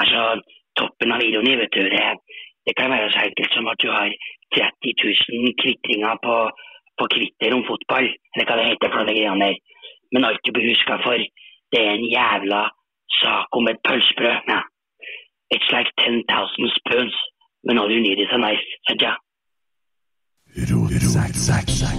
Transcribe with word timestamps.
Altså, 0.00 0.20
toppen 0.78 1.12
av 1.14 1.22
ironi, 1.24 1.56
vet 1.60 1.74
du, 1.76 1.82
det, 1.92 2.04
det 2.66 2.74
kan 2.78 2.92
være 2.92 3.10
så 3.12 3.26
enkelt 3.26 3.56
som 3.56 3.68
at 3.72 3.80
du 3.82 3.88
har 3.92 4.08
30 4.56 4.94
000 5.04 5.54
kvitringer 5.62 6.20
på, 6.26 6.36
på 6.98 7.08
Kvitter 7.14 7.56
om 7.56 7.64
fotball, 7.68 8.08
eller 8.34 8.48
hva 8.48 8.58
det 8.58 8.68
heter 8.70 8.92
for 8.92 9.00
noen 9.00 9.10
greiene 9.12 9.46
der. 9.46 9.56
Men 10.12 10.26
alt 10.26 10.42
du 10.44 10.52
blir 10.54 10.70
huska 10.72 10.98
for, 11.04 11.18
det 11.72 11.80
er 11.80 11.92
en 11.94 12.06
jævla 12.16 12.62
sak 13.20 13.58
om 13.58 13.68
et 13.70 13.82
pølsebrød. 13.88 14.38
Ja. 14.52 14.60
It's 15.54 15.70
like 15.74 15.90
10,000 15.98 16.70
spoons, 16.78 17.16
but 17.64 17.78
all 17.78 17.90
you 17.90 18.02
need 18.02 18.18
is 18.18 18.32
a 18.32 18.38
knife, 18.38 18.66
sant 18.88 19.02
ja? 19.02 19.14
Oi, 20.50 21.89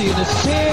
Se 0.00 0.06
det 0.06 0.26
synet! 0.26 0.69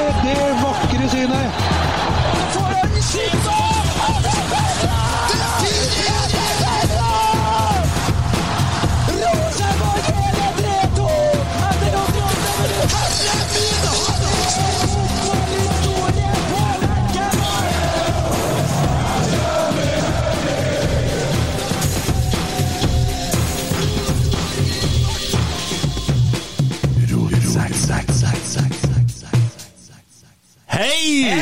Hei! 30.78 31.34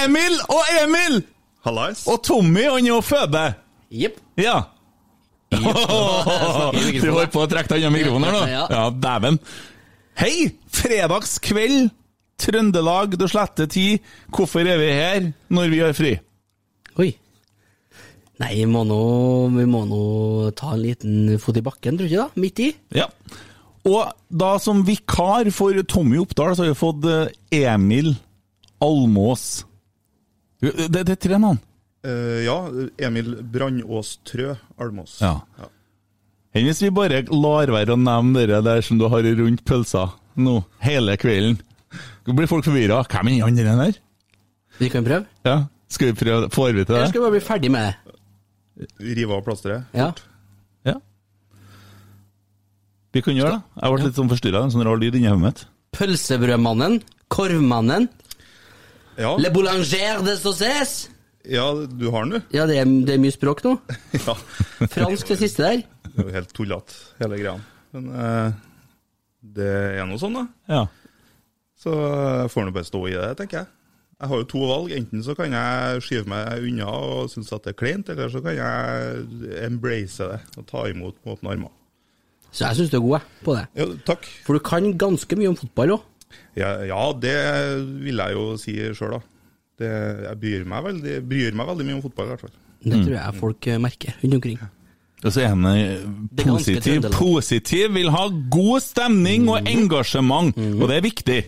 Emil 0.00 0.36
og 0.48 0.68
Emil! 0.80 1.18
Hallais. 1.66 2.06
Og 2.08 2.22
Tommy, 2.24 2.62
han 2.64 2.86
er 2.86 2.88
jo 2.88 3.00
føde. 3.04 3.42
Jepp. 3.92 4.20
Ja. 4.40 4.62
Du 7.02 7.10
holdt 7.10 7.34
på 7.34 7.42
å 7.42 7.48
trekke 7.50 7.74
deg 7.74 7.82
unna 7.82 7.90
mikrofonen 7.92 8.28
her 8.30 8.36
nå? 8.38 8.40
Ja. 8.48 8.62
Ja, 8.72 8.84
dæven. 8.96 9.36
Hei! 10.22 10.46
Fredagskveld, 10.72 11.90
Trøndelag, 12.40 13.18
du 13.20 13.26
sletter 13.28 13.68
tid. 13.68 14.06
Hvorfor 14.32 14.64
er 14.64 14.80
vi 14.80 14.88
her 14.88 15.28
når 15.52 15.74
vi 15.74 15.82
har 15.84 15.92
fri? 15.98 16.14
Oi. 16.96 17.10
Nei, 18.40 18.50
vi 18.62 18.64
må 18.72 18.86
nå, 18.88 19.02
vi 19.58 19.68
må 19.68 19.84
nå 19.90 20.00
ta 20.56 20.72
en 20.78 20.84
liten 20.86 21.36
fot 21.42 21.60
i 21.60 21.66
bakken, 21.66 22.00
tror 22.00 22.08
du 22.08 22.14
ikke 22.14 22.24
da? 22.24 22.40
Midt 22.40 22.64
i. 22.64 22.72
Ja. 23.02 23.10
Og 23.90 24.16
da 24.32 24.54
som 24.64 24.80
vikar 24.88 25.52
for 25.52 25.76
Tommy 25.84 26.16
Oppdal, 26.24 26.56
så 26.56 26.64
har 26.64 26.72
vi 26.72 26.80
fått 26.86 27.04
eh, 27.10 27.68
Emil 27.68 28.14
Almås. 28.84 29.64
Det, 30.60 30.88
det 30.92 31.08
er 31.16 31.20
tre 31.20 31.38
navn. 31.40 31.60
Uh, 32.06 32.40
ja, 32.46 32.56
Emil 33.08 33.34
Brandås 33.52 34.14
Trø 34.24 34.54
Almås. 34.80 35.18
Ja. 35.20 35.34
Enn 36.56 36.66
hvis 36.66 36.80
vi 36.82 36.90
bare 36.94 37.22
lar 37.30 37.70
være 37.70 37.94
å 37.94 38.00
nevne 38.00 38.46
det 38.48 38.62
der 38.66 38.80
som 38.82 38.98
du 38.98 39.04
har 39.12 39.22
rundt 39.22 39.62
pølsa 39.68 40.08
nå, 40.40 40.60
hele 40.82 41.14
kvelden? 41.20 41.58
Da 42.26 42.34
blir 42.36 42.48
folk 42.50 42.64
forvirra. 42.66 43.02
Hvem 43.10 43.28
er 43.30 43.36
den 43.36 43.44
andre 43.50 43.76
der? 43.84 44.00
Vi 44.80 44.88
kan 44.92 45.04
prøve. 45.04 45.26
Ja, 45.44 45.66
Skal 45.90 46.12
vi 46.12 46.18
prøve? 46.22 46.48
Får 46.54 46.72
vi 46.72 46.84
til 46.84 46.94
Eller 46.94 47.04
det? 47.04 47.10
skal 47.12 47.20
vi 47.20 47.24
bare 47.26 47.36
bli 47.36 47.44
ferdig 47.44 47.70
med 47.74 47.86
det? 47.88 48.16
Rive 49.18 49.36
av 49.36 49.44
plasteret. 49.44 49.88
Ja. 49.92 50.08
Ja. 50.86 50.94
Vi 53.12 53.22
kan 53.26 53.34
gjøre 53.36 53.56
det. 53.56 53.62
Jeg 53.82 53.92
ble 53.94 54.06
litt 54.06 54.18
sånn 54.20 54.30
forstyrra, 54.30 54.62
en 54.64 54.72
sånn 54.72 54.86
rar 54.86 55.00
lyd 55.02 55.18
inni 55.18 55.28
hodet 55.28 55.42
mitt. 55.42 55.64
Pølsebrødmannen. 55.98 57.00
Korvmannen. 57.30 58.06
Ja, 59.18 59.34
Le 59.38 59.50
boulanger 59.50 60.22
de 60.24 60.36
sauces. 60.38 61.08
ja, 61.44 61.64
du 61.74 62.10
har 62.10 62.24
den, 62.24 62.30
du. 62.38 62.56
Ja, 62.56 62.66
det 62.66 62.78
er, 62.78 62.84
det 63.06 63.14
er 63.16 63.22
mye 63.22 63.34
språk 63.34 63.64
nå. 63.66 63.74
Ja. 64.20 64.34
Fransk 64.92 65.28
det 65.34 65.38
siste 65.42 65.62
der. 65.66 65.82
Det 66.10 66.18
er 66.18 66.28
jo 66.28 66.34
helt 66.34 66.52
tullete, 66.56 66.94
hele 67.20 67.38
greia. 67.40 67.56
Men 67.94 68.08
eh, 68.14 68.52
det 69.56 69.68
er 70.00 70.06
nå 70.08 70.16
sånn, 70.20 70.36
da. 70.38 70.46
Ja. 70.70 70.86
Så 71.80 71.92
jeg 71.96 72.50
får 72.52 72.66
nå 72.68 72.72
bare 72.76 72.88
stå 72.88 73.02
i 73.08 73.14
det, 73.16 73.28
tenker 73.40 73.62
jeg. 73.62 73.70
Jeg 74.20 74.28
har 74.28 74.40
jo 74.42 74.48
to 74.52 74.62
valg. 74.68 74.90
Enten 74.92 75.22
så 75.24 75.32
kan 75.36 75.54
jeg 75.56 76.02
skyve 76.04 76.28
meg 76.28 76.64
unna 76.68 76.88
og 76.92 77.30
synes 77.32 77.52
at 77.56 77.64
det 77.64 77.72
er 77.72 77.78
kleint, 77.80 78.10
eller 78.12 78.28
så 78.28 78.42
kan 78.44 78.52
jeg 78.58 79.62
embrace 79.64 80.20
det 80.28 80.40
og 80.60 80.66
ta 80.68 80.82
imot 80.90 81.16
med 81.24 81.32
åpne 81.38 81.54
armer. 81.54 81.72
Så 82.52 82.66
jeg 82.66 82.76
syns 82.80 82.90
du 82.92 82.98
er 82.98 83.04
god 83.06 83.28
på 83.46 83.54
det. 83.56 83.64
Ja, 83.80 83.86
takk. 84.10 84.28
For 84.44 84.58
du 84.58 84.64
kan 84.66 84.90
ganske 85.00 85.38
mye 85.40 85.52
om 85.54 85.56
fotball 85.56 85.94
òg. 85.96 86.04
Ja, 86.58 86.72
ja, 86.86 87.04
det 87.22 87.36
vil 88.04 88.22
jeg 88.22 88.36
jo 88.36 88.48
si 88.60 88.76
sjøl, 88.96 89.18
da. 89.18 89.22
Det, 89.80 89.92
jeg 90.26 90.40
bryr 90.42 90.66
meg, 90.68 90.84
veldig, 90.90 91.14
bryr 91.28 91.56
meg 91.56 91.70
veldig 91.70 91.86
mye 91.88 91.96
om 91.96 92.02
fotball, 92.04 92.28
i 92.28 92.34
hvert 92.34 92.44
fall. 92.44 92.58
Det 92.80 93.00
tror 93.04 93.16
jeg 93.16 93.40
folk 93.40 93.68
eh, 93.68 93.80
merker 93.80 94.20
rundt 94.20 94.36
omkring. 94.38 94.60
Og 95.20 95.32
så 95.34 95.42
er 95.44 95.50
han 95.52 95.66
eh, 95.68 96.04
positiv, 96.40 97.08
positiv, 97.12 97.90
vil 97.96 98.12
ha 98.14 98.26
god 98.52 98.84
stemning 98.84 99.48
og 99.52 99.68
engasjement, 99.68 100.56
og 100.56 100.84
det 100.88 101.00
er 101.00 101.04
viktig. 101.04 101.40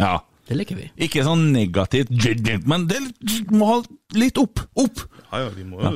Ja. 0.00 0.18
Det 0.46 0.54
liker 0.54 0.76
vi. 0.78 0.84
Ikke 1.02 1.24
sånn 1.26 1.48
negativt, 1.50 2.12
men 2.70 2.84
det 2.86 3.00
må 3.50 3.66
ha 3.72 3.78
litt 4.14 4.38
opp. 4.38 4.62
Opp! 4.78 5.00
Ja, 5.26 5.40
ja, 5.42 5.48
vi 5.50 5.64
må 5.66 5.80
jo 5.82 5.90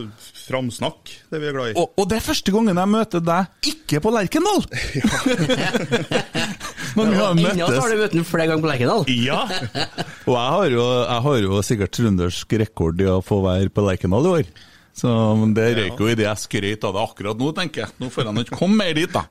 framsnakke 0.49 1.21
det 1.31 1.39
vi 1.39 1.47
er 1.47 1.55
glad 1.55 1.71
i. 1.71 1.77
Og, 1.79 1.93
og 1.95 2.09
det 2.11 2.19
er 2.19 2.25
første 2.25 2.53
gangen 2.53 2.81
jeg 2.83 2.91
møter 2.91 3.23
deg 3.23 3.71
ikke 3.71 4.01
på 4.03 4.11
Lerkendal! 4.17 4.67
Men 6.99 7.13
vi 7.13 7.21
har 7.21 7.31
Ennå 7.35 7.69
har 7.71 7.93
du 7.93 8.01
møtt 8.01 8.17
ham 8.17 8.27
flere 8.27 8.49
ganger 8.51 8.65
på 8.65 8.71
Lerkendal. 8.71 9.07
Ja! 9.15 9.45
Og 10.29 10.35
jeg 10.35 10.51
har, 10.57 10.75
jo, 10.75 10.85
jeg 11.05 11.25
har 11.27 11.39
jo 11.45 11.63
sikkert 11.67 11.95
trøndersk 11.97 12.59
rekord 12.65 13.01
i 13.03 13.09
å 13.11 13.21
få 13.25 13.41
være 13.45 13.73
på 13.75 13.85
Lerkendal 13.87 14.29
i 14.29 14.35
år. 14.41 14.53
Så 15.01 15.09
det 15.57 15.67
røyk 15.79 16.01
jo 16.03 16.11
i 16.11 16.17
det 16.19 16.27
jeg 16.27 16.45
skrøt 16.45 16.87
av 16.89 16.97
det 16.97 17.03
akkurat 17.07 17.41
nå, 17.41 17.51
tenker 17.57 17.87
jeg. 17.87 17.97
Nå 18.03 18.11
får 18.13 18.31
han 18.31 18.43
ikke 18.43 18.59
komme 18.59 18.81
mer 18.83 18.97
dit, 18.99 19.13
da. 19.15 19.25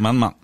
Men, 0.00 0.20
men. 0.22 0.36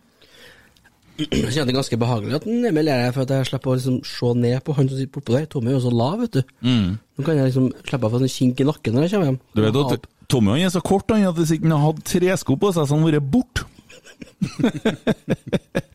Jeg 1.22 1.52
kjenner 1.52 1.68
det 1.70 1.76
ganske 1.76 1.98
behagelig 2.00 2.38
at 2.40 2.46
Emil 2.48 2.88
er 2.90 3.04
her, 3.06 3.12
for 3.14 3.24
at 3.24 3.32
jeg 3.36 3.48
slipper 3.50 3.72
å 3.72 3.76
liksom 3.78 3.98
se 4.08 4.32
ned 4.42 4.58
på 4.64 4.74
han 4.76 4.88
som 4.88 4.98
sitter 4.98 5.12
bortpå 5.14 5.36
der. 5.36 5.46
Tommy 5.50 5.70
er 5.70 5.76
jo 5.76 5.84
så 5.84 5.92
lav, 5.94 6.16
vet 6.24 6.38
du. 6.40 6.42
Nå 6.66 7.26
kan 7.26 7.38
jeg 7.38 7.50
liksom 7.50 7.68
slippe 7.84 8.08
å 8.08 8.12
få 8.12 8.22
sånn 8.22 8.34
kink 8.36 8.62
i 8.62 8.68
nakken 8.68 8.96
når 8.96 9.06
jeg 9.06 9.14
kommer 9.14 9.30
hjem. 9.30 9.38
Mm. 9.38 9.52
Du 9.54 9.62
vet 9.66 9.80
at 9.98 10.08
Tommy 10.32 10.54
han 10.54 10.64
er 10.66 10.72
så 10.72 10.82
kort 10.84 11.12
han 11.12 11.28
at 11.28 11.36
hvis 11.38 11.54
ikke 11.56 11.68
han 11.68 11.84
hadde 11.84 12.06
tresko 12.08 12.56
på 12.56 12.72
seg, 12.72 12.88
så 12.88 12.96
hadde 12.96 13.02
han 13.02 13.08
vært 13.12 13.30
borte. 13.36 13.68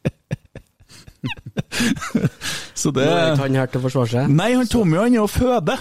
så 2.82 2.92
det 2.96 3.06
Nå 3.06 3.14
er 3.18 3.32
ikke 3.34 3.44
han 3.46 3.56
her 3.62 3.70
til 3.72 3.80
å 3.82 3.86
forsvare 3.88 4.12
seg. 4.14 4.34
Nei, 4.34 4.50
han 4.56 4.68
Tommy 4.72 4.98
han 5.00 5.14
er 5.16 5.20
jo 5.22 5.28
føde. 5.32 5.78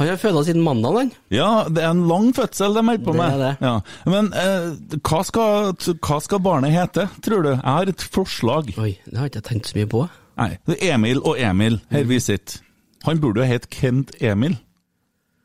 Han 0.00 0.08
har 0.10 0.18
føda 0.18 0.40
siden 0.42 0.64
mandag, 0.66 0.96
han. 0.98 1.10
Ja, 1.30 1.48
det 1.70 1.84
er 1.84 1.92
en 1.94 2.00
lang 2.10 2.32
fødsel 2.34 2.74
de 2.74 2.82
holder 2.82 3.04
på 3.06 3.12
Det 3.14 3.20
med. 3.20 3.34
er 3.36 3.42
det. 3.44 3.50
Ja. 3.62 3.74
Men 4.10 4.30
eh, 4.40 4.98
hva, 5.06 5.20
skal, 5.28 5.68
hva 6.02 6.18
skal 6.24 6.42
barnet 6.42 6.74
hete, 6.74 7.04
tror 7.22 7.44
du? 7.46 7.50
Jeg 7.52 7.62
har 7.68 7.92
et 7.92 8.02
forslag. 8.16 8.72
Oi, 8.82 8.96
det 9.06 9.14
har 9.20 9.28
jeg 9.28 9.36
ikke 9.36 9.44
tenkt 9.52 9.70
så 9.70 9.78
mye 9.78 9.90
på. 9.94 10.02
Nei, 10.40 10.48
det 10.66 10.80
er 10.82 10.96
Emil 10.96 11.22
og 11.22 11.38
Emil, 11.38 11.78
her 11.94 12.08
vi 12.10 12.18
sitter. 12.22 12.58
Han 13.06 13.20
burde 13.22 13.44
jo 13.44 13.46
hete 13.46 13.70
Kent 13.70 14.10
Emil. 14.24 14.56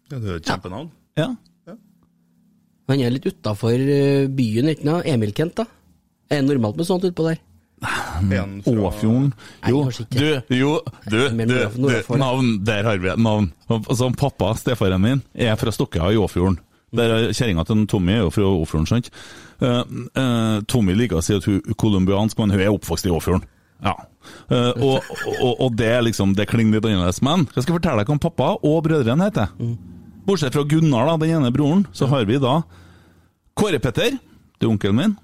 Ja, 0.10 0.18
det 0.18 0.32
er 0.32 0.40
et 0.40 0.50
kjempenavn. 0.50 0.90
Ja. 1.20 1.30
Han 2.90 3.04
er 3.06 3.12
litt 3.14 3.28
utafor 3.30 3.78
byen, 4.34 4.72
ikke 4.74 4.88
noe? 4.88 5.04
Emil-Kent, 5.06 5.60
da? 5.62 5.68
Er 6.34 6.42
det 6.42 6.48
normalt 6.50 6.80
med 6.80 6.88
sånt 6.90 7.06
utpå 7.06 7.28
der? 7.28 7.38
Åfjorden. 7.80 9.34
Jo, 9.68 9.84
du, 10.10 10.42
jo, 10.56 10.72
du, 11.08 11.20
du, 11.30 11.54
du, 11.76 12.18
navn, 12.20 12.58
der 12.66 12.84
har 12.84 12.98
vi 13.00 13.12
et 13.12 13.22
navn. 13.22 13.52
Altså, 13.70 14.10
pappa, 14.18 14.54
stefaren 14.60 15.02
min, 15.02 15.22
er 15.34 15.56
fra 15.60 15.72
Stokkøya 15.72 16.12
i 16.14 16.20
Åfjorden. 16.20 16.60
Der 16.96 17.14
er 17.14 17.30
Kjerringa 17.36 17.64
til 17.70 17.86
Tommy 17.88 18.16
er 18.16 18.26
jo 18.26 18.34
fra 18.34 18.50
Åfjorden, 18.50 18.90
sant? 18.90 19.12
Uh, 19.62 19.84
uh, 20.18 20.60
Tommy 20.68 20.96
liker 20.98 21.20
å 21.20 21.24
si 21.24 21.36
at 21.38 21.46
hun 21.46 21.60
er 21.62 21.78
colombiansk, 21.80 22.40
men 22.40 22.56
hun 22.56 22.64
er 22.64 22.74
oppvokst 22.74 23.08
i 23.08 23.14
Åfjorden. 23.14 23.46
Ja. 23.86 23.94
Uh, 24.52 24.74
og, 24.76 25.12
og, 25.38 25.54
og 25.54 25.78
det 25.80 25.92
er 25.94 26.04
liksom, 26.04 26.34
det 26.36 26.50
klinger 26.50 26.80
litt 26.80 26.90
annerledes. 26.90 27.22
Men 27.26 27.46
jeg 27.54 27.66
skal 27.66 27.78
fortelle 27.78 28.04
deg 28.04 28.12
hva 28.12 28.20
pappa 28.26 28.52
og 28.58 28.82
brødrene 28.88 29.30
heter. 29.30 29.54
Bortsett 30.28 30.58
fra 30.58 30.66
Gunnar, 30.68 31.08
da, 31.08 31.18
den 31.22 31.38
ene 31.38 31.54
broren, 31.54 31.86
så 31.96 32.10
har 32.12 32.26
vi 32.30 32.42
da 32.42 32.60
Kåre 33.60 33.80
Petter, 33.84 34.18
det 34.60 34.68
er 34.68 34.72
onkelen 34.72 34.98
min. 34.98 35.16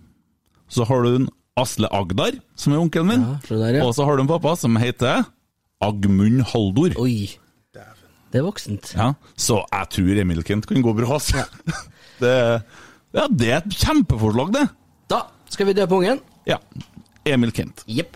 Så 0.72 0.86
har 0.88 1.04
du 1.04 1.12
en 1.12 1.28
Asle 1.56 1.88
Agdar, 1.96 2.36
som 2.60 2.74
er 2.76 2.82
onkelen 2.84 3.08
min. 3.14 3.22
Ja, 3.24 3.38
der, 3.48 3.78
ja. 3.80 3.86
Og 3.88 3.94
så 3.96 4.04
har 4.08 4.18
du 4.20 4.26
en 4.26 4.32
pappa 4.32 4.56
som 4.60 4.76
heter 4.82 5.24
Agmund 5.84 6.42
Haldor. 6.52 6.96
Oi. 7.00 7.30
Det 8.32 8.42
er 8.42 8.44
voksent. 8.44 8.90
Ja, 8.98 9.14
så 9.40 9.62
jeg 9.72 9.88
tror 9.96 10.18
Emil 10.20 10.42
Kent 10.44 10.66
kan 10.68 10.82
gå 10.84 10.92
bra. 10.98 11.14
Altså. 11.20 11.46
Det, 12.16 12.32
ja, 13.12 13.26
det 13.28 13.48
er 13.52 13.58
et 13.60 13.74
kjempeforslag, 13.76 14.54
det. 14.56 14.62
Da 15.12 15.18
skal 15.52 15.68
vi 15.68 15.74
døpe 15.76 15.98
ungen. 15.98 16.22
Ja. 16.48 16.56
Emil 17.28 17.52
Kent. 17.56 17.82
Jepp. 17.92 18.16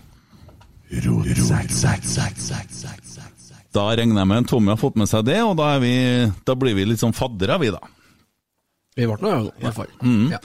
Da 3.74 3.84
regner 3.94 4.22
jeg 4.22 4.28
med 4.32 4.48
Tommy 4.48 4.72
har 4.72 4.80
fått 4.80 4.96
med 4.98 5.08
seg 5.10 5.26
det, 5.28 5.36
og 5.44 5.52
da, 5.60 5.74
er 5.76 5.82
vi, 5.84 5.92
da 6.48 6.56
blir 6.58 6.74
vi 6.78 6.86
litt 6.88 7.02
sånn 7.02 7.12
faddere, 7.16 7.58
vi 7.62 7.68
da. 7.76 7.80
Vi 8.98 9.06
ble 9.06 9.18
nå, 9.20 9.34
i 9.52 9.66
hvert 9.66 9.76
fall. 9.76 9.92
Ja. 10.32 10.40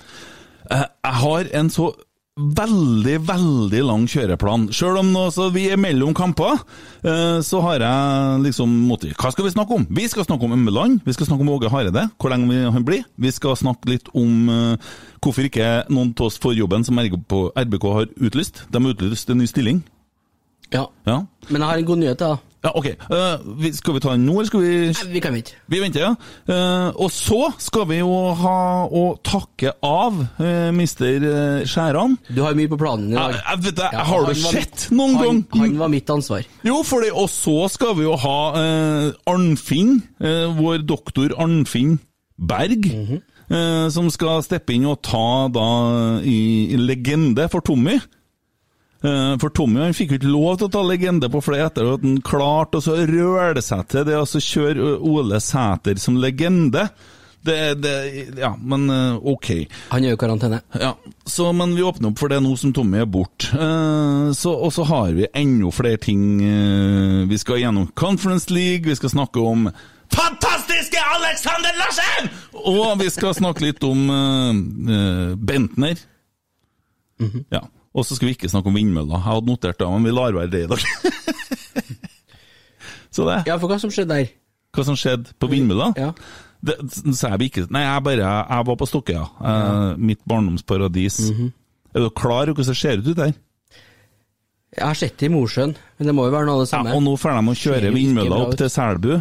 Eh, 0.69 0.83
Jeg 1.07 1.17
har 1.23 1.49
en 1.61 1.71
så 1.73 1.87
veldig, 2.35 3.15
veldig 3.23 3.81
lang 3.87 4.01
kjøreplan. 4.11 4.65
Selv 4.75 4.99
om 4.99 5.11
nå, 5.13 5.21
så 5.31 5.47
vi 5.55 5.69
er 5.71 5.79
mellom 5.79 6.11
kamper, 6.15 6.59
eh, 7.07 7.39
så 7.39 7.61
har 7.63 7.79
jeg 7.79 8.41
liksom 8.43 8.69
motiv. 8.89 9.13
Hva 9.15 9.31
skal 9.31 9.45
vi 9.45 9.53
snakke 9.53 9.77
om? 9.77 9.85
Vi 9.89 10.07
skal 10.11 10.25
snakke 10.25 10.43
om 10.43 10.51
Ømmeland, 10.51 10.99
vi 11.05 11.13
skal 11.13 11.27
snakke 11.29 11.45
om 11.45 11.49
Åge 11.49 11.71
Hareide, 11.71 12.09
hvor 12.19 12.29
lenge 12.29 12.71
han 12.71 12.83
blir. 12.83 13.05
Vi 13.15 13.31
skal 13.31 13.55
snakke 13.55 13.87
litt 13.87 14.09
om 14.13 14.49
eh, 14.49 14.75
hvorfor 15.23 15.47
ikke 15.47 15.85
noen 15.89 16.11
av 16.11 16.25
oss 16.27 16.37
får 16.37 16.57
jobben 16.59 16.83
som 16.83 16.99
RBK 16.99 17.87
har 17.93 18.11
utlyst. 18.19 18.65
De 18.69 18.83
har 18.83 18.91
utlyst 18.91 19.29
en 19.29 19.37
ny 19.39 19.47
stilling. 19.47 19.83
ja. 20.73 20.87
Ja, 21.05 21.25
Men 21.47 21.61
jeg 21.61 21.69
har 21.69 21.77
en 21.77 21.85
god 21.85 21.97
nyhet, 21.97 22.19
da. 22.19 22.37
Ja 22.65 22.71
ok. 22.73 22.87
Uh, 23.11 23.57
vi- 23.61 23.73
skal 23.77 23.93
vi 23.95 24.01
ta 24.01 24.13
den 24.15 24.25
nå, 24.25 24.39
eller 24.39 24.49
skal 24.49 24.63
vi 24.63 24.69
Nei, 24.89 25.09
vi 25.13 25.21
kan 25.21 25.35
vente. 25.35 25.53
vi 25.69 25.81
venter, 25.83 26.01
ja. 26.01 26.13
Uh, 26.49 26.89
og 27.05 27.11
så 27.13 27.51
skal 27.61 27.85
vi 27.91 27.99
jo 27.99 28.11
ha 28.39 28.57
å 28.89 29.03
takke 29.25 29.75
av 29.85 30.17
uh, 30.39 30.71
mister 30.73 31.27
Skjæran. 31.69 32.17
Du 32.33 32.41
har 32.41 32.57
mye 32.57 32.71
på 32.71 32.79
planen 32.81 33.13
i 33.13 33.19
dag. 33.19 33.37
Jeg, 33.37 33.61
vet 33.67 33.77
det, 33.77 33.91
Ja, 33.93 34.07
har 34.09 34.25
du 34.25 34.33
sett 34.39 34.87
noen 34.95 35.15
han, 35.19 35.43
gang? 35.51 35.61
Han 35.61 35.77
var 35.83 35.93
mitt 35.93 36.09
ansvar. 36.09 36.47
Jo, 36.65 36.81
fordi, 36.87 37.11
og 37.13 37.29
så 37.29 37.69
skal 37.71 37.95
vi 37.99 38.07
jo 38.07 38.17
ha 38.25 38.35
Arnfinn, 39.29 39.99
vår 40.57 40.83
doktor 40.87 41.37
Arnfinn 41.37 41.99
Berg, 42.37 42.89
Mm 42.91 43.07
-hmm 43.07 43.21
som 43.93 44.09
skal 44.09 44.41
steppe 44.41 44.73
inn 44.73 44.87
og 44.89 45.03
ta 45.05 45.47
da 45.53 46.19
i, 46.25 46.73
i 46.73 46.77
legende 46.81 47.45
for 47.47 47.61
Tommy. 47.61 47.99
Eh, 49.03 49.33
For 49.41 49.49
Tommy 49.49 49.81
han 49.83 49.93
fikk 49.97 50.11
jo 50.15 50.19
ikke 50.21 50.31
lov 50.31 50.57
til 50.61 50.67
å 50.69 50.73
ta 50.77 50.81
legende 50.87 51.29
på 51.29 51.41
flere 51.43 51.67
etter 51.69 51.91
at 51.93 52.01
han 52.05 52.21
klarte 52.25 52.79
å 52.79 52.95
røle 53.09 53.61
seg 53.61 53.83
til 53.91 54.05
det 54.07 54.15
å 54.17 54.25
så 54.29 54.39
kjøre 54.41 54.95
Ole 55.05 55.41
Sæter 55.43 55.99
som 56.01 56.17
legende. 56.21 56.87
Det, 57.45 57.75
det 57.77 57.91
Ja, 58.39 58.55
men 58.57 58.87
eh, 58.89 59.19
ok. 59.21 59.49
Han 59.91 60.03
er 60.03 60.15
jo 60.15 60.17
i 60.17 60.21
karantene. 60.23 60.61
Ja, 60.81 60.95
så, 61.29 61.51
men 61.53 61.75
vi 61.77 61.83
åpner 61.85 62.09
opp 62.09 62.17
for 62.23 62.31
det 62.33 62.39
nå 62.41 62.55
som 62.57 62.71
Tommy 62.73 63.03
er 63.03 63.05
borte. 63.05 63.51
Eh, 63.53 64.31
så- 64.33 64.55
og 64.57 64.71
så 64.73 64.83
har 64.89 65.11
vi 65.13 65.27
enda 65.33 65.69
flere 65.71 65.97
ting. 66.01 66.41
eh, 66.41 67.25
vi 67.29 67.37
skal 67.37 67.59
gjennom 67.61 67.91
Conference 67.93 68.49
League, 68.49 68.89
vi 68.89 68.95
skal 68.95 69.09
snakke 69.13 69.37
om 69.45 69.69
fantastiske 70.09 70.97
Alexander 71.19 71.73
Larsen! 71.77 72.29
Og 72.65 72.97
vi 72.99 73.09
skal 73.13 73.33
snakke 73.37 73.61
litt 73.61 73.83
om 73.83 74.09
uh, 74.09 75.35
Bentner. 75.37 75.97
Mm 77.21 77.29
Bentner. 77.29 77.45
Ja, 77.51 77.61
Og 77.95 78.03
så 78.03 78.17
skal 78.17 78.27
vi 78.27 78.33
ikke 78.35 78.49
snakke 78.51 78.67
om 78.67 78.75
vindmøller. 78.75 79.15
Jeg 79.15 79.23
hadde 79.29 79.47
notert 79.47 79.79
det, 79.79 79.87
men 79.87 80.03
vi 80.03 80.11
lar 80.11 80.35
være 80.35 80.51
det 80.51 80.63
i 80.65 80.71
dag. 80.71 80.81
så 83.15 83.27
det. 83.29 83.37
Ja, 83.47 83.55
for 83.61 83.71
hva 83.71 83.77
som 83.79 83.93
skjedde 83.93 84.17
der? 84.17 84.33
Hva 84.75 84.83
som 84.87 84.97
skjedde 84.99 85.31
på 85.39 85.47
vindmølla? 85.51 85.93
Ja. 85.99 86.09
Det, 86.65 86.75
så 87.15 87.31
jeg, 87.31 87.51
ikke, 87.51 87.67
nei, 87.71 87.83
jeg 87.85 88.03
bare 88.03 88.25
Jeg 88.25 88.67
var 88.67 88.77
på 88.79 88.87
Stokkøya. 88.89 89.23
eh, 89.23 89.97
mitt 90.01 90.21
barndomsparadis. 90.27 91.19
Mhm. 91.31 91.51
Er 91.95 92.03
du 92.03 92.09
klar 92.09 92.49
over 92.49 92.57
hvordan 92.57 92.73
det 92.73 92.77
ser 92.77 92.99
ut 92.99 93.15
der? 93.15 93.33
Jeg 94.75 94.83
har 94.83 94.97
sett 94.99 95.17
det 95.17 95.29
i 95.29 95.31
Mosjøen, 95.31 95.71
men 95.97 96.07
det 96.09 96.15
må 96.15 96.25
jo 96.27 96.33
være 96.33 96.49
noe 96.49 96.57
av 96.59 96.65
det 96.65 96.67
Ja, 96.67 96.77
samme. 96.77 96.95
og 96.97 97.03
nå 97.05 97.13
får 97.15 97.31
de 97.37 97.51
å 97.53 97.55
kjøre 97.61 97.93
vindmølla 97.95 98.39
opp 98.43 98.57
til 98.59 98.69
Selbu. 98.69 99.13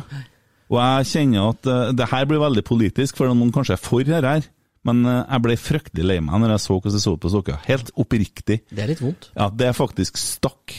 Og 0.73 0.79
jeg 0.81 1.07
kjenner 1.13 1.53
at 1.53 1.69
uh, 1.71 1.93
det 1.95 2.09
her 2.11 2.25
blir 2.27 2.43
veldig 2.43 2.65
politisk, 2.67 3.17
for 3.21 3.31
noen 3.31 3.53
kanskje 3.55 3.77
er 3.77 3.83
for 3.85 4.03
her 4.03 4.27
her. 4.27 4.49
Men 4.89 5.01
eh, 5.09 5.23
jeg 5.23 5.45
ble 5.47 5.57
fryktelig 5.61 6.07
lei 6.07 6.19
meg 6.25 6.43
når 6.43 6.55
jeg 6.57 6.65
så 6.67 6.77
hvordan 6.77 6.97
det 6.97 7.05
så 7.05 7.15
ut 7.17 7.23
på 7.23 7.33
Stokkøya. 7.33 7.63
Helt 7.69 7.91
oppriktig. 8.01 8.61
Det 8.69 8.85
er 8.85 8.93
litt 8.93 9.03
vondt. 9.05 9.31
Ja, 9.33 9.49
det 9.49 9.71
er 9.71 9.77
faktisk 9.77 10.21
stakk. 10.21 10.77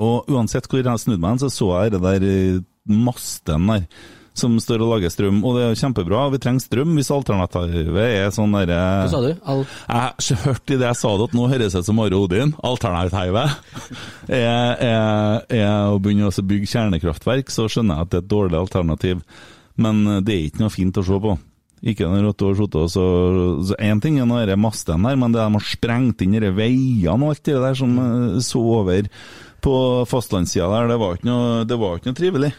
Og 0.00 0.30
uansett 0.30 0.70
hvor 0.70 0.82
jeg 0.82 1.04
snudde 1.04 1.22
meg, 1.24 1.42
så 1.42 1.50
så 1.52 1.74
jeg 1.82 1.96
det 1.96 2.02
der 2.06 2.30
eh, 2.30 2.64
masten 2.90 3.68
der 3.70 3.86
som 4.40 4.54
står 4.62 4.84
og 4.84 4.94
lager 4.94 5.12
strøm. 5.12 5.42
Og 5.44 5.56
det 5.56 5.64
er 5.66 5.78
kjempebra, 5.78 6.22
vi 6.32 6.40
trenger 6.42 6.64
strøm 6.64 6.94
hvis 6.98 7.10
alternativet 7.14 8.00
er 8.00 8.30
sånn 8.34 8.54
derre 8.56 8.78
Hva 9.02 9.10
sa 9.12 9.22
du? 9.24 9.30
Al 9.52 9.64
Jeg 9.66 10.38
hørte 10.44 10.74
i 10.74 10.80
det 10.80 10.88
jeg 10.88 11.00
sa 11.02 11.12
det, 11.18 11.28
at 11.28 11.36
nå 11.36 11.46
høres 11.50 11.76
det 11.76 11.82
ut 11.82 11.90
som 11.90 12.02
Are 12.04 12.20
Odin. 12.20 12.54
Alternativet 12.70 13.56
er, 14.40 14.84
er, 14.86 15.46
er 15.60 15.90
å 15.90 16.00
begynne 16.02 16.30
å 16.30 16.48
bygge 16.52 16.70
kjernekraftverk, 16.72 17.52
så 17.52 17.68
skjønner 17.70 17.98
jeg 17.98 18.06
at 18.06 18.12
det 18.14 18.20
er 18.20 18.26
et 18.26 18.34
dårlig 18.34 18.60
alternativ. 18.60 19.24
Men 19.80 20.02
eh, 20.06 20.24
det 20.24 20.36
er 20.36 20.48
ikke 20.48 20.64
noe 20.64 20.74
fint 20.74 21.00
å 21.00 21.06
se 21.06 21.22
på. 21.26 21.36
Ikke 21.80 22.04
når 22.04 22.26
du 22.36 22.44
har 22.44 22.56
sittet 22.58 22.76
og 22.76 22.90
så 22.92 23.04
så 23.70 23.76
Én 23.80 24.00
ting 24.04 24.18
er 24.20 24.26
denne 24.28 24.56
masten 24.60 25.02
der, 25.06 25.16
men 25.16 25.32
det 25.32 25.40
de 25.40 25.52
har 25.56 25.64
sprengt 25.64 26.20
inn 26.20 26.34
disse 26.36 26.52
veiene 26.56 27.14
og 27.24 27.30
alt 27.32 27.44
det 27.48 27.54
der 27.56 27.74
som 27.78 27.94
eh, 27.98 28.40
så 28.44 28.60
over 28.60 29.08
på 29.64 29.76
fastlandssida 30.08 30.68
der, 30.68 30.88
det 30.92 30.98
var 31.00 31.16
ikke 31.16 31.28
noe, 31.28 31.64
det 31.68 31.78
var 31.80 31.96
ikke 31.96 32.10
noe 32.12 32.16
trivelig. 32.20 32.52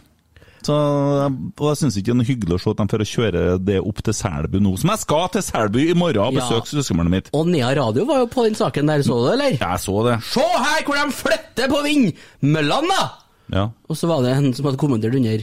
Så, 0.62 0.74
og 0.78 1.64
jeg 1.72 1.78
syns 1.80 1.96
ikke 1.98 2.12
det 2.12 2.14
er 2.14 2.18
noe 2.20 2.28
hyggelig 2.28 2.54
å 2.54 2.62
se 2.62 2.70
at 2.70 2.82
de 2.84 2.86
får 2.94 3.04
kjøre 3.10 3.40
det 3.66 3.78
opp 3.82 4.02
til 4.06 4.14
Selbu 4.14 4.60
nå. 4.62 4.76
Som 4.78 4.92
jeg 4.94 5.02
skal 5.02 5.24
til 5.34 5.42
Selbu 5.48 5.80
i 5.82 5.96
morgen 5.98 6.22
og 6.22 6.38
Ja. 6.38 6.60
søskenbarnet 6.70 7.10
mitt. 7.16 7.30
Og 7.34 7.48
Nea 7.50 7.72
Radio 7.74 8.06
var 8.06 8.20
jo 8.22 8.28
på 8.30 8.46
den 8.46 8.54
saken 8.58 8.86
der, 8.86 9.02
så 9.02 9.18
du 9.18 9.26
det, 9.26 9.34
eller? 9.40 9.58
Jeg 9.58 9.80
så 9.82 9.96
det. 10.06 10.20
Se 10.30 10.46
her 10.46 10.86
hvor 10.86 11.00
de 11.02 11.18
flytter 11.18 11.68
på 11.74 11.82
vindmøllene, 11.88 12.94
da! 12.94 13.10
Ja. 13.58 13.66
Og 13.90 13.98
så 13.98 14.08
var 14.08 14.22
det 14.22 14.36
en 14.38 14.54
som 14.54 14.70
hadde 14.70 14.78
kommentert 14.78 15.18
under 15.18 15.42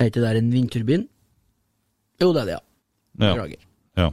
Er 0.00 0.08
ikke 0.08 0.16
det 0.20 0.24
der 0.24 0.40
en 0.40 0.50
vindturbin? 0.50 1.04
Jo, 2.22 2.32
det 2.32 2.40
er 2.40 2.46
det, 2.48 2.56
ja. 2.56 2.64
Ja. 3.22 3.46
Ja. 4.00 4.08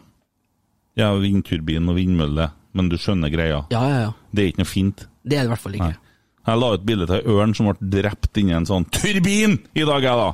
ja 1.00 1.10
vindturbin 1.22 1.90
og 1.92 1.98
vindmølle, 1.98 2.50
men 2.78 2.92
du 2.92 2.98
skjønner 3.00 3.32
greia. 3.34 3.64
Ja, 3.74 3.82
ja, 3.90 4.04
ja. 4.08 4.12
Det 4.32 4.44
er 4.44 4.54
ikke 4.54 4.64
noe 4.64 4.72
fint. 4.72 5.08
Det 5.24 5.38
er 5.38 5.44
det 5.44 5.50
i 5.50 5.54
hvert 5.56 5.66
fall 5.66 5.80
ikke. 5.80 5.90
Nei. 5.94 6.06
Jeg 6.50 6.62
la 6.62 6.70
ut 6.74 6.86
bilde 6.88 7.06
av 7.10 7.18
ei 7.20 7.36
ørn 7.36 7.54
som 7.58 7.68
ble 7.70 7.90
drept 7.98 8.40
inni 8.42 8.56
en 8.58 8.68
sånn 8.70 8.88
turbin 8.94 9.58
i 9.78 9.86
dag, 9.86 10.06
jeg, 10.06 10.16
da. 10.24 10.30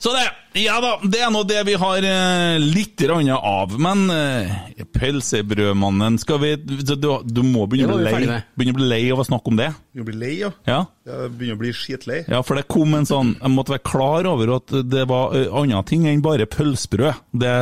Så 0.00 0.12
det 0.16 0.26
Ja 0.64 0.80
da, 0.82 0.94
det 1.04 1.20
er 1.22 1.28
nå 1.30 1.42
det 1.46 1.60
vi 1.68 1.74
har 1.78 2.04
eh, 2.08 2.56
litt 2.58 2.98
grann 2.98 3.28
av. 3.36 3.74
Men 3.78 4.06
eh, 4.10 4.80
pølsebrødmannen 4.96 6.16
Skal 6.18 6.40
vi 6.42 6.54
Du, 6.56 7.10
du 7.22 7.42
må 7.46 7.66
begynne 7.70 7.94
å 7.94 8.00
bli 8.00 8.08
lei. 8.08 8.40
Begynne 8.56 8.74
å 8.74 8.78
bli 8.78 8.88
lei 8.88 9.02
av 9.12 9.20
å 9.20 9.26
snakke 9.28 9.52
om 9.52 9.60
det. 9.60 9.68
Begynne 9.92 10.06
å 10.06 10.08
bli 10.08 10.16
lei, 10.22 10.32
ja. 10.40 10.50
Ja. 10.68 10.78
Jeg 11.10 11.32
begynner 11.36 11.58
å 11.58 11.60
bli 11.60 11.72
skitlei. 11.76 12.20
Ja, 12.30 12.40
for 12.46 12.58
det 12.58 12.64
kom 12.70 12.96
en 12.96 13.08
sånn 13.08 13.34
Jeg 13.36 13.52
måtte 13.52 13.74
være 13.74 13.84
klar 13.90 14.28
over 14.30 14.54
at 14.56 14.74
det 14.88 15.04
var 15.10 15.36
andre 15.60 15.82
ting 15.90 16.08
enn 16.08 16.24
bare 16.24 16.48
pølsebrød. 16.50 17.20
Det 17.44 17.54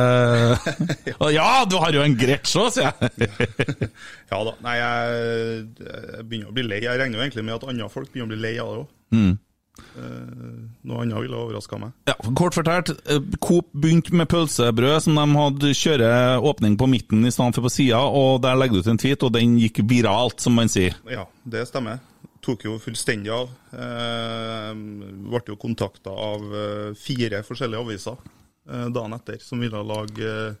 Ja, 1.39 1.49
du 1.69 1.77
har 1.83 1.93
jo 1.93 2.05
en 2.05 2.17
òg, 2.63 2.71
sier 2.73 2.89
jeg! 2.89 3.91
Ja 4.31 4.39
da. 4.45 4.55
Nei, 4.63 4.77
jeg, 4.77 5.61
jeg 5.83 6.25
begynner 6.29 6.49
å 6.51 6.55
bli 6.55 6.65
lei. 6.71 6.81
Jeg 6.85 7.01
regner 7.01 7.19
jo 7.19 7.25
egentlig 7.25 7.45
med 7.47 7.57
at 7.57 7.67
andre 7.67 7.91
folk 7.91 8.11
begynner 8.13 8.29
å 8.29 8.33
bli 8.35 8.41
lei 8.47 8.55
av 8.61 8.71
det 8.71 8.81
òg. 8.85 8.89
Mm. 9.09 9.31
Noe 10.87 11.03
annet 11.03 11.21
ville 11.23 11.37
overraska 11.37 11.79
meg. 11.81 11.93
Ja, 12.09 12.15
Kort 12.37 12.57
fortalt, 12.57 12.91
eh, 13.05 13.21
Coop 13.43 13.69
begynte 13.73 14.15
med 14.15 14.29
pølsebrød 14.31 15.05
som 15.05 15.19
de 15.19 15.25
hadde 15.35 15.73
kjørt 15.77 16.05
åpning 16.49 16.77
på 16.79 16.87
midten 16.89 17.25
i 17.25 17.33
stedet 17.33 17.57
for 17.57 17.67
på 17.67 17.73
sida, 17.73 17.99
og 17.99 18.41
der 18.45 18.57
legger 18.59 18.79
du 18.79 18.85
ut 18.85 18.91
en 18.93 19.01
tweet, 19.01 19.25
og 19.25 19.33
den 19.35 19.57
gikk 19.61 19.83
viralt, 19.89 20.39
som 20.41 20.55
man 20.57 20.71
sier. 20.71 20.97
Ja, 21.09 21.27
det 21.43 21.67
stemmer. 21.69 22.01
Tok 22.45 22.63
jo 22.65 22.77
fullstendig 22.79 23.31
av. 23.35 23.51
Eh, 23.75 24.73
ble 25.29 25.43
jo 25.47 25.59
kontakta 25.59 26.13
av 26.13 26.45
eh, 26.55 26.89
fire 26.97 27.43
forskjellige 27.45 27.83
aviser 27.83 28.15
eh, 28.69 28.87
dagen 28.95 29.17
etter 29.17 29.41
som 29.43 29.59
ville 29.59 29.83
lage 29.83 30.29
eh, 30.29 30.55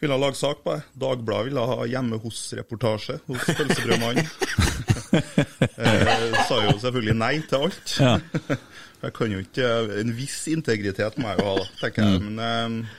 ville 0.00 0.16
lage 0.16 0.34
sak 0.34 0.64
på 0.64 0.74
det. 0.74 0.82
Dagbladet 0.92 1.50
ville 1.50 1.64
ha 1.72 1.86
hjemme 1.88 2.18
hos-reportasje 2.22 3.20
hos 3.26 3.48
pølsebrødmannen. 3.52 4.30
eh, 4.90 6.38
sa 6.48 6.60
jo 6.66 6.76
selvfølgelig 6.82 7.16
nei 7.20 7.34
til 7.48 7.66
alt. 7.68 7.94
Ja. 8.00 8.16
Jeg 9.00 9.14
kan 9.16 9.32
jo 9.32 9.38
ikke 9.40 9.68
En 10.02 10.10
viss 10.12 10.42
integritet 10.52 11.14
må 11.16 11.30
jeg 11.30 11.40
jo 11.40 11.44
ha, 11.46 11.62
tenker 11.80 12.04
jeg. 12.04 12.18
Men 12.20 12.42
eh, 12.44 12.90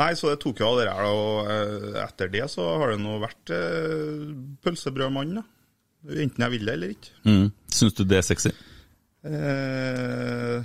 Nei, 0.00 0.08
så 0.16 0.30
det 0.32 0.40
tok 0.42 0.58
jo 0.62 0.70
av 0.70 0.78
det 0.80 0.86
der, 0.88 1.00
og 1.04 1.50
eh, 1.52 1.98
etter 2.00 2.30
det 2.32 2.46
så 2.48 2.64
har 2.80 2.94
det 2.94 3.00
nå 3.02 3.18
vært 3.20 3.52
eh, 3.52 4.30
pølsebrødmann, 4.64 5.34
da. 5.36 5.42
Enten 6.16 6.42
jeg 6.46 6.54
vil 6.54 6.64
det 6.66 6.76
eller 6.78 6.94
ikke. 6.94 7.12
Mm. 7.28 7.50
Syns 7.70 7.98
du 7.98 8.02
det 8.08 8.18
er 8.18 8.24
sexy? 8.26 8.54
Eh, 9.28 10.64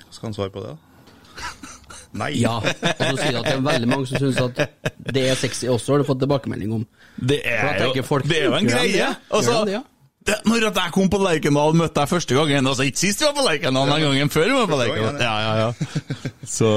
hva 0.00 0.08
skal 0.08 0.30
han 0.30 0.38
svare 0.38 0.54
på 0.54 0.64
det, 0.64 0.72
da? 0.72 1.74
Nei. 2.12 2.30
Ja. 2.40 2.56
Og 2.56 2.64
så 2.64 3.16
sier 3.20 3.34
du 3.34 3.38
at 3.42 3.44
det 3.44 3.52
er 3.52 3.60
veldig 3.66 3.88
mange 3.90 4.06
som 4.08 4.22
syns 4.22 4.40
at 4.40 4.60
det 5.14 5.22
er 5.30 5.34
sexy 5.36 5.68
også, 5.68 5.92
har 5.92 6.02
du 6.02 6.08
fått 6.08 6.20
tilbakemelding 6.22 6.72
om. 6.78 6.86
Det 7.20 7.40
er, 7.44 7.84
jo, 7.84 8.02
folk, 8.06 8.24
det 8.28 8.38
er 8.40 8.44
jo 8.48 8.54
en 8.56 8.68
greie! 8.70 9.08
Altså, 9.34 9.64
det, 9.68 9.72
ja? 9.76 9.82
det, 10.26 10.38
når 10.46 10.68
at 10.70 10.80
jeg 10.82 10.94
kom 10.94 11.10
på 11.12 11.20
Lerkendal, 11.22 11.74
møtte 11.76 12.00
jeg 12.04 12.08
første 12.08 12.34
gangen 12.38 12.66
Altså 12.70 12.86
ikke 12.88 12.98
sist 13.02 13.20
vi 13.22 13.26
var 13.28 13.36
på 13.36 13.44
Lerkendal, 13.48 13.92
den 13.92 14.06
gangen 14.06 14.30
før 14.32 14.44
vi 14.48 14.56
var 14.56 14.66
på 14.72 14.80
Lerkendal. 14.80 15.22
Ja, 15.22 15.36
ja, 15.44 15.54
ja. 15.66 15.70
Så, 16.44 16.72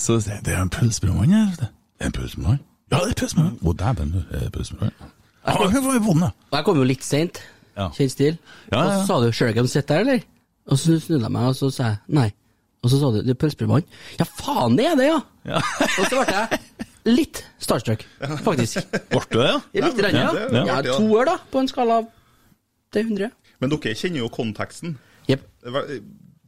så 0.00 0.18
det 0.44 0.54
er 0.54 0.62
en 0.62 0.72
pølsebrødmann 0.72 1.32
her. 1.36 1.54
Det 1.60 1.68
er 2.00 2.06
en 2.12 2.16
pølsebrødmann. 2.16 2.60
Ja, 2.92 2.98
det 3.04 3.14
er 3.14 3.20
pølsebrødmann. 3.20 3.58
Å, 3.62 3.76
dæven, 3.84 4.12
det 4.16 4.42
er 4.46 4.50
pølsebrødmann. 4.56 6.32
Jeg 6.52 6.64
kom 6.66 6.80
jo 6.82 6.88
litt 6.88 7.04
seint, 7.06 7.42
Ja. 7.76 7.88
kjent 7.96 8.12
stil. 8.12 8.36
Ja, 8.72 8.80
ja, 8.80 8.84
Og 8.84 8.92
så 8.92 9.06
sa 9.06 9.20
du 9.22 9.30
'Sjøl 9.32 9.52
hvem 9.56 9.66
sitter 9.70 9.94
her, 9.94 10.00
eller? 10.00 10.20
Og 10.70 10.78
så 10.78 10.98
snudde 11.00 11.22
jeg 11.24 11.32
meg, 11.32 11.46
og 11.48 11.56
så 11.56 11.70
sa 11.72 11.84
jeg 11.84 11.96
nei. 12.08 12.30
Og 12.82 12.88
så 12.90 12.98
sa 13.00 13.10
du 13.12 13.20
'Det 13.22 13.30
er 13.34 13.40
pølsebrødmann'. 13.40 13.84
Ja, 14.18 14.24
faen, 14.24 14.76
det 14.76 14.86
er 14.86 14.94
det, 14.96 15.06
ja! 15.10 15.20
Ja. 15.44 15.56
Og 16.00 16.06
så 16.08 16.24
ble 16.24 16.32
jeg 16.32 16.60
litt 17.16 17.44
starstruck, 17.58 18.04
faktisk. 18.44 18.86
Ble 19.10 19.20
du 19.30 19.38
det, 19.38 19.50
ja? 19.50 19.86
Litt, 19.86 20.00
rann, 20.04 20.14
ja. 20.14 20.64
Jeg 20.64 20.78
er 20.78 20.82
to 20.96 21.06
år, 21.16 21.24
da. 21.28 21.36
På 21.52 21.60
en 21.60 21.68
skala 21.68 21.98
av 22.00 22.08
til 22.92 23.04
100. 23.06 23.30
Men 23.60 23.70
dere 23.70 23.94
kjenner 23.94 24.18
jo 24.24 24.28
konteksten. 24.28 24.96
Yep. 25.28 25.40
Det 25.64 25.72
var- 25.72 25.86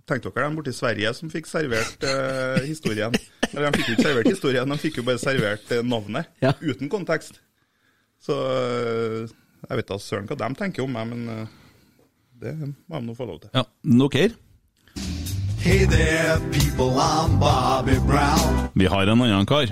Tenk 0.06 0.22
dere 0.24 0.44
dem 0.48 0.56
borti 0.56 0.72
Sverige 0.74 1.14
som 1.14 1.30
fikk 1.30 1.46
servert 1.46 2.02
eh, 2.02 2.64
historien. 2.66 3.14
Eller 3.54 3.70
de 3.70 3.78
fikk 3.78 3.88
jo 3.88 3.94
ikke 3.94 4.02
servert 4.08 4.28
historien, 4.28 4.68
de 4.68 4.76
fikk 4.78 4.96
jo 4.96 5.02
bare 5.06 5.18
servert 5.18 5.70
eh, 5.70 5.82
navnet. 5.82 6.26
Ja. 6.42 6.52
Uten 6.60 6.88
kontekst. 6.90 7.38
Så 8.20 8.32
eh, 8.34 9.28
jeg 9.68 9.76
vet 9.78 9.86
da 9.88 9.98
søren 10.02 10.26
hva 10.26 10.36
de 10.36 10.54
tenker 10.58 10.82
om 10.82 10.90
meg, 10.92 11.06
men 11.12 11.28
eh, 11.28 11.46
det 12.42 12.54
må 12.88 12.98
de 12.98 13.06
nå 13.06 13.14
få 13.16 13.26
lov 13.28 13.40
til. 13.44 13.50
Ja, 13.54 13.62
dere? 13.84 14.34
Hey 15.62 15.86
there, 15.86 16.40
people, 16.50 16.90
I'm 16.98 17.38
Bobby 17.38 17.94
Brown. 18.06 18.68
Vi 18.74 18.86
har 18.86 19.06
en 19.06 19.20
annen 19.22 19.46
kar 19.46 19.70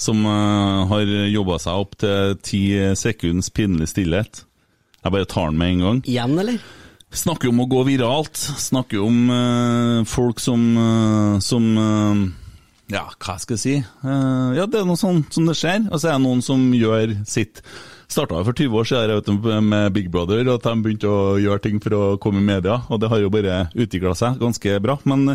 som 0.00 0.24
uh, 0.24 0.88
har 0.88 1.04
jobba 1.28 1.58
seg 1.60 1.82
opp 1.82 1.98
til 2.00 2.38
ti 2.40 2.60
sekunds 2.96 3.50
pinlig 3.52 3.90
stillhet. 3.92 4.46
Jeg 5.04 5.12
bare 5.12 5.28
tar 5.28 5.50
den 5.50 5.60
med 5.60 5.74
en 5.74 5.84
gang. 5.84 6.00
Igjen, 6.08 6.38
eller? 6.40 6.56
Snakker 7.12 7.52
om 7.52 7.60
å 7.60 7.68
gå 7.68 7.82
viralt. 7.90 8.40
Snakker 8.40 9.04
om 9.04 9.20
uh, 9.28 10.08
folk 10.08 10.40
som 10.40 10.64
uh, 10.80 11.36
som 11.44 11.68
uh, 11.76 12.24
Ja, 12.96 13.10
hva 13.12 13.36
skal 13.44 13.58
jeg 13.58 13.64
si? 13.66 13.76
Ja, 14.08 14.64
det 14.64 14.80
er 14.80 14.88
noe 14.88 14.96
sånt 14.96 15.36
som 15.36 15.52
det 15.52 15.58
skjer. 15.60 15.84
Og 15.92 16.00
så 16.00 16.14
er 16.14 16.16
det 16.16 16.24
noen 16.24 16.40
som 16.48 16.64
gjør 16.72 17.18
sitt. 17.28 17.60
Starta 18.12 18.42
for 18.44 18.52
20 18.52 18.76
år 18.76 18.88
siden 18.88 19.38
du, 19.40 19.60
med 19.64 19.92
Big 19.94 20.10
Brother, 20.12 20.42
og 20.44 20.58
at 20.58 20.66
de 20.68 20.84
begynte 20.84 21.08
å 21.08 21.38
gjøre 21.40 21.62
ting 21.64 21.78
for 21.80 21.96
å 21.96 22.02
komme 22.20 22.42
i 22.42 22.48
media. 22.50 22.82
Og 22.92 23.00
det 23.00 23.08
har 23.08 23.22
jo 23.22 23.30
bare 23.32 23.62
utvikla 23.72 24.12
seg 24.18 24.36
ganske 24.42 24.74
bra. 24.84 24.98
Men 25.08 25.30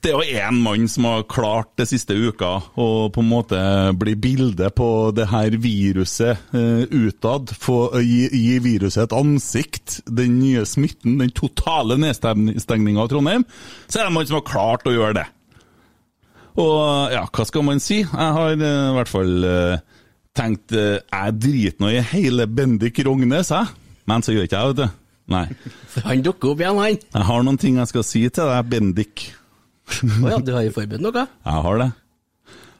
det 0.00 0.10
er 0.10 0.16
jo 0.16 0.40
én 0.40 0.58
mann 0.64 0.88
som 0.88 1.04
har 1.06 1.26
klart 1.28 1.74
det 1.78 1.86
siste 1.90 2.16
uka 2.16 2.48
å 2.80 2.88
på 3.12 3.22
en 3.22 3.28
måte 3.30 3.60
bli 4.00 4.14
bildet 4.16 4.74
på 4.74 4.88
det 5.14 5.28
her 5.30 5.54
viruset 5.60 6.50
eh, 6.56 6.86
utad. 6.88 7.52
Få 7.52 7.78
å 7.92 8.02
gi, 8.02 8.24
gi 8.32 8.56
viruset 8.64 9.04
et 9.04 9.16
ansikt. 9.16 10.00
Den 10.08 10.38
nye 10.40 10.64
smitten, 10.66 11.18
den 11.20 11.34
totale 11.36 12.00
nedstengninga 12.00 13.04
av 13.04 13.12
Trondheim. 13.12 13.44
Så 13.86 14.00
er 14.00 14.06
det 14.06 14.10
en 14.10 14.16
mann 14.16 14.30
som 14.30 14.40
har 14.40 14.48
klart 14.48 14.88
å 14.88 14.96
gjøre 14.96 15.20
det. 15.20 15.28
Og 16.58 17.12
ja, 17.12 17.22
hva 17.30 17.46
skal 17.46 17.64
man 17.68 17.78
si? 17.84 18.00
Jeg 18.02 18.36
har 18.40 18.56
eh, 18.56 18.84
i 18.90 18.96
hvert 18.98 19.12
fall 19.12 19.46
eh, 19.46 19.89
tenkt 20.36 20.74
eh, 20.76 20.98
Jeg 21.02 21.36
driter 21.42 21.82
nå 21.82 21.92
i 21.94 22.02
hele 22.12 22.46
Bendik 22.50 23.00
Rognes, 23.06 23.52
jeg. 23.54 23.72
Men 24.10 24.24
så 24.24 24.34
gjør 24.34 24.48
ikke 24.48 24.60
jeg, 24.60 24.74
vet 24.74 24.82
du. 24.82 24.98
Nei. 25.30 25.44
Han 26.08 26.24
dukker 26.26 26.54
opp 26.54 26.62
igjen, 26.64 26.80
han. 26.82 27.00
Jeg 27.14 27.26
har 27.30 27.44
noen 27.46 27.58
ting 27.60 27.78
jeg 27.78 27.90
skal 27.92 28.06
si 28.06 28.24
til 28.28 28.50
deg, 28.50 28.70
Bendik. 28.70 29.26
Å 29.90 30.30
ja, 30.30 30.38
du 30.38 30.54
har 30.54 30.64
jo 30.66 30.76
forberedt 30.76 31.02
noe? 31.02 31.26
Jeg 31.50 31.64
har 31.66 31.80
det. 31.82 31.90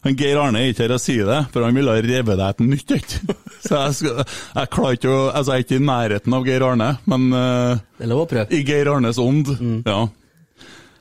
Han 0.00 0.14
Geir 0.16 0.38
Arne 0.40 0.60
er 0.62 0.70
ikke 0.70 0.86
her 0.86 0.94
å 0.94 1.00
si 1.02 1.16
det, 1.26 1.38
for 1.52 1.66
han 1.66 1.76
ville 1.76 1.92
ha 1.92 2.00
revet 2.00 2.38
deg 2.40 2.46
et 2.54 2.60
nytt 2.64 2.92
et. 2.96 3.16
Så 3.66 3.74
jeg, 3.74 3.96
skal, 3.98 4.22
jeg 4.56 4.70
klarer 4.72 4.96
ikke 4.96 5.10
å 5.12 5.18
Altså, 5.28 5.52
jeg 5.52 5.58
er 5.58 5.66
ikke 5.66 5.76
i 5.76 5.82
nærheten 5.90 6.36
av 6.38 6.46
Geir 6.48 6.64
Arne, 6.64 6.86
men 7.10 7.26
uh, 7.34 7.82
Det 7.98 8.06
er 8.06 8.10
lov 8.14 8.22
å 8.22 8.28
prøve. 8.30 8.46
i 8.56 8.62
Geir 8.64 8.88
Arnes 8.94 9.20
ånd, 9.20 9.50
ja. 9.84 9.98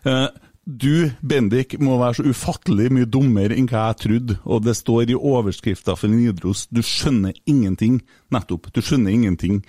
Eh, 0.09 0.25
du, 0.69 1.09
Bendik, 1.25 1.73
må 1.81 1.97
være 1.97 2.19
så 2.19 2.29
ufattelig 2.29 2.91
mye 2.93 3.07
dummere 3.09 3.55
enn 3.57 3.67
hva 3.69 3.87
jeg 3.89 3.99
trodde, 4.03 4.35
og 4.45 4.61
det 4.67 4.75
står 4.77 5.09
i 5.09 5.17
overskrifta 5.17 5.95
for 5.97 6.11
Nidaros, 6.11 6.67
du 6.69 6.83
skjønner 6.85 7.33
ingenting. 7.49 7.99
Nettopp, 8.29 8.69
du 8.75 8.81
skjønner 8.85 9.15
ingenting. 9.15 9.63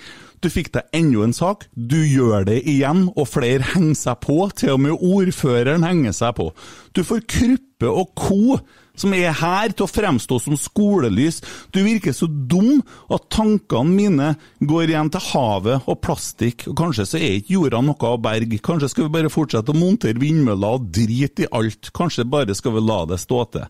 Du 0.45 0.50
fikk 0.52 0.69
deg 0.76 0.92
enda 0.97 1.25
en 1.25 1.35
sak, 1.37 1.66
du 1.73 1.99
gjør 2.04 2.45
det 2.49 2.61
igjen, 2.69 3.07
og 3.14 3.30
flere 3.33 3.73
henger 3.73 3.97
seg 3.97 4.21
på, 4.26 4.38
til 4.61 4.76
og 4.76 4.85
med 4.85 4.97
ordføreren 5.00 5.87
henger 5.88 6.16
seg 6.16 6.37
på. 6.37 6.50
Du 6.97 7.02
får 7.07 7.25
Kruppe 7.30 7.88
og 7.88 8.12
co., 8.21 8.61
som 8.99 9.14
er 9.16 9.35
her 9.40 9.75
til 9.75 9.87
å 9.87 9.90
fremstå 9.90 10.40
som 10.44 10.59
skolelys. 10.59 11.40
Du 11.75 11.82
virker 11.85 12.14
så 12.16 12.28
dum 12.28 12.80
at 13.12 13.28
tankene 13.32 13.94
mine 13.94 14.30
går 14.61 14.92
igjen 14.92 15.12
til 15.14 15.26
havet 15.30 15.88
og 15.90 16.00
plastikk, 16.04 16.66
og 16.70 16.78
kanskje 16.80 17.09
så 17.09 17.20
er 17.20 17.38
ikke 17.38 17.56
jorda 17.56 17.82
noe 17.85 18.12
å 18.12 18.20
berge. 18.20 18.61
Kanskje 18.64 18.92
skal 18.92 19.09
vi 19.09 19.14
bare 19.18 19.32
fortsette 19.32 19.75
å 19.75 19.78
montere 19.78 20.20
vindmøller 20.20 20.80
og 20.80 20.90
drite 20.94 21.47
i 21.47 21.50
alt. 21.56 21.92
Kanskje 21.97 22.28
bare 22.28 22.56
skal 22.59 22.76
vi 22.76 22.85
la 22.85 23.02
det 23.11 23.20
stå 23.23 23.44
til. 23.54 23.66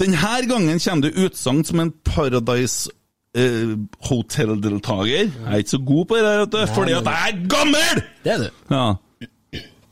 Denne 0.00 0.34
gangen 0.50 0.80
kommer 0.82 1.06
det 1.06 1.14
utsagn 1.22 1.62
som 1.66 1.80
en 1.80 1.92
Paradise 2.04 2.90
uh, 3.38 3.74
Hotel-deltaker. 4.08 5.06
Jeg 5.06 5.30
er 5.46 5.62
ikke 5.62 5.76
så 5.76 5.82
god 5.86 6.06
på 6.10 6.18
det, 6.18 6.36
vet 6.40 6.54
du, 6.54 6.60
fordi 6.74 6.96
at 6.98 7.10
jeg 7.10 7.34
er 7.34 7.48
gammel! 7.52 8.04
Det 8.24 8.32
er 8.34 8.46
du. 8.46 8.48
Ja. 8.74 8.86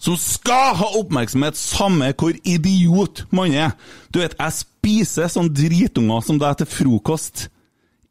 Som 0.03 0.17
skal 0.19 0.75
ha 0.81 0.89
oppmerksomhet, 0.99 1.59
samme 1.59 2.11
hvor 2.19 2.35
idiot 2.43 3.23
man 3.31 3.55
er. 3.55 3.75
Du 4.11 4.19
vet, 4.19 4.35
jeg 4.35 4.57
spiser 4.57 5.31
sånn 5.31 5.53
dritunger 5.55 6.25
som 6.27 6.41
deg 6.43 6.59
til 6.59 6.71
frokost. 6.71 7.47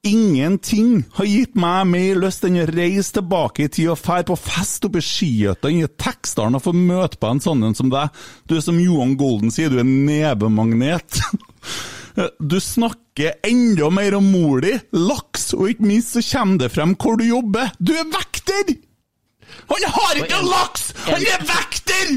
Ingenting 0.07 1.03
har 1.13 1.27
gitt 1.29 1.57
meg 1.59 1.89
mer 1.91 2.21
lyst 2.23 2.45
enn 2.47 2.61
å 2.63 2.69
reise 2.71 3.19
tilbake 3.19 3.67
i 3.67 3.69
tid 3.69 3.91
og 3.91 3.99
fære 4.01 4.29
på 4.31 4.37
fest 4.39 4.87
oppe 4.87 4.97
i 4.97 5.05
Skiøta 5.05 5.69
i 5.69 5.83
Tekstdalen 5.85 6.57
og 6.57 6.63
få 6.65 6.73
møte 6.73 7.19
på 7.21 7.29
en 7.29 7.43
sånn 7.43 7.67
en 7.67 7.77
som 7.77 7.91
deg. 7.91 8.09
Du 8.49 8.55
er 8.55 8.63
som 8.65 8.79
Johan 8.81 9.13
Golden 9.19 9.53
sier, 9.53 9.69
du 9.69 9.81
er 9.81 9.89
nebemagnet. 9.89 11.19
Du 12.43 12.57
snakker 12.59 13.37
enda 13.47 13.87
mer 13.87 14.17
om 14.17 14.25
mor 14.33 14.59
di, 14.59 14.73
laks, 14.91 15.53
og 15.55 15.69
ikke 15.71 15.85
minst 15.87 16.17
så 16.17 16.23
kommer 16.33 16.59
det 16.59 16.67
frem 16.73 16.91
hvor 16.99 17.15
du 17.15 17.23
jobber. 17.23 17.71
Du 17.79 17.93
er 17.95 18.09
vekter! 18.11 18.73
Han 19.71 19.91
har 19.95 20.23
ikke 20.23 20.39
laks! 20.45 20.81
Han 21.07 21.27
er 21.33 21.43
vekter! 21.47 22.09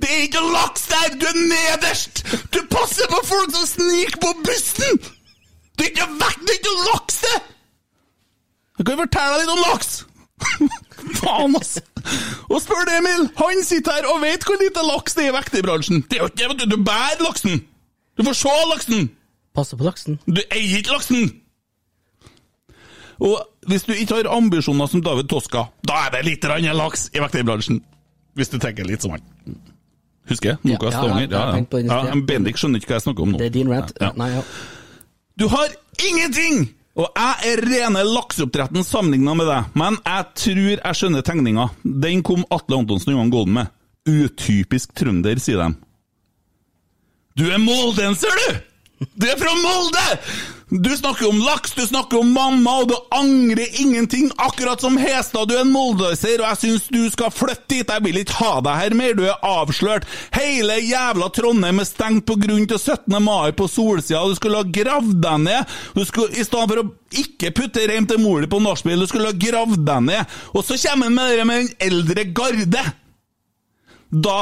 Det 0.00 0.08
er 0.14 0.24
ikke 0.26 0.42
laks 0.52 0.88
der! 0.90 1.14
Du 1.20 1.26
er 1.26 1.38
nederst! 1.52 2.24
Du 2.54 2.60
passer 2.70 3.08
på 3.12 3.20
folk 3.24 3.54
som 3.56 3.66
sniker 3.66 4.20
på 4.24 4.34
bussen! 4.44 5.00
Det 5.78 5.86
er 5.86 5.90
ikke 5.94 6.10
vekt, 6.20 6.44
det 6.44 6.54
er 6.54 6.60
ikke 6.60 6.76
laks, 6.90 7.18
det! 7.24 7.38
Jeg 8.78 8.86
kan 8.86 9.00
fortelle 9.00 9.32
deg 9.32 9.42
litt 9.42 9.54
om 9.54 9.64
laks! 9.64 9.90
Faen, 11.20 11.56
ass! 11.58 11.72
Og 12.48 12.60
spør 12.62 12.84
det, 12.88 13.00
Emil. 13.00 13.26
Han 13.40 13.64
sitter 13.66 13.96
her 13.96 14.12
og 14.12 14.22
vet 14.22 14.44
hvor 14.46 14.60
lite 14.60 14.84
laks 14.86 15.16
det 15.16 15.26
er 15.26 15.32
i 15.32 15.36
vekterbransjen. 15.38 16.04
Det 16.10 16.18
er 16.18 16.26
jo 16.26 16.30
ikke 16.30 16.60
det, 16.60 16.70
du 16.74 16.78
bærer 16.84 17.24
laksen! 17.24 17.62
Du 18.18 18.24
får 18.28 18.40
se 18.44 18.56
laksen! 18.74 19.10
Passer 19.56 19.80
på 19.80 19.88
laksen. 19.88 20.20
Du 20.26 20.42
eier 20.44 20.82
ikke 20.82 20.98
laksen! 20.98 21.30
Og 23.18 23.38
hvis 23.68 23.86
du 23.88 23.92
ikke 23.94 24.20
har 24.20 24.30
ambisjoner 24.36 24.90
som 24.90 25.02
David 25.02 25.28
Toska, 25.30 25.66
da 25.86 26.04
er 26.06 26.14
det 26.16 26.24
litt 26.28 26.44
laks 26.44 27.08
i 27.14 27.22
vekterbransjen. 27.22 27.82
Hvis 28.38 28.52
du 28.52 28.58
tenker 28.62 28.86
litt 28.86 29.02
som 29.02 29.16
han. 29.16 29.24
Husker? 30.28 30.58
Ja, 30.62 30.74
Noka 30.76 30.86
ja, 30.86 30.92
Stavanger? 30.92 31.30
ja, 31.32 31.44
den 31.56 31.86
ja, 31.88 32.02
men 32.12 32.26
Bendik 32.28 32.58
skjønner 32.60 32.78
ikke 32.78 32.92
hva 32.92 32.98
jeg 32.98 33.06
snakker 33.08 33.24
om 33.24 33.32
nå. 33.32 33.40
Det 33.40 33.48
er 33.48 33.54
din 33.54 33.70
rant. 33.72 33.94
Ja. 34.00 34.12
Nei, 34.20 34.28
ja. 34.36 34.42
Du 35.40 35.48
har 35.50 35.72
ingenting! 36.04 36.68
Og 36.98 37.06
jeg 37.14 37.52
er 37.52 37.60
rene 37.62 38.00
lakseoppdretten 38.02 38.82
sammenligna 38.82 39.36
med 39.38 39.46
deg, 39.46 39.66
men 39.78 39.98
jeg 40.02 40.24
tror 40.42 40.72
jeg 40.72 40.98
skjønner 40.98 41.26
tegninga. 41.26 41.68
Den 41.86 42.24
kom 42.26 42.42
Atle 42.54 42.80
Antonsen 42.80 43.12
og 43.12 43.20
Johan 43.20 43.30
Golden 43.34 43.58
med. 43.60 43.74
Utypisk 44.08 44.96
trønder, 44.98 45.38
sier 45.42 45.62
de. 45.62 45.68
Du 47.38 47.44
er 47.46 47.62
moldenser, 47.62 48.34
du! 48.34 49.06
Du 49.14 49.28
er 49.30 49.38
fra 49.38 49.52
Molde! 49.62 50.06
Du 50.70 50.90
snakker 50.96 51.28
om 51.28 51.38
laks, 51.38 51.72
du 51.72 51.86
snakker 51.86 52.18
om 52.20 52.32
mamma, 52.32 52.74
og 52.82 52.90
du 52.90 52.96
angrer 53.16 53.80
ingenting, 53.80 54.26
akkurat 54.36 54.82
som 54.84 54.98
Hestad. 55.00 55.48
Du 55.48 55.54
er 55.56 55.62
en 55.62 55.70
moldøyser, 55.72 56.42
og 56.42 56.44
jeg 56.44 56.58
syns 56.60 56.90
du 56.92 56.98
skal 57.08 57.32
flytte 57.32 57.70
dit. 57.72 57.88
Jeg 57.88 58.04
vil 58.04 58.18
ikke 58.20 58.36
ha 58.42 58.50
deg 58.66 58.76
her 58.76 58.96
mer, 58.98 59.14
du 59.16 59.24
er 59.24 59.40
avslørt. 59.48 60.04
Hele 60.36 60.76
jævla 60.84 61.30
Trondheim 61.32 61.80
er 61.80 61.88
stengt 61.88 62.26
på 62.28 62.36
grunn 62.42 62.68
til 62.68 62.76
17. 62.82 63.16
mai 63.24 63.54
på 63.56 63.70
solsida. 63.72 64.20
Du 64.28 64.36
skulle 64.36 64.60
ha 64.60 64.68
gravd 64.68 65.16
deg 65.24 65.40
ned. 65.46 65.74
Du 65.96 66.04
skulle, 66.04 66.36
I 66.36 66.44
stedet 66.44 66.68
for 66.68 66.84
å 66.84 66.86
ikke 67.24 67.54
putte 67.56 67.88
reim 67.88 68.04
til 68.10 68.20
mor 68.20 68.44
di 68.44 68.52
på 68.52 68.60
nachspiel, 68.60 69.00
du 69.00 69.08
skulle 69.08 69.32
ha 69.32 69.40
gravd 69.48 69.80
deg 69.88 70.06
ned. 70.10 70.38
Og 70.52 70.68
så 70.68 70.76
kommer 70.84 71.08
han 71.08 71.16
med 71.16 71.32
det 71.32 71.48
med 71.48 71.64
den 71.64 71.74
eldre 71.88 72.28
garde. 72.36 72.86
Da 74.12 74.38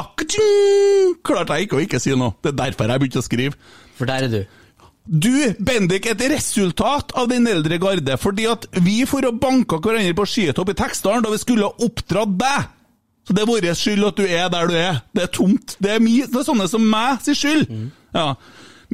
klarte 1.23 1.55
jeg 1.55 1.71
ikke 1.71 1.79
å 1.79 1.87
ikke 1.87 2.03
si 2.03 2.19
noe. 2.19 2.35
Det 2.43 2.57
er 2.57 2.63
derfor 2.67 2.91
jeg 2.91 3.07
begynte 3.07 3.23
å 3.23 3.31
skrive. 3.31 3.75
For 3.95 4.11
der 4.11 4.27
er 4.27 4.41
du. 4.41 4.65
Du, 5.07 5.55
Bendik, 5.63 6.07
et 6.11 6.23
resultat 6.33 7.13
av 7.15 7.29
den 7.31 7.47
eldre 7.47 7.79
garde, 7.79 8.17
fordi 8.19 8.49
at 8.51 8.67
vi 8.83 9.05
for 9.07 9.23
å 9.23 9.35
banka 9.39 9.79
hverandre 9.79 10.17
på 10.19 10.27
skitopp 10.27 10.73
i 10.73 10.77
Tekstdalen 10.79 11.23
da 11.23 11.31
vi 11.31 11.39
skulle 11.39 11.69
ha 11.69 11.87
oppdratt 11.87 12.35
deg. 12.41 12.73
Så 13.27 13.35
det 13.35 13.43
er 13.43 13.51
vår 13.51 13.67
skyld 13.75 14.07
at 14.07 14.19
du 14.19 14.27
er 14.27 14.51
der 14.51 14.71
du 14.71 14.75
er. 14.79 15.01
Det 15.15 15.25
er 15.25 15.31
tomt. 15.35 15.77
Det 15.83 15.97
er, 15.97 16.03
mi, 16.03 16.21
det 16.27 16.41
er 16.43 16.47
sånne 16.47 16.67
som 16.71 16.83
meg 16.91 17.23
sin 17.23 17.39
skyld. 17.39 17.71
Ja. 18.15 18.33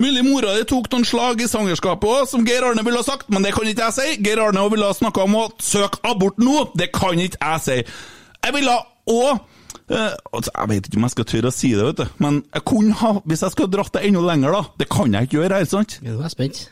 Mulig 0.00 0.22
mora 0.24 0.54
di 0.56 0.64
tok 0.68 0.88
noen 0.92 1.04
slag 1.04 1.42
i 1.44 1.48
svangerskapet 1.48 2.08
òg, 2.08 2.28
som 2.30 2.44
Geir 2.48 2.64
Arne 2.64 2.84
ville 2.84 3.00
ha 3.00 3.04
sagt, 3.04 3.28
men 3.32 3.44
det 3.44 3.52
kan 3.52 3.68
ikke 3.68 3.90
jeg 3.90 3.96
si. 3.98 4.14
Geir 4.24 4.40
Arne 4.40 4.64
ville 4.72 4.88
ha 4.88 4.96
snakka 4.96 5.26
om 5.26 5.36
å 5.36 5.46
søke 5.60 6.00
abort 6.08 6.40
nå. 6.40 6.70
Det 6.80 6.88
kan 6.96 7.20
ikke 7.20 7.40
jeg 7.40 7.64
si. 7.66 7.78
Jeg 8.42 8.56
ville 8.56 8.78
òg 9.12 9.42
jeg 9.92 10.68
vet 10.70 10.86
ikke 10.88 11.00
om 11.00 11.06
jeg 11.06 11.14
skal 11.14 11.28
tørre 11.28 11.50
å 11.50 11.54
si 11.54 11.72
det, 11.76 11.86
vet 11.90 12.02
du. 12.02 12.20
men 12.24 12.42
jeg 12.52 12.64
kunne 12.68 12.96
ha, 13.02 13.14
hvis 13.28 13.42
jeg 13.44 13.54
skulle 13.54 13.72
dratt 13.72 13.92
det 13.96 14.04
enda 14.08 14.22
lenger, 14.24 14.54
da 14.56 14.62
Det 14.80 14.88
kan 14.92 15.12
jeg 15.12 15.28
ikke 15.28 15.40
gjøre 15.40 15.58
her, 15.60 15.68
sant? 15.68 15.98
Ja, 16.02 16.14
Nå 16.16 16.24
er 16.24 16.32
spent. 16.32 16.62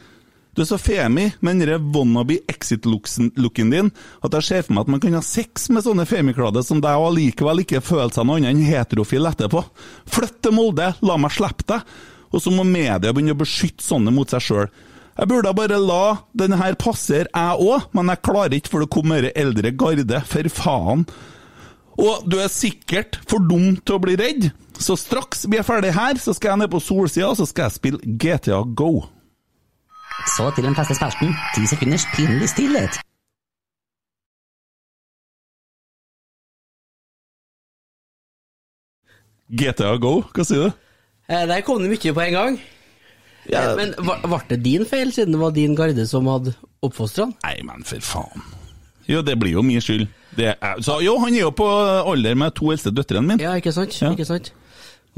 Du 0.57 0.65
er 0.65 0.67
så 0.67 0.81
femi 0.83 1.29
med 1.47 1.61
den 1.63 1.91
wannabe 1.95 2.41
exit-looken 2.51 3.71
din 3.71 3.91
at 4.27 4.35
jeg 4.35 4.47
ser 4.49 4.65
for 4.67 4.75
meg 4.75 4.83
at 4.89 4.91
man 4.97 5.03
kan 5.03 5.15
ha 5.15 5.23
sex 5.23 5.69
med 5.71 5.85
sånne 5.87 6.07
femikladde 6.11 6.65
som 6.67 6.81
deg 6.83 6.99
og 6.99 7.13
allikevel 7.13 7.63
ikke 7.63 7.83
føle 7.87 8.11
seg 8.11 8.27
noe 8.27 8.41
annet 8.41 8.51
enn 8.57 8.67
heterofil 8.67 9.31
etterpå. 9.31 9.63
Flytt 10.11 10.41
til 10.43 10.57
Molde, 10.57 10.91
la 11.07 11.19
meg 11.23 11.37
slippe 11.37 11.69
deg. 11.71 11.87
Og 12.35 12.43
så 12.43 12.51
må 12.55 12.67
media 12.67 13.13
begynne 13.15 13.35
å 13.37 13.39
beskytte 13.39 13.87
sånne 13.87 14.13
mot 14.15 14.31
seg 14.31 14.43
sjøl. 14.43 14.69
Jeg 15.21 15.29
burde 15.31 15.55
bare 15.55 15.79
la 15.79 16.03
denne 16.39 16.59
her 16.59 16.77
passere, 16.81 17.31
jeg 17.31 17.65
òg, 17.71 17.91
men 17.95 18.11
jeg 18.11 18.23
klarer 18.25 18.55
ikke, 18.57 18.71
for 18.73 18.83
det 18.83 18.93
kommer 18.95 19.31
eldre 19.35 19.73
garde. 19.77 20.21
For 20.31 20.51
faen. 20.55 21.07
Og 22.01 22.25
du 22.33 22.39
er 22.41 22.49
sikkert 22.49 23.19
for 23.29 23.43
dum 23.45 23.75
til 23.85 23.97
å 23.99 24.01
bli 24.03 24.15
redd, 24.17 24.51
så 24.81 24.97
straks 24.97 25.45
vi 25.53 25.59
er 25.61 25.67
ferdig 25.67 25.93
her, 25.93 26.17
så 26.23 26.33
skal 26.37 26.55
jeg 26.55 26.63
ned 26.63 26.71
på 26.73 26.81
Solsida, 26.81 27.29
og 27.29 27.37
så 27.37 27.47
skal 27.51 27.69
jeg 27.69 27.77
spille 27.77 28.17
GTA 28.23 28.63
Go. 28.79 28.93
Så 30.37 30.49
til 30.57 30.65
den 30.65 30.77
faste 30.77 30.97
spalten. 30.97 31.35
Ti 31.55 31.67
sekunders 31.69 32.07
pinlig 32.17 32.49
stillhet. 32.53 32.99
GTA 39.51 39.97
Go, 40.03 40.21
hva 40.35 40.45
sier 40.47 40.69
du? 40.69 40.77
Eh, 41.31 41.47
Der 41.51 41.63
kom 41.67 41.83
det 41.83 41.91
mye 41.93 42.15
på 42.15 42.25
en 42.27 42.37
gang. 42.37 42.61
Ja. 43.51 43.71
Eh, 43.73 43.77
Men 43.77 43.95
var- 43.99 44.21
ble 44.23 44.41
det 44.49 44.63
din 44.63 44.85
feil, 44.87 45.13
siden 45.13 45.33
det 45.33 45.41
var 45.41 45.51
din 45.51 45.75
garde 45.75 46.07
som 46.07 46.27
hadde 46.27 46.55
oppfostra 46.83 47.25
han? 47.25 47.35
Nei, 47.43 47.63
men 47.65 47.83
for 47.85 47.99
faen. 48.01 48.43
Jo, 49.09 49.23
det 49.23 49.39
blir 49.39 49.53
jo 49.53 49.63
min 49.63 49.81
skyld. 49.81 50.07
Er, 50.39 50.79
så, 50.85 51.01
jo, 51.03 51.17
han 51.25 51.35
er 51.35 51.47
jo 51.47 51.51
på 51.57 51.67
alder 51.67 52.37
med 52.39 52.55
to 52.55 52.71
eldste 52.71 52.93
døtrene 52.95 53.27
mine. 53.33 53.43
Ja, 53.43 53.57
ikke 53.59 53.73
sant? 53.75 53.97
Ja. 54.01 54.13
Ikke 54.15 54.29
sant? 54.29 54.53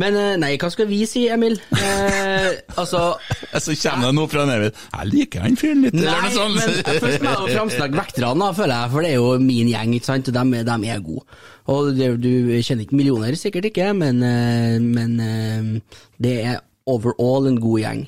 Men 0.00 0.16
eh, 0.16 0.36
nei, 0.40 0.54
hva 0.56 0.70
skal 0.72 0.86
vi 0.88 1.02
si, 1.04 1.26
Emil? 1.28 1.58
Eh, 1.76 2.46
altså 2.80 3.02
Så 3.64 3.74
kommer 3.76 4.08
det 4.08 4.14
noe 4.16 4.30
fra 4.32 4.46
Emil 4.48 4.70
Jeg 4.70 5.08
liker 5.10 5.44
han 5.44 5.58
fyren 5.60 5.82
litt. 5.84 5.98
eller 5.98 6.14
Nei, 6.16 6.30
noe 6.30 6.32
sånt. 6.32 6.56
men 6.56 7.02
først 7.04 7.26
må 7.26 7.34
jeg 7.34 7.58
framsnakke 7.58 7.98
vekterne, 8.00 8.48
føler 8.56 8.72
jeg, 8.72 8.92
for 8.94 9.04
det 9.04 9.10
er 9.12 9.18
jo 9.20 9.34
min 9.44 9.68
gjeng, 9.74 9.92
ikke 9.98 10.08
sant, 10.08 10.32
de, 10.32 10.62
de 10.70 10.78
er 10.94 11.04
gode. 11.04 11.40
Og 11.72 11.92
det, 11.98 12.08
du 12.24 12.30
kjenner 12.64 12.86
ikke 12.86 12.98
millioner, 13.02 13.36
sikkert 13.38 13.68
ikke, 13.68 13.90
men, 14.00 14.24
eh, 14.24 14.78
men 14.80 15.20
eh, 15.20 16.00
det 16.24 16.34
er 16.54 16.62
overall 16.88 17.52
en 17.52 17.60
god 17.62 17.84
gjeng. 17.84 18.02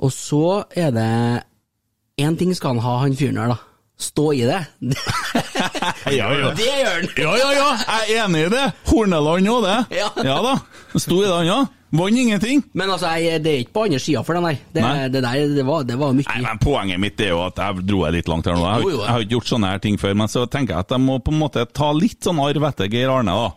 Og 0.00 0.16
så 0.16 0.44
er 0.72 0.94
det 0.96 1.10
én 2.24 2.40
ting 2.40 2.56
skal 2.56 2.74
han 2.78 2.84
ha, 2.84 2.96
han 3.04 3.16
fyren 3.20 3.38
her, 3.44 3.52
da. 3.52 3.60
Stå 4.00 4.30
i 4.32 4.44
det. 4.48 4.62
Ja, 6.10 6.30
ja. 6.32 6.50
Det 6.56 6.64
gjør 6.66 6.94
han! 6.94 7.08
Ja, 7.20 7.32
ja, 7.36 7.48
ja, 7.52 7.66
jeg 7.84 8.14
er 8.16 8.22
enig 8.24 8.46
i 8.46 8.52
det. 8.54 8.62
Horneland 8.88 9.50
òg, 9.52 9.66
det. 9.66 10.00
Ja. 10.24 10.38
da. 10.46 10.54
Sto 10.96 11.20
i 11.20 11.26
det, 11.26 11.34
han 11.36 11.50
òg. 11.58 11.76
Vant 12.00 12.20
ingenting. 12.22 12.60
Men 12.78 12.92
altså, 12.94 13.10
jeg, 13.18 13.40
det 13.42 13.50
er 13.52 13.62
ikke 13.64 13.74
på 13.74 13.82
andre 13.88 13.98
sida 13.98 14.20
for 14.24 14.38
den 14.38 14.44
der. 14.46 14.58
Det, 14.72 14.82
det 15.16 15.22
der, 15.24 15.40
det 15.56 15.64
var, 15.66 15.82
det 15.88 15.96
var 15.98 16.12
mye. 16.14 16.26
Nei, 16.30 16.40
men 16.46 16.60
Poenget 16.62 17.00
mitt 17.02 17.20
er 17.24 17.32
jo 17.32 17.40
at 17.48 17.58
jeg 17.58 17.82
dro 17.88 18.04
det 18.06 18.12
litt 18.20 18.30
langt 18.30 18.46
her 18.46 18.54
nå. 18.54 18.62
Jeg 18.62 18.76
har, 18.76 18.92
jeg 18.94 19.10
har 19.10 19.24
ikke 19.26 19.34
gjort 19.36 19.50
sånne 19.50 19.72
her 19.74 19.82
ting 19.82 19.98
før, 20.00 20.14
men 20.22 20.30
så 20.30 20.44
tenker 20.46 20.76
jeg 20.76 20.86
at 20.86 20.94
jeg 20.94 21.02
må 21.02 21.18
på 21.26 21.34
en 21.34 21.40
måte 21.42 21.64
ta 21.74 21.90
litt 21.96 22.22
sånn 22.24 22.38
arv 22.44 22.68
etter 22.70 22.88
Geir 22.94 23.10
Arne, 23.12 23.34
da. 23.34 23.50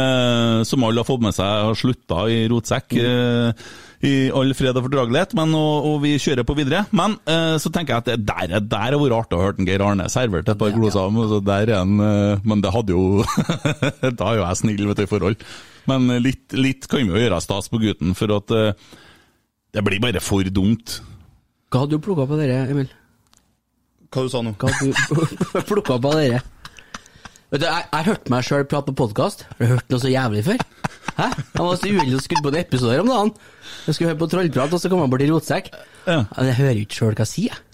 Eh, 0.00 0.60
som 0.70 0.86
alle 0.86 1.02
har 1.02 1.08
fått 1.10 1.24
med 1.26 1.34
seg 1.34 1.50
har 1.66 1.74
slutta 1.78 2.28
i 2.30 2.44
rotsekk. 2.52 2.94
eh, 3.02 3.66
I 4.00 4.30
all 4.32 4.48
fred 4.56 4.78
og 4.80 4.86
fordragelighet, 4.86 5.34
men 5.36 5.50
og, 5.58 5.84
og 5.90 5.96
vi 6.06 6.14
kjører 6.16 6.46
på 6.48 6.54
videre. 6.56 6.86
Men 6.96 7.18
eh, 7.28 7.58
så 7.60 7.68
tenker 7.74 7.92
jeg 7.92 8.00
at 8.00 8.06
det 8.08 8.14
der, 8.30 8.54
er- 8.56 8.62
der 8.64 8.94
har 8.94 8.96
vært 9.02 9.16
artig 9.18 9.36
å 9.36 9.42
høre 9.42 9.60
en 9.60 9.68
Geir 9.68 9.82
Arne 9.84 10.06
servert 10.08 10.48
et 10.48 10.56
par 10.62 10.72
gloser. 10.72 11.02
om, 11.10 11.18
så 11.28 11.40
Der 11.44 11.68
er 11.68 11.82
en, 11.82 11.98
eh, 12.00 12.40
men 12.48 12.62
det 12.64 12.72
hadde 12.72 12.94
jo 12.96 13.20
Da 14.20 14.30
er 14.30 14.38
jo 14.40 14.46
jeg 14.46 14.60
snill, 14.62 14.86
vet 14.88 15.02
du, 15.02 15.04
i 15.04 15.10
forhold. 15.10 15.44
Men 15.90 16.08
litt, 16.24 16.46
litt 16.56 16.88
kan 16.88 17.02
vi 17.04 17.12
jo 17.12 17.20
gjøre 17.26 17.42
stas 17.44 17.68
på 17.68 17.80
gutten, 17.82 18.14
for 18.16 18.32
at 18.38 18.56
eh, 18.56 18.72
det 19.76 19.84
blir 19.86 20.00
bare 20.00 20.22
for 20.24 20.48
dumt. 20.48 20.96
Hva 21.70 21.84
hadde 21.84 21.98
du 21.98 22.02
plukka 22.02 22.24
på 22.26 22.40
dere, 22.40 22.62
Emil? 22.72 22.88
Hva 24.10 24.24
du 24.24 24.32
sa 24.32 24.40
nå? 24.42 24.56
Hva 24.58 24.72
hadde 24.72 24.94
du 24.96 25.60
plukka 25.74 26.00
på 26.02 26.14
dere? 26.16 26.40
Vet 27.52 27.62
du, 27.62 27.66
Jeg 27.68 27.84
jeg 27.84 27.92
har 28.00 28.08
hørt 28.14 28.28
meg 28.32 28.44
sjøl 28.48 28.64
prate 28.70 28.94
på 28.94 29.04
podkast. 29.04 29.44
Har 29.52 29.60
du 29.60 29.72
hørt 29.76 29.92
noe 29.92 30.00
så 30.02 30.10
jævlig 30.10 30.42
før? 30.48 30.64
Hæ? 31.20 31.30
Han 31.58 31.66
var 31.66 31.76
så 31.76 31.90
uheldig 31.90 32.16
og 32.16 32.22
skulle 32.24 32.44
på 32.46 32.52
en 32.54 32.60
episode 32.62 32.94
her 32.96 33.02
om 33.04 33.10
dagen. 33.12 33.32
Jeg 33.86 33.96
skulle 33.96 34.12
høre 34.12 34.20
på 34.22 34.30
trollprat, 34.32 34.72
og 34.76 34.80
så 34.80 34.92
kom 34.92 35.02
han 35.04 35.10
bort 35.12 35.24
i 35.24 35.28
rotsekk. 35.30 35.74
Ja. 36.06 36.22
Men 36.36 36.48
Jeg 36.48 36.56
hører 36.62 36.78
jo 36.78 36.86
ikke 36.86 37.00
sjøl 37.02 37.12
hva 37.18 37.26
jeg 37.26 37.34
sier. 37.34 37.66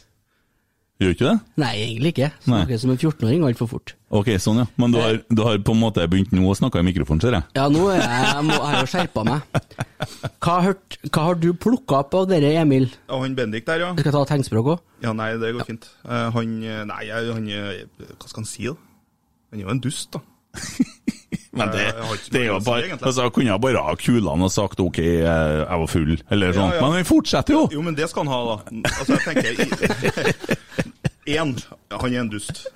Gjør 0.96 1.12
ikke 1.12 1.26
det? 1.28 1.32
Nei, 1.60 1.70
egentlig 1.76 2.10
ikke. 2.14 2.28
Nei. 2.48 2.58
Snakker 2.62 2.78
som 2.80 2.92
en 2.94 2.98
14-åring 3.02 3.42
altfor 3.44 3.68
fort. 3.68 3.92
Ok, 4.16 4.30
sånn 4.40 4.62
ja. 4.62 4.64
Men 4.80 4.94
du 4.94 4.96
har, 5.02 5.18
du 5.28 5.42
har 5.44 5.58
på 5.60 5.74
en 5.76 5.82
måte 5.82 6.06
begynt 6.08 6.32
nå 6.32 6.46
å 6.48 6.54
snakke 6.56 6.80
i 6.80 6.86
mikrofonen, 6.86 7.20
ser 7.20 7.36
jeg. 7.36 7.44
Ja, 7.58 7.66
nå 7.68 7.82
er 7.92 7.98
jeg, 8.00 8.22
jeg, 8.30 8.44
må, 8.48 8.54
jeg 8.56 8.70
har 8.70 8.78
jo 8.80 8.88
skjerpa 8.94 9.24
meg. 9.28 9.58
Hva 10.40 10.54
har, 10.54 10.64
hørt, 10.71 10.97
hva 11.10 11.26
har 11.26 11.36
du 11.42 11.50
plukka 11.66 11.99
opp 12.00 12.16
av 12.16 12.30
dere, 12.30 12.54
Emil? 12.62 12.88
Ja, 13.10 13.21
han 13.21 13.36
Bendik 13.36 13.68
der, 13.68 13.84
ja. 13.84 13.90
Skal 13.92 14.08
Jeg 14.08 14.16
ta 14.16 14.25
tegnspråk 14.32 14.73
òg. 14.73 14.86
Ja, 15.04 15.12
Nei, 15.21 15.28
det 15.42 15.52
går 15.58 15.68
fint. 15.68 15.84
Eh, 16.08 16.25
han 16.32 16.56
eh, 16.64 16.80
Nei, 16.88 17.02
han 17.12 17.52
eh, 17.52 17.84
Hva 18.14 18.30
skal 18.30 18.40
han 18.40 18.49
si, 18.49 18.64
da? 18.71 18.76
Han 19.52 19.60
er 19.60 19.66
jo 19.66 19.75
en 19.76 19.84
dust, 19.84 20.08
da. 20.16 20.25
Men 21.56 21.71
det, 21.73 21.86
så 22.21 22.32
det 22.34 22.40
er 22.42 22.47
jo 22.50 22.56
bare 22.60 22.90
altså, 22.99 23.23
Jeg 23.25 23.32
kunne 23.32 23.54
bare 23.64 23.80
ha 23.86 23.95
kulene 23.97 24.45
og 24.45 24.52
sagt 24.52 24.80
ok, 24.84 24.99
jeg 25.00 25.23
jeg 25.25 25.78
var 25.82 25.86
full, 25.88 26.19
eller 26.30 26.50
Ja, 26.52 26.56
sånn. 26.58 26.75
ja. 26.76 26.82
Men 26.84 26.97
vi 26.99 27.04
fortsetter 27.08 27.56
jo! 27.56 27.62
Jo, 27.73 27.84
men 27.86 27.97
det 27.97 28.08
skal 28.12 28.26
han 28.26 28.32
ha, 28.34 28.40
da. 28.50 28.92
Altså, 28.92 29.16
jeg 29.16 29.25
tenker 29.25 30.56
Én, 31.26 31.54
han 32.02 32.12
er 32.12 32.21
en 32.21 32.30
dust. 32.30 32.66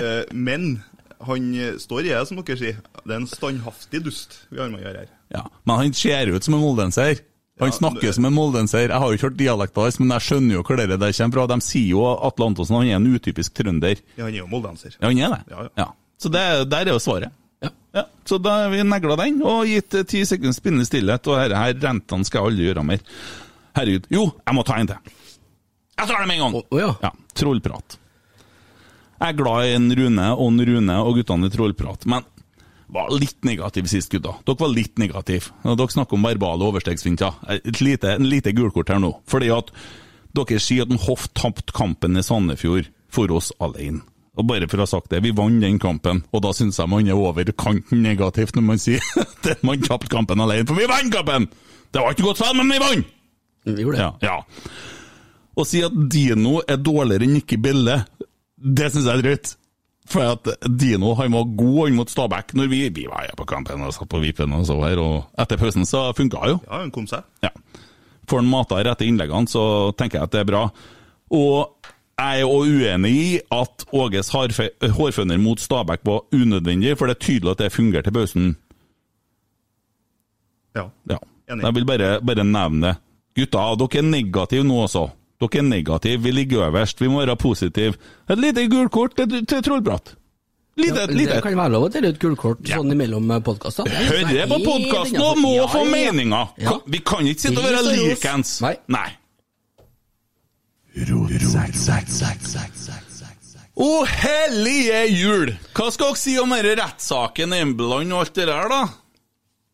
Eh, 0.00 0.24
Men 0.34 0.82
han 1.22 1.46
eh, 1.54 1.76
står 1.80 2.02
i 2.04 2.10
det, 2.10 2.20
som 2.28 2.40
dere 2.42 2.58
sier. 2.60 2.82
Det 3.04 3.14
er 3.14 3.20
en 3.22 3.30
standhaftig 3.30 4.02
dust 4.04 4.40
vi 4.50 4.58
har 4.60 4.68
med 4.72 4.82
å 4.82 4.86
gjøre 4.88 5.04
her. 5.04 5.10
Ja, 5.36 5.44
Men 5.68 5.76
han 5.84 5.94
ser 5.96 6.34
ut 6.34 6.44
som 6.44 6.58
en 6.58 6.64
moldenser. 6.66 7.22
Han 7.60 7.72
snakker 7.76 8.14
som 8.16 8.24
en 8.24 8.32
moldenser. 8.32 8.86
Jeg 8.88 8.96
har 8.96 9.06
jo 9.12 9.18
ikke 9.18 9.26
hørt 9.28 9.36
dialekten 9.36 9.82
hans, 9.84 9.98
men 10.00 10.12
jeg 10.16 10.24
skjønner 10.26 10.54
jo 10.56 10.62
hvor 10.64 10.78
det 10.80 10.86
der 10.96 11.12
kommer 11.12 11.36
fra. 11.36 11.46
De 11.52 11.58
sier 11.62 11.90
jo 11.92 12.04
at 12.08 12.22
Atle 12.30 12.46
Antonsen 12.48 12.78
han 12.80 12.88
er 12.88 12.96
en 12.96 13.08
utypisk 13.12 13.52
trønder. 13.58 14.00
Ja, 14.16 14.24
han 14.24 14.32
er 14.32 14.38
jo 14.40 14.46
moldenser. 14.48 14.94
Ja, 14.96 15.10
han 15.10 15.20
er 15.20 15.34
det? 15.36 15.40
Ja, 15.52 15.66
ja. 15.82 15.88
Så 16.20 16.30
det, 16.32 16.42
der 16.70 16.88
er 16.88 16.94
jo 16.94 17.02
svaret. 17.02 17.32
Ja. 17.92 18.04
Så 18.24 18.38
da 18.38 18.52
har 18.62 18.72
vi 18.72 18.82
negla 18.86 19.16
den, 19.18 19.40
og 19.42 19.68
gitt 19.68 19.94
eh, 19.98 20.06
ti 20.08 20.22
sekunder 20.28 20.54
spinnende 20.54 20.86
stillhet, 20.86 21.26
og 21.26 21.40
her, 21.40 21.54
her 21.58 21.78
rentene 21.82 22.26
skal 22.28 22.44
jeg 22.44 22.52
aldri 22.52 22.68
gjøre 22.68 22.84
mer. 22.86 23.00
Herregud. 23.76 24.06
Jo, 24.12 24.26
jeg 24.44 24.56
må 24.56 24.64
ta 24.66 24.76
en 24.78 24.90
til. 24.92 25.16
Jeg 25.98 26.08
tar 26.08 26.22
det 26.22 26.28
med 26.30 26.38
en 26.38 26.44
gang! 26.44 26.60
Oh, 26.60 26.78
ja. 26.80 26.92
Ja, 27.02 27.10
trollprat. 27.36 27.96
Jeg 29.20 29.34
er 29.34 29.36
glad 29.36 29.66
i 29.68 29.72
en 29.76 29.90
Rune 29.98 30.28
og 30.32 30.46
en 30.48 30.62
Rune 30.64 31.00
og 31.04 31.18
guttene 31.18 31.50
i 31.50 31.52
trollprat, 31.52 32.06
men 32.08 32.28
var 32.90 33.10
litt 33.14 33.44
negativ 33.46 33.86
sist, 33.90 34.10
gutta. 34.10 34.32
Dere 34.46 34.58
var 34.62 34.72
litt 34.72 34.96
negativ. 34.98 35.50
Dere 35.62 35.92
snakker 35.92 36.16
om 36.16 36.24
verbale 36.26 36.66
overstegsfinter. 36.66 37.36
Et 37.60 37.82
lite, 37.84 38.16
en 38.16 38.26
lite 38.26 38.54
gulkort 38.56 38.90
her 38.90 38.98
nå. 39.02 39.12
Fordi 39.30 39.50
at 39.54 39.70
dere 40.34 40.62
sier 40.62 40.88
at 40.88 41.04
Hoff 41.04 41.28
tapte 41.38 41.74
kampen 41.76 42.18
i 42.18 42.24
Sandefjord 42.26 42.88
for 43.12 43.30
oss 43.34 43.52
alene. 43.62 44.02
Og 44.40 44.46
bare 44.48 44.68
for 44.70 44.80
å 44.80 44.86
ha 44.86 44.88
sagt 44.88 45.10
det, 45.12 45.20
vi 45.24 45.34
vant 45.36 45.60
den 45.60 45.76
kampen, 45.82 46.22
og 46.32 46.44
da 46.46 46.54
syns 46.56 46.78
jeg 46.80 46.88
man 46.88 47.08
er 47.08 47.18
over 47.18 47.50
kanten 47.52 48.00
negativt 48.04 48.56
når 48.56 48.64
man 48.64 48.80
sier 48.80 49.04
at 49.22 49.64
man 49.66 49.82
tapte 49.84 50.08
kampen 50.12 50.40
alene, 50.40 50.64
for 50.68 50.80
vi 50.80 50.88
vant 50.88 51.12
kampen! 51.12 51.50
Det 51.90 52.00
var 52.00 52.14
ikke 52.14 52.28
godt 52.28 52.40
spill, 52.40 52.56
men 52.56 52.72
vi 52.72 52.80
vant! 52.80 53.16
Vi 53.68 53.84
gjorde 53.84 53.98
det. 53.98 54.06
Ja, 54.24 54.38
ja. 54.40 54.90
Å 55.60 55.64
si 55.68 55.82
at 55.84 55.96
Dino 56.08 56.60
er 56.64 56.78
dårligere 56.80 57.26
enn 57.26 57.34
Nikki 57.36 57.58
Bille, 57.60 57.98
det 58.56 58.88
syns 58.92 59.08
jeg 59.08 59.18
er 59.18 59.26
drøyt. 59.26 59.50
For 60.10 60.26
at 60.26 60.48
Dino 60.80 61.12
han 61.18 61.34
var 61.36 61.50
god 61.58 61.76
han 61.84 61.98
mot 62.00 62.10
Stabæk 62.10 62.54
når 62.58 62.70
vi, 62.72 62.80
vi 62.94 63.04
var 63.10 63.28
her 63.28 63.36
på 63.38 63.46
kampen 63.50 63.84
og 63.84 63.92
satt 63.94 64.08
på 64.10 64.22
vippen 64.22 64.56
og 64.56 64.64
så 64.66 64.78
her, 64.82 65.02
og 65.02 65.42
etter 65.42 65.60
pausen 65.60 65.86
så 65.86 66.08
funka 66.16 66.48
jo. 66.50 66.56
Ja, 66.64 66.80
hun 66.80 66.94
kom 66.94 67.06
seg. 67.10 67.26
Ja. 67.44 67.52
Får 68.30 68.40
han 68.42 68.50
mata 68.50 68.80
rette 68.86 69.06
innleggene, 69.06 69.50
så 69.50 69.62
tenker 69.98 70.18
jeg 70.18 70.30
at 70.30 70.34
det 70.34 70.42
er 70.42 70.48
bra. 70.48 70.64
Og 71.36 71.92
jeg 72.20 72.40
er 72.42 72.48
òg 72.50 72.68
uenig 72.68 73.10
i 73.16 73.28
at 73.56 73.84
Åges 73.96 74.28
hårføner 74.34 75.38
mot 75.40 75.60
Stabæk 75.62 76.02
var 76.04 76.20
unødvendig, 76.36 76.96
for 76.98 77.06
det 77.10 77.16
er 77.16 77.24
tydelig 77.26 77.50
at 77.54 77.62
det 77.64 77.72
fungerte 77.74 78.12
i 78.12 78.16
pausen. 78.16 78.50
Ja. 80.76 80.84
Ja. 81.10 81.18
Enig. 81.50 81.64
Jeg 81.66 81.74
vil 81.74 81.86
bare, 81.88 82.10
bare 82.22 82.44
nevne 82.46 82.86
det. 82.86 82.96
Gutter, 83.40 83.74
dere 83.80 83.98
er 84.02 84.06
negative 84.10 84.66
nå 84.66 84.82
også. 84.86 85.06
Dere 85.40 85.58
er 85.62 85.66
negative, 85.66 86.22
vi 86.22 86.30
ligger 86.34 86.66
øverst, 86.68 87.00
vi 87.00 87.08
må 87.08 87.22
være 87.24 87.36
positive. 87.40 87.94
Et 88.30 88.38
lite 88.38 88.66
gult 88.70 88.92
kort 88.94 89.16
til, 89.16 89.46
til 89.46 89.62
trollprat. 89.66 90.14
Lite, 90.80 91.06
Det 91.10 91.16
lite. 91.16 91.40
kan 91.42 91.56
være 91.58 91.72
lov 91.74 91.88
å 91.88 91.92
dele 91.92 92.12
ut 92.14 92.18
gullkort 92.22 92.60
Ja. 92.68 92.78
sånn 92.78 92.92
imellom 92.94 93.26
podkastene. 93.44 93.90
Hører 93.90 94.46
på 94.48 94.58
podkasten 94.64 95.18
og 95.20 95.36
må 95.42 95.56
få 95.68 95.82
meninger! 95.90 96.52
Ja. 96.62 96.76
Vi 96.86 96.98
kan 97.04 97.26
ikke 97.26 97.40
sitte 97.48 97.58
og 97.58 97.66
være 97.66 97.82
likens! 97.96 98.60
Nei. 98.62 98.76
Nei. 98.88 99.08
Å, 103.80 103.90
hellige 104.10 105.04
jul! 105.14 105.52
Hva 105.76 105.86
skal 105.94 106.10
dere 106.10 106.20
si 106.20 106.34
om 106.42 106.50
denne 106.52 106.74
rettssaken 106.80 107.54
Embland 107.56 108.12
og 108.12 108.24
alt 108.24 108.34
det 108.36 108.48
der, 108.50 108.66
da? 108.72 108.80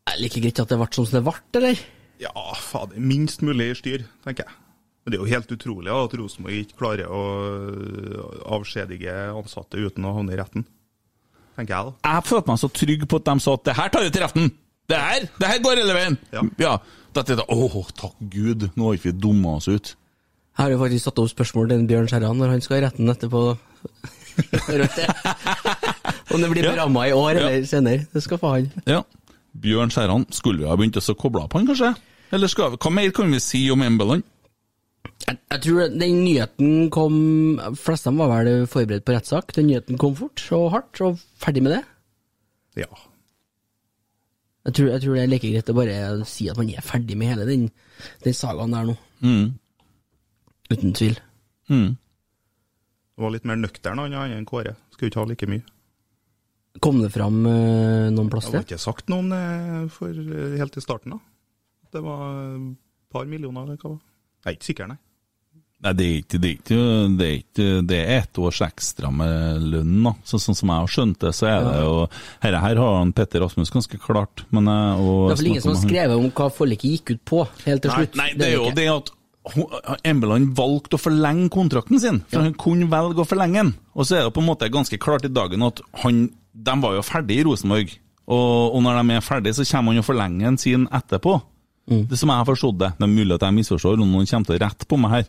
Er 0.06 0.14
det 0.18 0.22
Like 0.22 0.42
greit 0.44 0.60
at 0.62 0.70
det 0.70 0.78
ble 0.78 0.88
som 0.94 1.08
det 1.10 1.24
ble, 1.26 1.34
eller? 1.58 1.80
Ja, 2.22 2.34
fader. 2.60 3.00
Minst 3.00 3.42
mulig 3.44 3.72
styr, 3.80 4.04
tenker 4.24 4.46
jeg. 4.46 4.60
Men 5.02 5.12
det 5.12 5.18
er 5.18 5.24
jo 5.24 5.32
helt 5.32 5.52
utrolig 5.54 5.92
at 5.94 6.14
Rosenborg 6.18 6.60
ikke 6.60 6.78
klarer 6.80 7.10
å 7.14 7.24
øh, 7.46 8.22
avskjedige 8.56 9.12
ansatte 9.32 9.78
uten 9.78 10.06
å 10.06 10.14
havne 10.16 10.34
i 10.34 10.38
retten. 10.40 10.64
Tenker 11.56 11.72
jeg, 11.74 11.90
da. 11.90 12.12
Jeg 12.12 12.28
følte 12.30 12.52
meg 12.52 12.62
så 12.62 12.70
trygg 12.74 13.04
på 13.08 13.20
at 13.22 13.28
de 13.28 13.36
sa 13.42 13.54
at 13.56 13.68
det 13.68 13.76
her 13.80 13.92
tar 13.94 14.06
vi 14.06 14.14
til 14.14 14.26
retten! 14.26 14.50
Det 14.86 14.98
her 15.02 15.24
det 15.40 15.50
her 15.50 15.62
går 15.64 15.80
hele 15.82 15.94
veien! 15.96 16.16
Ja. 16.62 16.74
Da 17.16 17.22
tenkte 17.22 17.42
jeg 17.46 17.56
åh, 17.56 17.78
takk 17.96 18.18
Gud, 18.30 18.68
nå 18.76 18.90
har 18.90 18.98
ikke 18.98 19.10
vi 19.10 19.20
dumma 19.24 19.56
oss 19.58 19.70
ut. 19.72 19.96
Jeg 20.56 20.64
har 20.64 20.70
jo 20.72 20.78
faktisk 20.80 21.04
satt 21.04 21.18
opp 21.20 21.28
spørsmål 21.34 21.68
til 21.68 21.82
Bjørn 21.90 22.06
Skjæran 22.08 22.38
når 22.40 22.48
han 22.54 22.62
skal 22.64 22.78
i 22.78 22.84
retten 22.86 23.10
etterpå. 23.12 23.40
Om 26.32 26.40
det 26.42 26.48
blir 26.50 26.64
Ja. 26.64 26.72
beramma 26.72 27.06
i 27.08 27.12
år 27.12 27.30
Ja. 27.36 27.48
eller 27.48 27.66
senere. 27.66 28.06
Det 28.12 28.22
skal 28.22 28.38
faen. 28.38 28.70
Ja. 28.86 29.02
Bjørn 29.60 29.90
Skjæran, 29.90 30.26
skulle 30.32 30.58
vi 30.62 30.68
ha 30.68 30.76
begynt 30.76 30.96
å 30.96 31.14
koble 31.14 31.46
på 31.48 31.58
han, 31.58 31.66
kanskje? 31.66 31.94
Eller 32.32 32.48
skal 32.48 32.70
vi, 32.72 32.76
hva 32.76 32.90
mer 32.92 33.10
kan 33.12 33.30
vi 33.32 33.38
si 33.40 33.70
om 33.70 33.82
Embeland? 33.82 34.22
Jeg, 35.28 35.38
jeg 35.50 35.60
tror 35.62 35.88
den 35.88 36.24
nyheten 36.24 36.90
kom 36.90 37.60
Fleste 37.78 38.10
var 38.16 38.28
vel 38.44 38.66
forberedt 38.66 39.04
på 39.06 39.12
rettssak. 39.14 39.52
Den 39.54 39.66
nyheten 39.68 39.96
kom 39.98 40.14
fort 40.18 40.42
og 40.52 40.70
hardt, 40.72 41.00
og 41.00 41.18
ferdig 41.40 41.62
med 41.62 41.72
det. 41.76 41.84
Ja. 42.76 42.86
Jeg 44.66 44.74
tror, 44.74 44.88
jeg 44.90 45.00
tror 45.02 45.14
det 45.14 45.22
er 45.22 45.26
like 45.30 45.52
greit 45.52 45.70
å 45.70 45.74
bare 45.78 46.24
si 46.26 46.48
at 46.50 46.56
man 46.58 46.68
er 46.70 46.82
ferdig 46.82 47.16
med 47.16 47.28
hele 47.32 47.46
den, 47.46 47.70
den 48.24 48.34
sagaen 48.34 48.72
der 48.74 48.84
nå. 48.90 48.96
Mm. 49.22 49.54
Uten 50.70 50.92
tvil. 50.96 51.20
Mm. 51.70 51.96
Det 53.16 53.24
var 53.24 53.32
litt 53.32 53.46
mer 53.48 53.56
nøktern 53.60 54.02
han 54.02 54.12
enn 54.12 54.48
Kåre. 54.48 54.74
Skulle 54.92 55.12
ikke 55.12 55.22
ha 55.22 55.30
like 55.30 55.48
mye. 55.48 55.64
Kom 56.84 57.00
det 57.00 57.08
fram 57.14 57.40
eh, 57.48 58.10
noen 58.12 58.28
Det 58.28 58.36
var 58.36 58.58
har 58.58 58.66
ikke 58.66 58.80
sagt 58.80 59.08
noen 59.08 59.32
det 59.32 59.92
for, 59.94 60.12
eh, 60.12 60.58
helt 60.60 60.76
i 60.76 60.84
starten, 60.84 61.16
da. 61.16 61.18
Det 61.96 62.02
var 62.04 62.28
et 62.58 62.76
par 63.12 63.24
millioner, 63.24 63.64
eller 63.64 63.80
hva 63.80 63.88
det 63.88 63.94
var. 63.94 64.04
Jeg 64.44 64.50
er 64.50 64.58
ikke 64.58 64.68
sikker, 64.68 64.90
nei. 64.92 64.98
Nei, 65.86 65.92
det 65.92 66.04
er 66.06 66.14
ikke 66.20 66.38
det. 66.40 66.50
Er 66.50 66.60
ikke, 66.60 66.84
det, 67.16 67.26
er 67.26 67.40
ikke, 67.40 67.66
det 67.88 67.96
er 68.00 68.12
ett 68.18 68.38
års 68.40 68.60
ekstra 68.64 69.10
med 69.12 69.64
lønn, 69.72 69.96
da. 70.04 70.12
Så, 70.28 70.40
sånn 70.42 70.56
som 70.56 70.72
jeg 70.72 70.84
har 70.84 70.92
skjønt 70.92 71.20
det, 71.24 71.32
så 71.36 71.48
er 71.50 71.66
det 71.66 71.74
jo 71.84 71.96
Dette 72.44 72.62
her 72.66 72.80
har 72.82 72.96
han 73.00 73.12
Petter 73.16 73.44
Rasmus 73.44 73.72
ganske 73.72 74.00
klart, 74.00 74.44
men 74.56 74.68
og 74.68 75.30
Det 75.30 75.36
er 75.36 75.42
vel 75.42 75.50
ingen 75.54 75.64
som 75.64 75.74
har 75.74 75.82
skrevet 75.84 76.20
om 76.20 76.30
hva 76.36 76.48
forliket 76.52 76.96
gikk 76.96 77.14
ut 77.16 77.24
på, 77.32 77.42
helt 77.64 77.84
til 77.84 77.92
Nei, 77.92 78.00
slutt. 78.02 78.18
nei, 78.20 78.30
det 78.36 78.48
er 78.50 78.56
jo 78.56 78.72
det 78.76 78.88
at 78.92 79.12
Embeland 80.06 80.54
valgte 80.58 80.96
å 80.98 81.00
forlenge 81.00 81.48
kontrakten 81.54 82.00
sin, 82.02 82.22
for 82.30 82.42
han 82.42 82.54
kunne 82.58 82.88
velge 82.90 83.22
å 83.22 83.28
forlenge 83.28 83.60
den. 83.62 83.74
Og 83.94 84.06
så 84.08 84.18
er 84.18 84.24
det 84.26 84.32
på 84.34 84.42
en 84.42 84.48
måte 84.48 84.68
ganske 84.72 84.98
klart 85.02 85.24
i 85.28 85.32
dagen 85.32 85.62
at 85.66 85.80
han, 86.02 86.24
de 86.52 86.74
var 86.82 86.96
jo 86.98 87.04
ferdig 87.06 87.40
i 87.40 87.44
Rosenborg. 87.46 87.92
Og, 88.26 88.74
og 88.74 88.80
når 88.82 88.98
de 89.02 89.14
er 89.14 89.22
ferdig, 89.22 89.52
så 89.54 89.66
kommer 89.70 89.94
han 89.94 90.02
og 90.02 90.08
forlenger 90.08 90.48
den 90.48 90.58
sin 90.58 90.88
etterpå. 90.90 91.36
Mm. 91.86 92.06
Det 92.10 92.18
som 92.18 92.32
jeg 92.32 92.40
har 92.42 92.48
forstått 92.48 92.80
det. 92.80 92.88
Det 92.98 93.06
er 93.06 93.12
mulig 93.12 93.36
at 93.36 93.44
jeg 93.46 93.54
misforstår, 93.60 94.00
og 94.02 94.10
noen 94.10 94.26
kommer 94.26 94.48
til 94.50 94.56
å 94.56 94.62
rette 94.64 94.88
på 94.90 94.98
meg 94.98 95.12
her. 95.14 95.28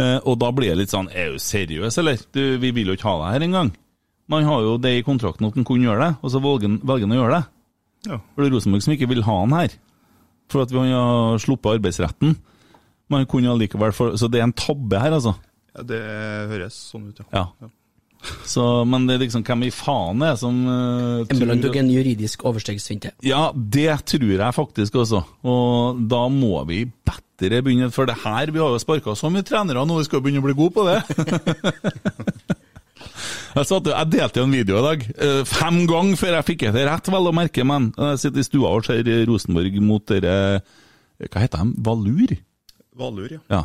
Eh, 0.00 0.16
og 0.24 0.38
da 0.40 0.48
blir 0.54 0.70
det 0.72 0.78
litt 0.84 0.92
sånn 0.94 1.08
Er 1.12 1.32
du 1.34 1.40
seriøs, 1.42 1.96
eller? 2.00 2.20
Du, 2.32 2.40
vi 2.62 2.70
vil 2.72 2.92
jo 2.92 2.94
ikke 2.96 3.08
ha 3.10 3.16
deg 3.26 3.34
her 3.34 3.44
engang. 3.48 3.72
han 4.30 4.46
har 4.46 4.62
jo 4.62 4.76
det 4.78 4.92
i 4.96 5.02
kontrakten 5.04 5.48
at 5.48 5.56
han 5.58 5.66
kunne 5.66 5.84
gjøre 5.84 6.06
det, 6.06 6.12
og 6.22 6.30
så 6.30 6.40
velger 6.40 6.68
han- 6.70 6.80
velger 6.86 7.08
han 7.08 7.16
å 7.16 7.20
gjøre 7.20 7.34
det. 7.36 7.44
Ja. 8.08 8.18
For 8.32 8.40
det 8.42 8.48
er 8.48 8.54
Rosenborg 8.54 8.82
som 8.86 8.94
ikke 8.94 9.08
vil 9.10 9.22
ha 9.26 9.36
han 9.42 9.52
her. 9.58 9.74
For 10.48 10.62
at 10.62 10.70
vi 10.72 10.78
har 10.78 11.36
sluppet 11.42 11.76
arbeidsretten. 11.76 12.36
Man 13.10 13.26
kunne 13.30 13.52
allikevel 13.52 13.92
for, 13.96 14.16
Så 14.20 14.30
det 14.30 14.40
er 14.40 14.48
en 14.48 14.56
tabbe 14.56 15.00
her, 15.02 15.16
altså. 15.18 15.34
Ja, 15.74 15.84
det 15.86 16.00
høres 16.50 16.78
sånn 16.90 17.10
ut, 17.10 17.20
ja. 17.32 17.46
Ja. 17.62 17.70
Så, 18.44 18.62
men 18.84 19.06
det 19.08 19.14
er 19.14 19.22
liksom 19.22 19.44
hvem 19.46 19.62
i 19.64 19.70
faen 19.72 20.20
er 20.26 20.34
som 20.36 20.56
uh, 20.68 21.22
Embeland 21.32 21.64
tok 21.64 21.78
en 21.80 21.88
juridisk 21.88 22.44
overstegsfinte. 22.48 23.14
Ja, 23.24 23.46
det 23.54 23.94
tror 24.12 24.34
jeg 24.34 24.56
faktisk 24.56 24.98
også. 25.00 25.22
Og 25.48 26.02
da 26.10 26.26
må 26.32 26.60
vi 26.68 26.82
bedre 26.84 27.62
begynne, 27.64 27.88
for 27.94 28.04
det 28.10 28.18
her 28.20 28.52
Vi 28.52 28.60
har 28.60 28.74
jo 28.74 28.82
sparka 28.82 29.14
så 29.16 29.30
mye 29.32 29.46
trenere 29.46 29.86
nå, 29.88 29.96
vi 29.96 30.08
skal 30.08 30.20
jo 30.20 30.26
begynne 30.26 30.42
å 30.42 30.48
bli 30.50 30.58
gode 30.58 30.76
på 30.76 30.88
det. 30.90 30.98
Jeg, 33.50 33.66
satt, 33.66 33.88
jeg 33.90 34.10
delte 34.12 34.38
jo 34.38 34.46
en 34.46 34.52
video 34.54 34.76
i 34.78 34.82
dag, 34.84 35.00
eh, 35.10 35.40
fem 35.48 35.80
ganger 35.90 36.18
før 36.20 36.36
jeg 36.36 36.46
fikk 36.52 36.60
det 36.76 36.84
rett, 36.86 37.08
vel 37.10 37.26
å 37.26 37.32
merke, 37.34 37.64
men 37.66 37.88
jeg 37.96 38.20
sitter 38.22 38.42
i 38.42 38.46
stua 38.46 38.70
og 38.76 38.86
ser 38.86 39.08
Rosenborg 39.26 39.80
mot 39.82 40.04
dere 40.06 40.34
Hva 41.24 41.42
heter 41.42 41.64
de? 41.64 41.74
Valur? 41.82 42.36
Valur, 43.00 43.36
ja. 43.36 43.40
Ja. 43.50 43.62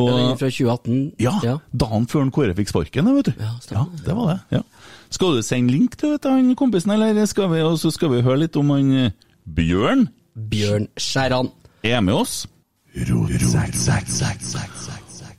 Ja, 0.00 0.04
den 0.06 0.30
Og, 0.30 0.38
fra 0.38 0.48
2018. 0.48 1.00
ja, 1.20 1.56
dagen 1.76 2.06
før 2.08 2.22
han 2.22 2.30
Kåre 2.32 2.54
fikk 2.56 2.70
sparken, 2.70 3.08
vet 3.16 3.26
du. 3.30 3.32
Ja, 3.42 3.50
ja, 3.74 3.82
det 4.06 4.14
var 4.16 4.30
det. 4.30 4.36
ja. 4.58 4.60
Skal 5.10 5.34
du 5.36 5.42
sende 5.42 5.74
link 5.74 5.96
til 5.98 6.12
vet 6.14 6.22
du, 6.24 6.30
han 6.30 6.52
kompisen, 6.56 6.92
eller 6.94 7.18
skal 7.28 7.50
vi, 7.52 7.60
og 7.66 7.76
så 7.82 7.90
skal 7.92 8.12
vi 8.14 8.22
høre 8.22 8.44
litt 8.44 8.56
om 8.56 8.70
han 8.70 8.92
eh, 8.96 9.16
Bjørn? 9.44 10.06
Bjørn 10.50 10.86
Skjæran. 10.96 11.50
er 11.82 12.00
med 12.06 12.14
oss. 12.14 12.46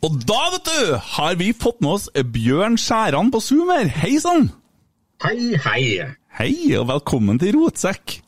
Og 0.02 0.18
da, 0.26 0.42
vet 0.56 0.66
du, 0.68 0.96
har 1.16 1.36
vi 1.40 1.52
fått 1.54 1.80
med 1.84 1.92
oss 1.96 2.10
Bjørn 2.36 2.78
Skjæran 2.82 3.32
på 3.34 3.42
Zoom 3.44 3.70
her. 3.74 3.88
Hei 4.02 4.18
sann! 4.24 4.50
Hei, 5.24 5.56
hei. 5.64 5.84
Hei, 6.40 6.54
og 6.80 6.88
velkommen 6.90 7.38
til 7.42 7.54
Rotsekk. 7.60 8.20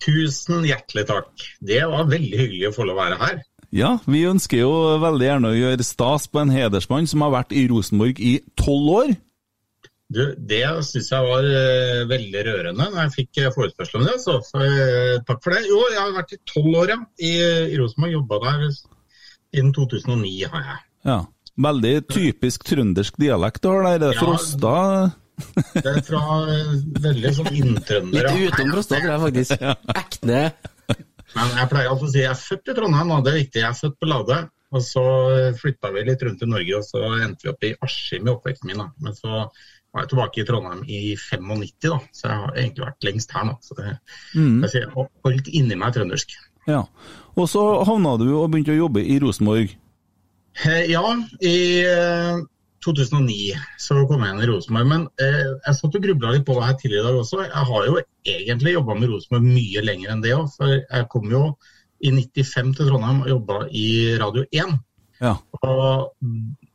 Tusen 0.00 0.64
hjertelig 0.64 1.04
takk. 1.10 1.30
Det 1.60 1.82
var 1.90 2.06
veldig 2.08 2.38
hyggelig 2.40 2.70
å 2.70 2.76
få 2.78 2.86
lov 2.88 2.96
å 2.96 3.02
være 3.02 3.18
her. 3.20 3.40
Ja, 3.70 3.96
vi 4.10 4.24
ønsker 4.26 4.64
jo 4.64 4.70
veldig 5.02 5.26
gjerne 5.26 5.50
å 5.52 5.58
gjøre 5.58 5.86
stas 5.86 6.26
på 6.30 6.40
en 6.42 6.50
hedersmann 6.50 7.06
som 7.10 7.22
har 7.22 7.34
vært 7.36 7.54
i 7.54 7.66
Rosenborg 7.70 8.18
i 8.18 8.38
tolv 8.58 8.94
år. 8.96 9.12
Du, 10.10 10.24
det 10.34 10.64
syns 10.88 11.12
jeg 11.12 11.22
var 11.22 11.44
uh, 11.46 12.00
veldig 12.10 12.40
rørende 12.48 12.88
når 12.90 13.04
jeg 13.04 13.12
fikk 13.14 13.38
eh, 13.44 13.52
forespørsel 13.54 14.00
om 14.00 14.08
det. 14.08 14.16
Så, 14.18 14.40
så 14.42 14.58
uh, 14.58 15.20
takk 15.28 15.38
for 15.44 15.54
det. 15.54 15.62
Jo, 15.70 15.78
jeg 15.92 16.00
har 16.00 16.16
vært 16.16 16.34
i 16.34 16.40
tolv 16.50 16.80
år 16.82 16.94
ja, 16.96 16.98
i, 17.22 17.30
i 17.70 17.78
Rosenborg. 17.78 18.16
Jobba 18.16 18.40
der 18.48 18.64
innen 19.54 19.70
2009, 19.76 20.32
har 20.50 20.66
jeg. 20.66 20.82
Ja. 21.06 21.20
Veldig 21.60 21.94
typisk 22.08 22.64
trøndersk 22.64 23.18
dialekt 23.20 23.62
du 23.62 23.70
har 23.70 23.86
der. 23.86 23.98
Det 24.02 24.10
er 24.10 24.18
Ja. 24.18 24.20
Frosta 24.24 24.74
Det 25.74 25.90
er 25.92 26.02
fra 26.04 26.22
eh, 26.52 26.74
veldig 27.06 27.32
sånn 27.38 27.54
inntrøndere. 27.62 28.34
Litt 28.34 28.50
utenom 28.54 28.74
Frosta, 28.76 28.98
tror 28.98 29.14
jeg 29.14 29.22
faktisk. 29.28 29.64
Ekne. 30.02 30.42
Men 31.34 31.52
jeg 31.58 31.70
pleier 31.70 31.90
altså 31.92 32.08
å 32.08 32.12
si 32.12 32.22
jeg 32.22 32.30
er 32.32 32.38
født 32.40 32.72
i 32.72 32.76
Trondheim, 32.78 33.12
og 33.14 33.26
det 33.26 33.32
er 33.32 33.42
viktig. 33.42 33.62
Jeg 33.62 33.68
er 33.70 33.78
født 33.78 33.98
på 34.00 34.08
Lade. 34.10 34.38
Og 34.70 34.82
så 34.86 35.02
flytta 35.58 35.90
vi 35.94 36.04
litt 36.06 36.20
rundt 36.22 36.42
i 36.46 36.48
Norge, 36.50 36.78
og 36.78 36.86
så 36.86 37.00
endte 37.18 37.46
vi 37.46 37.50
opp 37.50 37.64
i 37.66 37.72
Askim 37.82 38.28
i 38.28 38.32
oppveksten 38.32 38.70
min. 38.70 38.78
Da. 38.82 38.86
Men 39.02 39.16
så 39.18 39.32
var 39.90 40.04
jeg 40.04 40.12
tilbake 40.12 40.42
i 40.42 40.46
Trondheim 40.46 40.84
i 40.86 41.00
95, 41.18 41.72
da. 41.88 41.98
så 42.14 42.28
jeg 42.28 42.42
har 42.44 42.52
egentlig 42.54 42.84
vært 42.86 43.08
lengst 43.08 43.34
her 43.34 43.48
nå. 43.48 43.56
Så 43.66 43.74
det, 43.80 43.96
jeg 44.36 44.70
sier, 44.70 44.84
jeg 44.84 44.92
har 44.94 45.08
holdt 45.26 45.50
inni 45.58 45.78
meg 45.80 45.96
trøndersk. 45.96 46.36
Ja. 46.70 46.84
Og 47.34 47.48
så 47.50 47.64
havna 47.88 48.14
du 48.20 48.28
og 48.36 48.50
begynte 48.52 48.76
å 48.76 48.78
jobbe 48.84 49.02
i 49.02 49.18
Rosenborg. 49.22 49.74
Eh, 50.66 50.84
Ja, 50.90 51.02
i 51.42 51.56
eh, 51.86 52.40
2009 52.84 53.54
så 53.80 53.98
kom 54.08 54.22
jeg 54.24 54.34
inn 54.34 54.44
i 54.44 54.48
Rosenborg. 54.48 54.88
Men 54.88 55.06
eh, 55.20 55.40
jeg 55.66 55.76
satt 55.76 55.98
og 55.98 56.04
grubla 56.04 56.34
litt 56.34 56.46
på 56.48 56.56
det 56.56 56.68
her 56.68 56.78
tidligere 56.80 57.02
i 57.02 57.08
dag 57.08 57.18
også. 57.20 57.42
Jeg 57.44 57.66
har 57.70 57.88
jo 57.88 57.98
egentlig 58.34 58.76
jobba 58.76 58.96
med 58.98 59.12
Rosenborg 59.12 59.48
mye 59.48 59.84
lenger 59.84 60.14
enn 60.14 60.24
det 60.24 60.36
òg. 60.36 60.46
For 60.54 60.76
jeg 60.78 61.08
kom 61.12 61.28
jo 61.32 61.42
i 62.00 62.12
95 62.16 62.72
til 62.78 62.88
Trondheim 62.88 63.20
og 63.24 63.28
jobba 63.34 63.60
i 63.76 63.86
Radio 64.20 64.46
1. 64.48 64.78
Ja. 65.20 65.34
Og, 65.60 66.10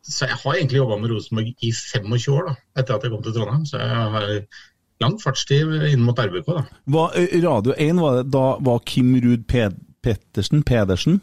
så 0.06 0.30
jeg 0.30 0.38
har 0.44 0.60
egentlig 0.60 0.82
jobba 0.84 1.00
med 1.02 1.15
Rosenborg 1.15 1.65
i 1.65 1.74
25 1.74 2.36
år 2.36 2.50
da, 2.52 2.56
etter 2.78 2.98
at 2.98 3.06
jeg 3.06 3.15
kom 3.15 3.26
til 3.26 3.38
Trondheim. 3.38 3.65
Så 3.65 3.82
jeg 3.82 4.10
har 4.18 4.30
lang 5.04 5.18
fartstid 5.22 5.74
inn 5.89 6.06
mot 6.06 6.20
RBK. 6.22 6.52
da. 6.54 7.08
Eh, 7.18 7.39
Radio 7.44 7.74
1 7.78 8.04
var 8.04 8.20
det 8.20 8.28
da 8.36 8.46
var 8.62 8.86
Kim 8.86 9.15
Ruud 9.18 9.48
Ped 9.50 9.82
Pettersen? 10.06 10.62
Pedersen? 10.62 11.20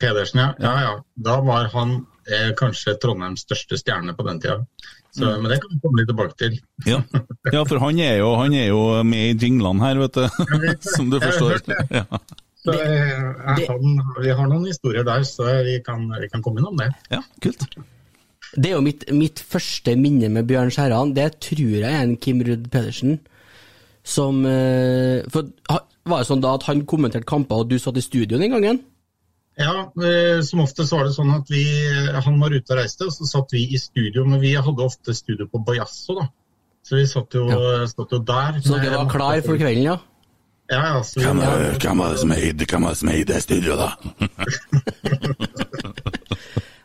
Pedersen, 0.00 0.40
ja. 0.40 0.54
ja, 0.62 0.74
ja. 0.86 0.92
Da 1.18 1.40
var 1.44 1.68
han 1.74 2.04
eh, 2.32 2.50
kanskje 2.58 2.96
Trondheims 3.02 3.44
største 3.46 3.78
stjerne 3.80 4.14
på 4.16 4.26
den 4.28 4.40
tida. 4.42 4.60
Så, 5.10 5.26
Mm. 5.26 5.42
Men 5.42 5.50
det 5.50 5.56
kan 5.58 5.70
vi 5.72 5.80
komme 5.82 5.98
litt 5.98 6.08
tilbake 6.10 6.36
til. 6.38 6.52
Ja. 6.86 7.00
ja, 7.50 7.64
for 7.66 7.80
han 7.82 7.98
er 7.98 8.20
jo, 8.20 8.28
han 8.38 8.54
er 8.54 8.68
jo 8.68 9.02
med 9.02 9.32
i 9.32 9.46
jinglene 9.46 9.82
her, 9.82 9.98
vet 9.98 10.14
du. 10.14 10.28
Som 10.94 11.10
du 11.10 11.18
forstår. 11.18 11.58
Ja. 11.90 12.04
Så, 12.60 12.74
eh, 12.76 13.64
han, 13.66 14.02
vi 14.20 14.30
har 14.36 14.46
noen 14.46 14.68
historier 14.68 15.06
der, 15.06 15.24
så 15.26 15.48
vi 15.66 15.80
kan, 15.82 16.06
vi 16.20 16.28
kan 16.30 16.44
komme 16.44 16.62
innom 16.62 16.78
det. 16.78 16.92
ja, 17.10 17.22
kult. 17.42 17.66
Det 18.54 18.70
er 18.70 18.76
jo 18.76 18.82
mitt, 18.82 19.04
mitt 19.14 19.40
første 19.46 19.94
minne 19.98 20.30
med 20.32 20.46
Bjørn 20.48 20.72
Skjæran. 20.74 21.14
Det 21.14 21.28
tror 21.42 21.76
jeg 21.80 21.86
er 21.90 22.02
en 22.02 22.16
Kim 22.18 22.42
Ruud 22.46 22.66
Pedersen. 22.70 23.18
Som 24.06 24.44
eh, 24.48 25.22
For 25.30 25.50
var 26.08 26.22
det 26.22 26.28
sånn 26.30 26.42
da 26.42 26.54
at 26.56 26.66
han 26.66 26.82
kommenterte 26.88 27.28
kamper, 27.28 27.62
og 27.62 27.70
du 27.70 27.78
satt 27.78 27.98
i 28.00 28.04
studio 28.04 28.40
den 28.40 28.54
gangen? 28.54 28.80
Ja, 29.58 29.92
eh, 30.06 30.42
som 30.46 30.62
ofte 30.62 30.86
så 30.86 31.00
var 31.00 31.08
det 31.08 31.16
sånn 31.16 31.32
at 31.34 31.50
vi, 31.50 31.64
han 32.14 32.38
var 32.40 32.54
ute 32.54 32.74
og 32.74 32.78
reiste, 32.78 33.08
og 33.08 33.14
så 33.16 33.26
satt 33.28 33.56
vi 33.56 33.66
i 33.74 33.80
studio. 33.80 34.24
Men 34.28 34.40
vi 34.42 34.54
hadde 34.54 34.86
ofte 34.86 35.14
studio 35.16 35.48
på 35.50 35.62
Bajasso, 35.66 36.20
da. 36.20 36.28
Så 36.86 36.96
vi 36.96 37.06
satt 37.08 37.34
jo, 37.36 37.48
satt 37.90 38.14
jo 38.14 38.22
der. 38.24 38.62
Så 38.64 38.78
dere 38.80 39.02
var 39.02 39.10
klar 39.12 39.42
for 39.44 39.60
kvelden, 39.60 39.84
ja? 39.90 39.98
Ja, 40.70 40.80
ja. 40.86 41.02
Så 41.02 41.20
vi, 41.20 41.26
Hvem 41.26 41.42
var 41.42 41.78
hvem 41.82 41.98
var 41.98 42.14
det 42.14 42.22
som 42.22 42.32
eide 42.32 42.66
hvem 42.70 42.86
var 42.86 42.94
det 42.94 43.00
som 43.02 43.10
eide 43.10 43.40
studioet, 43.42 43.78
da? 43.80 43.90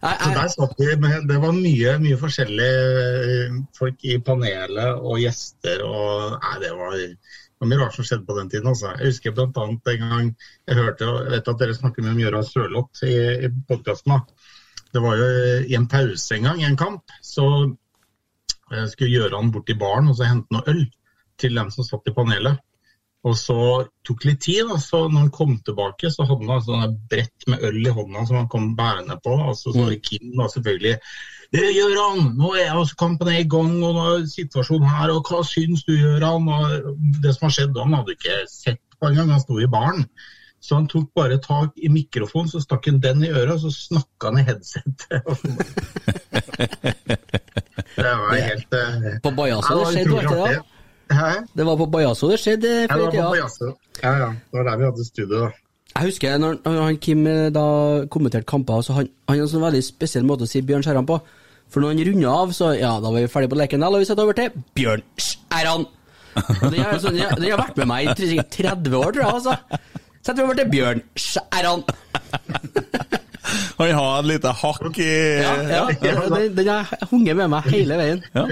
Så 0.05 0.29
der 0.35 0.49
satt 0.53 0.75
vi 0.77 0.95
med, 1.01 1.23
Det 1.29 1.37
var 1.41 1.53
mye, 1.55 1.95
mye 2.01 2.17
forskjellige 2.21 2.81
eh, 3.35 3.55
folk 3.77 4.03
i 4.05 4.19
panelet 4.21 4.99
og 5.01 5.17
gjester. 5.21 5.81
og 5.81 6.35
nei, 6.43 6.55
Det 6.61 6.73
var, 6.77 6.99
det 7.55 7.63
var 7.63 7.69
mye 7.71 7.79
rart 7.79 7.95
som 7.95 8.03
skjedde 8.03 8.27
på 8.27 8.35
den 8.35 8.49
tiden. 8.51 8.67
Altså. 8.67 8.91
Jeg 8.99 9.13
husker 9.13 9.31
bl.a. 9.31 9.47
en 9.47 9.79
gang 10.11 10.33
jeg 10.67 10.75
hørte 10.75 11.07
jeg 11.07 11.31
vet 11.31 11.47
at 11.53 11.61
dere 11.61 11.77
snakker 11.77 12.03
mye 12.03 12.11
om 12.11 12.19
Gøran 12.19 12.43
Sørloth 12.43 13.07
i, 13.07 13.15
i 13.47 13.49
podkasten. 13.69 14.17
Det 14.91 15.03
var 15.03 15.17
jo 15.21 15.29
i 15.63 15.77
en 15.79 15.87
pause 15.87 16.35
en 16.35 16.49
gang 16.49 16.61
i 16.61 16.67
en 16.67 16.77
kamp. 16.79 17.15
Så 17.23 17.45
jeg 18.73 18.91
skulle 18.91 19.13
Gjøran 19.13 19.53
bort 19.55 19.69
til 19.69 19.79
baren 19.79 20.11
og 20.11 20.19
så 20.19 20.27
hente 20.27 20.51
noe 20.51 20.67
øl 20.67 20.83
til 21.39 21.55
dem 21.55 21.71
som 21.71 21.87
satt 21.87 22.11
i 22.11 22.15
panelet. 22.15 22.59
Og 23.25 23.33
så 23.39 23.57
tok 24.05 24.27
litt 24.27 24.43
tid, 24.45 24.67
da, 24.69 24.75
så 24.77 25.05
når 25.07 25.23
han 25.23 25.31
kom 25.33 25.55
tilbake, 25.65 26.11
så 26.13 26.27
hadde 26.27 26.43
han 26.43 26.57
altså 26.59 26.77
et 26.85 26.99
brett 27.09 27.47
med 27.49 27.63
øl 27.65 27.79
i 27.81 27.93
hånda 27.95 28.25
som 28.27 28.37
han 28.37 28.51
kom 28.51 28.75
bærende 28.77 29.17
på. 29.23 29.33
Altså, 29.47 29.71
så 29.71 29.87
så 29.87 29.97
Kim 30.03 30.35
da 30.37 30.45
selvfølgelig 30.51 30.99
«Eh, 31.53 31.77
han! 31.77 32.31
nå 32.37 32.53
er 32.57 32.71
altså 32.73 32.95
kampen 32.99 33.29
er 33.29 33.43
i 33.43 33.49
gang, 33.49 33.75
og 33.83 33.93
nå 33.95 34.05
er 34.13 34.25
situasjonen 34.29 34.89
her, 34.89 35.13
og 35.13 35.29
hva 35.29 35.43
syns 35.45 35.83
du, 35.85 35.93
Gøran? 35.99 36.47
Og 36.49 36.95
det 37.23 37.35
som 37.35 37.45
har 37.47 37.53
skjedd, 37.57 37.77
han 37.77 37.93
hadde 37.99 38.15
ikke 38.17 38.39
sett 38.49 38.81
på 38.99 39.11
engang, 39.11 39.33
han 39.35 39.43
sto 39.43 39.59
i 39.61 39.69
baren. 39.69 40.07
Så 40.65 40.79
han 40.79 40.87
tok 40.89 41.11
bare 41.15 41.37
tak 41.41 41.75
i 41.77 41.91
mikrofonen, 41.93 42.49
så 42.49 42.61
stakk 42.63 42.87
han 42.89 43.01
den 43.03 43.23
i 43.27 43.29
øret, 43.29 43.53
og 43.53 43.61
så 43.67 43.71
snakka 43.73 44.31
han 44.31 44.39
i 44.41 44.45
headsetet. 44.47 45.19
det 47.95 48.13
var 48.21 48.33
helt 48.33 48.73
uh, 48.73 49.11
på 49.23 49.33
Bajaso 49.37 49.69
Ja, 49.69 49.83
det 49.83 49.91
skjedde, 49.93 50.15
var 50.15 50.21
ikke 50.25 50.39
det? 50.39 50.55
da? 50.55 50.63
Hæ? 51.15 51.29
Det 51.53 51.65
var 51.65 51.77
på 51.77 51.85
Bajaso 51.85 52.31
det 52.31 52.39
skjedde 52.41 52.71
Ja, 52.73 52.87
det 52.87 53.03
var 53.03 53.11
på 53.11 53.27
Bajaso. 53.35 53.69
Ja, 54.01 54.15
ja. 54.23 54.31
Det 54.33 54.57
var 54.57 54.63
der 54.71 54.77
vi 54.81 54.89
hadde 54.89 55.05
studio, 55.05 55.43
da. 55.43 55.51
Jeg 55.95 56.09
husker 56.11 56.39
når, 56.41 56.57
han 56.67 56.97
Kim 56.99 57.21
eh, 57.29 57.47
da 57.55 57.61
kommenterte 58.11 58.47
kamper, 58.49 58.81
så 58.83 58.97
han, 58.97 59.07
han 59.29 59.37
har 59.37 59.45
en 59.45 59.51
sånn 59.51 59.63
veldig 59.63 59.83
spesiell 59.85 60.25
måte 60.27 60.43
å 60.43 60.49
si 60.51 60.59
Bjørn 60.65 60.83
Skjæran 60.83 61.07
på. 61.07 61.21
For 61.71 61.81
når 61.81 61.93
han 61.93 62.01
runder 62.09 62.29
av, 62.33 62.51
så 62.53 62.73
ja, 62.75 62.91
da 63.01 63.09
var 63.11 63.23
vi 63.23 63.29
ferdig 63.31 63.49
på 63.53 63.57
leken, 63.61 63.81
da 63.85 63.87
la 63.93 64.01
vi 64.01 64.07
sette 64.09 64.25
over 64.25 64.35
til 64.37 64.51
Bjørn 64.77 65.05
Skjæran. 65.15 65.85
Den 66.35 66.81
har, 66.83 66.99
den 66.99 67.47
har- 67.47 67.61
vært 67.61 67.77
med 67.79 67.87
meg 67.87 68.09
i 68.11 68.43
30 68.57 68.97
år, 68.99 69.15
tror 69.15 69.23
jeg. 69.23 69.33
altså. 69.39 69.55
Setter 70.19 70.41
vi 70.41 70.47
over 70.49 70.59
til 70.59 70.69
Bjørn 70.73 71.01
Skjæran. 71.15 71.85
Han 73.77 73.91
har 73.97 74.19
et 74.19 74.27
lite 74.29 74.51
hakk 74.61 74.99
i 75.03 75.07
Ja, 75.41 75.53
ja, 75.69 75.81
ja, 76.01 76.13
den, 76.33 76.55
den 76.57 76.69
har 76.71 77.07
hunget 77.11 77.37
med 77.37 77.51
meg 77.53 77.67
hele 77.73 77.97
veien. 77.99 78.21
Ja. 78.35 78.45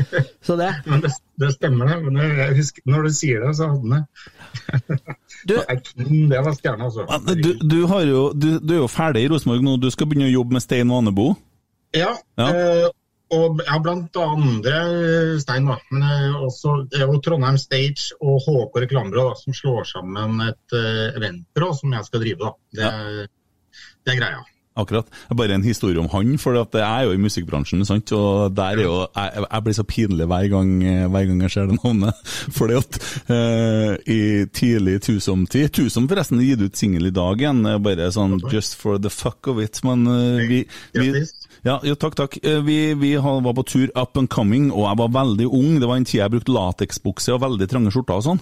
Så 0.46 0.58
det 0.60 0.70
Men 0.86 1.02
det, 1.06 1.14
det 1.42 1.52
stemmer, 1.56 1.90
det. 1.90 2.00
Men 2.06 2.40
jeg 2.40 2.58
husker, 2.60 2.86
når 2.90 3.08
du 3.08 3.14
sier 3.18 3.46
det, 3.48 3.54
så 3.58 3.70
hadde 3.72 3.82
den 3.84 3.96
det. 3.98 5.14
Du, 5.50 5.56
Det 6.34 6.42
var 6.46 6.54
stjerna, 6.58 6.90
altså. 6.90 7.08
Du, 7.34 7.54
du, 7.62 7.80
har 7.90 8.04
jo, 8.08 8.26
du, 8.34 8.50
du 8.60 8.76
er 8.78 8.84
jo 8.84 8.90
ferdig 8.92 9.26
i 9.26 9.32
Rosenborg 9.32 9.64
nå, 9.66 9.78
du 9.82 9.90
skal 9.94 10.08
begynne 10.12 10.30
å 10.30 10.36
jobbe 10.38 10.60
med 10.60 10.66
Stein 10.66 10.92
Vanebo. 10.94 11.34
Ja, 11.94 12.14
Ja. 12.40 12.50
eh, 12.50 12.92
og 13.34 13.62
ja, 13.66 13.80
blant 13.82 14.18
andre 14.22 14.74
eh, 14.94 15.36
Stein, 15.42 15.66
da. 15.66 15.80
Men 15.90 16.04
eh, 16.06 16.36
også 16.46 16.76
det 16.92 17.02
er 17.02 17.08
jo 17.10 17.20
Trondheim 17.26 17.58
Stage 17.58 18.14
og 18.22 18.44
HK 18.46 18.78
Reklamebyrå 18.84 19.24
da, 19.32 19.38
som 19.40 19.56
slår 19.58 19.88
sammen 19.90 20.42
et 20.46 20.76
uh, 20.78 21.08
eventbyrå 21.18 21.72
som 21.80 21.96
jeg 21.98 22.06
skal 22.10 22.22
drive. 22.22 22.50
da. 22.52 22.52
Det, 22.78 22.92
det 24.06 24.14
er 24.14 24.20
greia. 24.20 24.44
Akkurat. 24.80 25.06
Bare 25.38 25.54
en 25.54 25.66
historie 25.66 26.00
om 26.02 26.10
han, 26.10 26.38
for 26.42 26.58
at 26.58 26.74
jeg 26.74 26.84
er 26.84 27.06
jo 27.06 27.14
i 27.14 27.22
musikkbransjen, 27.22 27.84
sant? 27.86 28.10
og 28.18 28.56
der 28.58 28.80
er 28.80 28.88
jo, 28.88 28.96
jeg, 29.06 29.44
jeg 29.46 29.66
blir 29.68 29.78
så 29.78 29.86
pinlig 29.86 30.28
hver 30.32 30.48
gang, 30.50 30.72
hver 31.14 31.28
gang 31.30 31.44
jeg 31.46 31.54
ser 31.54 31.70
det 31.70 31.78
navnet. 31.84 32.34
Fordi 32.58 32.80
at 32.80 33.00
uh, 33.30 33.94
i 34.10 34.22
tidlig 34.54 35.00
tusomtid 35.06 35.70
Tusom 35.74 36.08
forresten 36.10 36.42
har 36.42 36.48
gitt 36.48 36.66
ut 36.66 36.80
singel 36.80 37.10
i 37.10 37.14
dag 37.14 37.42
igjen, 37.42 37.62
bare 37.86 38.10
sånn 38.14 38.40
just 38.52 38.78
for 38.80 38.98
the 39.02 39.14
fuck 39.14 39.50
of 39.52 39.62
it. 39.62 39.80
Men 39.86 40.08
uh, 40.10 40.42
vi, 40.50 40.64
vi 40.98 41.12
ja, 41.64 41.78
ja, 41.86 41.96
takk, 41.96 42.18
takk. 42.20 42.38
Eh, 42.44 42.60
Vi, 42.64 42.94
vi 43.00 43.16
var 43.18 43.54
på 43.54 43.64
tur 43.64 43.92
up 43.96 44.18
and 44.18 44.30
coming, 44.30 44.72
og 44.72 44.88
jeg 44.90 45.00
var 45.00 45.14
veldig 45.16 45.48
ung. 45.48 45.80
Det 45.80 45.88
var 45.88 46.02
en 46.02 46.06
tid 46.08 46.20
jeg 46.20 46.34
brukte 46.34 46.56
lateksbukse 46.56 47.36
og 47.36 47.44
veldig 47.46 47.70
trange 47.72 47.94
skjorter 47.94 48.20
og 48.20 48.26
sånn. 48.26 48.42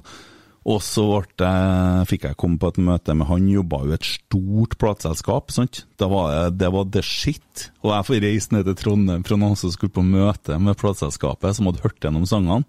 Og 0.69 0.77
så 0.85 1.03
fikk 2.05 2.27
jeg 2.27 2.37
komme 2.37 2.59
på 2.61 2.69
et 2.69 2.79
møte 2.85 3.15
med 3.17 3.25
han, 3.31 3.47
jobba 3.49 3.79
jo 3.87 3.95
et 3.95 4.05
stort 4.05 4.75
plateselskap. 4.81 5.49
Det 5.49 6.09
var 6.11 6.51
det 6.53 6.69
var 6.73 6.89
the 6.93 7.01
shit. 7.01 7.71
Og 7.81 7.95
jeg 7.95 8.07
får 8.07 8.21
reise 8.27 8.53
ned 8.53 8.69
til 8.69 8.77
Trondheim 8.77 9.25
fra 9.25 9.39
noen 9.41 9.57
som 9.57 9.73
skulle 9.73 9.93
på 9.95 10.05
møte 10.05 10.59
med 10.61 10.77
plateselskapet, 10.77 11.57
som 11.57 11.69
hadde 11.69 11.81
hørt 11.85 11.97
gjennom 12.03 12.27
sangene. 12.29 12.65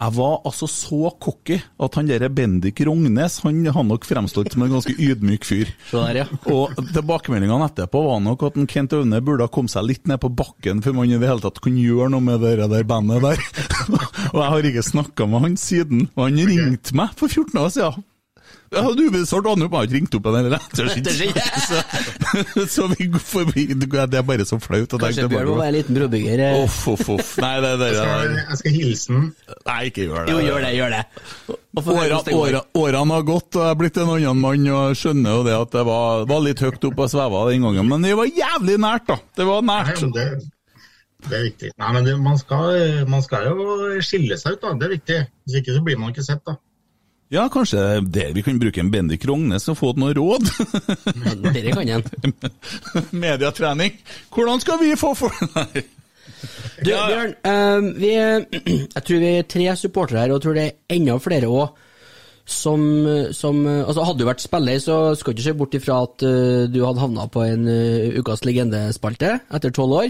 Jeg 0.00 0.14
var 0.16 0.38
altså 0.48 0.64
så 0.70 1.10
cocky 1.20 1.58
at 1.60 1.96
han 1.98 2.08
der 2.08 2.30
Bendik 2.32 2.80
Rognes 2.88 3.40
han 3.44 3.58
har 3.66 3.84
nok 3.84 4.06
fremstått 4.08 4.54
som 4.54 4.64
en 4.64 4.72
ganske 4.72 4.94
ydmyk 4.96 5.44
fyr. 5.44 5.72
Der, 5.90 6.22
ja. 6.22 6.26
Og 6.48 6.72
tilbakemeldingene 6.94 7.68
etterpå 7.68 8.00
var 8.06 8.22
nok 8.24 8.46
at 8.48 8.56
en 8.56 8.68
Kent 8.70 8.96
Aune 8.96 9.20
burde 9.24 9.44
ha 9.44 9.52
kommet 9.52 9.74
seg 9.74 9.84
litt 9.90 10.08
ned 10.08 10.22
på 10.22 10.32
bakken 10.32 10.80
før 10.84 10.96
man 10.96 11.12
i 11.12 11.20
det 11.20 11.28
hele 11.28 11.44
tatt 11.44 11.60
kunne 11.60 11.84
gjøre 11.84 12.08
noe 12.14 12.24
med 12.24 12.40
det 12.40 12.56
der 12.72 12.88
bandet 12.88 13.20
der. 13.26 13.44
og 14.32 14.40
jeg 14.40 14.48
har 14.54 14.70
ikke 14.72 14.88
snakka 14.88 15.28
med 15.28 15.44
han 15.44 15.60
siden. 15.60 16.06
Og 16.16 16.30
han 16.30 16.40
ringte 16.48 16.96
meg 16.96 17.12
for 17.20 17.28
14 17.28 17.60
år 17.60 17.74
siden. 17.76 18.06
Ja, 18.70 18.84
du 18.94 19.00
opp, 19.66 19.72
jeg 19.74 19.78
har 19.80 19.86
ikke 19.88 19.96
ringt 19.96 20.12
opp 20.14 20.26
en 20.30 20.36
eller 20.38 20.52
annen. 20.60 20.76
Så, 21.70 22.66
så 22.70 22.84
vi 22.92 23.06
går 23.10 23.22
forbi 23.26 23.64
Det 23.74 24.18
er 24.20 24.22
bare 24.28 24.44
så 24.46 24.60
flaut. 24.62 24.92
Kanskje 25.02 25.24
Bjørn 25.32 25.48
må 25.50 25.56
være 25.58 25.72
en 25.72 25.74
liten 25.74 25.96
brobygger. 25.98 26.38
på. 26.38 26.60
eh. 26.60 26.62
Uff, 26.68 26.76
uff, 26.92 27.08
uff. 27.16 27.32
Nei, 27.42 27.56
det, 27.64 27.72
det, 27.80 27.88
det, 27.98 28.44
jeg 28.52 28.60
skal 28.60 28.76
hilse 28.76 29.10
den. 29.16 29.24
Nei, 29.66 29.80
ikke 29.90 30.06
gjør 30.06 30.20
det. 30.28 30.36
Jo, 30.36 30.44
gjør 30.46 30.62
det, 30.68 30.70
gjør 30.78 30.94
det. 30.94 31.02
Årene 32.84 33.16
har 33.18 33.26
gått, 33.26 33.50
og 33.58 33.64
jeg 33.64 33.74
er 33.74 33.80
blitt 33.82 34.00
en 34.04 34.14
annen 34.14 34.40
mann 34.46 34.70
og 34.70 34.80
jeg 34.92 35.00
skjønner 35.02 35.36
jo 35.40 35.42
det 35.50 35.58
at 35.58 35.74
det 35.74 35.84
var, 35.90 36.24
var 36.30 36.46
litt 36.46 36.62
høyt 36.64 36.88
oppe 36.92 37.06
og 37.06 37.12
sveva 37.12 37.42
den 37.50 37.66
gangen. 37.66 37.90
Men 37.90 38.06
det 38.06 38.14
var 38.22 38.30
jævlig 38.30 38.78
nært, 38.86 39.06
da. 39.10 39.18
Det 39.38 39.50
var 39.50 39.66
nært. 39.66 39.98
Nei, 40.06 40.14
det, 40.14 40.26
det 41.26 41.36
er 41.40 41.46
viktig. 41.50 41.74
Nei, 41.74 41.92
men 41.98 42.06
det, 42.06 42.16
man, 42.22 42.38
skal, 42.40 43.04
man 43.10 43.22
skal 43.26 43.50
jo 43.50 44.00
skille 44.06 44.38
seg 44.40 44.56
ut, 44.58 44.62
da. 44.64 44.74
Det 44.78 44.86
er 44.88 44.94
viktig. 44.96 45.20
Hvis 45.46 45.58
ikke 45.62 45.74
så 45.78 45.82
blir 45.90 45.98
man 46.00 46.14
ikke 46.14 46.26
sett, 46.30 46.42
da. 46.46 46.54
Ja, 47.30 47.44
kanskje 47.46 48.00
der 48.10 48.32
vi 48.34 48.42
kan 48.42 48.58
bruke 48.58 48.80
en 48.82 48.88
Bendik 48.90 49.22
Rognes 49.28 49.68
og 49.70 49.76
få 49.78 49.92
noe 49.94 50.10
råd. 50.18 50.48
Dere 51.54 51.74
kan 51.76 51.90
han. 51.92 52.06
Mediatrening. 53.24 54.00
Hvordan 54.34 54.62
skal 54.62 54.80
vi 54.80 54.96
få 54.98 55.12
for 55.14 55.34
Nei. 55.54 55.84
Du, 56.80 56.88
Ja. 56.88 57.04
Bjørn, 57.06 57.34
eh, 57.44 57.86
vi, 58.00 58.10
jeg 58.96 59.04
tror 59.06 59.22
vi 59.22 59.30
er 59.36 59.46
tre 59.46 59.68
supportere 59.78 60.24
her, 60.24 60.32
og 60.32 60.40
jeg 60.40 60.44
tror 60.46 60.56
det 60.58 60.64
er 60.64 60.96
enda 60.96 61.16
flere 61.22 61.50
òg. 61.52 61.86
Som, 62.50 62.82
som 63.36 63.60
altså 63.68 64.02
Hadde 64.08 64.24
du 64.24 64.26
vært 64.26 64.42
spiller, 64.42 64.80
så 64.82 64.96
skal 65.14 65.36
du 65.36 65.38
ikke 65.38 65.44
se 65.44 65.54
bort 65.54 65.76
ifra 65.76 66.00
at 66.02 66.24
uh, 66.26 66.64
du 66.66 66.80
hadde 66.82 67.02
havna 67.04 67.28
på 67.30 67.44
en 67.46 67.68
uh, 67.68 68.16
Ukas 68.18 68.42
legendespalte 68.42 69.36
etter 69.54 69.74
tolv 69.76 70.00
år. 70.00 70.08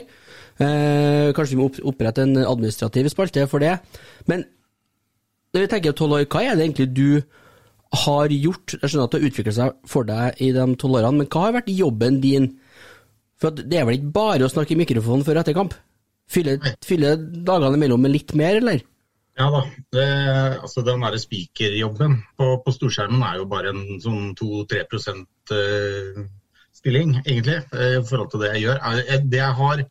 Uh, 0.56 1.34
kanskje 1.36 1.52
vi 1.52 1.60
må 1.60 1.68
opprette 1.90 2.24
en 2.24 2.38
administrativ 2.40 3.10
spalte 3.12 3.44
for 3.50 3.60
det. 3.60 3.74
Men 4.30 4.46
når 5.54 5.64
vi 5.64 5.70
tenker 5.72 5.94
tolv 5.98 6.16
år, 6.18 6.26
hva 6.30 6.42
er 6.46 6.56
det 6.58 6.66
egentlig 6.68 6.88
du 6.94 7.22
har 8.04 8.30
gjort? 8.30 8.76
Jeg 8.78 8.86
skjønner 8.92 9.06
at 9.08 9.14
det 9.14 9.20
har 9.20 9.28
utviklet 9.30 9.56
seg 9.56 9.78
for 9.90 10.06
deg 10.06 10.42
i 10.46 10.50
de 10.54 10.66
tolv 10.78 11.00
årene, 11.00 11.22
men 11.22 11.30
hva 11.32 11.46
har 11.48 11.56
vært 11.58 11.72
jobben 11.74 12.20
din? 12.22 12.46
For 13.40 13.56
det 13.56 13.78
er 13.80 13.86
vel 13.88 13.96
ikke 13.98 14.12
bare 14.14 14.46
å 14.46 14.52
snakke 14.52 14.76
i 14.76 14.80
mikrofonen 14.82 15.24
før 15.26 15.40
etter 15.40 15.56
kamp? 15.56 15.74
Fylle, 16.30 16.58
fylle 16.86 17.16
dagene 17.18 17.74
imellom 17.80 18.04
med 18.04 18.12
litt 18.14 18.34
mer, 18.38 18.60
eller? 18.60 18.84
Ja 19.40 19.46
da. 19.50 19.62
Det, 19.94 20.04
altså 20.60 20.82
Den 20.86 21.02
derre 21.02 21.18
spikerjobben 21.18 22.18
på, 22.38 22.50
på 22.62 22.74
storskjermen 22.76 23.22
er 23.24 23.40
jo 23.40 23.46
bare 23.50 23.72
en 23.72 23.82
sånn 24.02 24.34
2-3 24.38 24.84
eh, 25.56 26.20
stilling, 26.76 27.16
egentlig, 27.24 27.56
eh, 27.74 27.96
i 27.98 28.04
forhold 28.06 28.30
til 28.34 28.44
det 28.44 28.52
jeg 28.54 28.66
gjør. 28.68 28.78
Er- 28.92 29.24
Det 29.32 29.40
jeg 29.40 29.56
har 29.62 29.82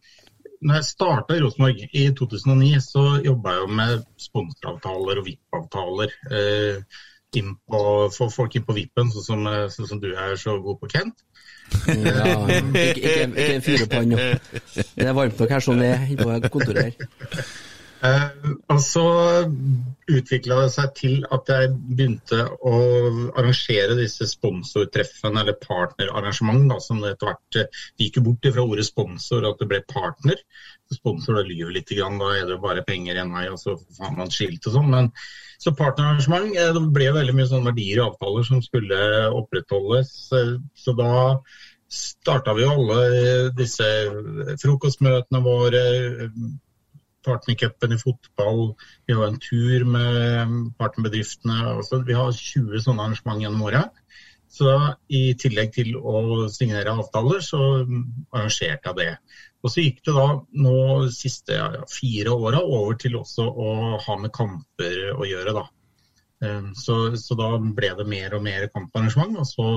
når 0.59 0.79
jeg 0.79 0.87
starta 0.89 1.35
i 1.35 1.43
Rosenborg 1.43 1.85
i 1.95 2.07
2009, 2.17 2.71
så 2.83 3.03
jobba 3.25 3.55
jeg 3.55 3.63
jo 3.63 3.69
med 3.79 4.03
sponsoravtaler 4.19 5.21
og 5.21 5.29
VIP-avtaler. 5.29 6.17
Eh, 6.35 6.99
få 8.15 8.27
folk 8.33 8.55
inn 8.57 8.65
på 8.65 8.75
VIP-en, 8.75 9.11
sånn 9.13 9.25
som, 9.25 9.47
sånn 9.71 9.89
som 9.91 10.01
du 10.01 10.09
er 10.11 10.35
så 10.39 10.57
god 10.63 10.79
på, 10.81 10.89
Kent. 10.95 11.25
Ja, 11.85 12.47
ikke, 12.49 12.95
ikke, 12.97 13.25
ikke 13.37 13.99
en 13.99 14.09
nå. 14.09 14.29
Det 14.73 15.05
er 15.05 15.13
varmt 15.13 15.39
nok 15.39 15.51
her 15.53 15.63
som 15.63 15.77
det 15.79 15.91
er 15.93 16.15
på 16.17 16.53
kontoret 16.57 16.89
her. 16.89 17.43
Eh, 17.99 18.51
og 18.71 18.77
så 18.79 19.03
utvikla 20.09 20.61
det 20.61 20.69
seg 20.71 20.91
til 20.95 21.15
at 21.35 21.49
jeg 21.51 21.71
begynte 21.75 22.45
å 22.47 22.75
arrangere 23.35 23.97
disse 23.99 24.27
sponsortreffene, 24.29 25.41
eller 25.41 25.57
partnerarrangement, 25.59 26.63
da, 26.71 26.77
som 26.83 27.01
det 27.03 27.13
etter 27.13 27.33
hvert 27.33 27.59
eh, 27.59 27.81
gikk 27.99 28.19
jo 28.21 28.25
bort 28.29 28.47
fra 28.55 28.63
ordet 28.63 28.87
sponsor, 28.87 29.47
at 29.49 29.59
det 29.59 29.67
ble 29.71 29.81
partner. 29.91 30.39
Sponsor 30.95 31.37
da 31.37 31.43
lyver 31.45 31.75
litt, 31.75 31.91
grann, 31.91 32.21
da 32.21 32.31
er 32.37 32.47
det 32.47 32.55
jo 32.55 32.63
bare 32.63 32.85
penger 32.87 33.19
igjen, 33.19 33.35
og 33.51 33.59
så 33.61 33.75
har 33.99 34.15
man 34.15 34.31
skilt 34.33 34.69
og 34.71 34.77
sånn. 34.77 35.11
Så 35.59 35.75
partnerarrangement 35.75 36.55
eh, 36.55 36.71
det 36.77 36.85
ble 36.95 37.09
veldig 37.19 37.35
mye 37.35 37.49
sånne 37.51 37.73
verdier 37.73 37.99
og 37.99 38.13
avtaler 38.13 38.47
som 38.47 38.63
skulle 38.63 39.01
opprettholdes. 39.41 40.13
eh, 40.39 40.55
Så 40.79 40.95
da 40.97 41.11
starta 41.89 42.53
vi 42.55 42.63
jo 42.63 42.71
alle 42.77 43.51
disse 43.57 43.85
frokostmøtene 44.61 45.39
våre, 45.43 45.83
partnercupen 47.25 47.95
i 47.95 47.99
fotball. 48.01 48.61
Vi 49.07 49.15
har 49.17 49.27
en 49.27 49.39
tur 49.43 49.85
med 49.85 50.53
partnerbedriftene. 50.79 51.59
Altså, 51.75 52.01
vi 52.07 52.17
har 52.17 52.31
20 52.35 52.83
sånne 52.85 53.05
arrangement 53.05 53.43
gjennom 53.43 53.65
året. 53.69 54.03
Så 54.49 54.71
i 55.13 55.35
tillegg 55.37 55.75
til 55.75 55.93
å 55.97 56.47
signere 56.49 56.95
avtaler, 56.97 57.43
så 57.45 57.59
arrangerte 57.83 58.89
jeg 58.89 58.97
det. 58.97 59.11
Og 59.61 59.73
så 59.73 59.83
gikk 59.83 59.99
det 60.07 60.15
da 60.15 60.27
nå 60.63 60.77
de 61.03 61.11
siste 61.13 61.57
ja, 61.57 61.67
fire 61.91 62.33
åra 62.33 62.63
over 62.63 62.97
til 62.97 63.19
også 63.19 63.45
å 63.45 63.73
ha 64.01 64.15
med 64.21 64.33
kamper 64.33 65.11
å 65.13 65.27
gjøre, 65.27 65.53
da. 65.59 65.67
Um, 66.39 66.69
Så, 66.71 66.95
så 67.19 67.35
da 67.35 67.49
ble 67.59 67.89
det 67.97 68.05
mer 68.07 68.33
og 68.37 68.43
mer 68.45 68.69
kamparrangement, 68.71 69.35
og 69.41 69.47
så 69.47 69.71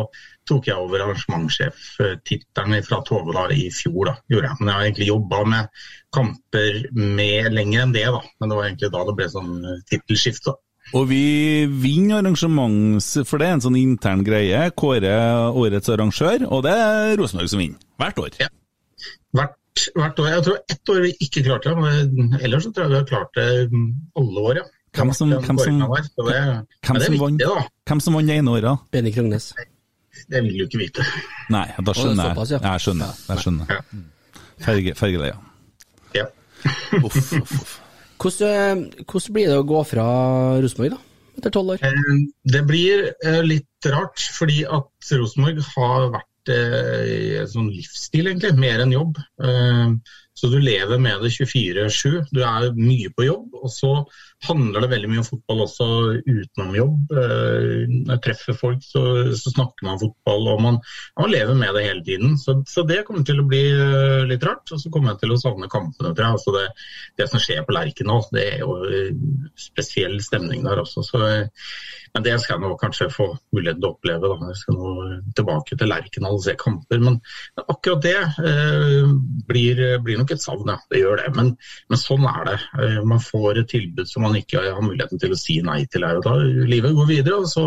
tok 0.47 0.69
jeg 0.69 0.79
over 0.79 1.03
arrangementssjef-tittelen 1.03 2.85
fra 2.87 3.01
Tove 3.07 3.35
da 3.35 3.49
i 3.51 3.65
fjor. 3.75 4.13
da, 4.13 4.15
gjorde 4.31 4.51
jeg. 4.51 4.59
Men 4.61 4.69
jeg 4.71 4.77
har 4.77 4.87
egentlig 4.87 5.09
jobba 5.09 5.41
med 5.55 5.81
kamper 6.15 6.79
med 6.95 7.49
lenger 7.57 7.83
enn 7.83 7.95
det, 7.97 8.05
da. 8.15 8.21
Men 8.39 8.53
det 8.53 8.59
var 8.59 8.69
egentlig 8.69 8.93
da 8.95 9.07
det 9.09 9.17
ble 9.19 9.27
sånn 9.33 9.57
eh, 9.59 9.81
tittelskifte. 9.91 10.55
Og 10.99 11.09
vi 11.09 11.25
vinner 11.67 12.21
arrangements... 12.21 13.09
For 13.27 13.41
det 13.41 13.49
er 13.49 13.57
en 13.57 13.65
sånn 13.65 13.79
intern 13.81 14.23
greie. 14.27 14.61
Kåre 14.77 15.15
årets 15.57 15.91
arrangør, 15.91 16.47
og 16.47 16.63
det 16.67 16.75
er 16.77 17.17
Rosenborg 17.19 17.51
som 17.51 17.63
vinner. 17.63 17.83
Hvert 18.03 18.23
år. 18.23 18.37
Ja. 18.43 18.51
Hvert, 19.35 19.89
hvert 19.97 20.23
år. 20.23 20.31
Jeg 20.37 20.47
tror 20.47 20.63
ett 20.77 20.95
år 20.95 21.03
vi 21.09 21.13
ikke 21.27 21.45
klarte 21.47 21.73
det, 21.73 21.83
men 22.15 22.39
ellers 22.43 22.69
så 22.69 22.75
tror 22.75 22.87
jeg 22.87 22.95
vi 22.95 23.01
har 23.01 23.11
klart 23.11 23.35
det 23.39 23.49
mm, 23.73 23.91
alle 24.21 24.47
år, 24.53 24.63
ja. 24.63 24.69
Hvem 24.93 25.13
som- 25.17 25.31
hvem 25.31 25.59
som- 25.59 25.81
som 25.81 27.19
vant? 27.19 27.39
da. 27.39 27.67
Hvem 27.89 28.01
som 28.01 28.15
vant 28.15 28.27
det 28.29 28.37
ene 28.37 28.51
året? 28.51 28.79
Benny 28.93 29.13
Krognes. 29.13 29.53
Det 30.29 30.43
vil 30.43 30.59
du 30.59 30.65
ikke 30.67 30.79
vite. 30.79 31.05
Nei, 31.51 31.67
da 31.83 31.93
skjønner 31.93 32.35
jeg. 32.35 32.51
ja. 32.51 32.59
Jeg 32.73 32.81
skjønner. 32.85 33.15
Jeg 33.29 33.39
skjønner. 33.39 33.67
Ja. 33.71 33.81
Ferge, 34.63 34.95
fergeleia. 34.95 35.39
Ja. 36.15 36.27
Uff, 37.05 37.17
uff, 37.33 37.53
uff. 37.63 37.81
Hvordan, 38.23 38.85
hvordan 39.09 39.33
blir 39.35 39.49
det 39.51 39.57
å 39.59 39.65
gå 39.67 39.81
fra 39.89 40.05
Rosenborg, 40.63 40.91
da? 40.95 40.99
Etter 41.39 41.51
tolv 41.51 41.73
år? 41.75 41.83
Eh, 41.83 42.19
Det 42.45 42.61
blir 42.69 43.09
eh, 43.25 43.41
litt 43.43 43.89
rart, 43.91 44.21
fordi 44.37 44.61
at 44.69 45.11
Rosenborg 45.19 45.59
har 45.75 46.11
vært 46.13 46.53
eh, 46.53 47.41
en 47.41 47.49
sånn 47.51 47.71
livsstil, 47.73 48.29
egentlig, 48.31 48.53
mer 48.61 48.85
enn 48.85 48.93
jobb. 48.95 49.17
Eh, 49.43 49.95
Så 50.35 50.49
du 50.51 50.59
lever 50.61 50.99
med 50.99 51.21
det 51.23 51.31
24-7. 51.31 52.27
Du 52.33 52.41
er 52.43 52.71
mye 52.73 53.11
på 53.17 53.27
jobb, 53.27 53.51
og 53.63 53.69
så 53.71 53.91
handler 54.43 54.85
det 54.85 54.91
veldig 54.91 55.11
mye 55.11 55.23
om 55.23 55.27
fotball 55.27 55.63
også 55.65 55.87
utenom 56.27 56.75
jobb. 56.77 57.13
Eh, 57.15 57.85
Når 57.93 58.13
jeg 58.15 58.23
treffer 58.27 58.59
folk, 58.59 58.83
så, 58.85 59.03
så 59.39 59.53
snakker 59.55 59.87
man 59.87 60.01
fotball, 60.03 60.49
og 60.55 60.63
man, 60.65 60.79
man 61.21 61.33
lever 61.33 61.59
med 61.59 61.75
det 61.77 61.85
hele 61.87 62.05
tiden. 62.07 62.37
Så, 62.41 62.57
så 62.69 62.85
det 62.89 63.03
kommer 63.07 63.27
til 63.27 63.43
å 63.43 63.47
bli 63.49 63.63
eh, 63.71 64.25
litt 64.29 64.45
rart. 64.47 64.67
Og 64.75 64.83
så 64.83 64.91
kommer 64.93 65.13
jeg 65.13 65.23
til 65.23 65.35
å 65.37 65.41
savne 65.41 65.71
kampene, 65.73 66.13
tror 66.13 66.27
jeg. 66.27 66.39
Altså 66.39 66.57
det, 66.57 66.67
det 67.21 67.29
som 67.31 67.43
skjer 67.43 67.63
på 67.67 67.77
Lerkendal, 67.77 68.27
det 68.35 68.47
er 68.55 68.65
jo 68.65 68.79
eh, 68.89 69.13
spesiell 69.69 70.19
stemning 70.25 70.67
der 70.67 70.83
også. 70.83 71.07
Så, 71.07 71.23
men 72.13 72.27
det 72.27 72.35
skal 72.43 72.59
jeg 72.59 72.65
nå 72.67 72.75
kanskje 72.81 73.09
få 73.13 73.29
mulighet 73.55 73.79
til 73.79 73.89
å 73.89 73.95
oppleve. 73.95 74.33
Da. 74.33 74.51
Jeg 74.51 74.63
skal 74.65 74.79
nå 74.81 74.93
tilbake 75.39 75.79
til 75.79 75.93
Lerkendal 75.93 76.41
og 76.41 76.45
se 76.45 76.57
kamper. 76.59 77.03
Men, 77.03 77.21
men 77.57 77.71
akkurat 77.77 78.03
det 78.05 78.19
eh, 78.19 79.15
blir, 79.49 79.87
blir 80.03 80.19
nok 80.21 80.35
et 80.35 80.43
savn, 80.43 80.75
ja. 80.75 80.81
Det 80.91 81.01
gjør 81.01 81.23
det. 81.23 81.31
Men, 81.39 81.55
men 81.89 82.01
sånn 82.01 82.27
er 82.29 82.51
det. 82.51 82.59
Man 83.09 83.23
får 83.23 83.63
et 83.63 83.71
tilbud 83.73 84.09
som 84.11 84.27
man 84.27 84.32
ikke 84.39 84.63
har 84.65 84.85
muligheten 84.85 85.21
til 85.23 85.35
å 85.35 85.39
si 85.39 85.59
nei 85.65 85.83
til 85.93 86.07
her 86.07 86.21
og 86.21 86.27
da. 86.27 86.37
Livet 86.69 86.95
går 86.97 87.11
videre, 87.11 87.43
og 87.43 87.51
så 87.51 87.65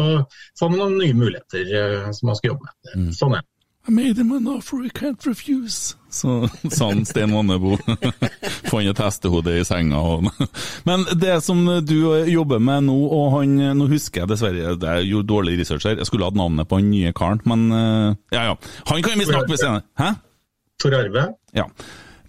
får 0.59 0.71
man 0.71 0.81
noen 0.81 0.97
nye 1.01 1.17
muligheter 1.17 1.75
eh, 1.81 2.07
som 2.15 2.31
man 2.31 2.39
skal 2.39 2.53
jobbe 2.53 2.69
med. 2.69 3.11
Sånn 3.17 3.37
er 3.37 3.43
det. 3.43 3.49
I 3.87 3.91
made 3.91 4.17
him 4.17 4.31
an 4.31 4.47
offer 4.47 4.81
he 4.81 4.89
can't 4.89 5.27
refuse. 5.27 5.95
Så 6.09 6.49
sa 6.71 6.87
han 6.87 7.05
Sten 7.05 7.33
Vannebo. 7.33 7.77
Fant 8.71 8.89
et 8.89 9.01
hestehode 9.01 9.53
i 9.59 9.65
senga. 9.67 9.99
Men 10.89 11.03
det 11.21 11.35
som 11.45 11.61
du 11.85 11.99
jobber 12.31 12.63
med 12.63 12.87
nå, 12.87 12.95
og 13.13 13.35
han 13.35 13.53
Nå 13.77 13.89
husker 13.91 14.23
jeg 14.23 14.31
dessverre, 14.31 14.73
det 14.81 14.89
er 14.89 15.05
jo 15.05 15.21
dårlig 15.21 15.59
research 15.59 15.85
her, 15.85 15.99
jeg 16.01 16.09
skulle 16.09 16.25
hatt 16.25 16.39
navnet 16.39 16.65
på 16.69 16.79
han 16.79 16.89
nye 16.89 17.13
karen, 17.13 17.43
men 17.45 17.67
eh, 17.77 18.15
ja 18.33 18.47
ja. 18.49 18.57
Han 18.89 19.05
kan 19.05 19.21
vi 19.21 19.29
snakke 19.29 19.53
med 19.53 19.61
senere. 19.61 19.85
Hæ? 20.01 20.15
Tor 20.81 20.97
Arve? 20.97 21.27
Ja. 21.53 21.69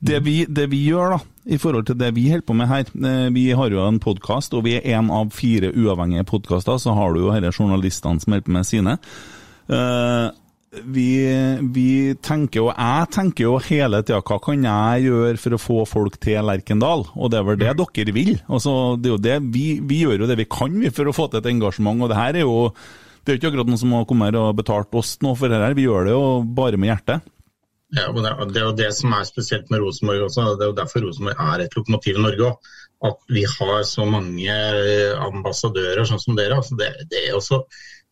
Det 0.06 0.20
vi, 0.26 0.36
det 0.44 0.68
vi 0.70 0.82
gjør, 0.90 1.16
da, 1.16 1.35
i 1.46 1.58
forhold 1.62 1.86
til 1.86 1.98
det 1.98 2.10
vi 2.16 2.28
holder 2.30 2.46
på 2.46 2.56
med 2.58 2.68
her 2.70 2.88
eh, 2.90 3.28
Vi 3.34 3.50
har 3.54 3.70
jo 3.70 3.84
en 3.84 4.00
podkast, 4.02 4.54
og 4.54 4.64
vi 4.66 4.76
er 4.78 4.88
én 4.98 5.12
av 5.14 5.30
fire 5.34 5.70
uavhengige 5.70 6.26
podkaster. 6.26 6.80
Så 6.82 6.94
har 6.96 7.14
du 7.14 7.22
jo 7.22 7.34
disse 7.34 7.62
journalistene 7.62 8.22
som 8.22 8.34
holder 8.34 8.48
på 8.48 8.56
med 8.56 8.66
sine. 8.66 8.96
Eh, 9.70 10.26
vi, 10.76 11.08
vi 11.72 11.88
tenker 12.20 12.60
jo, 12.60 12.66
jeg 12.74 13.08
tenker 13.14 13.46
jo 13.46 13.54
hele 13.64 14.02
tida 14.04 14.18
hva 14.26 14.38
kan 14.42 14.66
jeg 14.66 15.06
gjøre 15.06 15.40
for 15.40 15.56
å 15.56 15.62
få 15.62 15.78
folk 15.88 16.18
til 16.20 16.44
Lerkendal? 16.44 17.06
Og 17.14 17.32
det 17.32 17.40
er 17.40 17.46
vel 17.46 17.60
det 17.62 17.76
dere 17.78 18.16
vil? 18.16 18.34
Altså, 18.50 18.96
det 19.00 19.08
er 19.10 19.14
jo 19.14 19.22
det, 19.28 19.38
vi, 19.54 19.66
vi 19.80 20.02
gjør 20.02 20.24
jo 20.24 20.30
det 20.30 20.40
vi 20.42 20.50
kan 20.50 20.74
vi 20.82 20.92
for 20.92 21.08
å 21.08 21.16
få 21.16 21.30
til 21.30 21.40
et 21.40 21.50
engasjement, 21.54 22.02
og 22.02 22.12
det 22.12 22.18
her 22.18 22.42
er 22.42 22.44
jo 22.44 22.68
det 23.26 23.32
er 23.32 23.38
jo 23.38 23.40
ikke 23.40 23.48
akkurat 23.50 23.70
noen 23.70 23.80
som 23.80 23.94
har 23.96 24.04
kommet 24.06 24.28
her 24.30 24.36
og 24.38 24.58
betalt 24.58 24.92
oss 24.94 25.16
noe 25.24 25.34
for 25.38 25.50
det 25.50 25.58
her, 25.58 25.74
vi 25.74 25.86
gjør 25.88 26.06
det 26.06 26.12
jo 26.14 26.26
bare 26.54 26.78
med 26.78 26.92
hjertet. 26.92 27.24
Ja, 27.94 28.08
og 28.10 28.16
det, 28.18 28.30
er- 28.32 28.48
det 28.50 28.62
jo 28.64 28.72
det 28.74 28.88
som 28.96 29.12
er 29.14 29.24
spesielt 29.28 29.68
med 29.70 29.80
Rosenborg 29.84 30.24
også. 30.26 30.56
Det 30.58 30.64
er 30.66 30.72
jo 30.72 30.78
derfor 30.80 31.04
Rosenborg 31.06 31.38
er 31.38 31.62
et 31.66 31.76
lokomotiv 31.78 32.16
i 32.18 32.22
Norge 32.24 32.48
òg. 32.50 32.72
At 33.06 33.18
vi 33.28 33.44
har 33.44 33.82
så 33.84 34.06
mange 34.08 34.48
eh, 34.50 35.12
ambassadører 35.20 36.06
sånn 36.08 36.18
som 36.22 36.34
dere. 36.38 36.56
Altså 36.58 36.74
det, 36.80 36.88
det 37.12 37.26
er 37.28 37.36
også 37.36 37.60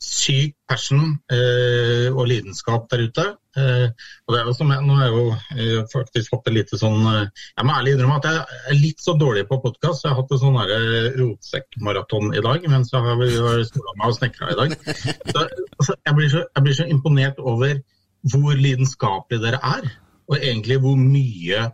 syk 0.05 0.53
passion 0.69 1.15
eh, 1.33 2.11
og 2.13 2.27
lidenskap 2.29 2.87
der 2.93 3.03
ute. 3.09 3.25
Eh, 3.57 3.87
og 4.27 4.35
det 4.35 4.41
er 4.43 4.51
jo 4.51 4.55
som 4.59 4.71
jeg, 4.75 4.83
Nå 4.85 4.97
har 4.99 5.09
jeg 5.09 5.15
jo 5.15 5.25
jeg 5.63 5.85
faktisk 5.93 6.31
fått 6.35 6.49
et 6.51 6.57
lite 6.57 6.79
sånn 6.79 7.05
eh, 7.07 7.29
Jeg 7.55 7.67
må 7.69 7.75
ærlig 7.79 7.93
innrømme 7.95 8.17
at 8.19 8.27
jeg 8.27 8.41
er 8.75 8.79
litt 8.83 9.01
så 9.03 9.15
dårlig 9.19 9.47
på 9.51 9.59
podkast. 9.65 10.05
Jeg 10.05 10.13
har 10.13 10.21
hatt 10.21 10.35
en 10.37 10.43
sånn 10.45 10.61
eh, 10.67 11.11
rotsekkmaraton 11.19 12.35
i 12.35 12.43
dag 12.45 12.69
mens 12.71 12.93
jeg 12.95 13.03
har, 13.09 13.25
har 13.49 13.65
sola 13.71 13.97
meg 13.99 14.11
og 14.13 14.19
snekra 14.21 14.53
i 14.55 14.59
dag. 14.61 14.77
Så, 14.85 15.47
altså, 15.79 15.97
jeg, 15.97 16.15
blir 16.21 16.31
så, 16.37 16.45
jeg 16.51 16.67
blir 16.69 16.79
så 16.83 16.89
imponert 16.95 17.41
over 17.43 17.79
hvor 18.33 18.57
lidenskapelige 18.57 19.43
dere 19.43 19.61
er, 19.63 19.89
og 20.29 20.39
egentlig 20.41 20.79
hvor 20.81 20.97
mye 20.97 21.67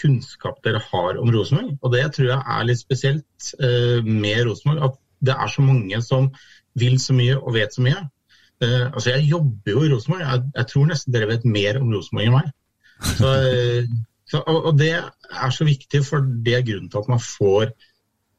kunnskap 0.00 0.60
dere 0.64 0.80
har 0.90 1.18
om 1.20 1.32
Rosenborg. 1.34 1.78
Og 1.82 1.92
det 1.92 2.04
tror 2.14 2.30
jeg 2.30 2.42
er 2.56 2.68
litt 2.68 2.80
spesielt 2.80 3.50
eh, 3.60 4.04
med 4.04 4.46
Rosenborg, 4.46 4.84
at 4.88 5.00
det 5.26 5.34
er 5.34 5.50
så 5.52 5.64
mange 5.64 6.02
som 6.02 6.30
vil 6.78 6.98
så 7.02 7.16
mye 7.16 7.36
og 7.38 7.54
vet 7.56 7.74
så 7.74 7.84
mye. 7.84 8.04
Eh, 8.62 8.86
altså 8.86 9.10
Jeg 9.10 9.30
jobber 9.32 9.74
jo 9.74 9.84
i 9.84 9.92
Rosenborg, 9.92 10.24
jeg, 10.24 10.44
jeg 10.56 10.70
tror 10.72 10.88
nesten 10.92 11.14
dere 11.14 11.30
vet 11.32 11.44
mer 11.44 11.80
om 11.82 11.92
Rosenborg 11.94 12.28
enn 12.28 12.36
meg. 12.38 12.52
Så, 13.18 13.34
eh, 13.50 13.92
så, 14.28 14.42
og, 14.46 14.64
og 14.70 14.78
det 14.78 14.92
er 14.96 15.54
så 15.54 15.66
viktig, 15.68 16.02
for 16.06 16.24
det 16.44 16.56
er 16.56 16.66
grunnen 16.66 16.90
til 16.90 17.02
at 17.02 17.12
man 17.12 17.22
får 17.22 17.72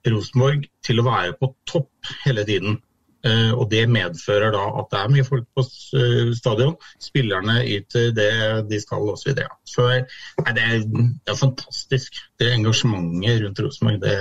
Rosenborg 0.09 0.67
til 0.85 1.01
å 1.01 1.07
være 1.09 1.35
på 1.39 1.53
topp 1.67 2.13
hele 2.25 2.45
tiden. 2.47 2.79
Eh, 3.25 3.51
og 3.51 3.67
Det 3.71 3.83
medfører 3.91 4.53
da 4.55 4.61
at 4.79 4.87
det 4.91 4.99
er 4.99 5.11
mye 5.11 5.25
folk 5.27 5.47
på 5.55 5.63
eh, 5.99 6.29
stadion. 6.37 6.75
Spillerne 7.03 7.57
yter 7.67 8.13
det 8.15 8.31
de 8.69 8.79
skal 8.81 9.11
osv. 9.11 9.33
Så, 9.35 9.47
så 9.73 9.87
det, 10.55 10.63
er, 10.63 10.85
det 10.87 11.33
er 11.33 11.39
fantastisk. 11.39 12.21
Det 12.39 12.53
engasjementet 12.53 13.43
rundt 13.43 13.59
Rosenborg 13.65 13.99
det 14.05 14.15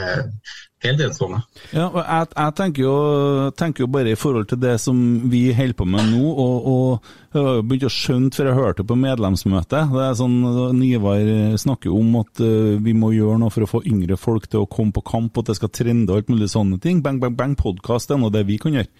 helt 0.84 1.00
enestående. 1.02 1.40
Ja, 1.72 1.86
og 1.88 1.98
jeg, 2.02 2.28
jeg 2.34 2.54
tenker, 2.60 2.82
jo, 2.84 2.96
tenker 3.58 3.84
jo 3.84 3.88
bare 3.90 4.12
i 4.12 4.18
forhold 4.18 4.46
til 4.50 4.60
det 4.62 4.76
som 4.82 5.00
vi 5.30 5.48
holder 5.56 5.78
på 5.78 5.86
med 5.90 6.12
nå, 6.12 6.22
og, 6.30 6.68
og 6.70 7.10
jeg 7.34 7.44
har 7.44 7.58
jo 7.58 7.64
begynt 7.70 7.88
å 7.88 7.92
skjønne, 7.92 8.30
før 8.34 8.50
jeg 8.50 8.58
hørte 8.58 8.86
på 8.86 8.98
medlemsmøtet, 8.98 9.90
det 9.94 10.04
er 10.06 10.14
sånn 10.20 10.38
Nivar 10.78 11.58
snakker 11.60 11.94
om 11.94 12.20
at 12.22 12.44
uh, 12.44 12.78
vi 12.84 12.94
må 12.96 13.12
gjøre 13.16 13.40
noe 13.42 13.54
for 13.54 13.66
å 13.66 13.72
få 13.74 13.82
yngre 13.90 14.18
folk 14.20 14.46
til 14.48 14.64
å 14.64 14.70
komme 14.70 14.94
på 14.94 15.04
kamp, 15.10 15.34
og 15.34 15.44
at 15.44 15.52
det 15.52 15.58
skal 15.60 15.74
trende 15.74 16.14
og 16.14 16.22
alt 16.22 16.32
mulig 16.32 16.50
sånne 16.54 16.80
ting. 16.82 17.02
Bang, 17.04 17.20
bang, 17.22 17.36
bang, 17.38 17.58
podkast 17.58 18.14
er 18.14 18.22
nå 18.22 18.32
det 18.34 18.46
vi 18.48 18.60
kan 18.62 18.78
gjøre. 18.78 18.90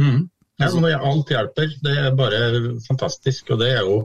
Mm. 0.00 0.26
Ja, 0.58 0.72
men 0.74 0.88
det, 0.88 0.96
alt 0.96 1.30
hjelper. 1.30 1.74
Det 1.84 1.94
er 1.94 2.14
bare 2.18 2.38
fantastisk. 2.82 3.52
Og 3.54 3.60
det 3.60 3.68
er 3.76 3.84
jo 3.86 4.00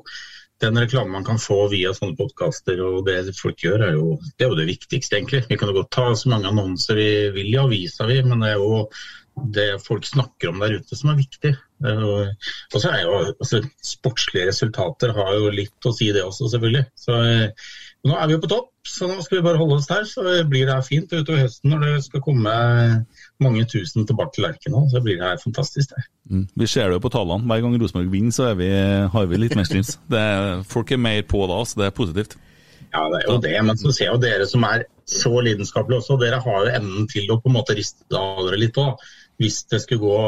den 0.63 0.79
reklamen 0.79 1.13
man 1.13 1.25
kan 1.27 1.41
få 1.41 1.67
via 1.71 1.93
sånne 1.95 2.17
podkaster 2.19 2.79
og 2.83 3.03
det 3.07 3.35
folk 3.37 3.65
gjør, 3.65 3.87
er 3.87 3.97
jo 3.97 4.15
det, 4.21 4.45
er 4.45 4.53
jo 4.53 4.59
det 4.59 4.69
viktigste, 4.71 5.19
egentlig. 5.19 5.43
Vi 5.49 5.57
kan 5.59 5.71
jo 5.71 5.81
godt 5.81 5.91
ta 5.95 6.07
så 6.17 6.31
mange 6.31 6.49
annonser 6.49 6.99
vi 6.99 7.09
vil 7.35 7.51
i 7.51 7.59
avisa, 7.61 8.07
vi, 8.09 8.21
men 8.25 8.43
det 8.43 8.53
er 8.53 8.63
jo 8.63 8.85
det 9.33 9.69
folk 9.81 10.05
snakker 10.05 10.51
om 10.51 10.59
der 10.61 10.75
ute 10.77 10.95
som 10.97 11.09
er 11.11 11.17
viktig. 11.17 11.53
Og 11.83 12.75
så 12.77 12.91
er 12.91 13.01
jo 13.01 13.15
altså, 13.31 13.63
Sportslige 13.83 14.47
resultater 14.51 15.13
har 15.15 15.33
jo 15.35 15.49
litt 15.53 15.87
å 15.89 15.93
si, 15.95 16.11
det 16.13 16.23
også, 16.23 16.51
selvfølgelig. 16.53 16.85
Så 16.99 17.17
eh, 17.17 17.71
nå 18.03 18.15
er 18.19 18.27
vi 18.27 18.35
jo 18.35 18.41
på 18.43 18.49
topp, 18.51 18.69
så 18.87 19.07
nå 19.07 19.21
skal 19.23 19.37
vi 19.37 19.45
bare 19.45 19.59
holde 19.61 19.77
oss 19.79 19.87
der. 19.87 20.03
Så 20.07 20.23
blir 20.51 20.65
det 20.67 20.73
her 20.75 20.83
fint 20.83 21.11
utover 21.13 21.45
høsten 21.45 21.71
når 21.71 21.83
det 21.85 22.01
skal 22.03 22.23
komme 22.25 22.55
mange 23.43 23.63
tusen 23.71 24.07
tilbake 24.07 24.35
til 24.35 24.43
Lerkendal. 24.43 24.89
Så 24.91 25.01
blir 25.05 25.21
det 25.21 25.29
her 25.29 25.39
fantastisk. 25.39 25.93
der. 25.95 26.09
Mm. 26.27 26.47
Vi 26.59 26.67
ser 26.67 26.89
det 26.89 26.97
jo 26.97 27.03
på 27.05 27.13
tallene. 27.13 27.47
Hver 27.47 27.61
gang 27.63 27.77
Rosenborg 27.79 28.11
vinner, 28.11 28.35
så 28.35 28.49
vi, 28.59 28.67
har 29.13 29.29
vi 29.31 29.39
litt 29.39 29.55
mer 29.55 29.69
streams. 29.69 29.95
Det 30.13 30.25
folk 30.67 30.91
er 30.91 30.99
mer 30.99 31.23
på 31.29 31.45
da, 31.47 31.61
så 31.63 31.79
det 31.79 31.87
er 31.87 31.95
positivt. 31.95 32.35
Ja, 32.93 33.07
det 33.09 33.23
er 33.23 33.31
jo 33.31 33.39
det, 33.41 33.55
men 33.65 33.79
så 33.79 33.89
ser 33.89 34.05
jeg 34.05 34.13
jo 34.13 34.21
dere 34.21 34.45
som 34.45 34.65
er 34.67 34.83
så 35.09 35.31
lidenskapelige 35.41 36.03
også, 36.03 36.19
dere 36.21 36.43
har 36.43 36.59
jo 36.61 36.73
evnen 36.75 37.07
til 37.09 37.31
å 37.33 37.39
på 37.41 37.49
en 37.49 37.55
måte 37.55 37.73
riste 37.73 38.19
av 38.19 38.43
dere 38.45 38.59
litt 38.61 38.77
òg, 38.77 39.01
hvis 39.41 39.63
det 39.71 39.79
skulle 39.81 40.03
gå, 40.03 40.19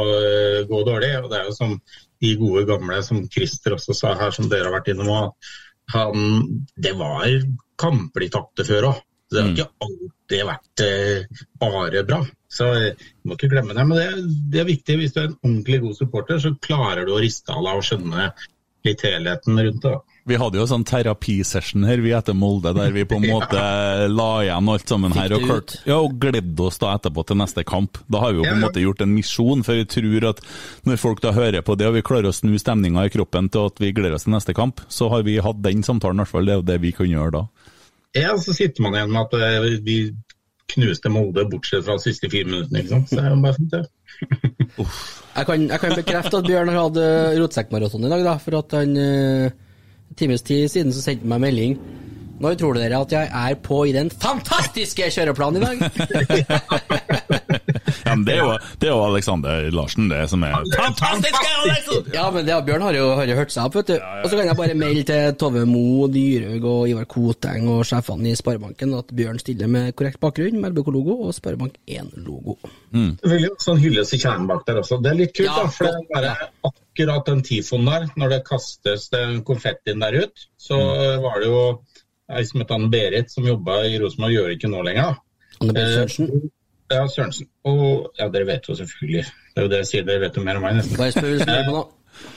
gå 0.71 0.79
dårlig. 0.87 1.11
Og 1.19 1.29
det 1.29 1.41
er 1.41 1.51
jo 1.51 1.53
som 1.59 1.75
de 2.23 2.31
gode 2.39 2.65
gamle, 2.71 3.03
som 3.05 3.21
Christer 3.29 3.75
også 3.75 3.93
sa 3.93 4.15
her, 4.17 4.33
som 4.33 4.49
dere 4.49 4.71
har 4.71 4.79
vært 4.79 4.89
innom, 4.95 5.35
han, 5.93 6.41
det 6.81 6.95
var 6.97 7.27
kamper 7.79 8.25
de 8.25 8.31
tapte 8.33 8.65
før 8.67 8.89
òg. 8.91 9.03
Det 9.31 9.41
har 9.41 9.51
ikke 9.51 9.85
alltid 9.85 10.43
vært 10.47 10.83
eh, 10.85 11.39
bare 11.59 12.03
bra. 12.07 12.19
Så 12.55 12.67
eh, 12.77 13.05
du 13.21 13.29
må 13.29 13.37
ikke 13.37 13.49
glemme 13.51 13.75
det. 13.75 13.85
Men 13.89 13.97
det, 13.99 14.25
det 14.53 14.61
er 14.61 14.67
viktig. 14.69 14.97
Hvis 15.01 15.15
du 15.15 15.21
er 15.21 15.29
en 15.29 15.39
ordentlig 15.41 15.81
god 15.83 15.97
supporter, 15.97 16.41
så 16.41 16.53
klarer 16.61 17.07
du 17.07 17.15
å 17.15 17.21
riste 17.23 17.55
av 17.55 17.65
deg 17.65 17.79
og 17.81 17.87
skjønne 17.87 18.27
litt 18.85 19.05
helheten 19.07 19.59
rundt 19.59 19.87
det. 19.87 19.95
da. 19.95 20.14
Vi 20.25 20.37
hadde 20.41 20.57
jo 20.57 20.65
sånn 20.65 20.83
terapisession 20.89 21.83
her 21.85 22.01
vi 22.01 22.09
etter 22.17 22.33
Molde, 22.33 22.71
der 22.73 22.89
vi 22.95 23.03
på 23.05 23.19
en 23.19 23.27
måte 23.35 23.59
la 24.09 24.29
igjen 24.41 24.71
alt 24.73 24.89
sammen 24.89 25.13
her. 25.13 25.35
Og, 25.37 25.43
Kurt 25.43 25.51
klart, 25.51 25.75
ja, 25.85 25.99
og 26.01 26.15
gledde 26.21 26.65
oss 26.65 26.81
da 26.81 26.95
etterpå 26.97 27.27
til 27.29 27.37
neste 27.37 27.61
kamp. 27.67 27.99
Da 28.09 28.23
har 28.23 28.33
vi 28.33 28.41
jo 28.41 28.47
på 28.47 28.55
en 28.55 28.63
måte 28.63 28.81
gjort 28.81 29.03
en 29.05 29.13
misjon, 29.13 29.61
for 29.65 29.77
vi 29.77 29.85
tror 29.85 30.25
at 30.31 30.41
når 30.89 31.01
folk 31.01 31.21
da 31.21 31.35
hører 31.35 31.61
på 31.65 31.77
det, 31.77 31.85
og 31.91 31.99
vi 31.99 32.05
klarer 32.05 32.31
å 32.31 32.33
snu 32.33 32.55
stemninga 32.57 33.05
i 33.05 33.11
kroppen 33.13 33.51
til 33.53 33.69
at 33.69 33.81
vi 33.83 33.93
gleder 33.93 34.17
oss 34.17 34.25
til 34.25 34.33
neste 34.33 34.55
kamp, 34.57 34.81
så 34.89 35.11
har 35.13 35.25
vi 35.27 35.37
hatt 35.45 35.61
den 35.61 35.85
samtalen, 35.85 36.17
i 36.17 36.25
hvert 36.25 36.33
fall. 36.33 36.49
Det 36.49 36.55
er 36.55 36.61
jo 36.61 36.69
det 36.71 36.79
vi 36.81 36.93
kan 36.97 37.11
gjøre 37.11 37.35
da. 37.35 37.43
Ja, 38.17 38.31
så 38.41 38.55
sitter 38.55 38.81
man 38.81 38.97
igjen 38.97 39.13
med 39.13 39.27
at 39.27 39.35
eh, 39.37 39.67
vi 39.85 39.97
knuste 40.73 41.11
Molde 41.13 41.43
bortsett 41.51 41.85
fra 41.85 41.99
de 41.99 42.07
siste 42.07 42.31
fire 42.33 42.47
minuttene. 42.49 42.81
ikke 42.81 42.95
sant? 42.95 43.11
Så 43.11 43.21
er 43.21 43.29
det 43.29 43.37
bare 43.43 43.59
fint, 43.59 43.75
det. 43.75 43.85
Jeg 45.35 45.47
kan, 45.51 45.67
jeg 45.69 45.81
kan 45.83 45.93
bekrefte 45.99 46.39
at 46.39 46.47
Bjørn 46.47 46.71
har 46.71 46.79
hatt 46.79 46.97
eh, 47.03 47.37
rotsekkmaraton 47.43 48.07
i 48.07 48.11
dag, 48.15 48.25
da, 48.25 48.35
for 48.41 48.57
at 48.63 48.75
han 48.79 48.97
eh, 48.97 49.61
en 50.09 50.15
times 50.19 50.41
tid 50.45 50.67
siden 50.71 50.93
så 50.93 51.01
sendte 51.03 51.25
han 51.25 51.35
meg 51.35 51.47
melding. 51.49 51.77
Når 52.35 52.57
tror 52.59 52.75
dere 52.75 52.97
at 52.99 53.13
jeg 53.15 53.29
er 53.31 53.53
på 53.63 53.77
i 53.87 53.93
den 53.95 54.09
fantastiske 54.11 55.07
kjøreplanen 55.15 55.61
i 55.61 55.65
dag? 55.65 55.77
Ja, 58.05 58.13
men 58.15 58.25
det 58.25 58.35
er 58.35 58.41
jo, 58.43 58.51
det 58.81 58.87
er 58.87 58.91
jo 58.91 59.03
Alexander 59.05 59.67
Larsen, 59.73 60.09
det 60.11 60.19
som 60.29 60.43
er 60.45 60.53
fantastisk! 60.75 61.37
Alexander! 61.63 62.11
Ja, 62.13 62.25
men 62.33 62.45
det, 62.45 62.57
Bjørn 62.67 62.83
har 62.85 62.97
jo, 62.97 63.05
har 63.17 63.29
jo 63.29 63.37
hørt 63.39 63.53
seg 63.53 63.65
opp, 63.69 63.77
vet 63.79 63.89
du. 63.93 63.95
Og 63.97 64.27
så 64.29 64.37
kan 64.37 64.49
jeg 64.49 64.57
bare 64.59 64.75
melde 64.77 65.03
til 65.09 65.35
Tove 65.41 65.63
Mo, 65.69 66.05
Dyrhaug 66.11 66.67
og 66.69 66.89
Ivar 66.91 67.07
Koteng 67.09 67.69
og 67.71 67.81
sjefene 67.87 68.29
i 68.33 68.37
Sparebanken 68.37 68.93
at 68.99 69.09
Bjørn 69.15 69.41
stiller 69.41 69.71
med 69.71 69.93
korrekt 69.97 70.21
bakgrunn, 70.21 70.59
med 70.61 70.75
LBK-logo 70.75 71.17
og 71.29 71.33
Sparebank1-logo. 71.37 72.57
Selvfølgelig 72.93 73.53
også 73.55 73.75
en 73.77 73.83
hyllest 73.85 74.17
i 74.17 74.21
kjernen 74.21 74.49
bak 74.51 74.65
der 74.69 74.81
også. 74.83 74.99
Det 75.01 75.13
er 75.13 75.21
litt 75.23 75.33
kult, 75.37 75.49
Ja, 75.49 75.61
da, 75.63 75.71
for 75.73 75.89
det 75.89 75.95
er 75.95 76.09
bare 76.13 76.75
akkurat 76.95 77.29
den 77.29 77.43
tifoen 77.45 77.87
der, 77.89 78.07
når 78.15 78.33
det 78.33 78.43
kastes 78.47 79.09
den 79.13 79.41
konfettien 79.47 80.03
der 80.03 80.17
ut, 80.23 80.47
så 80.57 80.79
mm. 80.79 81.23
var 81.23 81.41
det 81.41 81.51
jo 81.51 81.63
ei 82.35 82.43
som 82.47 82.63
het 82.63 82.75
Berit 82.91 83.31
som 83.31 83.45
jobba 83.45 83.83
i 83.85 83.99
Rosenborg, 84.01 84.33
gjør 84.33 84.53
ikke 84.55 84.71
nå 84.71 84.83
lenger. 84.87 85.17
Berit 85.61 86.19
Eh, 86.19 86.51
Ja, 86.91 87.05
Sørensen. 87.09 87.47
Og 87.65 88.11
ja, 88.19 88.27
dere 88.29 88.45
vet 88.45 88.67
jo 88.69 88.75
selvfølgelig. 88.77 89.23
Det 89.25 89.61
er 89.61 89.65
jo 89.65 89.69
det 89.71 89.79
jeg 89.81 89.89
sier, 89.91 90.03
dere 90.05 90.21
vet 90.27 90.35
jo 90.37 90.43
mer 90.45 90.59
om 90.59 90.67
meg, 90.67 90.75
nesten. 90.77 90.99
Bare 90.99 91.13
spør 91.15 91.31
du 91.31 91.45
på 91.45 91.73
nå. 91.77 91.85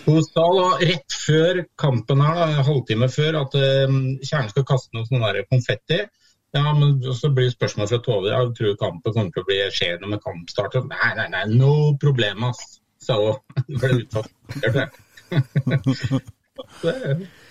Hun 0.06 0.22
sa 0.24 0.44
da 0.56 0.68
rett 0.80 1.16
før 1.26 1.60
kampen 1.78 2.22
her, 2.24 2.38
da, 2.38 2.46
en 2.48 2.66
halvtime 2.66 3.10
før, 3.12 3.42
at 3.44 3.58
eh, 3.60 3.98
Kjernen 4.24 4.50
skal 4.54 4.66
kaste 4.72 4.96
noe 4.96 5.06
sånn 5.08 5.26
konfetti. 5.52 6.00
Ja, 6.56 6.72
men 6.72 6.96
så 7.14 7.28
blir 7.36 7.50
spørsmålet 7.52 7.92
fra 7.92 8.00
Tove 8.06 8.30
ja, 8.32 8.40
tror 8.56 8.78
kampen 8.80 9.12
kommer 9.12 9.32
til 9.34 9.44
å 9.44 9.48
bli 9.50 9.58
skjedd 9.76 10.06
med 10.08 10.22
kampstart. 10.24 10.78
Nei, 10.88 11.10
nei, 11.18 11.28
nei, 11.34 11.44
no 11.60 11.74
problem, 12.00 12.46
ass, 12.48 12.78
sa 13.08 13.16
hun. 13.18 13.36
Det 13.66 13.76
ble 13.82 13.90
utsatt. 14.04 14.28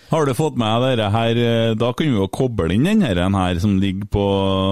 Har 0.07 0.23
du 0.25 0.31
fått 0.37 0.55
med 0.59 0.81
dere 0.85 1.09
her 1.11 1.35
eh, 1.41 1.73
Da 1.75 1.89
kan 1.95 2.07
vi 2.07 2.13
jo 2.15 2.27
koble 2.31 2.69
inn 2.75 2.85
den 2.87 3.01
her, 3.03 3.19
her 3.33 3.59
som 3.59 3.73
ligger 3.81 4.07
på 4.13 4.23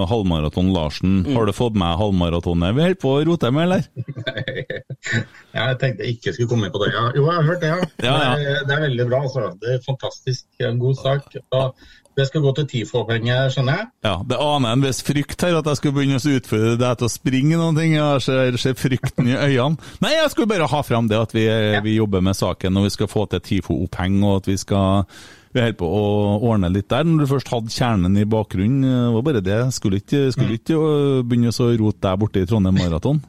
halvmaraton 0.08 0.70
Larsen. 0.72 1.18
Mm. 1.26 1.34
Har 1.36 1.44
du 1.48 1.52
fått 1.56 1.76
med 1.76 1.98
halvmaratonet 2.00 2.72
vi 2.76 2.84
holder 2.86 3.00
på 3.02 3.12
å 3.18 3.24
rote 3.28 3.50
med, 3.52 3.66
eller? 3.66 3.84
Nei, 5.52 5.66
jeg 5.66 5.78
tenkte 5.82 6.06
jeg 6.06 6.16
ikke 6.16 6.32
skulle 6.36 6.50
komme 6.54 6.68
inn 6.70 6.74
på 6.74 6.80
det. 6.86 6.88
Ja. 6.94 7.04
Jo, 7.18 7.26
jeg 7.28 7.36
har 7.36 7.48
hørt 7.50 7.60
det, 7.66 7.72
ja. 7.74 7.78
Ja, 8.08 8.16
ja. 8.16 8.32
Det, 8.40 8.54
er- 8.54 8.64
det 8.70 8.74
er 8.78 8.84
veldig 8.86 9.06
bra. 9.12 9.20
Altså. 9.28 9.44
Det 9.60 9.74
er 9.76 9.84
fantastisk. 9.84 10.42
En 10.70 10.80
god 10.80 10.96
sak. 11.02 11.28
Da, 11.52 11.62
det 12.16 12.26
skal 12.30 12.44
gå 12.44 12.52
til 12.56 12.68
TIFO-penger, 12.70 13.50
skjønner 13.52 13.80
jeg. 13.80 13.88
Ja, 14.06 14.14
Det 14.24 14.38
aner 14.40 14.72
en 14.72 14.84
viss 14.86 15.02
frykt 15.04 15.42
her, 15.44 15.58
at 15.58 15.68
jeg 15.68 15.80
skulle 15.80 15.98
begynne 15.98 16.20
å 16.20 16.36
utfordre 16.38 16.76
deg 16.80 17.00
til 17.00 17.08
å 17.08 17.12
springe 17.12 17.60
noen 17.60 17.76
ting. 17.76 17.96
Jeg 17.98 18.22
ser, 18.24 18.60
ser 18.62 18.76
frykten 18.80 19.28
i 19.28 19.36
øynene. 19.36 19.76
Nei, 20.00 20.14
jeg 20.16 20.32
skulle 20.32 20.50
bare 20.54 20.68
ha 20.72 20.84
frem 20.86 21.10
det 21.12 21.18
at 21.20 21.34
vi, 21.36 21.44
vi 21.84 21.98
jobber 21.98 22.24
med 22.24 22.38
saken, 22.38 22.80
og 22.80 22.88
vi 22.88 22.94
skal 22.96 23.10
få 23.12 23.26
til 23.32 23.44
TIFO-oppheng, 23.50 24.22
og 24.24 24.40
at 24.40 24.48
vi 24.52 24.56
skal 24.60 25.04
vi 25.56 25.62
holder 25.62 25.76
på 25.80 25.88
å 25.88 26.00
ordne 26.50 26.68
litt 26.68 26.88
der. 26.92 27.06
Når 27.08 27.22
du 27.22 27.30
først 27.30 27.50
hadde 27.52 27.72
kjernen 27.72 28.18
i 28.20 28.26
bakgrunnen, 28.28 28.84
det 28.84 29.14
var 29.14 29.24
bare 29.24 29.42
det. 29.44 29.58
Skulle 29.76 30.02
ikke, 30.02 30.26
skulle 30.34 30.58
ikke 30.58 30.76
øh, 30.76 31.22
begynne 31.24 31.52
å 31.52 31.68
rote 31.80 32.02
deg 32.04 32.20
borte 32.20 32.42
i 32.42 32.48
Trondheim 32.48 32.76
Maraton. 32.76 33.22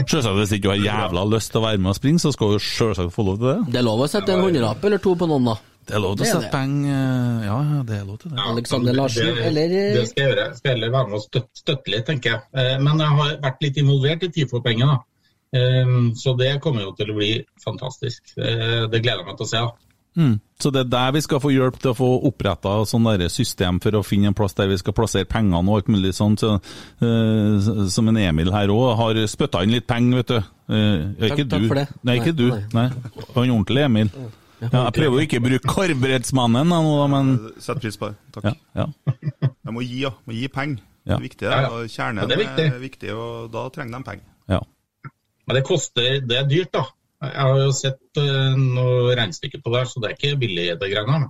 Selvsagt, 0.00 0.34
hvis 0.40 0.56
ikke 0.56 0.66
du 0.66 0.72
har 0.72 0.82
jævla 0.82 1.26
lyst 1.30 1.52
til 1.54 1.62
å 1.62 1.66
være 1.68 1.82
med 1.82 1.92
og 1.92 1.98
springe, 2.00 2.22
så 2.22 2.34
skal 2.34 2.56
du 2.56 2.64
selvsagt 2.64 3.14
få 3.14 3.26
lov 3.28 3.38
til 3.38 3.52
det. 3.52 3.58
Det 3.74 3.82
er 3.82 3.86
lov 3.86 4.02
å 4.02 4.10
sette 4.10 4.34
en 4.34 4.42
hundrelapp 4.48 4.86
eller 4.90 5.02
to 5.04 5.14
på 5.20 5.30
noen, 5.30 5.52
da. 5.52 5.58
Det 5.90 5.98
er 5.98 6.02
lov 6.04 6.16
til 6.16 6.24
å 6.24 6.30
sette 6.30 6.46
det. 6.46 6.52
penger 6.54 6.94
øh, 6.94 7.44
Ja, 7.48 7.58
ja, 7.74 7.82
det 7.90 7.98
er 7.98 8.04
lov 8.06 8.18
til 8.22 8.30
det. 8.30 8.38
Ja, 8.38 8.46
Alexander 8.54 8.96
Larsen, 9.00 9.30
det, 9.34 9.44
eller 9.50 9.76
eh, 9.82 9.92
Det 9.98 10.06
skal 10.12 10.22
jeg 10.24 10.30
gjøre. 10.32 10.46
Jeg 10.48 10.56
skal 10.62 10.74
heller 10.76 10.94
være 10.96 11.10
med 11.10 11.18
og 11.20 11.24
støtte, 11.26 11.62
støtte 11.64 11.94
litt, 11.96 12.06
tenker 12.08 12.34
jeg. 12.36 12.40
Eh, 12.54 12.74
Men 12.86 13.02
jeg 13.04 13.18
har 13.20 13.36
vært 13.44 13.62
litt 13.66 13.82
involvert 13.82 14.26
i 14.28 14.32
TIFO-penger, 14.38 14.94
da. 14.94 14.98
Eh, 15.58 15.94
Så 16.22 16.36
det 16.38 16.54
kommer 16.62 16.86
jo 16.86 16.94
til 16.96 17.10
å 17.10 17.16
bli 17.20 17.32
fantastisk. 17.66 18.22
Eh, 18.38 18.86
Det 18.88 19.02
gleder 19.02 19.24
jeg 19.24 19.26
meg 19.32 19.36
til 19.42 19.48
å 19.50 19.52
se. 19.54 19.64
da. 19.66 19.70
Mm. 20.18 20.40
Så 20.58 20.72
det 20.74 20.80
er 20.80 20.88
der 20.90 21.12
vi 21.14 21.20
skal 21.22 21.38
få 21.40 21.52
hjelp 21.54 21.76
til 21.80 21.92
å 21.92 21.96
få 21.96 22.08
oppretta 22.26 22.72
sånn 22.84 23.06
system 23.30 23.78
for 23.80 23.94
å 23.94 24.02
finne 24.04 24.26
en 24.26 24.34
plass 24.34 24.54
der 24.58 24.66
vi 24.68 24.76
skal 24.76 24.92
plassere 24.92 25.24
pengene 25.24 25.62
og 25.62 25.76
alt 25.76 25.86
mulig 25.88 26.10
sånt. 26.12 26.40
Så, 26.42 26.58
uh, 27.00 27.86
som 27.88 28.08
en 28.08 28.16
Emil 28.16 28.50
her 28.52 28.68
òg 28.74 28.96
har 28.98 29.14
spytta 29.30 29.62
inn 29.62 29.70
litt 29.70 29.86
penger, 29.86 30.16
vet 30.16 30.26
du. 30.26 30.40
Uh, 30.68 31.14
ja, 31.20 31.30
ikke 31.30 31.46
Takk- 31.46 31.50
takk 31.54 31.62
du. 31.62 31.68
for 31.68 31.74
det. 31.78 31.86
Nei, 32.02 32.16
ikke 32.18 32.34
Nei, 32.34 32.36
du. 32.42 32.48
nei. 32.50 32.64
Nei. 32.74 32.88
Han 33.36 33.50
ordentlig 33.54 33.84
Emil. 33.84 34.10
Ja, 34.60 34.84
jeg 34.84 34.92
prøver 34.98 35.16
jo 35.16 35.24
ikke 35.24 35.40
å 35.40 35.44
bruke 35.46 35.72
Karbretsmannen 35.72 36.68
nå, 36.68 36.80
da, 37.00 37.06
men 37.08 37.30
Setter 37.56 37.80
pris 37.80 37.96
på 38.00 38.10
det. 38.10 38.18
Takk. 38.34 38.50
ja, 38.50 38.84
ja. 38.84 38.86
Jeg 39.48 39.74
må 39.76 39.84
gi, 39.86 40.02
ja. 40.04 40.12
Må 40.28 40.36
gi 40.36 40.48
penger. 40.52 40.82
Ja. 41.08 41.16
Det 41.16 41.18
er 41.18 41.24
viktig. 41.24 41.46
Ja, 41.48 41.60
ja. 41.64 41.70
og 41.72 41.88
Kjernen 41.88 42.28
det 42.28 42.36
er 42.36 42.42
viktig. 42.44 42.66
er 42.68 42.82
viktig, 42.82 43.12
og 43.16 43.50
da 43.54 43.64
trenger 43.72 43.96
de 43.98 44.08
penger. 44.10 44.26
ja. 44.52 44.60
Men 45.48 45.56
det 45.56 45.64
koster 45.66 46.20
Det 46.22 46.36
er 46.38 46.44
dyrt, 46.46 46.70
da. 46.76 46.84
Jeg 47.24 47.42
har 47.42 47.58
jo 47.58 47.72
sett 47.74 48.20
eh, 48.20 48.56
noe 48.56 49.14
regnestykke 49.18 49.58
på 49.64 49.72
det, 49.74 49.82
så 49.90 50.00
det 50.00 50.10
er 50.10 50.14
ikke 50.16 50.38
billig, 50.40 50.66
det 50.80 50.88
greiene 50.92 51.16
her. 51.16 51.26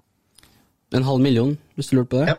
en 0.99 1.07
halv 1.07 1.23
million, 1.23 1.55
hvis 1.75 1.89
du 1.91 1.97
lurte 1.97 2.11
på 2.13 2.21
det? 2.21 2.35
Ja. 2.35 2.37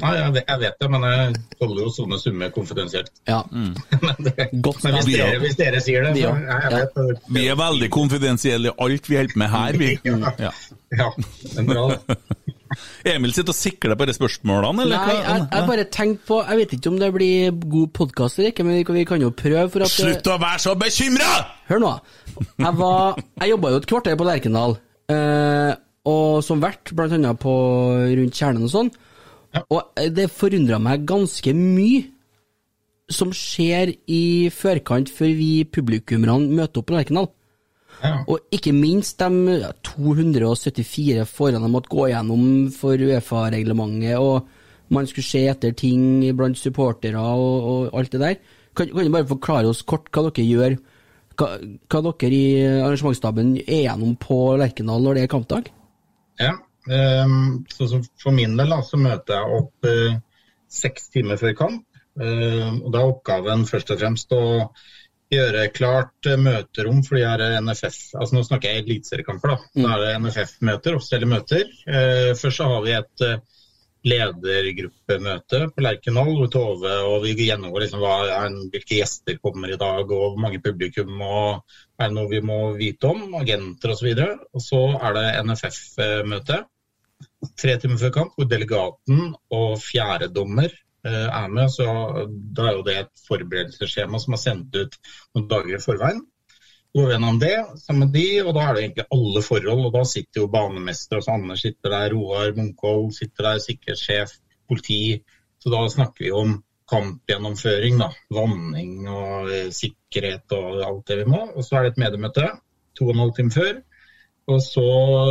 Nei, 0.00 0.12
jeg 0.16 0.32
vet, 0.32 0.46
jeg 0.48 0.60
vet 0.62 0.78
det, 0.80 0.86
men 0.88 1.02
jeg 1.04 1.32
holder 1.60 1.80
jo 1.84 1.90
sånne 1.92 2.18
summer 2.22 2.52
konfidensielt. 2.54 3.10
Ja. 3.28 3.42
Men, 3.52 4.14
det, 4.24 4.46
Godt 4.64 4.86
men 4.86 4.94
hvis, 4.96 5.10
dere, 5.12 5.40
hvis 5.42 5.58
dere 5.58 5.82
sier 5.84 6.06
det, 6.06 6.14
så 6.16 6.22
Ja. 6.22 6.30
jeg 6.64 6.72
vet 6.72 6.94
det. 6.96 7.18
Vi 7.36 7.42
er 7.52 7.58
veldig 7.60 7.90
konfidensielle 7.92 8.72
i 8.72 8.76
alt 8.86 9.10
vi 9.10 9.18
holder 9.20 9.34
på 9.34 9.42
med 9.42 9.52
her, 9.52 9.76
vi. 9.82 9.90
Ja. 10.46 10.52
Ja, 10.96 11.10
det 11.18 11.60
er 11.60 11.68
bra. 11.68 11.84
det. 11.92 12.16
Emil 13.12 13.34
sitter 13.36 13.52
og 13.52 13.58
sikler 13.58 13.98
på 14.00 14.06
de 14.08 14.14
spørsmålene, 14.16 14.86
eller? 14.86 15.04
Nei, 15.04 15.16
jeg, 15.18 15.44
jeg 15.52 15.68
bare 15.68 15.84
tenkte 15.92 16.24
på 16.30 16.38
Jeg 16.40 16.60
vet 16.62 16.72
ikke 16.78 16.88
om 16.92 16.98
det 17.02 17.10
blir 17.12 17.52
god 17.74 17.90
podkast 17.98 18.40
eller 18.40 18.52
ikke, 18.54 18.64
men 18.64 18.80
vi 18.96 19.04
kan, 19.08 19.20
jo 19.20 19.28
prøve. 19.36 19.66
For 19.74 19.84
at 19.84 19.92
Slutt 19.92 20.32
å 20.32 20.38
være 20.40 20.62
så 20.64 20.74
bekymra! 20.80 21.30
Hør 21.68 21.84
nå. 21.84 21.92
Jeg, 22.40 22.72
var, 22.80 23.20
jeg 23.42 23.52
jobba 23.52 23.74
jo 23.74 23.80
et 23.82 23.88
kvarter 23.92 24.16
på 24.16 24.28
Lerkendal, 24.28 24.78
eh, 25.12 25.72
og 26.08 26.40
som 26.48 26.64
vert, 26.64 26.94
blant 26.96 27.12
annet 27.18 27.40
på 27.44 27.52
rundt 28.16 28.40
Kjernen 28.40 28.64
og 28.68 28.72
sånn. 28.72 28.92
Og 29.60 30.04
det 30.16 30.30
forundra 30.32 30.78
meg 30.80 31.04
ganske 31.08 31.52
mye 31.56 32.06
som 33.12 33.32
skjer 33.36 33.92
i 34.08 34.48
førkant 34.54 35.10
før 35.12 35.32
vi 35.36 35.50
publikummerne 35.68 36.48
møter 36.56 36.80
opp 36.80 36.88
på 36.88 36.96
Lerkendal. 36.96 37.28
Ja. 38.02 38.14
Og 38.26 38.54
ikke 38.54 38.72
minst 38.74 39.20
de 39.20 39.58
274 39.86 41.26
forholdene 41.28 41.68
de 41.68 41.74
måtte 41.74 41.92
gå 41.92 42.08
gjennom 42.10 42.46
for 42.74 42.96
Uefa-reglementet, 42.96 44.16
og 44.18 44.48
man 44.92 45.06
skulle 45.08 45.28
se 45.28 45.44
etter 45.50 45.76
ting 45.76 46.24
blant 46.36 46.58
supportere 46.58 47.20
og, 47.20 47.68
og 47.68 48.00
alt 48.00 48.16
det 48.16 48.22
der. 48.24 48.40
Kan, 48.72 48.88
kan 48.88 49.06
du 49.06 49.12
bare 49.12 49.28
forklare 49.28 49.68
oss 49.68 49.84
kort 49.84 50.08
hva 50.14 50.24
dere 50.30 50.48
gjør, 50.48 50.76
hva, 51.36 51.48
hva 51.92 52.02
dere 52.08 52.32
i 52.32 52.66
arrangementsstaben 52.80 53.54
er 53.66 53.86
gjennom 53.86 54.16
på 54.20 54.40
Lerkendal 54.60 55.04
når 55.04 55.18
det 55.18 55.26
er 55.26 55.34
kampdag? 55.36 55.72
Ja, 56.40 56.56
så, 56.86 57.86
så 57.88 58.02
for 58.22 58.34
min 58.34 58.56
del 58.58 58.74
så 58.86 58.98
møter 58.98 59.38
jeg 59.38 59.58
opp 59.60 59.88
eh, 59.88 60.16
seks 60.72 61.10
timer 61.14 61.38
før 61.40 61.54
kamp. 61.58 61.86
Ehm, 62.20 62.82
og 62.82 62.90
Da 62.92 63.00
er 63.00 63.12
oppgaven 63.12 63.64
først 63.68 63.92
og 63.94 64.02
fremst 64.02 64.34
å 64.36 64.42
gjøre 65.32 65.70
klart 65.72 66.28
eh, 66.28 66.40
møterom 66.40 67.00
for 67.06 67.18
de 67.18 67.24
her 67.28 67.62
NFF. 67.62 68.00
Altså 68.18 68.36
Nå 68.36 68.44
snakker 68.48 68.72
jeg 68.72 68.84
eliteseriekamper. 68.84 69.54
Da 69.54 69.86
Da 69.86 69.94
er 69.94 70.04
det 70.04 70.20
NFF-møter, 70.26 70.98
offisielle 70.98 71.30
møter. 71.30 71.66
Eh, 71.86 72.32
først 72.38 72.60
så 72.60 72.70
har 72.74 72.86
vi 72.86 72.96
et 72.98 73.26
ledergruppemøte 74.02 75.58
på 75.70 75.82
Lerkendal 75.84 76.32
hvor 76.34 76.48
Tove 76.50 76.94
og 77.06 77.22
vi 77.22 77.36
gjennomgår 77.46 77.84
liksom 77.84 78.02
er, 78.02 78.56
hvilke 78.72 78.96
gjester 78.98 79.36
kommer 79.38 79.70
i 79.70 79.78
dag, 79.78 80.02
og 80.02 80.10
hvor 80.10 80.40
mange 80.42 80.58
publikum 80.64 81.20
og 81.22 81.62
er 82.02 82.10
det 82.10 82.16
noe 82.16 82.26
vi 82.32 82.40
må 82.42 82.72
vite 82.74 83.12
om, 83.12 83.28
agenter 83.38 83.94
osv. 83.94 84.10
Og 84.50 84.64
så 84.64 84.82
er 84.98 85.14
det 85.20 85.26
NFF-møte 85.46 86.64
tre 87.58 87.76
timer 87.80 88.00
før 88.00 88.14
kamp, 88.14 88.34
hvor 88.36 88.48
delegaten 88.50 89.32
og 89.54 89.76
fjerdedommer 89.82 90.68
eh, 90.70 91.28
er 91.28 91.48
med. 91.52 91.70
Så 91.74 91.86
da 92.56 92.68
er 92.68 92.78
jo 92.78 92.84
det 92.86 92.98
et 93.00 93.24
forberedelsesskjema 93.28 94.20
som 94.22 94.36
er 94.36 94.42
sendt 94.42 94.78
ut 94.78 94.98
noen 95.34 95.48
dager 95.50 95.78
i 95.78 95.82
forveien. 95.82 96.22
Går 96.92 97.14
gjennom 97.14 97.38
det 97.40 97.54
sammen 97.80 98.02
med 98.04 98.18
de, 98.18 98.26
og 98.44 98.52
da 98.52 98.66
er 98.66 98.74
det 98.76 98.82
egentlig 98.82 99.06
alle 99.16 99.42
forhold. 99.44 99.86
Og 99.88 99.94
da 99.94 100.02
sitter 100.08 100.42
jo 100.42 100.50
banemester, 100.52 101.20
altså 101.20 101.36
Anders 101.38 101.62
sitter 101.64 101.94
der, 101.94 102.12
Roar 102.12 102.52
Munkholm 102.58 103.14
sitter 103.16 103.48
der, 103.48 103.62
sikkerhetssjef, 103.64 104.34
politi. 104.68 105.22
Så 105.62 105.72
da 105.72 105.86
snakker 105.88 106.26
vi 106.26 106.34
om 106.36 106.58
kampgjennomføring, 106.92 107.96
da. 108.02 108.10
Vanning 108.34 109.08
og 109.08 109.48
eh, 109.48 109.70
sikkerhet 109.72 110.52
og 110.58 110.82
alt 110.84 111.08
det 111.08 111.22
vi 111.22 111.30
må. 111.32 111.46
Og 111.56 111.64
så 111.64 111.78
er 111.78 111.86
det 111.88 111.94
et 111.94 112.04
mediemøte 112.04 112.50
to 112.98 113.08
og 113.08 113.14
en 113.14 113.24
halv 113.24 113.34
time 113.38 113.54
før. 113.54 113.80
Og 114.50 114.62
så 114.64 114.86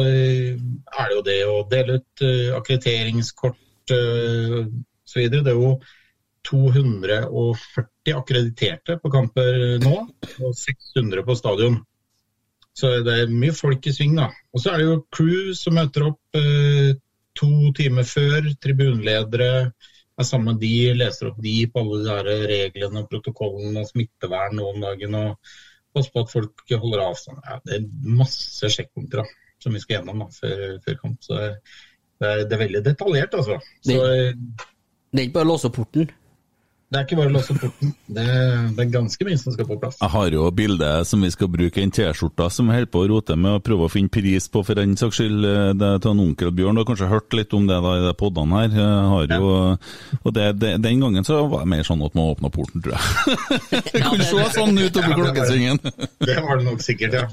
eh, 0.08 0.56
er 0.56 1.10
det 1.10 1.16
jo 1.18 1.24
det 1.28 1.40
å 1.50 1.58
dele 1.72 2.00
ut 2.00 2.24
eh, 2.26 2.54
akkrediteringskort 2.56 3.60
osv. 3.92 5.26
Det 5.28 5.42
er 5.42 5.58
jo 5.58 5.74
240 6.48 8.16
akkrediterte 8.18 8.98
på 9.02 9.12
kamper 9.14 9.80
nå, 9.84 9.96
og 10.42 10.54
600 10.58 11.26
på 11.28 11.36
stadion. 11.38 11.82
Så 12.78 12.94
det 13.06 13.16
er 13.24 13.34
mye 13.34 13.54
folk 13.56 13.86
i 13.88 13.94
sving, 13.94 14.16
da. 14.18 14.30
Og 14.56 14.64
så 14.64 14.72
er 14.72 14.82
det 14.82 14.88
jo 14.88 15.00
crew 15.14 15.52
som 15.58 15.76
møter 15.78 16.08
opp 16.08 16.40
eh, 16.40 16.94
to 17.38 17.72
timer 17.78 18.08
før. 18.08 18.48
Tribunledere 18.64 19.52
er 19.68 20.28
sammen 20.28 20.54
med 20.54 20.64
de, 20.64 20.94
leser 20.96 21.32
opp 21.32 21.42
de 21.44 21.58
på 21.72 21.84
alle 21.84 22.24
de 22.24 22.40
reglene 22.52 23.04
og 23.04 23.12
protokollene 23.12 23.84
og 23.84 23.92
smittevern 23.92 24.58
noen 24.60 24.88
dagen. 24.88 25.20
og 25.20 25.54
Passe 25.92 26.14
på 26.14 26.24
at 26.24 26.32
folk 26.32 26.64
holder 26.72 27.04
avstand. 27.04 27.42
Ja, 27.48 27.58
det 27.68 27.78
er 27.78 28.16
masse 28.22 28.70
sjekkpunkter 28.72 29.24
da, 29.24 29.26
som 29.62 29.76
vi 29.76 29.82
skal 29.84 29.98
gjennom 30.00 30.24
da, 30.24 30.30
før, 30.36 30.64
før 30.86 31.00
kamp. 31.02 31.20
Så 31.26 31.38
det 31.38 31.50
er, 32.30 32.46
det 32.46 32.56
er 32.56 32.64
veldig 32.64 32.84
detaljert, 32.86 33.36
altså. 33.38 33.58
Så, 33.84 33.98
Det 35.12 35.20
er 35.20 35.28
ikke 35.28 35.40
bare 35.40 35.50
å 35.50 35.52
låse 35.52 35.68
opp 35.68 35.80
porten. 35.82 36.12
Det 36.92 37.00
er 37.00 37.06
ikke 37.06 37.16
bare 37.22 37.30
å 37.32 37.34
låse 37.38 37.54
porten. 37.56 37.94
Det, 38.12 38.24
det 38.76 38.84
er 38.84 38.90
ganske 38.92 39.24
mye 39.24 39.38
som 39.40 39.54
skal 39.56 39.68
på 39.70 39.78
plass. 39.80 39.96
Jeg 40.02 40.12
har 40.12 40.34
jo 40.36 40.48
bildet 40.52 41.08
som 41.08 41.22
vi 41.24 41.30
skal 41.32 41.48
bruke, 41.54 41.80
i 41.80 41.86
en 41.88 41.94
T-skjorte 41.96 42.50
som 42.52 42.68
holder 42.68 42.90
på 42.92 43.04
å 43.06 43.08
rote 43.14 43.38
med 43.40 43.54
og 43.62 43.64
prøve 43.64 43.86
å 43.88 43.92
finne 43.94 44.12
pris 44.12 44.50
på, 44.52 44.60
for 44.68 44.76
den 44.76 44.98
saks 45.00 45.22
skyld. 45.22 45.46
eh, 45.48 45.70
Det 45.80 45.88
er 45.88 46.02
til 46.04 46.12
en 46.12 46.24
onkel 46.26 46.52
Bjørn, 46.58 46.76
du 46.76 46.82
har 46.84 46.90
kanskje 46.90 47.08
hørt 47.14 47.38
litt 47.40 47.56
om 47.56 47.70
det 47.70 47.78
da 47.86 47.94
i 47.96 48.04
de 48.10 48.12
podene 48.20 48.60
her. 48.60 48.76
Jeg 48.76 49.06
har 49.14 49.32
jo, 49.38 49.54
og 50.20 50.36
det, 50.36 50.50
det, 50.60 50.74
Den 50.84 51.00
gangen 51.06 51.24
så 51.30 51.40
var 51.48 51.64
det 51.64 51.72
mer 51.78 51.88
sånn 51.88 52.04
at 52.04 52.18
man 52.20 52.34
åpna 52.34 52.52
porten, 52.52 52.84
tror 52.84 52.98
jeg. 52.98 53.40
Det 53.96 54.04
kunne 54.04 54.28
se 54.28 54.50
sånn 54.58 54.76
ut 54.84 55.00
oppi 55.00 55.16
klokkesvingen. 55.22 55.80
Det 56.28 56.38
var 56.44 56.60
det 56.60 56.68
nok 56.68 56.84
sikkert, 56.84 57.16
ja. 57.16 57.24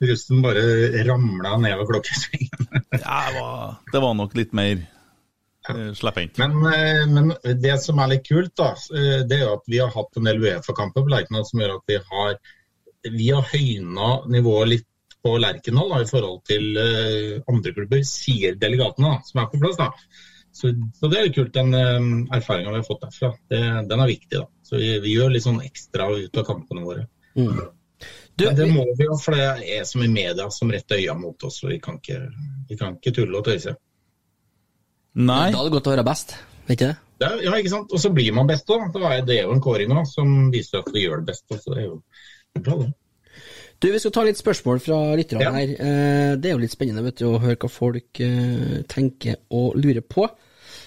Russen 0.00 0.40
bare 0.46 0.62
ramla 1.10 1.58
nedover 1.60 1.90
klokkesvingen. 1.96 2.70
Ja, 2.94 3.18
det 3.26 3.34
var, 3.36 3.74
det 3.92 4.00
var 4.06 4.14
nok 4.16 4.38
litt 4.38 4.54
mer 4.56 4.86
eh, 5.72 5.92
slepphendt. 5.98 6.40
Men, 6.40 6.56
eh, 6.72 7.02
men 7.10 7.34
det 7.62 7.76
som 7.82 8.00
er 8.02 8.14
litt 8.14 8.26
kult, 8.28 8.52
da, 8.58 8.72
eh, 8.96 9.22
det 9.28 9.40
er 9.40 9.52
at 9.52 9.66
vi 9.70 9.80
har 9.82 9.92
hatt 9.94 10.18
en 10.18 10.28
del 10.30 10.42
Uefa-kamper 10.42 11.06
på 11.06 11.12
Lerkendal 11.12 11.46
som 11.48 11.62
gjør 11.62 11.76
at 11.78 11.92
vi 11.92 11.98
har, 12.12 12.38
vi 13.10 13.30
har 13.30 13.50
høyna 13.52 14.12
nivået 14.30 14.72
litt 14.74 14.88
på 15.22 15.36
Lerkendal 15.40 15.94
i 16.00 16.08
forhold 16.08 16.42
til 16.48 16.76
eh, 16.80 17.40
andre 17.50 17.74
klubber, 17.76 18.04
sier 18.08 18.56
delegatene 18.60 19.14
da, 19.14 19.24
som 19.26 19.42
er 19.42 19.50
på 19.52 19.60
plass. 19.62 19.80
da. 19.80 19.90
Så, 20.52 20.72
så 20.98 21.08
det 21.08 21.18
er 21.18 21.28
litt 21.28 21.36
kult, 21.36 21.52
den 21.54 21.74
uh, 21.76 22.36
erfaringa 22.36 22.72
vi 22.72 22.80
har 22.80 22.86
fått 22.86 23.04
derfra. 23.04 23.28
Det, 23.48 23.60
den 23.88 24.00
er 24.02 24.08
viktig. 24.10 24.40
da. 24.40 24.48
Så 24.66 24.80
vi, 24.80 24.96
vi 25.04 25.12
gjør 25.14 25.30
litt 25.34 25.44
sånn 25.44 25.60
ekstra 25.62 26.08
ut 26.10 26.40
av 26.40 26.48
kampene 26.48 26.82
våre. 26.84 27.04
Du, 28.34 28.46
Men 28.46 28.56
det 28.56 28.66
må 28.72 28.86
vi 28.96 29.06
jo, 29.06 29.16
for 29.20 29.36
det 29.36 29.68
er 29.76 29.84
som 29.88 30.02
i 30.02 30.08
media 30.10 30.48
som 30.50 30.72
retter 30.72 31.00
øya 31.00 31.14
mot 31.18 31.44
oss. 31.46 31.60
og 31.64 31.74
Vi 31.74 31.78
kan 31.82 32.00
ikke, 32.00 32.18
vi 32.68 32.78
kan 32.80 32.96
ikke 32.96 33.14
tulle 33.20 33.38
og 33.38 33.46
tøyse. 33.46 33.76
Nei, 35.14 35.50
Da 35.52 35.58
er 35.58 35.64
det 35.68 35.72
godt 35.72 35.88
å 35.90 35.94
være 35.96 36.04
best, 36.06 36.36
vet 36.68 36.76
ikke 36.78 36.90
det? 36.92 36.96
Ja, 37.44 37.56
ikke 37.58 37.68
sant? 37.72 37.92
Og 37.92 38.00
så 38.00 38.08
blir 38.14 38.32
man 38.32 38.46
best 38.48 38.68
òg. 38.72 38.92
Det 39.26 39.36
er 39.38 39.42
jo 39.44 39.52
en 39.52 39.60
kåring 39.60 39.90
nå 39.92 40.04
som 40.08 40.50
viser 40.52 40.78
at 40.80 40.86
du 40.92 40.98
gjør 41.00 41.20
det 41.20 41.26
best. 41.34 41.44
Så 41.50 41.74
det 41.74 41.82
er 41.82 41.88
jo 41.90 42.02
bra, 42.62 42.78
det. 42.84 42.92
Du, 43.80 43.88
Vi 43.92 43.98
skal 43.98 44.12
ta 44.12 44.22
litt 44.24 44.36
spørsmål 44.40 44.80
fra 44.80 44.98
lytterne 45.16 45.42
Ja. 45.42 45.50
her. 45.52 45.68
Eh, 45.72 46.36
Det 46.36 46.46
er 46.50 46.52
jo 46.54 46.58
litt 46.62 46.70
spennende 46.72 47.02
vet 47.04 47.16
du, 47.16 47.26
å 47.26 47.40
høre 47.40 47.56
hva 47.56 47.68
folk 47.70 48.20
eh, 48.20 48.82
tenker 48.88 49.36
og 49.50 49.76
lurer 49.76 50.00
på. 50.02 50.28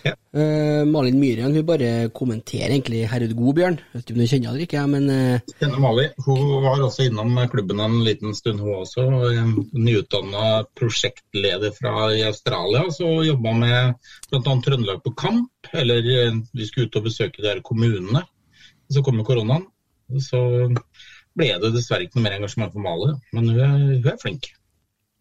Ja. 0.03 0.13
Eh, 0.35 0.83
Malin 0.89 1.19
Myhren 1.19 1.55
hun 1.55 1.65
bare 1.65 2.09
kommenterer 2.11 2.73
egentlig 2.73 3.05
'Herud 3.07 3.33
god', 3.39 3.55
Bjørn. 3.55 3.77
Vet 3.93 4.03
ikke 4.03 4.15
om 4.15 4.19
du 4.19 4.27
kjenner 4.27 4.49
henne 4.49 4.53
eller 4.53 4.65
ikke, 4.67 4.81
men 4.91 5.05
uh, 5.09 5.53
Kjenner 5.61 5.79
Mali 5.79 6.07
hun 6.25 6.41
var 6.65 6.81
også 6.83 7.05
innom 7.07 7.37
klubben 7.51 7.79
en 7.79 7.99
liten 8.03 8.35
stund, 8.35 8.59
hun 8.59 8.81
også. 8.81 9.05
Nyutdanna 9.73 10.65
prosjektleder 10.79 11.71
fra 11.77 12.09
i 12.11 12.23
Australia. 12.27 12.83
Så 12.91 13.07
jobba 13.27 13.53
med 13.53 14.09
bl.a. 14.31 14.57
Trøndelag 14.65 15.03
på 15.03 15.13
kamp. 15.15 15.51
Eller 15.73 16.03
eh, 16.03 16.35
vi 16.53 16.67
skulle 16.67 16.87
ut 16.87 16.99
og 16.99 17.07
besøke 17.07 17.41
de 17.41 17.47
her 17.47 17.61
kommunene. 17.63 18.25
Så 18.91 19.03
kom 19.05 19.21
jo 19.21 19.27
koronaen. 19.27 19.69
Så 20.19 20.41
ble 21.37 21.53
det 21.61 21.71
dessverre 21.73 22.05
ikke 22.05 22.19
noe 22.19 22.27
mer 22.27 22.37
engasjement 22.37 22.73
for 22.73 22.83
Mali. 22.83 23.15
Men 23.33 23.49
hun 23.49 23.63
er, 23.63 23.77
hun 23.77 24.11
er 24.11 24.19
flink. 24.21 24.51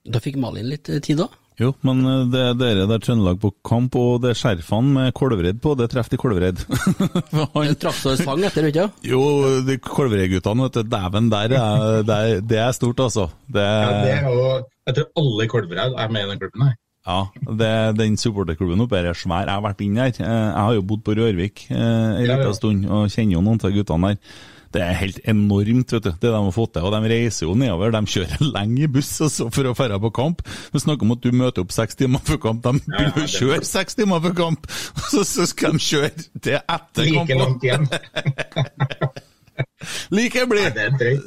da 0.02 0.18
fikk 0.18 0.40
Malin 0.42 0.66
litt 0.66 0.90
eh, 0.90 0.98
tid 0.98 1.22
òg. 1.22 1.38
Jo, 1.60 1.72
men 1.86 2.00
eh, 2.08 2.22
det 2.32 2.40
er 2.48 2.54
dere 2.58 2.86
der 2.90 3.02
Trøndelag 3.04 3.38
på 3.42 3.50
kamp, 3.66 3.94
og 4.00 4.20
det 4.24 4.30
er 4.32 4.38
skjerfene 4.40 4.94
med 4.96 5.12
Kolvereid 5.18 5.60
på, 5.62 5.74
det 5.78 5.90
treffer 5.92 6.14
de 6.16 6.20
Kolvereid. 6.22 6.62
For 7.32 7.92
så 7.98 8.14
sang 8.20 8.42
etter, 8.46 8.66
vet 8.68 8.78
du. 8.78 9.08
Jo, 9.12 9.22
de 9.66 9.76
Kolvereid-guttene, 9.84 10.68
vet 10.68 10.78
du, 10.80 10.82
dæven, 10.92 11.30
der 11.32 11.56
er, 11.58 12.02
det 12.06 12.16
er, 12.18 12.40
det 12.52 12.58
er 12.64 12.72
stort, 12.76 13.00
altså. 13.04 13.28
Det 13.52 13.62
Ja, 13.66 13.90
det 14.04 14.14
er, 14.16 14.30
jo, 14.30 14.46
jeg 14.88 14.96
tror 14.98 15.10
alle 15.24 15.44
i 15.44 15.52
Kolvereid 15.52 15.98
er 16.06 16.14
med 16.16 16.24
i 16.26 16.30
den 16.32 16.40
klubben 16.42 16.66
her. 16.68 16.78
ja, 17.06 17.18
det, 17.58 17.70
den 17.98 18.16
supporterklubben 18.16 18.80
oppe 18.84 18.96
her 19.00 19.10
er 19.10 19.18
svær. 19.18 19.44
Jeg 19.48 19.56
har 19.56 19.64
vært 19.64 19.80
inne 19.82 20.04
her. 20.06 20.16
Eh, 20.22 20.48
Jeg 20.52 20.62
har 20.68 20.74
jo 20.78 20.82
bodd 20.86 21.02
på 21.06 21.16
Rørvik 21.18 21.66
eh, 21.70 21.76
en 21.76 22.22
Ja, 22.22 22.32
ja. 22.32 22.36
liten 22.38 22.54
stund, 22.58 22.84
og 22.86 23.08
kjenner 23.10 23.38
jo 23.38 23.42
noen 23.42 23.58
av 23.62 23.74
guttene 23.74 24.12
der. 24.12 24.36
Det 24.72 24.80
er 24.80 24.94
helt 24.96 25.18
enormt, 25.28 25.92
vet 25.92 26.04
du, 26.06 26.10
det 26.12 26.30
de 26.30 26.32
har 26.32 26.52
fått 26.56 26.72
til. 26.76 26.84
Og 26.88 26.92
de 26.94 27.00
reiser 27.12 27.44
jo 27.46 27.54
nedover. 27.58 27.92
De 27.92 28.00
kjører 28.14 28.40
lenge 28.54 28.80
i 28.86 28.88
buss 28.92 29.10
altså, 29.26 29.44
for 29.52 29.68
å 29.68 29.74
dra 29.76 29.98
på 30.00 30.10
kamp. 30.16 30.38
Vi 30.72 30.78
snakker 30.80 31.04
om 31.06 31.12
at 31.16 31.24
du 31.24 31.30
møter 31.36 31.60
opp 31.66 31.72
seks 31.76 31.98
timer 32.00 32.20
før 32.24 32.38
kamp. 32.46 32.60
De 32.64 32.72
Ja, 32.80 32.84
begynner 32.96 33.26
å 33.26 33.28
kjøre 33.34 33.64
seks 33.68 33.92
timer 33.98 34.18
før 34.24 34.34
kamp, 34.38 34.60
så, 35.12 35.20
så 35.28 35.42
skal 35.50 35.70
de 35.76 35.80
kjøre 35.84 36.10
det 36.48 36.58
etter 36.62 37.02
Like 37.10 37.18
kamp. 37.18 37.30
langt 37.42 37.62
igjen. 37.68 37.84
Like 40.16 40.46
blid! 40.48 40.72
det 40.74 40.82
er 40.88 40.92
drøyt. 40.98 41.24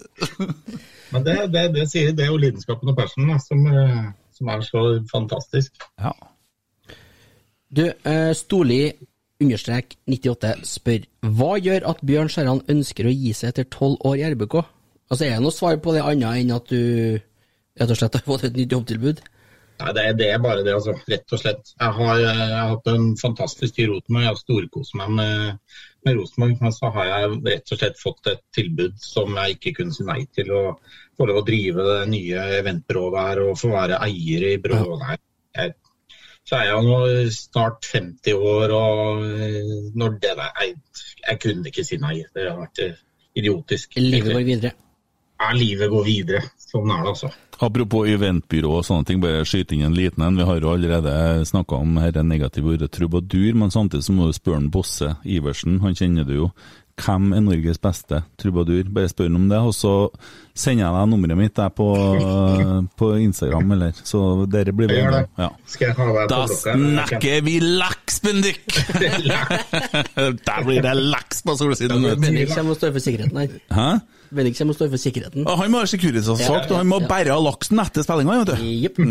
Men 1.13 1.23
det, 1.25 1.35
det, 1.53 1.63
det 1.75 1.83
sier 1.91 2.13
det 2.17 2.23
er 2.25 2.31
jo 2.33 2.39
lidenskapen 2.41 2.89
og 2.91 2.97
passionen 2.97 3.39
som, 3.43 3.59
eh, 3.69 3.99
som 4.35 4.45
er 4.51 4.59
så 4.65 4.81
fantastisk. 5.11 5.71
Ja. 6.01 6.11
Du, 7.75 7.83
eh, 7.91 8.31
Storli 8.37 8.81
understrek 9.43 9.97
98 10.07 10.53
spør 10.69 11.05
hva 11.35 11.55
gjør 11.59 11.87
at 11.91 12.01
Bjørn 12.05 12.31
Skjæran 12.31 12.63
ønsker 12.71 13.07
å 13.09 13.13
gi 13.13 13.33
seg 13.35 13.51
etter 13.51 13.69
tolv 13.73 13.99
år 14.07 14.19
i 14.21 14.27
RBK? 14.33 14.59
Altså, 15.11 15.25
Er 15.25 15.37
det 15.37 15.45
noe 15.45 15.53
svar 15.53 15.77
på 15.83 15.93
det 15.95 16.03
annet 16.05 16.41
enn 16.41 16.53
at 16.55 16.69
du 16.71 17.17
rett 17.75 17.91
og 17.91 17.99
slett 17.99 18.17
har 18.17 18.25
fått 18.25 18.47
et 18.47 18.57
nytt 18.57 18.73
jobbtilbud? 18.73 19.23
Nei, 19.75 19.91
det, 19.91 20.05
det 20.21 20.27
er 20.31 20.39
bare 20.39 20.63
det, 20.63 20.71
altså. 20.77 20.93
Rett 21.11 21.33
og 21.35 21.41
slett. 21.41 21.73
Jeg 21.75 21.95
har, 21.97 22.19
eh, 22.21 22.39
jeg 22.39 22.55
har 22.55 22.69
hatt 22.71 22.87
en 22.93 23.09
fantastisk 23.19 23.75
tid 23.75 23.85
i 23.85 23.89
Rosenborg. 23.91 24.23
Jeg 24.23 24.31
har 24.31 24.39
storkost 24.39 24.95
meg 24.95 25.09
med, 25.17 25.57
med 26.07 26.19
Rosenborg. 26.19 26.53
Men 26.61 26.75
så 26.75 26.91
har 26.95 27.09
jeg 27.09 27.33
rett 27.49 27.73
og 27.75 27.81
slett 27.81 27.99
fått 27.99 28.29
et 28.31 28.43
tilbud 28.55 28.95
som 29.03 29.35
jeg 29.35 29.57
ikke 29.57 29.73
kunne 29.81 29.95
si 29.95 30.07
nei 30.07 30.21
til. 30.37 30.53
Å 30.55 30.77
få 31.19 31.27
lov 31.27 31.41
å 31.41 31.47
drive 31.47 31.87
det 31.89 31.99
nye 32.13 32.47
eventbyrået 32.61 33.19
her 33.19 33.43
og 33.49 33.59
få 33.59 33.73
være 33.73 33.99
eier 34.07 34.47
i 34.53 34.55
byrået 34.63 35.03
der. 35.03 35.21
Jeg, 35.59 35.75
så 36.45 36.59
er 36.59 36.67
jeg 36.69 36.85
nå 36.85 36.97
snart 37.33 37.87
50 37.89 38.35
år, 38.37 38.73
og 38.77 39.23
eh, 39.25 39.75
når 39.97 40.17
det 40.21 40.33
der 40.37 40.51
jeg, 40.61 40.75
jeg 41.23 41.39
kunne 41.41 41.71
ikke 41.71 41.85
si 41.87 41.97
nei. 42.01 42.19
Det 42.35 42.45
har 42.45 42.59
vært 42.59 42.83
eh, 42.85 42.99
idiotisk. 43.41 43.97
Livet 43.97 44.29
går 44.29 44.45
videre. 44.45 44.75
Ja, 45.41 45.49
livet 45.57 45.89
går 45.91 46.05
videre. 46.05 46.43
Sånn 46.61 46.91
er 46.93 47.01
det, 47.01 47.15
altså. 47.15 47.31
Apropos 47.65 48.07
eventbyrå 48.11 48.77
og 48.77 48.85
sånne 48.87 49.07
ting, 49.07 49.19
bare 49.23 49.43
skyte 49.47 49.75
inn 49.75 49.87
en 49.87 49.97
liten 49.97 50.23
en. 50.23 50.37
Vi 50.37 50.45
har 50.47 50.61
jo 50.61 50.71
allerede 50.71 51.15
snakka 51.49 51.81
om 51.81 51.97
dette 51.97 52.23
negative 52.23 52.75
ordet 52.75 52.91
trubadur, 52.93 53.57
men 53.57 53.73
samtidig 53.73 54.05
så 54.05 54.15
må 54.15 54.29
du 54.29 54.37
spørre 54.37 54.61
en 54.61 54.71
Bosse 54.71 55.15
Iversen, 55.25 55.79
han 55.83 55.97
kjenner 55.97 56.27
du 56.27 56.35
jo. 56.37 56.49
Hvem 56.95 57.33
er 57.35 57.41
Norges 57.43 57.79
beste 57.83 58.21
trubadur? 58.39 58.87
Bare 58.95 59.09
spør 59.11 59.33
om 59.35 59.49
det, 59.51 59.57
og 59.59 59.73
så 59.75 59.91
sender 60.55 60.85
jeg 60.85 60.95
deg 60.95 61.09
nummeret 61.11 61.39
mitt 61.41 61.55
der 61.57 61.73
på, 61.75 61.87
på 63.01 63.09
Instagram, 63.19 63.73
eller 63.75 63.97
Så 63.99 64.21
dere 64.47 64.71
blir 64.71 64.93
Jeg 64.93 65.03
gjør 65.03 65.17
det. 65.17 65.23
Ja. 65.43 65.49
Skal 65.67 65.89
jeg 65.89 65.97
ha 65.99 66.07
deg 66.15 66.31
Da 66.31 66.41
snakker 66.53 67.43
vi 67.43 67.57
laks, 67.59 68.21
Bendik! 68.23 68.63
Der 70.47 70.63
blir 70.63 70.81
det 70.85 70.95
laks 70.95 71.43
på 71.43 71.57
solsiden. 71.59 72.01
du. 72.01 72.15
Bendik 72.15 72.55
kommer 72.55 72.77
og 72.77 72.79
står 72.79 72.95
for 72.95 73.03
sikkerheten 73.03 73.43
her. 73.43 73.59
Hæ? 73.75 73.89
Bendik 74.35 74.55
kommer 74.57 74.71
og 74.73 74.79
står 74.79 74.91
for 74.95 75.03
sikkerheten. 75.03 75.45
Og 75.51 75.59
Han 75.59 75.71
må 75.75 75.83
ha 75.83 75.91
Securitas 75.91 76.31
og 76.31 76.75
han 76.79 76.87
må 76.89 77.03
bære 77.03 77.35
av 77.35 77.43
laksen 77.43 77.79
etter 77.83 78.07
spillinga, 78.07 78.39
vet 78.41 78.55
du. 78.55 78.67
Jepp. 78.87 79.03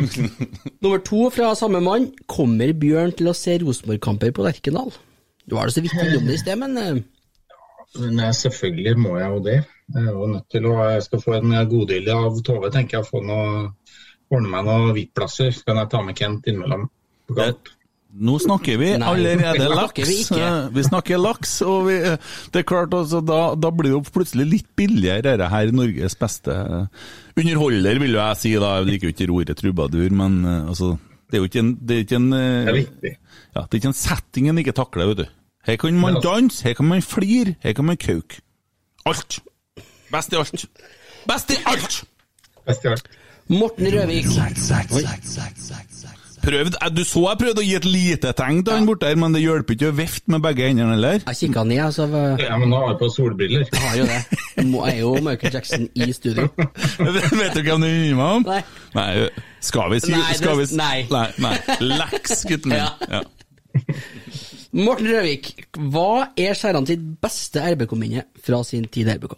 Nummer 0.84 1.00
to 1.04 1.30
fra 1.32 1.54
samme 1.58 1.80
mann. 1.84 2.10
Kommer 2.30 2.76
Bjørn 2.76 3.16
til 3.16 3.32
å 3.32 3.36
se 3.36 3.56
Rosenborg-kamper 3.64 4.36
på 4.36 4.44
Lerkendal? 4.44 4.92
Du 5.50 5.56
var 5.58 5.66
det 5.70 5.74
så 5.74 5.82
vidt 5.84 5.96
innom 5.98 6.28
det 6.30 6.36
i 6.38 6.42
sted, 6.44 6.58
men 6.60 6.76
Nei, 6.78 7.02
Men 7.98 8.20
eh, 8.22 8.30
selvfølgelig 8.38 8.94
må 9.02 9.16
jeg 9.18 9.32
jo 9.34 9.40
det. 9.48 9.58
Jeg 9.90 10.06
er 10.06 10.12
jo 10.14 10.28
nødt 10.30 10.46
til 10.54 10.68
å 10.70 10.76
Jeg 10.92 11.02
skal 11.08 11.22
få 11.24 11.34
en 11.40 11.56
godvilje 11.72 12.14
av 12.14 12.38
Tove, 12.46 12.70
tenker 12.70 13.00
jeg. 13.00 13.08
Få 13.10 13.20
noe, 13.26 13.66
ordne 14.30 14.52
meg 14.52 14.64
noen 14.68 14.94
VIP-plasser. 14.94 15.50
Så 15.56 15.66
kan 15.66 15.80
jeg 15.82 15.90
ta 15.90 16.02
med 16.06 16.16
Kent 16.20 16.46
innimellom. 16.46 16.86
Nå 18.10 18.32
snakker 18.42 18.74
vi 18.80 18.88
Nei, 18.98 19.06
allerede 19.06 19.68
laks. 19.70 20.08
vi. 20.08 20.16
Eh, 20.34 20.68
Vi 20.74 20.82
snakker 20.82 21.18
laks, 21.22 21.52
og 21.62 21.84
vi, 21.86 21.98
eh, 22.02 22.16
det 22.50 22.58
er 22.62 22.66
klart, 22.66 22.90
altså, 22.94 23.20
da, 23.22 23.54
da 23.54 23.70
blir 23.70 23.90
det 23.92 23.96
jo 23.98 24.00
plutselig 24.14 24.46
litt 24.50 24.66
billigere, 24.78 25.22
dette 25.28 25.46
her 25.52 25.70
Norges 25.70 26.16
beste 26.18 26.50
eh, 26.50 27.04
underholder, 27.38 28.00
vil 28.02 28.16
jo 28.16 28.18
jeg 28.22 28.36
si. 28.40 28.54
da, 28.58 28.72
Jeg 28.80 28.88
liker 28.90 29.06
jo 29.10 29.14
ikke 29.14 29.30
ordet 29.38 29.56
trubadur, 29.62 30.10
men 30.10 30.40
eh, 30.44 30.66
altså, 30.72 30.96
det 31.30 31.38
er 31.38 31.44
jo 31.44 31.50
ikke 31.52 31.62
en, 31.62 31.70
det 31.86 31.96
er 31.96 32.02
ikke 32.06 32.18
en, 32.18 32.32
eh, 32.34 32.64
Det 32.66 32.72
er 32.74 32.78
viktig. 32.80 33.12
ja, 33.54 33.60
det 33.62 33.70
er 33.70 33.78
ikke 33.84 33.92
en 33.94 34.00
setting 34.02 34.48
en 34.50 34.58
ikke 34.64 34.74
takler, 34.82 35.12
vet 35.12 35.22
du. 35.22 35.26
Her 35.66 35.76
kan 35.76 35.94
man 36.00 36.16
altså- 36.16 36.30
danse, 36.34 36.62
her 36.62 36.74
kan 36.74 36.86
man 36.88 37.02
flire, 37.02 37.54
her 37.62 37.72
kan 37.72 37.84
man 37.84 37.96
kauke. 37.96 38.40
Alt. 39.06 39.38
Best 40.12 40.32
i 40.32 40.36
alt. 40.36 40.64
Best 41.28 41.50
i 41.50 41.56
alt! 41.66 42.04
Best 42.66 42.84
i 42.84 42.88
alt. 42.88 43.08
Morten 43.48 43.86
Røvik. 43.92 44.26
Prøvd, 46.42 46.74
eh, 46.80 46.88
Du 46.96 47.02
så 47.04 47.20
jeg 47.28 47.38
prøvde 47.42 47.60
å 47.60 47.64
gi 47.66 47.74
et 47.76 47.84
lite 47.84 48.30
tegn 48.32 48.62
til 48.64 48.72
han 48.72 48.86
borte 48.88 49.04
her, 49.10 49.16
men 49.20 49.34
det 49.34 49.42
hjelper 49.42 49.74
ikke 49.76 49.90
å 49.90 49.96
vifte 49.98 50.30
med 50.32 50.40
begge 50.46 50.68
hendene 50.70 50.94
eller? 50.96 51.18
Jeg 51.26 51.36
kikka 51.36 51.64
ned, 51.68 51.80
altså. 51.84 52.06
Jeg 52.08 52.46
Ja, 52.46 52.56
men 52.56 52.70
nå 52.72 52.78
har 52.80 52.88
jeg 52.94 52.98
på 53.02 53.10
solbriller. 53.12 53.66
har 53.76 53.96
jo 53.98 54.06
det. 54.08 54.24
Jeg 54.56 54.94
er 54.94 54.98
jo 55.00 55.14
Michael 55.20 55.52
Jackson 55.52 55.88
i 55.94 56.12
studio. 56.12 56.48
Vet 56.56 57.54
du 57.54 57.60
hvem 57.62 57.80
du 57.84 57.86
minner 57.86 58.16
meg 58.16 58.24
om? 58.38 58.46
Nei. 58.48 58.62
Nei, 58.94 59.28
skal 59.60 59.90
vi 59.92 60.00
si 60.00 60.10
Nei, 60.12 60.22
det- 60.30 60.36
skal 60.38 60.56
vi, 60.56 60.62
s- 60.64 60.72
nei. 60.72 61.06
nei, 61.10 61.26
nei. 61.38 61.58
Leks, 61.80 62.44
gutten 62.48 62.72
min. 62.72 62.78
Ja. 62.78 62.88
Ja. 63.10 63.20
Morten 64.70 65.08
Røvik, 65.10 65.48
hva 65.90 66.30
er 66.38 66.54
Skjæran 66.54 66.86
sitt 66.86 67.02
beste 67.22 67.62
RBK-minne 67.72 68.22
fra 68.38 68.60
sin 68.62 68.84
tid 68.86 69.08
i 69.10 69.16
RBK? 69.16 69.32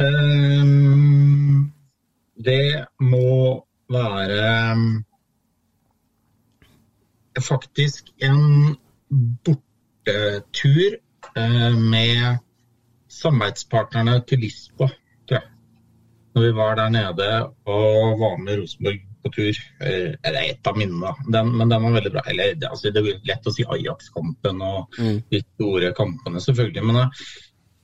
Um, 0.00 1.68
det 2.40 2.86
må 3.04 3.60
være 3.92 4.38
ehm, 4.72 4.86
faktisk 7.36 8.08
en 8.24 8.40
bortetur 9.44 10.96
eh, 11.36 11.76
med 11.76 12.40
samarbeidspartnerne 13.20 14.22
til 14.28 14.46
Lisboa. 14.46 14.88
Når 16.32 16.42
vi 16.42 16.54
var 16.56 16.74
der 16.74 16.88
nede 16.88 17.32
og 17.68 18.20
var 18.20 18.36
med 18.40 18.62
Rosenborg 18.62 19.11
på 19.22 19.32
tur. 19.36 19.62
Eh, 19.80 20.10
Det 20.18 20.32
er 20.32 20.42
et 20.42 20.68
av 20.68 20.78
minnene, 20.78 21.12
da. 21.12 21.30
Den, 21.38 21.54
men 21.56 21.72
den 21.72 21.86
var 21.86 21.96
veldig 21.96 22.12
bra. 22.14 22.24
Eller, 22.32 22.54
det, 22.58 22.68
altså, 22.70 22.90
det 22.90 23.02
er 23.02 23.24
lett 23.30 23.48
å 23.48 23.54
si 23.54 23.64
Ajax-kampen 23.64 24.62
og 24.66 25.00
de 25.32 25.42
store 25.42 25.92
kampene, 25.98 26.42
selvfølgelig. 26.44 26.86
Men 26.90 27.00
jeg, 27.02 27.26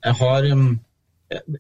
jeg 0.09 0.19
har 0.23 0.49
jeg, 0.49 1.59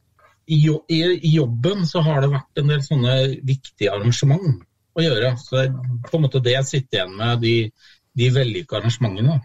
i, 0.48 0.58
i, 0.88 1.02
I 1.28 1.34
jobben 1.34 1.84
så 1.86 2.00
har 2.06 2.22
det 2.24 2.32
vært 2.32 2.62
en 2.62 2.72
del 2.72 2.80
sånne 2.84 3.14
viktige 3.46 3.92
arrangement 3.92 4.64
å 4.96 5.04
gjøre. 5.04 5.34
Så 5.40 5.58
det 5.58 5.66
er 5.68 6.08
på 6.08 6.18
en 6.18 6.24
måte 6.24 6.42
det 6.44 6.56
jeg 6.56 6.68
sitter 6.70 7.00
igjen 7.00 7.16
med, 7.18 7.44
de, 7.44 7.54
de 8.18 8.30
vellykka 8.34 8.80
arrangementene. 8.80 9.38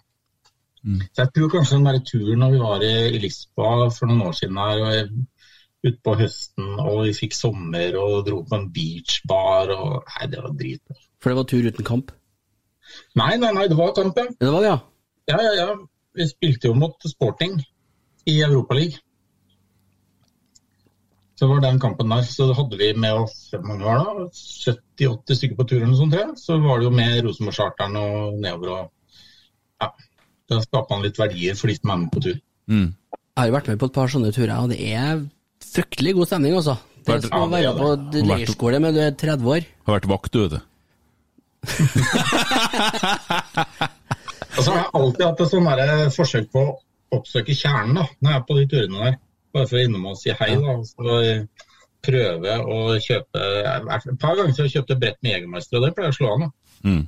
Mm. 0.84 0.99
Så 1.11 1.23
jeg 1.23 1.31
tror 1.36 1.51
kanskje 1.51 1.77
den 1.77 1.88
der 1.88 1.99
turen 2.07 2.41
når 2.43 2.55
vi 2.55 2.63
var 2.63 2.84
i, 2.84 2.93
i 3.15 3.19
Lisboa 3.23 3.89
for 3.93 4.09
noen 4.09 4.25
år 4.27 4.34
siden 4.39 4.59
her, 4.59 4.81
og 4.84 5.19
utpå 5.84 6.15
høsten, 6.19 6.67
og 6.79 7.01
vi 7.05 7.13
fikk 7.17 7.34
sommer 7.36 7.95
og 7.99 8.25
dro 8.27 8.41
på 8.47 8.55
en 8.55 8.69
beachbar 8.71 9.71
og 9.75 10.05
Nei, 10.13 10.27
det 10.31 10.43
var 10.43 10.53
dritbra. 10.59 10.95
For 11.19 11.31
det 11.34 11.39
var 11.39 11.47
tur 11.51 11.67
uten 11.69 11.88
kamp? 11.88 12.11
Nei, 13.19 13.34
nei, 13.41 13.51
nei, 13.55 13.67
det 13.71 13.77
var 13.79 13.91
kamp, 13.97 14.17
ja. 14.19 14.29
Det 14.39 14.51
var 14.53 14.63
det, 14.63 14.71
ja. 14.71 14.79
Ja, 15.34 15.39
ja, 15.43 15.53
ja. 15.59 15.75
Vi 16.13 16.27
spilte 16.29 16.69
jo 16.69 16.77
mot 16.77 17.07
Sporting 17.09 17.57
i 18.29 18.38
Europaligaen. 18.45 19.01
Så 21.39 21.47
var 21.49 21.59
den 21.63 21.79
kampen 21.81 22.11
der. 22.13 22.21
Så 22.21 22.45
hadde 22.53 22.77
vi 22.77 22.91
med 22.95 23.13
oss 23.23 23.49
hvor 23.51 23.63
mange 23.67 23.84
var 23.84 24.19
det? 24.19 24.27
70-80 25.01 25.39
stykker 25.39 25.57
på 25.59 25.65
turen, 25.71 25.95
sånt. 25.97 26.13
tror 26.13 26.21
jeg. 26.27 26.38
Så 26.39 26.57
var 26.61 26.79
det 26.79 26.86
jo 26.88 26.91
med 26.93 27.23
Rosenborg-charteren 27.25 27.97
og 27.99 28.38
nedover 28.39 28.75
og 28.77 28.91
Ja. 29.81 29.89
Da 30.51 30.59
skapa 30.61 30.93
han 30.95 31.03
litt 31.03 31.17
verdier 31.19 31.55
for 31.55 31.67
de 31.71 31.75
som 31.79 31.89
er 31.89 31.97
med 32.03 32.11
på 32.13 32.21
tur. 32.23 32.38
Mm. 32.67 32.89
Jeg 33.15 33.41
har 33.41 33.47
jo 33.49 33.55
vært 33.55 33.67
med 33.71 33.79
på 33.81 33.88
et 33.89 33.95
par 33.95 34.11
sånne 34.11 34.31
turer, 34.36 34.53
og 34.59 34.69
det 34.69 34.79
er 34.93 35.23
fryktelig 35.74 36.13
god 36.19 36.30
stemning, 36.30 36.53
altså. 36.59 36.78
Det 37.03 37.17
er 37.17 37.26
som 37.26 37.43
å 37.43 37.49
være 37.51 37.74
på 37.76 37.89
det. 38.13 38.21
leirskole 38.30 38.80
med 38.84 38.95
du 38.95 39.01
er 39.03 39.11
30 39.19 39.49
år. 39.55 39.67
Har 39.88 39.97
vært 39.97 40.09
vakt, 40.11 40.32
du, 40.34 40.39
vet 40.43 40.53
du. 40.55 40.59
altså, 44.55 44.69
jeg 44.69 44.80
har 44.80 44.89
alltid 44.99 45.26
hatt 45.26 45.43
et 45.43 45.51
sånn 45.51 45.69
derre 45.69 46.09
forsøk 46.15 46.49
på 46.53 46.63
å 46.63 46.74
oppsøke 47.17 47.55
kjernen 47.57 47.99
da, 47.99 48.07
når 48.19 48.34
jeg 48.34 48.39
er 48.39 48.47
på 48.47 48.57
de 48.57 48.65
turene 48.71 49.05
der. 49.05 49.15
Bare 49.53 49.69
for 49.69 49.78
å 49.80 49.86
innom 49.86 50.09
og 50.09 50.17
si 50.17 50.34
hei. 50.34 50.53
da, 50.57 50.78
og 50.80 50.84
så 50.89 51.19
prøve 52.03 52.55
å 52.67 52.78
kjøpe 52.99 53.41
Et 53.95 54.07
par 54.19 54.36
ganger 54.36 54.51
så 54.55 54.63
har 54.63 54.67
jeg 54.67 54.76
kjøpt 54.80 54.95
et 54.95 55.01
brett 55.03 55.19
med 55.21 55.32
Jegermeister, 55.36 55.78
og 55.80 55.86
det 55.86 55.93
pleier 55.97 56.11
å 56.11 56.17
slå 56.17 56.32
an. 56.34 56.47
da. 56.47 56.49
Mm. 56.84 57.03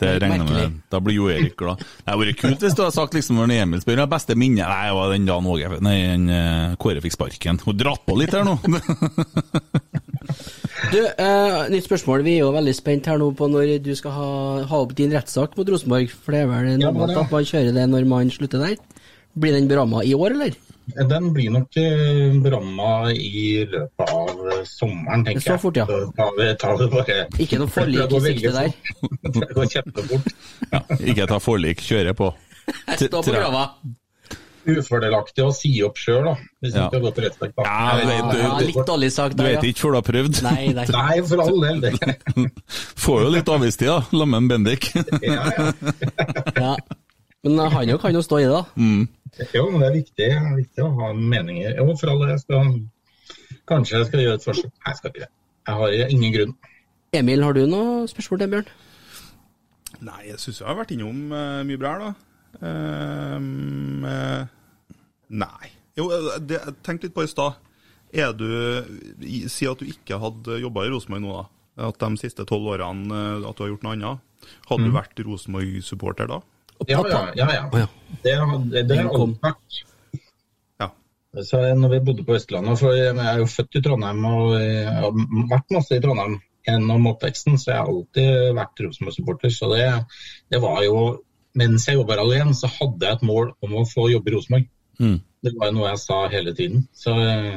Det 0.00 0.12
regner 0.22 0.48
med. 0.48 0.78
Da 0.92 1.00
blir 1.04 1.16
jo 1.18 1.28
Erik 1.32 1.56
glad. 1.60 1.82
Det 1.82 2.08
hadde 2.08 2.22
vært 2.24 2.40
kult 2.40 2.64
hvis 2.64 2.76
du 2.76 2.82
hadde 2.84 2.96
sagt 2.96 3.16
liksom 3.16 3.40
når 3.40 3.54
Emil 3.58 3.82
spør 3.82 4.00
«Ja, 4.02 4.06
beste 4.10 4.36
minne 4.38 4.64
Nei, 4.64 4.86
det 4.88 4.96
var 4.96 5.12
den 5.12 5.28
dagen 5.28 5.48
Åge 5.50 5.80
Nei, 5.84 5.96
den, 6.08 6.28
eh, 6.32 6.76
Kåre 6.80 7.02
fikk 7.04 7.16
sparken. 7.16 7.60
Hun 7.64 7.78
dratt 7.78 8.06
på 8.08 8.16
litt 8.20 8.34
her 8.36 8.46
nå. 8.48 8.58
Du, 10.90 10.98
eh, 10.98 11.68
nytt 11.70 11.86
spørsmål. 11.86 12.24
Vi 12.26 12.36
er 12.38 12.44
jo 12.44 12.54
veldig 12.54 12.72
spent 12.74 13.06
her 13.10 13.18
nå 13.20 13.30
på 13.36 13.46
når 13.50 13.76
du 13.84 13.92
skal 13.98 14.14
ha, 14.14 14.30
ha 14.70 14.80
opp 14.80 14.94
din 14.98 15.12
rettssak 15.14 15.54
mot 15.58 15.68
Rosenborg. 15.68 16.10
For 16.10 16.34
det 16.34 16.42
er 16.44 16.50
vel 16.50 16.80
normalt 16.80 17.14
ja, 17.14 17.24
at 17.24 17.34
man 17.34 17.46
kjører 17.46 17.76
det 17.76 17.86
når 17.92 18.08
man 18.10 18.32
slutter 18.32 18.64
der. 18.64 18.76
Blir 19.38 19.54
den 19.54 19.68
beramma 19.70 20.02
i 20.06 20.14
år, 20.16 20.34
eller? 20.34 20.56
Den 21.10 21.28
blir 21.36 21.50
nok 21.54 21.76
eh, 21.80 22.32
beramma 22.42 23.10
i 23.12 23.64
løpet 23.70 24.10
av 24.14 24.30
eh, 24.54 24.62
sommeren, 24.68 25.24
tenker 25.26 25.40
jeg. 25.40 25.46
Så 25.54 25.58
fort, 25.62 25.76
ja. 25.80 25.86
Så 25.86 26.00
tar 26.16 26.34
vi, 26.38 26.48
tar 26.60 26.84
bare 26.96 27.16
Ikke 27.46 27.60
noe 27.62 27.70
forlik 27.70 28.16
i 28.16 28.20
sikte 28.26 28.52
der. 28.56 28.74
Det 29.38 29.48
går 29.56 29.70
kjempefort. 29.76 30.34
ja, 30.72 30.82
ikke 31.12 31.26
ta 31.30 31.38
forlik, 31.42 31.80
kjøre 31.86 32.14
på. 32.18 32.32
Jeg 32.90 33.08
står 33.10 33.24
på 33.30 33.34
grava. 33.38 33.64
Ufordelaktig 34.70 35.40
å 35.42 35.50
si 35.56 35.70
opp 35.82 35.96
sjøl, 35.98 36.26
da. 36.26 36.34
Hvis 36.60 36.74
Ja. 36.76 36.88
du 36.92 36.98
har 36.98 37.04
gått 37.06 37.18
rett 37.24 37.32
rettssak. 37.40 37.54
da. 37.56 37.62
Ja, 37.64 37.96
jeg 37.96 38.06
vet, 38.10 38.40
Ja, 38.42 38.58
litt 38.60 38.86
dårlig 38.86 39.08
sagt, 39.14 39.36
da. 39.38 39.44
du 39.44 39.48
vet 39.48 39.64
ikke 39.70 39.80
før 39.86 39.94
du 39.94 39.96
har 39.96 40.06
prøvd. 40.10 40.42
Nei, 40.44 40.66
nei. 40.76 40.84
Nei, 40.98 41.20
for 41.26 41.40
all 41.46 41.60
del. 41.64 41.80
Det. 41.80 42.50
Får 43.00 43.22
jo 43.24 43.30
litt 43.32 43.48
avistid, 43.48 43.88
da. 43.88 44.02
Lammen 44.12 44.48
Bendik. 44.52 44.90
Ja, 45.24 45.46
ja. 45.48 45.72
Ja. 46.60 46.74
Men 47.42 47.56
han 47.72 47.88
jo 47.88 47.96
kan 47.96 48.12
jo 48.12 48.20
stå 48.20 48.42
i 48.42 48.44
det, 48.44 48.52
da. 48.52 48.64
Mm. 48.76 49.08
Jo, 49.54 49.66
men 49.70 49.80
det 49.80 49.88
er 49.88 49.96
viktig, 49.96 50.16
det 50.18 50.30
er 50.36 50.56
viktig 50.58 50.84
å 50.84 50.90
ha 50.98 51.12
meninger. 51.14 51.76
Jo, 51.78 51.86
for 52.00 52.12
alle. 52.12 52.32
Jeg 52.34 52.42
skal, 52.42 52.72
kanskje 53.70 53.98
jeg 53.98 54.08
skal 54.10 54.24
gjøre 54.24 54.40
et 54.40 54.46
forsøk. 54.46 54.72
Nei, 54.72 54.90
jeg 54.90 55.00
skal 55.00 55.12
ikke 55.12 55.24
det. 55.24 55.30
Jeg 55.68 55.80
har 55.80 56.14
ingen 56.16 56.34
grunn. 56.34 56.54
Emil, 57.20 57.42
har 57.42 57.56
du 57.56 57.64
noe 57.66 58.06
spørsmål 58.10 58.42
til 58.42 58.52
Bjørn? 58.54 58.72
Nei, 60.06 60.20
jeg 60.30 60.40
syns 60.40 60.60
jeg 60.62 60.68
har 60.68 60.78
vært 60.78 60.92
innom 60.94 61.32
uh, 61.34 61.60
mye 61.66 61.80
bra 61.80 61.94
her, 61.94 62.04
da. 62.04 62.12
Ehm, 62.66 64.06
uh, 64.06 64.44
nei. 65.30 65.72
Jo, 65.98 66.08
det, 66.38 66.58
jeg 66.58 66.76
tenkte 66.86 67.08
litt 67.08 67.16
på 67.16 67.26
i 67.26 67.30
stad. 67.30 67.58
Er 68.10 68.32
du 68.34 68.46
Si 69.50 69.68
at 69.70 69.78
du 69.78 69.86
ikke 69.86 70.18
hadde 70.18 70.58
jobba 70.62 70.86
i 70.86 70.90
Rosenborg 70.90 71.22
nå, 71.24 71.34
da. 71.36 71.44
At 71.90 72.00
de 72.02 72.20
siste 72.20 72.44
tolv 72.48 72.72
årene 72.74 73.20
at 73.46 73.56
du 73.56 73.62
har 73.62 73.70
gjort 73.70 73.84
noe 73.86 73.94
annet. 73.96 74.24
Hadde 74.68 74.88
du 74.88 74.94
vært 74.94 75.20
Rosenborg-supporter 75.24 76.28
da? 76.30 76.40
Ja, 76.88 77.00
ja. 77.08 77.22
ja, 77.36 77.48
ja. 77.54 77.64
Ja. 77.82 77.86
Det, 78.22 78.34
er 78.34 78.52
det, 78.72 78.84
det 78.88 78.98
vært. 79.42 79.80
Ja. 80.80 80.90
Så 81.46 81.60
når 81.78 81.94
vi 81.94 82.04
bodde 82.08 82.26
på 82.26 82.36
Østlandet, 82.38 82.80
for 82.80 82.96
jeg 82.96 83.14
er 83.14 83.40
jo 83.42 83.48
født 83.50 83.78
i 83.78 83.82
Trondheim 83.84 84.24
og 84.28 84.54
har 84.56 85.18
vært 85.52 85.76
masse 85.76 85.96
i 85.98 86.02
Trondheim 86.02 86.38
gjennom 86.66 87.08
oppveksten, 87.12 87.58
så 87.60 87.72
jeg 87.72 87.80
har 87.80 87.90
alltid 87.90 88.54
vært 88.58 88.84
Rosenborg-supporter. 88.84 89.52
Så 89.54 89.72
det, 89.74 89.88
det 90.52 90.62
var 90.62 90.84
jo 90.86 91.02
Mens 91.58 91.82
jeg 91.88 91.96
jobba 91.98 92.14
alene, 92.22 92.52
så 92.54 92.68
hadde 92.70 93.02
jeg 93.02 93.16
et 93.16 93.22
mål 93.26 93.48
om 93.66 93.72
å 93.80 93.80
få 93.82 94.04
jobbe 94.06 94.30
i 94.30 94.34
Rosenborg. 94.36 94.68
Mm. 95.02 95.16
Det 95.42 95.50
var 95.56 95.70
jo 95.70 95.74
noe 95.80 95.88
jeg 95.88 95.98
sa 95.98 96.18
hele 96.30 96.52
tiden. 96.54 96.84
Så, 96.94 97.14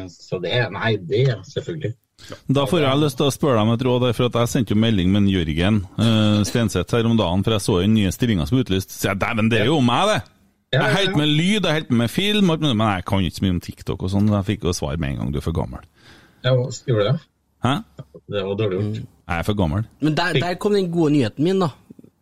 så 0.10 0.40
det 0.42 0.56
Nei, 0.74 0.96
det 0.98 1.28
selvfølgelig. 1.52 1.92
Da 2.48 2.64
får 2.70 2.84
jeg 2.86 3.00
lyst 3.02 3.18
til 3.20 3.28
å 3.28 3.34
spørre 3.34 3.58
deg 3.58 3.68
om 3.68 3.74
et 3.74 3.84
råd, 3.84 4.06
for 4.16 4.30
at 4.30 4.38
jeg 4.40 4.52
sendte 4.52 4.76
jo 4.76 4.80
melding 4.80 5.10
med 5.12 5.26
en 5.26 5.32
Jørgen 5.32 5.80
uh, 5.98 6.44
Stenseth 6.48 6.96
her 6.96 7.10
om 7.10 7.18
dagen, 7.20 7.44
for 7.44 7.56
jeg 7.56 7.66
så 7.66 7.80
den 7.82 7.98
nye 7.98 8.14
stillinga 8.16 8.48
som 8.48 8.62
utlyst. 8.62 8.94
Så 8.96 9.10
jeg, 9.10 9.20
dæven, 9.24 9.50
det 9.52 9.64
er 9.64 9.72
jo 9.72 9.82
meg, 9.84 10.12
det! 10.12 10.22
Jeg 10.74 10.82
ja, 10.82 10.94
holdt 10.96 11.18
med 11.20 11.30
lyd, 11.30 11.68
jeg 11.68 11.76
holdt 11.76 11.92
med 11.94 12.10
film, 12.10 12.50
men 12.50 12.82
jeg 12.82 13.04
kan 13.06 13.22
ikke 13.22 13.38
så 13.38 13.44
mye 13.46 13.54
om 13.54 13.60
TikTok 13.62 14.06
og 14.08 14.10
sånn. 14.10 14.32
Jeg 14.32 14.48
fikk 14.48 14.64
jo 14.66 14.74
svar 14.74 14.96
med 14.98 15.14
en 15.14 15.20
gang, 15.20 15.34
du 15.34 15.38
er 15.38 15.46
for 15.46 15.54
gammel. 15.54 15.84
Ja, 16.42 16.56
gjorde 16.90 17.12
det? 17.12 17.14
Hæ? 17.64 17.76
Det 18.34 18.42
var 18.48 18.58
dårlig 18.58 18.80
gjort. 18.80 18.98
Jeg 19.04 19.38
er 19.38 19.46
for 19.48 19.60
gammel. 19.60 19.86
Men 20.02 20.18
der, 20.18 20.40
der 20.42 20.58
kom 20.60 20.74
den 20.74 20.90
gode 20.92 21.14
nyheten 21.14 21.46
min, 21.46 21.62
da. 21.62 21.70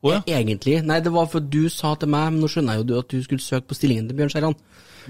Oh, 0.02 0.12
ja. 0.12 0.20
Egentlig. 0.28 0.82
Nei, 0.84 1.00
det 1.00 1.14
var 1.14 1.30
for 1.32 1.40
du 1.54 1.70
sa 1.70 1.94
til 2.02 2.10
meg, 2.12 2.34
men 2.34 2.44
nå 2.44 2.50
skjønner 2.52 2.76
jeg 2.76 2.84
jo 2.84 2.88
du 2.90 2.94
at 3.00 3.14
du 3.14 3.24
skulle 3.24 3.44
søke 3.44 3.70
på 3.70 3.78
stillingen 3.78 4.10
til 4.10 4.18
Bjørn 4.18 4.34
Skjæran. 4.34 4.58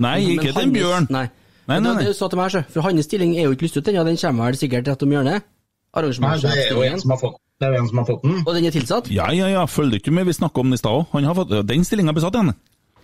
Nei, 0.03 0.17
ikke 0.35 0.53
til 0.55 0.73
Bjørn. 0.75 1.07
Nei. 1.11 1.25
Nei, 1.71 1.79
nei, 1.83 1.93
nei. 2.01 2.13
Sa 2.17 2.27
til 2.31 2.39
meg, 2.41 2.51
så. 2.53 2.61
For 2.73 2.85
hans 2.85 3.07
stilling 3.07 3.33
er 3.37 3.47
jo 3.47 3.55
ikke 3.55 3.67
lyst 3.67 3.79
ut 3.79 3.89
ennå, 3.91 4.03
den 4.07 4.19
kommer 4.21 4.51
vel 4.51 4.59
sikkert 4.59 4.91
rett 4.91 5.05
om 5.07 5.15
hjørnet? 5.15 5.47
Nei, 5.91 6.35
det 6.39 6.51
er 6.55 6.69
jo 6.71 6.83
en 6.87 6.99
som 7.01 7.11
har 7.11 7.19
fått, 7.19 7.39
det 7.59 7.67
er 7.67 7.73
jo 7.75 7.79
en 7.83 7.87
som 7.89 7.99
har 7.99 8.05
fått 8.07 8.21
den. 8.23 8.37
Og 8.47 8.53
den 8.55 8.67
er 8.69 8.75
tilsatt? 8.75 9.09
Ja, 9.11 9.25
ja, 9.35 9.49
ja, 9.51 9.63
følger 9.67 9.97
du 9.97 10.03
ikke 10.03 10.13
med? 10.15 10.29
Vi 10.29 10.35
snakka 10.37 10.63
om 10.63 10.69
den 10.71 10.77
i 10.77 10.79
stad 10.79 10.95
òg. 11.01 11.09
Han 11.11 11.27
har 11.27 11.35
fått 11.35 11.51
Den 11.67 11.83
stillinga 11.87 12.13
besatt 12.15 12.37
igjen. 12.39 12.53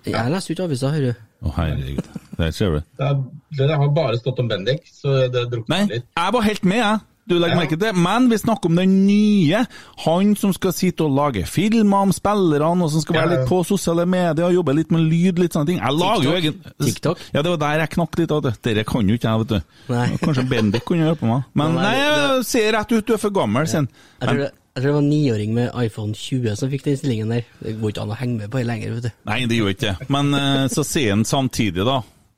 Jeg 0.08 0.32
leser 0.32 0.54
jo 0.54 0.56
ikke 0.56 0.68
avisa, 0.70 0.92
hører 0.94 1.12
du. 1.18 1.26
Å, 1.44 1.52
herregud. 1.58 2.08
Der 2.40 2.52
ser 2.56 2.78
du. 2.78 2.80
Det, 2.96 3.10
er, 3.10 3.18
det 3.60 3.76
har 3.82 3.90
bare 3.98 4.20
stått 4.22 4.40
om 4.40 4.48
Bendik, 4.48 4.88
så 4.88 5.18
det 5.34 5.44
drukna 5.52 5.74
Nei, 5.74 5.82
litt. 5.92 6.06
jeg 6.16 6.36
var 6.38 6.46
helt 6.48 6.64
med, 6.72 6.80
jeg. 6.80 7.02
Du 7.28 7.36
legger 7.36 7.56
Ja. 7.56 7.60
merke 7.62 7.78
til. 7.80 7.94
Men 7.94 8.30
vi 8.32 8.38
snakker 8.40 8.70
om 8.70 8.76
den 8.80 8.94
nye. 9.08 9.66
Han 10.06 10.36
som 10.36 10.54
skal 10.56 10.72
sitte 10.74 11.04
og 11.04 11.12
lage 11.16 11.46
filmer 11.46 12.08
om 12.08 12.12
spillerne, 12.16 12.84
og 12.84 12.92
som 12.92 13.02
skal 13.04 13.16
være 13.20 13.30
litt 13.36 13.50
på 13.50 13.62
sosiale 13.68 14.06
medier 14.08 14.46
og 14.48 14.54
jobbe 14.54 14.76
litt 14.76 14.92
med 14.92 15.02
lyd, 15.12 15.40
litt 15.40 15.54
sånne 15.54 15.68
ting. 15.74 15.80
Jeg 15.82 15.98
lager 16.00 16.24
jo 16.24 16.36
egen 16.38 16.62
TikTok? 16.82 17.20
Ja, 17.34 17.42
det 17.42 17.52
var 17.52 17.58
der 17.66 17.80
jeg 17.84 17.90
knakk 17.98 18.18
litt. 18.18 18.36
Dere 18.64 18.84
kan 18.88 19.08
jo 19.10 19.16
ikke 19.20 19.28
jeg, 19.28 19.40
vet 19.40 19.48
du. 19.48 19.94
Nei. 19.94 20.08
Kanskje 20.24 20.48
Bendik 20.50 20.86
kunne 20.86 21.04
hjelpe 21.10 21.28
meg. 21.28 21.44
Men 21.60 21.76
Nei, 21.76 21.96
jeg 21.98 22.46
ser 22.46 22.72
rett 22.78 22.92
ut, 22.96 23.06
du 23.06 23.14
er 23.14 23.22
for 23.22 23.36
gammel, 23.36 23.68
sier 23.68 23.88
det, 23.88 24.54
jeg 24.78 24.84
tror 24.84 24.92
det 24.92 24.94
var 24.94 25.02
en 25.02 25.10
niåring 25.10 25.54
med 25.56 25.72
iPhone 25.82 26.14
20 26.14 26.56
som 26.56 26.70
fikk 26.70 26.84
den 26.86 26.98
stillingen 27.00 27.32
der. 27.34 27.46
Det 27.64 27.72
går 27.82 27.90
ikke 27.96 28.02
an 28.04 28.12
å 28.14 28.18
henge 28.20 28.38
med 28.44 28.52
på 28.54 28.60
det 28.62 28.68
lenger, 28.70 28.92
vet 28.94 29.08
du. 29.08 29.10
Nei, 29.26 29.40
det 29.50 29.58
gjorde 29.58 29.74
ikke 29.74 29.88
det. 29.98 30.08
Men 30.14 30.34
eh, 30.38 30.68
så 30.70 30.84
ser 30.86 31.10
han 31.16 31.24
samtidig, 31.26 31.82
da. 31.88 31.96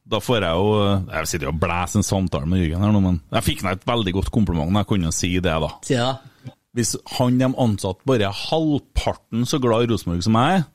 Da 0.10 0.18
får 0.24 0.42
jeg 0.42 0.58
jo 0.58 0.70
Jeg 1.12 1.28
sitter 1.30 1.46
jo 1.48 1.52
og 1.54 1.60
blæser 1.62 2.00
en 2.02 2.08
samtale 2.08 2.50
med 2.50 2.64
Jørgen 2.64 2.82
her 2.86 2.94
nå, 2.96 3.02
men 3.04 3.20
jeg 3.36 3.46
fikk 3.46 3.64
nå 3.66 3.74
et 3.76 3.84
veldig 3.86 4.14
godt 4.18 4.32
kompliment. 4.34 4.74
Jeg 4.80 4.88
kunne 4.90 5.12
si 5.14 5.32
det, 5.38 5.54
da. 5.66 5.70
Ja. 5.94 6.10
Hvis 6.74 6.96
han 7.18 7.38
de 7.42 7.48
ansatte 7.50 8.06
bare 8.10 8.28
er 8.30 8.36
halvparten 8.50 9.46
så 9.50 9.60
glad 9.62 9.86
i 9.86 9.92
Rosenborg 9.94 10.22
som 10.26 10.38
jeg 10.40 10.60
er, 10.60 10.68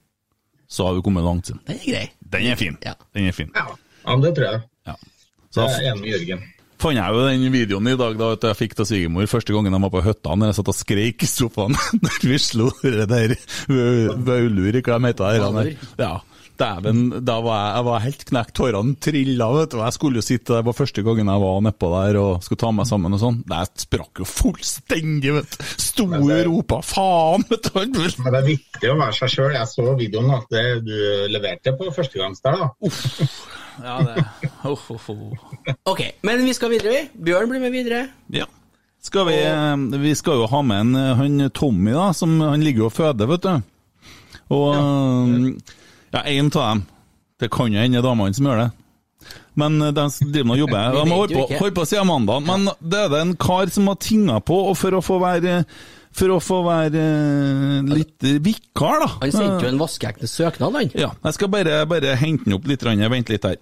så 0.70 0.87
har 0.89 0.97
vi 0.97 1.03
kommet 1.07 1.26
langt 1.26 1.47
siden. 1.51 1.61
Den 1.68 1.76
er 1.78 1.85
grei. 1.87 2.07
Den 2.35 2.47
er 2.51 2.59
fin. 2.59 2.78
Ja. 2.85 2.95
Den 3.14 3.28
er 3.30 3.37
fin. 3.37 3.51
Ja, 3.55 3.66
ja, 4.07 4.16
det 4.24 4.32
tror 4.37 4.47
jeg. 4.51 4.61
Ja. 4.89 4.95
Så 5.55 5.66
Jeg 5.68 5.87
er 5.87 5.93
enig 5.93 6.03
med 6.03 6.11
Jørgen. 6.14 6.43
fant 6.85 6.99
jeg 6.99 7.14
jo 7.14 7.26
den 7.28 7.53
videoen 7.55 7.87
i 7.89 7.97
dag 7.97 8.16
da 8.18 8.30
jeg 8.51 8.57
fikk 8.59 8.74
til 8.76 8.87
svigermor 8.91 9.26
første 9.30 9.55
gangen 9.55 9.72
de 9.72 9.78
var 9.87 9.93
på 9.95 10.03
hytta, 10.05 10.35
når 10.37 10.51
jeg 10.51 10.57
satt 10.59 10.70
og 10.72 10.76
skreik 10.76 11.22
i 11.24 11.28
sofaen 11.30 11.76
når 12.05 12.18
vi 12.28 12.39
slo 12.43 12.66
det 12.82 13.07
der 13.09 13.35
Vaulur, 14.26 14.80
hva 14.82 14.99
de 14.99 15.11
heter 15.11 15.51
det? 15.59 15.76
Ja. 15.99 16.12
Dæven, 16.55 17.00
da 17.26 17.34
var 17.42 17.57
jeg, 17.59 17.70
jeg 17.74 17.84
var 17.88 18.02
helt 18.05 18.24
knekt. 18.28 18.52
Tårene 18.55 18.94
trilla, 19.02 19.48
vet 19.57 19.72
du. 19.72 19.80
Jeg 19.82 19.96
skulle 19.96 20.20
jo 20.20 20.24
sitte 20.24 20.52
der 20.52 20.62
det 20.62 20.68
var 20.68 20.76
første 20.78 21.02
gangen 21.07 21.30
jeg 21.32 21.42
var 21.42 21.64
nedpå 21.66 21.90
der 21.96 22.18
og 22.20 22.44
skulle 22.46 22.62
ta 22.62 22.70
meg 22.74 22.86
sammen 22.88 23.16
og 23.16 23.20
sånn. 23.22 23.40
Jeg 23.50 23.82
sprakk 23.82 24.22
jo 24.22 24.28
fullstendig, 24.28 25.34
vet 25.34 25.57
du. 25.57 25.66
Sto 25.82 26.07
i 26.14 26.30
Europa, 26.38 26.78
faen, 26.86 27.46
vet 27.50 27.70
du. 27.74 27.80
Men 28.22 28.30
det 28.30 28.40
er 28.40 28.48
viktig 28.52 28.92
å 28.92 28.98
være 29.02 29.18
seg 29.18 29.34
sjøl. 29.34 29.57
Jeg 29.59 29.72
så 29.72 29.86
videoen 29.98 30.34
at 30.38 30.48
det 30.55 30.64
du 30.86 30.96
leverte 31.34 31.74
på 31.78 31.90
førstegangs 31.94 32.44
der, 32.44 32.62
da. 32.62 33.28
Ja, 33.82 33.98
det 34.07 34.22
oh, 34.70 34.90
oh, 34.94 35.09
oh. 35.11 35.46
Ok, 35.90 36.07
men 36.22 36.44
vi 36.46 36.55
skal 36.55 36.70
videre, 36.70 36.94
vi. 36.94 37.24
Bjørn 37.26 37.50
blir 37.50 37.62
med 37.64 37.74
videre. 37.74 38.07
Ja. 38.30 38.46
Skal 39.05 39.26
vi, 39.28 39.36
vi 40.00 40.14
skal 40.16 40.38
jo 40.38 40.46
ha 40.48 40.61
med 40.64 40.86
en, 40.86 40.94
han 41.18 41.50
Tommy, 41.52 41.92
da, 41.92 42.12
som 42.16 42.38
han 42.40 42.62
ligger 42.64 42.86
og 42.86 42.94
føder, 42.94 43.28
vet 43.34 43.42
du. 43.44 43.72
Og 44.55 44.70
ja, 44.70 44.84
en 46.22 46.46
av 46.52 46.62
dem. 46.62 46.84
Det 47.40 47.50
kan 47.50 47.72
jo 47.72 47.80
hende 47.82 48.02
damene 48.04 48.36
som 48.36 48.46
gjør 48.46 48.62
det. 48.62 48.70
Men 49.58 49.78
de 49.80 50.04
driver 50.20 50.46
nå 50.48 50.54
og 50.54 50.62
jobber. 50.64 50.94
De 50.94 51.16
holdt 51.16 51.34
på, 51.34 51.44
holdt 51.60 51.76
på 51.78 51.84
siden 51.88 52.08
mandag. 52.10 52.46
Men 52.46 52.68
det 52.78 53.04
er 53.06 53.12
det 53.12 53.20
en 53.24 53.36
kar 53.40 53.70
som 53.74 53.90
har 53.90 53.98
tinga 54.02 54.40
på, 54.44 54.56
og 54.70 54.78
for 54.78 54.98
å 54.98 55.02
få 55.04 55.20
være 55.22 55.62
for 56.14 56.30
å 56.30 56.38
få 56.42 56.60
være 56.62 57.00
eh, 57.02 57.88
litt 57.90 58.26
vikar, 58.44 59.02
da. 59.02 59.08
Han 59.24 59.32
sendte 59.34 59.66
jo 59.66 59.72
en 59.72 59.80
vaskeekte 59.82 60.30
søknad, 60.30 60.76
han. 60.78 60.92
Ja, 60.94 61.10
jeg 61.26 61.38
skal 61.38 61.50
bare, 61.50 61.80
bare 61.90 62.14
hente 62.20 62.46
den 62.46 62.54
opp 62.58 62.68
litt. 62.70 62.84
grann. 62.84 63.02
Vent 63.10 63.32
litt 63.32 63.48
her. 63.48 63.58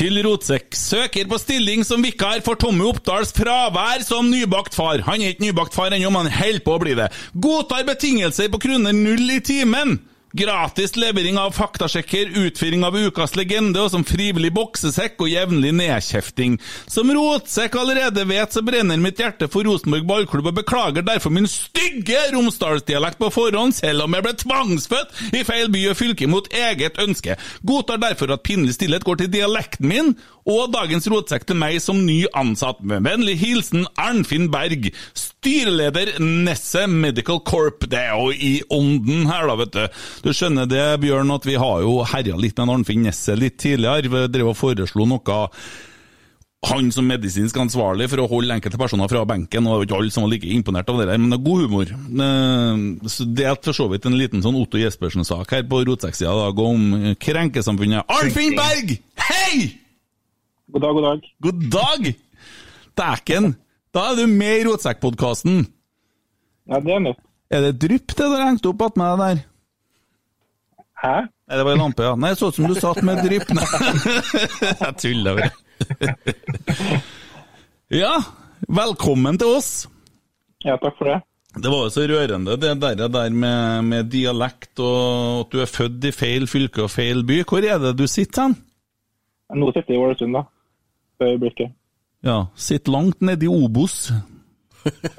Til 0.00 0.16
Rotsekk. 0.24 0.72
Søker 0.72 1.26
på 1.28 1.36
stilling 1.36 1.82
som 1.84 2.00
vikar 2.00 2.38
for 2.40 2.56
Tommy 2.56 2.86
Oppdals 2.88 3.34
fravær 3.36 4.00
som 4.00 4.30
nybakt 4.32 4.72
far. 4.72 5.02
Han 5.04 5.20
er 5.20 5.34
ikke 5.34 5.44
nybakt 5.44 5.76
far 5.76 5.92
ennå, 5.92 6.08
men 6.14 6.30
holder 6.32 6.62
på 6.64 6.72
å 6.72 6.80
bli 6.80 6.94
det. 6.96 7.10
Godtar 7.36 7.84
betingelser 7.84 8.48
på 8.48 8.62
kroner 8.64 8.96
null 8.96 9.28
i 9.28 9.42
timen. 9.44 9.98
Gratis 10.32 10.96
levering 10.96 11.38
av 11.38 11.50
faktasjekker, 11.50 12.28
utfyring 12.38 12.84
av 12.86 12.94
ukas 12.94 13.34
legende 13.34 13.82
og 13.82 13.90
som 13.90 14.04
frivillig 14.06 14.52
boksesekk 14.54 15.24
og 15.24 15.30
jevnlig 15.32 15.72
nedkjefting. 15.74 16.54
Som 16.86 17.10
Rotsekk 17.16 17.74
allerede 17.80 18.22
vet, 18.30 18.54
så 18.54 18.62
brenner 18.62 19.00
mitt 19.02 19.18
hjerte 19.18 19.48
for 19.50 19.66
Rosenborg 19.66 20.06
ballklubb 20.06 20.52
og 20.52 20.60
beklager 20.60 21.02
derfor 21.06 21.34
min 21.34 21.50
stygge 21.50 22.20
romsdalsdialekt 22.36 23.18
på 23.18 23.32
forhånd, 23.34 23.74
selv 23.74 24.06
om 24.06 24.14
jeg 24.14 24.26
ble 24.28 24.36
tvangsfødt 24.44 25.34
i 25.34 25.42
feil 25.48 25.72
by 25.74 25.82
og 25.90 25.98
fylke 25.98 26.30
mot 26.30 26.46
eget 26.54 27.02
ønske. 27.02 27.34
Godtar 27.66 27.98
derfor 27.98 28.30
at 28.30 28.46
pinlig 28.46 28.76
stillhet 28.78 29.06
går 29.06 29.24
til 29.24 29.34
dialekten 29.34 29.90
min 29.90 30.14
og 30.50 30.70
dagens 30.72 31.06
rotsekk 31.10 31.44
til 31.48 31.58
meg 31.58 31.78
som 31.82 31.98
ny 32.06 32.22
ansatt. 32.38 32.80
Med 32.86 33.04
vennlig 33.06 33.36
hilsen 33.42 33.84
Arnfinn 34.00 34.48
Berg, 34.52 34.88
styreleder 35.18 36.16
Nesse 36.22 36.86
Medical 36.90 37.42
Corp. 37.46 37.86
Det 37.90 37.98
er 37.98 38.14
jo 38.14 38.30
i 38.32 38.54
ånden 38.72 39.28
her, 39.30 39.46
da, 39.50 39.58
vet 39.60 39.74
du. 39.76 40.00
Du 40.20 40.32
skjønner 40.36 40.66
det, 40.68 40.82
Bjørn, 41.00 41.30
at 41.32 41.46
vi 41.48 41.54
har 41.60 41.80
jo 41.84 42.00
herja 42.04 42.36
litt 42.36 42.58
med 42.60 42.74
Arnfinn 42.74 43.06
Nesse 43.06 43.36
litt 43.38 43.56
tidligere. 43.62 44.10
Vi 44.12 44.26
drev 44.34 44.50
og 44.52 44.58
foreslo 44.58 45.06
noe 45.08 45.38
han 46.68 46.90
som 46.92 47.06
medisinsk 47.08 47.56
ansvarlig 47.56 48.04
for 48.12 48.20
å 48.20 48.26
holde 48.28 48.52
enkelte 48.52 48.76
personer 48.76 49.08
fra 49.08 49.22
benken, 49.24 49.64
og 49.64 49.70
det 49.72 49.78
var 49.78 49.86
ikke 49.86 49.96
alle 49.96 50.12
som 50.12 50.26
var 50.26 50.32
like 50.34 50.50
imponert 50.52 50.90
av 50.92 50.98
det 51.00 51.06
der, 51.08 51.16
men 51.22 51.32
det 51.32 51.38
er 51.38 51.46
god 51.46 51.62
humor. 51.64 51.92
Eh, 52.26 53.08
Så 53.08 53.24
Det 53.24 53.46
er 53.48 53.56
for 53.64 53.72
så 53.72 53.86
vidt 53.88 54.04
en 54.04 54.18
liten 54.18 54.42
sånn 54.44 54.58
Otto 54.60 54.76
Jespersen-sak 54.76 55.54
her 55.56 55.62
på 55.64 55.80
rotsekksida 55.88 56.28
i 56.28 56.42
dag 56.42 56.58
om 56.60 56.84
krenkesamfunnet. 57.16 58.04
Arnfinn 58.12 58.58
Berg! 58.60 58.92
Hei! 59.16 59.72
God 60.70 60.82
dag, 60.84 60.92
god 60.94 61.02
dag. 61.08 61.30
God 61.48 61.64
dag! 61.72 62.14
Dæken! 63.00 63.54
Da 63.96 64.10
er 64.12 64.20
du 64.20 64.26
med 64.28 64.60
i 64.60 64.64
Rotsekkpodkasten. 64.68 65.64
Ja, 66.68 66.78
det 66.84 66.92
er 66.92 67.00
nytt. 67.08 67.24
Er 67.50 67.64
det 67.64 67.78
drypp 67.82 68.12
det 68.14 68.28
du 68.30 68.36
hengt 68.36 68.68
opp 68.68 68.84
attmed 68.84 69.16
deg 69.16 69.22
der? 69.24 69.40
Hæ? 71.00 71.14
Nei, 71.48 71.56
det 71.56 71.64
var 71.64 71.72
en 71.72 71.82
lampe, 71.82 72.04
ja. 72.04 72.12
Nei, 72.20 72.34
så 72.36 72.50
ut 72.50 72.58
som 72.58 72.68
du 72.68 72.76
satt 72.76 73.00
med 73.06 73.22
drypp. 73.24 73.48
Jeg 74.84 74.92
tuller 75.00 75.40
bare. 75.40 75.50
Ja, 77.90 78.12
velkommen 78.70 79.34
til 79.40 79.56
oss. 79.56 79.70
Ja, 80.62 80.76
takk 80.78 80.94
for 81.00 81.08
det. 81.10 81.16
Det 81.56 81.66
var 81.72 81.88
jo 81.88 81.90
så 81.90 82.04
rørende, 82.06 82.54
det 82.62 82.76
der, 82.78 83.00
der 83.10 83.32
med, 83.34 83.82
med 83.88 84.06
dialekt 84.12 84.78
og 84.78 85.40
at 85.40 85.50
du 85.50 85.58
er 85.64 85.66
født 85.66 86.06
i 86.06 86.12
feil 86.14 86.46
fylke 86.46 86.84
og 86.84 86.92
feil 86.94 87.24
by. 87.26 87.40
Hvor 87.50 87.66
er 87.66 87.80
det 87.82 87.96
du 87.98 88.04
sitter 88.06 88.46
hen? 88.46 88.54
Nå 89.58 89.72
sitter 89.74 89.96
jeg 89.96 89.98
i 89.98 90.04
Ålesund, 90.04 90.38
da. 90.38 90.44
For 91.18 91.32
øyeblikket. 91.32 91.74
Ja, 92.22 92.36
sitter 92.54 92.94
langt 92.94 93.26
nede 93.26 93.48
i 93.48 93.50
Obos. 93.50 94.12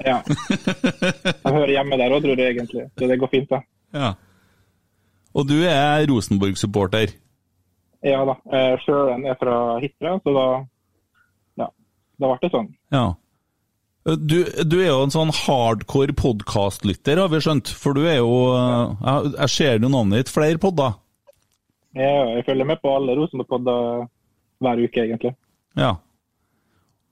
Ja. 0.00 0.22
Jeg 0.24 1.52
hører 1.52 1.74
hjemme 1.74 1.98
der 2.00 2.16
òg, 2.16 2.24
tror 2.24 2.40
jeg 2.40 2.56
egentlig. 2.56 2.86
Så 2.96 3.10
det 3.12 3.20
går 3.20 3.32
fint, 3.36 3.52
da. 3.52 3.60
Ja. 3.92 4.14
Og 5.32 5.48
du 5.48 5.56
er 5.64 6.04
Rosenborg-supporter? 6.10 7.14
Ja 8.04 8.22
da. 8.26 8.34
Sjøl 8.82 9.12
er 9.14 9.26
er 9.30 9.36
fra 9.40 9.56
Hitra, 9.82 10.16
så 10.24 10.34
da 10.36 10.46
Ja. 11.62 11.68
Da 12.20 12.30
ble 12.30 12.38
det 12.42 12.50
sånn. 12.52 12.72
Ja. 12.92 13.04
Du, 14.02 14.40
du 14.66 14.76
er 14.80 14.88
jo 14.90 15.04
en 15.04 15.14
sånn 15.14 15.30
hardcore 15.30 16.14
podkastlytter, 16.18 17.20
har 17.22 17.30
vi 17.30 17.38
skjønt. 17.44 17.70
For 17.70 17.94
du 17.94 18.02
er 18.02 18.18
jo 18.18 18.32
Jeg, 18.56 19.32
jeg 19.38 19.54
ser 19.54 19.78
jo 19.78 19.92
navnet 19.92 20.24
ditt 20.24 20.34
flere 20.34 20.58
podder. 20.58 20.98
Jeg, 21.94 22.36
jeg 22.36 22.44
følger 22.48 22.68
med 22.68 22.80
på 22.82 22.92
alle 22.96 23.16
Rosenborg-podder 23.20 24.06
hver 24.62 24.82
uke, 24.82 25.06
egentlig. 25.06 25.34
Ja. 25.78 25.94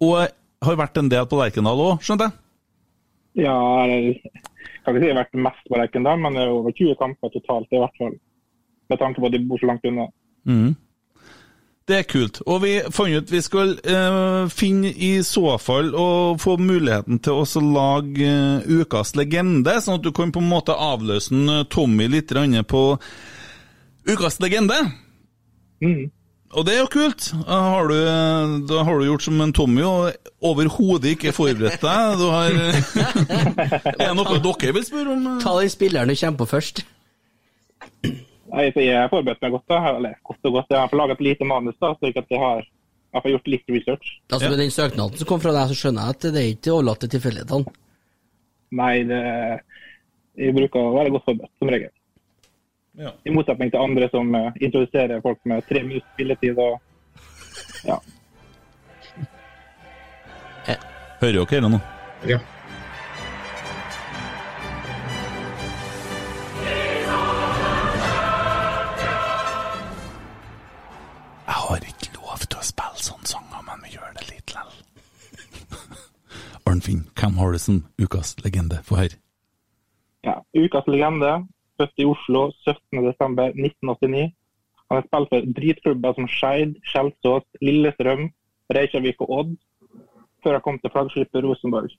Og 0.01 0.17
har 0.65 0.79
vært 0.81 0.99
en 1.01 1.11
del 1.13 1.27
på 1.29 1.39
Lerkendal 1.41 1.83
òg, 1.85 2.05
skjønte 2.05 2.29
jeg? 2.29 2.39
Ja, 3.39 3.87
jeg 3.87 4.21
kan 4.85 4.95
ikke 4.95 5.03
si 5.03 5.09
jeg 5.09 5.15
har 5.15 5.23
vært 5.23 5.43
mest 5.47 5.67
på 5.71 5.79
Lerkendal, 5.79 6.19
men 6.19 6.37
det 6.37 6.45
er 6.45 6.55
over 6.55 6.75
20 6.75 6.99
kamper 6.99 7.33
totalt, 7.35 7.69
i 7.71 7.81
hvert 7.83 7.99
fall. 8.01 8.15
Med 8.91 8.99
tanke 8.99 9.23
på 9.23 9.29
at 9.29 9.35
de 9.37 9.43
bor 9.47 9.61
så 9.61 9.71
langt 9.71 9.87
unna. 9.87 10.09
Mhm. 10.45 10.77
Det 11.91 11.97
er 11.99 12.07
kult. 12.07 12.39
Og 12.47 12.61
vi 12.63 12.77
fant 12.95 13.17
ut 13.17 13.33
vi 13.33 13.41
skal 13.43 13.73
uh, 13.83 14.47
finne 14.53 14.93
i 14.95 15.25
så 15.27 15.57
fall 15.59 15.89
å 15.99 16.37
få 16.39 16.55
muligheten 16.61 17.19
til 17.19 17.41
å 17.41 17.63
lage 17.67 18.29
uh, 18.31 18.69
ukas 18.69 19.17
legende, 19.19 19.75
sånn 19.83 19.99
at 19.99 20.05
du 20.05 20.13
kan 20.15 20.31
på 20.31 20.43
en 20.43 20.53
måte 20.53 20.77
avløse 20.77 21.35
en, 21.35 21.49
eh, 21.51 21.67
Tommy 21.67 22.07
litt 22.07 22.31
på 22.31 22.85
ukas 24.07 24.39
legende. 24.41 24.79
Mhm. 25.83 26.11
Og 26.51 26.67
det 26.67 26.73
er 26.75 26.81
jo 26.81 26.89
kult. 26.91 27.29
Da 27.47 27.59
har 27.63 27.91
du, 27.91 27.97
da 28.67 28.81
har 28.87 28.99
du 28.99 29.05
gjort 29.07 29.23
som 29.23 29.39
en 29.45 29.53
Tommy 29.55 29.85
og 29.87 30.31
overhodet 30.43 31.13
ikke 31.15 31.35
forberedt 31.35 31.85
deg. 31.85 32.17
Du 32.19 32.27
har 32.33 32.57
Er 33.95 34.09
det 34.09 34.17
noe 34.19 34.41
dere 34.43 34.75
vil 34.75 34.87
spørre 34.87 35.15
om? 35.15 35.29
Ta 35.43 35.53
den 35.61 35.71
spilleren 35.71 36.11
du 36.11 36.17
kommer 36.19 36.41
på 36.43 36.49
først. 36.51 36.83
Jeg 38.51 38.75
har 38.75 39.13
forberedt 39.13 39.43
meg 39.45 39.55
godt. 39.55 39.69
da. 39.71 39.79
Eller 39.95 40.19
godt 40.27 40.51
og 40.51 40.59
godt. 40.59 40.75
Jeg 40.75 40.81
har 40.83 40.99
laget 41.03 41.21
et 41.21 41.25
lite 41.29 41.47
manus, 41.47 41.79
da, 41.79 41.93
slik 42.01 42.19
at 42.19 42.35
jeg 42.35 42.43
har, 42.43 42.67
jeg 43.15 43.23
har 43.23 43.31
gjort 43.37 43.53
litt 43.55 43.71
research. 43.71 44.11
Altså 44.33 44.51
Med 44.51 44.59
den 44.65 44.75
søknaden 44.75 45.23
som 45.23 45.31
kom 45.31 45.45
fra 45.45 45.55
deg, 45.55 45.71
så 45.71 45.79
skjønner 45.79 46.09
jeg 46.09 46.17
at 46.19 46.29
det 46.35 46.43
er 46.43 46.51
ikke 46.57 46.75
overlatt 46.75 47.05
til 47.05 47.15
tilfeldighetene. 47.15 47.79
Nei, 48.81 48.93
det, 49.07 49.23
jeg 50.39 50.55
bruker 50.59 50.83
å 50.83 50.95
være 50.99 51.15
godt 51.15 51.31
forberedt, 51.31 51.55
som 51.63 51.71
regel. 51.71 51.95
Ja. 53.01 53.11
I 53.25 53.33
motsetning 53.33 53.71
til 53.73 53.81
andre 53.81 54.11
som 54.13 54.35
uh, 54.37 54.53
introduserer 54.61 55.23
folk 55.25 55.41
med 55.49 55.65
tre 55.69 55.83
minutter 55.83 56.09
spilletid 56.15 56.59
og 56.61 56.81
ja. 57.89 57.97
Hører 61.21 61.45
dere 61.45 61.69
nå? 61.69 61.79
Ja. 62.25 62.39
Jeg 71.45 71.57
har 71.59 71.85
ikke 71.85 72.09
lov 72.15 72.47
til 72.47 72.57
å 72.57 72.65
spille 72.65 73.05
sånne 73.05 73.29
sanger, 73.29 73.61
men 73.69 73.85
vi 73.85 73.93
gjør 73.99 74.15
det 74.17 74.25
litt 74.31 74.55
likevel. 74.55 74.73
Arnfinn, 76.73 77.05
hvem 77.21 77.37
har 77.43 77.53
du 77.53 77.61
som 77.61 77.83
ukas 78.01 78.33
legende? 78.41 78.81
Få 78.89 79.03
høre. 79.03 79.21
ja. 80.25 80.39
Ukas 80.57 80.89
legende, 80.89 81.35
født 81.81 82.03
i 82.03 82.07
Oslo 82.09 82.43
17.12.1989. 82.69 84.29
Han 84.91 84.99
har 84.99 85.07
spilt 85.07 85.33
for 85.33 85.53
dritklubber 85.57 86.17
som 86.17 86.29
Skeid, 86.29 86.77
Kjelsås, 86.93 87.47
Lillestrøm, 87.63 88.27
Reykjavik 88.75 89.23
og 89.25 89.31
Odd, 89.39 89.53
før 90.43 90.59
han 90.59 90.65
kom 90.65 90.81
til 90.81 90.93
flaggskipet 90.95 91.45
Rosenborg. 91.45 91.95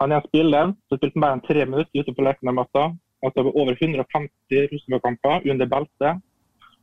Han 0.00 0.12
er 0.12 0.18
en 0.18 0.26
spiller 0.26 0.74
som 0.88 0.98
spilte 0.98 1.22
mer 1.22 1.36
enn 1.36 1.44
tre 1.46 1.64
minutter 1.68 2.02
ute 2.02 2.14
på 2.16 2.26
Lerkendal-matta. 2.26 2.88
Han 3.22 3.32
har 3.36 3.52
over 3.52 3.78
150 3.78 4.68
Rosenborg-kamper 4.72 5.48
under 5.54 5.70
beltet. 5.74 6.20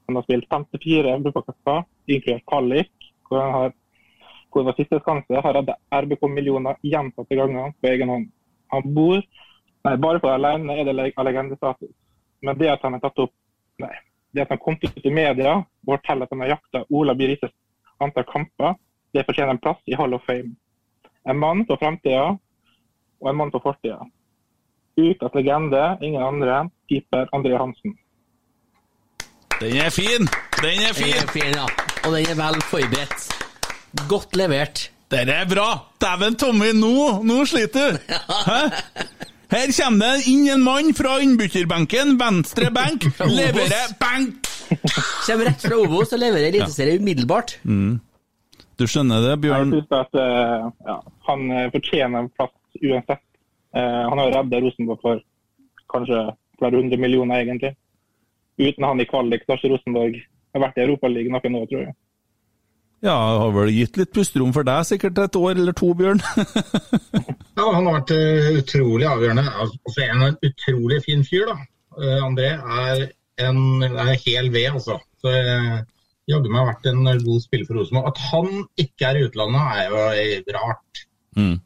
Han 0.07 0.17
har 0.17 0.25
spilt 0.25 0.47
54 0.49 1.13
europakamper, 1.17 1.83
inkludert 2.07 2.47
kvalik, 2.49 3.11
hvor 3.27 3.43
han 3.43 3.55
har 3.57 3.75
hvor 4.49 4.63
det 4.63 4.71
var 4.71 4.77
siste 4.79 4.97
skanse, 5.03 5.41
har 5.45 5.57
hatt 5.59 5.75
RBK-millioner 5.93 6.79
gjentatte 6.81 7.35
ganger 7.37 7.69
på 7.77 7.91
egen 7.91 8.09
hånd. 8.09 8.31
Han 8.73 8.95
bor 8.95 9.21
Nei, 9.87 9.93
bare 9.95 10.19
for 10.19 10.33
alene 10.35 10.75
er 10.75 10.87
det 10.87 10.95
legendestatus. 10.97 11.91
Men 12.41 12.57
det 12.57 12.69
at 12.71 12.83
han 12.85 12.95
har 12.95 13.03
tatt 13.03 13.19
opp 13.25 13.33
Nei. 13.79 13.93
Det 14.35 14.43
at 14.43 14.49
han 14.51 14.59
kom 14.61 14.75
ut 14.81 15.05
i 15.07 15.11
media 15.11 15.53
og 15.55 15.87
forteller 15.87 16.27
at 16.27 16.33
han 16.35 16.41
har 16.43 16.49
jakta 16.53 16.81
Ola 16.91 17.13
By 17.15 17.29
Rises 17.31 17.53
antall 18.03 18.25
kamper, 18.27 18.75
det 19.15 19.23
fortjener 19.25 19.55
en 19.55 19.61
plass 19.63 19.79
i 19.87 19.95
Hall 19.97 20.13
of 20.13 20.25
Fame. 20.27 20.51
En 21.29 21.39
mann 21.39 21.63
for 21.67 21.79
framtida 21.81 22.25
og 23.19 23.29
en 23.31 23.39
mann 23.39 23.51
for 23.55 23.63
fortida. 23.63 24.03
Ukas 24.99 25.33
legende, 25.35 25.81
ingen 26.03 26.21
andre. 26.23 26.69
Keeper 26.91 27.31
André 27.35 27.55
Hansen. 27.57 27.95
Den 29.59 29.75
er 29.79 29.89
fin! 29.89 30.27
Den 30.61 30.83
er 30.83 30.93
Den 30.93 30.99
fin! 30.99 31.15
er 31.23 31.27
fin, 31.33 31.55
ja. 31.55 31.65
Og 32.05 32.15
den 32.15 32.27
er 32.31 32.37
vel 32.39 32.61
forberedt. 32.61 33.27
Godt 34.09 34.35
levert. 34.35 34.91
Dette 35.11 35.33
er 35.33 35.47
bra! 35.49 35.69
Dæven, 36.01 36.35
Tommy, 36.35 36.71
nå, 36.75 37.23
nå 37.23 37.45
sliter 37.45 37.91
du! 37.91 38.13
Hæ? 38.51 38.61
Her 39.49 39.71
kommer 39.73 40.13
det 40.13 40.27
inn 40.29 40.45
en 40.53 40.61
mann 40.61 40.91
fra 40.93 41.15
innbytterbenken, 41.23 42.17
venstre 42.19 42.69
benk, 42.73 43.07
leverer 43.39 43.95
benk! 43.97 44.45
Kommer 45.25 45.49
rett 45.49 45.63
fra 45.65 45.79
Obos 45.81 46.13
og 46.13 46.21
leverer 46.21 46.51
eliteserie 46.51 46.99
umiddelbart. 47.01 47.55
Du 48.79 48.85
skjønner 48.87 49.25
det, 49.25 49.39
Bjørn? 49.43 49.73
Jeg 49.73 49.81
synes 49.81 49.95
at 49.97 50.19
uh, 50.21 50.69
ja, 50.85 50.97
han 51.27 51.41
eh, 51.51 51.71
fortjener 51.73 52.21
en 52.21 52.29
plass 52.37 52.53
uansett. 52.77 53.25
Uh, 53.75 54.05
han 54.11 54.21
har 54.21 54.35
redda 54.37 54.61
Rosenborg 54.63 55.01
for 55.01 55.23
kanskje 55.91 56.21
flere 56.61 56.79
hundre 56.79 56.99
millioner, 57.01 57.41
egentlig. 57.41 57.73
Uten 58.61 58.85
han 58.85 59.01
i 59.01 59.07
kvalik, 59.09 59.43
så 59.43 59.55
har 59.55 59.59
ikke 59.59 59.73
Rosenborg 59.73 60.21
vært 60.63 60.77
i 60.77 60.85
Europaligaen 60.85 61.35
noe 61.35 61.51
nå, 61.55 61.65
tror 61.71 61.83
jeg. 61.87 61.97
Ja, 63.05 63.15
har 63.15 63.51
vel 63.55 63.71
gitt 63.71 63.95
litt 63.99 64.11
pusterom 64.15 64.51
for 64.55 64.67
deg 64.67 64.83
sikkert 64.87 65.19
et 65.23 65.37
år 65.39 65.53
eller 65.55 65.75
to, 65.77 65.93
Bjørn? 65.95 66.19
Ja, 67.59 67.65
han 67.75 67.87
har 67.89 67.97
vært 67.97 68.11
eh, 68.15 68.45
utrolig 68.61 69.03
avgjørende. 69.09 69.43
Altså, 69.59 70.03
en 70.05 70.21
en 70.23 70.35
utrolig 70.47 71.01
fin 71.03 71.25
fyr, 71.27 71.49
da. 71.49 71.55
Eh, 71.99 72.21
André 72.23 72.53
er 72.55 73.01
en 73.43 73.83
er 73.83 74.13
hel 74.23 74.47
ved, 74.53 74.69
altså. 74.77 74.95
Så 75.19 75.33
eh, 75.35 75.81
jaggu 76.31 76.47
meg 76.53 76.69
vært 76.69 76.87
en 76.87 77.09
god 77.25 77.43
spiller 77.43 77.67
for 77.67 77.81
Rosenborg. 77.81 78.13
At 78.13 78.21
han 78.29 78.63
ikke 78.79 79.09
er 79.09 79.19
i 79.19 79.25
utlandet, 79.27 79.73
er 79.75 79.91
jo 79.91 80.55
rart. 80.55 80.55
rart. 80.55 81.03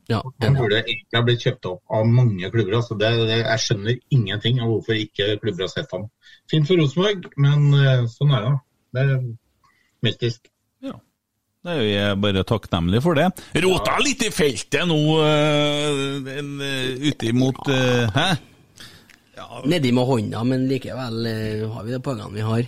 Ja, 0.10 0.24
Han 0.42 0.58
burde 0.58 0.82
egentlig 0.82 1.20
ha 1.20 1.24
blitt 1.28 1.46
kjøpt 1.46 1.70
opp 1.70 1.94
av 2.00 2.10
mange 2.10 2.50
klubber. 2.56 2.80
Altså. 2.80 2.98
Det, 2.98 3.14
det, 3.30 3.38
jeg 3.44 3.64
skjønner 3.68 4.02
ingenting 4.18 4.64
av 4.64 4.74
hvorfor 4.74 4.98
ikke 4.98 5.30
klubber 5.46 5.68
har 5.68 5.74
sett 5.76 5.94
ham. 5.94 6.10
Fint 6.50 6.72
for 6.72 6.82
Rosenborg, 6.82 7.30
men 7.38 7.70
sånn 8.18 8.34
er 8.34 8.50
det. 8.50 8.56
Det 8.98 9.06
er 9.06 9.24
mystisk. 10.10 10.50
Det 11.64 11.72
er 11.72 11.86
jeg 11.88 12.16
bare 12.20 12.42
takknemlig 12.44 13.00
for 13.06 13.16
det. 13.16 13.30
Rota 13.64 13.94
litt 14.04 14.26
i 14.28 14.32
feltet 14.36 14.84
nå, 14.90 14.98
uh, 15.16 16.26
ute 17.08 17.30
imot 17.30 17.62
uh, 17.72 18.10
Hæ? 18.12 18.26
Nedi 19.72 19.94
med 19.96 20.10
hånda, 20.10 20.42
men 20.50 20.66
likevel 20.68 21.22
uh, 21.24 21.70
har 21.72 21.86
vi 21.88 21.94
de 21.96 22.02
poengene 22.04 22.36
vi 22.36 22.44
har. 22.44 22.68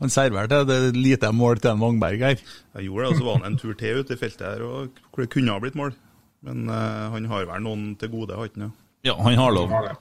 Han 0.00 0.10
serverte 0.10 0.64
det 0.66 0.74
er 0.74 0.98
lite 0.98 1.30
mål 1.30 1.62
til 1.62 1.76
en 1.76 1.84
Vangberg 1.84 2.24
her. 2.26 2.42
Jeg 2.74 2.88
gjorde 2.88 3.04
det, 3.04 3.12
og 3.12 3.20
så 3.20 3.26
var 3.28 3.38
han 3.38 3.52
en 3.52 3.58
tur 3.60 3.76
til 3.78 4.00
ute 4.02 4.16
i 4.16 4.18
feltet 4.18 4.48
her, 4.48 4.64
og 4.66 5.04
hvor 5.12 5.22
det 5.22 5.30
kunne 5.30 5.54
ha 5.54 5.62
blitt 5.62 5.78
mål. 5.78 5.94
Men 6.42 6.64
uh, 6.66 7.12
han 7.14 7.28
har 7.30 7.46
vel 7.46 7.62
noen 7.62 7.92
til 8.00 8.10
gode, 8.10 8.34
har 8.34 8.48
han 8.48 8.50
ikke? 8.50 8.72
Ja, 9.06 9.14
han 9.22 9.38
har 9.38 9.54
lov. 9.54 9.70
Han 9.70 9.86
har. 9.92 10.00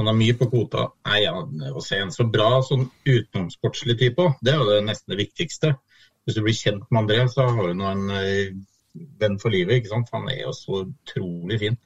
Han 0.00 0.10
har 0.10 0.16
mye 0.16 0.34
på 0.40 0.50
kvota. 0.50 0.88
Nei, 1.06 1.20
ja, 1.22 1.36
Å 1.38 1.84
se 1.84 2.02
en 2.02 2.10
så 2.10 2.26
bra 2.26 2.64
sånn 2.66 2.88
utenomsportslig 3.06 3.98
type, 4.00 4.26
det 4.42 4.56
er 4.56 4.58
jo 4.58 4.68
det 4.72 4.82
nesten 4.88 5.14
det 5.14 5.20
viktigste. 5.22 5.76
Hvis 6.24 6.36
du 6.36 6.42
blir 6.44 6.56
kjent 6.56 6.86
med 6.90 7.02
André, 7.04 7.24
så 7.32 7.48
har 7.48 7.70
du 7.70 7.84
en 7.86 8.04
eh, 8.14 8.52
venn 9.20 9.38
for 9.40 9.54
livet. 9.54 9.80
ikke 9.80 9.94
sant? 9.94 10.12
Han 10.14 10.28
er 10.30 10.44
jo 10.44 10.54
så 10.56 10.84
utrolig 10.84 11.60
fin. 11.62 11.76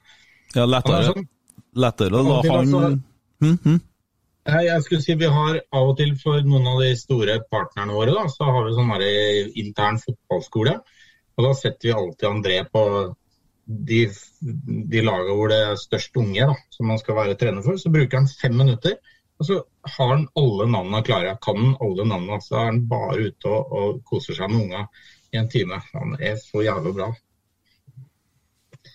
Ja, 0.55 0.63
er 0.63 0.71
lettere, 0.71 1.11
sånn, 1.11 1.27
lettere 1.85 2.21
å 2.21 2.25
la 2.27 2.39
han 2.45 2.57
altså-. 2.61 3.77
Nei, 4.45 4.61
jeg 4.67 4.83
skulle 4.85 5.01
si 5.01 5.15
Vi 5.17 5.29
har 5.33 5.57
av 5.73 5.87
og 5.89 5.95
til 5.97 6.11
for 6.21 6.43
noen 6.45 6.67
av 6.69 6.83
de 6.83 6.91
store 6.99 7.39
partnerne 7.51 7.95
våre, 7.95 8.13
da, 8.13 8.27
så 8.29 8.45
har 8.45 8.67
vi 8.67 8.75
sånn 8.77 8.91
her 8.93 9.05
intern 9.63 9.97
fotballskole. 10.03 10.75
Og 11.35 11.47
da 11.47 11.53
setter 11.57 11.89
vi 11.89 11.95
alltid 11.95 12.27
André 12.29 12.59
på 12.71 12.83
de, 13.65 14.03
de 14.93 15.01
lagene 15.01 15.35
hvor 15.35 15.49
det 15.51 15.57
er 15.71 15.81
størst 15.81 16.15
unge, 16.21 16.45
da, 16.51 16.55
som 16.71 16.91
man 16.91 17.01
skal 17.01 17.17
være 17.17 17.37
trener 17.39 17.65
for. 17.65 17.81
Så 17.81 17.91
bruker 17.93 18.21
han 18.21 18.29
fem 18.29 18.55
minutter, 18.55 18.99
og 19.39 19.47
så 19.47 19.59
har 19.97 20.11
han 20.13 20.25
alle 20.39 20.67
navnene 20.71 21.03
klare. 21.05 21.35
Kan 21.43 21.59
han 21.59 21.75
alle 21.83 22.07
navnene, 22.07 22.39
så 22.43 22.59
er 22.61 22.65
han 22.71 22.81
bare 22.89 23.29
ute 23.29 23.51
og, 23.51 23.75
og 23.75 24.01
koser 24.07 24.37
seg 24.37 24.51
med 24.51 24.65
unga 24.65 24.85
i 25.33 25.39
en 25.41 25.49
time. 25.51 25.81
Han 25.93 26.15
er 26.19 26.37
så 26.39 26.63
jævlig 26.63 26.95
bra. 26.95 27.11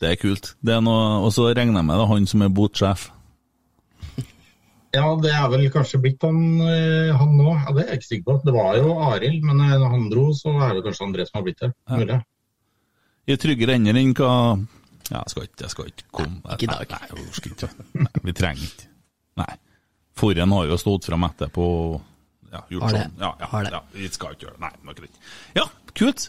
Det 0.01 0.15
er 0.15 0.21
kult. 0.21 0.55
Det 0.65 0.73
er 0.73 0.85
noe, 0.85 1.21
og 1.27 1.33
så 1.37 1.51
regner 1.51 1.83
jeg 1.83 1.87
med 1.87 1.99
det 1.99 2.07
er 2.07 2.13
han 2.15 2.29
som 2.31 2.45
er 2.47 2.55
botsjef. 2.57 3.11
Ja, 4.91 5.07
det 5.23 5.31
er 5.31 5.47
vel 5.53 5.69
kanskje 5.71 6.01
blitt 6.03 6.25
han, 6.27 6.39
eh, 6.67 7.13
han 7.15 7.37
nå. 7.39 7.53
Ja, 7.53 7.75
Det 7.77 7.85
er 7.85 7.93
jeg 7.93 8.01
ikke 8.01 8.09
sikker 8.09 8.27
på. 8.27 8.37
Det 8.49 8.55
var 8.57 8.79
jo 8.81 8.97
Arild, 9.07 9.45
men 9.47 9.61
eh, 9.63 9.77
når 9.79 9.93
han 9.93 10.09
dro, 10.11 10.25
så 10.35 10.55
er 10.57 10.75
det 10.75 10.85
kanskje 10.89 11.07
André 11.07 11.27
som 11.29 11.39
har 11.39 11.47
blitt 11.47 11.63
det. 11.63 11.71
Ja. 11.87 12.21
I 13.31 13.37
tryggere 13.39 13.77
ender 13.79 14.01
enn 14.01 14.15
hva 14.19 14.33
Ja, 15.11 15.21
jeg 15.21 15.31
skal 15.31 15.47
ikke, 15.47 15.61
jeg 15.61 15.71
skal 15.71 15.91
ikke 15.91 16.09
komme 16.15 16.55
Ikke 16.55 16.67
i 16.67 16.71
dag. 16.71 16.91
Nei, 16.91 16.99
nei, 16.99 17.07
jeg 17.11 17.29
orker 17.29 17.55
ikke. 17.55 17.69
Nei, 18.01 18.23
vi 18.25 18.35
trenger 18.41 18.67
ikke. 18.67 18.89
Nei. 19.43 19.53
Forhen 20.21 20.53
har 20.57 20.69
jo 20.71 20.79
stått 20.81 21.09
fram 21.09 21.25
etterpå 21.29 21.65
og 21.65 21.97
ja, 22.51 22.61
gjort 22.73 22.83
Har 22.89 22.95
det. 22.97 23.03
sånn. 23.07 23.17
Ja, 23.23 23.33
ja, 23.41 23.49
Har 23.53 23.65
det. 23.67 23.73
ja, 23.77 23.81
vi 23.95 24.09
skal 24.11 24.35
ikke 24.35 24.47
gjøre 24.49 24.57
det. 24.59 24.63
Nei, 24.67 24.71
det 24.77 24.89
var 24.91 24.97
greit. 25.01 25.19
Ja, 25.57 25.67
kult. 26.01 26.29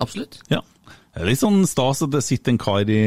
Absolutt. 0.00 0.38
Ja. 0.50 0.60
Det 1.10 1.24
er 1.24 1.26
litt 1.26 1.40
sånn 1.40 1.58
stas 1.66 2.00
at 2.06 2.12
det 2.14 2.20
sitter 2.22 2.54
en 2.54 2.60
kar 2.62 2.88
i 2.88 3.00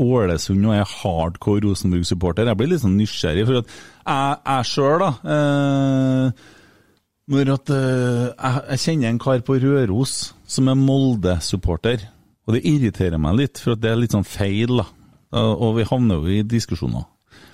Ålesund 0.00 0.64
og 0.66 0.72
er 0.74 0.88
hardcore 0.88 1.62
Rosenborg-supporter. 1.66 2.48
Jeg 2.48 2.58
blir 2.58 2.70
litt 2.72 2.82
sånn 2.82 2.96
nysgjerrig, 2.96 3.44
for 3.48 3.60
at 3.60 3.68
jeg, 3.68 4.38
jeg 4.48 4.68
sjøl, 4.72 5.04
da 5.04 5.10
eh, 5.36 6.48
Når 7.32 7.52
at 7.54 7.72
eh, 7.76 8.24
jeg, 8.32 8.64
jeg 8.72 8.82
kjenner 8.86 9.12
en 9.12 9.20
kar 9.22 9.44
på 9.46 9.58
Røros 9.62 10.16
som 10.48 10.72
er 10.72 10.80
Molde-supporter, 10.80 12.08
og 12.48 12.56
det 12.56 12.64
irriterer 12.66 13.20
meg 13.22 13.36
litt, 13.38 13.60
for 13.62 13.78
det 13.78 13.92
er 13.92 14.00
litt 14.00 14.16
sånn 14.16 14.26
feil, 14.26 14.80
da. 14.82 14.88
Og 15.38 15.76
vi 15.78 15.84
havner 15.88 16.18
jo 16.24 16.32
i 16.34 16.42
diskusjoner. 16.44 17.06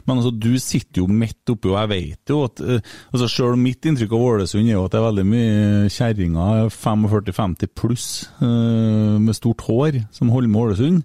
Men 0.09 0.23
altså, 0.23 0.33
du 0.33 0.55
sitter 0.57 1.03
jo 1.03 1.07
midt 1.13 1.51
oppi, 1.53 1.69
og 1.69 1.77
jeg 1.83 1.91
vet 1.93 2.33
jo 2.33 2.39
at 2.47 2.63
eh, 2.65 2.93
altså 3.13 3.29
Selv 3.29 3.59
om 3.59 3.65
mitt 3.67 3.85
inntrykk 3.85 4.15
av 4.17 4.25
Ålesund 4.31 4.65
er 4.65 4.79
jo 4.79 4.85
at 4.87 4.95
det 4.95 5.01
er 5.01 5.05
veldig 5.05 5.25
mye 5.29 5.91
kjerringer 5.93 6.71
45-50 6.73 7.73
pluss 7.77 8.09
eh, 8.41 9.19
med 9.21 9.37
stort 9.37 9.67
hår 9.69 10.01
som 10.17 10.33
holder 10.33 10.53
med 10.55 10.63
Ålesund. 10.63 11.03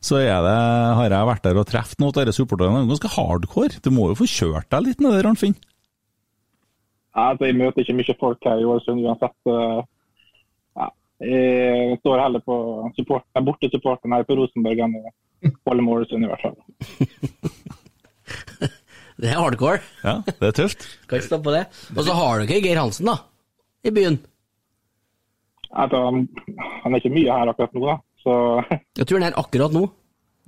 Så 0.00 0.20
er 0.22 0.40
det, 0.46 0.56
har 0.96 1.12
jeg 1.12 1.28
vært 1.28 1.44
der 1.44 1.60
og 1.60 1.66
truffet 1.68 2.00
noen 2.00 2.14
av 2.14 2.28
disse 2.30 2.40
supporterne. 2.40 2.80
Er 2.80 2.88
Ganske 2.88 3.12
hardcore. 3.16 3.82
Du 3.84 3.90
må 3.92 4.08
jo 4.12 4.18
få 4.20 4.28
kjørt 4.30 4.70
deg 4.72 4.86
litt 4.86 5.04
med 5.04 5.12
det, 5.12 5.24
Arnfinn. 5.26 5.56
Altså, 7.18 7.48
jeg 7.48 7.58
møter 7.58 7.82
ikke 7.82 7.98
mye 7.98 8.18
folk 8.20 8.48
her 8.48 8.62
i 8.62 8.68
Ålesund 8.68 9.02
uansett. 9.04 9.36
Ja, 10.78 10.88
jeg 11.26 11.98
står 12.00 12.22
heller 12.22 12.44
på 12.46 12.58
support, 12.96 13.26
er 13.34 14.14
her 14.14 14.28
på 14.28 14.38
Rosenborg 14.38 14.86
enn 14.86 15.00
i 15.02 15.90
Ålesund 15.98 16.24
i 16.24 16.30
hvert 16.30 16.46
fall. 16.46 16.56
Det 19.18 19.32
er 19.32 19.38
hardcore. 19.40 19.80
Ja, 20.04 20.20
det 20.28 20.46
er 20.46 20.54
tøft. 20.54 20.84
Kan 21.10 21.18
ikke 21.18 21.26
stoppe 21.26 21.48
på 21.48 21.54
det. 21.56 21.64
Og 21.96 22.04
så 22.06 22.14
har 22.14 22.44
dere 22.44 22.60
Geir 22.62 22.78
Hansen, 22.78 23.08
da. 23.10 23.16
I 23.82 23.90
byen. 23.94 24.20
Altså, 25.68 26.04
han 26.06 26.28
han 26.84 26.94
er 26.94 27.02
ikke 27.02 27.16
mye 27.16 27.38
her 27.40 27.50
akkurat 27.50 27.74
nå, 27.74 27.82
da. 27.88 27.96
Så 28.22 28.32
Jeg 29.00 29.08
tror 29.08 29.18
han 29.18 29.28
er 29.32 29.40
akkurat 29.42 29.74
nå. 29.74 29.88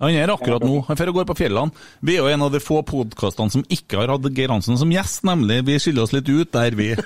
Han 0.01 0.17
er 0.17 0.33
akkurat 0.33 0.63
nå. 0.65 0.79
Han 0.87 0.97
drar 0.97 1.11
og 1.13 1.19
går 1.19 1.27
på 1.29 1.37
fjellene. 1.43 1.75
Vi 2.01 2.15
er 2.15 2.23
jo 2.23 2.31
en 2.31 2.47
av 2.47 2.55
de 2.55 2.61
få 2.63 2.81
podkastene 2.89 3.53
som 3.53 3.67
ikke 3.69 3.99
har 4.01 4.15
hatt 4.15 4.31
Geir 4.37 4.55
Hansen 4.55 4.79
som 4.81 4.95
gjest, 4.95 5.27
nemlig. 5.29 5.61
Vi 5.67 5.77
skiller 5.83 6.07
oss 6.07 6.15
litt 6.15 6.31
ut 6.31 6.55
der, 6.55 6.79
vi. 6.79 6.95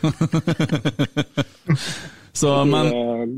Så, 2.35 2.51
men 2.66 2.89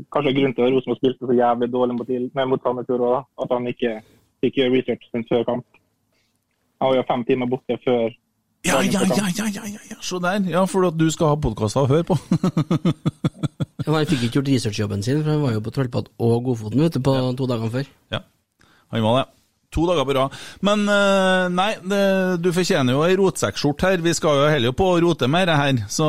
kanskje 0.09 0.33
grunnen 0.33 0.55
til 0.57 0.65
at 0.65 0.71
Rosenborg 0.73 0.97
spilte 0.97 1.27
så 1.29 1.35
jævlig 1.37 1.67
dårlig 1.69 1.95
mot, 1.99 2.07
mot 2.49 2.63
Sandefjord 2.65 3.03
òg, 3.05 3.27
at 3.43 3.51
han 3.53 3.67
ikke 3.69 3.91
fikk 4.41 4.57
gjøre 4.57 4.73
research 4.73 5.03
sin 5.11 5.25
før 5.29 5.43
kamp. 5.45 5.65
Han 6.77 6.91
var 6.91 6.99
jo 6.99 7.05
fem 7.09 7.23
timer 7.27 7.49
borte 7.51 7.77
før 7.83 8.09
Ja, 8.67 8.81
ja, 8.81 9.01
ja, 9.05 9.29
ja, 9.31 9.47
ja, 9.53 9.63
ja, 9.69 9.83
ja. 9.91 9.97
se 10.03 10.19
der. 10.19 10.43
Ja, 10.51 10.65
for 10.67 10.87
at 10.89 10.97
du 10.99 11.05
skal 11.13 11.31
ha 11.31 11.39
podkaster 11.39 11.85
å 11.85 11.89
høre 11.89 12.03
på. 12.09 12.17
ja, 13.85 13.87
Han 13.93 14.09
fikk 14.09 14.27
ikke 14.27 14.41
gjort 14.41 14.51
researchjobben 14.51 15.05
sin, 15.05 15.21
for 15.21 15.31
han 15.31 15.43
var 15.45 15.55
jo 15.55 15.63
på 15.63 15.73
Trollpott 15.75 16.11
og 16.17 16.37
Godfoten 16.49 16.83
vet 16.83 16.97
du, 16.97 17.01
på 17.05 17.15
to 17.37 17.47
dager 17.49 17.71
før. 17.77 17.89
Ja, 18.13 18.23
han 18.91 19.05
var 19.05 19.21
det. 19.21 19.27
To 19.75 19.83
dager 19.87 20.05
på 20.07 20.15
rad. 20.15 20.35
Men 20.63 20.83
eh, 20.89 21.45
nei, 21.51 21.71
det, 21.91 22.01
du 22.39 22.53
fortjener 22.55 22.95
jo 22.95 23.03
ei 23.03 23.17
rotsekkskjorte 23.19 23.91
her. 23.91 24.03
Vi 24.03 24.13
skal 24.15 24.39
jo 24.39 24.51
heller 24.51 24.75
på 24.75 24.87
å 24.93 24.99
rote 25.03 25.27
mer 25.31 25.51
her. 25.59 25.81
Så 25.91 26.07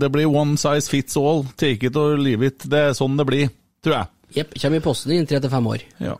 det 0.00 0.08
blir 0.14 0.30
one 0.32 0.56
size 0.60 0.88
fits 0.90 1.18
all. 1.20 1.44
Take 1.60 1.90
it 1.90 1.98
or 2.00 2.16
leave 2.20 2.46
it. 2.48 2.64
Det 2.64 2.86
er 2.88 2.96
sånn 2.96 3.18
det 3.20 3.28
blir, 3.28 3.52
tror 3.84 3.98
jeg. 3.98 4.12
Jepp, 4.40 4.56
kommer 4.60 4.80
i 4.80 4.84
posten 4.84 5.12
innen 5.12 5.28
tre 5.28 5.40
til 5.44 5.52
fem 5.52 5.68
år. 5.70 5.84
Ja. 6.02 6.16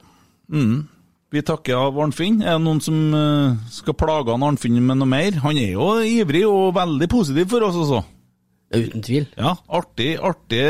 Mm. 0.52 0.84
Vi 1.36 1.42
takker 1.44 1.76
av 1.76 1.98
Arnfinn. 2.00 2.38
Er 2.40 2.54
det 2.56 2.64
noen 2.64 2.78
som 2.80 2.96
eh, 3.12 3.56
skal 3.68 3.96
plage 3.98 4.32
han 4.32 4.44
Arnfinn 4.46 4.78
med 4.80 4.96
noe 4.96 5.08
mer? 5.10 5.34
Han 5.42 5.58
er 5.60 5.74
jo 5.74 5.88
ivrig 6.00 6.46
og 6.48 6.70
veldig 6.78 7.08
positiv 7.12 7.50
for 7.50 7.66
oss 7.66 7.76
også. 7.76 7.98
Uten 8.72 9.04
tvil. 9.04 9.26
Ja, 9.36 9.52
artig, 9.68 10.14
artig 10.16 10.62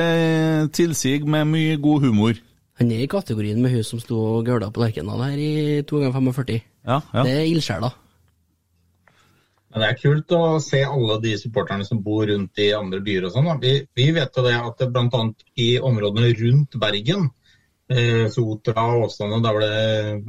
tilsig 0.74 1.20
med 1.22 1.46
mye 1.52 1.76
god 1.82 2.08
humor. 2.08 2.40
Han 2.80 2.90
er 2.90 3.04
i 3.04 3.12
kategorien 3.12 3.62
med 3.62 3.76
hun 3.76 3.86
som 3.86 4.02
sto 4.02 4.18
og 4.18 4.50
gøla 4.50 4.72
på 4.74 4.82
Lerkendal 4.82 5.22
her 5.22 5.38
i 5.38 5.52
2 5.86 6.02
ganger 6.02 6.18
45 6.18 6.58
Ja, 6.58 6.98
ja. 7.14 7.22
Det 7.22 7.36
er 7.36 7.46
ildsjeler. 7.46 7.94
Men 9.70 9.84
det 9.84 9.88
er 9.92 10.02
kult 10.02 10.34
å 10.34 10.42
se 10.66 10.82
alle 10.82 11.20
de 11.22 11.38
supporterne 11.38 11.86
som 11.86 12.02
bor 12.02 12.26
rundt 12.26 12.58
i 12.58 12.72
andre 12.74 13.04
byer 13.06 13.30
og 13.30 13.36
sånn. 13.38 13.54
Vi, 13.62 13.78
vi 13.94 14.10
vet 14.18 14.34
jo 14.34 14.44
det 14.50 14.58
at 14.58 14.82
bl.a. 14.82 15.24
i 15.62 15.72
områdene 15.78 16.34
rundt 16.42 16.74
Bergen 16.82 17.30
Sotra 18.34 18.82
og 18.96 19.04
Åsane, 19.06 19.38
der 19.44 19.54
hvor 19.54 19.62
det 19.62 19.74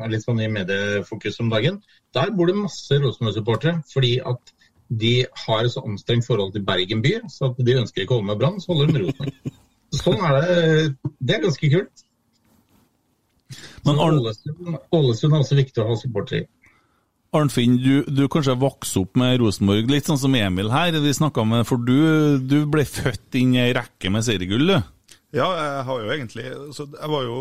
er 0.05 0.11
litt 0.11 0.25
sånn 0.25 0.41
i 0.43 0.49
mediefokus 0.51 1.39
om 1.41 1.49
dagen. 1.49 1.79
Der 2.13 2.29
bor 2.37 2.49
det 2.49 2.57
masse 2.57 2.99
Rosenborg-supportere, 3.01 3.81
fordi 3.89 4.17
at 4.21 4.53
de 4.87 5.13
har 5.45 5.65
et 5.65 5.73
så 5.73 5.81
anstrengt 5.83 6.27
forhold 6.27 6.53
til 6.53 6.65
Bergen 6.67 7.01
by, 7.03 7.17
så 7.33 7.49
at 7.49 7.57
de 7.65 7.79
ønsker 7.81 8.03
ikke 8.03 8.15
å 8.15 8.19
holde 8.19 8.29
med 8.29 8.43
Brann, 8.43 8.59
så 8.61 8.71
holder 8.73 8.91
de 8.91 8.93
med 8.93 9.07
Rosenborg. 9.07 9.55
Sånn 9.97 10.21
er 10.27 10.37
det. 10.37 11.09
Det 11.23 11.35
er 11.35 11.43
ganske 11.47 11.71
kult. 11.71 12.05
Men 13.87 13.99
Ålesund, 14.03 14.77
Ålesund 14.91 15.33
er 15.33 15.41
også 15.41 15.57
viktig 15.57 15.83
å 15.83 15.89
ha 15.89 15.97
supportere 15.99 16.45
i. 16.45 16.49
Arnfinn, 17.35 17.75
du, 17.83 18.05
du 18.07 18.23
kanskje 18.31 18.55
vokste 18.59 19.01
opp 19.03 19.17
med 19.19 19.41
Rosenborg, 19.41 19.89
litt 19.91 20.07
sånn 20.07 20.19
som 20.19 20.35
Emil 20.37 20.71
her, 20.71 20.95
vi 20.95 21.11
med, 21.11 21.65
for 21.67 21.81
du, 21.83 22.39
du 22.39 22.61
ble 22.71 22.85
født 22.87 23.35
inn 23.35 23.55
i 23.57 23.65
ei 23.65 23.73
rekke 23.75 24.11
med 24.13 24.23
seriegull, 24.23 24.71
du. 24.71 24.77
Ja, 25.35 25.47
jeg 25.59 25.83
har 25.83 26.03
jo 26.03 26.11
egentlig 26.13 26.43
så 26.71 26.85
Jeg 26.87 27.09
var 27.11 27.23
jo 27.27 27.39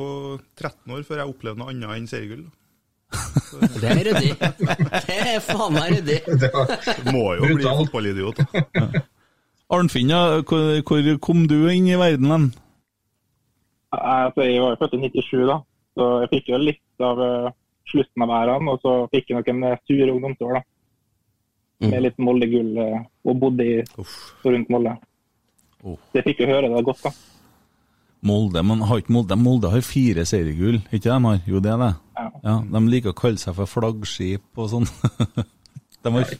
13 0.58 0.94
år 0.96 1.02
før 1.06 1.20
jeg 1.20 1.30
opplevde 1.30 1.60
noe 1.60 1.70
annet 1.70 1.92
enn 1.94 2.08
seriegull. 2.10 2.46
Det 3.80 3.90
er 3.90 4.00
ryddig. 4.08 4.32
Det 5.06 5.18
er 5.22 5.36
faen 5.44 5.76
meg 5.76 5.92
ryddig. 5.94 6.18
Må 7.14 7.28
jo 7.38 7.52
bli 7.54 7.68
fotballidiot. 7.82 8.42
da. 8.42 8.88
Arnfinn, 9.76 10.10
ja, 10.10 10.42
hvor, 10.46 10.80
hvor 10.86 11.18
kom 11.22 11.46
du 11.50 11.56
inn 11.72 11.88
i 11.90 11.98
verden 11.98 12.30
Den? 12.30 12.48
Altså, 13.96 14.44
jeg 14.46 14.60
var 14.62 14.74
jo 14.74 14.78
født 14.78 14.94
i 14.94 15.00
97, 15.08 15.46
da, 15.48 15.56
så 15.96 16.06
jeg 16.22 16.30
fikk 16.34 16.50
jo 16.52 16.58
litt 16.60 17.02
av 17.06 17.22
eh, 17.22 17.54
slutten 17.90 18.24
av 18.26 18.34
æraen. 18.36 18.70
Og 18.70 18.82
så 18.82 18.94
fikk 19.14 19.30
jeg 19.30 19.38
noen 19.40 19.70
eh, 19.70 19.78
sure 19.88 20.10
ungdomsår 20.12 20.58
da, 20.58 20.62
med 21.86 22.04
litt 22.04 22.18
Molde-gull 22.22 22.82
eh, 22.82 22.98
og 23.26 23.40
bodde 23.42 23.66
i, 23.66 23.78
rundt 24.44 24.70
Molde. 24.74 24.94
Oh. 25.82 25.96
Så 26.10 26.20
jeg 26.20 26.28
fikk 26.30 26.44
jo 26.44 26.50
høre 26.52 26.70
det 26.70 26.84
godt, 26.86 27.08
da. 27.08 27.14
Molde, 28.26 28.62
men 28.66 28.82
har 28.88 29.00
ikke 29.02 29.14
Molde 29.14 29.36
Molde 29.38 29.70
har 29.72 29.84
fire 29.86 30.24
seriegull, 30.28 30.80
ikke 30.90 31.06
de 31.08 31.16
har? 31.28 31.40
Jo, 31.48 31.60
det 31.64 31.72
er 31.72 31.80
det. 31.82 31.92
Ja. 32.18 32.26
Ja, 32.46 32.54
de 32.74 32.82
liker 32.92 33.12
å 33.14 33.18
kalle 33.18 33.40
seg 33.42 33.56
for 33.58 33.70
flaggskip 33.70 34.60
og 34.62 34.70
sånn. 34.72 34.86
de 36.04 36.12
har 36.16 36.34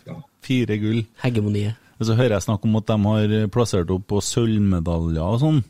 fire 0.47 0.79
gull. 0.83 1.03
Hegemoniet. 1.25 1.79
Og 1.97 2.05
så 2.11 2.17
hører 2.19 2.37
jeg 2.37 2.45
snakk 2.45 2.65
om 2.69 2.77
at 2.79 2.91
de 2.91 2.97
har 3.07 3.35
plassert 3.55 3.91
opp 3.95 4.05
på 4.13 4.21
sølvmedaljer 4.21 5.23
og 5.25 5.39
sånn 5.41 5.63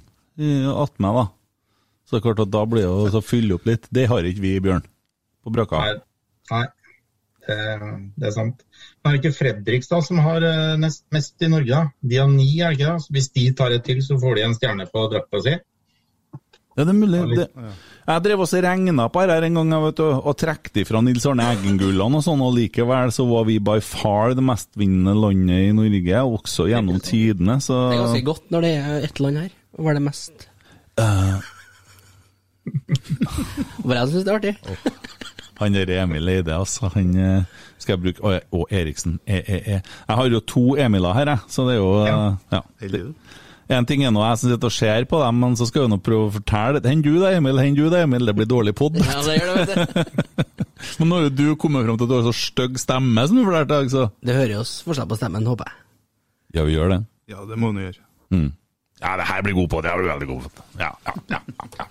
i- 0.43 0.65
attmed, 0.73 1.21
da. 1.21 1.27
Så 2.07 2.17
det 2.17 2.19
er 2.21 2.25
klart 2.29 2.43
at 2.47 2.51
da 2.55 2.65
blir 2.71 2.83
det 2.87 3.19
å 3.19 3.23
fylle 3.25 3.55
opp 3.59 3.65
litt. 3.67 3.87
Det 3.95 4.09
har 4.11 4.27
ikke 4.27 4.43
vi, 4.43 4.57
Bjørn, 4.63 4.83
på 5.47 5.53
Brakka. 5.55 5.81
Nei, 5.85 5.95
nei. 6.53 6.65
Det, 7.47 7.57
det 8.19 8.27
er 8.27 8.35
sant. 8.35 8.63
Men 9.05 9.13
er 9.13 9.17
det 9.17 9.21
ikke 9.23 9.37
Fredrikstad 9.39 10.03
som 10.03 10.19
har 10.25 10.43
eh, 10.43 10.73
nest 10.83 11.05
mest 11.15 11.43
i 11.47 11.51
Norge? 11.53 11.71
da? 11.71 11.83
De 12.03 12.19
har 12.19 12.27
ni, 12.31 12.47
er 12.59 12.75
det 12.75 12.81
ikke 12.81 12.95
det? 12.97 13.11
Hvis 13.15 13.29
de 13.39 13.45
tar 13.59 13.75
et 13.77 13.85
til, 13.87 14.01
så 14.03 14.17
får 14.19 14.35
de 14.41 14.45
en 14.49 14.57
stjerne 14.59 14.87
på 14.91 15.05
drakta 15.13 15.43
si. 15.45 15.53
Ja, 16.77 16.85
det 16.85 16.93
er 16.93 16.99
mulig. 16.99 17.21
Det. 17.33 17.47
Jeg 18.07 18.23
drev 18.27 18.43
også 18.45 18.61
regna 18.61 19.07
på 19.09 19.23
her 19.23 19.45
en 19.47 19.57
gang 19.57 19.71
vet, 19.87 19.97
du, 19.97 20.05
og 20.13 20.37
trekte 20.39 20.83
ifra 20.83 21.01
Nils 21.03 21.25
Arne 21.27 21.47
Eggen-gullene 21.55 22.21
og 22.21 22.25
sånn, 22.27 22.43
og 22.45 22.53
likevel 22.59 23.13
så 23.17 23.25
var 23.31 23.47
vi 23.49 23.57
by 23.65 23.79
far 23.81 24.37
det 24.37 24.45
mestvinnende 24.45 25.17
landet 25.17 25.71
i 25.71 25.73
Norge, 25.77 26.25
også 26.37 26.69
gjennom 26.71 27.01
tidene, 27.01 27.57
så 27.65 27.89
Det 27.89 27.97
er 27.97 28.05
ganske 28.05 28.29
godt 28.29 28.53
når 28.53 28.67
det 28.67 28.73
er 28.83 29.09
ett 29.09 29.23
land 29.25 29.41
her. 29.41 29.51
Hva 29.77 29.91
er 29.91 29.99
det 29.99 30.05
mest? 30.05 30.47
Bare 33.87 33.99
jeg 34.03 34.13
syns 34.13 34.25
det 34.27 34.33
er 34.33 34.37
artig. 34.37 34.55
Han 35.57 35.73
der 35.73 35.93
Emil 36.03 36.29
Eide, 36.29 36.53
altså. 36.53 36.91
Han 36.93 37.17
eh, 37.17 37.45
skal 37.81 37.97
jeg 37.97 38.03
bruke 38.03 38.21
Å, 38.21 38.37
og 38.53 38.73
Eriksen. 38.75 39.17
E, 39.25 39.41
e, 39.41 39.57
e. 39.57 39.79
Jeg 39.81 40.19
har 40.19 40.29
jo 40.29 40.41
to 40.45 40.65
Emiler 40.77 41.17
her, 41.17 41.33
jeg, 41.33 41.39
så 41.49 41.65
det 41.69 41.77
er 41.77 41.81
jo 41.81 41.91
ja. 42.05 42.19
ja. 42.53 42.61
En 43.67 43.87
ting 43.87 44.05
er 44.07 44.13
nå 44.15 44.23
jeg 44.23 44.39
som 44.39 44.51
sitter 44.53 44.71
og 44.71 44.75
ser 44.77 45.07
på 45.11 45.19
dem, 45.19 45.39
men 45.43 45.57
så 45.59 45.67
skal 45.67 45.81
jeg 45.83 45.89
jo 45.89 45.93
nå 45.97 45.99
prøve 46.07 46.29
å 46.29 46.35
fortelle 46.37 46.83
Hent 46.87 47.03
du 47.03 47.17
deg, 47.19 47.39
Emil, 47.41 47.59
Hent 47.59 47.79
du 47.81 47.89
deg, 47.89 48.05
Emil. 48.07 48.29
Det 48.29 48.35
blir 48.39 48.49
dårlig 48.51 48.77
pod. 48.79 48.99
Ja, 49.01 49.23
det 49.27 49.39
gjør 49.41 49.51
det, 49.51 49.65
vet 49.67 49.73
du. 49.75 50.45
Men 51.01 51.09
nå 51.09 51.17
har 51.17 51.25
jo 51.27 51.33
du 51.35 51.47
kommet 51.59 51.87
fram 51.87 51.97
til 51.99 52.07
at 52.07 52.13
du 52.13 52.15
har 52.15 52.27
så 52.29 52.35
stygg 52.37 52.79
stemme 52.79 53.25
som 53.27 53.39
du 53.39 53.43
fortalte, 53.47 53.91
så 53.91 54.05
Det 54.23 54.37
hører 54.37 54.61
oss 54.61 54.77
forskjell 54.87 55.09
på 55.11 55.19
stemmen, 55.19 55.49
håper 55.49 55.71
jeg. 55.71 55.83
Ja, 56.55 56.67
vi 56.69 56.77
gjør 56.77 56.93
det. 56.93 57.01
Ja, 57.33 57.43
det 57.49 57.59
må 57.59 57.73
du 57.75 57.81
gjøre. 57.83 58.05
Mm. 58.31 58.51
Ja, 59.01 59.17
det 59.19 59.27
her 59.29 59.43
blir 59.45 59.57
god 59.57 59.71
på, 59.73 59.81
det 59.83 59.91
har 59.91 60.01
du 60.05 60.09
veldig 60.09 60.29
god 60.31 60.47
på. 60.47 60.67
Ja, 60.81 60.93
ja, 61.09 61.17
ja, 61.33 61.41
ja, 61.57 61.71
ja. 61.81 61.89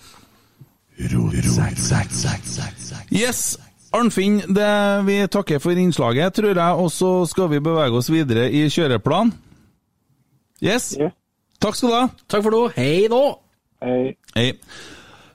Yes! 3.12 3.58
Arnfinn, 3.96 4.40
det, 4.56 4.70
vi 5.08 5.20
takker 5.32 5.60
for 5.64 5.76
innslaget, 5.80 6.34
tror 6.40 6.56
jeg, 6.56 6.80
og 6.86 6.90
så 6.92 7.12
skal 7.30 7.52
vi 7.52 7.62
bevege 7.64 8.00
oss 8.00 8.10
videre 8.12 8.48
i 8.52 8.66
kjøreplan. 8.72 9.34
Yes? 10.64 10.94
Yes. 11.00 11.14
Takk 11.66 11.80
skal 11.80 11.90
du 11.90 11.96
ha. 11.98 12.04
Takk 12.30 12.44
for 12.46 12.54
nå. 12.54 12.62
Hei 12.76 13.08
da! 13.10 13.24
Hei. 13.82 14.14
Hei. 14.36 14.52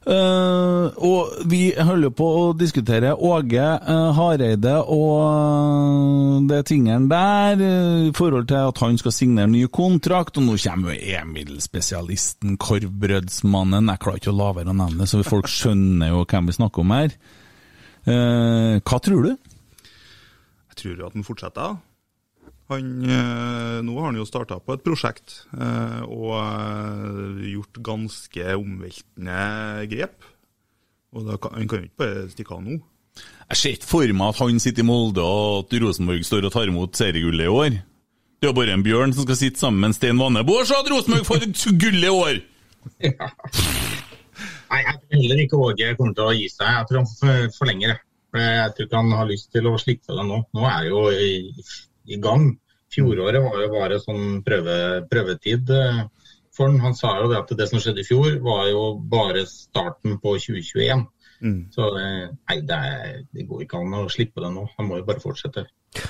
Uh, 0.01 0.87
og 1.05 1.33
vi 1.51 1.59
holder 1.77 2.13
på 2.17 2.25
å 2.25 2.45
diskutere 2.57 3.11
Åge 3.13 3.65
uh, 3.85 4.13
Hareide 4.17 4.77
og 4.81 5.19
uh, 5.27 6.39
det 6.49 6.63
tingene 6.71 7.11
der, 7.11 7.61
uh, 7.61 8.07
i 8.07 8.15
forhold 8.17 8.49
til 8.49 8.71
at 8.71 8.81
han 8.81 8.97
skal 9.03 9.15
signere 9.15 9.51
ny 9.51 9.65
kontrakt. 9.75 10.39
Og 10.39 10.47
nå 10.47 10.57
kommer 10.63 10.95
jo 10.95 11.19
Emil-spesialisten, 11.19 12.55
korvbrødsmannen. 12.63 13.91
Jeg 13.91 14.05
klarer 14.07 14.23
ikke 14.23 14.31
å 14.33 14.39
la 14.39 14.55
være 14.63 14.71
å 14.71 14.79
nevne 14.85 15.03
det, 15.03 15.11
så 15.11 15.27
folk 15.27 15.51
skjønner 15.51 16.15
jo 16.15 16.25
hvem 16.31 16.47
vi 16.47 16.59
snakker 16.61 16.87
om 16.87 16.95
her. 16.95 17.21
Eh, 18.07 18.79
hva 18.81 19.03
tror 19.03 19.27
du? 19.27 19.35
Jeg 20.71 20.79
tror 20.79 20.95
jo 20.95 21.11
at 21.11 21.19
han 21.19 21.27
fortsetter. 21.27 21.81
Han, 22.71 22.91
eh, 23.03 23.79
nå 23.83 23.95
har 23.99 24.05
han 24.13 24.19
jo 24.21 24.27
starta 24.29 24.61
på 24.63 24.77
et 24.77 24.83
prosjekt 24.87 25.41
eh, 25.57 26.03
og 26.07 26.37
eh, 26.39 27.49
gjort 27.57 27.81
ganske 27.87 28.53
omveltende 28.55 29.41
grep. 29.91 30.27
Og 31.17 31.27
da 31.27 31.39
kan, 31.43 31.57
han 31.59 31.67
kan 31.71 31.83
jo 31.83 31.89
ikke 31.91 31.99
bare 32.05 32.27
stikke 32.31 32.55
av 32.55 32.63
nå. 32.63 32.77
Jeg 33.51 33.59
ser 33.59 33.75
ikke 33.75 33.89
for 33.91 34.13
meg 34.15 34.29
at 34.31 34.39
han 34.45 34.61
sitter 34.63 34.85
i 34.85 34.87
Molde 34.87 35.25
og 35.27 35.65
at 35.65 35.75
Rosenborg 35.83 36.23
står 36.29 36.47
og 36.47 36.53
tar 36.55 36.71
imot 36.71 36.95
seriegullet 37.01 37.49
i 37.49 37.51
år. 37.51 37.81
Det 38.41 38.47
er 38.47 38.53
jo 38.55 38.57
bare 38.61 38.77
en 38.79 38.85
bjørn 38.87 39.13
som 39.13 39.27
skal 39.27 39.37
sitte 39.41 39.61
sammen 39.61 39.83
med 39.83 39.91
en 39.91 39.97
Stein 39.99 40.21
Vannebo 40.23 40.55
og 40.61 40.69
se 40.71 40.79
at 40.79 40.87
Rosenborg 40.95 41.27
får 41.29 41.49
et 41.49 41.65
gull 41.83 42.07
i 42.07 42.15
år! 42.15 42.41
Ja. 43.05 43.27
Nei, 44.71 44.79
jeg 44.87 44.95
tror 45.03 45.19
heller 45.19 45.41
ikke 45.43 45.59
Åge 45.67 45.89
kommer 45.99 46.15
til 46.17 46.29
å 46.31 46.33
gi 46.39 46.47
seg. 46.49 46.69
Jeg 46.71 46.87
tror 46.89 47.01
han 47.03 47.09
for- 47.19 47.51
forlenger. 47.59 47.91
jeg. 47.91 47.99
Jeg 48.41 48.73
tror 48.77 48.87
ikke 48.87 49.01
han 49.03 49.11
har 49.19 49.27
lyst 49.29 49.49
til 49.53 49.67
å 49.67 49.73
slippe 49.83 50.15
det 50.17 50.25
nå. 50.31 50.39
Nå 50.55 50.63
er 50.71 50.87
det 50.87 50.93
jo 50.93 51.01
i, 52.11 52.19
gang. 52.23 52.51
Fjoråret 52.91 53.43
var 53.45 53.63
jo 53.63 53.71
bare 53.73 54.01
sånn 54.03 54.41
prøve, 54.47 54.77
prøvetid 55.11 55.71
eh, 55.77 56.03
for 56.57 56.69
han. 56.71 56.81
Han 56.83 56.97
sa 56.99 57.15
jo 57.21 57.31
det 57.31 57.39
at 57.39 57.55
det 57.59 57.69
som 57.71 57.83
skjedde 57.83 58.03
i 58.03 58.09
fjor, 58.09 58.41
var 58.45 58.67
jo 58.71 58.85
bare 59.13 59.47
starten 59.49 60.19
på 60.23 60.35
2021. 60.43 61.07
Så 61.73 61.87
eh, 61.97 62.27
nei, 62.29 62.59
det, 62.69 62.77
er, 62.77 63.23
det 63.33 63.47
går 63.49 63.65
ikke 63.65 63.81
an 63.81 63.97
å 64.03 64.09
slippe 64.13 64.43
det 64.45 64.51
nå. 64.53 64.67
Han 64.77 64.91
må 64.91 65.01
jo 65.01 65.07
bare 65.09 65.23
fortsette. 65.23 65.65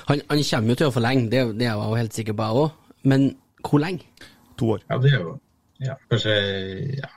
Han, 0.08 0.24
han 0.32 0.42
kommer 0.42 0.74
jo 0.74 0.80
til 0.80 0.90
å 0.90 0.94
forlenge, 0.94 1.28
det, 1.30 1.44
det 1.60 1.68
er 1.68 1.76
jeg 1.76 1.92
jo 1.92 2.00
helt 2.00 2.18
sikker 2.18 2.36
på, 2.36 2.48
jeg 2.48 2.64
òg. 2.64 2.96
Men 3.12 3.30
hvor 3.64 3.82
lenge? 3.82 4.26
To 4.58 4.74
år. 4.74 4.82
Ja, 4.90 4.98
det 5.00 5.12
er 5.14 5.22
jo 5.22 5.36
ja, 5.80 5.94
kanskje 6.10 6.34
ja, 6.98 7.08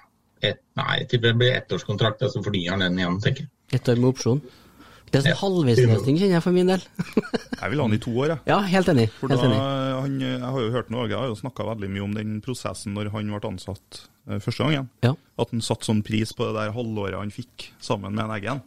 et, 0.44 0.62
Nei, 0.80 1.00
jeg 1.02 1.10
tipper 1.12 1.34
det 1.34 1.40
blir 1.42 1.58
ettårskontrakt, 1.58 2.24
og 2.24 2.32
så 2.32 2.44
fornyer 2.46 2.76
han 2.76 2.86
den 2.86 3.02
igjen, 3.02 3.20
tenker 3.24 3.48
jeg. 3.48 3.52
Ett 3.76 3.90
år 3.90 4.00
med 4.00 4.12
opsjon? 4.14 4.44
Det 5.14 5.20
er 5.22 5.26
sånn 5.30 5.40
halvveisløsning, 5.44 6.18
kjenner 6.20 6.36
jeg 6.40 6.44
for 6.46 6.56
min 6.56 6.72
del. 6.74 6.84
Jeg 7.64 7.72
vil 7.72 7.80
ha 7.80 7.86
han 7.86 7.96
i 7.96 8.00
to 8.04 8.12
år, 8.20 8.32
jeg. 8.34 8.42
Ja, 8.50 8.58
helt 8.68 8.90
enig. 8.92 9.06
For 9.16 9.32
Helt 9.32 9.40
da, 9.40 9.48
enig. 9.48 9.60
han, 10.04 10.16
jeg 10.20 10.40
har 10.52 10.64
jo 10.66 10.72
hørt 10.74 10.90
noe, 10.92 11.06
jeg 11.08 11.16
har 11.16 11.30
jo 11.32 11.38
snakka 11.40 11.64
veldig 11.70 11.88
mye 11.94 12.02
om 12.04 12.16
den 12.18 12.34
prosessen 12.44 12.92
når 12.98 13.08
han 13.14 13.30
ble 13.32 13.40
ansatt 13.54 14.00
eh, 14.28 14.42
første 14.44 14.66
gangen. 14.66 14.90
Ja. 15.06 15.14
At 15.40 15.54
han 15.54 15.64
satte 15.64 15.88
sånn 15.88 16.02
pris 16.04 16.34
på 16.36 16.50
det 16.50 16.58
der 16.58 16.74
halvåret 16.76 17.16
han 17.22 17.32
fikk 17.32 17.70
sammen 17.80 18.18
med 18.18 18.26
en 18.26 18.34
Eggen. 18.36 18.60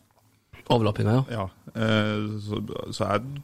Avlappinga, 0.73 1.19
ja. 1.29 1.43
Ja, 1.43 1.45
eh, 1.77 2.25
så, 2.47 2.63
så 2.97 3.11
jeg 3.11 3.43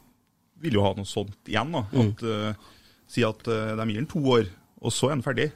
vil 0.65 0.79
jo 0.79 0.87
ha 0.87 0.95
noe 0.97 1.05
sånt 1.11 1.37
igjen. 1.53 1.69
da. 1.75 1.83
Mm. 1.93 2.09
At, 2.15 2.25
eh, 2.33 2.71
si 3.13 3.21
at 3.27 3.45
uh, 3.45 3.75
de 3.77 3.85
gir 3.91 3.99
han 4.01 4.09
to 4.09 4.23
år, 4.33 4.49
og 4.81 4.95
så 4.95 5.11
er 5.11 5.17
han 5.19 5.25
ferdig. 5.27 5.51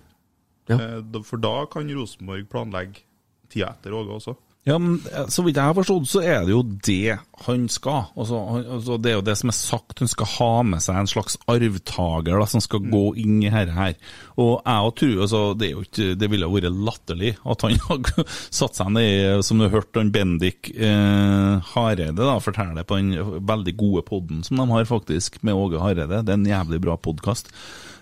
Ja. 0.70 0.78
Uh, 1.02 1.22
for 1.26 1.42
da 1.42 1.56
kan 1.74 1.90
Rosenborg 1.90 2.46
planlegge 2.52 3.02
tida 3.50 3.72
etter 3.74 3.98
Åge 3.98 4.14
også. 4.20 4.38
Ja, 4.68 4.76
men 4.82 5.00
eh, 5.14 5.28
Så 5.32 5.46
vidt 5.46 5.58
jeg 5.58 5.64
har 5.64 5.78
forstått, 5.78 6.10
så 6.12 6.22
er 6.26 6.44
det 6.44 6.52
jo 6.52 6.64
det 6.64 7.18
han 7.46 7.68
skal. 7.72 8.10
Altså, 8.18 8.40
han, 8.50 8.66
altså, 8.78 8.98
det 9.00 9.12
er 9.12 9.16
jo 9.20 9.26
det 9.28 9.36
som 9.40 9.52
er 9.52 9.56
sagt. 9.56 10.00
hun 10.02 10.12
skal 10.12 10.30
ha 10.34 10.52
med 10.68 10.84
seg 10.84 11.00
en 11.00 11.10
slags 11.10 11.38
arvtaker 11.48 12.42
da, 12.42 12.48
som 12.50 12.64
skal 12.64 12.90
gå 12.92 13.04
inn 13.22 13.40
i 13.46 13.52
dette 13.54 13.76
her. 13.78 13.96
Og 14.36 14.54
jeg 14.58 14.94
tror, 15.00 15.16
altså, 15.28 15.42
det, 15.56 15.70
er 15.70 15.76
jo 15.76 15.86
ikke, 15.86 16.10
det 16.20 16.32
ville 16.34 16.52
vært 16.52 16.80
latterlig 16.90 17.34
at 17.46 17.66
han 17.68 17.80
har 17.88 18.24
satt 18.60 18.82
seg 18.82 18.94
ned 18.98 19.46
som 19.48 19.62
du 19.62 19.70
hørte 19.72 20.02
han 20.02 20.12
Bendik 20.14 20.72
eh, 20.76 21.74
Hareide 21.74 22.18
da, 22.20 22.38
fortelle 22.44 22.84
på 22.88 23.00
den 23.00 23.44
veldig 23.48 23.76
gode 23.80 24.04
podden 24.08 24.44
som 24.44 24.60
de 24.60 24.68
har 24.74 24.90
faktisk 24.90 25.40
med 25.48 25.56
Åge 25.56 25.80
Hareide. 25.84 26.24
Det 26.26 26.34
er 26.34 26.42
en 26.42 26.50
jævlig 26.52 26.82
bra 26.84 26.98
podkast. 27.00 27.54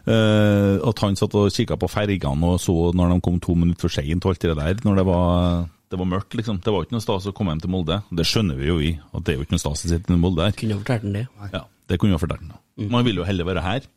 Eh, 0.05 0.76
at 0.86 1.01
han 1.01 1.18
satt 1.18 1.34
og 1.38 1.53
kikka 1.53 1.80
på 1.82 1.89
fergene 1.89 2.51
og 2.53 2.59
så 2.61 2.91
når 2.93 3.16
de 3.16 3.24
kom 3.26 3.39
to 3.41 3.55
minutter 3.57 3.88
for 3.88 3.93
seint 3.93 4.26
og 4.26 4.36
alt 4.36 4.43
det 4.45 4.57
der, 4.59 4.84
når 4.86 4.99
det 5.01 5.05
var, 5.07 5.63
det 5.95 6.01
var 6.01 6.11
mørkt, 6.11 6.35
liksom. 6.35 6.59
Det 6.63 6.73
var 6.73 6.85
ikke 6.85 6.97
noe 6.97 7.03
stas 7.03 7.27
å 7.29 7.33
komme 7.35 7.55
hjem 7.55 7.63
til 7.63 7.71
Molde. 7.71 8.01
Det 8.11 8.27
skjønner 8.27 8.59
vi 8.59 8.67
jo 8.67 8.77
i, 8.83 8.93
at 9.15 9.25
det 9.25 9.33
er 9.33 9.39
jo 9.39 9.47
ikke 9.47 9.55
noe 9.55 9.63
stas 9.63 9.85
å 9.87 9.91
sitte 9.91 10.11
i 10.11 10.19
Molde 10.19 10.43
her. 10.43 10.55
Kunne 10.59 10.75
jo 10.75 10.81
fortalt 10.83 11.05
den 11.07 11.19
det. 11.21 11.27
Ja, 11.53 11.61
det 11.89 11.99
kunne 12.01 12.17
jo 12.17 12.21
fortalt 12.21 12.43
det. 12.43 12.89
Man 12.91 13.05
vil 13.07 13.21
jo 13.21 13.27
heller 13.27 13.47
være 13.47 13.63
her. 13.63 13.87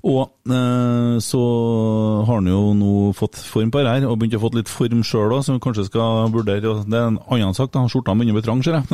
Og 0.00 0.20
eh, 0.48 1.16
så 1.20 1.40
har 2.24 2.38
han 2.38 2.48
jo 2.48 2.60
nå 2.76 2.92
fått 3.16 3.36
form 3.44 3.72
på 3.72 3.82
det 3.84 3.94
her, 3.98 4.06
og 4.08 4.16
begynt 4.20 4.36
å 4.38 4.42
få 4.42 4.52
litt 4.56 4.72
form 4.72 5.02
sjøl 5.04 5.34
òg, 5.36 5.42
som 5.44 5.58
vi 5.58 5.64
kanskje 5.64 5.88
skal 5.90 6.30
vurdere. 6.32 6.70
og 6.70 6.88
Det 6.88 6.96
er 7.00 7.08
en 7.10 7.20
annen 7.20 7.56
sak, 7.56 7.72
da. 7.74 7.84
Skjorta 7.88 8.16
begynner 8.16 8.36
å 8.36 8.40
bli 8.40 8.46
trang, 8.46 8.62
ser 8.64 8.78
jeg. 8.78 8.86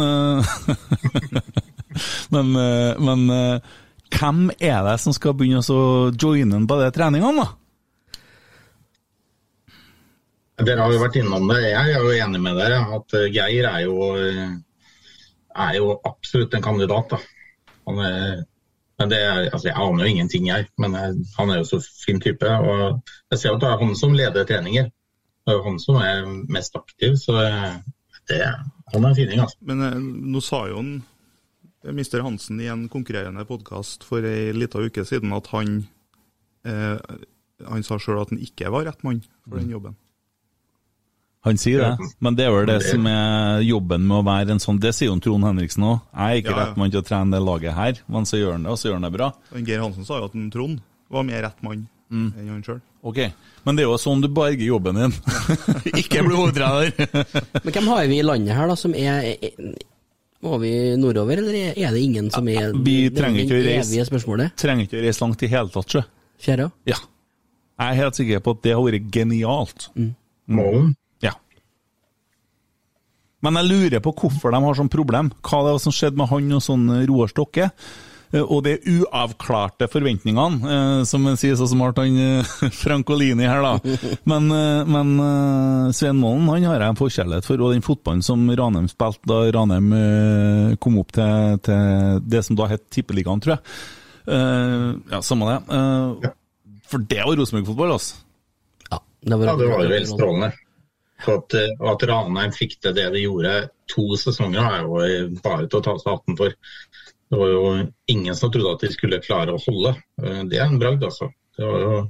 men 2.34 2.56
eh, 2.62 3.04
men 3.06 3.28
eh, 3.34 3.76
hvem 4.16 4.50
er 4.58 4.82
det 4.86 4.96
som 5.02 5.14
skal 5.14 5.34
begynne 5.38 5.62
å 5.62 6.10
joine 6.14 6.66
på 6.66 6.80
de 6.80 6.90
treningene, 6.94 7.44
da? 7.44 7.54
Dere 10.56 10.80
har 10.80 10.92
jo 10.92 11.00
vært 11.02 11.18
innom 11.20 11.48
det. 11.50 11.58
Jeg 11.68 11.92
er 11.92 12.00
jo 12.00 12.12
enig 12.16 12.40
med 12.40 12.56
dere 12.56 12.80
at 12.96 13.16
eh, 13.18 13.28
Geir 13.32 13.66
er 13.68 13.82
jo, 13.84 14.10
eh, 14.16 14.54
er 15.66 15.74
jo 15.76 15.90
absolutt 16.08 16.54
en 16.56 16.64
kandidat. 16.64 17.12
er, 17.12 18.44
men 18.96 19.10
det 19.12 19.18
er, 19.20 19.50
altså 19.50 19.68
Jeg 19.68 19.76
aner 19.76 20.04
jo 20.04 20.12
ingenting, 20.14 20.46
jeg. 20.48 20.68
Men 20.80 20.96
jeg, 20.96 21.18
han 21.36 21.52
er 21.52 21.60
jo 21.60 21.68
så 21.74 21.80
fin 21.84 22.20
type. 22.20 22.48
og 22.48 23.02
Jeg 23.30 23.38
ser 23.38 23.52
at 23.52 23.60
det 23.60 23.68
er 23.68 23.84
han 23.84 23.92
som 23.96 24.16
leder 24.16 24.48
treninger. 24.48 24.88
Det 25.46 25.54
er 25.54 25.62
han 25.66 25.76
som 25.82 26.00
er 26.00 26.24
mest 26.48 26.78
aktiv. 26.78 27.18
Så 27.20 27.36
eh, 27.42 27.76
det, 28.32 28.40
han 28.94 29.04
er 29.04 29.12
en 29.12 29.18
fining, 29.18 29.44
altså. 29.44 29.60
Men 29.60 29.84
eh, 29.84 30.00
nå 30.32 30.40
sa 30.40 30.64
jo 30.70 30.80
han, 30.80 30.92
eh, 31.84 31.92
Mr. 31.92 32.22
Hansen 32.24 32.64
i 32.64 32.72
en 32.72 32.88
konkurrerende 32.88 33.44
podkast 33.44 34.08
for 34.08 34.24
ei 34.24 34.56
lita 34.56 34.80
uke 34.80 35.04
siden 35.04 35.36
at 35.36 35.52
han 35.52 35.82
eh, 36.64 36.96
han 37.64 37.84
sa 37.86 37.96
sjøl 38.00 38.20
at 38.20 38.32
han 38.32 38.42
ikke 38.42 38.72
var 38.72 38.88
rett 38.88 39.04
mann 39.06 39.22
for 39.44 39.60
den 39.60 39.72
jobben. 39.72 39.96
Han 41.46 41.58
sier 41.62 41.78
det, 41.84 42.08
men 42.20 42.34
det 42.34 42.44
er 42.48 42.50
vel 42.50 42.66
det 42.66 42.80
som 42.82 43.04
er 43.06 43.60
jobben 43.62 44.02
med 44.08 44.16
å 44.18 44.24
være 44.26 44.50
en 44.56 44.58
sånn 44.62 44.80
Det 44.82 44.90
sier 44.96 45.12
jo 45.12 45.18
Trond 45.22 45.46
Henriksen 45.46 45.84
òg. 45.86 46.00
Jeg 46.10 46.26
er 46.26 46.40
ikke 46.42 46.50
Ja, 46.50 46.56
ja. 46.58 46.64
rett 46.66 46.76
mann 46.80 46.90
til 46.90 47.00
å 47.00 47.06
trene 47.06 47.36
det 47.36 47.42
laget 47.46 47.76
her, 47.78 48.00
men 48.10 48.26
så 48.26 48.40
gjør 48.40 48.52
han 48.56 48.64
det, 48.66 48.72
og 48.74 48.78
så 48.80 48.88
gjør 48.90 48.96
han 48.98 49.06
det 49.06 49.12
bra. 49.14 49.28
Og 49.54 49.60
Geir 49.70 49.80
Hansen 49.84 50.04
sa 50.08 50.18
jo 50.18 50.26
at 50.26 50.34
en 50.34 50.50
Trond 50.50 50.80
var 51.10 51.22
mer 51.28 51.42
rett 51.46 51.62
mann 51.62 51.86
Mm. 52.06 52.28
enn 52.38 52.48
han 52.52 52.62
sjøl. 52.62 52.80
Ok, 53.02 53.16
Men 53.66 53.74
det 53.74 53.82
er 53.82 53.88
jo 53.88 53.96
sånn 53.98 54.20
du 54.22 54.28
berger 54.28 54.62
jobben 54.66 54.94
din. 54.94 55.14
ikke 56.00 56.22
bli 56.22 56.36
hovedtrener! 56.38 56.92
Men 57.64 57.72
hvem 57.74 57.88
har 57.90 58.06
vi 58.06 58.18
i 58.20 58.22
landet 58.22 58.54
her, 58.54 58.68
da, 58.70 58.76
som 58.78 58.94
er 58.94 59.24
Må 60.42 60.58
vi 60.62 60.70
nordover, 61.00 61.38
eller 61.42 61.72
er 61.74 61.90
det 61.96 62.00
ingen 62.02 62.30
som 62.30 62.46
er 62.48 62.70
Vi 62.78 63.06
er 63.08 63.10
trenger 63.16 63.42
ikke 63.42 63.58
å 63.58 63.64
reise. 63.66 64.50
Trenger 64.54 64.86
ikke 64.86 65.00
å 65.00 65.02
reise 65.02 65.24
langt 65.24 65.42
i 65.42 65.50
hele 65.50 65.68
tatt, 65.74 65.88
sjø. 65.96 66.02
Fjæra? 66.46 66.68
Ja. 66.86 66.98
Jeg 67.80 67.90
er 67.90 67.98
helt 68.04 68.14
sikker 68.20 68.40
på 68.44 68.54
at 68.54 68.62
det 68.62 68.72
har 68.76 68.82
vært 68.86 69.10
genialt. 69.10 69.88
Målen. 70.46 70.94
Men 73.46 73.60
jeg 73.62 73.70
lurer 73.70 74.02
på 74.04 74.12
hvorfor 74.18 74.52
de 74.54 74.60
har 74.66 74.76
sånn 74.82 74.90
problem. 74.92 75.30
Hva 75.46 75.62
det 75.66 75.76
var 75.76 75.82
som 75.86 75.94
skjedde 75.94 76.18
med 76.18 76.30
han 76.34 76.52
og 76.58 76.62
sånn 76.66 76.86
Roar 77.08 77.30
Stokke? 77.30 77.70
Eh, 78.34 78.42
Og 78.42 78.64
de 78.66 78.72
uavklarte 78.90 79.86
forventningene, 79.92 80.70
eh, 80.74 81.02
som 81.06 81.28
sier 81.38 81.54
så 81.54 81.68
smart 81.70 82.00
han 82.02 82.16
eh, 82.18 82.48
Frankolini 82.82 83.46
her, 83.46 83.62
da. 83.62 83.98
Men, 84.26 84.48
eh, 84.50 84.80
men 84.90 85.12
eh, 85.22 85.92
Svein 85.94 86.18
Målen 86.18 86.48
han 86.50 86.66
har 86.66 86.82
jeg 86.82 86.90
en 86.94 86.98
forkjærlighet 86.98 87.46
for, 87.46 87.62
og 87.62 87.70
den 87.76 87.86
fotballen 87.86 88.24
som 88.26 88.42
Ranheim 88.50 88.88
spilte 88.90 89.30
da 89.30 89.38
Ranheim 89.54 89.92
eh, 89.94 90.74
kom 90.82 90.98
opp 91.04 91.14
til, 91.14 91.60
til 91.70 92.18
det 92.26 92.42
som 92.48 92.58
da 92.58 92.66
het 92.74 92.82
Tippeligaen, 92.90 93.44
tror 93.46 93.56
jeg. 93.56 93.78
Eh, 94.26 94.90
Ja, 95.14 95.22
samme 95.22 95.46
det. 95.52 95.58
Eh, 95.78 96.30
For 96.90 96.98
det 97.06 97.22
var 97.22 97.38
Rosenborg-fotball, 97.38 97.94
altså. 97.94 98.18
Ja, 98.90 98.98
det 99.22 99.38
var, 99.38 99.46
Ja, 99.52 99.56
det 99.62 99.70
var 99.70 99.86
jo 99.86 99.94
helt 99.94 100.10
strålende. 100.10 100.50
At, 101.24 101.54
at 101.56 102.02
Ranheim 102.10 102.52
fikk 102.52 102.76
til 102.84 102.92
det 102.96 103.06
de 103.14 103.22
gjorde 103.24 103.54
to 103.88 104.04
sesonger, 104.20 104.60
er 104.60 104.84
jo 104.84 105.40
bare 105.42 105.64
til 105.64 105.80
å 105.80 105.84
ta 105.86 105.94
seg 106.02 106.12
hatten 106.12 106.36
for. 106.38 106.52
Det 107.26 107.40
var 107.40 107.50
jo 107.50 107.62
ingen 108.12 108.36
som 108.38 108.52
trodde 108.52 108.74
at 108.76 108.84
de 108.84 108.92
skulle 108.92 109.22
klare 109.24 109.54
å 109.56 109.62
holde. 109.64 109.96
Eh, 110.22 110.42
Det 110.50 110.60
er 110.60 110.68
en 110.68 110.78
bragd, 110.82 111.02
altså. 111.08 111.30
Det 111.56 111.64
var 111.66 111.80
jo 111.86 112.00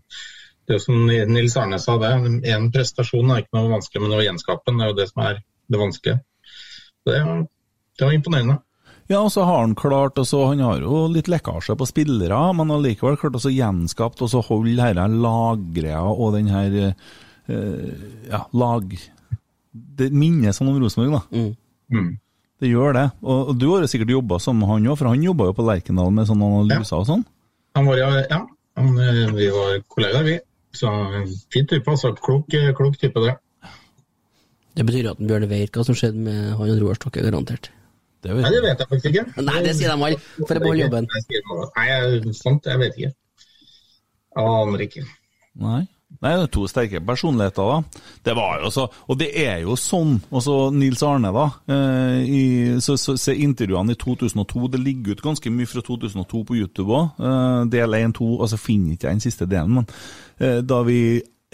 det 0.66 0.80
som 0.82 1.06
Nils 1.06 1.54
Arne 1.56 1.78
sa, 1.78 1.94
det. 2.02 2.12
En 2.50 2.70
prestasjon 2.74 3.30
er 3.30 3.44
ikke 3.44 3.54
noe 3.56 3.76
vanskelig, 3.76 4.02
men 4.02 4.16
å 4.18 4.24
gjenskape 4.24 4.72
den 4.72 4.82
er 4.82 4.90
jo 4.90 4.98
det 4.98 5.08
som 5.12 5.22
er 5.28 5.42
det 5.70 5.80
vanskelige. 5.80 6.20
Det, 7.06 7.20
det 7.96 8.08
var 8.08 8.16
imponerende. 8.16 8.58
Ja, 9.06 9.20
og 9.20 9.30
så 9.30 9.44
har 9.46 9.60
han 9.62 9.76
klart, 9.78 10.18
og 10.18 10.26
så 10.26 10.40
Han 10.48 10.64
har 10.66 10.80
jo 10.82 11.04
litt 11.06 11.28
lekkasje 11.30 11.76
på 11.78 11.86
spillere, 11.86 12.40
men 12.58 12.72
allikevel 12.74 13.14
klart 13.20 13.38
å 13.38 13.52
gjenskapt 13.54 14.24
og 14.26 14.32
så 14.32 14.42
holde 14.42 14.74
dette 14.80 15.06
lagret 15.14 16.10
og 16.10 16.34
den 16.34 16.50
her 16.50 16.74
eh, 16.88 16.96
ja, 17.48 18.46
lag... 18.52 18.96
Det 19.96 20.06
minner 20.08 20.54
sånn 20.56 20.70
om 20.70 20.78
Rosenborg, 20.80 21.18
da. 21.18 21.46
Mm. 21.92 22.14
Det 22.60 22.68
gjør 22.70 22.94
det. 22.96 23.06
Og, 23.20 23.50
og 23.52 23.56
du 23.60 23.66
har 23.68 23.82
jo 23.84 23.88
sikkert 23.92 24.12
jobba 24.14 24.38
sammen 24.40 24.62
med 24.64 24.70
han 24.70 24.86
òg, 24.88 24.96
for 24.96 25.10
han 25.10 25.24
jobba 25.24 25.50
jo 25.50 25.56
på 25.58 25.66
Lerkendal 25.68 26.12
med 26.16 26.28
sånne 26.30 26.48
analyser 26.48 27.00
og 27.02 27.08
sånn. 27.10 27.24
Han 27.76 27.88
var, 27.90 28.00
ja, 28.00 28.08
ja 28.30 28.38
han, 28.80 28.92
eh, 29.04 29.32
vi 29.36 29.48
var 29.52 29.74
kollegaer, 29.92 30.24
vi. 30.24 30.36
Så 30.76 30.92
fin 31.52 31.68
type, 31.68 31.90
altså. 31.92 32.14
Klok, 32.16 32.54
eh, 32.56 32.72
klok 32.76 32.96
type, 33.00 33.20
det. 33.24 33.36
Det 34.76 34.84
betyr 34.84 35.10
at 35.12 35.20
Bjørne 35.20 35.48
vet 35.48 35.72
hva 35.72 35.84
som 35.84 35.96
skjedde 35.96 36.20
med 36.20 36.40
han 36.56 36.72
og 36.72 36.80
Roar 36.80 36.98
Stokke, 36.98 37.24
garantert. 37.24 37.70
Det 38.24 38.32
Nei, 38.32 38.50
det 38.50 38.62
vet 38.64 38.80
jeg 38.80 38.88
faktisk 38.90 39.12
ikke. 39.12 39.44
Nei, 39.44 39.58
det 39.64 39.76
sier 39.76 39.92
de 39.92 39.96
alle, 40.08 40.18
for 40.40 40.56
å 40.56 40.64
beholde 40.64 40.82
jobben. 40.86 41.06
Nei, 41.12 42.32
sant, 42.36 42.66
jeg 42.66 42.82
vet 42.82 42.96
ikke. 42.96 43.12
Jeg 44.36 44.56
aner 44.56 44.84
ikke. 44.88 45.04
Nei. 45.62 45.82
Nei, 46.26 46.34
det 46.40 46.46
er 46.48 46.52
to 46.56 46.64
sterke 46.66 47.00
personligheter, 47.06 47.68
da. 47.70 48.02
Det 48.26 48.34
var 48.34 48.58
jo 48.64 48.70
så, 48.74 48.86
Og 49.06 49.18
det 49.20 49.28
er 49.38 49.60
jo 49.62 49.76
sånn. 49.78 50.16
Og 50.32 50.42
så 50.42 50.56
Nils 50.74 51.04
Arne, 51.06 51.30
da. 51.34 51.46
Eh, 51.70 52.18
i, 52.26 52.44
så, 52.82 52.96
så 52.98 53.14
Se 53.20 53.34
intervjuene 53.34 53.94
i 53.94 54.00
2002. 54.00 54.66
Det 54.74 54.82
ligger 54.82 55.14
ut 55.14 55.24
ganske 55.28 55.52
mye 55.54 55.70
fra 55.70 55.84
2002 55.86 56.42
på 56.48 56.58
YouTube 56.58 56.96
òg. 56.96 57.22
Eh, 57.22 57.62
del 57.76 57.94
1, 58.00 58.16
2, 58.18 58.30
altså 58.42 58.58
finner 58.58 58.96
ikke 58.96 59.08
jeg 59.08 59.20
den 59.20 59.24
siste 59.24 59.46
delen, 59.50 59.78
men 59.78 59.88
eh, 60.40 60.60
da 60.66 60.82
vi 60.86 60.98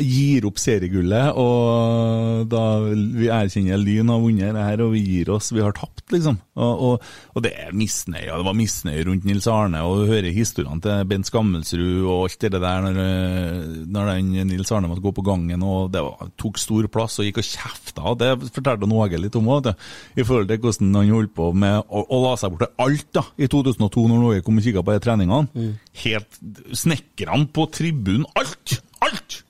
gir 0.01 0.47
opp 0.49 0.57
seriegullet, 0.57 1.37
og 1.37 2.47
da 2.49 2.63
vi 2.89 3.27
erkjenner 3.29 3.77
Lyn 3.77 4.09
har 4.09 4.23
vunnet 4.23 4.55
det 4.57 4.65
her, 4.65 4.81
og 4.87 4.95
vi 4.95 5.03
gir 5.05 5.29
oss, 5.35 5.51
vi 5.53 5.61
har 5.61 5.75
tapt, 5.77 6.07
liksom. 6.15 6.39
Og, 6.57 6.85
og, 6.87 7.11
og 7.37 7.45
det 7.45 7.53
er 7.61 7.75
misnøye, 7.77 8.31
det 8.31 8.47
var 8.47 8.57
misnøye 8.57 9.05
rundt 9.05 9.27
Nils 9.29 9.49
Arne, 9.53 9.83
og 9.85 10.01
du 10.01 10.15
hører 10.15 10.33
historiene 10.33 10.81
til 10.81 11.05
Bent 11.11 11.29
Skammelsrud 11.29 12.07
og 12.07 12.25
alt 12.25 12.47
det 12.47 12.63
der 12.65 12.87
når, 12.87 13.03
eh, 13.03 13.77
når 13.93 14.11
den 14.15 14.49
Nils 14.49 14.73
Arne 14.73 14.89
måtte 14.89 15.05
gå 15.05 15.13
på 15.13 15.27
gangen, 15.29 15.61
og 15.61 15.93
det 15.93 16.05
var, 16.09 16.33
tok 16.41 16.63
stor 16.63 16.89
plass 16.93 17.21
og 17.21 17.29
gikk 17.29 17.43
og 17.45 17.49
kjefta, 17.51 18.17
det 18.25 18.33
fortalte 18.49 18.91
Åge 19.03 19.19
litt 19.19 19.37
om 19.37 19.49
òg, 19.53 19.71
i 20.17 20.25
forhold 20.25 20.49
til 20.49 20.61
hvordan 20.63 20.99
han 21.03 21.13
holdt 21.13 21.37
på 21.37 21.53
med 21.53 21.81
å, 21.85 22.05
å 22.09 22.25
la 22.25 22.35
seg 22.41 22.53
bort 22.53 22.65
til 22.65 22.85
alt 22.87 23.09
da, 23.21 23.29
i 23.37 23.49
2002, 23.51 24.09
når 24.09 24.27
Åge 24.31 24.47
kom 24.47 24.61
og 24.61 24.67
kikka 24.69 24.85
på 24.87 24.97
de 24.97 25.05
treningene. 25.05 25.71
Helt 26.05 26.43
Snekkerne 26.73 27.49
på 27.53 27.69
tribunen, 27.77 28.29
alt! 28.39 28.79
Alt! 29.03 29.43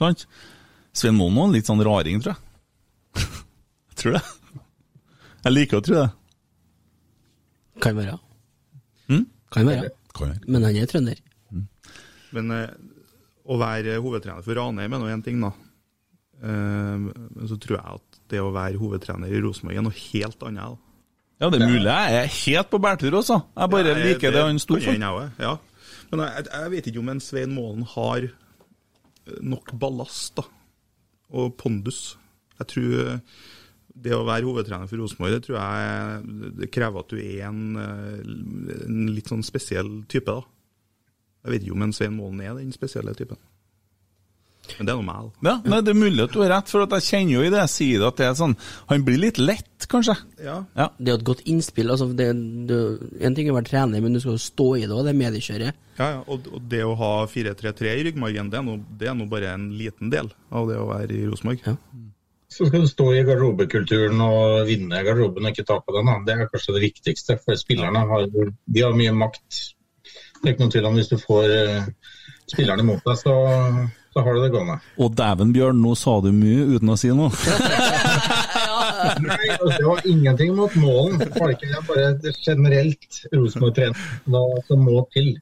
Sant? 0.00 0.26
Svein 0.96 1.16
Målen 1.16 1.36
var 1.38 1.48
en 1.50 1.54
litt 1.56 1.68
sånn 1.68 1.82
raring, 1.84 2.20
tror 2.24 2.34
jeg. 2.34 2.42
Jeg 3.90 4.00
tror 4.02 4.16
det. 4.18 4.22
Jeg 5.46 5.52
liker 5.54 5.78
å 5.80 5.84
tro 5.86 5.94
det. 5.96 6.08
Kan 7.84 7.96
være. 7.98 8.16
Mm? 9.12 9.22
Kan 9.52 9.68
være. 9.70 9.90
Kan 10.16 10.32
være. 10.32 10.42
Men 10.50 10.66
han 10.66 10.76
er 10.80 10.90
trønder. 10.90 11.20
Men 12.36 12.50
eh, 12.52 12.72
å 13.46 13.56
være 13.60 13.98
hovedtrener 14.02 14.44
for 14.44 14.58
Ranheim 14.58 14.96
er 14.96 15.00
nå 15.02 15.08
én 15.12 15.22
ting, 15.24 15.38
da. 15.44 15.52
Eh, 16.42 16.96
men 17.06 17.48
så 17.48 17.56
tror 17.62 17.78
jeg 17.78 18.00
at 18.00 18.20
det 18.32 18.40
å 18.42 18.50
være 18.54 18.80
hovedtrener 18.80 19.30
i 19.32 19.40
Rosenborg 19.44 19.78
er 19.80 19.86
noe 19.86 19.96
helt 19.96 20.42
annet. 20.48 20.74
da. 20.74 20.82
Ja, 21.44 21.50
det 21.52 21.60
er 21.60 21.68
mulig. 21.68 21.84
Jeg 21.92 22.18
er 22.24 22.34
helt 22.40 22.70
på 22.72 22.80
bærtur 22.82 23.16
også. 23.20 23.38
Jeg 23.56 23.70
bare 23.72 23.88
Ja, 23.92 23.94
jeg- 23.96 24.06
liker 24.16 24.32
det 24.32 24.42
han 24.48 24.58
sto 24.58 24.78
for. 24.80 24.92
Ja. 25.38 25.56
Men 26.10 26.20
jeg, 26.26 26.46
jeg 26.52 26.70
vet 26.76 26.86
ikke 26.90 27.00
om 27.04 27.08
en 27.12 27.20
Svein 27.20 27.52
Målen 27.54 27.84
har 27.94 28.28
nok 29.42 29.72
ballast 29.80 30.36
da, 30.38 30.46
og 31.36 31.56
pondus. 31.60 32.16
Jeg 32.60 32.70
tror 32.72 32.98
eh, 33.02 33.38
det 33.96 34.12
å 34.12 34.26
være 34.28 34.46
hovedtrener 34.48 34.88
for 34.90 35.00
Rosenborg, 35.00 35.36
det 35.36 35.46
tror 35.46 35.58
jeg 35.58 36.52
det 36.60 36.70
krever 36.74 37.02
at 37.02 37.12
du 37.12 37.18
er 37.20 37.46
en, 37.48 37.62
eh, 37.80 38.84
en 38.86 39.02
litt 39.14 39.32
sånn 39.32 39.44
spesiell 39.46 40.02
type, 40.12 40.32
da. 40.32 40.44
Jeg 41.46 41.54
vet 41.54 41.66
ikke 41.66 41.76
om 41.76 41.84
en 41.86 41.94
Svein 41.94 42.16
Målen 42.16 42.42
er 42.42 42.56
den 42.58 42.74
spesielle 42.74 43.14
typen. 43.18 43.38
Men 44.76 44.88
det 44.88 44.92
er 44.92 44.98
noe 44.98 45.06
meg, 45.06 45.26
da. 45.26 45.48
Ja, 45.48 45.54
nei, 45.70 45.80
Det 45.86 45.92
er 45.92 45.98
mulig 45.98 46.24
at 46.24 46.34
du 46.34 46.40
har 46.42 46.52
rett, 46.52 46.72
for 46.72 46.84
at 46.84 46.94
jeg 46.96 47.06
kjenner 47.06 47.34
jo 47.36 47.44
i 47.46 47.52
det 47.52 47.60
jeg 47.62 47.72
sier 47.72 48.06
at 48.08 48.18
det 48.20 48.26
er 48.26 48.34
sånn 48.38 48.56
Han 48.90 49.04
blir 49.06 49.20
litt 49.22 49.40
lett, 49.40 49.86
kanskje. 49.90 50.16
Ja. 50.42 50.56
Ja. 50.78 50.88
Det 50.98 51.10
er 51.10 51.14
jo 51.14 51.20
et 51.20 51.28
godt 51.30 51.44
innspill. 51.46 51.92
altså 51.92 52.08
det, 52.16 52.28
det, 52.68 52.80
En 53.20 53.36
ting 53.36 53.48
er 53.48 53.54
å 53.54 53.58
være 53.58 53.70
trener, 53.70 54.02
men 54.04 54.16
du 54.16 54.22
skal 54.22 54.36
jo 54.36 54.42
stå 54.42 54.68
i 54.80 54.84
det 54.86 54.96
òg, 54.96 55.04
det 55.06 55.16
mediekjøret. 55.18 55.82
Ja, 55.96 56.10
ja, 56.16 56.24
og, 56.26 56.48
og 56.52 56.66
det 56.68 56.82
å 56.84 56.96
ha 56.98 57.12
4-3-3 57.30 57.94
i 57.94 58.02
ryggmargen, 58.10 58.50
det 58.52 58.60
er, 58.60 58.66
nå, 58.66 58.76
det 59.00 59.08
er 59.08 59.16
nå 59.16 59.28
bare 59.30 59.54
en 59.54 59.70
liten 59.78 60.12
del 60.12 60.28
av 60.52 60.68
det 60.68 60.76
å 60.80 60.90
være 60.90 61.16
i 61.16 61.24
Rosenborg. 61.30 61.64
Så 62.52 62.68
skal 62.68 62.84
du 62.84 62.88
stå 62.90 63.06
i 63.12 63.22
garderobekulturen 63.26 64.20
og 64.22 64.66
vinne 64.68 65.02
garderoben 65.04 65.48
og 65.48 65.54
ikke 65.54 65.66
tape 65.66 65.94
den. 65.96 66.10
Da. 66.10 66.18
Det 66.26 66.34
er 66.34 66.50
kanskje 66.52 66.76
det 66.76 66.84
viktigste, 66.84 67.38
for 67.42 67.58
spillerne 67.58 68.04
har, 68.10 68.28
de 68.30 68.84
har 68.84 68.96
mye 68.96 69.14
makt. 69.16 69.62
Det 70.36 70.44
er 70.44 70.54
ikke 70.54 70.64
noen 70.64 70.74
tvil 70.74 70.88
om 70.90 70.98
hvis 71.00 71.10
du 71.10 71.16
får 71.20 71.54
eh, 71.56 71.88
spillerne 72.52 72.86
mot 72.86 73.02
deg, 73.02 73.18
så, 73.18 73.34
så 74.16 74.22
har 74.24 74.32
du 74.32 74.40
det 74.46 74.50
gående. 74.54 74.78
Og 75.04 75.12
dæven, 75.18 75.50
Bjørn, 75.52 75.80
nå 75.84 75.90
sa 76.00 76.14
du 76.24 76.30
mye 76.32 76.62
uten 76.76 76.88
å 76.88 76.96
si 76.96 77.10
noe. 77.12 77.28
Nei, 79.26 79.48
altså, 79.52 79.72
det 79.76 79.86
var 79.86 80.00
ingenting 80.08 80.54
mot 80.56 80.72
målen. 80.80 81.18
Det 81.20 81.28
var 81.36 81.52
ikke, 81.52 81.68
er 81.76 81.84
bare 81.86 82.34
generelt 82.46 83.18
Rosenborg-trener 83.34 84.62
som 84.68 84.84
må 84.88 85.02
til. 85.14 85.34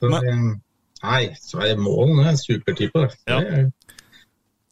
Så, 0.00 0.08
Men- 0.08 0.30
eh, 0.30 0.62
Nei, 1.06 1.22
Sverre 1.38 1.76
Målen 1.78 2.24
er 2.26 2.36
supertype. 2.40 2.98
det. 3.06 3.16
Ja. 3.28 3.40
Er- 3.40 3.72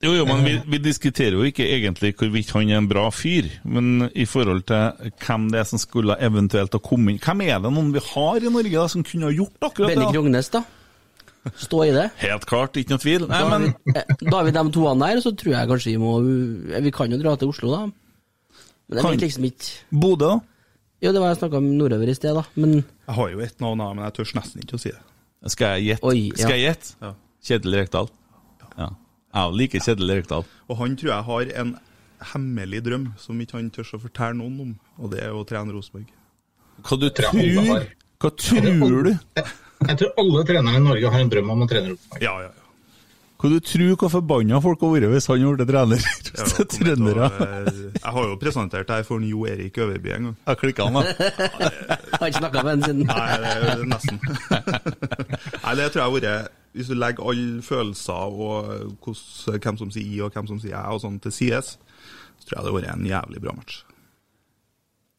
Jo, 0.05 0.11
jo, 0.13 0.25
men 0.29 0.43
vi, 0.45 0.59
vi 0.69 0.79
diskuterer 0.85 1.33
jo 1.33 1.43
ikke 1.49 1.65
egentlig 1.65 2.11
hvorvidt 2.19 2.51
han 2.53 2.69
er 2.69 2.77
en 2.77 2.89
bra 2.91 3.07
fyr, 3.15 3.47
men 3.65 4.11
i 4.15 4.27
forhold 4.29 4.63
til 4.69 5.13
hvem 5.25 5.47
det 5.53 5.61
er 5.61 5.65
som 5.65 5.79
skulle 5.81 6.17
eventuelt 6.21 6.73
ha 6.77 6.81
kommet 6.85 7.15
inn 7.15 7.21
Hvem 7.25 7.41
er 7.47 7.63
det 7.65 7.71
noen 7.73 7.89
vi 7.95 8.03
har 8.11 8.37
i 8.37 8.51
Norge 8.53 8.75
da, 8.75 8.85
som 8.93 9.03
kunne 9.07 9.31
ha 9.31 9.33
gjort 9.33 9.57
akkurat 9.65 9.89
Benny 9.95 10.03
det? 10.03 10.11
da? 10.11 10.13
Krognes, 10.13 10.51
da. 10.53 10.61
Stå 11.61 11.83
i 11.85 11.91
det. 11.93 12.07
Helt 12.23 12.47
klart, 12.49 12.77
ikke 12.81 12.95
noe 12.95 13.03
tvil. 13.03 13.27
Nei, 13.29 13.41
men 13.51 13.67
vi, 13.85 13.93
eh, 14.01 14.15
da 14.25 14.37
har 14.39 14.47
vi 14.49 14.55
de 14.57 14.63
toene 14.73 15.09
der, 15.11 15.21
så 15.21 15.33
tror 15.37 15.53
jeg 15.55 15.69
kanskje 15.69 15.93
vi 15.93 16.01
må 16.01 16.15
eh, 16.73 16.81
Vi 16.87 16.91
kan 16.95 17.11
jo 17.13 17.19
dra 17.21 17.35
til 17.37 17.51
Oslo, 17.53 17.71
da. 17.75 17.83
Men 18.89 18.97
det 18.97 19.03
Kan- 19.05 19.19
liksom 19.21 19.45
ikke 19.49 20.01
Bodø, 20.01 20.31
da? 20.33 20.41
Jo, 21.05 21.13
det 21.13 21.21
var 21.21 21.29
jeg 21.35 21.39
snakka 21.43 21.59
om 21.61 21.67
nordover 21.77 22.09
i 22.09 22.15
sted, 22.17 22.35
da. 22.35 22.45
Men 22.57 22.79
Jeg 22.81 23.15
har 23.19 23.29
jo 23.35 23.41
et 23.45 23.61
navn, 23.61 23.79
men 23.97 24.05
jeg 24.07 24.15
tør 24.17 24.33
nesten 24.41 24.63
ikke 24.65 24.79
å 24.79 24.81
si 24.81 24.93
det. 24.95 25.03
Skal 25.53 25.75
jeg 25.83 25.99
gjette? 26.01 26.15
Ja. 26.17 26.35
Skal 26.47 26.55
jeg 26.57 26.65
gjette? 26.65 26.95
Ja. 27.03 27.13
Kjetil 27.45 27.75
Rekdal. 27.77 28.09
Ja. 28.79 28.89
Jeg 29.35 29.57
liker 29.61 29.85
Kjetil 29.85 30.15
Rekdal. 30.17 30.47
Og 30.71 30.77
han 30.81 30.97
tror 30.97 31.11
jeg 31.13 31.25
har 31.29 31.53
en 31.61 31.75
hemmelig 32.33 32.81
drøm 32.87 33.11
som 33.21 33.41
ikke 33.45 33.59
han 33.59 33.69
tør 33.75 33.91
å 33.99 34.01
fortelle 34.01 34.39
noen 34.39 34.61
om, 34.65 34.71
og 34.99 35.11
det 35.13 35.21
er 35.27 35.37
å 35.37 35.45
trene 35.45 35.75
Rosenborg. 35.77 36.09
Hva 36.81 36.97
du 36.99 37.11
tror. 37.11 37.85
Hva 38.25 38.31
tror 38.41 39.05
du? 39.11 39.13
Jeg, 39.85 39.97
tror 40.01 40.13
alle 40.23 40.45
trenere 40.49 40.79
i 40.79 40.85
Norge 40.85 41.11
har 41.13 41.21
en 41.25 41.33
drøm 41.33 41.51
om 41.55 41.65
å 41.65 41.67
trene 41.71 41.91
Rosenborg. 41.93 42.23
Ja, 42.25 42.35
ja, 42.45 42.51
ja. 42.53 42.61
Kan 43.45 43.53
du 43.53 43.59
tro 43.61 43.87
hvor 44.01 44.09
forbanna 44.09 44.57
folk 44.65 44.81
har 44.87 44.93
vært 44.95 45.11
hvis 45.13 45.27
han 45.29 45.43
ble 45.59 45.65
trener 45.69 46.05
trøndere? 46.75 47.27
eh, 47.45 47.67
Jeg 47.99 48.13
har 48.17 48.29
jo 48.31 48.37
presentert 48.41 48.89
det 48.89 48.97
her 49.01 49.05
for 49.05 49.21
Jo 49.21 49.43
Erik 49.51 49.77
Øverby 49.85 50.15
en 50.15 50.29
gang. 50.31 50.37
Jeg 50.49 50.61
klikka 50.63 50.87
han, 50.87 50.97
da. 50.97 51.03
jeg 51.61 52.21
har 52.23 52.31
ikke 52.31 52.41
snakka 52.41 52.63
med 52.65 52.71
han 52.73 52.85
siden 52.87 53.03
Nei, 53.11 53.37
det 53.43 53.51
er 53.75 53.83
nesten. 53.91 54.21
Nei, 55.67 55.75
det 55.77 55.89
tror 55.93 56.01
jeg 56.01 56.07
har 56.07 56.15
vært 56.15 56.55
Hvis 56.79 56.89
du 56.89 56.95
legger 56.97 57.29
alle 57.35 57.65
følelser 57.67 58.39
og 58.49 58.71
hos, 59.11 59.25
hvem 59.53 59.81
som 59.83 59.93
sier 59.93 60.09
i 60.09 60.23
og 60.25 60.33
hvem 60.39 60.49
som 60.55 60.63
sier 60.63 60.73
jeg 60.79 60.97
og 60.97 61.03
sånn 61.05 61.19
til 61.27 61.35
sides, 61.37 61.75
så 62.41 62.49
tror 62.49 62.57
jeg 62.57 62.65
det 62.65 62.71
har 62.73 62.79
vært 62.79 62.95
en 62.95 63.11
jævlig 63.13 63.43
bra 63.45 63.53
match. 63.59 63.83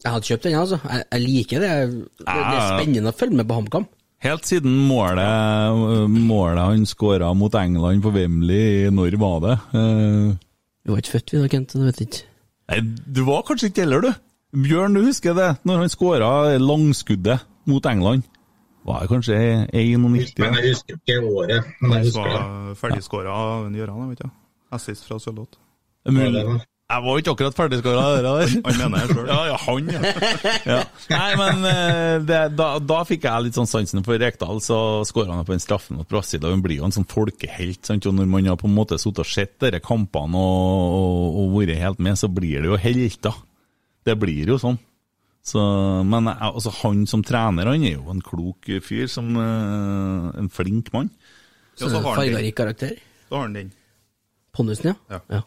Jeg 0.05 0.11
hadde 0.13 0.27
kjøpt 0.31 0.43
den, 0.49 0.57
altså. 0.59 0.77
Jeg, 0.85 1.05
jeg 1.13 1.21
liker 1.23 1.61
det. 1.63 1.69
Det, 1.93 2.25
det 2.25 2.41
er 2.57 2.65
spennende 2.73 3.13
å 3.13 3.17
følge 3.21 3.37
med 3.39 3.47
på 3.49 3.55
HamKam. 3.61 3.85
Helt 4.23 4.45
siden 4.47 4.71
målet, 4.87 6.09
målet 6.09 6.63
han 6.63 6.85
skåra 6.89 7.33
mot 7.37 7.53
England 7.59 8.01
på 8.01 8.13
Wembley, 8.15 8.89
når 8.93 9.17
var 9.21 9.39
det? 9.43 9.55
Eh, 9.75 10.35
Vi 10.85 10.91
var 10.93 11.01
ikke 11.01 11.15
født, 11.17 11.33
vi 11.33 11.41
da, 11.41 11.47
Kent. 11.51 11.73
Du 11.73 11.83
vet 11.85 12.01
ikke. 12.05 12.21
Nei, 12.71 12.79
du 13.17 13.23
var 13.27 13.43
kanskje 13.45 13.69
ikke 13.69 13.83
heller, 13.85 14.01
du. 14.01 14.13
Bjørn, 14.65 14.93
du 14.95 15.03
husker 15.05 15.35
det? 15.37 15.49
Når 15.67 15.83
han 15.83 15.89
skåra 15.91 16.29
langskuddet 16.61 17.43
mot 17.67 17.85
England. 17.85 18.23
Var 18.85 19.01
det 19.01 19.09
kanskje 19.09 19.37
91? 19.73 20.39
Men 20.39 20.57
jeg 20.61 20.71
husker 20.75 20.95
ikke 20.99 21.19
året. 21.25 21.65
Men 21.81 21.91
jeg 21.97 22.05
husker 22.11 22.29
det. 22.29 22.77
ferdigskåra 22.77 23.33
av 23.33 23.69
Gøran, 23.73 24.01
jeg 24.05 24.09
vet 24.13 24.19
ikke. 24.23 24.31
Assist 24.77 25.07
fra 25.07 25.17
Sørloth. 25.19 25.57
Mulig. 26.05 26.43
Jeg 26.85 27.01
var 27.01 27.17
ikke 27.17 27.33
akkurat 27.33 27.55
ferdigskåra, 27.57 28.01
det 28.13 28.19
der. 28.25 28.51
Han 28.67 28.75
mener 28.77 28.99
jeg 29.01 29.15
sjøl. 29.15 29.29
Ja, 29.31 29.37
ja, 29.49 29.55
han, 29.57 29.87
ja. 29.89 30.01
ja. 30.75 30.81
Nei, 31.09 31.29
men 31.39 31.63
eh, 31.65 32.17
det, 32.21 32.41
da, 32.59 32.67
da 32.77 32.99
fikk 33.09 33.23
jeg 33.25 33.45
litt 33.47 33.57
sånn 33.57 33.69
sansen 33.69 34.03
for 34.05 34.21
Rekdal, 34.21 34.59
så 34.61 34.77
skåra 35.09 35.33
han 35.33 35.47
på 35.47 35.55
den 35.55 35.63
straffen 35.63 35.97
mot 35.97 36.09
Brasil, 36.11 36.45
han 36.45 36.61
blir 36.61 36.77
jo 36.77 36.85
en 36.85 36.93
sånn 36.93 37.07
folkehelt. 37.09 37.81
Sant? 37.89 38.05
Og 38.05 38.13
når 38.13 38.29
man 38.29 38.49
har 38.51 38.59
på 38.61 38.69
en 38.69 38.75
måte 38.77 38.99
sittet 39.01 39.23
og 39.23 39.29
sett 39.31 39.55
disse 39.65 39.79
kampene 39.81 40.37
og, 40.37 40.99
og, 40.99 41.39
og 41.41 41.55
vært 41.55 41.81
helt 41.81 42.03
med, 42.05 42.19
så 42.21 42.29
blir 42.29 42.61
det 42.61 42.69
jo 42.69 42.77
helter. 42.85 43.41
Det 44.05 44.17
blir 44.21 44.53
jo 44.53 44.59
sånn. 44.61 44.77
Så, 45.45 45.65
men 46.05 46.29
altså, 46.29 46.69
han 46.83 47.03
som 47.09 47.25
trener, 47.25 47.65
han 47.73 47.81
er 47.81 47.97
jo 47.97 48.13
en 48.13 48.21
klok 48.25 48.69
fyr, 48.85 49.09
som 49.09 49.33
eh, 49.41 50.29
en 50.37 50.53
flink 50.53 50.93
mann. 50.93 51.09
Ja, 51.79 51.89
så 51.89 51.97
har 51.97 51.97
han 51.97 52.05
den. 52.05 52.21
Fargerik 52.21 52.61
karakter. 52.61 52.95
Så 53.25 53.39
har 53.39 53.49
han 53.49 53.57
den. 53.57 53.75
Pondusen, 54.53 54.93
ja. 55.09 55.23
Ja. 55.33 55.41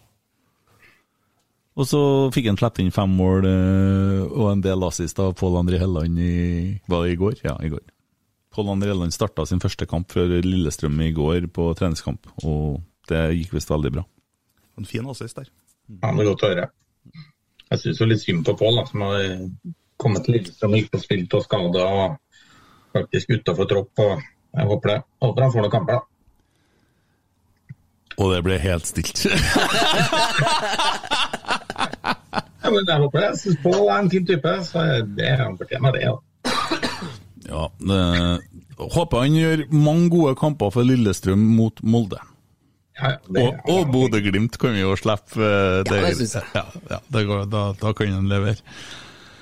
Og 1.79 1.87
så 1.87 2.01
fikk 2.35 2.49
han 2.51 2.59
sluppet 2.59 2.83
inn 2.83 2.95
fem 2.95 3.13
mål 3.15 3.47
eh, 3.47 4.23
og 4.27 4.49
en 4.51 4.65
del 4.65 4.83
assist 4.89 5.21
av 5.23 5.37
Pål 5.39 5.61
André 5.61 5.79
Helland 5.79 6.19
i 6.19 6.35
Var 6.91 7.05
det 7.05 7.13
i 7.15 7.19
går? 7.21 7.37
Ja, 7.45 7.55
i 7.63 7.71
går. 7.71 7.85
Pål 8.55 8.73
André 8.73 8.91
Helland 8.91 9.15
starta 9.15 9.47
sin 9.47 9.63
første 9.63 9.87
kamp 9.87 10.11
for 10.11 10.27
Lillestrøm 10.27 10.99
i 11.07 11.13
går 11.15 11.47
på 11.55 11.69
treningskamp, 11.79 12.27
og 12.43 12.81
det 13.11 13.23
gikk 13.37 13.55
visst 13.55 13.71
veldig 13.71 13.93
bra. 13.95 14.05
En 14.79 14.89
fin 14.89 15.07
assist 15.11 15.39
der. 15.39 15.47
Ja, 16.03 16.11
det 16.11 16.25
er 16.25 16.31
godt 16.33 16.43
å 16.43 16.51
høre. 16.51 16.67
Jeg 17.69 17.83
syns 17.85 18.03
litt 18.11 18.25
synd 18.25 18.43
på 18.49 18.57
Pål, 18.59 18.83
som 18.89 19.05
har 19.07 19.23
kommet 20.03 20.27
til 20.27 20.39
Lillestrøm 20.39 20.75
og 20.75 20.83
ikke 20.83 20.97
fått 20.97 21.07
spilt 21.07 21.39
og 21.39 21.47
skada 21.47 21.87
og 21.87 22.19
faktisk 22.97 23.37
utafor 23.37 23.71
tropp. 23.71 23.95
og 24.03 24.13
Jeg 24.59 24.67
håper 24.73 24.97
det. 24.97 25.01
Håper 25.23 25.47
han 25.47 25.55
får 25.55 25.63
noen 25.69 25.77
kamper, 25.77 26.01
da. 26.01 26.03
Og 28.19 28.33
det 28.35 28.43
ble 28.43 28.59
helt 28.59 28.87
stilt. 28.89 29.29
Ja, 31.79 32.73
men 32.75 32.83
jeg 32.85 33.01
håper 33.01 33.21
det. 33.21 33.27
Jeg 33.29 33.41
syns 33.43 33.61
Pål 33.63 33.85
er 33.87 33.99
en 33.99 34.11
fin 34.13 34.27
type, 34.29 34.55
så 34.67 34.87
det 35.19 35.35
han 35.41 35.55
fortjener 35.59 35.95
det. 35.95 36.03
Ja. 36.05 36.17
ja, 37.49 37.63
det, 37.91 38.01
håper 38.97 39.25
han 39.25 39.37
gjør 39.39 39.63
mange 39.73 40.11
gode 40.13 40.35
kamper 40.39 40.73
for 40.75 40.87
Lillestrøm 40.87 41.47
mot 41.57 41.83
Molde. 41.83 42.21
Ja, 42.99 43.13
det, 43.31 43.45
Og, 43.45 43.71
og 43.71 43.93
Bodø-Glimt 43.95 44.59
kan 44.59 44.75
vi 44.75 44.83
jo 44.83 44.97
slippe. 44.99 45.39
Det, 45.39 46.01
Ja, 46.01 46.09
det 46.09 46.17
synes 46.19 46.35
jeg. 46.41 46.49
Ja, 46.57 46.65
ja, 46.91 46.99
det 47.15 47.27
går, 47.29 47.45
da, 47.53 47.69
da 47.79 47.93
kan 47.95 48.17
han 48.17 48.31
levere. 48.31 48.59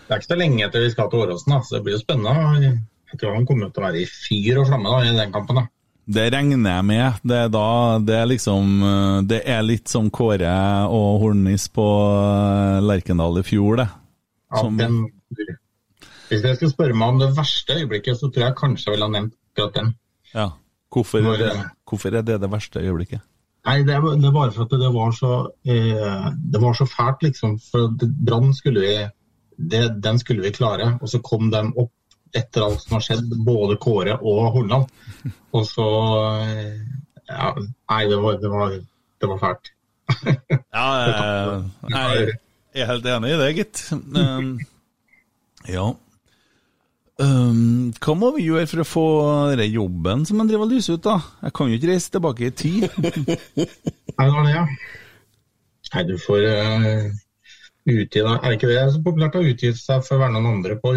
Det 0.06 0.14
er 0.14 0.20
ikke 0.20 0.28
så 0.28 0.38
lenge 0.38 0.66
etter 0.66 0.84
vi 0.84 0.90
skal 0.92 1.08
til 1.10 1.24
Åråsen, 1.24 1.56
så 1.64 1.78
det 1.78 1.82
blir 1.86 1.96
jo 1.96 2.02
spennende. 2.02 2.76
Jeg 3.10 3.20
tror 3.22 3.34
han 3.38 3.46
kommer 3.48 3.72
til 3.72 3.82
å 3.82 3.86
være 3.88 4.02
i 4.04 4.10
fyr 4.10 4.60
og 4.60 4.68
flamme 4.68 4.92
da, 4.92 5.00
i 5.02 5.16
den 5.16 5.32
kampen. 5.34 5.62
da. 5.62 5.66
Det 6.06 6.28
regner 6.30 6.70
jeg 6.70 6.86
med. 6.86 7.20
Det 7.26 7.36
er, 7.36 7.48
da, 7.50 7.68
det 7.98 8.14
er 8.14 8.28
liksom 8.30 8.82
eh, 8.86 9.16
Det 9.26 9.40
er 9.50 9.64
litt 9.66 9.90
som 9.90 10.06
Kåre 10.14 10.54
og 10.86 11.22
Hornis 11.24 11.66
på 11.74 11.86
eh, 11.86 12.82
Lerkendal 12.84 13.40
i 13.40 13.46
fjor, 13.46 13.80
det. 13.82 13.88
Ja, 14.54 14.62
den, 14.78 15.00
hvis 16.28 16.42
jeg 16.42 16.58
skulle 16.58 16.72
spørre 16.72 16.94
meg 16.98 17.14
om 17.14 17.18
det 17.22 17.32
verste 17.36 17.74
øyeblikket, 17.80 18.18
så 18.18 18.30
tror 18.30 18.46
jeg 18.46 18.58
kanskje 18.58 18.88
jeg 18.88 18.96
ville 18.96 19.08
ha 19.08 19.14
nevnt 19.16 19.34
akkurat 19.34 19.74
den. 19.80 19.90
Ja. 20.34 20.46
Hvorfor 20.94 21.26
er 21.26 21.42
det, 21.42 21.50
hvorfor 21.90 22.14
er 22.14 22.24
det 22.24 22.38
det 22.40 22.50
verste 22.50 22.80
øyeblikket? 22.80 23.22
Nei, 23.66 23.80
det 23.82 23.98
det 24.22 24.32
bare 24.34 24.52
for 24.54 24.64
at 24.64 24.74
det 24.78 24.92
var 24.94 25.10
så, 25.14 25.32
eh, 25.66 26.30
det 26.52 26.62
var 26.62 26.78
så 26.78 26.86
fælt, 26.86 27.22
liksom. 27.26 27.58
For 27.58 27.90
Brann 27.98 28.54
skulle 28.54 28.80
vi 28.80 28.96
det, 29.56 30.02
Den 30.02 30.18
skulle 30.18 30.42
vi 30.42 30.54
klare, 30.54 30.98
og 31.00 31.08
så 31.08 31.18
kom 31.18 31.50
de 31.50 31.62
opp 31.76 31.92
etter 32.38 32.66
alt 32.66 32.82
som 32.84 32.96
har 32.96 33.04
skjedd, 33.04 33.34
både 33.46 33.78
Kåre 33.82 34.16
og 34.20 34.52
Hornland. 34.54 34.90
Og 35.56 35.66
så 35.68 35.88
eh, 36.44 36.78
ja, 37.26 37.52
Nei, 37.56 38.00
det 38.10 38.18
var, 38.22 38.40
det 38.42 38.50
var, 38.52 38.74
det 39.20 39.30
var 39.32 39.42
fælt. 39.42 39.72
Ja, 40.76 40.88
jeg, 41.02 42.34
jeg 42.76 42.84
er 42.84 42.90
helt 42.92 43.06
enig 43.10 43.32
i 43.32 43.38
det, 43.40 43.52
gitt. 43.56 43.86
Um, 43.92 44.58
ja. 45.66 45.86
Um, 47.16 47.94
hva 47.96 48.14
må 48.18 48.28
vi 48.34 48.44
gjøre 48.44 48.68
for 48.68 48.82
å 48.82 48.86
få 48.86 49.06
den 49.56 49.72
jobben 49.72 50.26
som 50.28 50.42
en 50.42 50.50
driver 50.50 50.66
og 50.66 50.74
lyser 50.74 50.98
ut, 50.98 51.06
da? 51.06 51.16
Jeg 51.46 51.56
kan 51.56 51.70
jo 51.70 51.78
ikke 51.78 51.90
reise 51.94 52.12
tilbake 52.12 52.50
i 52.50 52.52
tid. 52.52 52.86
Nei, 53.56 54.26
det 54.26 54.32
var 54.34 54.44
det, 54.44 54.52
ja. 54.52 54.66
Nei, 55.94 56.02
du 56.10 56.16
får 56.20 56.44
uh, 56.44 57.06
utgi 57.86 58.20
deg 58.20 58.32
Er 58.34 58.56
ikke 58.56 58.68
det 58.68 58.80
så 58.92 59.00
populært 59.04 59.38
å 59.38 59.44
utgi 59.46 59.70
seg 59.78 60.02
for 60.04 60.18
å 60.18 60.24
være 60.24 60.34
noen 60.34 60.58
andre 60.58 60.76
på 60.82 60.92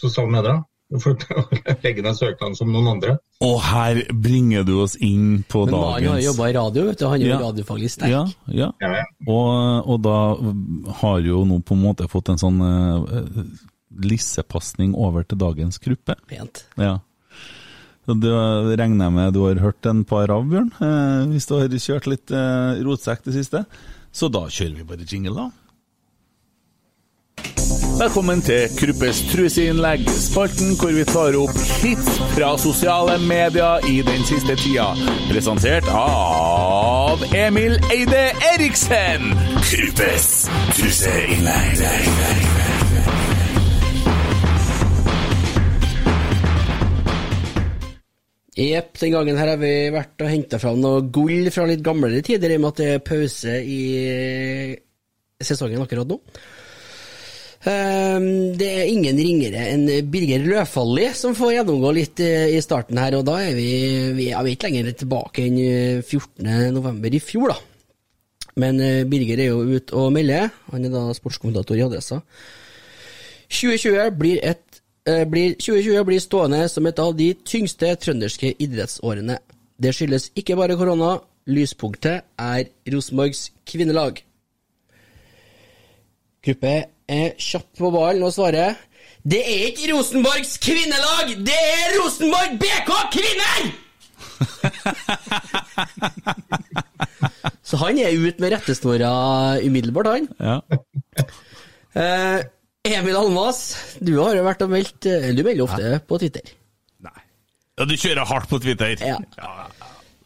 sosiale 0.00 0.30
medier? 0.30 0.62
For 1.00 1.16
får 1.16 1.78
legge 1.86 2.02
ned 2.04 2.16
søknaden 2.18 2.56
som 2.58 2.68
noen 2.68 2.90
andre. 2.90 3.14
Og 3.40 3.54
her 3.64 4.02
bringer 4.12 4.64
du 4.68 4.74
oss 4.82 4.92
inn 5.00 5.40
på 5.48 5.62
Men 5.64 5.72
dagens 5.72 5.88
har 5.88 6.00
Han 6.02 6.12
har 6.18 6.24
jobba 6.26 6.48
i 6.50 6.56
radio, 6.58 6.82
vet 6.90 6.98
du. 7.00 7.06
Han 7.08 7.14
er 7.20 7.24
jo 7.24 7.30
Ja. 7.32 7.38
radiofaglig 7.46 7.88
sterk. 7.94 8.10
Ja, 8.12 8.24
ja. 8.52 8.68
Ja, 8.82 8.90
ja. 8.98 9.04
Og, 9.24 9.88
og 9.88 10.02
da 10.04 10.16
har 11.00 11.22
jo 11.24 11.44
nå 11.48 11.62
på 11.64 11.78
en 11.78 11.82
måte 11.86 12.08
fått 12.12 12.28
en 12.28 12.42
sånn 12.42 12.60
uh, 12.60 13.06
lissepasning 14.04 14.92
over 14.94 15.24
til 15.24 15.40
dagens 15.40 15.80
gruppe. 15.80 16.18
Pent. 16.28 16.66
Ja. 16.76 16.98
Så 18.04 18.16
Det 18.20 18.34
regner 18.80 19.06
jeg 19.08 19.14
med 19.16 19.32
du 19.32 19.44
har 19.46 19.60
hørt 19.62 19.86
en 19.86 20.04
par 20.04 20.28
av, 20.34 20.44
Bjørn, 20.50 20.72
eh, 20.82 21.24
hvis 21.30 21.46
du 21.46 21.54
har 21.54 21.68
kjørt 21.70 22.08
litt 22.10 22.32
eh, 22.34 22.82
rotsekk 22.82 23.22
det 23.28 23.36
siste. 23.38 23.64
Så 24.12 24.28
da 24.28 24.44
kjører 24.50 24.74
vi 24.80 24.88
bare 24.90 25.06
jingle, 25.08 25.38
da. 25.38 25.50
Velkommen 27.92 28.40
til 28.40 28.70
Kruppes 28.78 29.18
truseinnlegg, 29.28 30.06
spalten 30.08 30.72
hvor 30.80 30.94
vi 30.96 31.02
tar 31.04 31.36
opp 31.36 31.58
hits 31.82 32.14
fra 32.32 32.54
sosiale 32.60 33.18
medier 33.20 33.84
i 33.84 33.98
den 34.06 34.24
siste 34.24 34.56
tida. 34.56 34.86
Presentert 35.28 35.88
av 35.92 37.20
Emil 37.36 37.76
Eide 37.92 38.22
Eriksen. 38.54 39.28
Kruppes 39.68 40.28
truseinnlegg. 40.78 41.82
Jepp, 48.56 48.96
den 49.00 49.14
gangen 49.18 49.38
her 49.40 49.52
har 49.52 49.60
vi 49.60 49.74
vært 49.92 50.24
og 50.24 50.32
henta 50.32 50.62
fram 50.62 50.80
noe 50.80 51.04
gull 51.12 51.52
fra 51.52 51.68
litt 51.68 51.84
gamlere 51.84 52.24
tider, 52.24 52.52
i 52.52 52.58
og 52.60 52.64
med 52.64 52.72
at 52.72 52.80
det 52.80 52.90
er 52.96 53.04
pause 53.04 53.60
i 53.60 53.84
sesongen 55.44 55.84
akkurat 55.84 56.08
nå. 56.08 56.20
Ehm, 57.64 58.56
Det 58.58 58.68
er 58.68 58.88
ingen 58.90 59.18
ringere 59.18 59.66
enn 59.70 59.86
Birger 60.10 60.42
Løfaldli 60.42 61.12
som 61.14 61.34
får 61.38 61.54
gjennomgå 61.56 61.92
litt 61.94 62.20
eh, 62.20 62.56
i 62.56 62.62
starten 62.62 62.98
her, 62.98 63.14
og 63.18 63.26
da 63.28 63.38
er 63.38 63.54
vi, 63.54 63.68
vi 64.16 64.30
er 64.34 64.48
ikke 64.50 64.66
lenger 64.66 64.90
tilbake 64.98 65.44
enn 65.46 65.60
eh, 65.62 66.00
14. 66.02 66.72
november 66.74 67.14
i 67.14 67.22
fjor, 67.22 67.54
da. 67.54 67.58
Men 68.58 68.80
eh, 68.82 69.04
Birger 69.08 69.38
er 69.38 69.52
jo 69.52 69.62
ute 69.62 69.94
og 69.94 70.10
melder, 70.12 70.50
han 70.72 70.88
er 70.88 70.92
da 70.92 71.04
sportskommentator 71.14 71.78
i 71.78 71.84
Adressa. 71.86 72.18
2020 73.52 74.10
blir, 74.18 74.40
et, 74.42 74.82
eh, 75.06 75.22
blir, 75.28 75.54
2020 75.54 76.04
blir 76.08 76.24
stående 76.24 76.64
som 76.68 76.86
et 76.86 76.98
av 76.98 77.14
de 77.16 77.30
tyngste 77.46 77.94
trønderske 78.02 78.54
idrettsårene. 78.58 79.38
Det 79.78 79.94
skyldes 79.94 80.32
ikke 80.38 80.56
bare 80.58 80.76
korona, 80.76 81.20
lyspunktet 81.46 82.26
er 82.38 82.66
Rosenborgs 82.90 83.50
kvinnelag. 83.66 84.18
Gruppe 86.42 86.74
er 87.12 87.32
kjapp 87.40 87.68
på 87.78 87.90
ballen 87.94 88.24
og 88.26 88.32
svarer 88.34 88.74
Det 89.22 89.38
er 89.40 89.68
ikke 89.70 89.92
Rosenborgs 89.92 90.56
kvinnelag, 90.62 91.26
det 91.46 91.56
er 91.56 91.96
Rosenborg 92.00 92.58
BK 92.62 92.90
Kvinner! 93.14 93.60
Så 97.66 97.78
han 97.80 97.98
er 98.02 98.12
ute 98.18 98.42
med 98.42 98.52
rettesnora 98.52 99.10
umiddelbart, 99.62 100.08
han. 100.12 100.26
Ja. 100.42 100.56
Eh, 101.96 102.40
Emil 102.92 103.16
Almas, 103.16 103.60
du 104.02 104.16
har 104.18 104.34
jo 104.36 104.42
vært 104.46 104.62
og 104.64 104.70
meldt 104.72 105.06
eh, 105.08 105.28
Du 105.36 105.42
melder 105.46 105.64
ofte 105.66 106.00
på 106.08 106.18
Twitter. 106.22 106.46
ja, 107.04 107.12
du 107.86 107.94
kjører 107.94 108.26
hardt 108.28 108.48
på 108.50 108.58
Twitter. 108.62 108.96
Ja. 109.06 109.16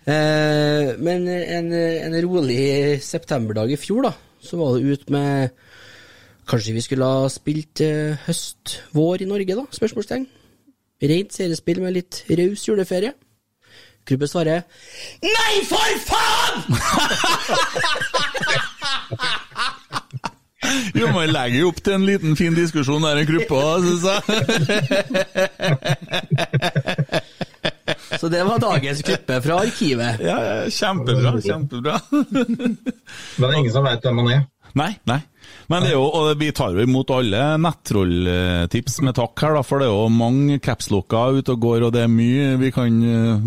Eh, 0.07 0.95
men 1.03 1.27
en, 1.29 1.73
en 1.75 2.17
rolig 2.25 3.01
septemberdag 3.05 3.71
i 3.75 3.79
fjor, 3.81 4.03
da, 4.09 4.13
så 4.41 4.57
var 4.61 4.69
du 4.79 4.83
ut 4.95 5.07
med 5.13 5.51
Kanskje 6.47 6.75
vi 6.77 6.81
skulle 6.85 7.05
ha 7.11 7.29
spilt 7.33 7.81
eh, 7.83 8.19
høst-vår 8.27 9.23
i 9.25 9.29
Norge, 9.31 9.57
da? 9.59 9.65
Spørsmålstegn. 9.75 10.27
Rent 11.03 11.35
seriespill 11.35 11.81
med 11.83 11.93
litt 11.99 12.23
raus 12.31 12.69
juleferie. 12.69 13.13
Krubbe 14.07 14.29
svarer 14.31 14.63
Nei, 15.27 15.55
for 15.67 15.91
faen! 16.07 16.63
Jo, 20.97 21.11
man 21.15 21.29
legger 21.31 21.61
jo 21.61 21.69
opp 21.71 21.81
til 21.85 21.95
en 21.95 22.07
liten 22.07 22.37
fin 22.39 22.55
diskusjon 22.57 23.05
der, 23.05 23.21
i 23.23 23.27
gruppa, 23.29 23.61
syns 23.85 24.05
jeg. 24.09 24.21
Så 28.21 28.29
det 28.33 28.43
var 28.49 28.59
dagens 28.63 29.03
klippe 29.07 29.41
fra 29.45 29.61
arkivet. 29.63 30.21
Ja, 30.25 30.37
ja, 30.43 30.71
kjempebra. 30.73 31.33
Kjempebra. 31.45 32.01
Men 32.11 32.79
det 33.37 33.49
er 33.51 33.59
ingen 33.61 33.73
som 33.75 33.85
vet 33.87 34.03
hvem 34.07 34.19
han 34.23 34.33
er. 34.39 34.43
Nei, 34.77 34.91
nei. 35.09 35.23
Men 35.71 35.83
det 35.87 35.93
er 35.93 35.95
jo, 35.97 36.03
og 36.19 36.27
vi 36.41 36.51
tar 36.55 36.75
jo 36.77 36.83
imot 36.85 37.09
alle 37.15 37.39
nettrolltips 37.63 38.99
med 39.07 39.15
takk 39.17 39.41
her, 39.45 39.55
da, 39.57 39.63
for 39.65 39.81
det 39.81 39.87
er 39.89 39.95
jo 39.95 40.11
mange 40.13 40.59
capslocker 40.63 41.39
ute 41.39 41.55
og 41.55 41.63
går, 41.63 41.87
og 41.89 41.95
det 41.95 42.03
er 42.05 42.11
mye 42.13 42.51
vi 42.61 42.71
kan 42.75 42.99
eh, 43.09 43.47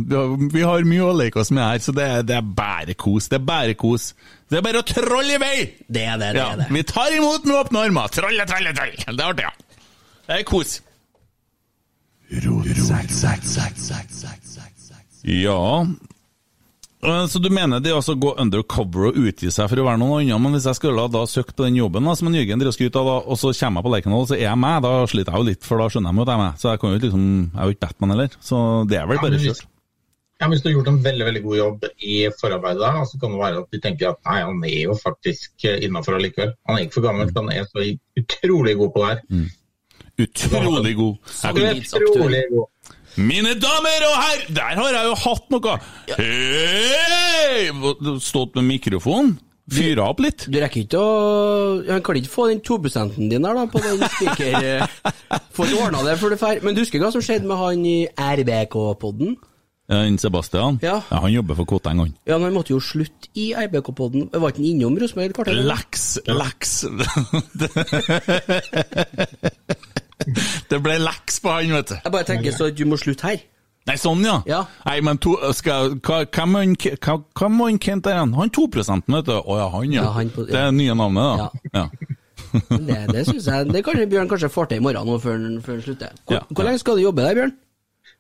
Vi 0.56 0.64
har, 0.66 0.88
mye 0.90 1.06
å 1.06 1.14
leke 1.20 1.44
oss 1.44 1.52
med 1.54 1.62
her, 1.64 1.84
så 1.86 1.94
det 1.96 2.08
er, 2.08 2.26
det 2.26 2.38
er 2.40 2.50
bare 2.58 2.96
kos. 2.98 3.30
Det 3.30 3.38
er 3.38 3.46
bare 3.46 3.76
kos. 3.78 4.10
Det 4.50 4.58
er 4.58 4.66
bare 4.66 4.82
å 4.82 4.88
trolle 4.90 5.36
i 5.38 5.42
vei! 5.44 5.56
Det 5.88 6.06
er 6.08 6.18
det, 6.18 6.32
det 6.34 6.42
Ja, 6.42 6.50
er 6.56 6.64
det. 6.64 6.70
vi 6.74 6.84
tar 6.90 7.14
imot 7.20 7.46
med 7.46 7.60
åpne 7.62 7.86
armer. 7.90 8.10
Trolle, 8.16 8.48
trolle, 8.50 8.74
trolle. 8.74 8.98
Det 9.06 9.20
er 9.20 9.28
artig, 9.30 9.46
ja. 9.46 9.54
Det 10.30 10.40
er 10.40 10.48
kos. 10.50 10.80
Ja 15.24 15.60
Eh, 15.84 15.88
Så 17.00 17.40
du 17.40 17.48
mener 17.48 17.80
det 17.80 17.94
altså 17.96 18.12
å 18.12 18.20
gå 18.20 18.34
undercover 18.44 19.10
og 19.10 19.20
utgi 19.22 19.48
seg 19.56 19.70
for 19.72 19.80
å 19.80 19.86
være 19.88 20.02
noen 20.02 20.26
andre, 20.26 20.40
men 20.44 20.58
hvis 20.58 20.68
jeg 20.68 20.80
skulle 20.82 21.06
da 21.08 21.22
søkt 21.32 21.56
på 21.56 21.64
den 21.64 21.78
jobben 21.80 22.04
da, 22.04 22.16
som 22.20 22.28
en 22.28 22.36
Jørgen 22.36 22.60
driver 22.60 22.76
skryter 22.76 23.00
av, 23.00 23.24
og 23.24 23.40
så 23.40 23.54
kommer 23.56 23.80
jeg 23.80 23.88
på 23.88 23.94
Lerkendal, 23.94 24.28
så 24.28 24.36
er 24.36 24.44
jeg 24.50 24.60
meg, 24.60 24.82
da 24.84 24.92
sliter 25.08 25.32
jeg 25.32 25.40
jo 25.40 25.48
litt, 25.48 25.64
for 25.64 25.80
da 25.80 25.88
skjønner 25.94 26.12
jeg 26.12 26.26
at 26.26 26.32
jeg 26.32 26.36
er 26.36 26.44
meg. 26.44 26.58
Så 26.60 26.68
jeg 26.68 26.82
kan 26.82 26.92
jo 26.92 27.02
liksom, 27.06 27.28
jeg 27.40 27.60
er 27.60 27.70
jo 27.70 27.76
ikke 27.78 27.86
Batman 27.86 28.16
heller, 28.16 28.40
så 28.50 28.64
det 28.92 29.00
er 29.00 29.08
vel 29.08 29.22
bare 29.24 29.44
kjørt. 29.46 29.68
Ja, 30.40 30.48
men 30.48 30.56
Hvis 30.56 30.62
du 30.64 30.70
har 30.70 30.76
gjort 30.78 30.88
en 30.88 31.02
veldig 31.04 31.26
veldig 31.28 31.42
god 31.44 31.58
jobb 31.58 31.82
i 32.08 32.18
forarbeidet, 32.40 32.92
så 33.10 33.18
kan 33.20 33.34
det 33.34 33.40
være 33.42 33.64
at 33.64 33.74
de 33.76 33.80
tenker 33.84 34.12
at 34.14 34.20
nei, 34.28 34.38
han 34.48 34.62
er 34.68 34.78
jo 34.86 34.96
faktisk 34.96 35.66
innafor 35.72 36.16
allikevel. 36.16 36.54
Han 36.68 36.78
er 36.78 36.86
ikke 36.86 36.96
for 37.00 37.08
gammel, 37.10 37.32
for 37.32 37.44
han 37.44 37.52
er 37.52 37.68
så 37.68 37.84
utrolig 38.22 38.76
god 38.80 38.94
på 38.94 39.02
det 39.04 39.10
her. 39.10 39.26
Mm. 39.28 39.50
Utrolig 40.20 40.96
god. 41.00 41.16
Jeg 41.44 41.84
Utrolig 41.96 42.44
god. 42.52 42.68
Mine 43.20 43.54
damer 43.60 44.04
og 44.08 44.16
herrer, 44.22 44.44
der 44.56 44.78
har 44.80 44.94
jeg 44.94 45.08
jo 45.10 45.16
hatt 45.26 45.50
noe! 45.52 45.76
Hei! 46.20 47.72
Stått 48.24 48.56
med 48.60 48.68
mikrofon, 48.68 49.34
fyra 49.74 50.06
opp 50.14 50.22
litt. 50.24 50.46
Du 50.48 50.60
rekker 50.62 50.84
ikke 50.86 51.02
å 51.02 51.10
Han 51.90 52.04
kan 52.06 52.20
ikke 52.20 52.32
få 52.32 52.48
den 52.52 52.62
2 52.64 52.78
din 53.18 53.44
der, 53.44 53.58
da, 53.58 53.66
på 53.68 53.82
den 53.84 54.00
spiker... 54.14 54.86
Får 55.58 55.68
ikke 55.68 55.84
ordna 55.88 56.06
det 56.06 56.16
før 56.22 56.36
du 56.36 56.38
drar. 56.40 56.62
Men 56.64 56.78
du 56.78 56.84
husker 56.84 57.02
hva 57.04 57.12
som 57.16 57.24
skjedde 57.26 57.50
med 57.50 57.60
han 57.60 57.86
i 57.86 57.98
RBK-podden? 58.14 59.36
Ja, 59.90 60.04
Sebastian, 60.22 60.78
Ja. 60.86 61.00
han 61.10 61.32
jobber 61.34 61.58
for 61.58 61.66
Koteng, 61.66 61.98
han. 62.04 62.12
Ja, 62.30 62.38
men 62.38 62.52
han 62.52 62.54
måtte 62.60 62.76
jo 62.76 62.80
slutte 62.80 63.32
i 63.34 63.50
RBK-podden. 63.58 64.30
Var 64.32 64.54
ikke 64.54 64.62
han 64.62 64.70
innom 64.70 65.00
Rosenborg 65.02 65.34
Laks! 65.66 66.20
kvarter? 66.30 66.86
Det 70.72 70.80
ble 70.84 70.98
leks 71.02 71.40
på 71.44 71.54
han, 71.54 71.72
vet 71.80 71.94
du. 71.94 71.96
Jeg 72.04 72.12
bare 72.14 72.28
tenker 72.28 72.52
så 72.56 72.68
at 72.70 72.78
du 72.78 72.86
må 72.90 72.98
slutte 73.00 73.28
her. 73.30 73.40
Nei, 73.88 73.96
sånn, 73.98 74.22
ja. 74.28 74.36
Ja. 74.46 74.60
Nei, 74.86 75.00
men 75.02 75.18
to, 75.24 75.34
skal, 75.58 75.96
hva, 76.06 76.20
hvem 76.30 76.56
er 76.60 76.66
han 76.66 76.76
hva- 76.78 77.24
hvem 77.40 77.62
han 77.64 77.80
Kent 77.82 78.04
der 78.06 78.20
igjen? 78.20 78.34
Han 78.38 78.52
2 78.54 78.68
vet 78.76 79.26
du. 79.26 79.34
Å 79.40 79.56
ja, 79.58 79.70
han, 79.74 79.94
ja. 79.96 80.04
Ja, 80.04 80.12
han 80.20 80.30
på- 80.36 80.46
Det 80.46 80.60
er 80.60 80.72
nye 80.76 80.94
navnet, 80.96 81.40
da. 81.40 81.50
Ja. 81.74 81.90
Det, 82.50 82.96
det 83.14 83.24
synes 83.28 83.46
jeg 83.46 83.68
Det 83.70 83.82
kanskje 83.86 84.08
Bjørn 84.10 84.30
kanskje 84.32 84.48
får 84.50 84.70
til 84.72 84.80
i 84.80 84.82
morgen 84.82 85.06
nå 85.06 85.18
før 85.22 85.36
han 85.38 85.82
slutter. 85.86 86.14
Hvor, 86.26 86.34
Ja. 86.40 86.40
hvor 86.50 86.66
lenge 86.66 86.80
skal 86.82 86.96
du 86.98 87.04
jobbe 87.04 87.22
der, 87.22 87.36
Bjørn? 87.38 87.52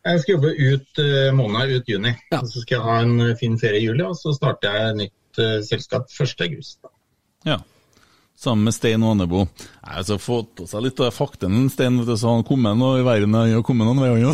Jeg 0.05 0.19
skal 0.21 0.33
jobbe 0.35 0.51
ut 0.53 1.01
uh, 1.01 1.31
måneden, 1.35 1.75
ut 1.81 1.89
juni. 1.89 2.11
Ja. 2.31 2.39
Så 2.45 2.61
skal 2.61 2.75
jeg 2.77 2.83
ha 2.85 2.97
en 3.03 3.15
eh, 3.25 3.35
fin 3.39 3.57
ferie 3.59 3.81
i 3.81 3.85
juli, 3.87 4.03
og 4.05 4.15
så 4.15 4.31
starter 4.37 4.75
jeg 4.77 4.95
nytt 5.01 5.41
uh, 5.41 5.57
selskap 5.65 6.07
1. 6.13 6.35
august. 6.47 6.79
ja. 7.45 7.57
Sammen 8.39 8.63
med 8.63 8.73
Stein 8.73 9.03
Ånebo. 9.03 9.47
har 9.81 9.97
altså, 9.99 10.15
fått 10.17 10.53
på 10.55 10.65
seg 10.69 10.85
litt 10.85 10.99
av 11.03 11.11
fakten, 11.11 11.65
Stein, 11.73 11.97
vet 11.99 12.07
du, 12.07 12.15
så 12.15 12.37
han 12.37 12.45
kom 12.47 12.61
med 12.63 12.77
noe 12.79 13.01
i 13.01 13.03
verden, 13.03 13.33
han 13.35 13.51
har 13.51 13.65
kommet 13.67 13.89
noen 13.89 13.99
veier, 13.99 14.21
jo. 14.23 14.31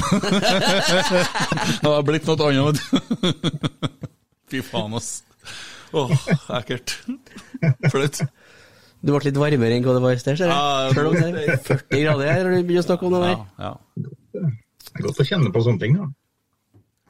Det 1.82 1.90
har 1.90 2.06
blitt 2.06 2.30
noe 2.30 2.52
annet, 2.52 2.84
vet 2.92 3.32
du. 3.50 3.72
Fy 4.54 4.62
faen, 4.68 4.94
ass. 5.00 5.24
Åh, 5.98 6.14
ekkelt. 6.60 6.94
Flaut. 7.90 8.22
Du 9.02 9.10
ble 9.10 9.24
litt 9.26 9.42
varmere 9.42 9.74
enn 9.80 9.88
hva 9.88 9.98
det 9.98 10.04
var 10.06 10.14
i 10.14 10.22
sted, 10.22 10.38
ser 10.38 10.54
jeg. 10.54 10.94
Selv 10.94 11.10
om 11.10 11.18
det 11.18 11.42
er 11.42 11.58
40 11.66 12.04
grader 12.04 12.30
her, 12.30 12.44
når 12.46 12.54
du 12.54 12.70
begynner 12.70 12.86
å 12.86 12.90
snakke 12.92 13.10
om 13.10 13.18
det 13.18 13.24
der. 13.26 13.34
Ja, 13.34 13.72
ja. 13.72 13.74
Det 14.86 14.94
er 15.02 15.08
godt 15.08 15.26
å 15.26 15.28
kjenne 15.32 15.50
på 15.56 15.66
sånne 15.66 15.82
ting. 15.82 15.98
da. 15.98 16.12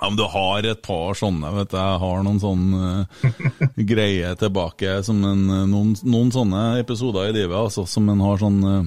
Ja, 0.06 0.10
men 0.10 0.18
du 0.18 0.28
har 0.30 0.66
et 0.70 0.82
par 0.86 1.16
sånne, 1.18 1.50
vet 1.50 1.72
du. 1.72 1.80
Jeg 1.82 2.00
har 2.04 2.20
noen 2.22 2.38
sånne 2.38 2.90
uh, 3.10 3.70
greier 3.90 4.36
tilbake, 4.38 5.00
som 5.02 5.24
en, 5.26 5.40
eh, 5.50 5.64
noen, 5.66 5.96
noen 6.06 6.30
sånne 6.30 6.60
episoder 6.78 7.32
i 7.32 7.34
livet, 7.34 7.56
altså, 7.58 7.88
som 7.90 8.12
en 8.14 8.22
har 8.22 8.38
sånn 8.38 8.60
uh, 8.62 8.84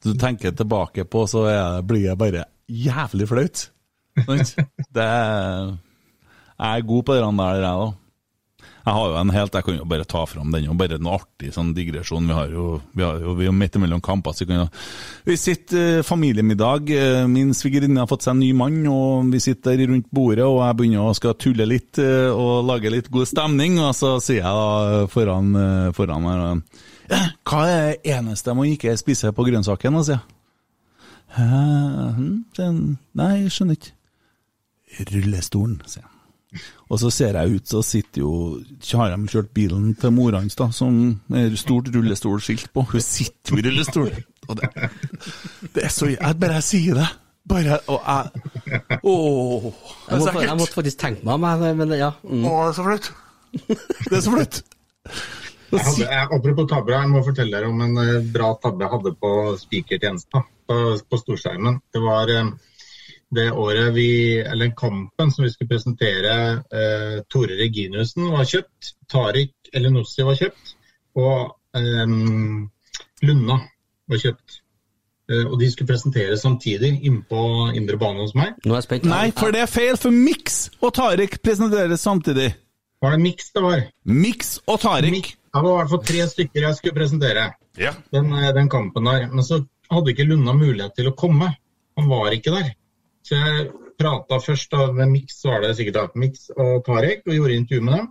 Du 0.00 0.14
tenker 0.16 0.54
tilbake 0.56 1.04
på, 1.04 1.26
så 1.28 1.42
er, 1.50 1.84
blir 1.84 2.06
det 2.08 2.16
bare 2.16 2.46
jævlig 2.72 3.28
flaut. 3.28 3.66
Det 4.96 5.10
Jeg 6.56 6.70
er 6.70 6.88
god 6.88 7.04
på 7.04 7.18
det 7.18 7.28
der, 7.42 7.60
jeg, 7.60 7.68
da. 7.68 7.92
Jeg 8.86 8.94
har 8.94 9.08
jo 9.10 9.16
en 9.18 9.32
helt, 9.34 9.56
jeg 9.58 9.66
kan 9.66 9.78
jo 9.80 9.84
bare 9.90 10.04
ta 10.06 10.20
fram 10.30 10.52
den, 10.54 10.68
og 10.70 10.76
bare 10.78 10.94
en 11.00 11.08
artig 11.10 11.48
sånn 11.56 11.72
digresjon. 11.74 12.28
Vi 12.30 12.34
har 12.36 12.52
jo, 12.54 12.66
vi 12.94 13.02
har 13.02 13.18
jo, 13.18 13.32
vi 13.34 13.48
er 13.50 13.56
midt 13.58 13.74
imellom 13.74 13.98
kamper, 14.04 14.30
så 14.30 14.44
vi 14.44 14.52
kan 14.52 14.60
jo 14.60 14.66
Vi 15.26 15.34
sitter 15.42 15.98
eh, 15.98 16.04
familiemiddag, 16.06 16.92
eh, 16.94 17.24
min 17.26 17.50
svigerinne 17.50 18.04
har 18.04 18.06
fått 18.06 18.22
seg 18.28 18.36
en 18.36 18.44
ny 18.44 18.52
mann, 18.54 18.78
og 18.86 19.26
vi 19.32 19.42
sitter 19.42 19.82
rundt 19.90 20.06
bordet, 20.14 20.46
og 20.46 20.60
jeg 20.62 20.78
begynner 20.78 21.02
å 21.02 21.18
skal 21.18 21.34
tulle 21.34 21.66
litt 21.66 21.98
eh, 21.98 22.30
og 22.30 22.62
lage 22.70 22.94
litt 22.94 23.10
god 23.10 23.26
stemning, 23.26 23.80
og 23.82 23.90
så 23.98 24.14
sier 24.22 24.44
jeg 24.44 24.62
da 24.62 25.02
foran, 25.10 25.50
foran 25.98 26.30
her 26.30 26.46
Hva 27.48 27.66
er 27.66 27.84
det 27.90 28.16
eneste 28.20 28.54
man 28.54 28.70
ikke 28.70 28.94
spiser 29.02 29.34
på 29.34 29.50
grønnsaken, 29.50 29.98
og 29.98 30.06
sier 30.06 30.20
jeg. 30.20 30.32
«Hæ? 31.36 31.46
Hm. 32.16 32.98
Nei, 33.18 33.32
jeg 33.42 33.50
skjønner 33.52 33.80
ikke. 33.80 33.96
Rullestolen, 35.10 35.80
sier 35.90 36.06
jeg. 36.06 36.15
Og 36.86 37.00
så 37.02 37.10
ser 37.10 37.38
jeg 37.38 37.58
ut, 37.58 37.66
så 37.66 37.82
sitter 37.82 38.22
jo 38.22 38.32
så 38.80 39.00
Har 39.00 39.14
de 39.14 39.30
kjørt 39.30 39.52
bilen 39.56 39.94
til 39.98 40.14
mora 40.14 40.40
hans, 40.42 40.54
da, 40.58 40.70
som 40.74 41.20
er 41.34 41.54
stort 41.58 41.90
rullestolskilt 41.94 42.70
på. 42.74 42.86
Hun 42.92 43.04
sitter 43.04 43.56
jo 43.56 43.60
i 43.60 43.66
rullestol! 43.66 44.10
Og 44.46 44.60
det, 44.60 44.68
det 45.74 45.88
er 45.88 45.90
så 45.90 46.10
Jeg 46.12 46.38
bare 46.40 46.60
sier 46.62 47.00
det. 47.00 47.08
Bare 47.46 47.78
Og 47.90 48.02
jeg 48.02 49.00
Åh, 49.02 49.66
det 49.66 49.72
Jeg 50.08 50.14
er 50.14 50.20
måtte, 50.20 50.44
jeg 50.46 50.58
måtte 50.60 50.74
faktisk 50.74 51.00
tenke 51.02 51.26
meg 51.26 51.34
om, 51.34 51.66
men 51.78 51.96
ja. 51.98 52.12
Mm. 52.22 52.44
Åh, 52.44 52.62
det 52.62 52.70
er 52.70 52.78
så 52.78 52.86
flaut. 52.86 53.10
Det 54.10 54.16
er 54.18 54.22
så 54.22 54.34
flaut. 54.34 54.62
Jeg 55.66 55.82
hadde, 55.82 56.06
jeg, 56.06 56.28
apropos 56.30 56.66
tabber, 56.70 56.94
jeg 56.94 57.10
må 57.10 57.22
fortelle 57.26 57.56
dere 57.56 57.70
om 57.70 57.80
en 57.82 57.98
eh, 57.98 58.26
bra 58.34 58.52
tabbe 58.62 58.84
jeg 58.84 58.92
hadde 58.92 59.12
på 59.18 59.30
spikertjenesten 59.58 60.44
på, 60.70 60.76
på 61.10 61.18
storskjermen. 61.22 61.80
Det 61.94 62.02
var 62.04 62.30
eh, 62.30 62.52
det 63.34 63.50
året 63.52 63.92
vi, 63.94 64.38
eller 64.38 64.70
kampen 64.76 65.30
som 65.32 65.44
vi 65.44 65.50
skulle 65.50 65.68
presentere. 65.68 66.34
eh, 66.72 67.22
Tore 67.28 67.56
Reginiussen 67.58 68.28
var 68.30 68.44
kjøpt, 68.44 68.92
Tariq 69.10 69.52
Elenossi 69.74 70.22
var 70.22 70.34
kjøpt, 70.38 70.76
og 71.16 71.56
eh, 71.74 72.06
Lunna 73.26 73.58
var 74.08 74.18
kjøpt. 74.22 74.60
Eh, 75.30 75.42
Og 75.50 75.58
de 75.58 75.70
skulle 75.72 75.88
presenteres 75.90 76.44
samtidig 76.46 76.92
inne 77.02 77.24
på 77.26 77.40
indre 77.74 77.98
bane 77.98 78.22
hos 78.22 78.34
meg. 78.38 78.54
Nå 78.64 78.74
er 78.76 78.78
jeg 78.78 78.86
spent. 78.86 79.08
Nei, 79.10 79.30
for 79.34 79.50
det 79.50 79.64
er 79.64 79.70
feil, 79.72 79.96
for 79.98 80.14
Mix 80.14 80.68
og 80.80 80.94
Tariq 80.94 81.40
presenteres 81.42 82.00
samtidig. 82.06 82.52
Var 83.02 83.12
det 83.12 83.20
miks 83.20 83.50
det 83.52 83.62
var? 83.62 83.82
Mix 84.08 84.54
og 84.66 84.78
Tariq. 84.80 85.32
Det 85.34 85.62
var 85.64 85.72
i 85.72 85.76
hvert 85.82 85.90
fall 85.90 86.04
tre 86.06 86.24
stykker 86.30 86.62
jeg 86.68 86.76
skulle 86.78 86.94
presentere. 86.96 87.48
Ja. 87.76 87.90
den, 88.12 88.30
eh, 88.32 88.52
den 88.54 88.68
kampen 88.72 89.04
der. 89.04 89.26
Men 89.28 89.44
så 89.44 89.64
hadde 89.90 90.10
ikke 90.14 90.24
Lunna 90.30 90.54
mulighet 90.56 90.94
til 90.96 91.10
å 91.10 91.16
komme. 91.18 91.50
Han 91.98 92.08
var 92.08 92.30
ikke 92.32 92.54
der. 92.54 92.70
Så 93.26 93.34
jeg 93.40 93.66
prata 93.98 94.38
først 94.44 94.70
da, 94.70 94.86
med 94.94 95.10
Mix, 95.10 95.40
var 95.48 95.64
det 95.64 95.72
sikkert 95.78 95.96
da, 95.98 96.04
Mix 96.20 96.46
og 96.54 96.84
Tarek, 96.86 97.24
og 97.26 97.34
gjorde 97.34 97.56
intervju 97.58 97.82
med 97.88 97.96
dem. 97.98 98.06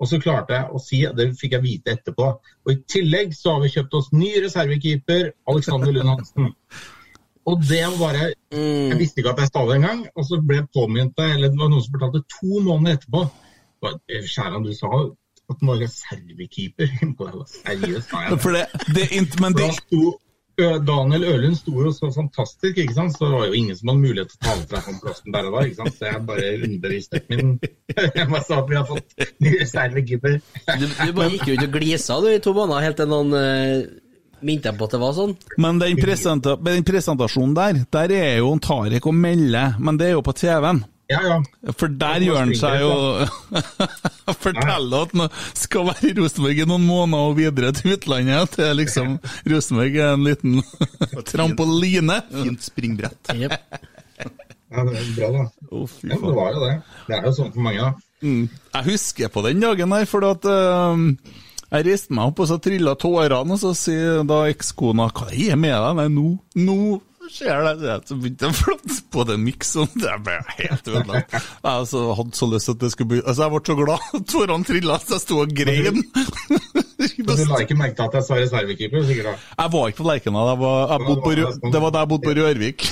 Og 0.00 0.08
så 0.08 0.16
klarte 0.22 0.54
jeg 0.56 0.70
å 0.72 0.78
si, 0.80 1.02
det 1.16 1.26
fikk 1.36 1.58
jeg 1.58 1.64
vite 1.64 1.92
etterpå, 1.92 2.26
og 2.64 2.70
i 2.72 2.78
tillegg 2.88 3.34
så 3.36 3.56
har 3.56 3.64
vi 3.66 3.68
kjøpt 3.74 3.96
oss 3.98 4.06
ny 4.16 4.30
reservekeeper, 4.46 5.26
Alexander 5.52 5.92
Lund 5.92 6.08
Hansen. 6.14 6.46
Og 7.50 7.60
det 7.68 7.82
var 7.84 7.98
bare 8.00 8.30
Jeg 8.52 8.96
visste 9.00 9.20
ikke 9.20 9.32
at 9.34 9.42
jeg 9.42 9.50
sa 9.50 9.64
det 9.68 9.76
engang, 9.80 10.00
og 10.14 10.24
så 10.28 10.38
ble 10.44 10.60
jeg 10.60 10.68
påminnet 10.76 11.20
eller 11.24 11.50
det 11.52 11.60
var 11.60 11.70
noen 11.72 11.84
som 11.84 11.96
fortalte 11.98 12.22
to 12.36 12.62
måneder 12.64 12.96
etterpå. 12.98 13.22
Skjæran, 14.28 14.64
du 14.64 14.72
sa 14.76 14.90
at 15.50 15.56
han 15.60 15.68
var 15.72 15.80
reservekeeper. 15.82 16.92
Seriøst, 17.56 18.10
sa 18.10 18.24
jeg. 18.26 18.40
For 18.44 18.56
det, 18.56 18.66
det 18.94 19.06
er 19.08 19.14
int- 19.20 19.38
Men 19.42 19.56
det 19.56 19.68
Daniel 20.86 21.24
Ørlund 21.32 21.56
sto 21.58 21.74
jo 21.84 21.92
så 21.94 22.10
fantastisk, 22.14 22.78
ikke 22.78 22.96
sant? 22.96 23.16
så 23.16 23.26
det 23.26 23.38
var 23.38 23.48
jo 23.48 23.58
ingen 23.60 23.78
som 23.78 23.92
hadde 23.92 24.04
mulighet 24.04 24.32
til 24.32 24.40
å 24.40 24.44
ta 24.46 24.56
med 24.58 24.68
fra 24.70 24.94
plassen 25.04 25.34
der 25.36 25.48
og 25.48 25.56
da. 25.56 25.64
ikke 25.66 25.80
sant? 25.80 25.96
Så 25.96 26.10
jeg 26.10 26.26
bare 26.28 26.52
underbeviste 26.58 27.22
min 27.30 27.56
Jeg 28.18 28.28
bare 28.30 28.44
sa 28.46 28.60
at 28.60 28.70
vi 28.70 28.78
har 28.78 28.86
fått 28.88 29.26
ny 29.42 29.56
reservekeeper. 29.60 30.38
Du, 30.78 30.86
du 30.86 31.16
bare 31.16 31.32
gikk 31.34 31.48
ut 31.50 31.66
og 31.66 31.74
glisa 31.74 32.20
du 32.22 32.30
i 32.30 32.38
to 32.44 32.54
måneder 32.56 32.86
helt 32.86 33.00
til 33.00 33.10
noen 33.10 33.34
uh, 33.34 33.90
minte 34.46 34.70
deg 34.70 34.78
på 34.78 34.88
at 34.88 34.94
det 34.96 35.02
var 35.02 35.16
sånn. 35.16 35.34
Men 35.60 35.80
den, 35.82 35.98
presenta 36.00 36.56
den 36.60 36.86
presentasjonen 36.86 37.56
der, 37.56 37.82
der 37.92 38.16
er 38.16 38.32
jo 38.40 38.54
en 38.54 38.62
Tariq 38.62 39.10
og 39.10 39.16
Melle, 39.16 39.66
men 39.80 40.00
det 40.00 40.10
er 40.10 40.16
jo 40.18 40.24
på 40.26 40.36
TV-en. 40.36 40.84
Ja, 41.10 41.20
ja. 41.26 41.38
For 41.74 41.90
der 41.90 42.22
gjør 42.22 42.38
han 42.38 42.52
seg 42.58 42.84
jo 42.84 42.90
Forteller 44.44 45.08
at 45.08 45.14
han 45.16 45.26
skal 45.58 45.88
være 45.88 46.12
i 46.12 46.14
Rosenborg 46.20 46.60
i 46.62 46.66
noen 46.70 46.86
måneder 46.86 47.32
og 47.32 47.38
videre 47.40 47.72
til 47.74 47.96
utlandet. 47.96 48.54
Til 48.54 48.70
liksom 48.78 49.16
Rosenborg 49.50 49.98
er 49.98 50.14
en 50.14 50.28
liten 50.28 50.60
trampoline. 51.32 52.22
Fint 52.30 52.70
springbrett. 52.70 53.34
Ja 54.70 54.84
det 54.86 55.00
er 55.00 55.06
bra, 55.16 55.28
da. 55.34 55.44
Oh, 55.74 55.86
fy 55.90 56.12
Ja, 56.12 56.14
det 56.22 56.32
var 56.36 56.52
jo 56.54 56.60
det. 56.62 56.74
Det 57.08 57.16
er 57.16 57.24
jo 57.26 57.32
sånn 57.34 57.48
for 57.50 57.64
mange, 57.64 57.88
da. 57.88 57.88
Mm. 58.22 58.44
Jeg 58.76 58.86
husker 58.86 59.32
på 59.34 59.42
den 59.42 59.64
dagen 59.64 59.94
her, 59.96 60.04
for 60.06 60.26
at 60.28 60.46
uh, 60.46 61.00
jeg 61.70 61.86
reiste 61.88 62.14
meg 62.14 62.30
opp, 62.30 62.42
og 62.44 62.50
så 62.52 62.58
trilla 62.62 62.94
tårene, 62.94 63.56
og 63.56 63.58
så 63.58 63.72
sier 63.74 64.22
da 64.28 64.44
ekskona 64.52 65.08
'Hva 65.10 65.32
er 65.34 65.58
med 65.58 65.74
deg?' 65.74 65.98
Nei, 65.98 66.06
nå, 66.14 66.28
nå 66.62 66.78
skjer 67.30 67.68
det. 67.80 67.96
Så 68.08 68.16
begynte 68.18 68.48
jeg 68.48 68.54
å 68.54 68.58
flotte 68.58 68.98
på 69.14 69.24
den 69.28 69.44
miksen. 69.46 69.88
Det 69.94 70.16
ble 70.26 70.36
helt 70.58 70.90
ødelagt. 70.90 71.34
Jeg 71.38 71.70
altså, 71.70 72.04
hadde 72.18 72.38
så 72.38 72.50
lyst 72.50 72.72
at 72.74 72.82
det 72.82 72.92
skulle 72.94 73.14
bli 73.14 73.22
Altså, 73.24 73.46
jeg 73.46 73.54
ble 73.54 73.62
så 73.70 73.78
glad. 73.80 74.26
Tårene 74.34 74.68
trilla, 74.68 74.98
så 75.02 75.16
jeg 75.16 75.24
sto 75.24 75.40
og 75.44 75.54
grein. 75.56 76.02
Men 77.00 77.36
du 77.36 77.44
la 77.48 77.60
ikke 77.64 77.76
merke 77.78 77.96
til 77.96 78.06
at 78.06 78.16
jeg 78.18 78.26
sa 78.26 78.36
reservekeeper, 78.36 79.04
sikkert 79.08 79.30
da. 79.30 79.34
Jeg 79.62 79.72
var 79.72 79.88
ikke 79.88 80.02
på 80.02 80.08
Lerkendal, 80.08 80.50
det 80.50 80.58
var 80.60 81.94
da 81.94 82.02
jeg 82.02 82.10
bodde 82.10 82.26
på 82.26 82.34
Rørvik. 82.36 82.86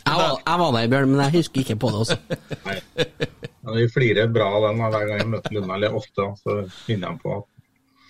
Jeg 0.00 0.16
var, 0.16 0.40
jeg 0.46 0.60
var 0.62 0.72
der, 0.76 0.88
Bjørn, 0.94 1.10
men 1.12 1.22
jeg 1.26 1.34
husker 1.36 1.64
ikke 1.64 1.76
på 1.80 1.90
det 1.92 2.00
også. 2.06 2.16
Nei. 2.64 2.78
Vi 3.76 3.86
flirer 3.92 4.30
bra 4.32 4.48
av 4.56 4.68
den 4.68 4.80
hver 4.80 5.06
gang 5.10 5.20
jeg 5.20 5.30
møter 5.34 5.56
Lunna, 5.56 5.76
eller 5.76 5.96
ofte, 6.00 6.30
så 6.40 6.60
finner 6.86 7.12
jeg 7.12 7.20
på 7.24 7.36
at 7.36 7.48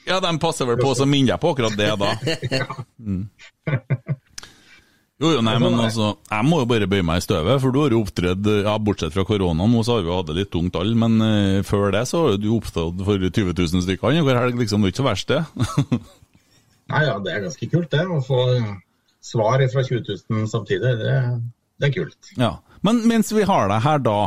Ja, 0.09 0.21
de 0.23 0.33
passer 0.43 0.69
vel 0.71 0.79
på, 0.81 0.95
så 0.97 1.07
minner 1.09 1.35
jeg 1.35 1.43
på 1.43 1.53
akkurat 1.55 1.77
det 1.79 1.91
da. 2.01 2.15
Mm. 3.01 3.31
Jo, 5.21 5.35
jo, 5.35 5.41
nei, 5.45 5.59
men 5.61 5.77
altså, 5.77 6.15
jeg 6.31 6.49
må 6.49 6.63
jo 6.63 6.69
bare 6.71 6.89
bøye 6.89 7.05
meg 7.05 7.21
i 7.21 7.25
støvet, 7.27 7.59
for 7.61 7.75
du 7.75 7.83
har 7.83 7.93
jo 7.93 8.01
opptredd, 8.01 8.47
ja, 8.65 8.77
bortsett 8.81 9.13
fra 9.13 9.25
korona, 9.29 9.67
nå 9.69 9.83
så 9.85 9.99
har 9.99 10.07
vi 10.07 10.09
jo 10.09 10.17
hatt 10.17 10.31
det 10.31 10.37
litt 10.39 10.53
tungt 10.55 10.79
alle, 10.81 10.97
men 10.97 11.21
uh, 11.21 11.59
før 11.67 11.93
det 11.93 12.07
så 12.09 12.23
har 12.25 12.39
du 12.41 12.49
oppstått 12.55 13.03
for 13.05 13.21
20 13.21 13.53
000 13.53 13.85
stykker 13.85 14.09
annenhver 14.09 14.41
helg, 14.41 14.57
liksom, 14.63 14.81
det 14.81 14.91
er 14.91 14.95
ikke 14.95 15.03
så 15.03 15.09
verst 15.11 15.35
det. 15.35 15.43
Nei, 16.95 17.03
ja, 17.05 17.19
det 17.21 17.35
er 17.35 17.45
ganske 17.45 17.69
kult 17.71 17.93
det, 17.93 18.07
å 18.09 18.23
få 18.25 18.41
svar 19.21 19.63
fra 19.73 19.85
20 19.85 20.17
000 20.33 20.49
samtidig. 20.51 20.95
Det, 21.03 21.17
det 21.81 21.91
er 21.91 21.97
kult. 21.99 22.33
ja. 22.41 22.57
Men 22.81 23.03
mens 23.05 23.29
vi 23.37 23.45
har 23.45 23.69
deg 23.69 23.83
her 23.85 24.01
da, 24.01 24.19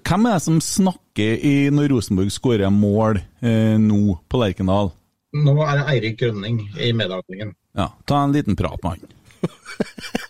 hvem 0.00 0.26
er 0.30 0.38
det 0.38 0.44
som 0.46 0.60
snakker 0.64 1.44
i 1.44 1.52
når 1.72 1.90
Rosenborg 1.92 2.32
skårer 2.32 2.72
mål 2.72 3.20
eh, 3.44 3.76
nå 3.80 4.16
på 4.28 4.40
Lerkendal? 4.40 4.94
Nå 5.36 5.54
er 5.64 5.76
det 5.76 5.86
Eirik 5.92 6.16
Grønning 6.22 6.62
i 6.80 6.88
medavdelingen. 6.96 7.52
Ja, 7.76 7.90
ta 8.08 8.22
en 8.24 8.32
liten 8.32 8.56
prat 8.56 8.80
med 8.84 8.96
han. 8.96 9.14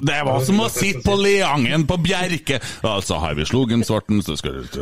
Det 0.00 0.20
var 0.24 0.40
som 0.44 0.60
å 0.64 0.68
sitte 0.72 1.02
på 1.04 1.14
Leangen 1.20 1.84
på 1.88 1.96
Bjerke. 2.00 2.60
Altså, 2.86 3.18
har 3.20 3.34
vi 3.36 3.44
Slogen-svarten, 3.48 4.22
så 4.24 4.36
skal 4.38 4.62
du 4.72 4.80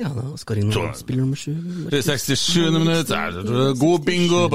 Ja, 0.00 0.10
da 0.16 0.24
skåring 0.40 0.68
nummer 0.68 0.92
spiller 0.96 1.24
nummer 1.24 1.40
sju. 1.40 1.54
Det 1.90 2.00
er 2.00 2.18
67. 2.18 2.70
minutt, 2.76 3.12
god 3.80 4.04
bingo 4.04 4.46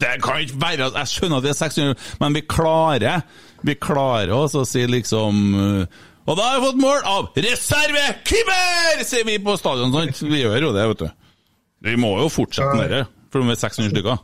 Det 0.00 0.14
kan 0.24 0.40
ikke 0.40 0.60
være 0.62 0.90
Jeg 0.96 1.10
skjønner 1.12 1.40
at 1.40 1.44
det 1.44 1.50
er 1.52 1.58
600, 1.58 2.06
men 2.22 2.38
vi 2.38 2.42
klarer 2.48 3.24
Vi 3.66 3.74
klarer 3.76 4.32
oss 4.34 4.56
å 4.56 4.64
si 4.68 4.86
liksom 4.88 5.42
Og 5.50 6.36
da 6.38 6.46
har 6.46 6.60
vi 6.60 6.66
fått 6.70 6.80
mål 6.80 7.04
av 7.10 7.30
reservekeeper, 7.36 9.04
sier 9.04 9.26
vi 9.26 9.38
på 9.42 9.56
stadion. 9.58 9.92
Sant? 9.94 10.22
Vi 10.22 10.42
gjør 10.42 10.68
jo 10.68 10.74
det, 10.76 10.88
vet 10.92 11.04
du. 11.04 11.08
Vi 11.90 11.96
må 11.96 12.12
jo 12.20 12.28
fortsette 12.32 12.76
med 12.76 12.92
det, 12.92 13.04
for 13.32 13.42
vi 13.42 13.54
er 13.54 13.60
600 13.60 13.94
stykker. 13.94 14.20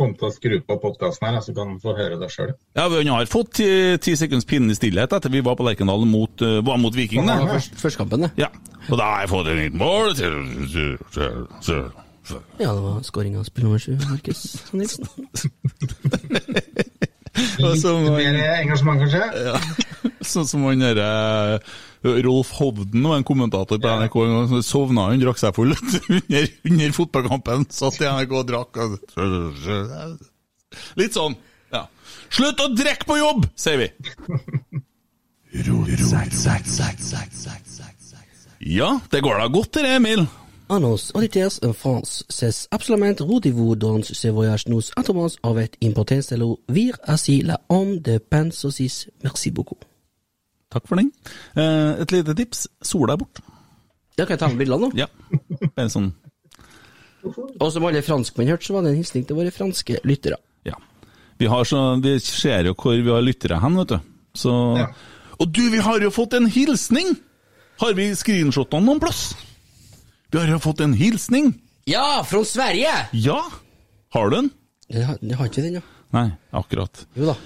Få 0.00 0.06
ham 0.06 0.14
til 0.16 0.30
å 0.30 0.32
skru 0.32 0.54
på 0.64 0.76
podkasten 0.80 1.26
her, 1.28 1.42
så 1.44 1.52
kan 1.52 1.74
han 1.74 1.80
få 1.82 1.92
høre 1.98 2.16
det 2.16 2.30
sjøl. 2.32 2.54
Ja, 2.78 2.86
han 2.88 3.10
har 3.12 3.26
fått 3.28 3.58
ti, 3.58 3.68
ti 4.00 4.14
sekunds 4.16 4.48
i 4.48 4.76
stillhet 4.78 5.12
etter 5.12 5.28
vi 5.28 5.42
var 5.44 5.58
på 5.60 5.66
Lerkendal 5.66 6.06
mot, 6.08 6.32
uh, 6.40 6.64
var 6.64 6.80
mot 6.80 6.94
Vikingene. 6.96 7.36
Først, 7.50 7.76
førstkampen, 7.76 8.24
det. 8.24 8.30
Ja. 8.40 8.48
Og 8.88 8.96
da 8.96 9.04
har 9.12 9.20
jeg 9.26 9.32
fått 9.34 9.50
et 9.52 9.60
nytt 9.60 9.76
mål. 9.76 10.16
Ja, 12.60 12.72
det 12.72 12.82
var 12.86 13.02
skåring 13.04 13.36
av 13.36 13.44
spiller 13.44 13.68
nummer 13.68 13.82
sju, 13.82 13.98
Markus 14.08 14.40
Nilsen. 14.72 15.04
Litt 17.60 17.84
mer 17.84 18.40
engasjement, 18.56 19.04
kanskje? 19.04 19.22
Ja. 19.44 19.60
Sånn 20.32 20.48
som 20.48 20.64
han 20.64 20.82
derre 20.82 21.60
Rolf 22.04 22.50
Hovden 22.56 23.02
var 23.08 23.16
en 23.20 23.24
kommentator 23.28 23.78
på 23.78 23.88
NRK 24.00 24.14
en 24.24 24.30
gang. 24.34 24.48
som 24.48 24.62
Sovna 24.64 25.08
hun 25.10 25.20
drakk 25.20 25.38
seg 25.38 25.54
full 25.54 25.74
under, 25.76 26.48
under 26.70 26.92
fotballkampen. 26.96 27.66
Satt 27.70 28.00
i 28.00 28.08
NRK 28.08 28.32
og 28.40 28.46
drakk. 28.48 28.76
og- 28.80 30.18
Litt 30.96 31.12
sånn. 31.18 31.34
Ja. 31.72 31.84
Slutt 32.30 32.60
å 32.62 32.70
drikke 32.74 33.04
på 33.06 33.18
jobb, 33.20 33.44
sier 33.58 33.76
vi. 33.82 33.90
Ja, 38.60 39.00
det 39.10 39.20
går 39.24 39.38
da 39.40 39.48
godt, 39.48 39.72
det, 39.74 39.96
Emil. 39.96 40.26
Nos 40.70 41.10
auditeurs 41.14 41.58
en 41.62 41.72
France, 41.74 42.22
c'est 42.28 42.68
absolument 42.70 43.18
rendez-vous 43.20 43.74
dans 43.74 44.00
ce 44.04 44.28
voyage. 44.28 44.68
Nous 44.68 44.82
attendons 44.96 45.34
avec 45.42 45.76
impotence 45.82 46.28
de 46.28 46.56
vir 46.68 46.94
ainsi 47.08 47.42
la 47.42 47.58
homme 47.68 47.98
de 47.98 48.18
pain 48.18 48.50
saucisse. 48.52 49.08
Merci 49.24 49.50
beaucoup. 49.50 49.78
Takk 50.70 50.86
for 50.86 51.00
den. 51.00 51.10
Eh, 51.58 52.00
et 52.04 52.12
lite 52.14 52.34
tips. 52.38 52.66
Sola 52.86 53.16
er 53.16 53.22
borte. 53.22 53.42
Ja, 54.18 54.24
kan 54.26 54.34
jeg 54.36 54.42
ta 54.42 54.48
med 54.52 54.60
bildene 54.60 54.88
nå. 54.88 54.90
Ja. 54.98 55.06
Bare 55.76 55.88
sånn 55.90 56.10
Og 57.60 57.68
som 57.72 57.84
alle 57.88 58.02
franskmenn 58.04 58.48
hørte, 58.50 58.66
så 58.68 58.74
var 58.76 58.84
det 58.84 58.92
en 58.94 59.00
hilsning 59.00 59.24
til 59.28 59.36
våre 59.38 59.52
franske 59.54 59.98
lyttere. 60.08 60.38
Ja. 60.68 60.76
Vi, 61.40 61.48
har 61.50 61.64
så, 61.68 61.80
vi 62.00 62.14
ser 62.24 62.68
jo 62.70 62.74
hvor 62.78 62.96
vi 62.96 63.10
har 63.12 63.24
lyttere 63.24 63.58
hen, 63.60 63.76
vet 63.80 63.94
du. 63.96 63.98
Så 64.36 64.54
Ja. 64.80 64.90
Og 65.40 65.48
du, 65.56 65.62
vi 65.72 65.78
har 65.80 66.02
jo 66.04 66.10
fått 66.12 66.34
en 66.36 66.46
hilsning! 66.52 67.14
Har 67.80 67.94
vi 67.96 68.10
screenshotene 68.12 68.84
noen 68.84 68.98
plass? 69.00 69.30
Vi 70.28 70.36
har 70.36 70.50
jo 70.52 70.58
fått 70.60 70.82
en 70.84 70.92
hilsning! 70.92 71.54
Ja, 71.88 72.20
fra 72.28 72.42
Sverige! 72.44 72.92
Ja! 73.16 73.38
Har 74.12 74.28
du 74.28 74.36
den? 74.36 74.50
Jeg 74.92 75.06
har, 75.08 75.16
jeg 75.22 75.38
har 75.38 75.48
ikke 75.48 75.64
den, 75.64 75.78
ja. 75.80 75.84
Nei, 76.12 76.26
akkurat. 76.60 77.06
Jo 77.16 77.30
da. 77.30 77.36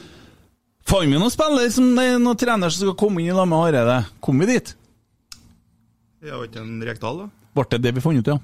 Fant 0.84 1.08
vi 1.08 1.16
noen 1.16 1.32
spiller 1.32 1.70
som 1.72 1.94
noen 1.96 2.36
trener 2.36 2.72
som 2.72 2.84
skal 2.84 2.98
komme 3.00 3.22
inn 3.22 3.32
i 3.32 3.36
lag 3.36 3.48
med 3.48 3.62
Hareide? 3.62 4.00
Kom 4.20 4.42
vi 4.42 4.50
dit? 4.52 4.74
Ja, 6.24 6.36
har 6.38 6.44
ikke 6.48 6.60
en 6.60 6.82
Rekdal, 6.84 7.24
da. 7.24 7.30
Ble 7.54 7.64
det 7.72 7.80
det 7.84 7.94
vi 7.96 8.02
fant 8.04 8.20
ut, 8.20 8.28
ja? 8.28 8.38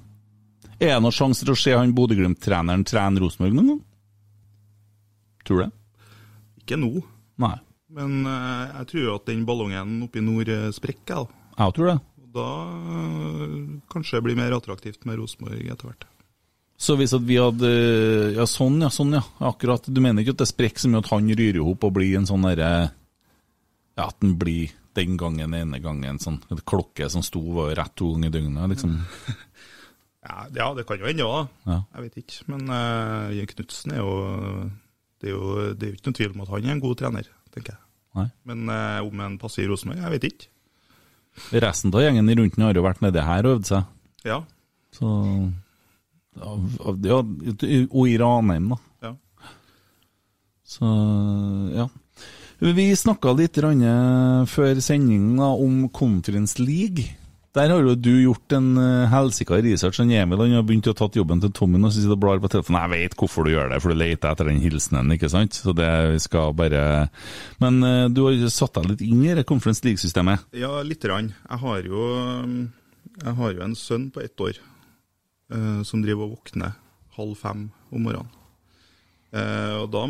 Er 0.81 0.95
det 0.95 1.03
noen 1.05 1.13
sjanse 1.17 1.45
til 1.45 1.53
å 1.53 1.59
se 1.61 1.75
han 1.77 1.93
Bodø-Glimt-treneren 1.97 2.87
trene 2.89 3.21
Rosenborg 3.21 3.57
noen 3.57 3.71
gang? 3.75 3.81
Tror 5.45 5.61
du 5.61 5.65
det? 5.67 5.73
Ikke 6.63 6.79
nå, 6.81 6.91
Nei. 7.41 7.57
men 7.97 8.21
uh, 8.29 8.71
jeg 8.79 8.89
tror 8.93 9.11
at 9.17 9.27
den 9.29 9.45
ballongen 9.49 9.99
oppe 10.07 10.21
i 10.21 10.25
nord 10.25 10.49
eh, 10.53 10.69
sprekker. 10.77 11.29
Jeg 11.57 11.77
tror 11.77 11.91
det. 11.91 11.97
Da 12.37 12.47
eh, 12.95 13.57
kanskje 13.91 14.21
det 14.21 14.25
blir 14.29 14.39
mer 14.39 14.55
attraktivt 14.55 15.05
med 15.09 15.19
Rosenborg 15.19 15.65
etter 15.65 15.89
hvert. 15.89 16.07
Så 16.81 16.97
hvis 16.97 17.13
at 17.13 17.25
vi 17.29 17.37
hadde 17.37 17.71
Ja, 18.39 18.47
sånn, 18.49 18.79
ja. 18.81 18.89
sånn, 18.93 19.13
ja. 19.19 19.23
Akkurat. 19.45 19.85
Du 19.85 20.01
mener 20.01 20.25
ikke 20.25 20.33
at 20.39 20.45
det 20.45 20.49
sprekker 20.49 20.81
så 20.87 20.91
mye 20.91 21.03
at 21.05 21.11
han 21.13 21.29
ryrer 21.29 21.61
i 21.61 21.65
hop 21.65 21.85
og 21.85 21.93
blir 21.99 22.17
en 22.19 22.29
sånn 22.29 22.47
derre 22.49 22.71
Ja, 23.99 24.07
at 24.09 24.17
den 24.25 24.39
blir 24.41 24.73
den 24.97 25.19
gangen 25.21 25.53
ene 25.55 25.79
gangen 25.79 26.19
sånn 26.19 26.41
en 26.51 26.63
klokke 26.67 27.07
som 27.13 27.23
sto 27.23 27.43
var 27.55 27.75
rett 27.79 27.93
to 28.01 28.15
ganger 28.15 28.33
i 28.33 28.35
døgnet, 28.39 28.73
liksom. 28.75 28.97
Ja, 30.21 30.45
ja, 30.53 30.67
det 30.77 30.83
kan 30.85 31.01
jo 31.01 31.07
hende 31.09 31.25
da. 31.25 31.45
Ja. 31.65 31.77
Jeg 31.97 32.03
vet 32.05 32.17
ikke. 32.21 32.43
Men 32.53 32.67
uh, 32.69 33.31
Jørn 33.33 33.49
Knutsen 33.55 33.95
er 33.95 34.03
jo 34.03 34.11
det, 35.21 35.31
er 35.31 35.33
jo 35.33 35.47
det 35.73 35.87
er 35.87 35.93
jo 35.93 35.97
ikke 35.97 36.09
noen 36.11 36.17
tvil 36.19 36.35
om 36.35 36.43
at 36.45 36.51
han 36.53 36.67
er 36.67 36.75
en 36.75 36.83
god 36.83 36.99
trener, 37.01 37.31
tenker 37.55 37.73
jeg. 37.73 37.81
Nei. 38.19 38.27
Men 38.51 38.69
uh, 38.69 38.99
om 39.07 39.23
han 39.25 39.39
passer 39.41 39.65
i 39.65 39.71
Rosenborg, 39.71 40.03
jeg 40.03 40.13
vet 40.17 40.27
ikke. 40.29 40.51
Resten 41.65 41.95
av 41.95 42.05
gjengen 42.05 42.29
rundt 42.37 42.59
den 42.59 42.67
har 42.67 42.77
jo 42.77 42.85
vært 42.85 43.01
nedi 43.05 43.25
her 43.25 43.49
og 43.49 43.57
øvd 43.57 43.71
seg. 43.71 43.89
Ja. 44.29 44.39
Så 44.93 45.09
ja, 46.39 46.53
ja, 47.11 47.23
Og 47.91 48.05
i 48.09 48.19
Ranheim, 48.21 48.71
da. 48.75 48.79
ja. 49.09 49.15
Så 50.71 50.91
ja. 51.75 51.89
Vi 52.61 52.91
snakka 52.97 53.33
litt 53.39 53.57
eh, 53.57 54.45
før 54.47 54.83
sendingen 54.85 55.41
om 55.41 55.89
Conference 55.89 56.61
League. 56.61 57.17
Der 57.57 57.73
har 57.73 57.83
jo 57.83 57.97
du 57.99 58.13
gjort 58.23 58.53
en 58.55 58.77
uh, 58.79 59.09
helsika 59.11 59.57
research. 59.59 59.99
Han 59.99 60.13
Emil 60.15 60.39
han 60.39 60.53
har 60.55 60.67
begynt 60.67 60.87
å 60.87 60.95
tatt 60.95 61.17
jobben 61.19 61.41
til 61.43 61.51
Tommy 61.51 61.81
og 61.83 61.91
sitter 61.91 62.15
og 62.15 62.21
blar 62.23 62.43
på 62.43 62.51
telefonen. 62.53 62.85
Jeg 62.85 62.93
vet 62.93 63.17
hvorfor 63.19 63.43
du 63.43 63.51
gjør 63.51 63.73
det, 63.73 63.81
for 63.83 63.91
du 63.91 63.99
leter 63.99 64.31
etter 64.31 64.47
den 64.47 64.61
hilsenen, 64.63 65.11
ikke 65.17 65.31
sant? 65.33 65.59
Så 65.59 65.75
det 65.75 65.91
skal 66.23 66.55
bare 66.55 67.09
Men 67.59 67.83
eh, 67.83 68.07
du 68.07 68.23
har 68.29 68.37
jo 68.37 68.53
satt 68.55 68.79
deg 68.79 68.93
litt 68.93 69.03
inn 69.03 69.25
i 69.27 69.35
det 69.35 69.49
Conference 69.49 69.83
League-systemet. 69.83 70.47
Ja, 70.55 70.77
lite 70.87 71.11
grann. 71.11 71.33
Jeg 71.49 71.63
har 71.65 71.91
jo, 71.91 72.05
jeg 73.19 73.35
har 73.43 73.57
jo 73.57 73.67
en 73.67 73.75
sønn 73.75 74.07
på 74.15 74.23
ett 74.23 74.47
år 74.47 74.55
eh, 74.55 74.71
som 75.85 76.03
driver 76.05 76.29
og 76.29 76.37
våkner 76.37 76.77
halv 77.17 77.35
fem 77.39 77.65
om 77.91 78.05
morgenen. 78.07 78.31
Eh, 79.31 79.77
og, 79.79 79.87
da, 79.95 80.03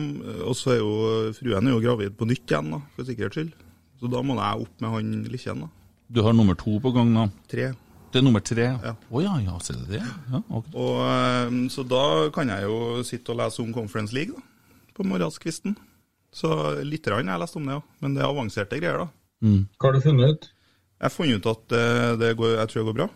og 0.49 0.57
så 0.57 0.75
er 0.75 0.81
jo 0.81 0.93
fruen 1.37 1.69
er 1.69 1.75
jo 1.75 1.83
gravid 1.85 2.17
på 2.17 2.29
nytt 2.29 2.49
igjen, 2.49 2.73
da, 2.73 2.81
for 2.95 3.09
sikkerhets 3.09 3.37
skyld. 3.37 3.53
Så 4.01 4.09
da 4.09 4.23
må 4.25 4.37
jeg 4.39 4.65
opp 4.65 4.81
med 4.81 4.95
han 4.95 5.13
lille. 5.29 5.55
da. 5.61 5.71
Du 6.09 6.23
har 6.25 6.35
nummer 6.37 6.57
to 6.59 6.79
på 6.81 6.93
gang 6.95 7.13
nå. 7.13 7.29
Tre. 7.51 7.71
Det 8.11 8.19
er 8.19 8.25
nummer 8.27 8.43
tre? 8.43 8.65
Ja. 8.83 8.95
Oh, 9.11 9.21
ja, 9.23 9.37
ja, 9.45 9.59
ser 9.63 9.77
du 9.79 9.93
det? 9.93 10.01
Ja, 10.03 10.41
okay. 10.49 10.73
Og, 10.75 10.97
eh, 11.05 11.59
så 11.71 11.85
da 11.87 12.05
kan 12.35 12.51
jeg 12.51 12.67
jo 12.67 13.05
sitte 13.07 13.35
og 13.35 13.43
lese 13.43 13.63
om 13.63 13.75
Conference 13.77 14.17
League 14.17 14.35
da, 14.35 14.43
på 14.97 15.07
morgenskvisten. 15.07 15.77
Så 16.35 16.49
litt 16.87 17.05
grann 17.05 17.29
har 17.29 17.39
jeg 17.39 17.45
lest 17.45 17.59
om 17.59 17.67
det, 17.67 17.77
ja. 17.77 17.83
Men 18.03 18.17
det 18.17 18.25
er 18.25 18.31
avanserte 18.31 18.81
greier, 18.81 19.05
da. 19.05 19.11
Hva 19.81 19.89
har 19.89 19.97
du 19.97 20.03
funnet 20.05 20.33
ut? 20.33 20.49
Jeg 21.01 21.07
har 21.07 21.15
funnet 21.15 21.41
ut 21.41 21.53
at 21.53 21.77
eh, 21.77 22.15
det 22.21 22.33
går, 22.41 22.57
jeg 22.59 22.73
tror 22.73 22.81
det 22.81 22.89
går 22.89 22.99
bra. 23.03 23.11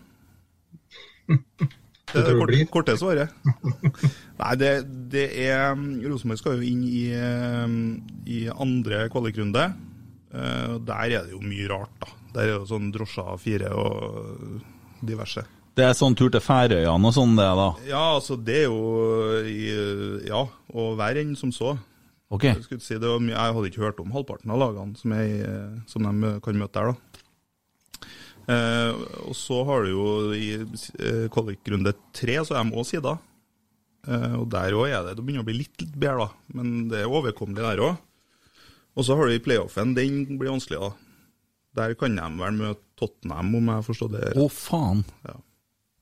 Det 2.11 2.19
er 2.21 2.25
det 2.27 2.33
det 2.33 2.39
kort, 2.39 2.51
blir? 2.51 2.65
korte 2.71 2.95
svaret. 2.99 3.29
Nei, 4.41 4.53
det, 4.61 4.71
det 5.11 5.25
er 5.47 5.73
Rosenborg 6.05 6.39
skal 6.41 6.59
jo 6.59 6.67
inn 6.69 6.83
i, 6.85 7.05
eh, 7.15 7.75
i 8.29 8.39
andre 8.53 9.07
kvalikrunde. 9.13 9.65
Eh, 10.35 10.75
Der 10.85 11.09
er 11.09 11.25
det 11.25 11.33
jo 11.33 11.41
mye 11.43 11.67
rart, 11.71 11.91
da. 12.03 12.11
Der 12.35 12.49
er 12.49 12.53
jo 12.59 12.65
sånn 12.69 12.91
drosjer 12.93 13.37
fire 13.39 13.69
og 13.73 14.61
diverse. 15.07 15.45
Det 15.75 15.83
er 15.83 15.95
sånn 15.97 16.15
tur 16.15 16.29
til 16.31 16.39
Færøyene 16.43 17.09
og 17.09 17.13
sånn, 17.15 17.33
det, 17.35 17.47
da? 17.59 17.67
Ja, 17.87 18.03
altså, 18.15 18.37
det 18.39 18.61
er 18.61 18.69
jo 18.69 19.41
i, 19.43 19.65
Ja, 20.29 20.45
og 20.71 20.95
verre 20.99 21.19
enn 21.23 21.33
som 21.39 21.51
så. 21.55 21.73
Ok. 22.31 22.45
Jeg, 22.47 22.63
si, 22.81 22.95
det 22.99 23.05
var, 23.07 23.19
jeg 23.27 23.55
hadde 23.57 23.69
ikke 23.71 23.83
hørt 23.83 23.99
om 24.01 24.11
halvparten 24.15 24.51
av 24.55 24.61
lagene 24.61 24.95
som, 24.99 25.11
jeg, 25.15 25.43
som 25.91 26.07
de 26.07 26.31
kan 26.43 26.57
møte 26.59 26.79
der, 26.79 26.93
da. 26.93 27.14
Eh, 28.45 29.05
og 29.25 29.35
så 29.37 29.61
har 29.65 29.85
du 29.85 29.93
jo 29.93 30.09
i 30.37 30.49
eh, 30.57 31.25
kvalikrunde 31.33 31.95
tre, 32.13 32.37
så 32.45 32.57
er 32.57 32.65
de 32.67 32.77
òg 32.77 32.87
sider. 32.87 33.17
Eh, 34.05 34.35
og 34.37 34.49
der 34.53 34.75
òg 34.77 34.91
er 34.91 35.07
det 35.07 35.15
Det 35.17 35.25
begynner 35.25 35.45
å 35.45 35.47
bli 35.47 35.57
litt, 35.63 35.73
litt 35.81 35.95
bedre, 35.97 36.27
da. 36.27 36.57
Men 36.57 36.75
det 36.91 37.01
er 37.01 37.09
overkommelig 37.09 37.65
der 37.65 37.83
òg. 37.87 38.03
Og 38.95 39.07
så 39.07 39.17
har 39.17 39.27
du 39.27 39.35
i 39.35 39.43
playoffen, 39.43 39.95
den 39.97 40.37
blir 40.39 40.53
vanskelig, 40.53 40.79
da. 40.83 40.91
Der 41.75 41.95
kan 41.99 42.15
de 42.15 42.27
vel 42.39 42.59
møte 42.61 42.83
Tottenham, 42.95 43.49
om 43.57 43.73
jeg 43.73 43.83
forstår 43.89 44.11
det 44.13 44.27
Å, 44.39 44.45
faen. 44.47 45.01
Ja. 45.27 45.33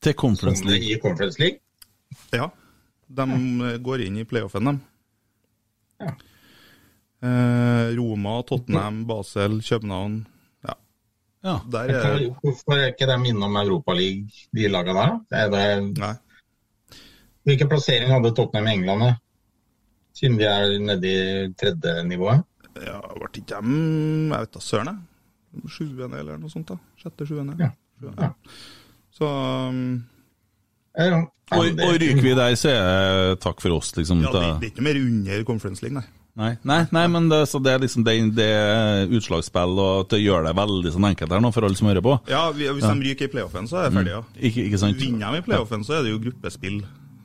Til 0.04 0.14
Conference 0.20 0.68
League. 0.68 0.92
I 0.92 1.00
Conference 1.02 1.42
League? 1.42 1.64
Ja. 2.36 2.52
De 3.10 3.26
ja. 3.26 3.72
går 3.82 4.04
inn 4.06 4.20
i 4.22 4.28
playoffen, 4.30 4.70
de. 4.70 6.12
Eh, 7.24 7.88
Roma, 7.96 8.36
Tottenham, 8.46 9.06
Basel, 9.08 9.62
København. 9.64 10.26
Ja. 11.44 11.58
Der 11.72 11.92
er 11.92 12.30
Hvorfor 12.42 12.78
er 12.78 12.92
ikke 12.94 13.08
de 13.10 13.18
innom 13.30 13.56
Europaligaen, 13.60 14.30
de 14.56 14.70
lagene 14.72 14.94
der? 15.00 15.18
Er 15.32 15.50
det, 15.52 15.98
Nei. 16.00 16.14
hvilken 17.44 17.70
plassering 17.70 18.14
hadde 18.14 18.32
Tottenham 18.36 18.68
i 18.68 18.76
England, 18.78 19.04
da? 19.04 19.12
Siden 20.16 20.38
de 20.40 20.46
er 20.48 20.78
nede 20.80 21.10
i 21.10 21.54
tredje 21.60 22.04
nivået? 22.08 22.46
Ja, 22.80 23.02
ble 23.18 23.30
ikke 23.34 23.50
dem 23.54 24.32
Jeg 24.32 24.40
vet 24.40 24.54
da 24.56 24.60
søren, 24.64 24.88
jeg. 24.94 25.68
Sjuende 25.70 26.18
eller 26.18 26.40
noe 26.42 26.50
sånt, 26.50 26.72
da. 26.72 26.80
Sjette, 26.98 27.28
sjuende. 27.30 27.58
Ja. 27.60 27.70
Ja. 28.18 28.32
Så 29.14 29.30
um, 29.70 30.04
Ja. 30.98 31.24
Og, 31.54 31.66
og 31.84 31.96
ryker 32.02 32.22
vi 32.22 32.34
der, 32.38 32.56
så 32.58 32.70
er 32.72 33.30
det 33.34 33.40
takk 33.44 33.62
for 33.62 33.76
oss, 33.76 33.92
liksom. 33.98 34.22
ja, 34.24 34.32
det, 34.32 34.42
det 34.62 34.68
er 34.70 34.72
ikke 34.72 34.86
mer 34.86 34.98
under 35.02 35.44
Conference 35.46 35.84
League, 35.84 36.00
nei. 36.00 36.23
Nei, 36.36 36.56
nei, 36.66 36.80
nei 36.92 37.04
men 37.14 37.28
det, 37.30 37.44
så 37.46 37.60
det 37.62 37.76
er 37.76 37.82
liksom 37.84 38.04
det, 38.08 38.14
det 38.34 38.48
er 38.58 39.12
utslagsspill, 39.14 39.76
og 39.78 40.08
det 40.10 40.18
gjør 40.24 40.48
det 40.48 40.56
veldig 40.58 40.92
sånn 40.96 41.06
enkelt 41.12 41.30
her 41.36 41.44
nå, 41.46 41.52
for 41.54 41.68
alle 41.68 41.78
som 41.78 41.88
hører 41.92 42.02
på. 42.02 42.16
Ja, 42.32 42.48
vi- 42.52 42.72
Hvis 42.74 42.88
de 42.90 43.06
ryker 43.06 43.26
i 43.30 43.34
playoffen, 43.36 43.68
så 43.70 43.78
er 43.84 43.90
det 43.90 43.98
ferdig, 44.00 44.16
ja. 44.16 44.24
Ikke, 44.50 44.64
ikke 44.66 44.80
sant? 44.82 44.98
Vinner 44.98 45.32
de 45.32 45.38
i 45.38 45.46
playoffen, 45.46 45.84
så 45.86 46.00
er 46.00 46.04
det 46.08 46.12
jo 46.16 46.20
gruppespill 46.26 46.80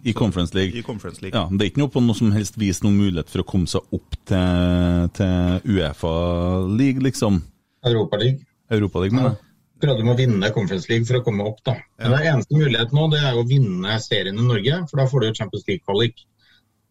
I 0.05 0.12
Conference 0.12 0.52
League. 0.55 0.76
i 0.76 0.82
Conference 0.82 1.22
League. 1.22 1.35
Ja, 1.35 1.48
Det 1.51 1.60
er 1.64 1.70
ikke 1.72 1.80
noe 1.80 1.89
på 1.89 2.02
noe 2.05 2.14
som 2.14 2.30
helst 2.32 2.56
vis 2.60 2.82
noen 2.85 2.98
mulighet 3.01 3.28
for 3.32 3.40
å 3.40 3.47
komme 3.48 3.66
seg 3.66 3.80
opp 3.97 4.14
til, 4.28 5.09
til 5.16 5.78
Uefa-league, 5.78 7.01
liksom. 7.02 7.40
Europa 7.85 8.16
League. 8.20 8.44
Europa 8.70 8.98
League, 9.01 9.16
mener 9.16 9.30
jeg. 9.30 9.39
Prøvde 9.80 10.05
med 10.05 10.14
å 10.14 10.18
vinne 10.18 10.52
Conference 10.55 10.89
League 10.90 11.06
for 11.06 11.20
å 11.20 11.24
komme 11.24 11.44
opp, 11.47 11.60
da. 11.64 11.76
Men 12.02 12.10
det 12.16 12.26
eneste 12.32 12.56
mulighet 12.59 12.93
nå, 12.93 13.09
det 13.12 13.20
er 13.22 13.36
å 13.39 13.44
vinne 13.48 13.98
serien 14.02 14.36
i 14.39 14.43
Norge, 14.43 14.80
for 14.90 14.98
da 15.01 15.06
får 15.06 15.20
du 15.24 15.32
Champions 15.39 15.64
League-kvalik. 15.68 16.24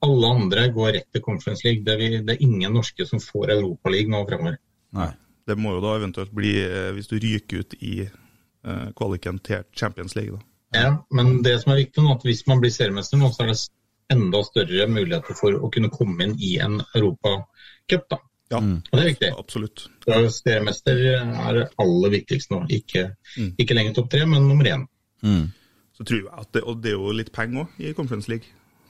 Alle 0.06 0.28
andre 0.30 0.68
går 0.74 0.92
rett 0.94 1.08
til 1.14 1.22
Conference 1.26 1.64
League. 1.66 1.84
Det 1.84 1.94
er, 1.94 1.98
vi- 1.98 2.22
det 2.26 2.36
er 2.38 2.44
ingen 2.46 2.74
norske 2.74 3.06
som 3.08 3.20
får 3.20 3.50
Europaligaen 3.56 4.12
nå 4.14 4.26
fremover. 4.30 4.58
Nei. 4.94 5.12
Det 5.48 5.56
må 5.58 5.72
jo 5.78 5.82
da 5.82 5.96
eventuelt 5.98 6.32
bli, 6.36 6.52
eh, 6.62 6.92
hvis 6.94 7.08
du 7.08 7.16
ryker 7.20 7.60
ut 7.64 7.74
i 7.82 8.02
eh, 8.04 8.92
kvaliken 8.96 9.40
til 9.40 9.64
Champions 9.74 10.16
League, 10.16 10.36
da. 10.38 10.44
Ja, 10.76 10.90
men 11.12 11.42
det 11.42 11.62
som 11.62 11.72
er 11.72 11.78
viktig 11.86 12.04
nå, 12.04 12.12
at 12.18 12.24
hvis 12.28 12.46
man 12.48 12.60
blir 12.60 12.70
seriemester 12.76 13.18
nå, 13.18 13.30
så 13.32 13.44
er 13.46 13.54
det 13.54 13.70
enda 14.12 14.42
større 14.44 14.88
muligheter 14.92 15.34
for 15.40 15.52
å 15.56 15.70
kunne 15.72 15.90
komme 15.90 16.20
inn 16.26 16.36
i 16.44 16.58
en 16.60 16.82
europacup, 16.96 18.10
da. 18.12 18.18
Ja, 18.52 18.58
Og 18.60 18.92
det 18.92 19.00
er 19.02 19.10
viktig. 19.14 19.30
absolutt. 19.40 19.88
Seriemester 20.32 21.00
er 21.16 21.54
det 21.58 21.66
aller 21.80 22.10
viktigste 22.14 22.52
nå. 22.56 22.62
Ikke, 22.72 23.10
ikke 23.60 23.76
lenger 23.76 23.94
topp 23.98 24.10
tre, 24.14 24.26
men 24.26 24.48
nummer 24.48 24.66
én. 24.66 24.86
Mm. 25.24 25.48
Så 25.98 26.06
tror 26.06 26.20
jeg 26.22 26.30
at 26.38 26.52
det, 26.54 26.62
Og 26.64 26.82
det 26.82 26.92
er 26.92 26.96
jo 27.00 27.12
litt 27.12 27.32
penger 27.34 27.64
òg 27.66 27.80
i 27.80 27.94
Conference 27.98 28.30
League. 28.30 28.46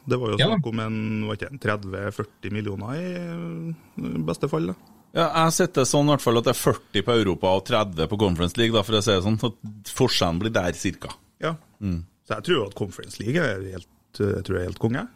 Det 0.07 0.17
var 0.19 0.31
jo 0.31 0.37
Ja. 0.39 0.47
snakk 0.53 0.67
om 0.71 0.79
en, 0.79 0.99
ikke 1.33 1.49
30-40 1.59 2.51
millioner 2.55 2.93
i 2.95 3.07
eh, 3.17 4.19
beste 4.27 4.47
fall. 4.49 4.67
da. 4.71 4.75
Ja, 5.17 5.25
jeg 5.45 5.53
setter 5.55 5.83
sånn 5.87 6.07
i 6.07 6.13
hvert 6.13 6.21
fall 6.23 6.37
at 6.37 6.43
det 6.47 6.53
er 6.53 6.59
40 6.61 7.03
på 7.07 7.13
Europa 7.17 7.47
og 7.57 7.65
30 7.65 8.07
på 8.11 8.17
Conference 8.19 8.57
League, 8.59 8.75
da, 8.75 8.83
for 8.83 8.93
å 8.99 9.01
si 9.03 9.11
det 9.11 9.23
sånn. 9.25 9.39
Så 9.39 9.51
forskjellen 9.97 10.39
blir 10.39 10.53
der, 10.53 10.71
cirka. 10.77 11.09
Ja. 11.43 11.55
Så 11.81 12.35
jeg 12.35 12.43
tror 12.43 12.67
at 12.67 12.75
Conference 12.75 13.19
League 13.23 13.39
er 13.41 13.63
helt, 13.71 13.87
eh, 14.19 14.35
jeg 14.37 14.43
tror 14.47 14.57
jeg 14.57 14.63
er 14.63 14.69
helt 14.71 14.79
konge. 14.83 15.07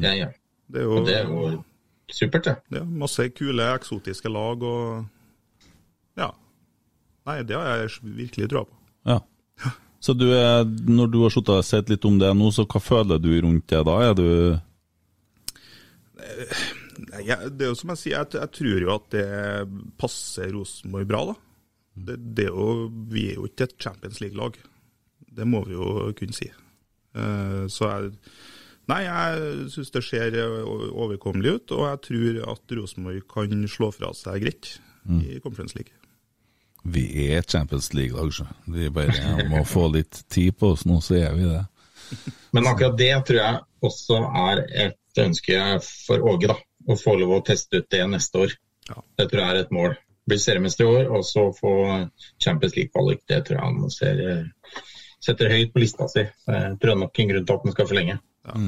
Ja, 0.00 0.12
ja. 0.14 0.28
Det 0.70 0.80
er 0.80 0.84
jo, 0.88 0.96
Og 0.98 1.06
det 1.06 1.14
er 1.18 1.28
jo 1.28 1.64
supert, 2.10 2.44
det. 2.44 2.56
Ja. 2.72 2.84
masse 2.84 3.28
kule, 3.34 3.66
eksotiske 3.78 4.30
lag 4.32 4.62
og 4.62 5.04
Ja. 6.16 6.30
Nei, 7.26 7.42
det 7.42 7.56
har 7.56 7.64
jeg 7.84 7.90
virkelig 8.02 8.48
trua 8.50 8.64
på. 8.64 8.74
Ja. 9.06 9.18
Så 10.04 10.12
du 10.12 10.26
er, 10.36 10.66
når 10.68 11.08
du 11.08 11.22
har 11.22 11.32
sittet 11.32 11.54
og 11.54 11.64
sett 11.64 11.88
litt 11.88 12.04
om 12.04 12.18
det 12.20 12.28
nå, 12.36 12.50
så 12.52 12.66
hva 12.68 12.80
føler 12.82 13.20
du 13.22 13.30
rundt 13.40 13.70
det 13.72 13.80
da? 13.88 13.94
Er 14.04 14.18
du 14.18 14.28
Nei, 16.94 17.24
jeg, 17.26 17.50
det 17.56 17.66
er 17.66 17.72
jo 17.72 17.78
som 17.78 17.90
jeg 17.94 18.00
sier, 18.00 18.20
jeg, 18.20 18.36
jeg 18.38 18.52
tror 18.54 18.84
jo 18.84 18.92
at 18.94 19.06
det 19.12 19.24
passer 20.00 20.52
Rosenborg 20.54 21.08
bra, 21.10 21.22
da. 21.32 21.34
Det, 21.94 22.18
det 22.36 22.46
er 22.46 22.52
jo, 22.52 22.68
vi 23.10 23.24
er 23.32 23.40
jo 23.40 23.48
ikke 23.48 23.66
et 23.66 23.74
Champions 23.82 24.20
League-lag. 24.22 24.58
Det 25.34 25.46
må 25.48 25.64
vi 25.66 25.74
jo 25.74 26.12
kunne 26.18 26.36
si. 26.36 26.50
Eh, 27.18 27.64
så 27.70 27.90
jeg 27.90 28.12
Nei, 28.90 29.00
jeg 29.06 29.68
syns 29.72 29.94
det 29.94 30.02
ser 30.04 30.34
overkommelig 30.44 31.54
ut, 31.56 31.72
og 31.72 31.86
jeg 31.88 32.00
tror 32.04 32.40
at 32.52 32.72
Rosenborg 32.76 33.22
kan 33.32 33.62
slå 33.72 33.88
fra 33.96 34.10
seg 34.12 34.42
greit 34.44 34.74
i 35.24 35.38
Conference 35.40 35.72
League. 35.78 36.03
Vi 36.84 37.04
er 37.30 37.38
et 37.40 37.50
Champions 37.50 37.92
League-lag, 37.96 38.32
så. 38.36 38.44
Vi 38.68 38.90
bare 38.92 39.46
må 39.48 39.62
få 39.64 39.86
litt 39.94 40.22
tid 40.28 40.56
på 40.60 40.72
oss 40.74 40.84
nå, 40.84 40.98
så 41.02 41.16
er 41.16 41.32
vi 41.34 41.46
det. 41.48 41.62
Men 42.52 42.66
akkurat 42.68 42.96
det 42.98 43.12
tror 43.26 43.38
jeg 43.40 43.60
også 43.88 44.18
er 44.44 44.60
et 44.86 45.20
ønske 45.24 45.60
for 45.84 46.20
Åge, 46.32 46.50
da. 46.52 46.56
Å 46.92 46.96
få 47.00 47.14
lov 47.16 47.30
å 47.38 47.44
teste 47.46 47.80
ut 47.80 47.86
det 47.90 48.02
neste 48.12 48.42
år. 48.44 48.52
Ja. 48.90 48.98
Det 49.16 49.30
tror 49.30 49.40
jeg 49.40 49.50
er 49.54 49.60
et 49.62 49.70
mål. 49.72 49.94
Bli 50.28 50.36
seriemester 50.40 50.84
i 50.84 50.88
år, 50.98 51.08
og 51.16 51.24
så 51.24 51.46
få 51.56 51.72
Champions 52.40 52.76
League-kvalik. 52.76 53.22
Det 53.28 53.38
tror 53.46 53.56
jeg 53.56 53.64
han 53.64 53.90
ser, 53.92 54.20
setter 55.24 55.48
høyt 55.52 55.72
på 55.72 55.80
lista 55.80 56.08
si. 56.12 56.26
Jeg 56.48 56.76
tror 56.82 57.00
nok 57.00 57.18
en 57.24 57.32
grunn 57.32 57.46
til 57.48 57.56
at 57.56 57.64
han 57.64 57.72
skal 57.72 57.88
forlenge. 57.88 58.18
Ja. 58.44 58.58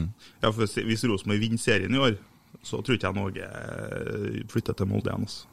Ja, 0.43 0.51
for 0.51 0.63
hvis- 0.65 0.81
Hvis 0.89 1.05
Rosenborg 1.05 1.41
vinner 1.41 1.59
serien 1.61 1.95
i 1.95 1.99
år, 2.01 2.17
så 2.65 2.81
tror 2.83 2.97
ikke 2.97 3.13
jeg 3.13 3.21
Norge 3.21 4.47
flytter 4.49 4.73
til 4.77 4.87
Molde 4.89 5.11
igjen. 5.13 5.29
Altså. 5.29 5.45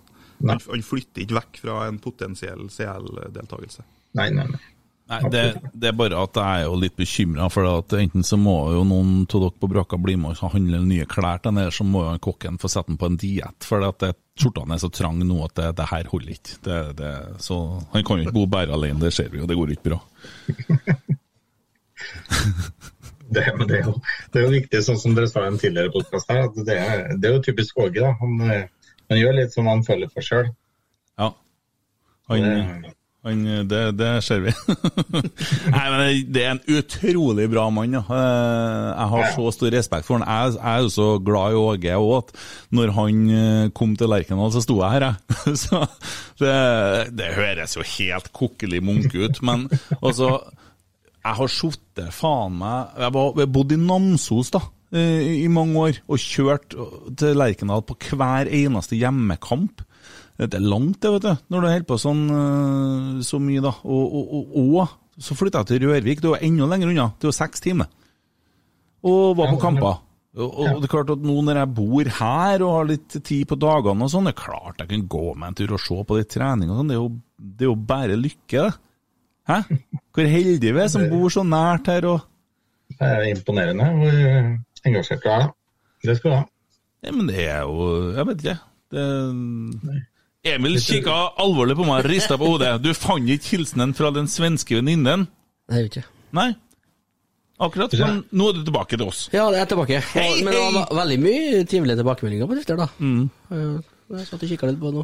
Nei. 0.43 0.57
Han, 0.57 0.63
han 0.75 0.85
flytter 0.85 1.23
ikke 1.23 1.39
vekk 1.39 1.59
fra 1.63 1.81
en 1.87 1.99
potensiell 2.03 2.67
CL-deltakelse. 2.71 3.85
Nei, 4.19 4.29
nei, 4.35 4.47
nei. 4.51 4.63
Nei, 5.11 5.19
det, 5.29 5.41
det 5.75 5.89
er 5.89 5.95
bare 5.99 6.15
at 6.23 6.37
jeg 6.39 6.61
er 6.61 6.63
jo 6.63 6.75
litt 6.79 6.95
bekymra, 6.95 7.49
for 7.51 7.67
at 7.67 7.93
enten 7.97 8.23
så 8.23 8.37
må 8.39 8.55
jo 8.71 8.85
noen 8.87 9.25
av 9.25 9.33
dere 9.33 9.51
på 9.59 9.69
brakka 9.73 9.99
bli 9.99 10.15
med 10.19 10.37
og 10.37 10.53
handle 10.55 10.79
nye 10.87 11.07
klær 11.09 11.41
til 11.41 11.51
den, 11.51 11.59
eller 11.65 11.75
så 11.75 11.85
må 11.87 12.05
jo 12.05 12.21
kokken 12.23 12.59
få 12.61 12.71
sette 12.71 12.91
den 12.91 12.99
på 13.01 13.09
en 13.11 13.19
diett. 13.19 13.67
For 13.67 13.83
at 13.83 14.05
skjortene 14.39 14.77
er 14.77 14.83
så 14.83 14.89
trange 14.93 15.27
nå 15.27 15.41
at 15.43 15.57
det, 15.59 15.73
det 15.79 15.89
her 15.91 16.07
holder 16.11 16.37
ikke. 16.37 16.55
Det, 16.65 16.79
det, 17.01 17.11
så 17.43 17.59
Han 17.91 18.07
kan 18.07 18.21
jo 18.21 18.27
ikke 18.27 18.37
bo 18.39 18.47
bare 18.55 18.73
alene, 18.75 19.03
det 19.03 19.11
ser 19.15 19.27
vi 19.33 19.41
jo, 19.41 19.49
det 19.49 19.59
går 19.59 19.75
ikke 19.75 19.91
bra. 19.91 19.99
Det, 23.33 23.41
men 23.57 23.65
det, 23.65 23.79
er 23.79 23.87
jo, 23.87 23.93
det 24.29 24.37
er 24.37 24.43
jo 24.45 24.53
viktig, 24.53 24.79
sånn 24.85 24.99
som 24.99 25.13
dere 25.17 25.25
sa 25.31 25.41
i 25.45 25.49
en 25.49 25.55
tidligere 25.57 25.89
podkast 25.93 26.29
her, 26.29 26.43
at 26.51 26.57
det 26.67 26.75
er, 26.77 26.99
det 27.17 27.29
er 27.29 27.37
jo 27.37 27.41
typisk 27.41 27.79
Åge. 27.81 28.03
da. 28.03 28.11
Han, 28.19 28.35
eh, 28.45 28.67
han 29.13 29.21
gjør 29.21 29.39
litt 29.39 29.55
som 29.55 29.69
han 29.71 29.85
føler 29.87 30.11
for 30.13 30.25
sjøl. 30.25 30.49
Ja. 31.21 31.29
Han, 32.31 32.45
han, 33.23 33.41
det, 33.71 33.81
det 33.99 34.07
ser 34.25 34.41
vi. 34.43 34.51
Nei, 35.73 35.83
men 35.93 36.31
Det 36.35 36.41
er 36.43 36.49
en 36.53 36.61
utrolig 36.75 37.45
bra 37.51 37.65
mann. 37.71 37.93
Ja. 37.95 38.01
Eh, 38.03 38.87
Jeg 38.97 39.09
har 39.13 39.29
så 39.35 39.45
stor 39.55 39.71
respekt 39.75 40.07
for 40.07 40.19
han. 40.19 40.25
Jeg, 40.27 40.57
jeg 40.57 40.73
er 40.73 40.83
jo 40.87 40.91
så 40.95 41.07
glad 41.23 41.53
i 41.55 41.59
Åge 41.61 41.95
òg 41.99 42.33
når 42.75 42.93
han 42.97 43.21
eh, 43.37 43.69
kom 43.77 43.95
til 43.99 44.11
Lerkendal, 44.11 44.51
så 44.55 44.63
sto 44.65 44.79
jeg 44.81 44.95
her, 44.97 45.07
jeg. 45.09 45.55
Så 45.63 45.83
det, 46.41 46.57
det 47.19 47.31
høres 47.37 47.77
jo 47.77 47.85
helt 47.95 48.31
kokkelig 48.35 48.81
munke 48.83 49.27
ut, 49.27 49.39
men 49.45 49.67
altså 50.01 50.33
Jeg 51.23 51.37
har 51.39 51.51
sittet 51.53 52.09
faen 52.15 52.55
meg 52.59 52.95
Jeg 52.99 53.13
var- 53.15 53.37
jeg 53.39 53.51
bodde 53.55 53.77
i 53.77 53.83
Namsos 53.83 54.49
da, 54.55 54.59
i 54.93 55.47
mange 55.49 55.79
år, 55.87 56.01
og 56.05 56.21
kjørt 56.21 56.75
til 57.17 57.39
Lerkendal 57.39 57.81
på 57.87 57.97
hver 58.13 58.49
eneste 58.51 58.99
hjemmekamp. 58.99 59.81
Det 60.37 60.57
er 60.57 60.65
langt, 60.65 60.99
det, 61.01 61.11
vet 61.13 61.25
du, 61.25 61.33
når 61.53 61.61
du 61.61 61.67
holder 61.69 61.87
på 61.89 61.97
sånn 62.01 62.21
eh, 62.33 63.19
så 63.25 63.37
mye, 63.41 63.61
da. 63.63 63.73
Og, 63.85 64.15
og, 64.17 64.31
og, 64.33 64.55
og 64.63 65.21
så 65.21 65.37
flytta 65.37 65.61
jeg 65.61 65.69
til 65.69 65.85
Rørvik, 65.87 66.23
det 66.23 66.29
er 66.29 66.33
jo 66.33 66.49
enda 66.49 66.69
lenger 66.71 66.89
unna. 66.89 67.11
Det 67.17 67.27
er 67.27 67.31
jo 67.31 67.37
seks 67.37 67.61
timer. 67.63 67.91
Og 69.05 69.35
var 69.37 69.53
på 69.53 69.61
kamper. 69.61 70.01
Og, 70.33 70.79
det 70.81 70.87
er 70.87 70.89
klart 70.89 71.11
at 71.13 71.21
nå 71.21 71.35
når 71.45 71.59
jeg 71.59 71.71
bor 71.77 72.07
her 72.17 72.63
og 72.65 72.71
har 72.73 72.87
litt 72.89 73.17
tid 73.19 73.45
på 73.45 73.57
dagene 73.61 74.07
og 74.07 74.09
sånn, 74.09 74.25
det 74.25 74.33
er 74.33 74.39
klart 74.39 74.81
jeg 74.81 74.89
kan 74.89 75.03
gå 75.13 75.25
meg 75.37 75.51
en 75.51 75.57
tur 75.59 75.75
og 75.75 75.83
se 75.83 75.97
på 76.09 76.17
litt 76.17 76.31
trening 76.33 76.71
og 76.73 76.79
sånn. 76.79 76.89
Det, 76.89 77.01
det 77.59 77.67
er 77.67 77.69
jo 77.69 77.77
bare 77.93 78.17
lykke, 78.17 78.63
det. 78.65 78.73
Hæ? 79.43 79.59
Hvor 80.15 80.29
heldige 80.31 80.73
vi 80.73 80.81
er 80.81 80.89
som 80.89 81.03
bor 81.11 81.33
så 81.33 81.43
nært 81.45 81.89
her 81.91 82.05
og 82.07 82.29
Det 82.95 83.09
er 83.09 83.25
imponerende 83.27 83.89
hvor 83.99 84.17
eh, 84.31 84.53
engasjert 84.87 85.23
du 85.23 85.29
er. 85.29 85.45
da. 85.45 85.53
Det 86.03 86.17
skal 86.17 86.31
du 86.31 86.35
ha. 86.35 86.43
Ja, 87.03 87.11
men 87.11 87.27
det 87.27 87.45
er 87.45 87.61
jo 87.67 87.85
Jeg 88.15 88.27
vet 88.29 88.43
ikke. 88.43 88.57
Det... 88.93 89.05
Emil 90.43 90.75
kikka 90.83 91.15
alvorlig 91.39 91.75
på 91.79 91.85
meg 91.87 92.01
og 92.03 92.09
rista 92.11 92.35
på 92.39 92.49
hodet. 92.51 92.75
Du 92.83 92.91
fant 92.97 93.29
ikke 93.31 93.55
hilsenen 93.55 93.93
fra 93.95 94.11
den 94.11 94.27
svenske 94.27 94.75
venninnen? 94.75 95.27
Nei, 95.71 95.79
jeg 95.79 95.87
vet 95.87 95.97
ikke. 96.01 96.09
Nei. 96.35 96.49
Akkurat. 97.63 97.93
Men 98.01 98.23
nå 98.35 98.49
er 98.49 98.57
du 98.57 98.63
tilbake 98.67 98.97
til 98.97 99.07
oss. 99.07 99.21
Ja, 99.31 99.45
jeg 99.53 99.61
er 99.63 99.69
tilbake. 99.71 100.01
Hei, 100.11 100.25
hei. 100.33 100.43
men 100.43 100.55
det 100.55 100.63
var 100.75 100.91
veldig 100.99 101.19
mye 101.23 101.63
trivelige 101.69 102.01
tilbakemeldinger 102.01 102.49
på 102.49 102.57
Twitter, 102.59 102.81
da. 102.81 102.89
Eh, 103.55 103.92
Jeg 104.11 104.27
satt 104.27 104.43
og 104.43 104.49
kikka 104.51 104.67
litt 104.69 104.79
på 104.81 104.91
det 104.91 104.99
nå. 104.99 105.03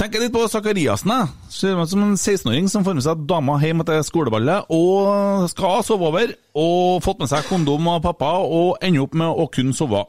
Tenker 0.00 0.22
litt 0.22 0.32
på 0.34 0.42
Sakariassen. 0.50 1.12
Ser 1.52 1.78
ut 1.78 1.90
som 1.90 2.02
en 2.06 2.16
16-åring 2.16 2.70
som 2.72 2.84
får 2.86 2.96
med 2.96 3.04
seg 3.04 3.24
dama 3.28 3.58
hjem 3.62 3.84
etter 3.84 4.00
skoleballet 4.06 4.70
og 4.74 5.46
skal 5.52 5.84
sove 5.86 6.08
over, 6.08 6.32
og 6.58 7.02
fått 7.04 7.22
med 7.22 7.30
seg 7.30 7.46
kondom 7.50 7.90
av 7.92 8.02
pappa 8.06 8.32
og 8.42 8.80
ender 8.82 9.04
opp 9.04 9.14
med 9.20 9.28
å 9.28 9.46
kun 9.52 9.74
sove. 9.76 10.06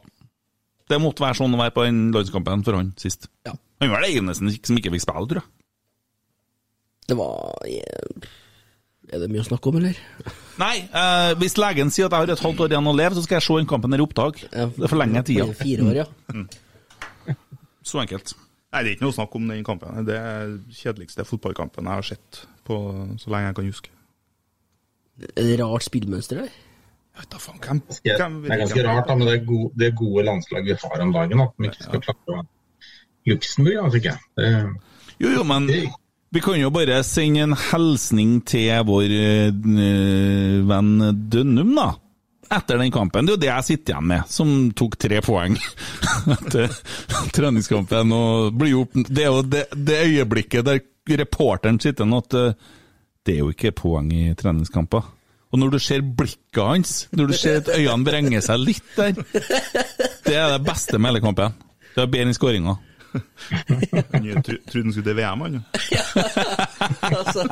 Det 0.90 0.98
måtte 0.98 1.22
være 1.22 1.38
sånn 1.38 1.54
å 1.54 1.60
være 1.60 1.74
på 1.76 1.86
den 1.86 2.08
landskampen 2.16 2.64
for 2.66 2.80
han 2.80 2.94
sist. 2.98 3.28
Ja. 3.46 3.54
Han 3.84 3.92
var 3.92 4.02
det 4.04 4.14
eneste 4.18 4.50
som 4.66 4.78
ikke 4.80 4.92
fikk 4.96 5.04
spille, 5.04 5.28
tror 5.30 5.42
jeg. 5.42 5.48
Det 7.10 7.16
var 7.18 7.66
eh, 7.66 8.26
Er 9.10 9.22
det 9.22 9.28
mye 9.32 9.42
å 9.42 9.46
snakke 9.46 9.70
om, 9.70 9.78
eller? 9.80 9.96
Nei, 10.60 10.74
eh, 10.86 11.30
hvis 11.40 11.56
legen 11.58 11.90
sier 11.94 12.08
at 12.08 12.14
jeg 12.14 12.26
har 12.26 12.34
et 12.34 12.42
halvt 12.44 12.64
år 12.66 12.74
igjen 12.74 12.90
å 12.90 12.96
leve, 12.96 13.16
så 13.16 13.24
skal 13.26 13.38
jeg 13.38 13.46
se 13.46 13.60
den 13.60 13.70
kampen 13.70 13.94
her 13.94 14.02
i 14.02 14.06
opptak. 14.06 14.42
Det 14.50 14.90
forlenger 14.90 15.26
tida. 15.26 15.46
Fire 15.60 15.86
år, 15.90 16.02
ja. 16.02 16.44
Så 17.86 18.00
enkelt. 18.02 18.34
Nei, 18.70 18.82
det 18.84 18.90
er 18.90 18.94
ikke 18.94 19.06
noe 19.06 19.14
å 19.14 19.18
snakke 19.18 19.38
om 19.40 19.46
den 19.50 19.64
kampen. 19.66 20.04
Det 20.06 20.16
er 20.16 20.50
den 20.52 20.74
kjedeligste 20.74 21.26
fotballkampen 21.26 21.88
jeg 21.88 22.00
har 22.00 22.06
sett 22.06 22.42
på 22.68 22.76
så 23.18 23.32
lenge 23.32 23.50
jeg 23.50 23.56
kan 23.58 23.70
huske. 23.72 23.94
Er 25.34 25.48
det 25.48 25.56
rart 25.60 25.84
spillmønster, 25.84 26.44
der? 26.44 26.52
Jeg 27.10 27.24
vet 27.24 27.32
da 27.32 27.40
faen, 27.42 27.58
hvem, 27.64 27.80
Det 27.90 28.12
er 28.14 28.60
ganske 28.62 28.84
rart 28.86 29.08
da, 29.10 29.16
med 29.18 29.28
det 29.28 29.40
gode, 29.48 29.72
det 29.80 29.90
gode 29.98 30.24
landslaget 30.28 30.70
vi 30.70 30.76
har 30.84 31.02
om 31.04 31.10
dagen. 31.16 31.42
At 31.42 31.56
vi 31.58 31.70
ikke 31.72 31.88
skal 31.88 32.04
klare 32.06 32.36
å 32.38 32.44
Luxembourg, 33.28 33.80
altså 33.84 34.00
ikke. 34.00 34.14
Det, 34.38 34.52
Jo, 35.20 35.32
jo, 35.34 35.42
men 35.44 35.66
vi 36.32 36.40
kan 36.40 36.56
jo 36.56 36.70
bare 36.72 37.02
sende 37.04 37.42
en 37.44 37.56
hilsning 37.58 38.38
til 38.48 38.70
vår 38.88 39.12
eh, 39.12 39.50
venn 40.70 40.92
Dønnum, 41.32 41.74
da. 41.76 41.90
Etter 42.50 42.78
den 42.78 42.90
kampen. 42.90 43.26
Det 43.26 43.32
er 43.32 43.36
jo 43.36 43.42
det 43.44 43.50
jeg 43.50 43.66
sitter 43.68 43.94
igjen 43.94 44.08
med, 44.10 44.26
som 44.30 44.50
tok 44.74 44.96
tre 44.98 45.20
poeng 45.22 45.54
etter 46.36 46.72
treningskampen. 47.36 48.12
og 48.16 48.56
blir 48.58 48.72
jo, 48.72 48.82
Det 49.06 49.22
er 49.22 49.30
jo 49.30 49.44
det, 49.46 49.64
det 49.76 50.00
øyeblikket 50.08 50.66
der 50.66 50.82
reporteren 51.20 51.78
sitter 51.82 52.04
igjen 52.04 52.18
at 52.18 52.36
eh, 52.40 52.52
det 53.26 53.34
er 53.36 53.40
jo 53.44 53.52
ikke 53.54 53.74
poeng 53.76 54.10
i 54.16 54.28
treningskamper. 54.34 55.06
Og 55.50 55.58
når 55.58 55.74
du 55.74 55.78
ser 55.82 56.02
blikket 56.02 56.62
hans, 56.62 56.92
når 57.14 57.30
du 57.30 57.34
ser 57.38 57.58
at 57.60 57.70
øynene 57.74 58.06
vrenger 58.06 58.42
seg 58.44 58.62
litt 58.62 58.92
der, 58.96 59.16
det 60.26 60.36
er 60.36 60.54
det 60.54 60.62
beste 60.66 60.98
med 60.98 61.10
hele 61.10 61.22
kampen. 61.24 61.56
Det 61.94 62.04
er 62.04 62.10
bedre 62.10 62.28
enn 62.28 62.36
skåringa. 62.36 62.76
Trodde 63.10 64.84
han 64.84 64.92
skulle 64.94 65.08
til 65.08 65.16
VM, 65.18 65.40
han. 65.46 65.58
jo. 65.58 65.62
Altså, 67.10 67.42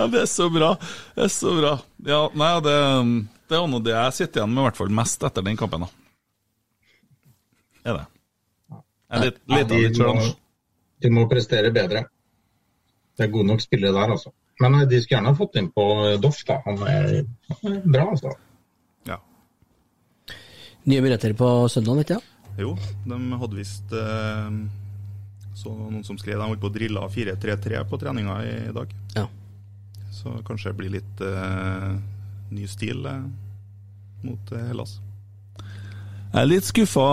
Ja, 0.00 0.06
det 0.08 0.22
er 0.24 0.28
så 0.32 0.46
bra. 0.52 0.70
Det 1.14 1.26
er 1.26 1.32
så 1.34 1.52
bra. 1.58 1.74
Ja, 2.08 2.20
nei, 2.40 2.50
det, 2.64 2.74
det 3.50 3.58
er 3.58 3.66
noe 3.68 3.82
det 3.84 3.92
jeg 3.92 4.16
sitter 4.16 4.40
igjen 4.42 4.54
med 4.54 4.62
i 4.62 4.66
hvert 4.70 4.78
fall 4.80 4.92
mest 4.96 5.26
etter 5.28 5.44
den 5.44 5.58
kampen. 5.60 5.84
da. 5.84 5.90
Er 7.84 7.98
det. 7.98 8.06
Jeg 9.10 9.20
let- 9.26 9.40
Ja, 9.50 9.56
litt 9.58 9.68
de 9.68 9.80
litt 9.84 9.96
sjøl. 9.98 10.14
må- 10.16 10.36
de 11.00 11.10
må 11.10 11.26
prestere 11.28 11.72
bedre. 11.74 12.04
Det 13.16 13.26
er 13.26 13.32
gode 13.32 13.46
nok 13.50 13.60
spillere 13.60 13.92
der, 13.92 14.12
altså. 14.16 14.32
Men 14.60 14.74
eh, 14.80 14.86
de 14.88 15.00
skulle 15.00 15.18
gjerne 15.18 15.32
ha 15.32 15.34
fått 15.38 15.56
inn 15.56 15.70
på 15.72 15.84
Doff, 16.20 16.42
da. 16.48 16.60
Han 16.66 16.78
er 16.88 17.24
han 17.62 17.72
er 17.76 17.80
bra, 17.84 18.06
altså. 18.14 18.32
Ja. 19.08 19.16
nye 20.86 21.00
billetter 21.04 21.34
på 21.36 21.48
søndag, 21.68 21.96
vet 22.00 22.08
du? 22.14 22.20
Jo, 22.60 22.74
de 23.08 23.18
hadde 23.40 23.56
visst 23.56 23.92
eh, 23.92 24.50
Så 25.60 25.72
noen 25.74 26.04
som 26.04 26.16
skrev 26.20 26.38
de 26.38 26.46
holdt 26.46 26.60
på 26.62 26.70
å 26.70 26.72
drille 26.72 27.00
4-3-3 27.12 27.82
på 27.88 27.98
treninga 28.00 28.36
i 28.44 28.72
dag. 28.72 28.88
Ja. 29.16 29.26
Så 30.20 30.32
kanskje 30.44 30.70
det 30.70 30.76
blir 30.76 30.92
litt 30.98 31.20
eh, 31.24 31.92
ny 32.52 32.66
stil 32.68 33.06
eh, 33.08 33.22
mot 34.26 34.52
eh, 34.52 34.66
Hellas. 34.68 34.98
Jeg 36.30 36.44
er 36.44 36.50
litt 36.50 36.66
skuffa, 36.68 37.06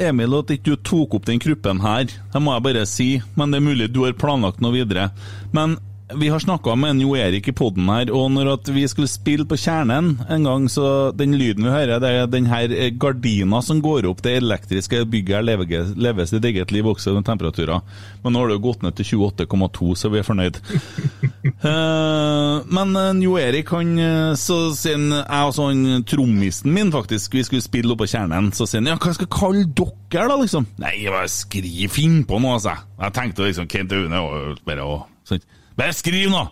Emil, 0.00 0.38
at 0.38 0.52
ikke 0.54 0.70
du 0.70 0.84
tok 0.88 1.18
opp 1.18 1.26
den 1.28 1.42
kruppen 1.42 1.82
her. 1.84 2.06
Det 2.06 2.40
må 2.40 2.54
jeg 2.54 2.64
bare 2.64 2.84
si, 2.88 3.08
men 3.36 3.50
det 3.50 3.58
er 3.58 3.66
mulig 3.66 3.90
du 3.92 4.04
har 4.06 4.14
planlagt 4.16 4.62
noe 4.64 4.72
videre. 4.72 5.10
Men 5.52 5.76
vi 6.16 6.28
har 6.28 6.38
snakka 6.38 6.74
med 6.76 6.90
en 6.90 7.00
Jo 7.00 7.14
Erik 7.16 7.48
i 7.48 7.54
poden 7.56 7.88
her, 7.88 8.10
og 8.14 8.30
når 8.34 8.50
at 8.54 8.68
vi 8.74 8.84
skulle 8.90 9.10
spille 9.10 9.46
på 9.48 9.58
Kjernen 9.60 10.14
en 10.30 10.46
gang, 10.46 10.66
så 10.70 11.12
den 11.16 11.36
lyden 11.38 11.66
vi 11.66 11.72
hører, 11.72 12.00
det 12.02 12.10
er 12.10 12.30
den 12.30 12.48
her 12.50 12.72
gardina 13.00 13.60
som 13.62 13.82
går 13.84 14.08
opp. 14.10 14.22
Det 14.24 14.36
elektriske 14.38 15.04
bygget 15.10 15.38
her 15.38 15.46
lever, 15.46 15.92
lever 15.96 16.28
sitt 16.28 16.44
eget 16.44 16.74
liv 16.74 16.86
også 16.86 17.14
med 17.16 17.26
temperaturer. 17.26 17.82
Men 18.24 18.34
nå 18.34 18.42
har 18.42 18.52
det 18.52 18.58
jo 18.58 18.64
gått 18.66 18.84
ned 18.84 18.98
til 18.98 19.24
28,2, 19.24 19.90
så 19.98 20.12
vi 20.12 20.20
er 20.20 20.28
fornøyd. 20.28 20.60
uh, 21.64 22.62
men 22.76 22.94
en 23.00 23.22
Jo 23.24 23.38
Erik, 23.40 23.72
han 23.74 23.94
eh, 23.98 24.34
så 24.38 24.58
sier 24.76 24.94
Jeg 24.94 25.48
og 25.48 25.54
sånn 25.56 26.04
trommisen 26.08 26.72
min, 26.74 26.92
faktisk, 26.94 27.34
vi 27.34 27.44
skulle 27.46 27.64
spille 27.64 27.94
oppe 27.94 28.04
på 28.04 28.12
Kjernen, 28.14 28.52
så 28.54 28.66
sier 28.68 28.82
han 28.82 28.92
ja, 28.92 28.98
hva 29.00 29.14
skal 29.16 29.28
jeg 29.28 29.34
kalle 29.34 29.64
dere, 29.72 30.28
da, 30.30 30.38
liksom? 30.40 30.68
Nei, 30.82 30.94
bare 31.08 31.30
skriv, 31.32 31.88
finn 31.92 32.22
på 32.28 32.38
noe, 32.42 32.58
altså. 32.58 32.76
Jeg 33.00 33.16
tenkte 33.16 33.48
liksom 33.48 33.68
Kent 33.70 33.94
Aune 33.96 34.22
og 34.24 34.64
bare 34.66 34.86
å 34.86 35.02
sånn. 35.28 35.44
Bare 35.78 35.96
skriv 35.96 36.30
nå! 36.32 36.44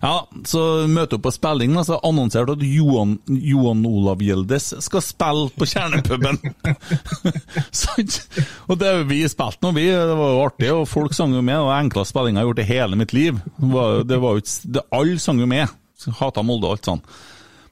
Ja, 0.00 0.22
så 0.48 0.60
møter 0.88 1.18
hun 1.18 1.24
på 1.26 1.32
spilling, 1.34 1.74
og 1.76 1.84
så 1.84 1.98
annonserte 2.08 2.54
at 2.56 2.62
Johan, 2.64 3.18
Johan 3.28 3.82
Olav 3.84 4.22
Gjeldes 4.24 4.70
skal 4.80 5.02
spille 5.04 5.50
på 5.52 5.68
Kjernepuben. 5.68 6.38
Sant? 7.82 8.16
og 8.64 8.78
det 8.80 8.94
vi 9.10 9.20
spilte 9.28 9.60
nå, 9.60 9.74
vi. 9.76 9.90
Det 9.92 10.16
var 10.16 10.32
jo 10.32 10.40
artig, 10.46 10.70
og 10.72 10.88
folk 10.88 11.12
sang 11.16 11.36
jo 11.36 11.42
med. 11.44 11.58
Det 11.58 11.66
var 11.68 11.82
enkleste 11.82 12.14
spillinga 12.14 12.40
jeg 12.40 12.46
har 12.46 12.48
gjort 12.48 12.64
i 12.64 12.70
hele 12.70 13.00
mitt 13.02 13.12
liv. 13.16 13.42
Det 13.58 13.72
var, 13.74 14.00
det 14.08 14.22
var 14.24 14.38
jo 14.38 14.44
ikke, 14.46 14.86
Alle 15.02 15.20
sang 15.20 15.44
jo 15.44 15.50
med. 15.52 15.76
Hata 16.16 16.46
Molde 16.48 16.70
og 16.70 16.78
alt 16.78 16.88
sånn. 16.88 17.04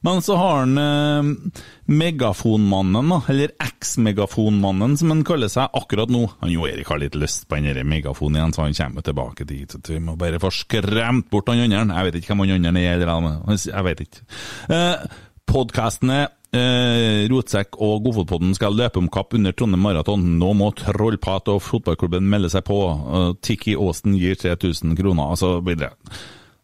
Men 0.05 0.21
så 0.23 0.37
har 0.39 0.61
han 0.61 0.77
eh, 0.79 1.61
megafonmannen, 1.91 3.11
da, 3.11 3.19
eller 3.31 3.53
eks-megafonmannen 3.65 4.97
som 4.99 5.13
han 5.13 5.25
kaller 5.27 5.51
seg 5.51 5.75
akkurat 5.75 6.11
nå. 6.13 6.25
Han 6.43 6.53
Jo 6.53 6.67
Erik 6.69 6.91
har 6.91 7.01
litt 7.01 7.17
lyst 7.19 7.47
på 7.49 7.59
den 7.59 7.87
megafonen 7.89 8.39
igjen, 8.39 8.55
så 8.55 8.65
han 8.65 8.77
kommer 8.79 9.05
tilbake 9.05 9.47
dit. 9.49 9.75
Så 9.75 9.95
Vi 9.95 10.01
må 10.03 10.15
bare 10.19 10.41
få 10.41 10.51
skremt 10.55 11.29
bort 11.31 11.51
han 11.51 11.65
andre. 11.67 11.99
Jeg 11.99 12.09
vet 12.09 12.19
ikke 12.21 12.33
hvem 12.33 12.45
han 12.47 12.67
andre 12.69 12.85
er, 12.85 12.99
eller 13.03 13.57
jeg 13.59 13.87
vet 13.89 14.05
ikke. 14.07 14.27
Eh, 14.75 15.07
Podkasten 15.49 16.11
er 16.13 16.27
Eh, 16.49 17.27
Rotsekk 17.29 17.75
og 17.77 18.07
Godfotpodden 18.07 18.55
skal 18.57 18.73
løpe 18.73 18.97
om 18.97 19.09
kapp 19.13 19.35
under 19.37 19.53
Trondheim 19.53 19.83
Maraton. 19.85 20.23
Nå 20.41 20.49
må 20.57 20.71
Trollpat 20.77 21.51
og 21.53 21.61
fotballklubben 21.61 22.25
melde 22.25 22.49
seg 22.49 22.65
på. 22.65 22.79
Uh, 22.89 23.31
Tiki 23.45 23.75
Aasen 23.77 24.17
gir 24.17 24.39
3000 24.39 24.97
kroner, 24.97 25.35
og 25.35 25.37
så 25.37 25.51
videre. 25.65 25.93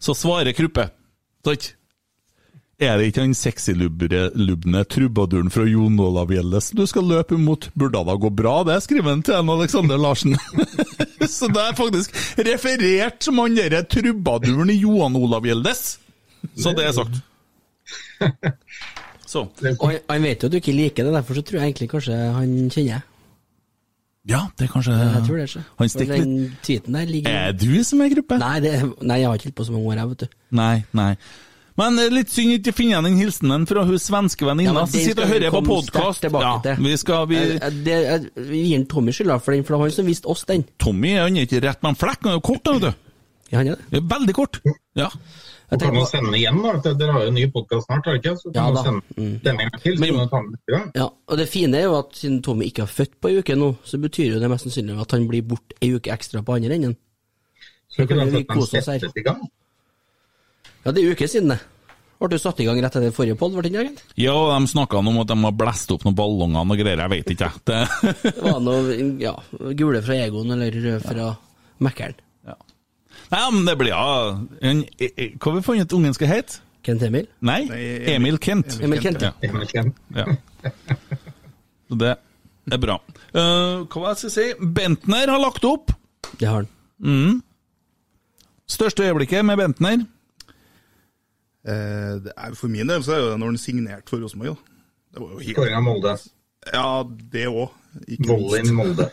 Så 0.02 0.18
svarer 0.18 0.58
Kruppe. 0.58 0.90
Sant? 1.46 1.76
Er 2.80 2.98
det 3.00 3.06
ikke 3.08 3.24
han 3.24 3.34
sexylubne 3.38 4.82
trubaduren 4.92 5.48
fra 5.54 5.64
Jon 5.64 5.96
Olav 6.04 6.28
Gjeldes 6.36 6.74
du 6.76 6.82
skal 6.90 7.06
løpe 7.08 7.38
mot? 7.40 7.70
Burde 7.80 8.02
da 8.04 8.16
gå 8.20 8.32
bra, 8.36 8.58
det, 8.68 8.82
skriver 8.84 9.14
han 9.14 9.22
til 9.24 9.38
en 9.38 9.52
Alexander 9.54 9.98
Larsen. 10.02 10.36
så 11.38 11.48
det 11.48 11.62
er 11.64 11.78
faktisk 11.78 12.18
referert 12.44 13.24
som 13.24 13.40
han 13.40 13.56
derre 13.56 13.80
trubaduren 13.88 14.74
i 14.74 14.80
Johan 14.82 15.16
Olav 15.16 15.48
Gjeldes. 15.48 15.86
Så 16.60 16.76
det 16.76 16.90
er 16.90 16.92
sagt. 16.98 17.22
Så. 19.26 19.46
Og 19.80 19.90
han- 19.90 20.04
han 20.10 20.24
vet 20.28 20.44
jo 20.44 20.48
at 20.48 20.52
du 20.52 20.58
ikke 20.60 20.76
liker 20.76 21.04
det, 21.08 21.14
derfor 21.16 21.34
så 21.40 21.42
tror 21.48 21.60
jeg 21.62 21.72
egentlig 21.72 21.90
kanskje 21.96 22.20
han 22.36 22.52
kjenner 22.70 22.92
jeg. 22.92 23.02
Ja, 24.28 24.40
det 24.58 24.66
er 24.68 24.72
kanskje 24.74 24.94
Jeg 25.00 25.24
tror 25.28 25.38
det. 25.38 25.48
ikke. 25.50 25.64
Han 25.80 25.90
stikker 25.90 26.14
litt 26.18 26.24
Den 26.26 26.54
tweeten 26.66 26.94
der 26.98 27.06
ligger 27.06 27.30
Er 27.32 27.52
du 27.54 27.84
som 27.86 28.02
er 28.02 28.10
gruppe? 28.10 28.38
Nei, 28.42 28.60
det, 28.60 28.72
nei, 29.02 29.20
jeg 29.22 29.28
har 29.30 29.36
ikke 29.38 29.48
holdt 29.52 29.56
på 29.60 29.66
så 29.68 29.72
mange 29.76 29.92
år, 29.92 30.00
jeg, 30.02 30.10
vet 30.10 30.20
du. 30.20 30.28
Nei, 30.60 30.84
nei. 30.98 31.12
Men 31.78 32.00
er 32.00 32.10
litt 32.14 32.30
synd 32.32 32.54
ikke 32.56 32.72
finner 32.72 32.78
finne 32.78 32.92
igjen 32.94 33.04
den 33.10 33.18
hilsenen 33.20 33.66
fra 33.68 33.82
hun 33.84 33.98
svenske 34.00 34.46
venninna 34.48 34.80
ja, 34.80 34.86
som 34.88 35.00
sitter 35.04 35.26
og 35.26 35.32
hører 35.34 35.52
på 35.52 35.62
podkast. 35.68 36.24
Ja, 36.24 36.76
vi 36.80 36.94
skal 36.98 37.26
vi, 37.28 37.36
Jeg- 37.36 37.60
jeg- 37.60 37.84
det- 37.84 38.32
Vi 38.48 38.64
gir 38.70 38.76
en 38.80 38.86
Tommy 38.86 39.12
skylda 39.12 39.40
for 39.42 39.52
den, 39.52 39.64
for 39.64 39.74
det 39.76 39.80
var 39.80 39.86
han 39.90 39.92
som 39.92 40.06
viste 40.06 40.26
oss 40.26 40.46
den. 40.46 40.64
Tommy 40.80 41.16
han 41.18 41.36
er 41.36 41.46
ikke 41.46 41.62
rett 41.62 41.84
med 41.84 41.90
en 41.90 41.96
flekk, 41.96 42.22
han 42.24 42.32
er 42.32 42.36
jo 42.36 42.40
kort, 42.40 42.64
vet 42.74 42.82
du. 42.82 42.94
Ja, 43.52 43.58
han 43.58 43.68
er 43.68 43.76
det. 43.76 43.84
Er 43.92 44.02
veldig 44.02 44.34
kort. 44.34 44.62
Ja. 44.96 45.10
Kan 45.10 45.20
Jeg 45.72 45.80
tenker 45.80 45.94
man 45.96 46.04
på- 46.06 46.10
sende 46.12 46.38
igjen, 46.38 46.62
da? 46.84 46.94
Dere 46.94 47.12
har 47.12 47.22
jo 47.22 47.28
en 47.28 47.34
ny 47.34 47.46
podkast 47.52 47.86
snart, 47.88 48.06
har 48.06 48.14
dere 48.14 48.22
ikke? 48.22 48.38
Så 48.40 48.54
kan 48.54 48.56
Ja, 48.56 48.64
man 48.72 48.74
da. 48.76 48.84
sende 48.84 49.02
Mm. 49.18 49.40
denne 49.44 49.58
gang 49.58 49.82
til. 49.82 49.98
Så 49.98 50.00
Men- 50.00 50.16
kan 50.16 50.30
ta 50.30 50.38
den 50.42 50.52
neste 50.52 50.72
gang. 50.78 50.92
Ja, 50.96 51.10
og 51.28 51.38
det 51.38 51.50
fine 51.50 51.74
er 51.76 51.84
jo 51.84 51.98
at 52.00 52.06
siden 52.16 52.42
Tommy 52.44 52.64
ikke 52.66 52.80
har 52.80 52.88
født 52.88 53.20
på 53.22 53.30
ei 53.30 53.38
uke 53.40 53.56
nå, 53.56 53.76
så 53.84 53.98
betyr 54.00 54.34
jo 54.34 54.40
det 54.40 54.50
mest 54.50 54.64
sannsynlig 54.66 55.02
at 55.02 55.12
han 55.12 55.28
blir 55.28 55.42
borte 55.42 55.74
ei 55.82 55.90
uke 55.92 56.08
ekstra 56.12 56.42
på 56.46 56.56
andre 56.56 56.76
enden. 56.76 56.96
Så 57.92 58.08
kan 58.08 58.08
kunne 58.08 58.32
vi 58.32 58.44
kose 58.46 58.78
oss 58.78 58.86
her. 58.86 59.00
Ja, 60.86 60.94
det 60.94 61.02
er 61.02 61.16
uker 61.16 61.30
siden 61.32 61.50
det. 61.56 61.62
Ble 62.22 62.30
du 62.32 62.40
satt 62.40 62.60
i 62.64 62.66
gang 62.68 62.78
rett 62.80 62.96
etter 62.96 63.12
forrige 63.14 63.36
ikke? 63.36 64.04
ja, 64.22 64.36
de 64.56 64.68
snakka 64.72 65.02
om 65.02 65.18
at 65.20 65.28
de 65.28 65.36
har 65.42 65.56
blæst 65.58 65.92
opp 65.92 66.06
noen 66.06 66.16
ballonger 66.16 66.62
og 66.64 66.78
greier, 66.80 67.02
jeg 67.04 67.12
vet 67.12 67.34
ikke, 67.34 67.50
jeg. 67.50 67.64
Det, 67.68 67.80
Det 68.24 68.46
var 68.46 68.62
noe 68.64 68.96
ja, 69.20 69.34
gule 69.76 70.02
fra 70.06 70.16
Egon 70.24 70.54
eller 70.56 70.78
rød 70.86 71.04
fra 71.04 71.34
Mækkern. 71.84 72.16
Nei, 73.32 73.42
men 73.52 73.66
det 73.66 73.74
blir 73.80 73.90
ja 73.90 74.38
en, 74.62 74.84
e- 75.02 75.10
e- 75.18 75.32
Hva 75.40 75.50
har 75.52 75.58
vi 75.58 75.66
funnet 75.66 75.88
at 75.90 75.96
ungen 75.98 76.14
skal 76.16 76.30
hete? 76.30 76.60
Kent 76.86 77.02
Emil? 77.08 77.26
Nei, 77.42 77.64
Nei, 77.66 77.82
Emil 78.14 78.38
Kent. 78.38 78.78
Emil 78.86 79.02
Kent. 79.02 79.24
Ja. 79.26 79.32
Emil 79.42 79.66
Kent. 79.72 79.98
Ja. 80.14 80.28
Så 81.90 81.98
det 81.98 82.12
er 82.78 82.82
bra. 82.82 83.00
Uh, 83.34 83.86
hva 83.90 84.14
skal 84.14 84.30
jeg 84.30 84.36
si? 84.36 84.46
Bentner 84.78 85.32
har 85.34 85.42
lagt 85.42 85.66
opp. 85.66 85.94
Det 86.38 86.46
har 86.46 86.62
han. 86.62 86.70
Mm. 87.02 87.40
Største 88.70 89.06
øyeblikket 89.06 89.46
med 89.46 89.58
Bentner? 89.62 90.06
Eh, 91.66 92.16
det 92.22 92.34
er, 92.38 92.56
for 92.58 92.72
min 92.72 92.90
del 92.90 93.04
så 93.06 93.16
er 93.16 93.24
jo 93.24 93.30
det 93.32 93.38
når 93.42 93.54
han 93.54 93.62
signerte 93.62 94.12
for 94.12 94.22
Rosenborg. 94.22 94.56
da. 94.56 94.74
Det 95.16 95.24
var 95.24 95.32
jo 95.32 95.40
helt 95.40 95.58
Skåring 95.58 95.78
av 95.78 95.86
Molde. 95.86 96.16
Ja, 96.74 96.90
det 97.34 97.46
òg. 97.48 97.78
Volleyen 98.28 98.76
Molde. 98.76 99.08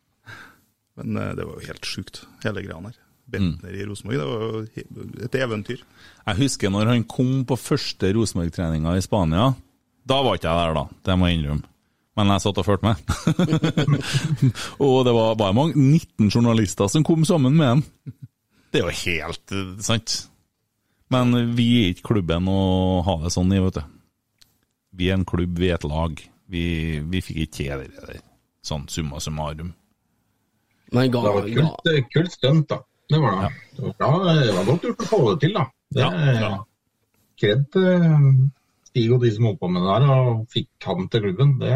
Men 1.00 1.16
eh, 1.16 1.32
det 1.38 1.46
var 1.46 1.56
jo 1.56 1.70
helt 1.70 1.88
sjukt, 1.88 2.24
hele 2.44 2.64
greia 2.66 2.82
her. 2.84 2.98
Bentner 3.30 3.74
i 3.78 3.84
Rosenborg, 3.86 4.18
det 4.18 4.26
var 4.26 4.40
jo 4.42 5.24
et 5.24 5.36
eventyr. 5.38 5.82
Jeg 6.26 6.38
husker 6.40 6.72
når 6.74 6.90
han 6.90 7.04
kom 7.08 7.44
på 7.46 7.56
første 7.56 8.10
Rosenborg-treninga 8.16 8.96
i 8.98 9.04
Spania. 9.04 9.52
Da 10.10 10.18
var 10.26 10.36
ikke 10.36 10.50
jeg 10.50 10.66
der, 10.66 10.80
da. 10.80 10.98
Det 11.06 11.16
må 11.18 11.28
jeg 11.30 11.38
innrømme. 11.38 11.68
Men 12.18 12.32
jeg 12.34 12.42
satt 12.42 12.58
og 12.58 12.66
fulgte 12.66 12.90
med. 12.90 12.96
og 14.84 14.96
det 15.06 15.14
var 15.14 15.38
bare 15.38 15.56
mange 15.56 15.78
19 15.78 16.32
journalister 16.34 16.90
som 16.90 17.06
kom 17.06 17.22
sammen 17.24 17.54
med 17.56 17.70
ham. 17.70 17.84
Det 18.74 18.82
er 18.82 18.88
jo 18.88 18.96
helt 19.04 19.54
eh, 19.54 19.70
sant. 19.82 20.16
Men 21.10 21.34
vi 21.58 21.66
er 21.80 21.94
ikke 21.94 22.12
klubben 22.12 22.46
å 22.50 22.60
ha 23.06 23.16
det 23.24 23.32
sånn 23.34 23.50
i, 23.54 23.62
vet 23.62 23.80
du. 23.80 23.96
Vi 25.00 25.08
er 25.10 25.18
en 25.18 25.26
klubb, 25.26 25.58
vi 25.58 25.70
er 25.70 25.78
et 25.78 25.86
lag. 25.86 26.22
Vi, 26.50 26.64
vi 27.06 27.22
fikk 27.22 27.44
ikke 27.44 27.56
til 27.56 27.84
det 27.84 28.06
der. 28.06 28.22
Sånn 28.66 28.86
summa 28.92 29.20
summarum. 29.22 29.72
Men 30.92 31.10
ga, 31.10 31.22
Det 31.22 31.34
var 31.34 31.48
kult, 31.48 31.90
ja. 31.90 32.06
kult 32.14 32.32
stunt, 32.34 32.68
da. 32.70 32.80
Det 33.10 33.18
var 33.18 33.36
det. 33.42 33.50
Det 33.76 33.84
var, 33.84 33.94
bra, 33.98 34.34
det 34.38 34.54
var 34.54 34.66
godt 34.68 34.86
gjort 34.86 35.04
å 35.04 35.08
få 35.10 35.20
det 35.28 35.36
til, 35.44 35.54
da. 35.58 35.66
Det, 35.90 36.06
Ja, 36.06 36.34
ja. 36.38 36.50
Kred 37.40 37.62
til 37.72 38.02
Stig 38.90 39.12
og 39.14 39.22
de 39.24 39.30
som 39.32 39.46
holdt 39.48 39.60
på 39.62 39.70
med 39.70 39.86
det 39.86 39.96
der, 40.02 40.10
og 40.10 40.40
fikk 40.52 40.86
han 40.86 41.08
til 41.10 41.24
klubben. 41.24 41.52
Det, 41.62 41.74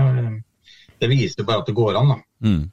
det 1.01 1.11
viser 1.11 1.47
bare 1.47 1.63
at 1.63 1.71
det 1.71 1.77
går 1.79 1.99
an, 1.99 2.15
da. 2.15 2.19
Mm. 2.47 2.65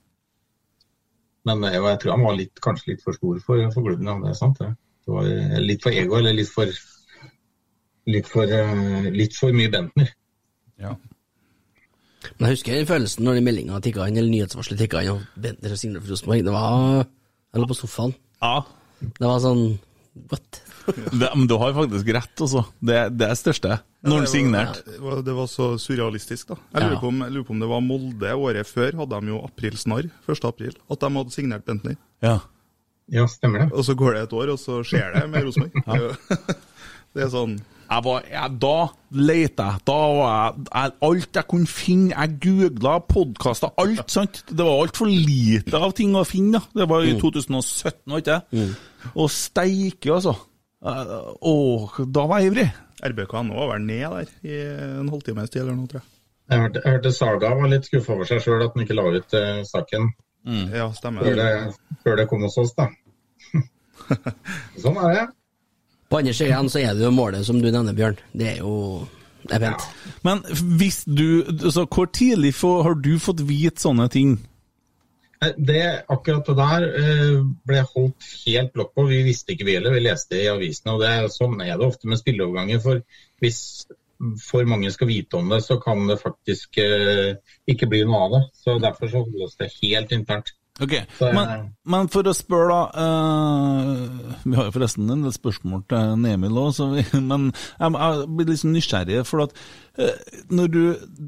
Men 1.49 1.65
jeg, 1.65 1.81
jeg 1.85 1.99
tror 2.01 2.13
han 2.15 2.25
var 2.25 2.37
litt, 2.37 2.61
kanskje 2.61 2.91
litt 2.91 3.05
for 3.05 3.17
stor 3.17 3.41
for, 3.45 3.61
for 3.73 3.85
klubben, 3.85 4.09
ja. 4.09 4.17
Det 4.25 4.33
er 4.33 4.39
sant, 4.41 4.61
det. 4.61 4.73
Det 5.05 5.13
var 5.15 5.23
litt 5.65 5.81
for 5.83 5.91
ego, 5.91 6.17
eller 6.21 6.33
litt 6.37 6.49
for 6.53 6.71
Litt 8.09 8.25
for, 8.27 8.49
eh, 8.49 9.03
litt 9.13 9.35
for 9.37 9.53
mye 9.53 9.69
Bentner. 9.69 10.07
Ja. 10.81 10.95
Men 12.39 12.47
jeg 12.49 12.55
husker 12.57 12.85
følelsen 12.89 13.23
når 13.27 13.37
de 13.37 13.43
meldinga 13.45 13.77
tikka 13.85 14.07
inn, 14.09 14.17
eller 14.17 14.31
nyhetsvarselet 14.33 14.81
tikka 14.81 15.03
inn, 15.05 15.11
og 15.19 15.41
Bentner 15.41 15.75
signerte 15.77 16.05
for 16.07 16.15
Rosenborg. 16.15 16.41
Det 16.47 16.53
var 16.55 17.05
Jeg 17.53 17.61
lå 17.61 17.67
på 17.69 17.77
sofaen. 17.77 18.15
ja. 18.41 18.63
Det 19.01 19.25
var 19.25 19.39
sånn 19.41 19.79
What? 20.29 20.59
Det, 20.85 21.29
men 21.37 21.45
du 21.47 21.53
har 21.57 21.71
faktisk 21.73 22.09
rett, 22.13 22.33
altså. 22.43 22.65
Det, 22.83 22.97
det 23.17 23.25
er 23.25 23.31
det 23.31 23.37
største. 23.39 23.77
Når 24.03 24.17
han 24.17 24.27
signerte. 24.27 24.81
Det 24.85 24.99
var, 25.01 25.21
det 25.25 25.33
var 25.37 25.47
så 25.47 25.69
surrealistisk, 25.79 26.47
da. 26.51 26.57
Jeg 26.73 26.81
lurer, 26.83 26.93
Ja. 26.97 26.99
på 26.99 27.07
om, 27.07 27.21
jeg 27.21 27.31
lurer 27.31 27.45
på 27.47 27.53
om 27.55 27.59
det 27.63 27.69
var 27.69 27.81
Molde 27.85 28.33
året 28.35 28.67
før, 28.67 28.97
hadde 28.99 29.21
de 29.21 29.27
jo 29.31 29.39
aprilsnarr, 29.45 30.09
1. 30.27 30.45
april, 30.49 30.73
at 30.89 30.99
de 31.05 31.09
hadde 31.15 31.31
signert 31.37 31.65
Bentner. 31.65 31.95
Ja. 32.21 32.39
Ja, 33.09 33.25
stemmer 33.27 33.65
det. 33.65 33.71
Og 33.73 33.85
så 33.87 33.95
går 33.97 34.13
det 34.13 34.21
et 34.27 34.33
år, 34.33 34.51
og 34.53 34.59
så 34.61 34.81
skjer 34.85 35.13
det 35.17 35.29
med 35.31 35.43
Rosenborg. 35.47 35.71
Det 35.85 35.97
er 35.97 36.59
Det 37.13 37.23
er 37.25 37.31
sånn 37.33 37.57
Jeg 37.91 38.03
var, 38.05 38.21
jeg, 38.31 38.53
da 38.63 38.75
leita 39.19 39.65
jeg. 39.67 39.81
Da 39.89 39.95
var 40.15 40.29
jeg, 40.31 40.61
jeg 40.71 40.93
Alt 41.09 41.39
jeg 41.41 41.47
kunne 41.51 41.67
finne 41.67 42.13
Jeg 42.15 42.37
googla 42.45 42.93
podkaster, 43.03 43.73
alt. 43.83 44.05
sant? 44.13 44.39
Det 44.47 44.63
var 44.63 44.79
altfor 44.85 45.09
lite 45.11 45.75
av 45.75 45.91
ting 45.97 46.15
å 46.15 46.23
finne. 46.23 46.61
da. 46.61 46.81
Det 46.83 46.87
var 46.87 47.03
i 47.03 47.17
2017, 47.19 47.99
var 48.13 48.23
ikke 48.23 48.37
det? 48.53 48.69
Og 49.11 49.27
steike, 49.33 50.13
altså. 50.15 50.37
Og 51.41 51.99
da 52.15 52.25
var 52.31 52.39
jeg 52.41 52.51
ivrig. 52.53 52.69
RBK 53.11 53.33
nå 53.49 53.57
var 53.57 53.69
vel 53.73 53.85
ned 53.89 54.07
der 54.15 54.31
i 54.45 54.57
en 55.01 55.09
halvtimes 55.11 55.49
tid 55.51 55.63
eller 55.65 55.75
noe, 55.75 55.89
tror 55.91 55.99
jeg. 56.03 56.07
Jeg 56.51 56.59
hørte, 56.63 56.81
jeg 56.83 56.95
hørte 56.95 57.11
Saga 57.15 57.51
var 57.57 57.69
litt 57.71 57.87
skuffa 57.87 58.13
over 58.15 58.27
seg 58.27 58.41
sjøl 58.43 58.63
at 58.65 58.73
han 58.75 58.83
ikke 58.83 58.95
la 58.97 59.05
ut 59.15 59.35
eh, 59.39 59.61
saken 59.67 60.09
Ja, 60.45 60.87
stemmer. 60.97 61.21
før 61.23 61.35
det, 61.37 61.49
før 62.03 62.15
det 62.17 62.27
kom 62.31 62.41
hos 62.47 62.57
oss, 62.57 62.73
da. 62.77 62.87
sånn 64.81 64.97
er 65.05 65.13
det. 65.15 65.25
På 66.11 66.19
andre 66.19 66.33
sida 66.35 66.61
så 66.69 66.79
er 66.81 66.93
det 66.97 67.05
jo 67.05 67.11
målet 67.15 67.45
som 67.47 67.59
du 67.61 67.69
nevner, 67.71 67.93
Bjørn. 67.95 68.17
Det 68.35 68.47
er 68.55 68.57
jo 68.63 69.07
Det 69.47 69.55
er 69.57 69.63
pent. 69.63 69.85
Men 70.27 70.41
hvis 70.77 71.03
du 71.07 71.43
altså, 71.47 71.85
Hvor 71.89 72.05
tidlig 72.13 72.53
for, 72.55 72.83
har 72.83 72.93
du 72.99 73.13
fått 73.19 73.39
vite 73.47 73.79
sånne 73.81 74.09
ting? 74.11 74.33
Eh, 75.41 75.53
Det, 75.57 76.03
akkurat 76.11 76.45
det 76.45 76.57
der 76.59 76.83
eh, 76.99 77.39
ble 77.65 77.85
holdt 77.93 78.27
helt 78.45 78.73
blokk 78.75 78.91
på. 78.97 79.07
Vi 79.09 79.21
visste 79.25 79.53
ikke 79.55 79.65
vi 79.69 79.77
heller, 79.79 79.95
vi 79.95 80.03
leste 80.03 80.35
i 80.43 80.49
avisene. 80.51 80.93
og 80.97 81.01
det, 81.01 81.09
er- 81.09 81.31
Sånn 81.33 81.61
er 81.63 81.77
det 81.77 81.87
ofte 81.87 82.07
med 82.11 82.19
spilleoverganger. 82.19 82.81
For 82.83 83.01
hvis 83.41 83.61
for 84.41 84.67
mange 84.69 84.91
skal 84.93 85.09
vite 85.09 85.39
om 85.39 85.49
det, 85.49 85.61
så 85.65 85.79
kan 85.81 86.03
det 86.09 86.19
faktisk 86.21 86.77
eh, 86.81 87.37
ikke 87.69 87.89
bli 87.89 88.03
noe 88.05 88.25
av 88.25 88.35
det. 88.35 88.41
Så 88.63 88.77
Derfor 88.81 89.11
så 89.11 89.23
holdes 89.25 89.57
det 89.59 89.71
helt 89.81 90.13
internt. 90.15 90.53
Ok, 90.79 90.93
men, 91.19 91.49
men 91.83 92.07
for 92.09 92.25
å 92.25 92.31
spørre, 92.33 92.71
da 92.71 93.03
uh, 93.03 94.35
Vi 94.47 94.55
har 94.55 94.69
jo 94.69 94.73
forresten 94.73 95.09
en 95.11 95.25
del 95.25 95.33
spørsmål 95.35 95.81
til 95.91 96.27
Emil 96.31 96.57
òg, 96.57 96.79
men 97.31 97.49
jeg, 97.51 97.91
jeg 97.91 98.21
blir 98.31 98.47
litt 98.47 98.51
liksom 98.53 98.71
nysgjerrig. 98.73 99.17
For 99.27 99.43
at 99.43 99.57
uh, 99.99 100.37
når 100.49 100.71
du, 100.71 100.79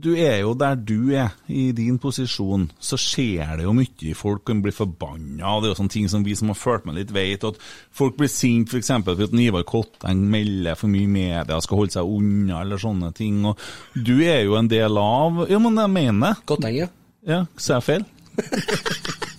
du 0.07 0.10
er 0.15 0.40
jo 0.45 0.53
der 0.57 0.80
du 0.80 1.11
er, 1.11 1.36
i 1.52 1.68
din 1.76 1.99
posisjon, 2.02 2.70
så 2.80 2.98
skjer 2.98 3.60
det 3.60 3.68
jo 3.68 3.76
mye. 3.76 4.15
Folk 4.18 4.45
kan 4.48 4.64
bli 4.64 4.74
forbanna. 4.74 5.57
Det 5.60 5.70
er 5.70 5.74
jo 5.74 5.80
sånne 5.82 5.95
ting 5.98 6.07
som 6.10 6.24
vi 6.26 6.38
som 6.40 6.53
har 6.53 6.57
fulgt 6.57 6.88
med 6.88 6.98
litt, 7.02 7.11
vet. 7.14 7.44
At 7.44 7.60
folk 7.94 8.15
blir 8.18 8.32
sinte 8.32 8.80
f.eks. 8.80 8.94
for, 9.03 9.11
for 9.11 9.28
at 9.28 9.38
Ivar 9.44 9.68
Kotteng 9.68 10.24
melder 10.34 10.80
for 10.80 10.90
mye 10.94 11.03
i 11.03 11.14
media, 11.20 11.60
skal 11.61 11.84
holde 11.84 11.98
seg 11.99 12.15
unna, 12.15 12.64
eller 12.64 12.82
sånne 12.82 13.11
ting. 13.20 13.44
Og 13.52 13.60
du 13.94 14.15
er 14.24 14.45
jo 14.48 14.56
en 14.57 14.72
del 14.72 14.98
av 15.03 15.44
Ja, 15.52 15.60
men 15.61 15.78
jeg 15.84 15.95
mener 15.99 16.32
det. 16.32 16.48
Kotteng, 16.56 16.80
ja. 16.80 16.90
Ja, 17.28 17.44
sa 17.60 17.78
jeg 17.78 17.90
feil? 17.91 18.10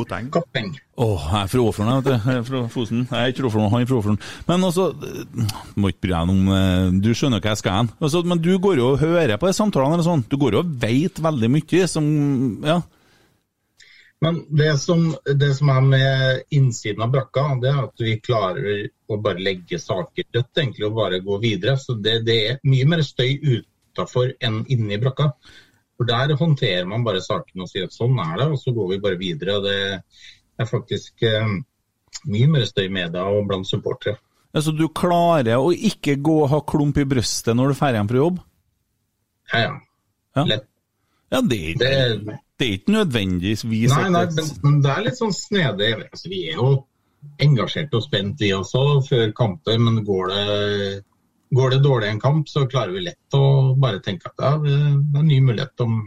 Koteng. 0.00 0.30
Koteng. 0.34 0.70
Åh, 1.00 1.26
jeg 1.30 1.40
er 1.40 1.50
fra 1.52 1.64
Åfjorden, 1.64 1.90
jeg, 1.92 2.04
vet 2.04 2.08
du. 2.10 2.30
Jeg 2.30 2.40
er 2.40 2.46
fra 2.48 2.62
Fosen. 2.72 3.02
Jeg 3.06 3.18
er 3.20 3.32
ikke 3.32 3.42
fra 3.42 3.50
Åfjorden, 3.50 3.72
han 3.72 3.84
er 3.84 3.90
fra 3.90 3.98
Åfjorden. 4.00 4.22
Men 4.48 4.68
altså, 4.68 4.86
må 5.76 5.90
ikke 5.92 6.06
bry 6.06 6.14
deg 6.14 6.32
om 6.34 6.54
eh, 6.56 6.94
Du 7.04 7.10
skjønner 7.14 7.42
hva 7.42 7.54
jeg 7.54 7.62
skal 7.62 7.76
hen. 7.78 7.92
Altså, 8.00 8.22
men 8.26 8.42
du 8.42 8.52
går 8.62 8.80
jo 8.80 8.94
og 8.94 9.04
hører 9.04 9.36
på 9.40 9.50
de 9.50 9.56
samtalene 9.56 9.98
eller 9.98 10.08
sånn. 10.08 10.24
Du 10.30 10.38
går 10.40 10.56
jo 10.56 10.64
og 10.64 10.72
veit 10.82 11.22
veldig 11.22 11.52
mye 11.58 11.90
som 11.90 12.08
Ja. 12.66 12.80
Men 14.20 14.42
det 14.52 14.74
som, 14.82 15.14
det 15.24 15.54
som 15.56 15.70
er 15.72 15.80
med 15.80 16.42
innsiden 16.52 17.00
av 17.00 17.12
brakka, 17.14 17.46
det 17.62 17.70
er 17.70 17.78
at 17.86 18.02
vi 18.04 18.18
klarer 18.20 18.82
å 19.08 19.16
bare 19.16 19.40
legge 19.40 19.78
saker 19.80 20.26
dødt, 20.28 20.50
egentlig, 20.60 20.90
og 20.90 20.98
bare 20.98 21.22
gå 21.24 21.38
videre. 21.40 21.78
Så 21.80 21.96
det, 21.96 22.18
det 22.26 22.36
er 22.50 22.58
mye 22.68 22.88
mer 22.90 23.00
støy 23.06 23.38
ut, 23.40 23.64
utafor 23.94 24.34
enn 24.44 24.60
inni 24.68 25.00
brakka. 25.00 25.30
For 26.00 26.08
der 26.08 26.32
håndterer 26.32 26.86
man 26.88 27.02
bare 27.04 27.20
sakene 27.20 27.66
og 27.66 27.68
sier 27.68 27.84
at 27.84 27.92
sånn 27.92 28.16
er 28.24 28.38
det, 28.40 28.46
og 28.54 28.56
så 28.56 28.72
går 28.72 28.86
vi 28.94 29.02
bare 29.04 29.20
videre. 29.20 29.58
Det 29.60 29.74
er 30.56 30.68
faktisk 30.68 31.26
eh, 31.28 31.50
mye 32.32 32.48
mer 32.48 32.64
støy 32.64 32.86
i 32.86 32.94
media 32.94 33.26
og 33.28 33.44
blant 33.50 33.68
supportere. 33.68 34.16
Altså, 34.56 34.72
du 34.72 34.86
klarer 34.96 35.60
å 35.60 35.74
ikke 35.76 36.16
gå 36.24 36.38
og 36.46 36.48
ha 36.54 36.62
klump 36.66 36.96
i 36.98 37.04
brøstet 37.06 37.52
når 37.52 37.74
du 37.74 37.76
drar 37.76 37.98
hjem 37.98 38.08
fra 38.08 38.22
jobb? 38.22 38.40
Ja, 39.52 39.60
ja. 39.66 39.74
Ja. 40.40 40.46
Lett. 40.54 40.66
Ja, 41.30 41.42
det 41.44 41.58
Det, 41.78 41.90
det 42.58 42.66
er 42.66 42.72
ikke 42.78 42.92
nødvendigvis 42.94 43.64
Nei, 43.64 44.08
nei, 44.10 44.24
men 44.64 44.80
det 44.82 44.90
er 44.90 45.04
litt 45.04 45.18
sånn 45.20 45.36
snedig. 45.36 45.92
Altså, 46.08 46.32
vi 46.32 46.40
er 46.48 46.56
jo 46.58 46.70
engasjerte 47.44 48.00
og 48.00 48.08
spent, 48.08 48.40
vi 48.40 48.54
også, 48.56 48.86
før 49.04 49.30
kamper. 49.36 49.78
Men 49.84 50.00
går 50.08 50.32
det, 50.32 51.04
går 51.50 51.70
det 51.70 51.82
dårlig 51.84 52.08
en 52.08 52.20
kamp, 52.20 52.48
så 52.48 52.66
klarer 52.70 52.94
vi 52.94 53.04
lett 53.08 53.36
å 53.36 53.74
bare 53.80 54.02
tenke 54.04 54.30
at 54.30 54.42
ja, 54.42 54.56
det 54.62 54.74
er 54.74 54.90
en 54.94 55.26
ny 55.26 55.40
mulighet 55.42 55.86
om 55.86 56.02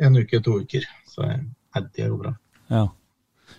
en 0.00 0.20
uke, 0.20 0.40
to 0.44 0.60
uker. 0.62 0.86
Så 1.08 1.26
det 1.26 2.08
går 2.08 2.20
bra. 2.20 2.32
Ja. 2.72 2.86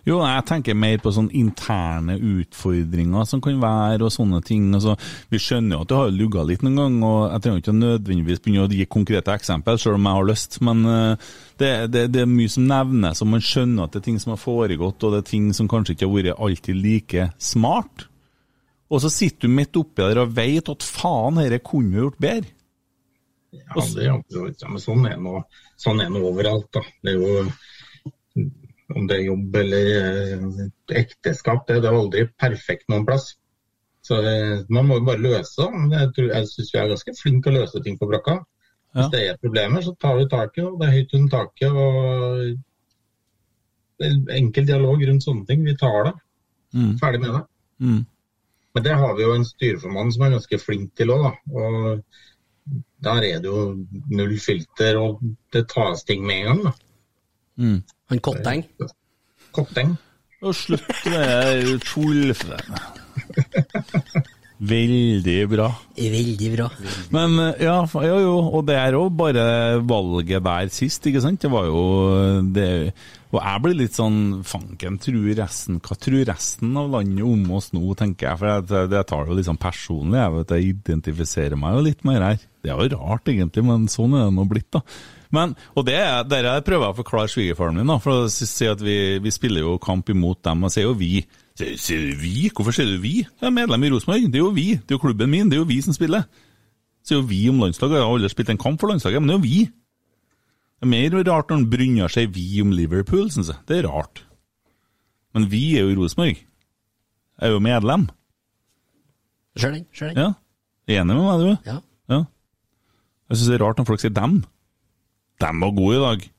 Jo, 0.07 0.21
jeg 0.23 0.43
tenker 0.47 0.75
mer 0.77 0.99
på 1.03 1.11
sånne 1.11 1.35
interne 1.35 2.15
utfordringer 2.15 3.27
som 3.27 3.41
kan 3.43 3.57
være, 3.59 4.05
og 4.07 4.13
sånne 4.13 4.39
ting. 4.45 4.69
Altså, 4.75 4.95
vi 5.31 5.39
skjønner 5.41 5.75
jo 5.75 5.83
at 5.83 5.91
det 5.91 5.99
har 5.99 6.13
lugga 6.15 6.45
litt 6.47 6.63
noen 6.63 6.79
gang, 6.79 6.97
og 7.03 7.17
jeg 7.25 7.43
trenger 7.43 7.63
ikke 7.63 7.75
nødvendigvis 7.75 8.43
begynne 8.43 8.67
å 8.67 8.71
gi 8.71 8.87
konkrete 8.87 9.35
eksempel, 9.35 9.79
selv 9.81 9.99
om 9.99 10.07
jeg 10.07 10.19
har 10.19 10.29
lyst. 10.29 10.59
Men 10.63 10.83
uh, 10.87 11.31
det, 11.59 11.71
det, 11.91 12.05
det 12.15 12.23
er 12.23 12.31
mye 12.31 12.51
som 12.51 12.67
nevnes, 12.71 13.23
og 13.23 13.31
man 13.33 13.43
skjønner 13.43 13.87
at 13.87 13.95
det 13.95 14.01
er 14.01 14.07
ting 14.09 14.21
som 14.23 14.35
har 14.35 14.43
foregått, 14.43 15.03
og 15.03 15.15
det 15.15 15.23
er 15.23 15.31
ting 15.33 15.49
som 15.55 15.71
kanskje 15.71 15.97
ikke 15.97 16.07
har 16.07 16.15
vært 16.15 16.45
alltid 16.47 16.83
like 16.83 17.29
smart. 17.51 18.07
Og 18.89 19.01
så 19.03 19.09
sitter 19.11 19.47
du 19.49 19.53
midt 19.57 19.75
oppi 19.79 20.03
der 20.05 20.21
og 20.23 20.35
vet 20.37 20.69
at 20.71 20.83
faen, 20.85 21.39
dette 21.41 21.59
kunne 21.65 21.91
vi 21.91 21.99
gjort 22.03 22.19
bedre. 22.23 22.53
Ja, 23.51 23.81
det 23.81 24.05
er. 24.05 24.21
Ja, 24.61 24.69
men 24.69 24.81
sånn 24.83 25.05
er 25.09 25.17
nå 25.23 25.41
sånn 25.79 26.01
er 26.03 26.11
det 26.13 26.21
overalt. 26.23 26.67
Da. 26.75 26.81
Det 27.03 27.13
er 27.13 27.19
jo 27.19 28.45
om 28.95 29.07
det 29.09 29.17
er 29.17 29.25
jobb 29.27 29.55
eller 29.59 29.87
eh, 29.97 30.67
ekteskap, 31.01 31.65
det, 31.67 31.81
det 31.83 31.89
er 31.89 31.97
aldri 31.97 32.21
perfekt 32.39 32.85
noen 32.91 33.03
plass. 33.07 33.33
Så 34.07 34.21
eh, 34.23 34.61
man 34.71 34.87
må 34.87 35.01
jo 35.01 35.07
bare 35.09 35.19
løse 35.25 35.65
det. 35.67 35.97
Jeg, 35.99 36.11
tror- 36.15 36.31
jeg 36.31 36.47
syns 36.53 36.71
vi 36.73 36.79
er 36.79 36.91
ganske 36.93 37.15
flinke 37.19 37.51
å 37.51 37.57
løse 37.57 37.81
ting 37.83 37.97
på 37.99 38.07
brakka. 38.07 38.37
Ja. 38.39 39.01
Hvis 39.01 39.11
det 39.11 39.23
er 39.33 39.41
problemer, 39.43 39.83
så 39.83 39.91
tar 39.99 40.15
vi 40.21 40.29
taket, 40.31 40.63
og 40.69 40.77
det 40.79 40.87
er 40.87 40.95
høyt 40.95 41.17
under 41.19 41.33
taket. 41.33 41.71
og 41.71 42.55
det 43.99 44.07
er 44.13 44.37
Enkel 44.37 44.67
dialog 44.69 45.03
rundt 45.09 45.25
sånne 45.25 45.45
ting. 45.49 45.65
Vi 45.67 45.75
tar 45.81 46.07
det. 46.07 46.13
Mm. 46.77 46.93
Ferdig 47.01 47.19
med 47.25 47.33
det. 47.35 47.43
Mm. 47.83 47.99
Men 48.77 48.83
det 48.85 48.93
har 48.93 49.15
vi 49.17 49.23
jo 49.25 49.33
en 49.33 49.45
styreformann 49.45 50.11
som 50.13 50.23
er 50.27 50.35
ganske 50.35 50.57
flink 50.61 50.91
til 50.99 51.09
òg, 51.09 51.23
da. 51.23 51.31
Og 51.57 52.75
der 53.07 53.23
er 53.25 53.39
det 53.41 53.49
jo 53.49 53.61
null 54.13 54.35
filter, 54.37 54.99
og 55.01 55.23
det 55.53 55.63
tas 55.71 56.03
ting 56.05 56.21
med 56.27 56.43
en 56.43 56.45
gang. 56.45 56.61
da. 56.67 56.73
Mm. 57.57 57.79
Han 58.13 58.21
Kotteng. 58.21 58.61
Kotteng. 59.57 59.95
Og 60.45 60.53
slutt 60.53 60.85
med 61.09 61.81
tull. 61.89 62.35
Veldig 64.69 65.39
bra. 65.49 65.71
Veldig 65.97 66.53
bra. 66.53 66.69
Men 67.17 67.33
ja, 67.57 67.79
jo, 67.81 68.15
jo, 68.27 68.37
og 68.59 68.69
det 68.69 68.77
er 68.77 68.93
jo 68.93 69.07
bare 69.09 69.47
valget 69.89 70.45
der 70.45 70.69
sist, 70.69 71.09
ikke 71.09 71.25
sant? 71.25 71.41
Det 71.41 71.49
var 71.49 71.65
jo 71.65 71.81
det 72.53 72.93
Og 73.33 73.41
jeg 73.41 73.61
blir 73.63 73.75
litt 73.75 73.97
sånn 73.97 74.19
Fanken, 74.47 74.97
tror 75.03 75.27
resten 75.35 75.81
Hva 75.83 75.97
tror 75.99 76.23
resten 76.29 76.77
av 76.79 76.93
landet 76.93 77.25
om 77.27 77.43
oss 77.57 77.73
nå, 77.75 77.83
tenker 77.99 78.29
jeg. 78.29 78.39
For 78.39 78.51
jeg, 78.53 78.89
det 78.93 79.03
tar 79.09 79.25
det 79.25 79.33
jo 79.33 79.39
litt 79.39 79.49
sånn 79.49 79.59
personlig. 79.61 80.21
Jeg 80.21 80.35
vet, 80.37 80.53
jeg 80.55 80.71
identifiserer 80.77 81.59
meg 81.59 81.75
jo 81.75 81.85
litt 81.89 82.07
mer 82.07 82.23
her. 82.23 82.39
Det 82.63 82.71
er 82.71 82.79
jo 82.79 82.97
rart, 82.97 83.27
egentlig, 83.31 83.63
men 83.67 83.87
sånn 83.91 84.15
er 84.15 84.27
det 84.27 84.35
nå 84.37 84.47
blitt, 84.49 84.69
da. 84.75 84.81
Men, 85.35 85.57
og 85.75 85.83
det 85.87 85.97
er 85.99 86.23
der 86.27 86.47
jeg 86.47 86.63
prøver 86.67 86.93
å 86.93 86.95
forklare 87.01 87.31
svigerfaren 87.31 87.75
min, 87.75 87.89
da, 87.91 87.97
for 88.03 88.23
å 88.23 88.29
si 88.31 88.67
at 88.69 88.79
vi, 88.83 89.17
vi 89.23 89.33
spiller 89.35 89.65
jo 89.65 89.75
kamp 89.83 90.07
imot 90.13 90.39
dem, 90.47 90.63
og 90.63 90.71
sier 90.71 90.87
jo 90.87 90.95
vi. 90.97 91.25
Sier 91.59 91.75
sier 91.81 92.03
du 92.05 92.21
vi? 92.21 92.47
Hvorfor 92.53 92.75
sier 92.75 92.87
du 92.87 92.99
vi? 93.03 93.17
Jeg 93.25 93.49
er 93.49 93.55
medlem 93.55 93.83
i 93.83 93.91
Rosenborg, 93.91 94.29
det 94.31 94.39
er 94.39 94.45
jo 94.45 94.53
vi. 94.55 94.69
Det 94.79 94.93
er 94.93 94.97
jo 94.97 95.03
klubben 95.03 95.31
min, 95.31 95.51
det 95.51 95.59
er 95.59 95.63
jo 95.65 95.69
vi 95.69 95.81
som 95.83 95.95
spiller. 95.95 96.27
Så 97.03 97.15
er 97.15 97.21
jo 97.21 97.27
vi 97.27 97.41
om 97.51 97.59
landslaget, 97.63 97.99
jeg 97.99 98.07
har 98.07 98.15
aldri 98.15 98.31
spilt 98.31 98.53
en 98.55 98.61
kamp 98.61 98.79
for 98.79 98.91
landslaget, 98.91 99.23
men 99.23 99.31
det 99.31 99.35
er 99.35 99.41
jo 99.41 99.47
vi. 99.47 99.59
Det 100.77 100.85
er 100.85 100.91
mer 100.91 101.15
rart 101.25 101.49
når 101.49 101.57
han 101.57 101.69
brynjer 101.71 102.11
seg 102.13 102.33
vi 102.35 102.45
om 102.61 102.69
Liverpool, 102.75 103.31
syns 103.33 103.49
jeg. 103.49 103.57
Det 103.65 103.79
er 103.79 103.87
rart. 103.89 104.21
Men 105.33 105.47
vi 105.49 105.63
er 105.79 105.87
jo 105.87 106.03
Rosenborg. 106.03 106.37
Jeg 106.37 107.47
er 107.49 107.53
jo 107.55 107.61
medlem. 107.65 108.05
Ser 109.57 109.73
den, 109.73 109.87
ser 109.93 110.13
den. 110.13 110.21
Ja. 110.21 110.99
Enig 110.99 111.17
med 111.17 111.25
meg, 111.25 111.41
du? 111.41 111.69
Ja. 111.71 111.79
Ja. 112.13 112.19
Jeg 113.27 113.39
syns 113.39 113.49
det 113.49 113.57
er 113.57 113.65
rart 113.65 113.81
når 113.81 113.89
folk 113.89 114.05
sier 114.05 114.13
dem. 114.13 114.39
Dem 115.41 115.65
var 115.65 115.73
gode 115.77 115.97
i 115.97 116.03
dag. 116.05 116.29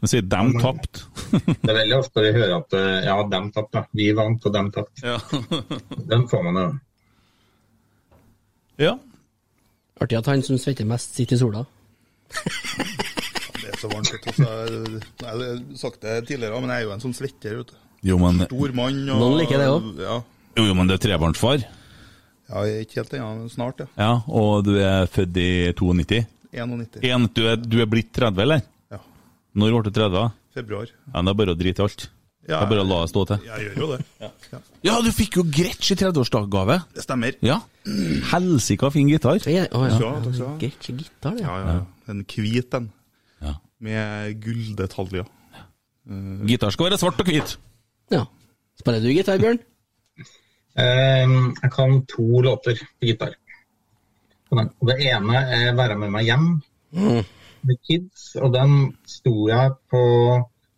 Men 0.00 0.12
sier 0.12 0.26
dem 0.32 0.56
tapt. 0.60 1.04
Det 1.32 1.70
er 1.70 1.78
veldig 1.78 1.96
ofte 2.00 2.24
vi 2.24 2.32
hører 2.36 2.56
at 2.58 2.74
eh, 2.76 3.06
ja, 3.06 3.14
dem 3.36 3.52
tapte. 3.52 3.84
Vi 3.96 4.10
vant, 4.16 4.44
og 4.48 4.56
dem 4.56 4.72
tapte. 4.72 5.04
ja. 5.04 5.20
Den 6.10 6.28
får 6.28 6.44
man 6.48 6.60
jo. 6.60 6.66
ja. 8.88 8.98
Artig 10.00 10.18
at 10.18 10.28
han 10.32 10.42
som 10.42 10.58
svetter 10.58 10.88
mest, 10.88 11.14
sitter 11.16 11.36
i 11.36 11.40
sola. 11.44 11.64
Så 13.84 13.90
varmt. 13.92 14.10
vet 14.14 14.24
du, 14.24 14.32
så 14.38 14.50
jeg, 14.50 15.00
jeg 15.20 15.30
har 15.30 15.62
sagt 15.80 16.04
det 16.04 16.18
tidligere, 16.30 16.60
men 16.64 16.72
jeg 16.72 16.84
er 16.84 16.86
jo 16.88 16.92
en 16.96 17.02
sånn 17.04 17.16
svetter. 17.16 17.58
vet 17.60 17.72
du. 17.74 17.80
Jo, 18.04 18.18
men, 18.20 18.44
Stor 18.48 18.72
mann. 18.76 19.00
Og, 19.12 19.20
Noen 19.20 19.38
liker 19.42 19.60
det 19.60 19.70
òg. 19.72 19.90
Ja. 20.00 20.18
jo, 20.58 20.66
jo, 20.70 20.76
men 20.76 20.88
det 20.88 20.98
er 20.98 21.02
trebarnsfar. 21.06 21.64
ja, 21.64 22.64
jeg 22.68 22.78
er 22.78 22.86
ikke 22.86 23.00
helt 23.02 23.14
ennå, 23.18 23.30
men 23.42 23.52
snart, 23.52 23.84
ja. 23.84 23.88
Ja, 24.00 24.10
og 24.28 24.64
du 24.66 24.74
er 24.80 25.08
født 25.12 25.40
i 25.40 25.50
92. 25.76 26.24
91. 26.54 27.00
En, 27.10 27.28
du, 27.34 27.44
er, 27.50 27.56
du 27.60 27.80
er 27.82 27.88
blitt 27.90 28.12
30, 28.14 28.42
eller? 28.44 28.60
Ja. 28.92 29.00
Når 29.58 29.78
ble 29.78 29.88
du 29.88 29.96
30? 30.00 30.28
Februar. 30.54 30.92
Ja, 31.10 31.22
det 31.24 31.32
er 31.32 31.40
bare 31.40 31.54
å 31.56 31.58
drite 31.58 31.82
i 31.82 31.86
alt. 31.88 32.04
Ja, 32.44 32.58
det 32.60 32.66
er 32.66 32.70
bare 32.74 32.82
å 32.84 32.86
la 32.86 32.98
det 33.00 33.10
stå 33.10 33.22
til. 33.30 33.46
Jeg 33.48 33.64
gjør 33.64 33.78
jo 33.80 33.86
det. 33.94 33.98
Ja. 34.20 34.58
Ja, 34.84 34.94
du 35.00 35.08
fikk 35.16 35.38
jo 35.38 35.46
Gretsch 35.48 35.94
i 35.94 35.96
30-årsdagsgave. 35.96 36.76
Det 36.92 37.04
stemmer. 37.06 37.38
Ja. 37.44 37.56
Helsika 38.34 38.90
fin 38.92 39.08
gitar. 39.08 39.40
Ja, 39.48 39.64
å, 39.72 39.86
ja. 39.88 39.96
Ja, 39.96 40.10
takk 40.20 40.36
skal 40.36 40.42
du 40.42 40.50
ha. 40.50 40.56
Gretsch 40.60 40.90
gitar, 40.92 41.38
det. 41.38 41.46
Ja, 41.46 41.54
ja, 41.62 41.76
ja. 41.78 42.12
En 42.12 42.20
hvit 42.28 42.76
en. 42.76 42.90
Med 43.84 44.34
gulldetaljer. 44.42 45.28
Gitar 46.48 46.72
skal 46.74 46.90
være 46.90 47.00
svart 47.00 47.20
og 47.20 47.28
hvit. 47.28 47.54
Ja. 48.12 48.24
Spiller 48.80 49.00
du 49.00 49.12
gitar, 49.12 49.40
Bjørn? 49.40 49.60
Uh, 50.74 51.54
jeg 51.62 51.70
kan 51.72 52.00
to 52.10 52.40
låter 52.44 52.80
på 52.80 53.08
gitar. 53.08 53.36
Og 54.54 54.86
Det 54.86 54.96
ene 55.00 55.36
er 55.36 55.74
'Være 55.74 55.98
med 55.98 56.10
meg 56.10 56.24
hjem' 56.24 56.62
med 57.62 57.76
Kids. 57.86 58.34
Og 58.36 58.52
den 58.54 58.96
sto 59.06 59.48
jeg 59.48 59.72
på 59.90 60.02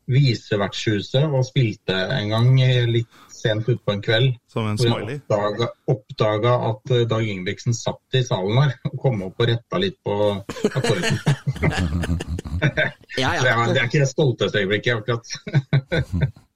Visevertshuset 0.06 1.24
og 1.24 1.44
spilte 1.44 1.94
en 2.20 2.28
gang 2.28 2.60
litt 2.90 3.08
sent 3.46 3.70
utpå 3.72 3.94
en 3.94 4.02
kveld. 4.04 4.36
Som 4.52 4.68
en 4.68 4.76
Hvor 4.80 4.90
smiley. 4.90 5.16
jeg 5.16 5.22
oppdaga, 5.22 5.70
oppdaga 5.94 6.54
at 6.72 6.94
eh, 6.96 7.06
Dag 7.08 7.28
Ingebrigtsen 7.30 7.76
satt 7.78 8.18
i 8.18 8.24
salen 8.26 8.58
her 8.60 8.74
og 8.90 8.98
kom 9.02 9.22
opp 9.28 9.40
og 9.40 9.50
retta 9.52 9.80
litt 9.82 9.98
på 10.04 10.18
akkorden. 10.74 11.20
Ja, 13.16 13.30
Så 13.36 13.46
jeg, 13.46 13.52
ja. 13.52 13.66
det 13.72 13.80
er 13.80 13.86
ikke 13.88 14.02
det 14.02 14.10
stolteste 14.10 14.60
øyeblikket, 14.60 14.98
akkurat. 15.00 15.24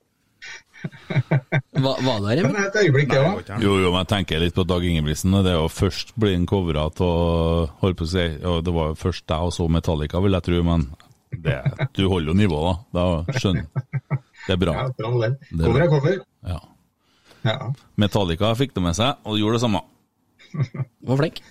Hva, 1.77 1.93
var 2.01 2.23
det 2.25 2.39
der, 2.39 2.47
Men 2.47 2.55
det 2.55 2.61
er 2.63 2.69
et 2.71 2.79
øyeblikk, 2.87 3.11
det 3.11 3.21
Nei, 3.21 3.43
det 3.45 3.53
var. 3.53 3.63
Jo, 3.65 3.75
jo, 3.83 3.91
men 3.93 4.01
jeg 4.01 4.11
tenker 4.15 4.41
litt 4.41 4.57
på 4.57 4.65
Dag 4.69 4.85
Ingebrigtsen. 4.87 5.37
Det 5.45 5.53
er 5.53 5.59
jo 5.59 5.69
først 5.73 6.15
blir 6.21 6.35
han 6.37 6.47
covra 6.49 6.87
av 6.89 7.03
å 7.05 8.09
si 8.09 8.25
ja, 8.25 8.55
Det 8.65 8.75
var 8.77 8.93
jo 8.93 8.99
først 9.01 9.27
deg 9.29 9.49
og 9.49 9.55
så 9.57 9.69
Metallica, 9.73 10.23
vil 10.25 10.37
jeg 10.39 10.47
tro, 10.49 10.63
men 10.67 10.87
det, 11.31 11.59
du 11.97 12.07
holder 12.11 12.33
jo 12.33 12.37
nivået, 12.41 12.81
da. 12.97 13.05
Da 13.29 13.39
skjønner. 13.39 13.69
Det 14.47 14.57
er 14.57 14.61
bra. 14.61 14.77
Ja, 14.79 14.89
bra. 14.97 15.31
Det 15.31 15.61
er 15.61 15.67
Cover 15.67 15.85
er 15.85 15.93
cover. 15.93 16.21
Ja. 16.49 16.61
Ja. 17.47 17.73
Metallica 18.01 18.53
fikk 18.59 18.75
det 18.77 18.85
med 18.85 18.97
seg, 18.99 19.21
og 19.25 19.39
gjorde 19.41 19.59
det 19.59 19.65
samme. 19.65 19.83
Var 21.09 21.21
flink. 21.21 21.43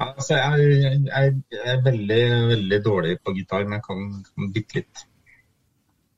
Altså, 0.00 0.38
jeg, 0.38 0.70
jeg, 0.80 1.34
jeg 1.52 1.74
er 1.74 1.84
veldig, 1.84 2.22
veldig 2.54 2.80
dårlig 2.84 3.18
på 3.24 3.36
gitar, 3.36 3.66
men 3.66 3.78
jeg 3.78 3.86
kan, 3.86 4.08
kan 4.32 4.50
bitte 4.54 4.80
litt. 4.80 5.04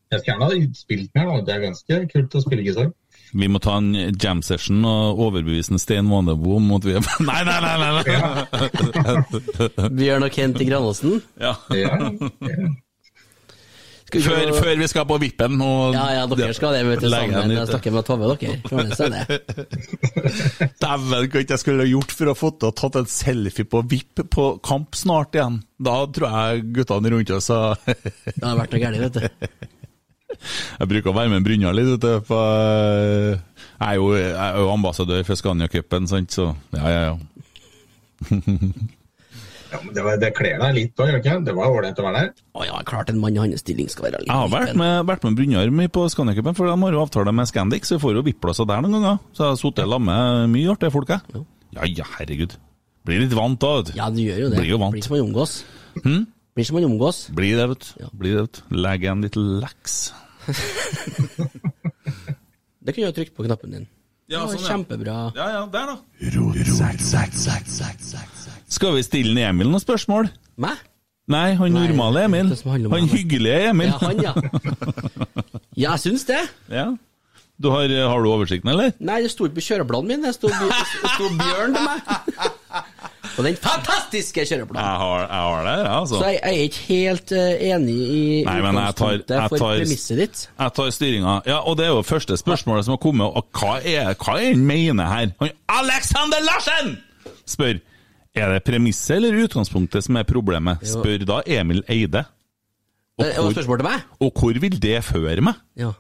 Jeg 0.08 0.22
skulle 0.22 0.34
gjerne 0.38 0.48
ha 0.48 0.78
spilt 0.78 1.10
mer, 1.18 1.28
da. 1.28 1.44
Det 1.44 1.54
er 1.54 1.64
ganske 1.66 2.00
kult 2.14 2.38
å 2.38 2.44
spille 2.44 2.64
gitar. 2.64 2.88
Vi 3.36 3.48
må 3.52 3.60
ta 3.60 3.74
en 3.76 3.92
jam 4.16 4.40
session 4.46 4.80
og 4.88 5.20
overbevise 5.26 5.68
Stein 5.68 5.82
Sten 5.82 6.08
Vanebo 6.08 6.56
om 6.56 6.70
at 6.78 6.86
vi 6.88 6.94
er 6.96 7.04
Nei, 7.28 7.42
nei, 7.44 7.58
nei! 7.60 7.76
nei, 7.82 7.90
nei. 8.08 9.88
Bjørn 10.00 10.24
og 10.24 10.32
Kent 10.32 10.62
i 10.64 10.68
Granåsen. 10.70 11.18
Ja. 11.36 11.56
Ja, 11.76 12.12
ja. 12.40 12.68
Før, 14.08 14.38
jo... 14.40 14.54
før 14.56 14.78
vi 14.80 14.86
skal 14.88 15.04
på 15.08 15.18
vippen 15.20 15.58
og 15.60 15.92
Ja, 15.92 16.04
ja, 16.16 16.22
dere 16.30 16.54
skal 16.56 16.78
det, 16.78 16.84
vet 16.88 17.02
du, 17.04 17.08
sammen. 17.12 17.52
Jeg 17.52 17.68
snakker 17.68 17.92
med 17.92 18.06
Tove, 18.08 18.30
dere. 18.40 19.38
Dæven, 20.82 21.08
hva 21.12 21.26
ikke 21.28 21.52
jeg 21.52 21.60
skulle 21.60 21.88
gjort 21.90 22.14
for 22.16 22.32
å 22.32 22.36
få 22.38 22.52
til 22.56 22.70
å 22.70 22.76
tatt 22.80 22.96
en 23.02 23.10
selfie 23.12 23.68
på 23.68 23.82
VIP 23.90 24.24
på 24.32 24.46
kamp 24.64 24.96
snart 24.96 25.36
igjen. 25.36 25.60
Da 25.76 25.98
tror 26.08 26.38
jeg 26.40 26.64
guttene 26.78 27.12
rundt 27.12 27.34
oss 27.36 27.50
har 27.52 27.76
Det 27.84 28.40
har 28.40 28.56
vært 28.62 28.76
noe 28.76 28.82
galt, 28.86 29.04
vet 29.04 29.20
du. 29.20 29.26
Jeg 30.78 30.86
bruker 30.90 31.10
å 31.10 31.16
være 31.16 31.32
med 31.32 31.42
Brynjar 31.42 31.74
litt, 31.74 31.88
vet 31.96 32.04
du. 32.04 32.26
For 32.28 32.44
jeg 33.32 33.88
er 33.88 33.96
jo, 33.96 34.10
jeg 34.14 34.36
er 34.44 34.60
jo 34.60 34.68
ambassadør 34.70 35.24
for 35.26 35.40
Scania-cupen, 35.40 36.06
sant, 36.10 36.36
så 36.36 36.52
ja, 36.76 36.92
ja, 36.92 37.00
ja. 37.08 38.38
Ja, 39.72 39.78
men 39.84 39.92
det, 39.94 40.02
var- 40.04 40.16
det 40.22 40.30
kler 40.36 40.56
deg 40.62 40.74
litt 40.78 40.94
òg, 41.00 41.10
gjør 41.10 41.18
det 41.18 41.24
ikke? 41.26 41.44
Det 41.44 41.54
var 41.58 41.74
ålreit 41.74 41.98
å 42.00 42.04
være 42.06 42.20
der. 42.22 42.30
Å 42.56 42.64
ja, 42.68 42.78
klart 42.88 43.10
en 43.12 43.18
mann 43.20 43.36
i 43.36 43.42
hans 43.42 43.60
stilling 43.60 43.88
skal 43.92 44.08
være 44.08 44.22
litt 44.22 44.30
Jeg 44.30 44.38
har 44.42 44.48
vært 44.54 44.74
med, 44.80 44.94
vært 45.10 45.26
med 45.28 45.36
Brynjarm 45.36 45.82
på 45.92 46.06
Scandiacupen, 46.12 46.56
for 46.56 46.70
de 46.70 46.76
har 46.82 46.96
jo 46.96 47.02
avtale 47.04 47.34
med 47.36 47.50
Scandic, 47.50 47.84
så 47.84 47.98
vi 47.98 48.04
får 48.06 48.16
jo 48.18 48.22
VIP-plasser 48.30 48.66
der 48.70 48.80
noen 48.86 48.96
ganger. 48.96 49.18
Så 49.36 49.44
jeg 49.44 49.50
har 49.52 49.60
sittet 49.60 49.84
sammen 49.92 50.08
med 50.08 50.54
mye 50.56 50.72
artige 50.72 50.94
folk, 50.94 51.12
jeg. 51.12 51.44
Ja 51.76 51.84
ja, 52.00 52.06
herregud. 52.18 52.56
Blir 53.04 53.20
litt 53.26 53.34
vant 53.36 53.60
da, 53.60 53.74
vet 53.78 53.90
du. 53.92 53.98
Ja, 54.00 54.08
du 54.12 54.20
gjør 54.24 54.40
jo 54.46 54.48
det. 54.54 54.58
Blir 54.62 54.70
jo 54.72 54.78
vant. 54.80 54.92
Blir 54.96 55.04
som 55.04 55.14
man 55.16 55.26
omgås. 55.28 55.52
Hm? 56.04 56.24
Blir 56.56 56.64
som 56.66 56.74
man 56.80 56.88
omgås. 56.88 57.18
Blir 57.36 57.56
det, 57.60 57.68
vet 57.74 57.84
du. 57.92 58.08
Blir 58.22 58.34
det, 58.38 58.42
vet 58.48 58.58
du. 58.58 58.76
Legg 58.88 59.04
en 59.12 59.22
litt 59.28 59.36
laks. 59.36 59.98
Det 62.88 62.94
kunne 62.96 63.04
du 63.04 63.10
ha 63.10 63.16
trykt 63.16 63.34
på 63.36 63.44
knappen 63.44 63.74
din. 63.74 63.86
Ja, 64.32 64.42
sånn, 64.48 64.60
ja. 64.62 64.68
Kjempebra. 64.72 65.16
Ja, 65.36 65.46
ja, 65.58 65.62
der 65.72 65.90
da. 65.92 65.96
Skal 68.68 68.94
vi 68.98 69.02
stille 69.06 69.48
Emil 69.48 69.70
noen 69.70 69.82
spørsmål? 69.82 70.28
Meg? 70.60 70.80
Nei, 71.28 71.52
han 71.58 71.74
Nei, 71.76 71.88
normale 71.90 72.24
Emil. 72.24 72.48
det 72.52 72.62
Han 72.64 73.08
hyggelige 73.08 73.68
Emil. 73.70 73.92
Ja, 73.92 73.98
han, 74.00 74.22
ja. 74.22 74.32
Ja, 75.78 75.92
jeg 75.92 76.00
syns 76.02 76.24
det. 76.26 76.40
Ja. 76.72 76.88
Du 77.58 77.68
har, 77.70 77.90
har 77.90 78.22
du 78.22 78.28
oversikten, 78.30 78.70
eller? 78.70 78.92
Nei, 79.02 79.20
det 79.22 79.30
sto 79.32 79.46
ikke 79.46 79.58
på 79.58 79.64
kjøreplanen 79.66 80.10
min. 80.10 80.24
Det 80.26 80.32
sto, 80.34 80.50
sto 80.50 81.28
Bjørn 81.38 81.74
til 81.76 81.84
meg. 81.84 82.00
Og 83.38 83.44
den 83.46 83.58
fantastiske 83.62 84.42
kjøreplanen. 84.48 84.82
Jeg 84.82 84.98
har, 85.02 85.20
jeg 85.20 85.42
har 85.46 85.66
det, 85.66 85.74
ja, 85.84 85.92
altså. 86.00 86.18
Så 86.18 86.30
jeg, 86.32 86.38
jeg 86.42 86.58
er 86.58 86.70
ikke 86.70 86.84
helt 86.88 87.32
eh, 87.38 87.66
enig 87.68 87.96
i 87.98 88.22
Nei, 88.48 88.56
men 88.64 88.78
jeg 88.82 88.96
tar, 88.98 89.12
jeg 89.22 89.52
for 89.52 89.62
premisset 89.62 90.18
ditt. 90.22 90.40
jeg 90.58 90.74
tar 90.78 90.90
styringa. 90.96 91.34
Ja, 91.46 91.58
og 91.62 91.76
det 91.78 91.86
er 91.86 91.92
jo 91.92 92.00
første 92.06 92.38
spørsmålet 92.40 92.88
som 92.88 92.96
har 92.96 93.02
kommet. 93.02 93.26
Og 93.38 93.46
hva 93.60 93.76
er 93.78 94.10
er 94.14 94.16
han 94.30 94.64
mener 94.66 95.12
her? 95.12 95.30
Han, 95.42 95.54
Alexander 95.78 96.42
Larsen! 96.48 96.96
Spør. 97.46 97.78
Er 98.38 98.52
det 98.54 98.64
premisset 98.66 99.16
eller 99.16 99.38
utgangspunktet 99.44 100.04
som 100.06 100.18
er 100.20 100.26
problemet? 100.28 100.82
Spør 100.86 101.24
da 101.26 101.40
Emil 101.46 101.82
Eide. 101.90 102.24
Og 103.18 103.26
hvor, 103.26 103.50
spørsmål 103.56 103.80
til 103.80 103.88
meg? 103.88 104.02
og 104.22 104.32
hvor 104.38 104.60
vil 104.62 104.76
det 104.82 104.98
føre 105.04 105.42
meg? 105.42 105.56
Ja. 105.76 105.90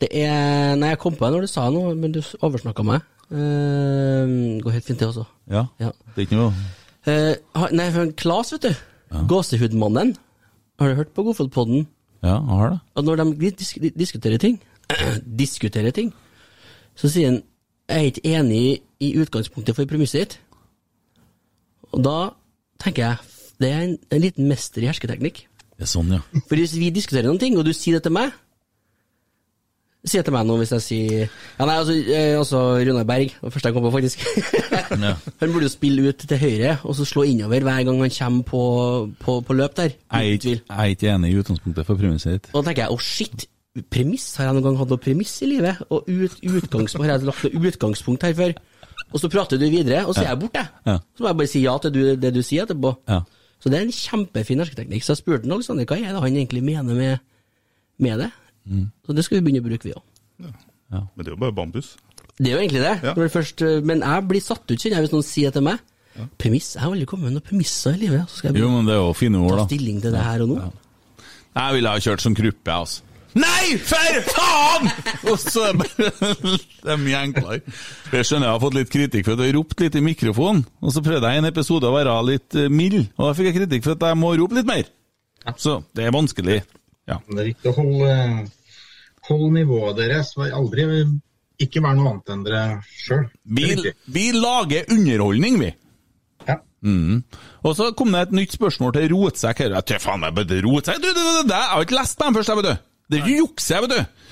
Det 0.00 0.08
er 0.12 0.74
Nei, 0.76 0.90
jeg 0.92 0.98
kom 1.00 1.14
på 1.16 1.24
det 1.24 1.32
når 1.32 1.46
du 1.46 1.48
sa 1.48 1.70
noe, 1.72 1.94
men 1.96 2.12
du 2.12 2.20
oversnakka 2.44 2.84
meg. 2.84 3.06
Uh, 3.32 4.60
går 4.62 4.76
helt 4.76 4.84
fint, 4.84 5.00
det 5.00 5.08
også. 5.08 5.24
Ja, 5.50 5.64
Ja. 5.80 5.90
det 6.14 6.20
er 6.20 6.26
ikke 6.28 6.38
noe 6.38 6.52
uh, 7.08 7.66
nei, 7.72 7.88
Klas, 8.20 8.52
vet 8.52 8.68
du. 8.68 8.84
Gåsehudmannen. 9.30 10.14
Har 10.78 10.88
du 10.88 10.94
hørt 10.94 11.14
på 11.16 11.24
Godfotpodden? 11.24 11.86
Ja, 12.22 12.36
jeg 12.36 12.58
har 12.60 12.70
det. 12.70 12.78
Og 12.94 13.04
når 13.04 13.16
de 13.16 13.50
disk 13.50 13.78
diskuterer 13.96 14.38
ting, 14.38 14.60
diskuterer 15.42 15.90
ting, 15.90 16.12
så 16.96 17.08
sier 17.08 17.32
han 17.32 17.42
jeg 17.86 17.96
er 18.02 18.08
ikke 18.10 18.34
enig 18.34 18.80
i 19.00 19.12
utgangspunktet 19.20 19.76
for 19.76 19.86
premisset 19.86 20.18
ditt. 20.24 20.40
Og 21.96 22.04
da 22.04 22.16
tenker 22.82 23.06
jeg 23.06 23.32
det 23.56 23.68
er 23.72 23.84
en, 23.86 23.94
en 24.12 24.20
liten 24.20 24.48
mester 24.50 24.84
i 24.84 24.90
hersketeknikk. 24.90 25.46
Det 25.76 25.86
er 25.86 25.88
sånn, 25.88 26.12
ja. 26.12 26.22
For 26.48 26.60
hvis 26.60 26.74
vi 26.76 26.90
diskuterer 26.92 27.28
noen 27.28 27.40
ting, 27.40 27.56
og 27.56 27.64
du 27.64 27.72
sier 27.76 27.98
det 27.98 28.06
til 28.06 28.14
meg 28.16 28.34
Si 30.06 30.14
det 30.14 30.28
til 30.28 30.36
meg 30.36 30.44
nå 30.46 30.54
hvis 30.60 30.70
jeg 30.70 30.82
sier 30.84 31.22
Ja, 31.26 31.66
nei, 31.66 31.74
altså, 31.80 31.94
eh, 31.98 32.36
altså 32.38 32.60
Runar 32.78 33.06
Berg, 33.08 33.32
det 33.40 33.50
første 33.50 33.72
jeg 33.72 33.74
kom 33.74 33.86
på, 33.88 33.94
faktisk. 33.96 34.22
Ja. 35.02 35.16
Han 35.40 35.50
burde 35.50 35.66
jo 35.66 35.72
spille 35.72 36.04
ut 36.08 36.22
til 36.30 36.38
høyre, 36.38 36.76
og 36.86 36.94
så 36.94 37.04
slå 37.04 37.24
innover 37.26 37.64
hver 37.66 37.82
gang 37.84 37.98
han 38.00 38.12
kommer 38.14 38.44
på, 38.46 38.60
på, 39.18 39.34
på 39.42 39.56
løp 39.58 39.74
der. 39.76 39.96
Jeg 40.12 40.38
er 40.70 40.92
ikke, 40.92 41.10
enig 41.10 41.32
i 41.32 41.40
utgangspunktet 41.40 41.88
for 41.88 41.98
premisset 41.98 42.36
ditt. 42.36 42.46
Og 42.52 42.60
da 42.62 42.68
tenker 42.70 42.84
jeg, 42.84 42.94
å 42.94 43.02
shit, 43.02 43.48
premiss, 43.92 44.28
har 44.38 44.46
jeg 44.46 44.56
noen 44.56 44.68
gang 44.68 44.78
hatt 44.78 44.94
noe 44.94 45.02
premiss 45.02 45.34
i 45.42 45.50
livet? 45.50 45.82
Og 45.90 46.06
ut, 46.06 46.38
utgangspunkt, 46.38 47.02
har 47.02 47.16
jeg 47.16 47.26
lagt 47.26 47.44
noe 47.48 47.72
utgangspunkt 47.72 48.28
her 48.28 48.38
før? 48.38 48.54
Og 49.16 49.22
så 49.22 49.30
prater 49.32 49.60
du 49.60 49.64
videre, 49.72 50.04
og 50.04 50.12
så 50.12 50.26
er 50.26 50.34
jeg 50.34 50.40
borte. 50.42 50.62
Ja. 50.84 50.98
Så 51.16 51.24
må 51.24 51.30
jeg 51.30 51.38
bare 51.40 51.50
si 51.50 51.62
ja 51.64 51.76
til 51.80 51.94
du, 51.94 52.00
det 52.20 52.32
du 52.36 52.42
sier 52.44 52.66
etterpå. 52.66 52.92
Ja. 53.08 53.22
Så 53.62 53.72
det 53.72 53.78
er 53.78 53.86
en 53.86 53.94
kjempefin 53.96 54.60
hersketeknikk. 54.60 55.04
Så 55.06 55.14
jeg 55.14 55.22
spurte 55.22 55.48
Alexander, 55.48 55.88
hva 55.88 55.96
er 55.96 56.12
det 56.12 56.20
han 56.20 56.36
egentlig 56.36 56.62
mener 56.66 56.98
med, 56.98 57.24
med 58.04 58.20
det? 58.26 58.30
Mm. 58.68 58.90
Så 59.06 59.16
det 59.16 59.24
skal 59.24 59.38
vi 59.38 59.46
begynne 59.46 59.64
å 59.64 59.68
bruke, 59.70 59.88
vi 59.88 59.96
òg. 59.96 60.04
Men 60.92 61.22
det 61.22 61.30
er 61.30 61.34
jo 61.34 61.40
bare 61.40 61.56
bambus. 61.56 61.94
Det 62.36 62.50
er 62.50 62.58
jo 62.58 62.60
egentlig 62.60 62.84
det. 62.84 62.96
Ja. 63.08 63.14
Det 63.16 63.30
først, 63.32 63.64
men 63.88 64.04
jeg 64.04 64.26
blir 64.28 64.44
satt 64.44 64.66
ut, 64.68 64.76
kjenner 64.76 64.98
jeg, 64.98 65.06
hvis 65.06 65.14
noen 65.16 65.26
sier 65.26 65.54
til 65.54 65.64
meg 65.64 65.80
Premiss? 66.40 66.70
Jeg 66.76 66.80
har 66.80 66.92
aldri 66.94 67.06
kommet 67.08 67.28
med 67.28 67.36
noen 67.36 67.44
premisser 67.44 67.96
i 67.96 68.06
livet. 68.06 68.22
Så 68.30 68.40
skal 68.40 68.54
jeg 68.54 68.62
Jo, 68.64 68.70
men 68.72 68.86
det 68.88 68.94
er 68.94 69.02
jo 69.02 69.10
fine 69.16 69.40
ord, 69.42 69.58
ta 69.60 69.66
stilling 69.68 69.98
til 70.04 70.14
det 70.14 70.22
her 70.24 70.44
og 70.44 70.52
nå. 70.52 70.70
Jeg 71.56 71.76
ville 71.76 71.92
ha 71.92 72.00
kjørt 72.06 72.24
som 72.24 72.36
gruppe, 72.36 72.72
altså. 72.72 73.15
Nei, 73.36 73.76
for 73.84 74.20
faen! 74.30 74.88
Og 75.28 75.36
så 75.42 75.66
er 75.68 75.76
det 75.76 76.92
er 76.94 77.00
mye 77.00 77.22
enklere. 77.26 77.58
Jeg 78.14 78.28
skjønner 78.28 78.48
jeg 78.48 78.54
har 78.54 78.62
fått 78.62 78.76
litt 78.78 78.92
kritikk 78.92 79.26
for 79.26 79.36
at 79.36 79.42
jeg 79.44 79.52
har 79.52 79.58
ropt 79.58 79.82
litt 79.82 79.98
i 79.98 80.04
mikrofonen. 80.04 80.62
Og 80.80 80.94
så 80.94 81.02
prøvde 81.04 81.28
jeg 81.28 81.36
i 81.36 81.42
en 81.42 81.50
episode 81.50 81.88
å 81.88 81.94
være 81.96 82.14
litt 82.30 82.56
eh, 82.56 82.70
mild, 82.72 83.10
og 83.18 83.28
da 83.28 83.34
fikk 83.36 83.50
jeg 83.50 83.58
kritikk 83.58 83.84
for 83.84 83.96
at 83.96 84.06
jeg 84.08 84.20
må 84.20 84.32
rope 84.40 84.56
litt 84.56 84.70
mer. 84.70 84.88
Så 85.60 85.78
det 85.94 86.06
er 86.06 86.16
vanskelig. 86.16 86.62
Ja. 87.06 87.20
Det 87.28 87.38
er 87.42 87.50
viktig 87.52 87.70
å 87.70 87.76
holde, 87.76 88.16
holde 89.28 89.52
nivået 89.60 90.00
deres. 90.00 90.32
Aldri 90.40 90.88
ikke 91.62 91.82
være 91.84 92.00
noe 92.00 92.14
annet 92.14 92.32
enn 92.34 92.46
dere 92.46 92.64
sjøl. 92.88 93.28
Vi, 93.58 93.68
vi 94.16 94.26
lager 94.34 94.88
underholdning, 94.92 95.60
vi. 95.62 95.70
Ja. 96.48 96.58
Mm. 96.86 97.22
Og 97.66 97.76
så 97.78 97.92
kom 97.98 98.12
det 98.16 98.26
et 98.26 98.36
nytt 98.40 98.56
spørsmål 98.56 98.96
til 98.96 99.08
rotsekk 99.14 99.64
her. 99.64 99.78
Jeg 99.78 100.02
faen 100.02 100.26
jeg, 100.26 100.60
rotsekk. 100.66 101.00
Du, 101.04 101.08
du, 101.12 101.22
du, 101.22 101.40
du, 101.46 101.54
jeg 101.54 101.72
har 101.72 101.86
ikke 101.86 102.00
lest 102.00 102.18
på 102.18 102.28
dem 102.28 102.40
først, 102.40 102.52
jeg, 102.52 102.62
vet 102.62 102.70
du. 102.72 102.84
Det 103.10 103.20
er 103.22 103.32
jukse, 103.36 103.74
jeg, 103.74 103.86
vet 103.86 103.94
du. 103.94 104.22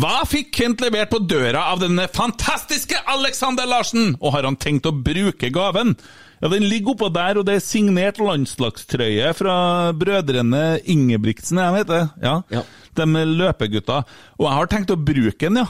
Hva 0.00 0.24
fikk 0.26 0.48
Kent 0.56 0.80
levert 0.82 1.12
på 1.12 1.20
døra 1.22 1.68
av 1.70 1.82
denne 1.84 2.08
fantastiske 2.10 2.98
Alexander 3.12 3.68
Larsen, 3.68 4.16
og 4.18 4.34
har 4.34 4.48
han 4.48 4.56
tenkt 4.58 4.88
å 4.90 4.94
bruke 4.96 5.52
gaven? 5.54 5.94
Ja, 6.40 6.50
Den 6.50 6.66
ligger 6.66 6.94
oppå 6.94 7.10
der, 7.14 7.38
og 7.38 7.46
det 7.46 7.58
er 7.58 7.62
signert 7.64 8.18
landslagstrøye 8.18 9.30
fra 9.38 9.54
brødrene 9.96 10.80
Ingebrigtsen, 10.90 11.60
jeg 11.62 11.76
vet 11.78 11.92
det. 11.92 12.02
Ja. 12.24 12.34
Ja. 12.52 12.64
De 12.98 13.06
løpegutta. 13.06 14.02
Og 14.40 14.48
jeg 14.48 14.56
har 14.58 14.72
tenkt 14.72 14.92
å 14.94 14.98
bruke 14.98 15.46
den, 15.46 15.62
ja. 15.62 15.68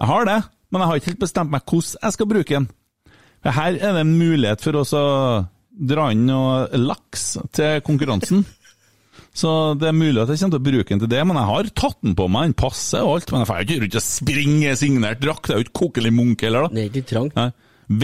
Jeg 0.00 0.10
har 0.10 0.26
det, 0.26 0.40
men 0.72 0.82
jeg 0.82 0.90
har 0.90 0.98
ikke 0.98 1.12
helt 1.12 1.22
bestemt 1.22 1.54
meg 1.54 1.62
hvordan 1.70 2.02
jeg 2.02 2.16
skal 2.16 2.30
bruke 2.32 2.58
den. 2.58 2.68
Her 3.44 3.76
er 3.76 3.94
det 3.94 4.02
en 4.02 4.16
mulighet 4.18 4.64
for 4.64 4.80
oss 4.80 4.94
å 4.96 5.06
dra 5.74 6.08
inn 6.14 6.26
noe 6.26 6.66
laks 6.80 7.34
til 7.54 7.80
konkurransen. 7.86 8.44
Så 9.34 9.50
det 9.80 9.88
er 9.90 9.96
mulig 9.98 10.20
at 10.22 10.30
jeg 10.30 10.38
kommer 10.44 10.54
til 10.54 10.62
å 10.62 10.66
bruke 10.68 10.88
den 10.92 11.00
til 11.02 11.10
det, 11.10 11.20
men 11.26 11.38
jeg 11.40 11.48
har 11.50 11.68
tatt 11.74 11.96
den 12.06 12.14
på 12.14 12.28
meg, 12.30 12.52
den 12.52 12.56
passer 12.60 13.02
og 13.02 13.16
alt. 13.16 13.32
Men 13.34 13.42
jeg 13.42 13.48
får 13.50 13.56
jo 13.60 13.66
ikke 13.66 13.78
rundt 13.82 13.98
og 13.98 14.04
springe 14.06 14.74
signert 14.78 15.22
drakt, 15.24 15.48
det 15.50 15.54
er 15.56 15.58
jo 15.62 15.66
ikke 15.66 15.78
kokelig 15.80 16.12
Munch 16.14 16.44
heller, 16.46 16.68
da. 16.68 16.74
Det 16.76 16.84
er 16.84 16.90
ikke 16.92 17.08
trang. 17.10 17.30
Nei. 17.34 17.48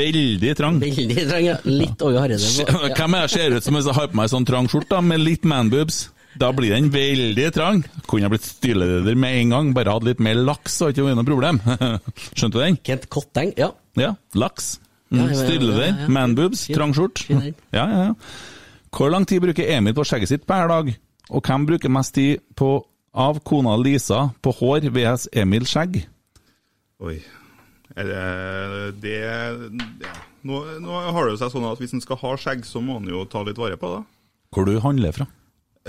Veldig 0.01 0.51
trang. 0.59 0.79
Veldig 0.83 1.23
trang, 1.31 1.45
ja. 1.47 1.55
Litt 1.65 2.03
Åge 2.05 2.21
Hareide. 2.21 2.49
ja. 2.67 2.95
Hvem 2.99 3.15
er 3.17 3.23
jeg 3.29 3.33
ser 3.37 3.55
ut 3.57 3.65
som 3.69 3.79
hvis 3.79 3.87
jeg 3.89 3.97
har 3.97 4.11
på 4.13 4.19
meg 4.21 4.33
sånn 4.35 4.49
trang 4.51 4.67
skjorte 4.69 4.99
med 5.07 5.23
litt 5.23 5.47
manboobs? 5.49 6.01
Da 6.41 6.51
blir 6.55 6.75
den 6.75 6.91
veldig 6.95 7.47
trang. 7.57 7.81
Kunne 8.11 8.27
jeg 8.29 8.35
blitt 8.35 8.45
styreleder 8.47 9.17
med 9.19 9.39
en 9.41 9.55
gang, 9.55 9.71
bare 9.75 9.95
hatt 9.97 10.05
litt 10.07 10.21
mer 10.23 10.39
laks, 10.39 10.77
så 10.79 10.87
hadde 10.89 10.99
det 10.99 11.01
ikke 11.01 11.09
vært 11.09 11.19
noe 11.23 11.31
problem. 11.31 11.63
Skjønte 12.39 12.55
du 12.59 12.61
den? 12.63 12.79
Kent 12.87 13.09
Kotteng, 13.11 13.55
ja. 13.59 13.71
Ja, 13.99 14.13
laks. 14.39 14.75
Mm, 15.11 15.31
Styreleder, 15.35 16.05
manboobs, 16.13 16.69
trang 16.71 16.93
skjorte. 16.95 17.25
Ja, 17.31 17.87
ja, 17.87 17.87
ja. 18.11 18.13
Hvor 18.95 19.11
lang 19.11 19.25
tid 19.27 19.43
bruker 19.43 19.67
Emil 19.75 19.95
på 19.97 20.05
skjegget 20.07 20.31
sitt 20.35 20.45
per 20.47 20.69
dag? 20.71 20.93
Og 21.31 21.47
hvem 21.47 21.67
bruker 21.69 21.93
mest 21.93 22.17
tid 22.17 22.43
på, 22.59 22.81
av 23.15 23.39
kona 23.47 23.77
Lisa 23.79 24.29
på 24.43 24.55
hår 24.61 24.91
VS 24.95 25.29
Emil 25.43 25.67
skjegg? 25.69 26.03
Oi. 27.01 27.21
Er 27.99 28.07
det, 28.07 28.23
det 29.03 29.17
ja. 29.19 30.15
nå, 30.47 30.61
nå 30.83 31.03
har 31.11 31.27
det 31.27 31.41
seg 31.41 31.51
sånn 31.53 31.67
at 31.71 31.81
hvis 31.83 31.95
en 31.97 32.03
skal 32.03 32.21
ha 32.21 32.37
skjegg, 32.39 32.63
så 32.67 32.83
må 32.83 33.01
en 33.01 33.11
jo 33.11 33.25
ta 33.31 33.43
litt 33.47 33.59
vare 33.59 33.79
på 33.81 33.91
det. 33.97 34.03
Hvor 34.55 34.67
du 34.67 34.77
handler 34.83 35.15
fra? 35.15 35.27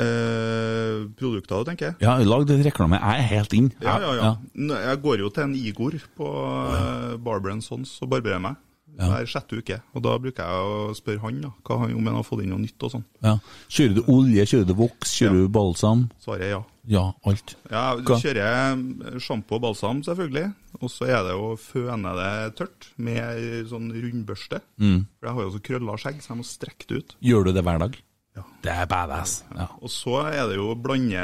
Eh, 0.02 1.04
produkter, 1.20 1.66
tenker 1.68 1.90
jeg. 1.90 1.98
Ja, 2.06 2.16
lag 2.24 2.46
litt 2.48 2.64
reklame. 2.66 3.00
Jeg 3.02 3.22
er 3.26 3.30
helt 3.36 3.56
inn. 3.58 3.70
Ja, 3.84 3.98
ja, 4.02 4.12
ja. 4.18 4.34
ja. 4.56 4.82
Jeg 4.88 5.02
går 5.04 5.24
jo 5.26 5.32
til 5.34 5.46
en 5.46 5.56
Igor 5.58 5.98
på 6.18 6.30
uh, 6.32 7.18
Barber 7.22 7.58
Sons 7.66 7.98
og 8.02 8.14
barberer 8.14 8.42
meg. 8.44 8.60
Hver 9.00 9.30
sjette 9.30 9.58
uke. 9.62 9.78
Og 9.96 10.04
da 10.06 10.18
bruker 10.22 10.44
jeg 10.44 10.68
å 10.68 10.92
spørre 10.98 11.24
han 11.24 11.40
da, 11.46 11.52
han, 11.70 11.94
om 11.96 12.10
han 12.10 12.18
har 12.20 12.28
fått 12.28 12.44
inn 12.44 12.52
noe 12.54 12.62
nytt 12.62 12.84
og 12.86 12.92
sånn. 12.96 13.06
Ja. 13.24 13.38
Kjører 13.72 13.96
du 13.98 14.02
olje, 14.12 14.46
kjører 14.52 14.68
du 14.68 14.76
voks, 14.82 15.16
kjører 15.18 15.40
du 15.40 15.50
balsam? 15.56 16.06
Svaret 16.24 16.48
er 16.50 16.54
ja. 16.58 16.62
Ja, 16.90 17.04
alt. 17.30 17.56
Ja, 17.70 17.84
Hva? 18.02 18.18
kjører 18.18 19.20
sjampo 19.22 19.60
og 19.60 19.64
balsam, 19.68 20.02
selvfølgelig. 20.06 20.48
Og 20.82 20.90
så 20.90 21.08
er 21.14 21.26
det 21.28 21.36
å 21.38 21.52
føne 21.62 22.14
det 22.18 22.32
tørt 22.58 22.88
med 22.98 23.68
sånn 23.70 23.92
rundbørste. 23.94 24.62
Mm. 24.82 25.04
For 25.20 25.30
jeg 25.30 25.38
har 25.38 25.46
jo 25.46 25.54
så 25.56 25.62
krølla 25.68 25.98
skjegg, 26.02 26.24
så 26.24 26.34
jeg 26.34 26.42
må 26.42 26.48
strekke 26.50 26.90
det 26.90 27.02
ut. 27.04 27.16
Gjør 27.32 27.48
du 27.48 27.54
det 27.54 27.66
hver 27.68 27.84
dag? 27.86 28.00
Ja. 28.38 28.46
Det 28.64 28.74
er 28.74 28.90
badass. 28.90 29.42
Ja. 29.54 29.68
Og 29.84 29.92
så 29.92 30.18
er 30.32 30.46
det 30.50 30.58
jo 30.58 30.72
å 30.72 30.78
blande 30.80 31.22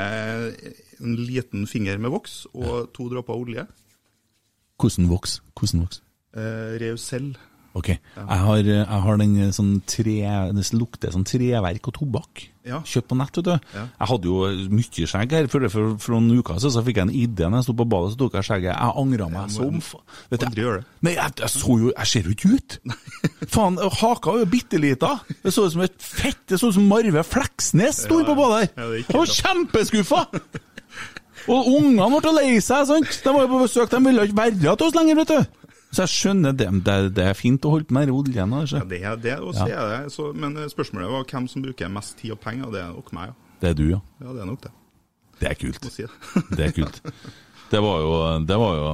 en 1.00 1.20
liten 1.20 1.68
finger 1.70 2.00
med 2.04 2.12
voks 2.14 2.42
og 2.54 2.92
to 2.96 3.08
dråper 3.12 3.38
olje. 3.38 3.68
Hvordan 4.78 5.08
voks? 5.10 5.40
Hvordan 5.58 5.86
voks? 5.86 6.02
Eh, 6.38 6.76
Reusel 6.84 7.32
Ok. 7.78 7.90
Jeg 7.94 8.44
har, 8.44 8.60
jeg 8.66 9.02
har 9.06 9.20
den 9.22 9.34
eh, 9.46 9.54
sånn 9.56 9.76
tre 9.86 10.16
Det 10.56 10.64
lukter 10.74 11.14
sånn 11.14 11.26
treverk 11.28 11.90
og 11.92 11.98
tobakk. 12.00 12.48
Ja. 12.68 12.82
Kjøpt 12.84 13.08
på 13.12 13.18
nett, 13.20 13.38
vet 13.38 13.48
du. 13.48 13.70
Ja. 13.76 13.84
Jeg 13.86 14.10
hadde 14.12 14.28
jo 14.32 14.70
mye 14.74 15.10
skjegg 15.12 15.36
her. 15.38 15.50
For, 15.52 15.68
for, 15.72 15.94
for 16.02 16.16
noen 16.16 16.42
uker 16.42 16.60
siden 16.60 16.74
så 16.76 16.84
fikk 16.84 17.00
jeg 17.00 17.08
en 17.08 17.14
idé 17.16 17.48
når 17.48 17.62
jeg 17.62 17.68
sto 17.70 17.76
på 17.80 17.88
badet, 17.94 18.14
så 18.14 18.22
tok 18.24 18.38
jeg 18.40 18.48
skjegget. 18.50 18.72
Jeg 18.74 18.98
angra 19.04 19.30
meg 19.32 19.54
som 19.54 19.82
Vet 20.32 20.44
du, 20.44 20.48
det. 20.58 20.86
Nei, 21.06 21.14
jeg, 21.16 21.36
jeg 21.44 21.54
så 21.54 21.78
jo 21.80 21.92
Jeg 21.94 22.12
ser 22.12 22.28
jo 22.28 22.36
ikke 22.36 22.54
ut! 22.58 22.78
Faen, 23.54 23.78
haka 24.02 24.34
er 24.34 24.44
jo 24.44 24.50
bitte 24.58 24.82
lita. 24.82 25.14
Det 25.44 25.54
så 25.56 25.68
ut 25.68 25.76
som 25.78 25.86
et 25.86 26.00
fett 26.04 26.42
Det 26.50 26.60
så 26.60 26.72
ut 26.72 26.80
som 26.80 26.90
Marve 26.90 27.24
Fleksnes 27.28 28.04
sto 28.08 28.24
på 28.26 28.36
badet 28.38 28.64
her. 28.66 28.74
Ja, 28.82 28.90
jeg 29.04 29.22
var 29.22 29.38
kjempeskuffa! 29.38 30.26
Og 31.48 31.70
ungene 31.78 32.20
ble 32.20 32.34
lei 32.36 32.58
seg, 32.60 32.90
sant? 32.90 33.14
De 33.24 33.32
var 33.32 33.46
jo 33.46 33.52
på 33.54 33.62
besøk, 33.62 33.88
de 33.94 34.02
ville 34.04 34.26
ikke 34.28 34.36
være 34.36 34.74
til 34.76 34.90
oss 34.90 34.98
lenger, 34.98 35.22
vet 35.22 35.32
du. 35.32 35.67
Så 35.92 36.04
jeg 36.04 36.14
skjønner 36.14 36.56
det, 36.58 36.68
det, 36.86 36.96
det 37.16 37.26
er 37.30 37.38
fint 37.38 37.64
å 37.66 37.72
holde 37.74 37.88
på 37.88 37.96
med 37.96 38.12
oljen. 38.12 38.54
Altså. 38.54 38.82
Ja, 38.82 38.88
det 38.92 39.00
er 39.02 39.22
det, 39.24 39.38
og 39.40 39.56
så 39.56 39.68
er 39.70 39.94
det. 39.94 40.14
Så, 40.14 40.30
men 40.36 40.58
eh, 40.60 40.68
spørsmålet 40.72 41.14
var 41.14 41.28
hvem 41.32 41.48
som 41.52 41.64
bruker 41.64 41.92
mest 41.92 42.18
tid 42.20 42.36
og 42.36 42.42
penger, 42.44 42.68
og 42.68 42.76
det 42.76 42.84
er 42.84 42.92
nok 42.92 43.14
meg, 43.16 43.32
ja. 43.32 43.54
Det 43.58 43.72
er 43.72 43.78
du, 43.80 43.86
ja. 43.90 44.02
Ja, 44.22 44.34
det 44.36 44.44
er 44.44 44.50
nok 44.52 44.62
det. 44.68 44.74
Det 45.40 45.50
er 45.50 45.58
kult. 45.58 45.88
Si 45.94 46.06
det. 46.06 46.12
Det 46.58 46.68
er 46.68 46.76
kult. 46.76 47.02
Det 47.68 47.80
var 47.84 48.00
jo, 48.00 48.12
det 48.48 48.58
var 48.62 48.78
jo 48.78 48.92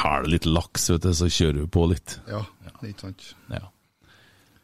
Her 0.00 0.14
er 0.14 0.22
det 0.24 0.30
litt 0.32 0.46
laks, 0.48 0.86
vet 0.94 1.04
du, 1.04 1.10
så 1.16 1.28
kjører 1.28 1.58
du 1.60 1.66
på 1.70 1.84
litt. 1.90 2.16
Ja, 2.30 2.40
ikke 2.86 3.08
sant. 3.08 3.26
Ja. 3.52 3.66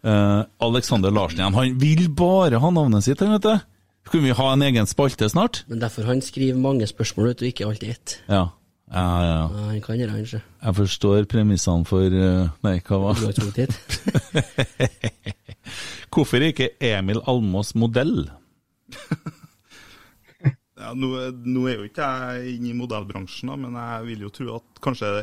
Uh, 0.05 0.45
Alexander 0.65 1.13
Larsen 1.13 1.41
igjen, 1.41 1.57
han 1.57 1.79
vil 1.81 2.09
bare 2.13 2.61
ha 2.61 2.71
navnet 2.73 3.07
sitt, 3.07 3.23
han, 3.25 3.37
vet 3.37 3.47
du. 3.47 3.71
Skulle 4.05 4.27
vi 4.29 4.37
ha 4.37 4.51
en 4.53 4.65
egen 4.67 4.89
spalte 4.89 5.29
snart? 5.33 5.63
Men 5.71 5.81
derfor 5.81 6.09
han 6.09 6.21
skriver 6.25 6.61
mange 6.61 6.87
spørsmål, 6.89 7.33
vet 7.33 7.41
du, 7.41 7.47
ikke 7.49 7.69
alltid 7.69 7.95
ett. 7.95 8.17
Ja. 8.29 8.43
Ja, 8.93 9.05
ja, 9.25 9.39
han 9.49 9.81
kan 9.83 9.97
gjøre 9.97 10.13
han. 10.13 10.27
Jeg 10.29 10.77
forstår 10.77 11.25
premissene 11.31 11.89
for 11.89 12.05
eh, 12.05 12.51
Nei, 12.67 12.75
hva 12.85 12.99
var 13.01 13.23
det? 13.23 13.69
Hvorfor 16.15 16.37
er 16.39 16.53
ikke 16.53 16.75
Emil 16.85 17.23
Almås 17.31 17.75
modell? 17.79 18.29
Ja, 20.75 20.91
nå, 20.93 21.09
nå 21.47 21.63
er 21.71 21.79
jo 21.79 21.87
ikke 21.87 22.05
jeg 22.05 22.57
inne 22.59 22.73
i 22.73 22.77
modellbransjen, 22.77 23.49
da, 23.49 23.55
men 23.57 23.77
jeg 23.79 24.07
vil 24.09 24.25
jo 24.27 24.31
tro 24.35 24.57
at 24.59 24.81
kanskje 24.85 25.23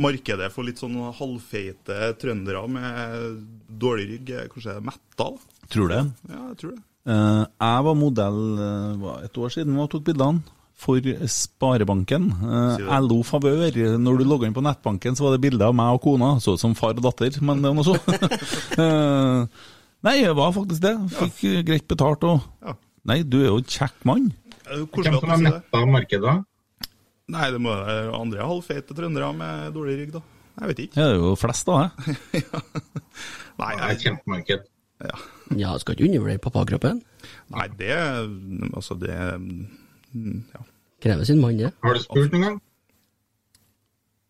markedet 0.00 0.50
for 0.54 0.68
litt 0.68 0.78
sånn 0.78 0.94
halvfeite 1.16 2.12
trøndere 2.20 2.62
med 2.70 3.40
dårlig 3.80 4.06
rygg 4.12 4.30
er 4.36 4.52
kanskje 4.52 4.76
metta? 4.86 5.26
Tror 5.72 5.90
du 5.90 5.94
det? 5.96 6.04
Ja, 6.30 6.44
jeg 6.52 6.60
tror 6.60 6.76
det. 6.76 6.82
Uh, 7.08 7.42
jeg 7.42 7.84
var 7.88 7.96
modell 7.96 8.40
uh, 8.60 9.10
et 9.24 9.40
år 9.40 9.54
siden 9.56 9.80
og 9.80 9.88
tok 9.90 10.04
bildene 10.10 10.44
for 10.80 11.04
Sparebanken. 11.28 12.30
Eh, 12.40 12.86
LO 13.04 13.20
Favør. 13.26 13.76
Når 14.00 14.20
du 14.20 14.24
logga 14.28 14.48
inn 14.48 14.56
på 14.56 14.64
nettbanken, 14.64 15.16
så 15.18 15.26
var 15.26 15.36
det 15.36 15.42
bilde 15.44 15.66
av 15.68 15.76
meg 15.76 15.98
og 15.98 16.02
kona. 16.06 16.32
Så 16.40 16.56
ut 16.56 16.62
som 16.62 16.72
far 16.78 16.96
og 16.96 17.04
datter, 17.04 17.36
men 17.44 17.60
det 17.60 17.72
var 17.72 17.76
noe 17.76 17.88
så. 17.90 17.98
Eh, 18.80 19.66
Nei, 20.00 20.14
jeg 20.22 20.32
var 20.32 20.54
faktisk 20.56 20.80
det. 20.80 20.94
Fikk 21.12 21.40
ja. 21.44 21.62
greit 21.68 21.84
betalt 21.90 22.22
og 22.24 22.38
Ja. 22.64 22.72
Nei, 23.10 23.18
du 23.24 23.38
er 23.42 23.50
jo 23.50 23.58
en 23.60 23.68
kjekk 23.68 23.98
mann. 24.08 24.30
Det 24.64 24.78
Hvem 24.94 25.16
som 25.18 25.28
har 25.28 25.36
det? 25.40 25.50
metta 25.50 25.80
markedet? 25.88 26.34
Nei, 27.30 27.46
det 27.52 27.60
må 27.62 27.72
være 27.76 28.14
andre 28.16 28.46
halvfeite 28.48 28.96
trøndere 28.96 29.28
med 29.36 29.74
dårlig 29.76 29.98
rygg, 30.00 30.14
da. 30.16 30.22
Jeg 30.60 30.70
vet 30.70 30.80
ikke. 30.86 30.96
Det 30.96 31.04
er 31.04 31.14
jo 31.20 31.34
flest, 31.40 31.68
da. 31.68 31.90
Jeg. 32.32 32.42
Nei, 33.60 33.70
Det 33.76 33.80
er 33.80 33.84
et 33.84 33.90
jeg, 33.92 34.00
kjempemarked. 34.06 34.64
ja. 35.04 35.20
Ja, 35.58 35.70
skal 35.82 35.96
ikke 35.96 36.06
undervurdere 36.08 36.38
pappakroppen. 36.44 37.00
Nei, 37.50 37.66
det 37.80 37.90
Altså, 38.70 38.94
det 39.00 39.16
Ja. 40.14 40.64
Krever 41.00 41.24
sin 41.24 41.40
mann, 41.40 41.56
det. 41.58 41.72
Har 41.82 41.94
du 41.96 42.00
spurt 42.02 42.32
noen 42.34 42.42
gang? 42.48 42.60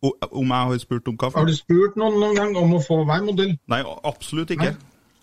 O- 0.02 0.16
Om 0.30 0.46
jeg 0.54 0.66
har 0.70 0.78
spurt 0.80 1.08
om 1.08 1.16
kaffe? 1.20 1.36
Har 1.38 1.46
du 1.48 1.54
spurt 1.56 1.96
noen 2.00 2.14
noen 2.20 2.36
gang 2.38 2.56
om 2.56 2.72
å 2.78 2.80
få 2.84 3.02
hver 3.04 3.24
modell? 3.26 3.56
Nei, 3.68 3.80
absolutt 4.08 4.50
ikke. 4.54 4.74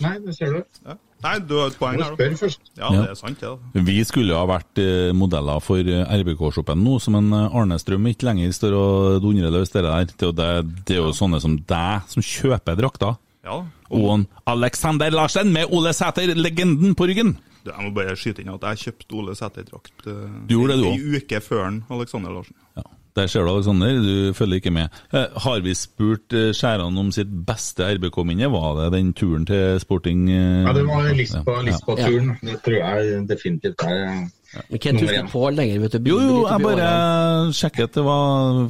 Nei, 0.04 0.16
det 0.22 0.36
ser 0.38 0.52
du. 0.54 0.60
Ja. 0.86 0.98
Nei, 1.24 1.32
du 1.50 1.56
har 1.58 1.72
et 1.72 1.78
poeng 1.80 1.96
Du 1.98 2.04
her, 2.04 2.12
spør 2.14 2.36
først. 2.44 2.68
Ja, 2.78 2.92
det 2.94 3.08
er 3.10 3.16
sant, 3.18 3.42
ja. 3.42 3.56
Vi 3.74 3.96
skulle 4.06 4.36
jo 4.36 4.38
ha 4.38 4.46
vært 4.52 4.78
eh, 4.84 5.10
modeller 5.18 5.64
for 5.66 5.82
eh, 5.82 6.04
RBK-shoppen 6.20 6.78
nå, 6.86 7.00
som 7.02 7.18
en 7.18 7.32
Arnestrøm 7.34 7.58
Arne 7.64 7.80
Strøm 7.82 8.06
ikke 8.12 8.28
lenger 8.30 8.54
står 8.54 8.76
og 8.78 9.18
dundrer 9.24 9.50
løs 9.56 9.74
det 9.74 9.82
der. 9.88 10.06
Det 10.14 10.28
er, 10.30 10.36
det, 10.38 10.52
det 10.86 10.98
er 11.00 11.02
jo 11.02 11.16
sånne 11.18 11.40
som 11.42 11.58
deg 11.58 12.12
som 12.14 12.22
kjøper 12.22 12.78
drakter. 12.78 13.18
Ja. 13.48 13.64
Og 13.90 14.08
en 14.14 14.28
Alexander 14.54 15.10
Larsen 15.16 15.50
med 15.56 15.74
Ole 15.74 15.96
Sæter, 15.98 16.36
legenden 16.38 16.94
på 16.94 17.08
ryggen. 17.10 17.34
Du, 17.68 17.74
Jeg 17.76 17.84
må 17.90 17.94
bare 18.00 18.16
skyte 18.16 18.44
inn 18.46 18.54
at 18.56 18.64
jeg 18.72 18.84
kjøpte 18.88 19.20
Ole 19.20 19.36
Sæter-drakt 19.36 20.08
uh, 20.08 20.28
Du 20.48 20.56
gjorde 20.56 20.78
det, 20.78 20.84
du 20.86 20.94
ei 20.94 21.20
uke 21.20 21.42
før 21.44 21.66
han, 21.68 21.84
Alexander 21.92 22.32
Larsen. 22.38 22.56
Ja, 22.80 22.86
Der 23.18 23.28
ser 23.34 23.42
du, 23.48 23.50
Alexander. 23.50 23.96
Du 24.06 24.34
følger 24.38 24.60
ikke 24.62 24.72
med. 24.72 24.94
Eh, 25.12 25.26
har 25.44 25.60
vi 25.66 25.74
spurt 25.74 26.34
eh, 26.38 26.52
Skjæran 26.54 26.98
om 27.02 27.08
sitt 27.12 27.32
beste 27.48 27.82
RBK-minne? 27.98 28.46
Var 28.54 28.76
det 28.84 28.92
den 28.94 29.08
turen 29.18 29.46
til 29.50 29.80
sporting? 29.82 30.28
eh, 30.30 30.68
Ja, 30.68 30.74
det 30.78 30.84
var 30.86 31.08
Lisboa- 31.18 31.56
ja. 31.58 31.66
Lisboa-turen. 31.72 32.36
Det 32.46 32.60
tror 32.62 32.76
jeg 32.78 33.24
definitivt 33.32 33.82
er 33.88 34.28
Men 34.70 34.80
Kent 34.80 34.94
Nummer 35.02 35.08
husker 35.10 35.24
én. 35.24 35.32
på 35.32 35.42
lenger, 35.58 35.80
vet 35.80 35.92
du. 35.98 36.10
Jo, 36.12 36.20
jo, 36.22 36.36
jeg 36.48 36.62
bare 36.64 37.54
sjekket. 37.54 37.94
Det 37.98 38.04
var, 38.06 38.62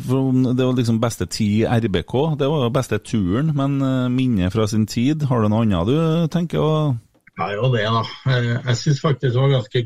det 0.58 0.66
var 0.66 0.74
liksom 0.80 1.02
beste 1.04 1.26
ti 1.30 1.50
RBK. 1.68 2.16
Det 2.40 2.48
var 2.50 2.70
beste 2.74 2.98
turen, 3.04 3.52
men 3.56 3.78
minnet 3.78 4.12
minne 4.16 4.52
fra 4.52 4.66
sin 4.68 4.88
tid. 4.88 5.28
Har 5.30 5.42
du 5.44 5.50
noe 5.50 5.62
annet 5.68 5.88
du 5.92 6.28
tenker 6.34 6.60
å 6.64 6.72
Ja, 7.38 7.52
jo 7.54 7.70
det, 7.74 7.86
da. 7.86 8.04
Eh, 8.34 8.54
Jeg 8.66 8.78
syns 8.82 9.02
faktisk 9.04 9.34
det 9.34 9.42
var 9.42 9.54
ganske 9.54 9.84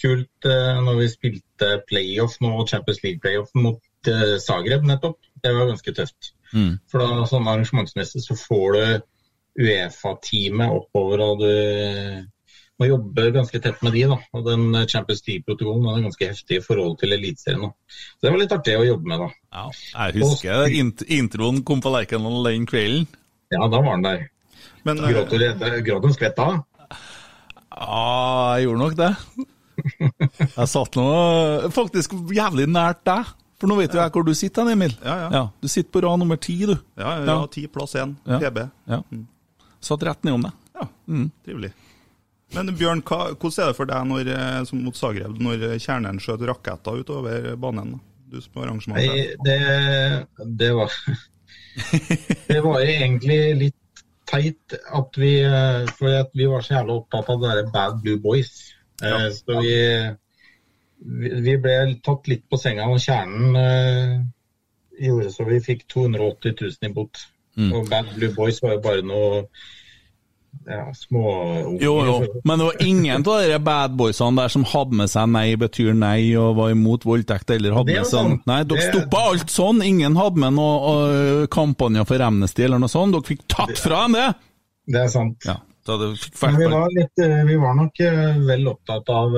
kult 0.00 0.48
eh, 0.48 0.80
når 0.84 0.98
vi 1.00 1.08
spilte 1.12 1.70
playoff 1.88 2.38
nå, 2.44 2.52
Champions 2.68 3.00
League-playoff 3.04 3.54
mot 3.56 4.08
eh, 4.08 4.36
Zagreb 4.40 4.84
nettopp. 4.88 5.18
Det 5.40 5.54
var 5.56 5.70
ganske 5.70 5.94
tøft. 5.96 6.34
Mm. 6.52 6.74
For 6.90 7.00
da 7.00 7.24
sånn 7.30 7.48
arrangementsmessig 7.48 8.24
så 8.24 8.36
får 8.36 8.76
du 8.76 8.84
Uefa-teamet 9.60 10.72
oppover, 10.72 11.22
og 11.24 11.40
du 11.42 12.26
må 12.80 12.88
jobbe 12.88 13.26
ganske 13.34 13.60
tett 13.60 13.80
med 13.84 13.96
de. 13.96 14.04
da. 14.12 14.16
Og 14.36 14.44
den 14.46 14.76
Champions 14.88 15.24
League-protokollen 15.26 15.88
er 15.90 16.04
ganske 16.06 16.28
heftig 16.32 16.60
i 16.60 16.64
forhold 16.64 16.98
til 17.00 17.16
Eliteserien. 17.16 17.72
Så 17.90 18.24
det 18.24 18.32
var 18.32 18.40
litt 18.40 18.54
artig 18.56 18.76
å 18.78 18.86
jobbe 18.86 19.10
med, 19.10 19.24
da. 19.24 19.30
Ja, 19.56 19.64
jeg 20.08 20.22
husker 20.22 20.76
int 20.80 21.04
introen 21.08 21.64
kom 21.66 21.82
på 21.84 21.92
Lerkendal 21.92 22.44
den 22.48 22.68
kvelden. 22.68 23.08
Ja, 23.52 23.66
da 23.66 23.80
var 23.82 23.96
den 23.96 24.06
der. 24.06 24.28
Men 24.86 25.00
Gråt 25.04 26.04
en 26.08 26.14
skvett 26.16 26.38
da? 26.38 26.60
Ja, 27.70 28.56
jeg 28.58 28.66
gjorde 28.66 28.82
nok 28.82 28.96
det. 28.98 29.10
Jeg 30.56 30.68
satt 30.68 30.96
nå 30.98 31.04
faktisk 31.74 32.16
jævlig 32.34 32.66
nært 32.68 33.04
deg. 33.08 33.30
For 33.60 33.68
nå 33.68 33.76
vet 33.76 33.92
jo 33.92 34.00
jeg 34.00 34.12
hvor 34.14 34.24
du 34.24 34.32
sitter, 34.36 34.68
Emil. 34.72 34.94
Ja, 35.04 35.16
ja. 35.32 35.42
Du 35.60 35.68
sitter 35.68 35.92
på 35.92 36.00
rad 36.06 36.18
nummer 36.22 36.38
ti, 36.40 36.56
du. 36.64 36.74
ja, 36.96 37.10
ja, 37.20 37.24
Ja. 37.28 37.46
ti 37.52 37.66
plass 37.68 37.94
én, 38.00 38.16
Ja. 38.26 38.38
PB. 38.40 38.58
Ja. 38.88 39.02
Satt 39.80 40.02
rett 40.02 40.24
nedom 40.24 40.42
deg. 40.48 40.52
Ja, 40.80 40.86
trivelig. 41.44 41.72
Men 42.54 42.66
Bjørn, 42.74 43.02
hva, 43.06 43.28
hvordan 43.36 43.62
er 43.62 43.66
det 43.70 43.76
for 43.76 43.86
deg 43.86 44.06
når, 44.10 44.28
eh, 44.34 44.64
som 44.66 44.80
mot 44.82 44.96
Zagreb, 44.96 45.36
når 45.38 45.76
kjernen 45.78 46.18
skjøt 46.18 46.42
raketter 46.48 46.98
utover 47.04 47.54
banen? 47.56 47.92
da? 47.92 47.98
Du 48.30 48.40
som 48.40 48.62
arrangementet. 48.62 49.10
Nei, 49.10 49.26
det, 49.44 50.48
det 50.58 50.72
var 50.74 50.90
Det 52.50 52.60
var 52.64 52.80
egentlig 52.82 53.38
litt 53.60 53.76
teit 54.30 54.76
at 54.76 55.18
vi 55.18 55.34
eh, 55.42 55.86
For 55.98 56.16
at 56.22 56.34
vi 56.36 56.48
var 56.50 56.64
så 56.64 56.78
jævla 56.78 56.98
opptatt 57.00 57.30
av 57.32 57.42
det 57.42 57.54
der 57.56 57.70
Bad 57.74 58.00
Blue 58.04 58.20
Boys. 58.22 58.52
Ja. 59.02 59.26
Så 59.34 59.60
vi, 59.64 59.74
vi 61.00 61.32
vi 61.46 61.56
ble 61.62 61.76
tatt 62.04 62.28
litt 62.30 62.46
på 62.50 62.60
senga, 62.60 62.88
og 62.92 63.02
kjernen 63.02 63.58
eh, 63.60 64.16
gjorde 65.00 65.34
så 65.34 65.46
vi 65.48 65.60
fikk 65.64 65.86
280 65.88 66.56
000 66.60 66.90
i 66.90 66.94
bot. 66.94 67.22
Mm. 67.58 67.70
Og 67.74 67.88
Bad 67.90 68.14
Blue 68.16 68.34
Boys 68.36 68.60
var 68.62 68.76
jo 68.76 68.82
bare 68.84 69.06
noe 69.06 69.44
ja, 70.66 70.92
små 70.94 71.22
Jo, 71.80 71.92
jo, 72.06 72.14
men 72.44 72.58
det 72.58 72.66
var 72.66 72.82
ingen 72.84 73.24
av 73.26 73.40
de 73.48 73.58
bad 73.64 73.94
boysene 73.96 74.42
der 74.42 74.52
som 74.52 74.64
hadde 74.68 74.98
med 74.98 75.10
seg 75.10 75.28
'nei 75.30 75.56
betyr 75.58 75.94
nei' 75.96 76.36
og 76.38 76.56
var 76.58 76.70
imot 76.74 77.06
voldtekt 77.08 77.50
eller 77.54 77.74
hadde 77.78 77.94
med 77.96 78.06
seg 78.06 78.18
sånn. 78.18 78.36
Nei, 78.46 78.62
dere 78.64 78.78
Det- 78.80 78.92
stoppa 78.92 79.22
alt 79.30 79.50
sånn. 79.50 79.82
Ingen 79.84 80.16
hadde 80.16 80.36
med 80.36 80.52
noe 80.54 80.94
øh, 81.08 81.46
kampanjer 81.48 82.06
for 82.06 82.20
Amnesty 82.20 82.62
eller 82.64 82.78
noe 82.78 82.88
sånt. 82.92 83.12
Dere 83.12 83.22
fikk 83.22 83.46
tatt 83.48 83.78
fra 83.78 84.02
dem 84.06 84.12
det! 84.18 84.34
Det 84.90 85.00
er 85.04 85.08
sant. 85.08 85.38
Ja, 85.46 85.56
så 85.86 85.98
det 86.00 86.18
fikk 86.18 86.42
Men 86.42 86.56
vi 86.56 86.66
var, 86.66 86.88
litt, 86.94 87.18
eh, 87.24 87.44
vi 87.44 87.56
var 87.56 87.74
nok 87.74 88.00
eh, 88.00 88.38
vel 88.46 88.66
opptatt 88.68 89.08
av 89.08 89.32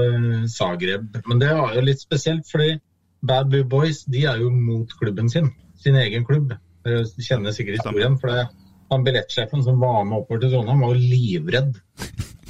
Zagreb. 0.49 1.23
Men 1.27 1.39
det 1.39 1.53
var 1.55 1.75
jo 1.75 1.81
litt 1.81 2.01
spesielt, 2.01 2.45
fordi 2.51 2.81
Bad 3.23 3.51
Boys 3.69 4.05
de 4.05 4.25
er 4.27 4.39
jo 4.39 4.51
mot 4.51 4.89
klubben 4.99 5.29
sin. 5.31 5.53
Sin 5.79 5.95
egen 5.95 6.25
klubb. 6.25 6.53
Dere 6.85 7.05
kjenner 7.21 7.53
sikkert 7.53 7.79
historien. 7.79 8.19
for 8.19 8.29
det 8.29 8.49
han 8.93 9.05
Billettsjefen 9.07 9.65
som 9.65 9.81
var 9.81 10.05
med 10.09 10.21
oppover 10.23 10.43
til 10.45 10.53
Trondheim, 10.55 10.83
var 10.85 10.95
jo 10.95 11.13
livredd 11.13 11.79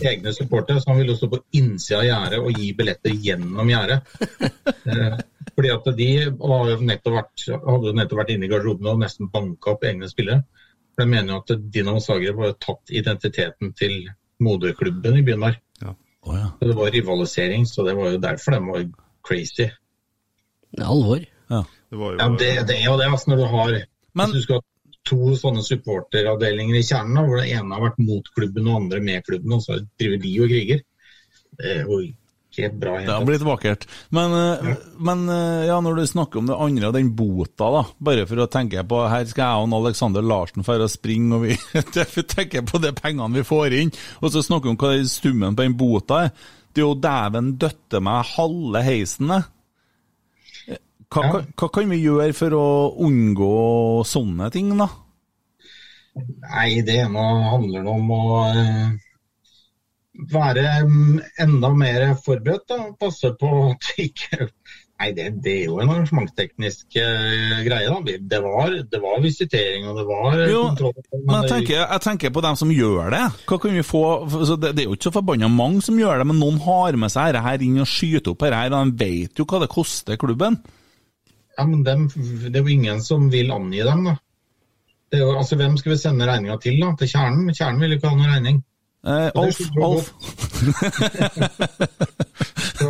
egne 0.03 0.33
supportere. 0.35 0.81
Så 0.83 0.91
han 0.91 0.99
ville 1.01 1.15
jo 1.15 1.19
stå 1.21 1.29
på 1.33 1.43
innsida 1.59 2.01
av 2.01 2.07
gjerdet 2.09 2.41
og 2.43 2.59
gi 2.59 2.73
billetter 2.79 3.15
gjennom 3.27 3.71
gjerdet. 3.71 4.01
Eh, 4.67 5.19
fordi 5.53 5.71
at 5.75 5.91
de 5.99 6.09
var 6.41 6.71
jo 6.73 6.79
nettopp 6.89 7.17
vært, 7.19 7.45
hadde 7.53 7.91
jo 7.91 7.97
nettopp 7.99 8.23
vært 8.23 8.33
inne 8.35 8.49
i 8.49 8.53
garderoben 8.53 8.91
og 8.93 9.03
nesten 9.03 9.31
banka 9.33 9.75
opp 9.77 9.85
egne 9.89 10.09
spillere. 10.11 10.43
For 10.93 11.05
de 11.05 11.13
mener 11.15 11.35
jo 11.35 11.43
at 11.43 11.69
Dinamo 11.73 12.03
Zagreb 12.05 12.41
har 12.43 12.57
tatt 12.61 12.93
identiteten 12.93 13.73
til 13.79 14.01
moderklubben 14.43 15.21
i 15.21 15.25
byen 15.27 15.47
der. 15.47 15.61
Å, 16.23 16.35
ja. 16.39 16.49
Det 16.61 16.75
var 16.79 16.93
rivalisering, 16.95 17.65
så 17.67 17.83
det 17.83 17.97
var 17.99 18.13
jo 18.13 18.19
derfor 18.23 18.55
de 18.55 18.61
var 18.69 18.85
crazy. 19.27 19.67
Det 20.73 20.83
er 20.85 20.91
alvor. 20.95 21.25
Ja. 21.51 21.63
Det 21.91 21.99
var 21.99 22.13
jo 22.13 22.19
Ja, 22.21 22.29
det, 22.39 22.51
det 22.69 22.77
er 22.79 22.85
jo 22.87 22.99
det, 23.01 23.09
altså, 23.11 23.31
når 23.33 23.41
du 23.43 23.47
har 23.51 23.73
Men- 24.15 24.31
Hvis 24.31 24.43
du 24.43 24.43
skal 24.43 24.61
ha 24.61 24.72
to 25.09 25.35
sånne 25.39 25.65
supporteravdelinger 25.67 26.79
i 26.79 26.87
kjernen, 26.87 27.19
da, 27.19 27.27
hvor 27.27 27.41
det 27.41 27.51
ene 27.53 27.77
har 27.77 27.85
vært 27.89 28.03
mot 28.03 28.33
klubben 28.37 28.69
og 28.69 28.83
andre 28.85 29.03
med 29.05 29.25
klubben, 29.27 29.55
og 29.57 29.65
så 29.65 29.79
driver 30.01 30.21
de 30.23 30.35
og 30.41 30.53
kriger. 30.53 30.83
Det 31.59 31.73
er 31.73 31.81
jo 31.83 32.01
ikke 32.53 32.69
bra. 32.77 32.95
i 33.01 33.07
Det 33.07 33.15
har 33.15 33.27
blitt 33.27 33.45
vakkert. 33.47 33.87
Men, 34.15 34.37
ja. 34.37 34.75
men 35.09 35.25
eh, 35.33 35.67
ja, 35.69 35.79
når 35.85 35.99
du 35.99 36.07
snakker 36.07 36.41
om 36.41 36.51
det 36.51 36.59
andre 36.67 36.93
den 36.95 37.13
bota, 37.17 37.71
da, 37.77 37.83
bare 37.99 38.27
for 38.29 38.45
å 38.45 38.49
tenke 38.53 38.85
på 38.89 39.03
Her 39.09 39.27
skal 39.31 39.45
jeg 39.45 39.67
og 39.67 39.77
Alexander 39.81 40.27
Larsen 40.27 40.67
dra 40.67 40.79
og 40.87 40.93
springe, 40.93 41.39
og 41.39 41.47
vi 41.49 41.57
tenker 42.37 42.67
på 42.69 42.83
de 42.83 42.93
pengene 42.97 43.41
vi 43.41 43.47
får 43.47 43.79
inn, 43.81 43.95
og 44.21 44.35
så 44.35 44.45
snakker 44.45 44.71
vi 44.71 44.77
om 44.77 44.83
hva 44.83 44.95
summen 45.09 45.57
på 45.57 45.67
den 45.67 45.79
bota 45.81 46.27
er. 46.27 46.37
Det 46.73 46.81
er 46.81 46.89
jo 46.89 47.01
dæven 47.05 47.57
døtte 47.61 48.01
meg 48.01 48.31
halve 48.37 48.81
heisen, 48.87 49.33
det. 49.33 49.43
Hva, 51.13 51.23
ja. 51.29 51.41
hva 51.61 51.69
kan 51.73 51.91
vi 51.93 52.01
gjøre 52.01 52.33
for 52.37 52.57
å 52.57 52.67
unngå 53.05 53.55
sånne 54.09 54.49
ting, 54.55 54.73
da? 54.81 54.89
Nei, 56.15 56.83
det 56.85 56.99
ene 57.07 57.25
handler 57.49 57.89
om 57.89 58.11
å 58.13 58.23
eh, 58.51 58.95
være 60.33 60.65
mm, 60.89 61.21
enda 61.45 61.73
mer 61.77 62.07
forberedt. 62.25 62.67
da, 62.69 62.91
Passe 63.01 63.33
på 63.41 63.53
at 63.71 63.93
det 63.93 64.09
ikke 64.11 64.49
Nei, 65.03 65.09
det, 65.17 65.25
det 65.43 65.53
er 65.57 65.63
jo 65.67 65.81
en 65.83 65.89
arrangementsteknisk 65.91 66.95
eh, 67.01 67.63
greie. 67.67 67.89
da. 67.91 68.19
Det 68.31 68.39
var, 68.45 68.77
det 68.87 69.01
var 69.03 69.17
visitering 69.25 69.89
og 69.91 69.97
det 69.99 70.05
var 70.07 70.43
Jo, 70.47 70.61
kontroll. 70.69 70.93
Men 71.25 71.41
jeg 71.41 71.51
tenker, 71.51 71.81
jeg 71.81 72.05
tenker 72.05 72.35
på 72.37 72.45
dem 72.45 72.59
som 72.61 72.71
gjør 72.71 73.11
det. 73.11 73.23
Hva 73.49 73.59
kan 73.65 73.75
vi 73.75 73.83
få? 73.83 74.05
Altså, 74.29 74.59
det, 74.63 74.77
det 74.77 74.85
er 74.85 74.93
jo 74.93 74.95
ikke 74.95 75.09
så 75.09 75.17
forbanna 75.17 75.51
mange 75.51 75.83
som 75.83 75.99
gjør 75.99 76.23
det, 76.23 76.29
men 76.31 76.39
noen 76.39 76.61
har 76.63 77.01
med 77.03 77.11
seg 77.11 77.35
dette 77.35 77.67
inn 77.67 77.83
og 77.83 77.91
skyter 77.91 78.31
opp 78.31 78.47
dette 78.47 78.63
her, 78.63 78.77
og 78.79 78.93
de 78.93 79.03
vet 79.03 79.43
jo 79.43 79.49
hva 79.51 79.65
det 79.65 79.73
koster 79.75 80.21
klubben. 80.23 80.61
Ja, 81.63 81.67
men 81.67 81.85
dem, 81.87 82.09
Det 82.11 82.57
er 82.59 82.65
jo 82.67 82.75
ingen 82.75 83.03
som 83.03 83.29
vil 83.31 83.53
angi 83.55 83.85
dem, 83.87 84.05
da. 84.09 84.17
Det 85.13 85.21
jo, 85.21 85.29
altså, 85.39 85.57
Hvem 85.61 85.77
skal 85.79 85.93
vi 85.93 85.99
sende 86.01 86.27
regninga 86.27 86.57
til? 86.59 86.81
da? 86.81 86.89
Til 86.99 87.11
Kjernen? 87.13 87.55
Kjernen 87.55 87.85
vil 87.85 87.93
jo 87.93 87.99
ikke 88.01 88.11
ha 88.11 88.17
noen 88.19 88.33
regning. 88.33 88.57
Eh, 89.07 89.31
Alf, 89.39 89.61
Alf. 89.83 90.09
Så, 92.79 92.89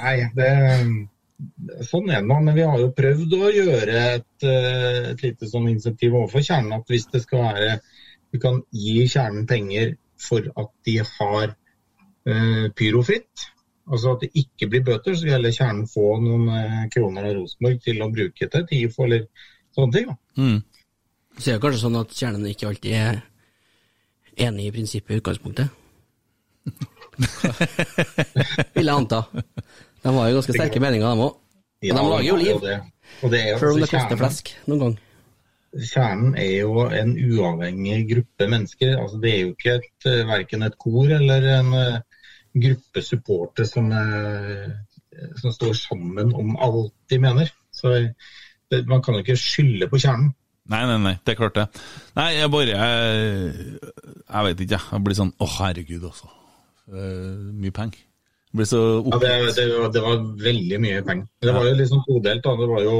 nei, 0.00 0.16
det, 0.34 0.50
sånn 1.86 2.10
er 2.10 2.18
det 2.18 2.26
nå. 2.26 2.40
Men 2.48 2.56
vi 2.56 2.66
har 2.66 2.82
jo 2.82 2.90
prøvd 2.96 3.36
å 3.38 3.52
gjøre 3.54 4.02
et, 4.16 4.46
eh, 4.48 4.98
et 5.12 5.22
lite 5.28 5.50
sånn 5.52 5.68
insentiv 5.70 6.16
overfor 6.16 6.42
Kjernen. 6.48 6.74
At 6.80 6.90
hvis 6.90 7.06
det 7.12 7.22
skal 7.26 7.46
være 7.52 7.78
Vi 8.34 8.42
kan 8.42 8.58
gi 8.74 9.06
Kjernen 9.08 9.46
penger 9.48 9.94
for 10.20 10.42
at 10.44 10.72
de 10.84 10.98
har 11.00 11.54
uh, 11.54 12.66
pyrofritt. 12.76 13.46
Altså 13.88 14.12
at 14.14 14.20
det 14.26 14.30
ikke 14.36 14.68
blir 14.68 14.82
bøter, 14.84 15.14
så 15.16 15.24
vil 15.24 15.32
heller 15.36 15.54
Kjernen 15.54 15.86
få 15.88 16.18
noen 16.20 16.48
eh, 16.52 16.82
kroner 16.92 17.24
av 17.30 17.36
Rosenborg 17.38 17.78
til 17.84 18.02
å 18.04 18.10
bruke 18.12 18.48
til 18.52 18.66
TIFO 18.68 19.04
eller 19.06 19.24
sånne 19.76 19.94
ting. 19.96 20.10
Mm. 20.36 20.58
Så 21.38 21.50
er 21.50 21.54
det 21.58 21.62
kanskje 21.62 21.80
sånn 21.84 22.00
at 22.00 22.14
kjernen 22.18 22.48
ikke 22.50 22.68
alltid 22.68 22.92
er 22.98 23.20
enig 24.48 24.66
i 24.68 24.74
prinsippet 24.74 25.14
i 25.14 25.18
utgangspunktet. 25.22 25.68
Vil 28.74 28.88
jeg 28.88 28.94
anta. 28.94 29.22
De 30.02 30.12
har 30.14 30.28
jo 30.30 30.38
ganske 30.38 30.54
sterke 30.56 30.80
meninger, 30.82 31.08
de 31.08 31.14
òg. 31.28 31.34
Men 31.78 31.80
de 31.80 31.86
Ja, 31.94 32.02
lager 32.02 32.28
jo 32.28 32.34
er 32.34 32.42
liv. 32.42 32.60
det. 32.62 32.78
Det 33.30 33.40
er 33.40 33.58
Selv 33.58 33.70
om 33.70 33.76
altså 33.78 33.84
det 33.84 33.90
koster 33.94 34.16
flesk 34.20 34.44
noen 34.68 34.80
gang. 34.82 34.94
Kjernen 35.78 36.32
er 36.40 36.52
jo 36.62 36.72
en 36.88 37.12
uavhengig 37.16 37.98
gruppe 38.10 38.44
mennesker. 38.50 38.90
Altså, 38.98 39.16
det 39.22 39.30
er 39.34 39.40
jo 39.44 39.50
ikke 39.54 39.74
et, 39.78 39.90
eh, 40.10 40.24
verken 40.28 40.62
et 40.66 40.76
kor 40.80 41.06
eller 41.18 41.40
en 41.58 41.68
eh, 41.78 41.98
gruppe 42.54 43.02
supportere 43.02 43.66
som, 43.66 43.90
eh, 43.92 44.70
som 45.40 45.52
står 45.52 45.74
sammen 45.74 46.32
om 46.34 46.56
alt 46.56 46.92
de 47.10 47.18
mener. 47.18 47.50
Så 47.72 47.92
det, 48.70 48.86
Man 48.86 49.02
kan 49.02 49.14
jo 49.14 49.20
ikke 49.24 49.36
skylde 49.36 49.88
på 49.88 49.98
kjernen. 49.98 50.34
Nei, 50.68 50.82
nei, 50.86 50.98
nei, 51.00 51.14
det 51.24 51.32
er 51.32 51.38
klart 51.38 51.54
det. 51.56 51.66
Nei, 52.16 52.34
jeg 52.36 52.50
bare 52.52 52.74
Jeg, 52.74 53.78
jeg 54.28 54.44
vet 54.44 54.60
ikke, 54.60 54.80
jeg. 54.92 55.00
Blir 55.04 55.16
sånn 55.16 55.32
Å, 55.40 55.46
herregud, 55.58 56.04
altså. 56.04 56.28
Uh, 56.88 57.48
mye 57.56 57.72
penger. 57.72 58.02
Blir 58.52 58.64
så 58.68 58.80
Ja, 59.12 59.18
det, 59.22 59.30
det, 59.56 59.64
var, 59.78 59.88
det 59.92 60.02
var 60.04 60.20
veldig 60.44 60.80
mye 60.80 61.02
penger. 61.04 61.26
Det 61.40 61.54
var 61.54 61.64
jo 61.68 61.74
liksom 61.80 62.02
todelt. 62.06 62.42
da. 62.44 62.54
Det 62.60 62.68
var 62.68 62.82
jo 62.84 62.98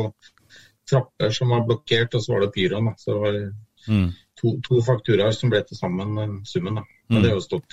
trapper 0.88 1.30
som 1.36 1.48
var 1.52 1.66
blokkert, 1.68 2.14
og 2.16 2.24
så 2.24 2.32
var 2.34 2.40
det 2.46 2.52
pyroen. 2.56 2.88
da. 2.88 2.94
Så 2.98 3.12
det 3.12 3.20
var 3.26 3.40
Mm. 3.88 4.10
to, 4.36 4.50
to 4.60 4.82
fakturaer 4.84 5.32
som 5.32 5.48
ble 5.48 5.62
til 5.64 5.76
sammen 5.78 6.44
summen. 6.44 6.74
da. 6.76 6.82
Men 7.08 7.22
det 7.22 7.30
har 7.30 7.36
jo 7.38 7.44
stått 7.46 7.72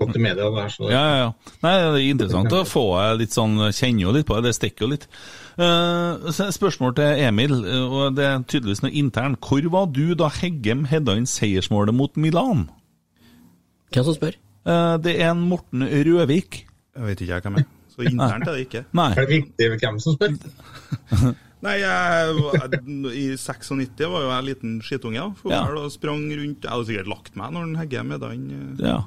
godt 0.00 0.16
i 0.16 0.22
media. 0.22 0.50
der, 0.50 0.68
så 0.68 0.90
Ja, 0.90 1.02
ja, 1.02 1.16
ja. 1.16 1.28
Nei, 1.62 1.74
det 1.80 2.00
er 2.00 2.10
interessant 2.10 2.52
å 2.52 2.64
få 2.68 2.86
litt 3.16 3.34
sånn 3.34 3.58
Kjenner 3.70 4.06
jo 4.06 4.14
litt 4.16 4.28
på 4.28 4.36
det, 4.38 4.50
det 4.50 4.56
stikker 4.58 4.86
jo 4.86 4.92
litt. 4.92 5.06
Uh, 5.56 6.28
spørsmål 6.52 6.96
til 6.98 7.22
Emil, 7.24 7.54
eh, 7.64 7.84
og 7.86 8.16
det 8.18 8.26
er 8.28 8.42
tydeligvis 8.44 8.84
noe 8.84 8.92
internt. 8.92 9.40
Hvor 9.40 9.70
var 9.72 9.88
du 9.88 10.12
da 10.18 10.28
Heggem 10.32 10.84
hedda 10.90 11.16
inn 11.16 11.28
seiersmålet 11.30 11.96
mot 11.96 12.12
Milan? 12.20 12.66
Hvem 13.94 14.04
som 14.04 14.18
spør? 14.18 14.36
Uh, 14.66 14.98
det 15.00 15.16
er 15.16 15.32
en 15.32 15.46
Morten 15.48 15.86
Røvik. 15.86 16.66
Jeg 16.96 17.08
vet 17.08 17.24
ikke 17.24 17.38
jeg 17.38 17.46
hvem 17.48 17.58
er. 17.62 17.66
Så 17.96 18.04
internt 18.10 18.44
er 18.44 18.52
det 18.52 18.68
ikke. 18.68 18.84
Nei. 18.96 19.10
er 19.14 19.24
det 19.24 19.32
viktig 19.32 19.72
hvem 19.80 20.00
som 20.04 20.18
spør? 20.18 20.36
Nei, 21.66 21.78
jeg, 21.80 22.34
I 23.16 23.22
96 23.40 24.02
var 24.12 24.22
jo 24.22 24.28
jeg 24.28 24.36
en 24.36 24.46
liten 24.46 24.74
skitunge 24.84 25.16
ja, 25.16 25.62
og 25.64 25.86
sprang 25.90 26.26
rundt. 26.28 26.66
Jeg 26.66 26.68
hadde 26.68 26.88
sikkert 26.90 27.08
lagt 27.10 27.38
meg 27.40 27.54
når 27.54 27.64
den 27.64 27.78
Heggem 27.80 28.12
hedda 28.12 28.28
inn. 28.36 28.50
Ja. 28.76 28.98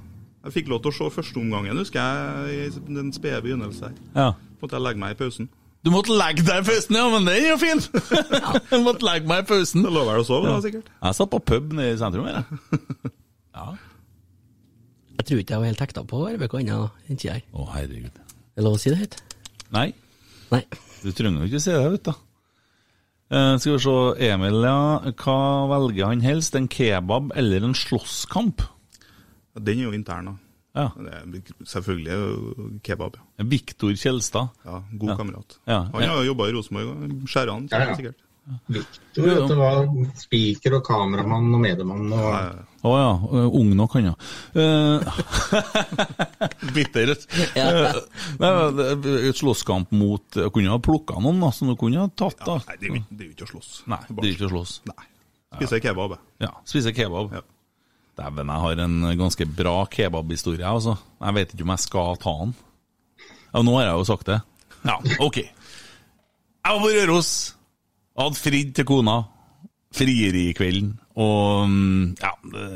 Jeg 0.45 0.55
fikk 0.55 0.69
lov 0.71 0.81
til 0.83 0.91
å 0.93 0.95
se 0.95 1.09
første 1.19 1.39
omgangen, 1.41 1.77
husker 1.81 1.99
jeg, 1.99 2.69
i 2.69 2.93
den 2.95 3.11
spede 3.15 3.41
begynnelse 3.43 3.89
her. 3.89 3.97
ja. 4.15 4.29
Måtte 4.59 4.75
jeg 4.75 4.83
legge 4.83 4.99
meg 4.99 5.13
i 5.13 5.17
pausen. 5.19 5.45
Du 5.87 5.89
måtte 5.93 6.11
legge 6.11 6.43
deg 6.43 6.57
i 6.59 6.67
pausen, 6.67 6.95
ja, 6.99 7.05
men 7.11 7.27
den 7.27 7.35
er 7.37 7.53
jo 7.53 7.59
fin! 7.61 7.79
Jeg 8.73 8.81
måtte 8.83 9.05
legge 9.07 9.29
meg 9.29 9.45
i 9.45 9.47
pausen. 9.47 9.85
Det 9.85 9.91
lå 9.95 10.01
vel 10.03 10.19
å 10.19 10.25
sove, 10.27 10.49
da, 10.51 10.57
sikkert. 10.65 10.89
Jeg 10.99 11.15
satt 11.15 11.29
på 11.31 11.39
pub 11.47 11.71
nede 11.77 11.93
i 11.93 11.99
sentrum 12.01 12.27
her, 12.27 12.41
jeg. 12.41 13.13
Ja. 13.59 13.69
Jeg 15.19 15.25
tror 15.27 15.39
ikke 15.41 15.53
jeg 15.55 15.61
var 15.61 15.67
helt 15.67 15.81
hekta 15.83 16.03
på 16.07 16.19
RBK 16.33 16.53
ennå. 16.61 16.75
da. 16.85 17.15
tida 17.15 17.37
jeg. 17.37 17.45
Å, 17.51 17.65
herregud. 17.73 18.19
Er 18.19 18.59
det 18.59 18.65
lov 18.67 18.75
å 18.75 18.81
si 18.83 18.91
det 18.91 18.99
høyt? 19.01 19.17
Nei, 19.75 19.85
Nei. 20.51 20.61
du 21.03 21.09
trenger 21.15 21.43
jo 21.43 21.49
ikke 21.49 21.63
si 21.63 21.71
det, 21.75 21.89
vet 21.95 22.07
du. 22.07 22.11
Uh, 23.29 23.55
skal 23.59 23.75
vi 23.75 23.81
se, 23.83 23.95
Emil, 24.29 24.59
ja. 24.67 24.77
Hva 25.23 25.39
velger 25.71 26.07
han 26.11 26.23
helst? 26.23 26.55
En 26.59 26.67
kebab 26.71 27.31
eller 27.39 27.67
en 27.67 27.75
slåsskamp? 27.77 28.63
Den 29.57 29.79
er 29.79 29.83
jo 29.89 29.91
intern, 29.97 30.25
da. 30.25 30.35
Ja. 30.75 30.91
Selvfølgelig 31.65 32.11
er 32.13 32.79
kebab. 32.85 33.17
ja. 33.39 33.43
Viktor 33.43 33.89
Kjelstad. 33.97 34.49
Ja, 34.65 34.81
God 34.93 35.09
Ja. 35.09 35.15
kamerat. 35.15 35.57
Ja. 35.67 35.79
Han 35.93 36.03
har 36.03 36.23
jo 36.23 36.33
jobba 36.33 36.47
i 36.47 36.51
Rosenborg, 36.53 37.27
skjærer 37.27 37.51
han 37.51 37.67
Ja, 37.71 37.79
ja. 37.89 37.95
sikkert. 37.95 38.15
Victor, 38.67 39.47
det 39.47 39.57
var 39.57 39.87
spiker 40.17 40.73
og 40.79 40.83
kameramann 40.87 41.53
og 41.53 41.59
mediemann. 41.61 42.11
Og, 42.13 42.19
Ja, 42.19 42.39
ja. 42.41 42.65
Å 42.81 42.93
ja, 42.97 43.11
eh, 43.41 43.49
ung 43.59 43.75
nok 43.75 43.93
han, 43.93 44.05
ja. 44.05 44.15
Eh, 44.55 44.99
Bitter. 46.73 47.15
Ja. 47.55 47.93
Eh, 48.39 49.29
Et 49.29 49.35
slåsskamp 49.37 49.91
mot 49.91 50.23
kunne 50.53 50.69
ha 50.71 50.79
plukka 50.79 51.19
noen 51.21 51.39
da, 51.43 51.51
som 51.51 51.67
du 51.69 51.75
kunne 51.75 51.99
ha 51.99 52.07
tatt. 52.09 52.39
da. 52.45 52.57
Nei, 52.67 52.77
det 52.79 52.89
er, 52.89 52.95
jo, 53.25 53.31
ikke 53.33 53.45
å 53.45 53.51
slåss. 53.53 53.71
Nei, 53.87 53.99
det 54.09 54.23
er 54.23 54.33
ikke 54.33 54.49
å 54.49 54.53
slåss. 54.55 54.79
Nei. 54.89 55.05
Spise 55.59 55.79
kebab. 55.81 56.17
Ja, 56.39 56.51
Spise 56.65 56.93
kebab. 56.93 57.31
Ja. 57.33 57.41
Dæven, 58.19 58.51
jeg 58.51 58.63
har 58.65 58.81
en 58.83 58.97
ganske 59.19 59.47
bra 59.57 59.77
kebabhistorie, 59.91 60.67
altså. 60.67 60.97
Jeg 61.23 61.37
vet 61.37 61.53
ikke 61.53 61.67
om 61.67 61.73
jeg 61.75 61.85
skal 61.85 62.19
ta 62.19 62.33
den. 62.43 62.55
Ja, 63.53 63.61
nå 63.63 63.77
har 63.77 63.87
jeg 63.87 63.97
jo 63.97 64.07
sagt 64.09 64.29
det. 64.29 64.39
Ja, 64.85 64.97
OK. 65.23 65.37
Jeg 65.39 66.75
var 66.75 66.81
på 66.83 66.91
Røros. 66.95 67.31
Hadde 68.19 68.39
fridd 68.39 68.73
til 68.75 68.87
kona. 68.89 69.21
Frieri 69.95 70.49
i 70.49 70.57
kvelden. 70.57 70.97
Og 71.19 71.69
mm, 71.69 72.03
ja, 72.21 72.33
det 72.51 72.67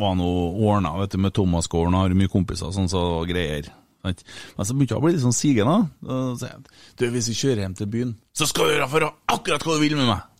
var 0.00 0.14
noe 0.18 0.46
ordna 0.70 0.94
vet 1.00 1.12
du, 1.14 1.20
med 1.22 1.34
Thomas 1.36 1.68
Gården. 1.70 1.98
Har 1.98 2.14
mye 2.16 2.32
kompiser 2.32 2.72
sånn 2.74 2.88
så 2.90 3.02
greier. 3.28 3.68
Men 4.06 4.16
så 4.62 4.74
begynte 4.74 4.94
jeg 4.94 5.00
å 5.00 5.04
bli 5.04 5.12
litt 5.16 5.24
sånn 5.24 5.36
sigende. 5.36 5.76
Og 6.06 6.38
så 6.38 6.46
sier 6.46 6.54
jeg 6.54 6.64
du, 7.02 7.06
hvis 7.12 7.30
vi 7.32 7.38
kjører 7.42 7.62
hjem 7.64 7.76
til 7.78 7.92
byen, 7.92 8.16
så 8.36 8.48
skal 8.48 8.70
du 8.70 8.76
gjøre 8.76 8.90
for 8.94 9.10
akkurat 9.34 9.66
hva 9.66 9.76
du 9.76 9.84
vil 9.84 9.98
med 9.98 10.10
meg. 10.12 10.32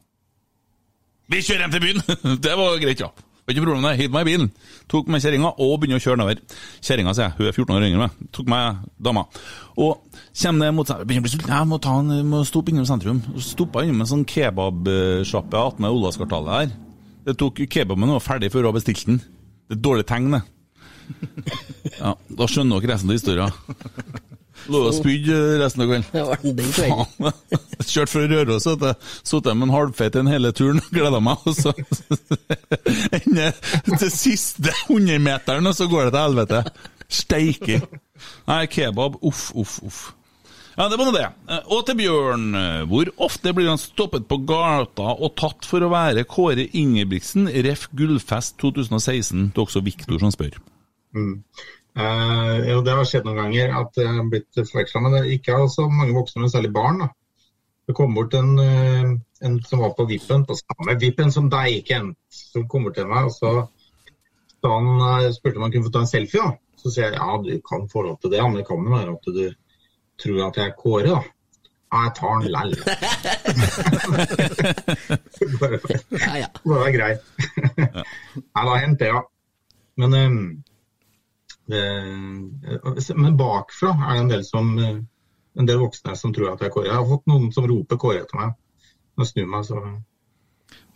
Vi 1.35 1.43
kjører 1.43 1.67
hjem 1.67 1.75
til 1.75 1.85
byen! 1.85 2.05
det 2.47 2.55
var 2.59 2.79
greit, 2.83 3.03
ja. 3.03 3.11
Ikke 3.47 3.63
problem 3.63 3.85
det. 3.87 3.93
Hit 4.01 4.15
meg 4.15 4.27
i 4.27 4.31
bilen. 4.33 4.49
Tok 4.91 5.11
med 5.13 5.23
kjerringa 5.23 5.53
og 5.63 5.77
begynner 5.79 6.01
å 6.01 6.03
kjøre 6.03 6.19
nedover. 6.19 6.41
Kjerringa, 6.83 7.15
sier 7.15 7.29
jeg, 7.29 7.37
hun 7.39 7.47
er 7.47 7.55
14 7.55 7.77
år 7.77 7.87
yngre 7.87 7.99
enn 7.99 8.03
meg. 8.03 8.33
Tok 8.35 8.51
med 8.51 8.81
dama. 9.07 9.23
Og 9.77 10.19
kommer 10.43 10.67
det 10.67 10.73
mot 10.75 10.91
Begynner 10.91 11.23
å 11.23 11.27
bli 11.29 11.33
sulten. 11.37 11.55
Jeg 11.55 11.71
må, 11.71 11.79
ta 11.83 11.95
en, 12.03 12.11
må 12.27 12.43
stoppe 12.49 12.75
innom 12.75 12.89
sentrum. 12.89 13.23
Stoppa 13.43 13.85
innom 13.87 14.03
en 14.03 14.11
sånn 14.11 14.27
kebabsjappe 14.27 15.63
attmed 15.63 15.95
Olavskartalet 15.95 16.57
her. 16.57 16.75
Det 17.27 17.37
tok 17.39 17.63
Kebaben 17.71 18.17
var 18.17 18.23
ferdig 18.23 18.51
før 18.51 18.65
hun 18.65 18.71
hadde 18.73 18.81
bestilt 18.81 19.07
den. 19.07 19.23
Det 19.67 19.75
er 19.75 19.79
et 19.79 19.87
dårlig 19.87 20.07
tegn, 20.11 20.35
det. 20.35 20.43
Ja, 22.01 22.17
da 22.39 22.47
skjønner 22.51 22.83
dere 22.83 22.97
resten 22.97 23.11
av 23.13 23.19
historien. 23.19 24.25
Lå 24.73 24.81
og 24.89 24.95
spydde 24.97 25.37
resten 25.63 25.83
av 25.85 25.89
kvelden. 25.91 26.09
Det 26.13 26.25
var 26.27 26.41
den 26.43 26.73
kvelden. 26.75 27.07
Faen. 27.17 27.87
Kjørt 27.87 28.11
fra 28.13 28.25
Røros, 28.33 28.67
og 28.73 28.83
satt 29.27 29.49
med 29.55 29.69
en 29.69 29.75
halvfeit 29.77 30.17
den 30.17 30.27
hele 30.33 30.51
turen. 30.57 30.81
og 30.83 30.91
Gleda 30.97 31.21
meg. 31.23 31.47
Og 31.47 31.55
så 31.55 31.73
ender 33.21 33.55
til 34.01 34.11
siste 34.13 34.73
hundremeteren, 34.89 35.67
og 35.71 35.75
så 35.79 35.87
går 35.91 36.09
det 36.09 36.15
til 36.17 36.23
helvete. 36.27 36.63
Steike. 37.09 37.81
Nei, 38.49 38.63
kebab. 38.73 39.21
Uff, 39.23 39.51
uff, 39.55 39.77
uff. 39.87 40.01
Ja, 40.77 40.91
det 40.93 40.99
var 41.01 41.07
nå 41.09 41.13
det. 41.15 41.25
Eh, 41.49 41.63
Og 41.73 41.87
til 41.89 41.97
Bjørn. 41.97 42.51
eh, 42.59 42.83
Hvor 42.91 43.09
ofte 43.25 43.53
blir 43.57 43.71
han 43.71 43.79
stoppet 43.81 44.27
på 44.29 44.37
gata 44.45 45.15
og 45.15 45.33
tatt 45.41 45.65
for 45.65 45.81
å 45.81 45.89
være 45.89 46.27
Kåre 46.29 46.67
Ingebrigtsen, 46.77 47.47
ref. 47.65 47.87
Gullfest 47.97 48.59
2016? 48.61 49.47
Det 49.55 49.57
er 49.57 49.65
også 49.65 49.81
Viktor 49.87 50.19
som 50.21 50.35
spør. 50.35 50.59
Mm. 51.17 51.39
Eh, 51.97 52.57
jo, 52.71 52.83
det 52.85 52.93
har 52.93 53.07
skjedd 53.09 53.25
noen 53.25 53.39
ganger 53.41 53.73
at 53.79 53.97
jeg 53.97 54.11
har 54.19 54.27
blitt 54.29 54.59
forveksla, 54.59 55.01
men 55.01 55.15
det 55.15 55.21
er 55.23 55.31
ikke 55.39 55.63
så 55.73 55.87
mange 55.89 56.13
voksne, 56.17 56.43
men 56.43 56.53
særlig 56.53 56.73
barn. 56.75 56.99
da. 57.05 57.09
Det 57.87 57.95
kom 57.97 58.15
bort 58.15 58.35
en, 58.35 58.59
eh, 58.59 59.15
en 59.47 59.63
som 59.65 59.81
var 59.81 59.95
på 59.97 60.05
vippen, 60.11 60.45
på 60.45 60.59
samme 60.59 60.99
vippen 61.01 61.33
som 61.33 61.49
deg, 61.49 61.85
Kent, 61.89 62.19
som 62.29 62.69
kom 62.69 62.85
bort 62.85 62.97
til 62.99 63.07
meg. 63.09 63.25
og 63.25 63.33
så 63.33 63.69
da 64.63 64.69
han 64.75 65.25
eh, 65.25 65.33
spurte 65.33 65.57
om 65.57 65.63
han 65.63 65.73
kunne 65.73 65.85
få 65.87 65.95
ta 65.95 66.01
en 66.05 66.11
selfie. 66.11 66.41
da. 66.43 66.51
Så 66.77 66.91
sier 66.93 67.05
jeg 67.09 67.17
ja, 67.17 67.39
du 67.41 67.61
kan 67.65 67.89
få 67.89 68.03
lov 68.03 68.21
til 68.21 68.31
det, 68.35 68.43
men 68.43 68.57
det 68.61 68.67
kan 68.67 68.77
jo 68.77 68.93
være 68.93 69.17
at 69.17 69.25
du 69.33 69.55
tror 70.21 70.47
at 70.49 70.57
jeg 70.57 70.67
er 70.67 70.77
Kåre, 70.77 71.09
da. 71.09 71.23
Ja, 71.93 72.03
jeg 72.03 72.13
tar 72.19 72.35
den 72.43 72.51
lell. 72.53 72.73
Bare 75.61 75.79
bare, 75.81 76.49
bare 76.67 76.93
greit. 76.93 77.21
Nei, 78.57 78.65
da 78.67 78.73
hendte 78.83 79.05
det, 79.05 79.13
ja. 79.15 79.21
Men, 79.97 80.11
eh, 80.13 80.31
men 81.69 83.37
bakfra 83.39 83.95
er 83.95 84.13
det 84.13 84.21
en 84.21 84.29
del, 84.31 84.45
som, 84.47 84.79
eh, 84.79 84.99
en 85.59 85.67
del 85.67 85.81
voksne 85.83 86.15
som 86.17 86.35
tror 86.35 86.53
at 86.53 86.63
jeg 86.63 86.71
er 86.71 86.75
Kåre. 86.75 86.91
Jeg 86.91 86.99
har 86.99 87.09
fått 87.09 87.27
noen 87.27 87.49
som 87.55 87.67
roper 87.67 87.99
Kåre 88.01 88.23
etter 88.23 88.39
meg. 88.39 88.55
Når 89.17 89.27
jeg 89.27 89.33
snur 89.33 89.51
meg, 89.51 89.65
så 89.67 89.83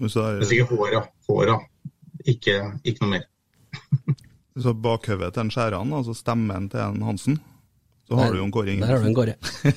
så 0.08 0.20
Det 0.20 0.40
er 0.40 0.40
er 0.40 0.48
sikkert 0.48 0.78
håra. 0.78 1.00
Håra. 1.28 1.58
Ikke, 2.28 2.56
ikke 2.84 3.04
noe 3.04 3.10
mer. 3.10 3.24
så 4.64 4.74
bakhodet 4.74 5.32
til 5.34 5.44
en 5.44 5.52
Skjæran, 5.52 5.92
altså 5.92 6.14
stemmen 6.16 6.68
til 6.72 6.80
en 6.80 7.02
Hansen, 7.04 7.38
så 8.08 8.18
har 8.18 8.32
du 8.32 8.40
jo 8.40 8.44
en 8.44 8.52
Kåre 8.52 8.76
Der 8.80 8.86
har 8.86 8.98
du 8.98 9.08
en 9.08 9.14
Kåre. 9.14 9.36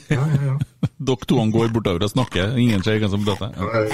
Ja, 0.09 0.23
ja, 0.23 0.41
ja. 0.47 0.57
Dere 1.07 1.27
to 1.27 1.35
går 1.51 1.73
bortover 1.75 2.03
og 2.03 2.09
snakker, 2.11 2.57
ingen 2.57 2.83
ser 2.83 2.99
hvem 2.99 3.11
som 3.11 3.25
prater. 3.27 3.51
Ja. 3.57 3.83
Eh, 3.83 3.91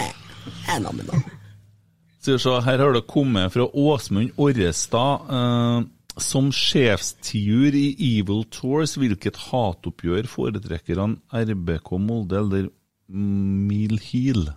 her 2.30 2.78
har 2.78 2.94
det 2.94 3.08
kommet 3.08 3.54
fra 3.54 3.66
Åsmund 3.66 4.32
Orrestad. 4.38 5.90
Som 6.20 6.50
sjefstiur 6.56 7.76
i 7.76 7.94
Evil 8.20 8.44
Tours, 8.52 8.98
hvilket 9.00 9.40
hatoppgjør 9.50 10.28
foretrekker 10.30 11.00
han 11.00 11.18
RBK 11.32 11.92
Molde 12.04 12.40
eller 12.42 12.70
Mil 13.10 14.00
Heal? 14.10 14.50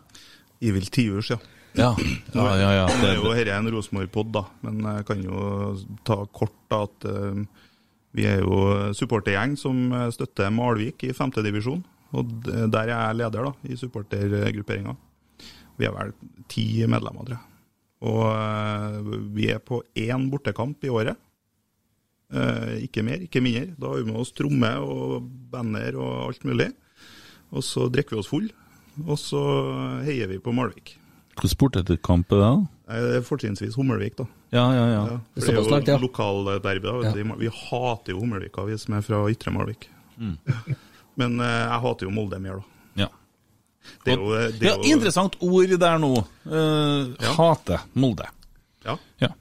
Evil 0.62 0.88
Tiurs, 0.92 1.32
ja. 1.32 1.38
Ja, 1.78 1.94
ja, 2.34 2.48
ja. 2.58 2.72
ja. 2.82 2.86
Det 3.00 3.08
er 3.08 3.14
jo 3.16 3.30
Det, 3.30 3.44
dette 3.46 3.56
en 3.56 3.70
Rosenborg-pod, 3.72 4.32
da, 4.34 4.42
men 4.66 4.82
jeg 4.84 5.06
kan 5.08 5.22
jo 5.24 5.44
ta 6.04 6.18
kort 6.28 6.58
da 6.68 6.82
at 6.84 7.06
uh, 7.08 7.38
vi 8.12 8.26
er 8.28 8.42
jo 8.44 8.92
supportergjeng 8.92 9.56
som 9.56 9.86
støtter 10.12 10.52
Malvik 10.52 11.06
i 11.08 11.14
femtedivisjon. 11.16 11.80
Og 12.12 12.28
der 12.44 12.82
er 12.82 12.92
jeg 12.92 13.18
leder 13.22 13.48
da, 13.48 13.54
i 13.64 13.78
supportergrupperinga. 13.80 14.92
Vi 15.80 15.88
er 15.88 15.94
vel 15.96 16.12
ti 16.52 16.66
medlemmer, 16.84 17.24
tror 17.24 17.38
jeg. 17.38 17.48
Og 18.02 18.24
uh, 18.28 19.12
vi 19.32 19.48
er 19.54 19.62
på 19.64 19.80
én 19.96 20.28
bortekamp 20.28 20.84
i 20.84 20.92
året. 20.92 21.16
Eh, 22.32 22.84
ikke 22.86 23.02
mer, 23.04 23.20
ikke 23.26 23.42
mindre. 23.44 23.74
Da 23.76 23.90
har 23.92 24.00
vi 24.00 24.08
med 24.08 24.16
oss 24.22 24.32
tromme 24.32 24.70
og 24.80 25.26
banner 25.52 25.96
og 26.00 26.30
alt 26.30 26.44
mulig. 26.48 26.70
Og 27.52 27.64
så 27.66 27.88
drikker 27.92 28.16
vi 28.16 28.22
oss 28.22 28.30
full, 28.32 28.46
og 29.04 29.18
så 29.20 29.40
heier 30.06 30.30
vi 30.30 30.38
på 30.40 30.54
Malvik. 30.56 30.94
Hvilken 31.32 31.52
sportskamp 31.52 32.32
er 32.32 32.40
det? 32.40 32.52
Det 32.92 33.16
er 33.18 33.22
fortrinnsvis 33.24 33.76
Hummelvik, 33.76 34.16
da. 34.18 34.26
Ja, 34.52 34.64
ja, 34.76 34.86
ja. 34.90 35.02
Ja, 35.12 35.18
Det 35.34 35.42
er 35.42 35.46
for 35.46 35.80
det 35.80 35.88
er 35.88 35.92
jo 35.92 35.94
ja. 35.94 35.98
lokalderby. 36.02 36.86
da, 36.88 36.92
vet 37.00 37.14
du. 37.16 37.34
Vi 37.40 37.48
hater 37.56 38.12
jo 38.12 38.18
Hummelvika, 38.20 38.64
vi 38.68 38.76
som 38.80 38.94
er 38.98 39.04
fra 39.06 39.22
Ytre 39.32 39.52
Malvik. 39.54 39.88
Men 41.20 41.40
eh, 41.40 41.54
jeg 41.68 41.80
hater 41.84 42.08
jo 42.08 42.12
Molde 42.12 42.40
mer, 42.40 42.60
da. 42.60 43.04
ja. 43.04 43.08
Det 44.04 44.12
er 44.12 44.20
jo, 44.20 44.30
det 44.32 44.62
ja 44.68 44.74
er 44.76 44.84
jo 44.84 44.92
interessant 44.96 45.36
ord 45.42 45.72
der 45.80 45.98
nå. 45.98 46.12
Eh, 46.46 47.12
Ja. 47.24 47.32
Hate 47.36 47.80
Molde. 47.94 48.28
Ja, 48.84 48.96
Ja. 49.20 49.32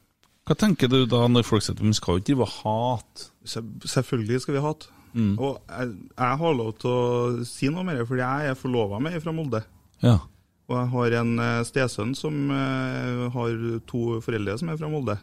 Hva 0.49 0.57
tenker 0.57 0.89
du 0.89 1.03
da 1.05 1.27
når 1.29 1.45
folk 1.45 1.63
sier 1.63 1.77
at 1.77 1.83
vi 1.83 1.93
skal 1.93 2.17
jo 2.17 2.23
ikke 2.23 2.31
drive 2.31 2.49
hat? 2.61 3.27
selvfølgelig 3.45 4.41
skal 4.43 4.57
vi 4.57 4.63
hate. 4.65 4.89
Og 5.37 5.57
jeg, 5.67 5.95
jeg 6.15 6.39
har 6.41 6.53
lov 6.55 6.71
til 6.79 6.91
å 6.91 7.45
si 7.47 7.69
noe 7.71 7.83
mer, 7.87 8.03
fordi 8.07 8.23
jeg 8.23 8.51
er 8.51 8.59
forlova 8.59 8.99
med 9.03 9.17
ei 9.17 9.23
fra 9.23 9.33
Molde. 9.35 9.63
Ja. 10.01 10.17
Og 10.71 10.77
jeg 10.77 10.91
har 10.93 11.17
en 11.19 11.33
eh, 11.43 11.65
stesønn 11.67 12.13
som 12.15 12.37
uh, 12.53 13.27
har 13.33 13.57
to 13.89 14.21
foreldre 14.23 14.55
som 14.59 14.71
er 14.71 14.79
fra 14.79 14.89
Molde. 14.91 15.17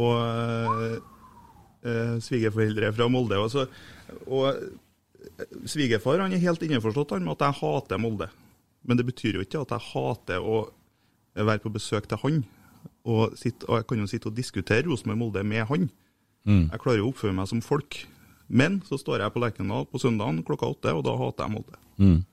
Og 0.00 0.16
uh, 1.86 2.16
svigerforeldre 2.24 2.90
fra 2.96 3.08
Molde. 3.12 3.38
Og, 3.38 3.52
så, 3.52 3.66
og 4.26 5.70
svigerfar 5.70 6.24
han 6.24 6.34
er 6.34 6.42
helt 6.42 6.64
innforstått 6.66 7.14
med 7.20 7.36
at 7.36 7.46
jeg 7.46 7.60
hater 7.62 8.02
Molde. 8.02 8.30
Men 8.82 8.98
det 8.98 9.06
betyr 9.06 9.38
jo 9.38 9.46
ikke 9.46 9.62
at 9.62 9.76
jeg 9.76 9.88
hater 9.92 10.42
å 10.42 10.64
være 11.36 11.62
på 11.62 11.72
besøk 11.72 12.08
til 12.10 12.20
han. 12.24 12.42
Og, 13.08 13.36
sitte, 13.40 13.64
og 13.68 13.80
jeg 13.80 13.86
kan 13.88 14.02
jo 14.02 14.08
sitte 14.10 14.28
og 14.28 14.36
diskutere 14.36 14.84
Rosenborg-Molde 14.88 15.44
med 15.46 15.64
han. 15.70 15.86
Jeg 16.46 16.80
klarer 16.82 17.00
jo 17.00 17.08
å 17.08 17.12
oppføre 17.14 17.36
meg 17.36 17.48
som 17.48 17.60
folk. 17.64 18.02
Men 18.50 18.80
så 18.88 18.98
står 18.98 19.22
jeg 19.22 19.32
på 19.34 19.40
Lerkendal 19.42 19.86
på 19.88 20.00
søndagen 20.02 20.42
klokka 20.44 20.68
åtte, 20.72 20.92
og 20.96 21.04
da 21.06 21.14
hater 21.16 21.46
jeg 21.46 21.54
Molde. 21.54 22.24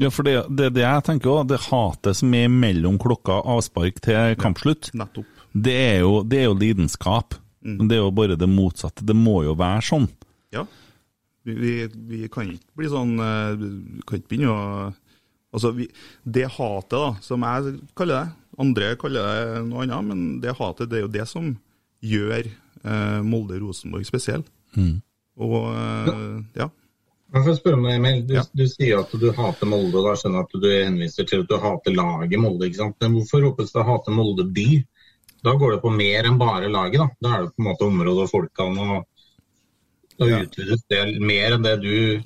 Ja, 0.00 0.08
for 0.10 0.24
det, 0.24 0.34
det, 0.56 0.70
det 0.76 0.82
jeg 0.86 1.04
tenker 1.06 1.30
også, 1.30 1.48
det 1.52 1.60
hatet 1.66 2.18
som 2.22 2.34
er 2.34 2.48
mellom 2.52 2.96
klokka 3.00 3.42
avspark 3.52 4.00
til 4.04 4.34
kampslutt, 4.40 4.88
Nettopp. 4.96 5.28
det 5.52 5.74
er, 5.76 5.98
jo, 6.06 6.22
det 6.24 6.40
er 6.40 6.48
jo 6.48 6.56
lidenskap. 6.56 7.36
Men 7.60 7.90
det 7.90 7.98
er 7.98 8.00
jo 8.06 8.12
bare 8.16 8.38
det 8.40 8.48
motsatte. 8.48 9.04
Det 9.04 9.12
må 9.16 9.42
jo 9.44 9.52
være 9.60 9.82
sånn. 9.84 10.06
Ja. 10.56 10.64
Vi, 11.44 11.52
vi, 11.60 11.72
vi 12.08 12.20
kan 12.32 12.48
ikke 12.48 12.76
bli 12.76 12.88
sånn 12.92 13.12
eh, 13.24 13.52
Vi 13.56 14.02
kan 14.08 14.18
ikke 14.18 14.28
begynne 14.32 14.52
å 14.52 14.88
Altså, 15.52 15.72
vi, 15.74 15.88
det 16.24 16.46
hatet, 16.56 16.94
da, 16.94 17.14
som 17.26 17.42
jeg 17.42 17.80
kaller 17.98 18.24
det 18.24 18.36
Andre 18.60 18.90
kaller 19.00 19.24
det 19.24 19.60
noe 19.70 19.82
annet, 19.86 20.04
men 20.04 20.40
det 20.42 20.52
hatet, 20.58 20.90
det 20.90 20.98
er 20.98 21.04
jo 21.06 21.12
det 21.14 21.24
som 21.30 21.46
gjør 22.04 22.42
eh, 22.84 23.20
Molde-Rosenborg 23.24 24.04
spesiell. 24.04 24.42
Og 25.40 25.56
eh, 25.72 26.42
ja. 26.60 26.66
For 27.32 27.52
å 27.52 27.56
spørre 27.56 27.78
meg, 27.80 27.94
Emil, 28.00 28.20
du, 28.26 28.34
Ja. 28.34 28.42
du 28.52 28.64
sier 28.68 29.00
at 29.00 29.12
du 29.16 29.30
hater 29.32 29.70
Molde, 29.70 29.94
og 29.96 30.08
da 30.10 30.16
skjønner 30.18 30.42
jeg 30.42 30.48
at 30.50 30.60
du 30.64 30.68
henviser 30.74 31.28
til 31.30 31.44
at 31.44 31.48
du 31.48 31.56
hater 31.62 31.94
laget 31.96 32.42
Molde. 32.42 32.66
ikke 32.68 32.80
sant? 32.82 32.96
Men 33.00 33.14
hvorfor 33.16 33.44
ropes 33.46 33.72
det 33.72 33.86
'hate 33.86 34.10
Molde 34.12 34.44
by'? 34.52 34.84
Da 35.42 35.54
går 35.56 35.72
det 35.76 35.82
på 35.82 35.94
mer 35.96 36.24
enn 36.28 36.36
bare 36.38 36.68
laget. 36.68 36.98
Da 37.00 37.08
Da 37.22 37.36
er 37.38 37.42
det 37.46 37.54
på 37.56 37.62
en 37.64 37.68
måte 37.70 37.86
området 37.88 38.26
og 38.26 38.30
folkene, 38.34 38.80
og 38.98 39.06
og 40.20 40.28
Ja. 40.28 40.42
utvides 40.44 40.82
det 40.90 41.18
mer 41.22 41.52
enn 41.56 41.62
det 41.62 41.80
du 41.80 42.22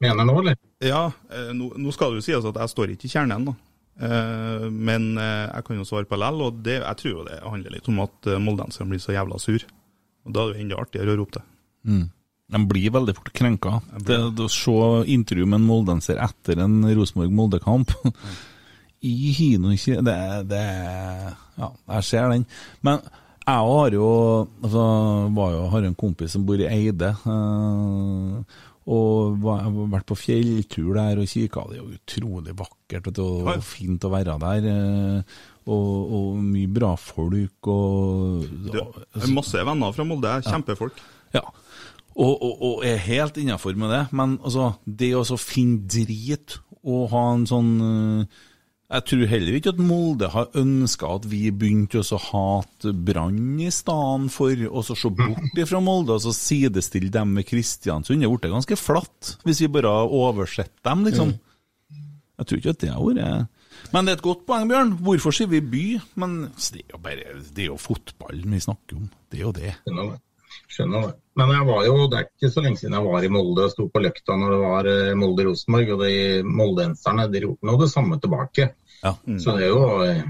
mener 0.00 0.24
nå, 0.28 0.40
eller? 0.40 0.56
Ja, 0.82 1.04
eh, 1.30 1.52
nå, 1.54 1.72
nå 1.78 1.92
skal 1.94 2.12
det 2.12 2.22
jo 2.22 2.26
sies 2.26 2.48
at 2.48 2.58
jeg 2.58 2.72
står 2.72 2.94
ikke 2.94 3.08
i 3.08 3.12
kjernen, 3.12 3.46
da. 3.50 3.54
Eh, 4.02 4.66
men 4.72 5.12
eh, 5.20 5.46
jeg 5.46 5.66
kan 5.68 5.78
jo 5.78 5.86
svare 5.88 6.08
på 6.10 6.18
lell, 6.18 6.42
og 6.48 6.58
det, 6.66 6.80
jeg 6.80 7.00
tror 7.02 7.14
jo 7.14 7.28
det 7.28 7.38
handler 7.44 7.76
litt 7.76 7.92
om 7.92 8.02
at 8.06 8.32
moldenserne 8.42 8.90
blir 8.90 9.02
så 9.02 9.14
jævla 9.14 9.38
sur. 9.42 9.66
Og 10.26 10.34
da 10.34 10.42
er 10.42 10.52
det 10.52 10.58
jo 10.58 10.66
enda 10.66 10.82
artigere 10.82 11.14
å 11.14 11.20
rope 11.22 11.38
det. 11.38 11.46
De 12.52 12.60
blir 12.68 12.92
veldig 12.94 13.14
fort 13.16 13.32
krenka. 13.34 13.78
Det, 14.06 14.18
å 14.44 14.48
se 14.52 14.76
intervju 15.14 15.46
med 15.48 15.62
en 15.62 15.68
moldenser 15.70 16.20
etter 16.20 16.60
en 16.62 16.82
Rosenborg-Molde-kamp 16.84 17.94
i 19.12 19.32
kino 19.34 19.72
det, 20.06 20.18
det 20.50 20.62
Ja, 21.58 21.72
jeg 21.96 22.06
ser 22.06 22.28
den. 22.34 22.44
Men 22.86 23.00
jeg 23.42 23.64
har 23.66 23.96
jo 23.96 24.10
altså, 24.62 24.82
var 25.34 25.56
jo, 25.56 25.62
har 25.72 25.88
en 25.88 25.96
kompis 25.98 26.36
som 26.36 26.44
bor 26.46 26.60
i 26.60 26.68
Eide. 26.70 27.10
eh, 27.10 28.60
og 28.90 29.36
vært 29.92 30.08
på 30.10 30.16
fjelltur 30.18 30.94
der 30.96 31.20
og 31.22 31.28
kikka. 31.30 31.62
Det 31.70 31.78
er 31.78 31.82
jo 31.84 31.96
utrolig 31.98 32.54
vakkert 32.58 33.10
og, 33.22 33.46
og 33.52 33.62
fint 33.66 34.02
å 34.08 34.10
være 34.10 34.34
der. 34.42 34.66
eh, 34.72 35.40
og, 35.70 36.14
og 36.18 36.38
mye 36.42 36.66
bra 36.74 36.96
folk. 36.98 37.68
Og, 37.70 38.46
Det 38.72 38.82
er 39.22 39.34
masse 39.34 39.62
venner 39.62 39.94
fra 39.94 40.06
Molde, 40.08 40.32
kjempefolk. 40.48 40.98
ja. 41.36 41.44
Og, 42.12 42.42
og, 42.44 42.58
og 42.60 42.82
er 42.84 42.98
helt 43.06 43.38
innafor 43.40 43.72
med 43.78 43.88
det. 43.88 44.02
Men 44.12 44.34
altså, 44.44 44.74
det 44.84 45.14
å 45.16 45.22
finne 45.40 45.86
drit 45.88 46.58
og 46.82 47.06
ha 47.14 47.22
en 47.36 47.46
sånn 47.48 47.70
eh, 47.86 48.40
Jeg 48.92 49.04
tror 49.08 49.28
heller 49.30 49.54
ikke 49.56 49.72
at 49.72 49.78
Molde 49.80 50.28
har 50.34 50.50
ønska 50.58 51.14
at 51.16 51.24
vi 51.30 51.46
begynte 51.48 52.02
å 52.02 52.18
hate 52.20 52.92
Brann 52.92 53.56
i 53.64 53.70
stedet 53.72 54.32
for 54.34 54.64
å 54.68 54.82
se 54.84 55.12
bort 55.16 55.60
fra 55.70 55.80
Molde 55.80 56.18
og 56.18 56.20
så 56.26 56.34
sidestille 56.36 57.08
dem 57.12 57.32
med 57.38 57.48
Kristiansund. 57.48 58.20
Det 58.20 58.28
ble 58.28 58.50
ganske 58.52 58.76
flatt, 58.76 59.36
hvis 59.46 59.62
vi 59.64 59.70
bare 59.72 59.94
hadde 59.96 60.20
oversett 60.20 60.74
dem, 60.84 61.06
liksom. 61.08 61.32
Jeg 62.42 62.48
tror 62.48 62.60
ikke 62.60 62.74
at 62.74 62.82
det 62.82 62.90
har 62.92 63.06
vært 63.06 63.94
Men 63.94 64.04
det 64.04 64.12
er 64.12 64.18
et 64.18 64.26
godt 64.26 64.44
poeng, 64.48 64.68
Bjørn. 64.68 64.92
Hvorfor 65.00 65.36
sier 65.36 65.48
vi 65.48 65.62
by? 65.64 65.86
Men 66.20 66.36
det 66.52 66.84
er 66.84 66.92
jo 66.92 67.00
bare 67.00 67.40
Det 67.48 67.64
er 67.64 67.70
jo 67.70 67.80
fotballen 67.80 68.58
vi 68.58 68.60
snakker 68.60 69.00
om. 69.00 69.08
Det 69.32 69.40
er 69.40 69.46
jo 69.46 69.54
det. 69.56 69.72
Skjønner 70.68 71.08
det. 71.08 71.16
Men 71.40 71.48
jeg 71.54 71.64
var 71.64 71.86
jo, 71.86 71.94
det 72.12 72.18
er 72.18 72.28
ikke 72.28 72.52
så 72.52 72.62
lenge 72.64 72.80
siden 72.80 72.96
jeg 72.98 73.08
var 73.08 73.24
i 73.24 73.32
Molde 73.32 73.64
og 73.64 73.72
sto 73.72 73.86
på 73.88 74.02
løkta 74.04 74.36
når 74.36 74.52
det 74.52 74.60
var 74.60 74.88
eh, 74.90 75.14
Molde-Rosenborg, 75.16 75.92
og 75.94 76.02
de 76.04 76.16
moldenserne 76.44 77.24
de 77.32 77.44
roper 77.46 77.68
nå 77.70 77.76
det 77.80 77.88
samme 77.92 78.18
tilbake. 78.20 78.68
Ja. 79.02 79.12
Så 79.42 79.56
det 79.58 79.66
er 79.66 79.72
jo, 79.72 79.82
eh, 80.06 80.22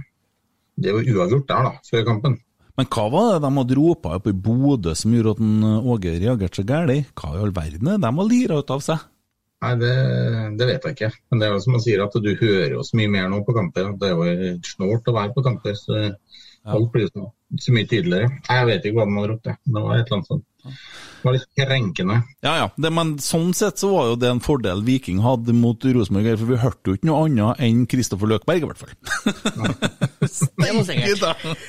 det 0.81 0.91
er 0.91 0.99
jo 0.99 1.17
uavgjort 1.19 1.49
der, 1.51 1.69
da, 1.69 1.73
før 1.91 2.05
kampen. 2.09 2.39
Men 2.81 2.87
hva 2.89 3.03
var 3.13 3.27
det 3.35 3.43
de 3.45 3.51
hadde 3.59 3.77
ropa 3.77 4.15
oppe 4.17 4.33
i 4.33 4.37
Bodø 4.47 4.95
som 4.97 5.13
gjorde 5.13 5.35
at 5.37 5.43
en 5.45 5.65
eh, 5.69 5.89
Åge 5.93 6.15
reagerte 6.23 6.63
så 6.63 6.65
gærent? 6.69 7.11
Hva 7.19 7.35
i 7.37 7.43
all 7.45 7.53
verden 7.53 7.91
er 7.93 7.99
det 7.99 8.07
de 8.07 8.13
har 8.21 8.31
lira 8.31 8.61
ut 8.63 8.73
av 8.73 8.81
seg? 8.85 9.03
Nei, 9.63 9.75
det, 9.79 9.91
det 10.59 10.67
vet 10.67 10.87
jeg 10.89 10.97
ikke. 10.97 11.11
Men 11.31 11.39
det 11.39 11.47
er 11.47 11.53
jo 11.55 11.61
som 11.63 11.77
man 11.77 11.83
sier 11.85 12.01
at 12.03 12.17
du 12.19 12.31
hører 12.35 12.73
jo 12.75 12.81
så 12.83 12.97
mye 12.99 13.11
mer 13.13 13.29
nå 13.31 13.43
på 13.47 13.55
kamper. 13.55 13.93
Det 14.01 14.09
er 14.09 14.17
jo 14.17 14.55
snålt 14.67 15.07
å 15.13 15.15
være 15.15 15.35
på 15.37 15.45
kamper. 15.47 15.77
Så 15.79 16.01
alt 16.73 16.89
blir 16.95 17.07
så, 17.13 17.29
så 17.63 17.75
mye 17.77 17.87
tydeligere. 17.87 18.33
Nei, 18.49 18.57
Jeg 18.59 18.67
vet 18.73 18.89
ikke 18.89 18.99
hva 18.99 19.07
de 19.07 19.19
hadde 19.21 19.31
ropt. 19.35 19.45
det. 19.47 19.55
Det 19.69 19.85
var 19.85 19.93
et 19.95 20.03
eller 20.09 20.17
annet 20.19 20.33
sånt. 20.33 20.45
Det 20.63 21.27
var 21.27 21.35
litt 21.37 21.49
krenkende. 21.59 22.17
Ja, 22.43 22.53
ja. 22.61 22.67
Det, 22.79 22.91
men 22.95 23.17
sånn 23.23 23.53
sett 23.55 23.83
så 23.83 23.91
var 23.93 24.11
jo 24.13 24.19
det 24.19 24.31
en 24.31 24.43
fordel 24.43 24.83
Viking 24.87 25.23
hadde 25.25 25.55
mot 25.55 25.83
Rosenborg, 25.83 26.29
her, 26.33 26.39
for 26.41 26.51
vi 26.51 26.61
hørte 26.63 26.91
jo 26.91 26.99
ikke 26.99 27.09
noe 27.11 27.25
annet 27.27 27.63
enn 27.67 27.85
Kristoffer 27.91 28.31
Løkberg, 28.31 28.63
i 28.63 28.71
hvert 28.71 28.83
fall. 28.83 28.95
Det 30.63 30.71
var 30.71 30.85
sikkert. 30.87 31.65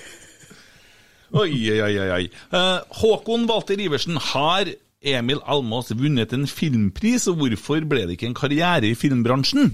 Oi, 1.34 1.50
oi, 1.74 1.80
oi, 1.82 2.10
oi. 2.14 2.26
Eh, 2.54 2.98
Håkon 3.00 3.48
Walter 3.50 3.82
Iversen, 3.82 4.20
har 4.22 4.70
Emil 5.04 5.42
Almås 5.50 5.90
vunnet 5.98 6.34
en 6.36 6.46
filmpris, 6.50 7.26
og 7.32 7.42
hvorfor 7.42 7.86
ble 7.90 8.06
det 8.06 8.18
ikke 8.18 8.30
en 8.30 8.38
karriere 8.38 8.92
i 8.92 8.98
filmbransjen? 8.98 9.74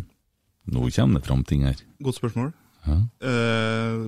Nå 0.70 0.88
kommer 0.96 1.20
det 1.20 1.28
fram 1.28 1.44
ting 1.48 1.68
her. 1.68 1.80
Godt 2.04 2.22
spørsmål. 2.22 2.54
Ja. 2.88 2.98
Uh, 3.20 4.08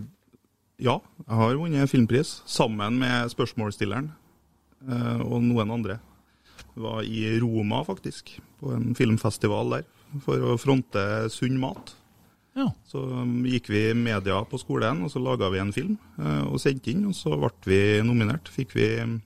ja, 0.81 0.95
jeg 1.27 1.38
har 1.38 1.59
vunnet 1.59 1.91
filmpris 1.91 2.39
sammen 2.49 2.97
med 3.03 3.29
spørsmålsstilleren 3.35 4.09
og 4.81 5.43
noen 5.45 5.73
andre. 5.75 5.99
Var 6.73 7.03
i 7.05 7.25
Roma, 7.41 7.83
faktisk, 7.85 8.31
på 8.61 8.71
en 8.73 8.95
filmfestival 8.97 9.75
der, 9.75 9.89
for 10.25 10.41
å 10.41 10.55
fronte 10.61 11.03
sunn 11.33 11.59
mat. 11.61 11.93
Ja. 12.57 12.67
Så 12.87 12.99
um, 12.99 13.41
gikk 13.47 13.69
vi 13.71 13.85
i 13.89 13.97
media 13.97 14.41
på 14.47 14.59
skolen, 14.59 15.05
og 15.05 15.11
så 15.13 15.21
laga 15.23 15.49
vi 15.53 15.61
en 15.63 15.73
film 15.75 15.93
eh, 16.19 16.41
og 16.47 16.59
sendte 16.59 16.91
inn. 16.91 17.05
Og 17.07 17.15
så 17.15 17.37
ble 17.39 17.51
vi 17.67 17.81
nominert. 18.03 18.51
Fikk 18.51 18.75
vi 18.75 18.87
um, 19.03 19.19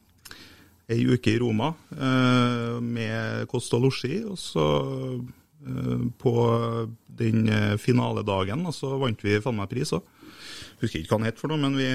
ei 0.92 1.02
uke 1.10 1.34
i 1.34 1.40
Roma 1.42 1.72
eh, 1.98 2.76
med 2.82 3.48
kost 3.52 3.74
og 3.78 3.88
losji. 3.88 4.20
Og 4.30 4.38
så 4.40 4.68
eh, 5.16 6.06
på 6.22 6.36
den 7.22 7.50
eh, 7.50 7.74
finaledagen 7.82 8.66
og 8.68 8.78
så 8.78 8.94
vant 9.02 9.26
vi 9.26 9.40
faen 9.42 9.58
meg 9.58 9.72
pris 9.74 9.96
òg. 9.96 10.06
Husker 10.84 11.00
ikke 11.00 11.16
hva 11.16 11.22
han 11.22 11.30
het 11.30 11.40
for 11.40 11.50
noe, 11.50 11.62
men 11.62 11.78
vi 11.80 11.90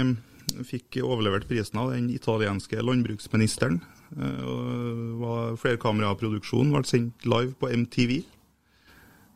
fikk 0.66 1.00
overlevert 1.04 1.48
prisen 1.50 1.80
av 1.80 1.94
den 1.94 2.10
italienske 2.14 2.82
landbruksministeren. 2.82 3.80
Uh, 4.10 4.42
og 4.42 5.22
var 5.22 5.56
Flerkameraproduksjon 5.62 6.72
ble 6.74 6.84
sendt 6.88 7.26
live 7.28 7.54
på 7.60 7.70
MTV. 7.70 8.20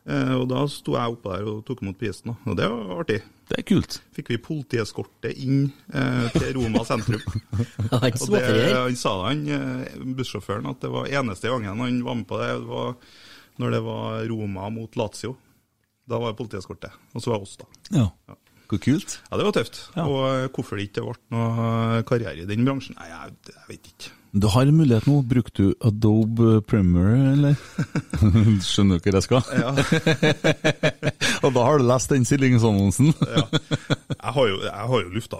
Uh, 0.05 0.35
og 0.37 0.49
da 0.51 0.65
sto 0.69 0.93
jeg 0.93 1.15
oppe 1.15 1.31
der 1.33 1.47
og 1.49 1.63
tok 1.65 1.81
imot 1.81 1.97
prisen, 1.97 2.29
da. 2.29 2.37
og 2.45 2.59
det 2.59 2.67
var 2.69 2.99
artig. 2.99 3.21
Det 3.49 3.59
er 3.61 3.65
kult. 3.65 3.99
Fikk 4.13 4.31
vi 4.33 4.41
politieskorte 4.41 5.31
inn 5.33 5.67
uh, 5.93 6.27
til 6.33 6.51
Roma 6.57 6.81
sentrum. 6.85 7.21
Det 7.85 7.89
var 7.91 8.07
ikke 8.09 8.25
Og 8.25 8.35
det, 8.35 8.69
han 8.73 8.97
sa 8.97 9.13
han 9.27 9.43
eh, 9.53 9.97
bussjåføren, 10.17 10.65
at 10.69 10.81
det 10.81 10.89
var 10.93 11.09
eneste 11.09 11.51
gangen 11.51 11.81
han 11.81 11.99
var 12.05 12.17
med 12.17 12.27
på 12.29 12.39
det, 12.41 12.47
det 12.63 12.69
var 12.69 12.95
når 13.61 13.75
det 13.75 13.81
var 13.85 14.25
Roma 14.31 14.69
mot 14.73 14.97
Lazio. 14.99 15.35
Da 16.05 16.19
var 16.21 16.33
det 16.33 16.39
politieskorte. 16.39 16.89
Og 17.13 17.23
så 17.23 17.31
var 17.31 17.39
det 17.39 17.47
oss, 17.47 17.57
da. 17.61 17.69
Ja. 17.93 18.07
Ja. 18.29 18.37
Hvor 18.69 18.81
kult. 18.81 19.17
Ja, 19.29 19.37
det 19.39 19.47
var 19.47 19.55
tøft. 19.55 19.81
Og 20.01 20.19
eh, 20.29 20.47
hvorfor 20.49 20.79
det 20.79 20.89
ikke 20.89 21.05
ble 21.05 21.17
noe 21.35 22.03
karriere 22.09 22.45
i 22.45 22.49
den 22.49 22.65
bransjen, 22.67 22.97
nei, 22.99 23.09
jeg, 23.11 23.35
jeg 23.51 23.67
vet 23.69 23.91
ikke. 23.93 24.14
Du 24.35 24.47
har 24.51 24.67
en 24.67 24.75
mulighet 24.75 25.05
nå. 25.07 25.21
Brukte 25.23 25.63
du 25.69 25.85
Adobe 25.87 26.57
Premiere, 26.67 27.31
eller? 27.31 27.55
Skjønner 28.67 28.99
du 28.99 29.05
hva 29.07 29.21
jeg 29.21 29.23
skal? 29.23 29.45
Ja. 29.55 29.69
og 31.45 31.53
da 31.55 31.63
har 31.63 31.79
du 31.79 31.85
lest 31.87 32.11
den 32.11 32.27
stillingsannonsen? 32.27 33.13
Ja. 33.35 33.45
Jeg 34.25 34.33
har 34.33 34.47
jo, 34.49 34.55
jeg 34.63 34.87
har 34.89 35.01
jo 35.03 35.09
lufta, 35.13 35.37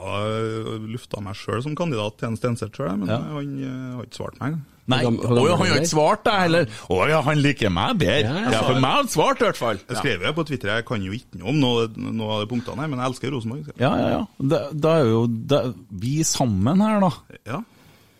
lufta 0.93 1.21
meg 1.25 1.37
sjøl 1.39 1.61
som 1.65 1.73
kandidat 1.77 2.19
til 2.19 2.27
en 2.29 2.35
Stenseth 2.37 2.77
sjøl, 2.77 2.91
men 3.01 3.09
Ja. 3.09 3.17
han 3.33 3.51
eh, 3.65 3.95
har 3.97 4.05
ikke 4.05 4.19
svart 4.19 4.37
meg. 4.41 4.57
Nei, 4.93 4.99
å, 5.09 5.11
ja, 5.17 5.55
han 5.57 5.71
har 5.71 5.79
ikke 5.81 5.89
svart 5.89 6.21
deg 6.27 6.37
heller. 6.43 6.67
Å 6.93 6.99
ja, 7.09 7.21
han 7.25 7.41
liker 7.41 7.71
meg 7.73 7.95
bedre. 8.03 8.43
Ja, 8.53 8.59
for 8.67 8.77
meg 8.77 8.85
har 8.91 8.99
han 9.01 9.09
svart, 9.09 9.41
i 9.41 9.47
hvert 9.47 9.57
fall. 9.57 9.79
Jeg 9.89 9.97
skrev 10.03 10.27
jo 10.27 10.33
på 10.37 10.45
Twitter 10.51 10.75
jeg 10.75 10.85
kan 10.85 11.01
jo 11.07 11.15
ikke 11.17 11.41
noe 11.41 11.49
om 11.55 11.61
noen 11.63 12.11
noe 12.19 12.35
av 12.37 12.43
de 12.45 12.49
punktene 12.53 12.85
her, 12.85 12.91
men 12.93 13.01
jeg 13.01 13.11
elsker 13.15 13.33
Rosenborg. 13.33 13.71
Ja, 13.81 13.91
ja, 13.97 14.11
ja. 14.19 14.21
Da, 14.53 14.61
da 14.85 14.93
er 15.01 15.09
jo 15.09 15.23
da, 15.55 15.63
vi 16.05 16.19
sammen 16.27 16.85
her, 16.85 17.01
da. 17.07 17.39
Ja. 17.49 17.63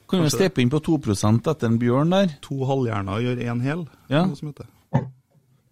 Kan 0.06 0.22
jo 0.22 0.26
Kanskje 0.26 0.38
steppe 0.38 0.62
inn 0.62 0.70
på 0.70 0.82
2% 0.86 1.50
etter 1.52 1.72
en 1.72 1.82
Bjørn 1.82 2.14
der. 2.14 2.34
To 2.46 2.62
halvhjerner 2.70 3.24
gjør 3.26 3.46
én 3.46 3.62
hel. 3.66 3.86
Ja. 4.12 4.26
noe 4.30 4.38
som 4.38 4.52
heter. 4.52 4.70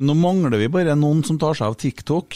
Nå 0.04 0.16
mangler 0.18 0.58
vi 0.58 0.68
bare 0.74 0.96
noen 0.98 1.22
som 1.24 1.38
tar 1.40 1.54
seg 1.56 1.70
av 1.70 1.76
TikTok. 1.80 2.36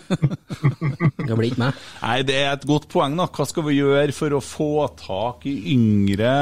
Det 1.20 1.36
blir 1.36 1.50
ikke 1.50 1.60
meg. 1.60 1.76
Nei, 2.00 2.16
det 2.26 2.36
er 2.40 2.48
et 2.54 2.64
godt 2.66 2.88
poeng, 2.90 3.14
da. 3.20 3.28
Hva 3.30 3.44
skal 3.46 3.66
vi 3.68 3.76
gjøre 3.76 4.14
for 4.16 4.34
å 4.34 4.40
få 4.42 4.70
tak 4.98 5.44
i 5.48 5.54
yngre 5.74 6.32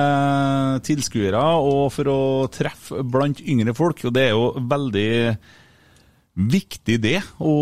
tilskuere, 0.87 1.43
og 1.61 1.91
for 1.93 2.11
å 2.11 2.21
treffe 2.55 3.03
blant 3.05 3.43
yngre 3.43 3.75
folk? 3.77 4.07
Og 4.09 4.15
det 4.17 4.29
er 4.29 4.33
jo 4.33 4.47
veldig 4.71 5.11
viktig, 6.57 6.99
det. 7.05 7.19
Å 7.43 7.53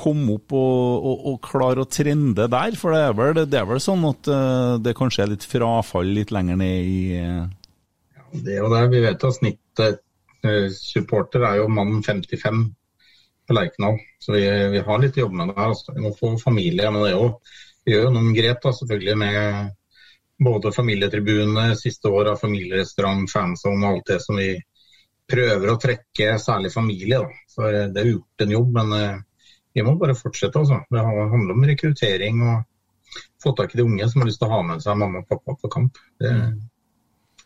komme 0.00 0.36
opp 0.38 0.54
og, 0.56 1.06
og, 1.10 1.24
og 1.30 1.38
klare 1.44 1.84
å 1.84 1.88
trende 1.90 2.48
der. 2.50 2.76
For 2.80 2.96
det 2.96 3.00
er 3.06 3.16
vel, 3.18 3.40
det 3.44 3.60
er 3.60 3.68
vel 3.68 3.82
sånn 3.82 4.04
at 4.08 4.30
eh, 4.32 4.74
det 4.84 4.96
kanskje 4.98 5.24
er 5.24 5.32
litt 5.34 5.46
frafall 5.48 6.12
litt 6.16 6.32
lenger 6.34 6.60
ned 6.60 6.90
i 6.90 7.00
ja, 7.20 8.26
Det 8.32 8.56
er 8.56 8.62
jo 8.62 8.70
det. 8.72 8.84
Vi 8.94 9.02
vet 9.06 9.26
at 9.28 9.38
snittet 9.38 10.00
eh, 10.46 10.68
supporter 10.74 11.46
er 11.48 11.60
jo 11.60 11.68
mann 11.72 12.00
55 12.06 12.62
på 13.46 13.56
Lerkendal. 13.56 13.98
Så 14.22 14.36
vi, 14.36 14.46
vi 14.76 14.84
har 14.86 15.02
litt 15.02 15.18
å 15.18 15.26
jobbe 15.26 15.42
med 15.42 15.52
der. 15.52 15.68
Altså. 15.68 15.96
Vi 15.96 16.06
må 16.06 16.14
få 16.16 16.36
familie. 16.40 16.90
med 16.90 17.06
det 17.08 17.18
òg. 17.18 17.54
vi 17.84 17.94
gjør 17.94 18.08
jo 18.08 18.16
noen 18.16 18.34
grep 18.36 18.64
da, 18.64 18.72
selvfølgelig 18.76 19.20
med 19.20 19.76
både 20.40 20.72
familietribunene, 20.72 21.76
siste 21.76 22.08
år 22.08 22.32
av 22.32 22.40
familierestaurant, 22.40 23.28
fanzone 23.28 23.84
og 23.84 23.90
alt 23.90 24.12
det 24.14 24.20
som 24.24 24.38
vi 24.40 24.54
prøver 25.30 25.70
å 25.70 25.78
trekke, 25.80 26.36
særlig 26.40 26.72
familie. 26.74 27.20
Da. 27.20 27.42
For 27.54 27.74
eh, 27.74 27.90
det 27.92 28.02
er 28.02 28.14
gjort 28.14 28.44
en 28.46 28.54
jobb, 28.56 28.72
men 28.78 28.94
eh, 28.96 29.18
vi 29.74 29.84
må 29.86 29.94
bare 30.00 30.16
fortsette. 30.18 30.58
Altså. 30.58 30.80
Det 30.90 31.04
handler 31.04 31.54
om 31.54 31.68
rekruttering 31.68 32.42
og 32.46 33.20
få 33.42 33.54
tak 33.58 33.74
i 33.74 33.80
de 33.80 33.86
unge 33.86 34.08
som 34.08 34.22
har 34.22 34.30
lyst 34.30 34.42
til 34.42 34.50
å 34.50 34.56
ha 34.56 34.64
med 34.66 34.82
seg 34.84 34.98
mamma 34.98 35.22
og 35.22 35.30
pappa 35.30 35.56
på 35.60 35.70
kamp. 35.72 36.00
Det 36.20 36.32
er 36.32 36.50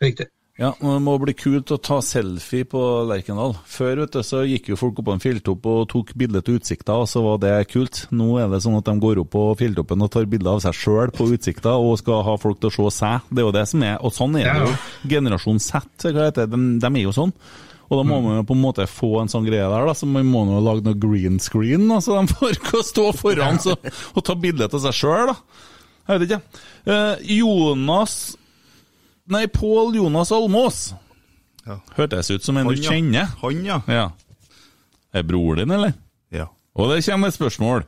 viktig. 0.03 0.31
Ja, 0.55 0.69
det 0.79 0.99
må 1.03 1.17
bli 1.19 1.33
kult 1.35 1.73
å 1.75 1.81
ta 1.83 1.97
selfie 2.05 2.67
på 2.71 2.81
Lerkendal. 3.09 3.57
Før 3.67 4.05
vet 4.05 4.15
du, 4.15 4.21
så 4.23 4.45
gikk 4.47 4.69
jo 4.71 4.79
folk 4.79 5.01
opp 5.03 5.09
på 5.09 5.17
en 5.17 5.23
fjelltopp 5.23 5.67
og 5.67 5.89
tok 5.91 6.13
bilde 6.19 6.45
til 6.47 6.61
utsikta, 6.61 6.95
og 7.03 7.09
så 7.11 7.25
var 7.25 7.41
det 7.43 7.57
kult. 7.73 8.05
Nå 8.15 8.37
er 8.39 8.47
det 8.53 8.61
sånn 8.63 8.79
at 8.79 8.87
de 8.87 8.95
går 9.03 9.19
opp 9.25 9.33
på 9.35 9.43
fjelltoppen 9.59 10.07
og 10.07 10.13
tar 10.15 10.31
bilde 10.31 10.53
av 10.53 10.63
seg 10.63 10.79
sjøl 10.79 11.11
på 11.15 11.27
utsikta, 11.35 11.75
og 11.75 11.99
skal 11.99 12.23
ha 12.29 12.37
folk 12.39 12.63
til 12.63 12.71
å 12.71 12.77
se 12.77 13.01
seg. 13.01 13.27
Det 13.35 13.43
er 13.43 13.49
jo 13.49 13.57
det 13.59 13.67
som 13.73 13.83
er, 13.83 13.99
og 13.99 14.15
sånn 14.15 14.39
er 14.39 14.53
det 14.53 14.69
jo. 14.69 14.77
Generasjon 15.17 15.59
Z, 15.59 16.07
hva 16.07 16.29
heter 16.29 16.47
det, 16.47 16.55
de, 16.55 16.71
de 16.87 16.93
er 16.93 17.03
jo 17.03 17.17
sånn. 17.19 17.35
Og 17.95 18.01
da 18.01 18.05
må 18.09 18.17
man 18.25 18.41
jo 18.41 18.45
på 18.49 18.57
en 18.57 18.63
måte 18.65 18.87
få 18.91 19.13
en 19.23 19.31
sånn 19.31 19.47
greie 19.47 19.63
der, 19.71 19.87
da, 19.87 19.95
så 19.95 20.09
man 20.11 20.27
må 20.27 20.43
jo 20.49 20.61
lage 20.65 20.83
noe 20.87 20.99
green 20.99 21.39
screen, 21.43 21.87
da, 21.93 22.01
så 22.03 22.17
de 22.19 22.35
får 22.35 22.57
ikke 22.59 22.83
stå 22.85 23.05
foran 23.15 23.61
så, 23.63 23.77
og 24.15 24.25
ta 24.27 24.35
bilde 24.35 24.67
av 24.67 24.83
seg 24.83 24.97
sjøl, 24.99 25.31
da. 25.31 25.37
Jeg 26.11 26.21
vet 26.21 26.27
ikke. 26.35 26.63
Eh, 26.93 27.23
Jonas 27.39 28.17
Nei, 29.33 29.47
Pål 29.49 29.95
Jonas 29.97 30.29
Almås. 30.37 30.81
Ja. 31.65 31.79
Hørtes 31.97 32.29
ut 32.35 32.45
som 32.45 32.59
en 32.61 32.67
Han, 32.69 32.77
du 32.77 32.83
kjenner. 32.85 33.31
Han, 33.41 33.63
ja. 33.65 33.79
Ja. 33.89 34.11
Er 35.17 35.25
broren 35.25 35.63
din, 35.65 35.73
eller? 35.79 35.95
ja. 36.35 36.51
Og 36.77 36.91
det 36.91 37.05
kommer 37.07 37.31
et 37.31 37.39
spørsmål. 37.39 37.87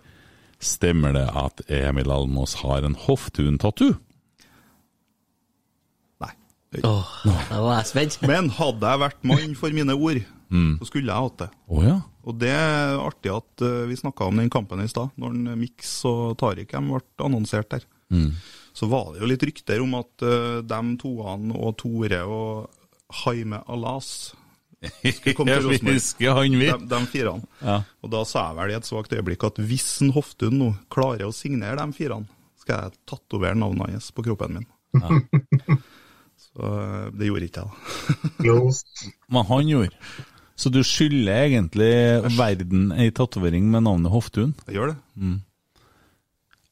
Stemmer 0.63 1.13
det 1.13 1.27
at 1.37 1.61
Emil 1.69 2.09
Almås 2.15 2.55
har 2.63 2.87
en 2.87 2.95
Hoftun-tattoo? 2.97 3.99
Åh, 6.83 7.13
da 7.51 7.61
var 7.63 7.87
spent. 7.89 8.19
Men 8.31 8.51
hadde 8.57 8.91
jeg 8.93 9.03
vært 9.05 9.27
mann 9.29 9.55
for 9.59 9.75
mine 9.77 9.95
ord, 9.97 10.21
så 10.51 10.89
skulle 10.89 11.11
jeg 11.13 11.27
hatt 11.29 11.41
det. 11.45 11.49
Oh, 11.73 11.83
ja. 11.85 11.97
Og 12.27 12.39
det 12.43 12.51
er 12.51 12.99
artig 12.99 13.31
at 13.35 13.63
uh, 13.63 13.85
vi 13.87 13.97
snakka 13.99 14.27
om 14.27 14.41
den 14.41 14.51
kampen 14.51 14.83
i 14.83 14.89
stad, 14.91 15.13
når 15.19 15.35
den 15.37 15.61
Mix 15.61 15.93
og 16.09 16.37
Tariq 16.41 16.75
ble 16.75 17.01
annonsert 17.23 17.71
der. 17.71 17.87
Så 18.77 18.87
var 18.93 19.13
det 19.15 19.23
jo 19.23 19.29
litt 19.31 19.45
rykter 19.47 19.81
om 19.81 19.95
at 19.99 20.27
uh, 20.27 20.59
de 20.67 20.81
toene 21.01 21.55
og 21.57 21.77
Tore 21.81 22.19
og 22.27 22.67
Haime 23.25 23.63
Alas 23.71 24.35
skulle 24.91 25.35
komme 25.39 25.55
til 25.55 25.65
Rosenborg. 25.71 25.95
husker 25.97 26.35
han 26.37 26.59
vi. 26.61 26.67
De, 26.69 26.89
de 26.91 27.01
firene. 27.11 27.47
Ja. 27.63 27.79
Og 28.05 28.13
da 28.13 28.25
sa 28.29 28.49
jeg 28.51 28.59
vel 28.61 28.75
i 28.75 28.79
et 28.79 28.89
svakt 28.89 29.15
øyeblikk 29.17 29.47
at 29.49 29.61
hvis 29.63 29.87
en 30.05 30.13
Hoftun 30.17 30.59
nå 30.61 30.73
klarer 30.93 31.29
å 31.29 31.35
signere 31.35 31.79
de 31.81 31.97
firene, 31.97 32.29
skal 32.61 32.89
jeg 32.89 32.99
tatovere 33.09 33.59
navnet 33.59 33.95
hans 33.95 34.11
på 34.15 34.27
kroppen 34.27 34.59
min. 34.59 34.69
Så 36.57 36.71
eh, 36.73 37.09
det 37.13 37.29
gjorde 37.29 37.51
ikke 37.51 37.67
jeg, 38.47 38.57
da. 38.57 39.11
Men 39.29 39.47
han 39.51 39.69
gjorde. 39.69 40.15
Så 40.57 40.73
du 40.73 40.81
skylder 40.87 41.51
egentlig 41.51 41.91
verden 42.39 42.89
ei 42.97 43.11
tatovering 43.13 43.69
med 43.69 43.85
navnet 43.85 44.13
Hoftun? 44.15 44.55
Jeg 44.65 44.79
gjør 44.79 44.95
det. 44.95 44.97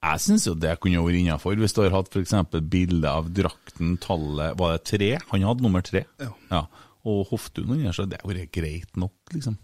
Jeg 0.05 0.21
syns 0.25 0.47
jo 0.49 0.55
det 0.57 0.73
kunne 0.81 1.03
vært 1.05 1.21
innafor, 1.21 1.57
hvis 1.61 1.77
du 1.77 1.83
har 1.85 1.93
hatt 1.93 2.09
f.eks. 2.13 2.33
bilde 2.73 3.09
av 3.09 3.29
drakten, 3.33 3.95
tallet 4.01 4.57
Var 4.61 4.75
det 4.75 4.83
tre? 4.89 5.11
Han 5.31 5.47
hadde 5.49 5.65
nummer 5.65 5.85
tre. 5.85 6.05
Ja. 6.21 6.65
Og 7.05 7.29
Hoftun 7.29 7.77
under, 7.77 7.93
så 7.93 8.09
det 8.09 8.21
hadde 8.23 8.33
vært 8.33 8.53
greit 8.57 9.01
nok, 9.01 9.17
liksom. 9.37 9.57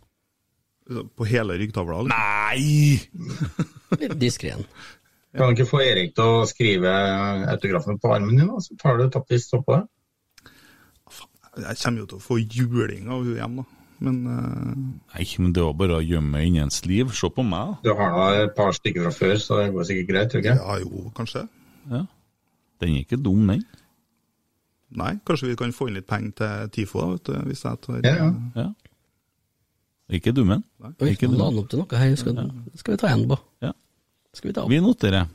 På 1.17 1.29
hele 1.29 1.57
ryggtavla. 1.61 2.03
Liksom. 2.05 2.13
Nei! 2.13 3.01
Litt 4.03 4.17
diskré. 4.21 4.57
Kan 5.37 5.53
du 5.53 5.61
ikke 5.61 5.71
få 5.71 5.81
Erik 5.85 6.13
til 6.17 6.27
å 6.27 6.47
skrive 6.49 6.93
autografen 7.53 8.01
på 8.03 8.13
armen 8.13 8.37
din, 8.37 8.51
da? 8.51 8.61
så 8.65 8.77
tar 8.81 8.99
du 8.99 9.07
tappis 9.13 9.47
oppå 9.57 9.77
det? 9.79 9.85
Jeg 11.59 11.79
kommer 11.83 12.05
jo 12.05 12.09
til 12.11 12.21
å 12.21 12.25
få 12.25 12.39
juling 12.41 13.11
av 13.11 13.27
hun 13.27 13.37
hjem, 13.37 13.61
da. 13.61 13.67
Men 14.01 14.21
uh... 14.25 14.77
Nei, 15.13 15.27
men 15.43 15.53
det 15.57 15.65
var 15.65 15.75
bare 15.77 15.99
å 15.99 16.05
gjemme 16.05 16.41
inni 16.47 16.63
liv. 16.89 17.11
Se 17.17 17.29
på 17.35 17.45
meg. 17.45 17.75
Du 17.85 17.91
har 17.99 18.15
da 18.17 18.29
et 18.47 18.55
par 18.57 18.73
stykker 18.77 19.05
fra 19.09 19.13
før, 19.13 19.35
så 19.43 19.61
det 19.61 19.73
går 19.75 19.89
sikkert 19.91 20.13
greit? 20.13 20.31
tror 20.33 20.47
jeg. 20.47 20.55
ikke? 20.57 20.65
ja, 20.65 20.79
jo, 20.85 21.13
kanskje. 21.17 21.45
Ja. 21.91 22.05
Den 22.81 22.95
er 22.97 23.05
ikke 23.05 23.21
dum, 23.21 23.43
den. 23.51 23.67
Nei, 25.01 25.13
kanskje 25.27 25.53
vi 25.53 25.59
kan 25.59 25.75
få 25.75 25.91
inn 25.91 25.99
litt 26.01 26.09
penger 26.11 26.33
til 26.41 26.71
TIFO, 26.75 27.03
da, 27.03 27.11
vet 27.13 27.29
du, 27.29 27.35
hvis 27.51 27.67
jeg 27.67 27.83
tar 27.85 28.01
Ja, 28.07 28.15
ja. 28.25 28.31
Ja. 28.57 28.71
Ikke 30.11 30.33
dummen. 30.35 30.65
Oi, 30.83 31.13
Ikke 31.13 31.29
dum. 31.31 31.39
han 31.39 31.59
opp 31.61 31.69
til 31.71 31.85
noe 31.85 31.99
her. 32.01 32.17
Skal, 32.19 32.41
skal 32.81 32.97
vi 32.97 32.99
ta 32.99 33.13
igjen 33.13 33.29
på? 33.31 33.37
Ja. 33.63 33.71
Skal 34.35 34.51
vi 34.51 34.55
ta 34.57 34.65
opp? 34.65 34.73
Vi 34.73 34.81
noterer. 34.83 35.29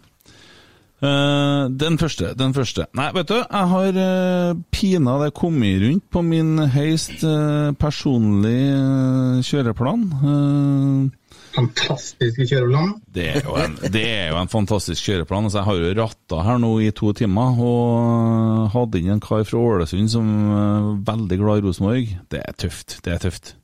Eh, 1.05 1.65
den 1.81 1.99
første, 2.01 2.31
den 2.37 2.53
første. 2.55 2.87
Nei, 2.97 3.09
vet 3.15 3.29
du, 3.29 3.37
jeg 3.39 3.71
har 3.71 3.99
uh, 3.99 4.61
pinadø 4.73 5.29
kommet 5.35 5.83
rundt 5.83 6.05
på 6.13 6.23
min 6.25 6.57
høyst 6.73 7.23
uh, 7.23 7.73
personlige 7.79 8.79
uh, 8.79 9.43
kjøreplan. 9.45 10.07
Uh, 10.23 11.41
Fantastiske 11.55 12.47
kjøreplan. 12.49 12.95
det, 13.15 13.27
er 13.37 13.45
jo 13.45 13.55
en, 13.59 13.77
det 13.93 14.03
er 14.03 14.31
jo 14.33 14.39
en 14.41 14.51
fantastisk 14.51 15.07
kjøreplan. 15.07 15.47
Altså, 15.47 15.61
jeg 15.61 15.69
har 15.69 15.81
jo 15.81 15.93
ratta 16.01 16.41
her 16.49 16.57
nå 16.63 16.71
i 16.83 16.89
to 16.95 17.13
timer, 17.15 17.59
og 17.63 18.71
hadde 18.75 18.99
inn 18.99 19.13
en 19.15 19.23
kar 19.23 19.45
fra 19.47 19.61
Ålesund 19.61 20.11
som 20.11 20.33
er 20.55 20.89
veldig 21.07 21.39
glad 21.43 21.61
i 21.61 21.67
Rosenborg. 21.67 22.17
Det 22.33 22.41
er 22.43 22.57
tøft. 22.59 22.99
Det 23.05 23.15
er 23.15 23.23
tøft. 23.23 23.55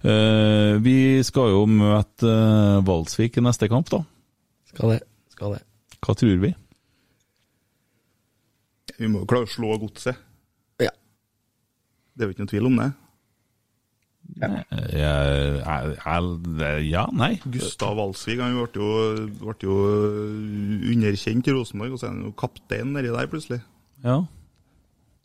Eh, 0.00 0.74
vi 0.80 1.20
skal 1.26 1.52
jo 1.52 1.66
møte 1.68 2.24
uh, 2.24 2.80
Valsvik 2.86 3.36
i 3.36 3.44
neste 3.44 3.68
kamp, 3.68 3.90
da. 3.92 4.00
Skal 4.72 4.96
det. 4.96 5.02
Skal 5.34 5.58
det. 5.58 5.64
Hva 6.00 6.16
tror 6.16 6.40
vi? 6.42 6.54
Vi 9.00 9.08
må 9.08 9.22
jo 9.22 9.28
klare 9.28 9.48
å 9.48 9.50
slå 9.50 9.76
godset. 9.80 10.18
Ja. 10.80 10.92
Det 12.14 12.24
er 12.24 12.28
jo 12.28 12.34
ikke 12.34 12.44
noen 12.44 12.52
tvil 12.52 12.68
om 12.70 12.80
det. 12.80 12.90
Jeg, 14.40 14.64
jeg, 14.94 15.94
jeg, 15.98 16.82
ja, 16.86 17.06
nei. 17.16 17.32
Gustav 17.50 17.96
Walsvik 17.98 18.40
han 18.40 18.54
ble 18.54 18.82
jo, 18.82 18.90
ble 19.40 19.56
jo 19.64 19.78
underkjent 20.92 21.48
i 21.50 21.56
Rosenborg, 21.56 21.96
og 21.96 22.00
så 22.00 22.08
er 22.08 22.12
han 22.14 22.28
jo 22.28 22.34
kaptein 22.38 22.92
nedi 22.94 23.10
der 23.12 23.30
plutselig. 23.32 23.60
Ja. 24.04 24.20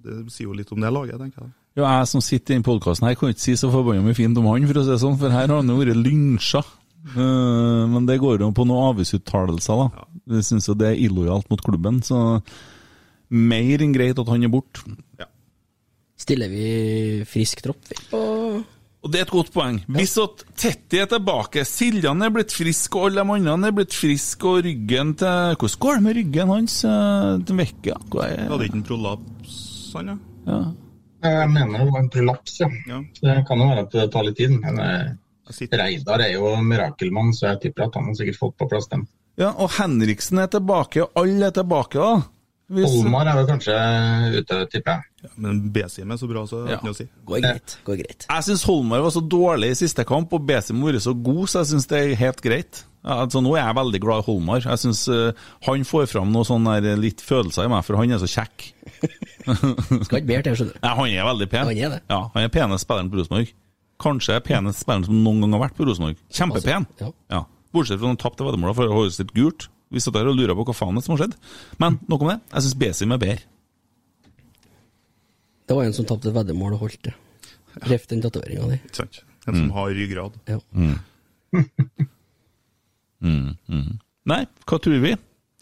Det 0.06 0.24
sier 0.34 0.50
jo 0.50 0.58
litt 0.58 0.74
om 0.74 0.82
det 0.84 0.92
laget, 0.94 1.20
tenker 1.22 1.46
jeg. 1.46 1.54
Jo, 1.76 1.84
jeg 1.84 2.08
som 2.08 2.24
sitter 2.24 2.54
i 2.54 2.56
denne 2.56 2.68
podkasten 2.68 3.08
her, 3.10 3.18
kan 3.20 3.32
ikke 3.34 3.44
si 3.44 3.56
så 3.60 3.70
forbanna 3.72 4.04
mye 4.06 4.16
fint 4.18 4.38
om 4.40 4.48
han, 4.48 4.68
for 4.70 4.80
å 4.80 4.86
si 4.86 4.94
det 4.94 5.02
sånn, 5.04 5.20
for 5.20 5.34
her 5.34 5.50
har 5.50 5.60
han 5.60 5.72
jo 5.72 5.80
vært 5.82 6.00
lynsja. 6.00 6.64
Eh, 7.14 7.82
men 7.92 8.08
det 8.08 8.22
går 8.22 8.42
jo 8.42 8.52
på 8.56 8.66
noen 8.68 8.94
avgiftsuttalelser, 8.94 9.82
da. 9.84 10.06
Jeg 10.26 10.46
syns 10.48 10.70
jo 10.70 10.74
det 10.78 10.92
er 10.92 11.02
illojalt 11.06 11.50
mot 11.52 11.62
klubben, 11.62 12.00
så 12.06 12.40
mer 13.30 13.82
enn 13.84 13.94
greit 13.94 14.20
at 14.22 14.30
han 14.32 14.46
er 14.46 14.54
borte. 14.54 14.86
Stiller 16.16 16.50
vi 16.50 16.70
frisk 17.28 17.60
tropp 17.66 17.90
vi, 17.92 17.98
Og 18.16 19.12
det 19.12 19.20
er 19.20 19.26
et 19.26 19.34
godt 19.34 19.52
poeng. 19.54 19.82
Hvis 19.92 20.16
at 20.22 20.46
Tetti 20.58 21.02
er 21.04 21.10
tilbake, 21.12 21.66
Siljan 21.68 22.24
er 22.26 22.32
blitt 22.34 22.56
frisk, 22.56 22.96
og 22.98 23.10
alle 23.10 23.26
de 23.26 23.52
andre 23.52 23.70
er 23.70 23.76
blitt 23.82 23.94
friske, 23.94 24.48
og 24.48 24.64
ryggen 24.66 25.14
til 25.20 25.60
Hvordan 25.60 25.82
går 25.84 26.00
det 26.00 26.06
med 26.08 26.18
ryggen 26.22 26.56
hans? 26.56 26.80
Den 26.86 27.46
til 27.46 27.60
Vekka? 27.62 28.00
Hva 28.14 28.32
er 28.32 28.50
Hadde 28.54 28.70
ikke 28.70 28.80
en 28.80 28.88
prolaps, 28.88 29.60
han, 29.94 30.14
ja? 30.14 30.18
ja. 30.50 30.64
Jeg 31.26 31.50
mener 31.50 31.82
det 31.82 31.92
var 31.92 32.02
en 32.02 32.10
prolaps, 32.14 32.58
ja. 32.62 32.72
Ja. 32.90 33.04
Så 33.18 33.28
det 33.28 33.38
kan 33.48 33.62
jo 33.62 33.70
være 33.70 33.86
at 33.86 33.94
det 33.94 34.10
tar 34.14 34.26
litt 34.26 34.40
tid. 34.40 34.58
Men 34.62 34.82
eh, 34.82 35.14
Reidar 35.78 36.24
er 36.26 36.34
jo 36.34 36.56
mirakelmann, 36.66 37.34
så 37.34 37.52
jeg 37.52 37.68
tipper 37.68 37.88
at 37.88 38.00
han 38.00 38.10
har 38.10 38.18
sikkert 38.18 38.42
fått 38.42 38.58
på 38.62 38.70
plass 38.72 38.90
dem. 38.92 39.06
Ja, 39.38 39.52
og 39.52 39.70
Henriksen 39.78 40.40
er 40.40 40.48
tilbake, 40.48 41.04
og 41.04 41.12
alle 41.24 41.50
er 41.50 41.52
tilbake, 41.52 42.00
da. 42.00 42.24
Hvis- 42.72 42.96
Olmar 42.98 43.28
er 43.30 43.36
vel 43.38 43.46
kanskje 43.46 43.74
ute, 44.40 44.56
tipper 44.74 44.96
jeg. 44.96 45.04
ja, 45.24 45.30
men 45.38 45.60
Besim 45.70 46.10
er 46.12 46.18
så 46.18 46.28
bra, 46.28 46.46
så 46.50 46.64
Ja. 46.68 46.78
å 46.82 46.96
si. 46.96 47.06
Går 47.28 47.42
greit. 47.44 47.76
Går 47.86 47.98
greit. 48.00 48.26
Jeg 48.28 48.44
syns 48.48 48.64
Holmar 48.66 49.02
var 49.04 49.12
så 49.14 49.22
dårlig 49.22 49.70
i 49.70 49.78
siste 49.86 50.04
kamp, 50.04 50.34
og 50.34 50.48
Besim 50.48 50.82
har 50.82 50.94
vært 50.94 51.04
så 51.06 51.14
god, 51.14 51.46
så 51.48 51.60
jeg 51.62 51.76
syns 51.76 51.88
det 51.88 52.00
er 52.02 52.16
helt 52.16 52.42
greit. 52.42 52.84
Altså, 53.06 53.38
nå 53.44 53.54
er 53.54 53.68
jeg 53.68 53.76
veldig 53.76 54.02
glad 54.02 54.24
i 54.24 54.26
Holmar. 54.26 54.62
Jeg 54.66 54.80
syns 54.82 55.06
han 55.62 55.84
får 55.86 56.08
fram 56.10 56.32
noe 56.34 56.44
sånn 56.44 56.66
der, 56.66 56.96
litt 56.98 57.22
følelser 57.22 57.66
i 57.66 57.68
meg, 57.70 57.84
for 57.86 57.98
han 57.98 58.10
er 58.10 58.18
så 58.18 58.26
kjekk. 58.34 58.74
Skal 60.06 60.20
ikke 60.22 60.28
bedre 60.32 60.44
til, 60.48 60.56
skjønner 60.58 60.74
du. 60.74 60.80
Nei, 60.82 60.96
han 60.96 61.06
er 61.14 61.28
veldig 61.30 61.50
pen. 61.52 61.66
Han 61.70 61.78
er 61.78 61.90
det. 61.90 62.02
Ja, 62.10 62.22
han 62.34 62.44
er 62.48 62.50
penest 62.50 62.88
spilleren 62.88 63.12
på 63.12 63.20
Rosenborg. 63.22 63.52
Kanskje 64.02 64.40
penest 64.44 64.82
spilleren 64.84 65.06
som 65.06 65.22
noen 65.24 65.42
gang 65.46 65.54
har 65.54 65.68
vært 65.70 65.78
på 65.78 65.86
Rosenborg. 65.86 66.18
Kjempepen. 66.34 66.88
Altså, 66.90 67.14
ja. 67.30 67.38
Ja. 67.38 67.44
Bortsett 67.76 68.00
fra 68.00 68.08
noen 68.10 68.22
tapte 68.22 68.46
veddemålet 68.48 68.78
for 68.78 68.90
å 68.90 69.00
holde 69.02 69.16
sitt 69.16 69.34
gult. 69.36 69.68
Vi 69.94 70.02
satt 70.02 70.16
der 70.18 70.30
og 70.32 70.38
lurer 70.38 70.56
på 70.58 70.66
hva 70.68 70.76
faen 70.76 70.98
det 70.98 71.04
som 71.06 71.14
har 71.16 71.22
skjedd. 71.26 71.36
Men 71.82 72.00
nok 72.10 72.24
om 72.26 72.32
det. 72.32 72.40
Jeg 72.54 72.66
syns 72.66 72.80
Besim 72.82 73.14
er 73.16 73.22
bedre. 73.22 73.44
Det 75.66 75.74
var 75.78 75.88
en 75.88 75.96
som 75.98 76.06
tapte 76.08 76.30
et 76.30 76.36
veddemål 76.36 76.76
og 76.78 76.84
holdt 76.86 77.04
det. 77.08 77.14
Ref 77.90 78.06
den 78.10 78.22
tatoveringa 78.24 78.66
di. 78.72 78.78
Ikke 78.86 79.00
sant? 79.02 79.22
En 79.46 79.58
som 79.60 79.72
har 79.76 79.94
ryggrad. 79.94 80.34
Ja. 80.50 80.60
Nei, 84.26 84.42
hva 84.66 84.78
tror 84.82 85.02
vi? 85.04 85.14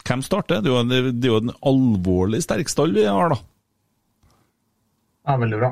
Hvem 0.04 0.22
starter? 0.24 0.60
Det 0.64 0.68
er 0.68 0.74
jo, 0.74 0.82
det, 0.88 1.00
det 1.20 1.28
er 1.28 1.32
jo 1.32 1.40
en 1.42 1.54
alvorlig 1.64 2.40
sterk 2.44 2.68
stall 2.72 2.92
vi 2.96 3.04
har, 3.08 3.32
da. 3.32 3.38
Ja, 5.24 5.36
veldig 5.40 5.58
bra. 5.62 5.70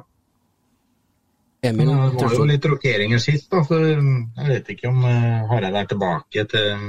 Emil, 1.63 1.87
Det 1.87 2.27
var 2.27 2.35
jo 2.35 2.47
litt 2.49 2.65
rokeringer 2.67 3.21
sist, 3.23 3.47
da, 3.53 3.61
så 3.63 3.79
jeg 3.79 4.49
vet 4.49 4.71
ikke 4.75 4.91
om 4.91 5.05
uh, 5.07 5.45
Hareide 5.53 5.79
er 5.79 5.91
tilbake 5.93 6.45
til, 6.51 6.89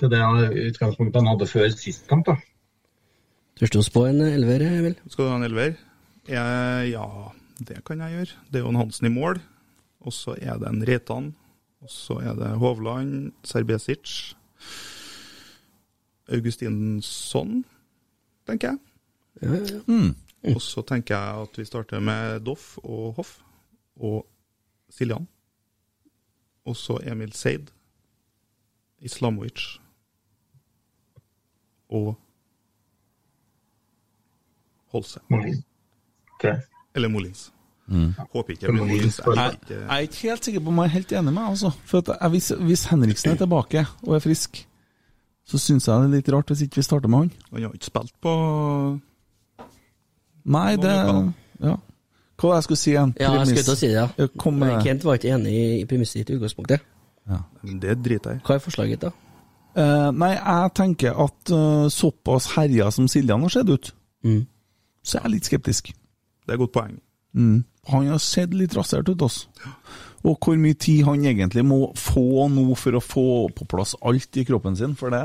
til 0.00 0.10
det 0.10 0.22
utgangspunktet 0.72 1.20
han 1.20 1.30
hadde 1.30 1.46
før 1.50 1.70
sist 1.70 2.08
kamp. 2.10 2.26
da. 2.26 2.34
tørst 3.60 3.76
du 3.76 3.80
å 3.80 3.86
spå 3.86 4.08
en 4.08 4.24
elver, 4.26 4.66
Emil? 4.66 4.98
Skal 5.06 5.22
du 5.22 5.30
ha 5.30 5.38
en 5.38 5.46
elver? 5.46 5.76
Jeg, 6.26 6.90
ja, 6.90 7.06
det 7.62 7.78
kan 7.86 8.02
jeg 8.02 8.16
gjøre. 8.16 8.42
Det 8.50 8.58
er 8.58 8.66
jo 8.66 8.74
en 8.74 8.82
Hansen 8.82 9.06
i 9.06 9.14
mål. 9.14 9.38
Og 10.02 10.14
så 10.14 10.34
er 10.40 10.58
det 10.58 10.68
en 10.70 10.82
Reitan. 10.86 11.30
Og 11.86 11.90
så 11.92 12.18
er 12.26 12.34
det 12.34 12.50
Hovland, 12.58 13.32
Serbesic, 13.46 14.34
Augustinsson, 16.26 17.60
tenker 18.48 18.72
jeg. 18.72 18.78
Ja, 19.42 19.52
ja, 19.54 19.76
ja. 19.76 20.10
Og 20.54 20.60
så 20.62 20.82
tenker 20.86 21.16
jeg 21.16 21.42
at 21.46 21.58
vi 21.58 21.64
starter 21.66 22.00
med 22.00 22.40
Doff 22.46 22.76
og 22.84 23.14
Hoff 23.18 23.38
og 24.00 24.26
Siljan. 24.92 25.26
Og 26.66 26.76
så 26.76 26.98
Emil 27.06 27.32
Seid, 27.32 27.68
Islamovic 29.00 29.78
og 31.88 32.14
Holse. 34.92 35.20
Okay. 36.38 36.56
Eller 36.94 37.08
Molins. 37.12 37.52
Håper 38.32 38.50
ikke 38.56 38.66
det 38.66 38.72
blir 38.74 38.82
Molins. 38.82 39.18
Jeg 39.26 39.36
Jeg, 39.36 39.52
ikke. 39.60 39.74
jeg 39.74 39.94
er 39.96 39.98
ikke 40.08 40.22
helt 40.28 40.44
sikker 40.44 40.60
på 40.60 40.68
om 40.72 40.78
jeg 40.82 40.84
er 40.84 40.94
helt 40.96 41.12
enig 41.12 41.32
med 41.32 41.42
deg, 41.42 41.50
altså. 41.50 41.70
For 41.84 41.98
at 42.02 42.08
jeg, 42.20 42.30
hvis, 42.30 42.48
hvis 42.70 42.84
Henriksen 42.90 43.30
er 43.30 43.36
tilbake 43.42 43.84
og 44.02 44.14
er 44.16 44.24
frisk, 44.24 44.62
så 45.46 45.58
syns 45.62 45.86
jeg 45.88 46.00
det 46.02 46.08
er 46.08 46.14
litt 46.16 46.32
rart 46.34 46.48
hvis 46.50 46.64
ikke 46.66 46.80
vi 46.80 46.82
starter 46.86 47.08
med 47.12 47.18
han. 47.18 47.30
Han 47.52 47.62
har 47.68 47.76
ikke 47.78 47.90
spilt 47.92 48.14
på 48.24 48.32
Nei, 50.46 50.76
det 50.80 50.94
Ja. 51.60 51.76
Hva 52.36 52.48
var 52.50 52.52
det 52.52 52.56
jeg 52.60 52.64
skulle 52.66 52.78
si 52.82 52.90
igjen? 52.92 53.12
Ja, 53.18 53.30
jeg 53.38 53.46
skulle 53.48 53.62
til 53.64 53.72
å 53.72 53.78
si 53.80 53.88
det, 53.88 53.94
ja. 53.96 54.26
Kom 54.38 54.58
med 54.60 54.68
det. 54.74 54.82
Kent 54.84 55.04
var 55.08 55.16
ikke 55.16 55.30
enig 55.32 55.52
i 55.80 55.84
premisset 55.88 56.20
ditt 56.20 56.30
i 56.34 56.36
utgangspunktet. 56.36 56.80
Men 57.62 57.78
Det 57.80 57.94
driter 58.04 58.30
jeg 58.34 58.40
i. 58.40 58.44
Hva 58.46 58.54
er 58.58 58.60
forslaget, 58.62 59.00
ditt, 59.00 59.06
da? 59.08 59.12
Eh, 59.76 60.10
nei, 60.12 60.32
jeg 60.36 60.74
tenker 60.78 61.16
at 61.24 61.50
eh, 61.52 61.88
såpass 61.92 62.50
herja 62.56 62.90
som 62.92 63.08
Siljan 63.08 63.40
har 63.44 63.48
sett 63.52 63.68
ut, 63.72 63.92
Mm. 64.24 64.46
så 65.04 65.18
er 65.18 65.22
jeg 65.22 65.30
litt 65.32 65.44
skeptisk. 65.48 65.86
Det 66.46 66.48
er 66.50 66.54
et 66.54 66.58
godt 66.58 66.72
poeng. 66.72 67.00
Mm. 67.34 67.64
Han 67.88 68.06
har 68.08 68.18
sett 68.18 68.52
litt 68.54 68.74
rasert 68.76 69.08
ut, 69.08 69.20
altså. 69.22 69.46
Og 70.24 70.38
hvor 70.40 70.56
mye 70.58 70.74
tid 70.74 71.04
han 71.04 71.24
egentlig 71.24 71.64
må 71.64 71.92
få 71.94 72.48
nå 72.50 72.74
for 72.76 72.92
å 72.98 73.02
få 73.02 73.26
på 73.54 73.66
plass 73.68 73.94
alt 74.02 74.36
i 74.36 74.44
kroppen 74.44 74.76
sin, 74.76 74.94
for 74.96 75.10
det 75.10 75.20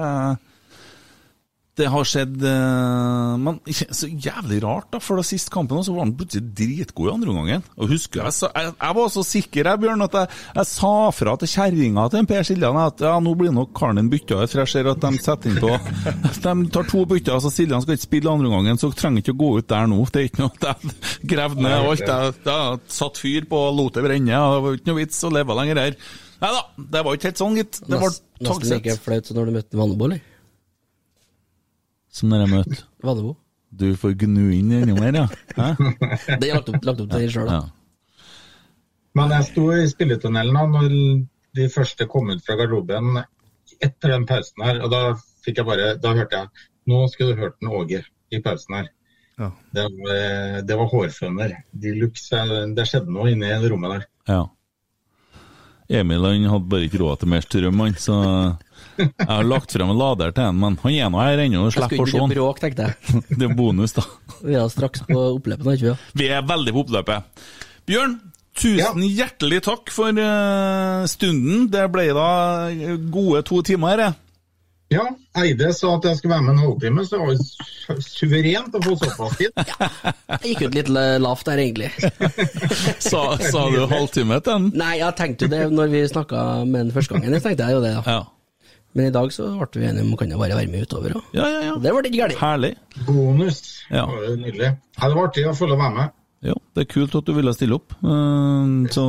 Det 1.80 1.86
har 1.88 2.04
skjedd 2.04 2.42
eh, 2.44 3.36
Men 3.40 3.60
så 4.00 4.10
jævlig 4.12 4.58
rart, 4.64 4.90
da, 4.92 5.00
for 5.00 5.16
da 5.22 5.24
sist 5.24 5.48
kampen 5.54 5.80
også 5.80 5.94
var 5.96 6.04
han 6.04 6.12
plutselig 6.20 6.50
dritgod 6.58 7.08
i 7.08 7.14
andre 7.14 7.32
omgangen. 7.32 7.64
Og 7.80 7.94
husker 7.94 8.26
jeg, 8.26 8.36
så, 8.36 8.50
jeg, 8.52 8.74
jeg 8.76 8.98
var 8.98 9.12
så 9.14 9.24
sikker, 9.24 9.70
jeg, 9.72 9.82
Bjørn, 9.86 10.04
at 10.04 10.18
jeg, 10.20 10.32
jeg 10.58 10.70
sa 10.72 10.92
fra 11.16 11.36
til 11.40 11.52
kjerringa 11.54 12.06
til 12.12 12.20
en 12.22 12.28
Per 12.30 12.48
Siljan 12.50 12.80
at 12.82 13.04
ja, 13.08 13.14
nå 13.24 13.34
blir 13.40 13.54
nok 13.56 13.72
karen 13.78 14.02
din 14.02 14.10
bytta 14.12 14.42
ut, 14.42 14.52
for 14.52 14.64
jeg 14.66 14.72
ser 14.74 14.90
at 14.92 15.06
de 15.06 15.12
setter 15.24 15.54
inn 15.54 15.62
på 15.64 15.72
De 16.44 16.56
tar 16.76 16.90
to 16.92 17.06
bytter, 17.08 17.40
så 17.46 17.52
Siljan 17.54 17.86
skal 17.86 17.96
ikke 17.96 18.08
spille 18.10 18.34
andre 18.34 18.52
omgangen, 18.52 18.80
så 18.82 18.92
trenger 18.92 19.24
ikke 19.24 19.36
å 19.38 19.40
gå 19.46 19.52
ut 19.62 19.70
der 19.72 19.88
nå. 19.92 20.02
Det 20.12 20.22
er 20.26 20.28
ikke 20.28 20.44
noe 20.44 20.74
Jeg 20.74 20.98
gravde 21.36 21.64
ned 21.64 21.78
alt. 21.78 22.04
Jeg, 22.04 22.36
jeg 22.52 22.82
satt 23.00 23.22
fyr 23.24 23.48
på 23.52 23.64
og 23.70 23.78
lot 23.80 23.96
det 23.96 24.04
brenne. 24.10 24.28
Det 24.44 24.66
var 24.68 24.76
ikke 24.82 24.92
noe 24.92 25.00
vits 25.00 25.24
å 25.24 25.32
leve 25.32 25.56
lenger 25.62 25.82
her. 25.86 25.96
Nei 26.42 26.50
da, 26.58 26.62
det 26.98 27.06
var 27.06 27.16
ikke 27.16 27.30
helt 27.32 27.42
sånn, 27.42 27.58
gitt. 27.62 27.80
Det 27.86 27.96
var 28.02 28.12
Nest- 28.12 28.28
Nesten 28.42 28.72
like 28.74 28.96
flaut 29.06 29.28
som 29.30 29.38
når 29.38 29.48
du 29.48 29.56
møtte 29.60 29.78
Vannebo, 29.78 30.08
eller? 30.10 30.22
Som 32.12 32.34
dere 32.34 32.48
jeg 32.48 32.54
møter 32.56 32.84
Vannebo. 33.06 33.36
Du 33.72 33.88
får 33.96 34.18
gnu 34.26 34.50
inn 34.52 34.72
enda 34.76 34.96
mer, 34.98 35.16
ja? 35.16 35.28
Hæ? 35.56 35.68
Det 36.42 36.50
er 36.50 36.58
lagt 36.58 36.72
opp, 36.74 36.84
lagt 36.84 37.04
opp 37.04 37.12
til 37.14 37.22
deg 37.24 37.32
sjøl, 37.32 37.48
da. 37.48 37.60
ja. 37.62 38.26
Men 39.16 39.32
jeg 39.36 39.48
sto 39.50 39.68
i 39.76 39.88
spilletunnelen 39.92 40.56
da 40.56 40.66
når 40.72 40.96
de 41.58 41.68
første 41.72 42.08
kom 42.12 42.32
ut 42.32 42.44
fra 42.46 42.56
garderoben 42.60 43.22
etter 43.82 44.14
den 44.14 44.28
pausen 44.28 44.64
her, 44.64 44.80
og 44.84 44.92
da 44.92 45.02
fikk 45.44 45.60
jeg 45.60 45.68
bare 45.68 45.94
Da 46.00 46.14
hørte 46.16 46.44
jeg 46.44 46.68
Nå 46.92 47.02
skulle 47.12 47.36
du 47.36 47.42
hørt 47.44 47.60
den 47.62 47.72
Åge 47.78 48.00
i 48.32 48.40
pausen 48.42 48.74
her. 48.74 48.88
Ja. 49.38 49.52
Det 49.76 49.84
var, 49.84 50.16
eh, 50.16 50.56
det 50.66 50.78
var 50.80 50.88
hårføner. 50.90 51.54
De 51.84 51.92
luxe, 51.94 52.40
det 52.76 52.86
skjedde 52.90 53.14
noe 53.14 53.30
inni 53.32 53.52
i 53.52 53.70
rommet 53.70 53.94
der. 53.94 54.06
Ja. 54.32 54.42
Emil 56.02 56.26
han 56.26 56.48
hadde 56.50 56.72
bare 56.72 56.88
ikke 56.88 57.02
råd 57.04 57.22
til 57.22 57.32
mer 57.32 57.46
strøm, 57.46 57.84
han, 57.84 57.96
så 58.00 58.18
jeg 59.00 59.28
har 59.30 59.48
lagt 59.48 59.74
frem 59.76 59.94
en 59.94 60.00
lader 60.00 60.34
til 60.36 60.48
han, 60.48 60.58
men 60.62 60.78
han 60.84 60.96
er 60.96 61.12
nå 61.14 61.22
her 61.22 61.44
ennå, 61.46 61.64
Jeg 61.70 61.76
slipper 61.78 61.96
skulle 61.96 62.04
å 62.04 62.10
se 62.10 62.18
ikke 62.18 62.26
han. 62.26 62.34
Bråk, 62.36 62.62
tenkte 62.64 62.90
jeg. 62.90 63.22
Det 63.40 63.48
er 63.50 63.56
bonus, 63.58 63.96
da. 63.98 64.06
Vi 64.42 64.58
er 64.58 64.74
straks 64.74 65.06
på 65.08 65.22
oppløpet, 65.38 65.72
ikke 65.76 65.92
vi? 65.94 66.24
Vi 66.24 66.32
er 66.34 66.44
veldig 66.48 66.76
på 66.76 66.84
oppløpet. 66.86 67.46
Bjørn, 67.90 68.18
tusen 68.58 69.06
hjertelig 69.08 69.62
takk 69.68 69.94
for 69.94 70.26
eh, 70.26 71.06
stunden. 71.12 71.70
Det 71.72 71.88
ble 71.94 72.10
da 72.18 72.30
gode 73.14 73.46
to 73.48 73.64
timer. 73.72 74.06
Jeg. 74.08 74.20
Ja, 74.92 75.06
Eide 75.40 75.70
sa 75.72 75.94
at 75.96 76.04
jeg 76.04 76.18
skulle 76.20 76.34
være 76.34 76.44
med 76.50 76.58
en 76.58 76.64
halvtime, 76.66 77.04
så 77.08 77.16
det 77.16 77.28
var 77.30 78.02
suverent 78.04 78.74
å 78.76 78.82
få 78.84 78.98
såpass 79.00 79.38
tid. 79.40 79.62
Jeg 80.42 80.50
gikk 80.50 80.66
ut 80.66 80.76
litt 80.76 80.90
lavt 81.24 81.48
der, 81.48 81.62
egentlig. 81.64 81.88
Sa, 83.12 83.22
sa 83.40 83.64
du 83.72 83.86
halvtime 83.88 84.42
til 84.44 84.52
den? 84.52 84.68
Nei, 84.82 84.98
jeg 85.00 85.16
tenkte 85.20 85.48
jo 85.48 85.52
det 85.54 85.62
når 85.72 85.92
vi 85.94 86.02
snakka 86.12 86.44
med 86.66 86.88
den 86.88 86.94
første 86.96 87.16
gangen. 87.16 87.36
Jeg 87.38 87.44
tenkte 87.46 87.68
jeg 87.70 87.78
jo 87.78 87.82
det, 87.84 87.94
da. 88.00 88.18
Ja. 88.18 88.22
Men 88.94 89.08
i 89.08 89.14
dag 89.16 89.30
så 89.32 89.46
ble 89.56 89.82
vi 89.82 89.88
enige 89.88 90.04
om 90.04 90.16
kan 90.20 90.32
jo 90.34 90.40
bare 90.42 90.58
være 90.58 90.68
med 90.72 90.84
utover. 90.88 91.14
Og. 91.16 91.30
Ja, 91.38 91.46
ja, 91.48 91.60
ja. 91.70 91.76
Og 91.78 91.84
det 91.84 91.94
ble 91.96 92.10
ikke 92.10 92.24
galt. 92.26 92.40
Herlig. 92.42 92.74
Bonus. 93.08 93.62
Ja. 93.90 94.04
Det 94.10 94.18
var 94.18 94.36
nydelig. 94.42 94.72
Ja, 94.98 95.08
det 95.08 95.16
var 95.16 95.30
artig 95.30 95.46
å 95.48 95.54
følge 95.56 95.78
være 95.80 95.96
med. 95.96 96.18
Ja, 96.42 96.56
det 96.76 96.84
er 96.84 96.90
kult 96.92 97.16
at 97.16 97.28
du 97.30 97.34
ville 97.38 97.54
stille 97.56 97.78
opp. 97.78 97.96
Eh, 98.02 98.76
så 98.92 99.06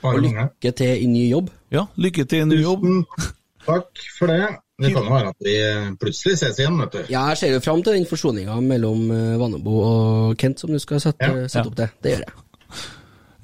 Bare 0.00 0.16
Og 0.16 0.22
lykke 0.24 0.72
til 0.72 1.02
i 1.04 1.06
ny 1.10 1.26
jobb. 1.28 1.50
ja, 1.74 1.84
lykke 2.00 2.24
til 2.24 2.40
i 2.40 2.48
ny 2.48 2.62
jobb. 2.62 2.86
Tusen 2.86 3.34
takk 3.66 4.04
for 4.18 4.32
det. 4.32 4.46
Det 4.80 4.94
kan 4.94 5.04
jo 5.04 5.12
være 5.12 5.28
at 5.34 5.44
vi 5.44 5.54
plutselig 6.00 6.38
ses 6.40 6.56
igjen, 6.62 6.78
vet 6.80 6.94
du. 6.94 7.00
Ja, 7.12 7.26
jeg 7.28 7.36
ser 7.36 7.50
jo 7.52 7.60
fram 7.60 7.82
til 7.84 7.98
den 7.98 8.06
forsoninga 8.08 8.54
mellom 8.64 9.10
eh, 9.12 9.34
Vannebo 9.36 9.74
og 9.84 10.38
Kent 10.40 10.62
som 10.62 10.72
du 10.72 10.78
skal 10.80 11.02
sette, 11.04 11.20
Ja, 11.28 11.44
sette 11.52 11.68
opp 11.68 11.76
til. 11.76 11.90
Det 12.00 12.14
gjør 12.14 12.24
jeg. 12.24 12.32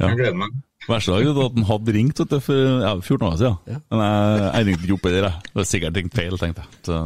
Ja. 0.00 0.08
Jeg 0.08 0.16
gleder 0.22 0.38
meg. 0.40 0.56
Verste 0.86 1.14
var 1.16 1.46
at 1.48 1.56
han 1.58 1.66
hadde 1.66 1.94
ringt 1.96 2.20
vet 2.22 2.30
du, 2.30 2.40
for 2.42 2.82
ja, 2.84 2.92
14 3.00 3.26
år 3.26 3.38
siden. 3.40 3.56
Ja. 3.66 3.78
Men 3.90 4.02
jeg, 4.06 4.42
jeg 4.46 4.66
ringte 4.68 4.86
ikke 4.86 4.98
opp 4.98 5.08
etter 5.10 5.24
det. 5.26 5.32
Det 5.46 5.58
var 5.58 5.70
sikkert 5.70 6.00
ringt 6.00 6.18
feil, 6.18 6.36
tenkte 6.40 6.62
jeg. 6.66 6.82
Så. 6.86 7.00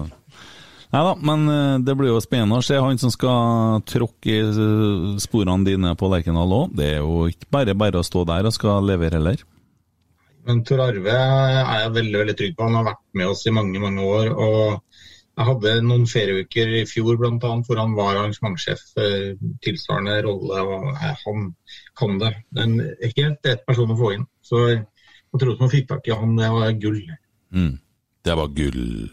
Nei 0.91 1.01
da, 1.07 1.13
men 1.23 1.47
eh, 1.55 1.77
det 1.87 1.95
blir 1.95 2.11
jo 2.11 2.23
spennende 2.23 2.59
å 2.59 2.67
se 2.67 2.79
han 2.83 2.99
som 2.99 3.13
skal 3.15 3.85
tråkke 3.87 4.33
i 4.33 4.41
eh, 4.43 5.21
sporene 5.23 5.67
dine 5.69 5.95
på 5.99 6.11
Lerkendal 6.11 6.57
òg. 6.57 6.75
Det 6.77 6.89
er 6.97 6.99
jo 6.99 7.29
ikke 7.31 7.51
bare 7.55 7.77
bare 7.79 8.03
å 8.03 8.07
stå 8.07 8.25
der 8.29 8.49
og 8.51 8.57
skal 8.57 8.89
levere 8.89 9.21
heller. 9.21 9.45
Men 10.49 10.65
Tor 10.67 10.83
Arve 10.83 11.15
er 11.15 11.85
jeg 11.85 11.95
veldig 11.95 12.23
veldig 12.25 12.37
trygg 12.41 12.57
på. 12.57 12.67
Han 12.67 12.79
har 12.81 12.89
vært 12.91 13.03
med 13.21 13.31
oss 13.31 13.45
i 13.47 13.55
mange 13.55 13.83
mange 13.83 14.03
år. 14.03 14.33
og 14.35 14.90
Jeg 15.39 15.47
hadde 15.47 15.73
noen 15.87 16.07
ferieuker 16.11 16.73
i 16.81 16.85
fjor 16.89 17.21
annet, 17.25 17.67
hvor 17.67 17.79
han 17.81 17.95
var 17.97 18.17
arrangementssjef. 18.19 18.81
eh, 18.99 19.37
Tilsvarende 19.65 20.23
rolle. 20.27 20.61
og 20.61 20.97
Han 21.25 21.55
kan 21.97 22.19
det. 22.19 22.35
En 22.59 22.81
helt 22.81 23.47
rett 23.47 23.67
person 23.67 23.91
å 23.91 23.97
få 23.97 24.13
inn. 24.15 24.27
Så 24.43 24.57
jeg 24.69 24.85
trodde 25.39 25.57
som 25.57 25.67
han 25.69 25.71
fikk 25.71 25.89
tak 25.89 26.09
i 26.09 26.11
han, 26.11 26.37
det 26.37 26.51
var 26.51 26.73
gull. 26.73 27.01
Mm. 27.55 27.79
Det 28.25 28.37
var 28.37 28.49
gull. 28.49 29.11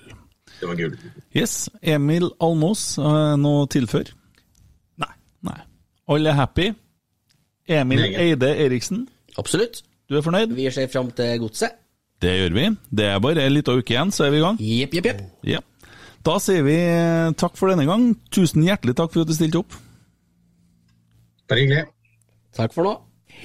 Det 0.59 0.67
var 0.67 0.75
gull. 0.75 0.97
Yes. 1.35 1.69
Emil 1.81 2.31
Almås, 2.41 2.97
eh, 2.97 3.35
noe 3.37 3.67
tilfør? 3.67 4.11
Nei. 4.97 5.13
Nei. 5.43 5.59
Alle 6.09 6.29
er 6.29 6.33
happy? 6.33 6.73
Emil 7.67 7.99
Nei. 7.99 8.13
Eide 8.15 8.55
Eriksen, 8.65 9.07
Absolutt. 9.37 9.83
du 10.09 10.17
er 10.17 10.21
fornøyd? 10.21 10.53
Vi 10.55 10.69
ser 10.71 10.87
fram 10.87 11.11
til 11.11 11.39
godset. 11.39 11.71
Det 12.21 12.31
gjør 12.39 12.53
vi. 12.55 12.69
Det 12.95 13.05
er 13.05 13.19
bare 13.19 13.43
ei 13.43 13.49
lita 13.49 13.71
uke 13.77 13.93
igjen, 13.93 14.11
så 14.11 14.25
er 14.25 14.31
vi 14.31 14.37
i 14.37 14.41
gang. 14.41 14.57
Jepp, 14.59 14.93
jepp, 14.97 15.21
jepp. 15.45 15.65
Da 16.27 16.33
sier 16.43 16.65
vi 16.65 16.75
eh, 16.75 17.29
takk 17.39 17.55
for 17.55 17.71
denne 17.71 17.85
gang. 17.87 18.09
Tusen 18.35 18.65
hjertelig 18.65 18.97
takk 18.99 19.13
for 19.13 19.23
at 19.23 19.31
du 19.31 19.35
stilte 19.37 19.61
opp. 19.61 19.77
Bare 21.47 21.63
hyggelig. 21.63 21.85
Takk 22.57 22.75
for 22.75 22.83
nå. 22.89 22.97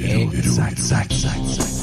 Oi! 0.02 1.81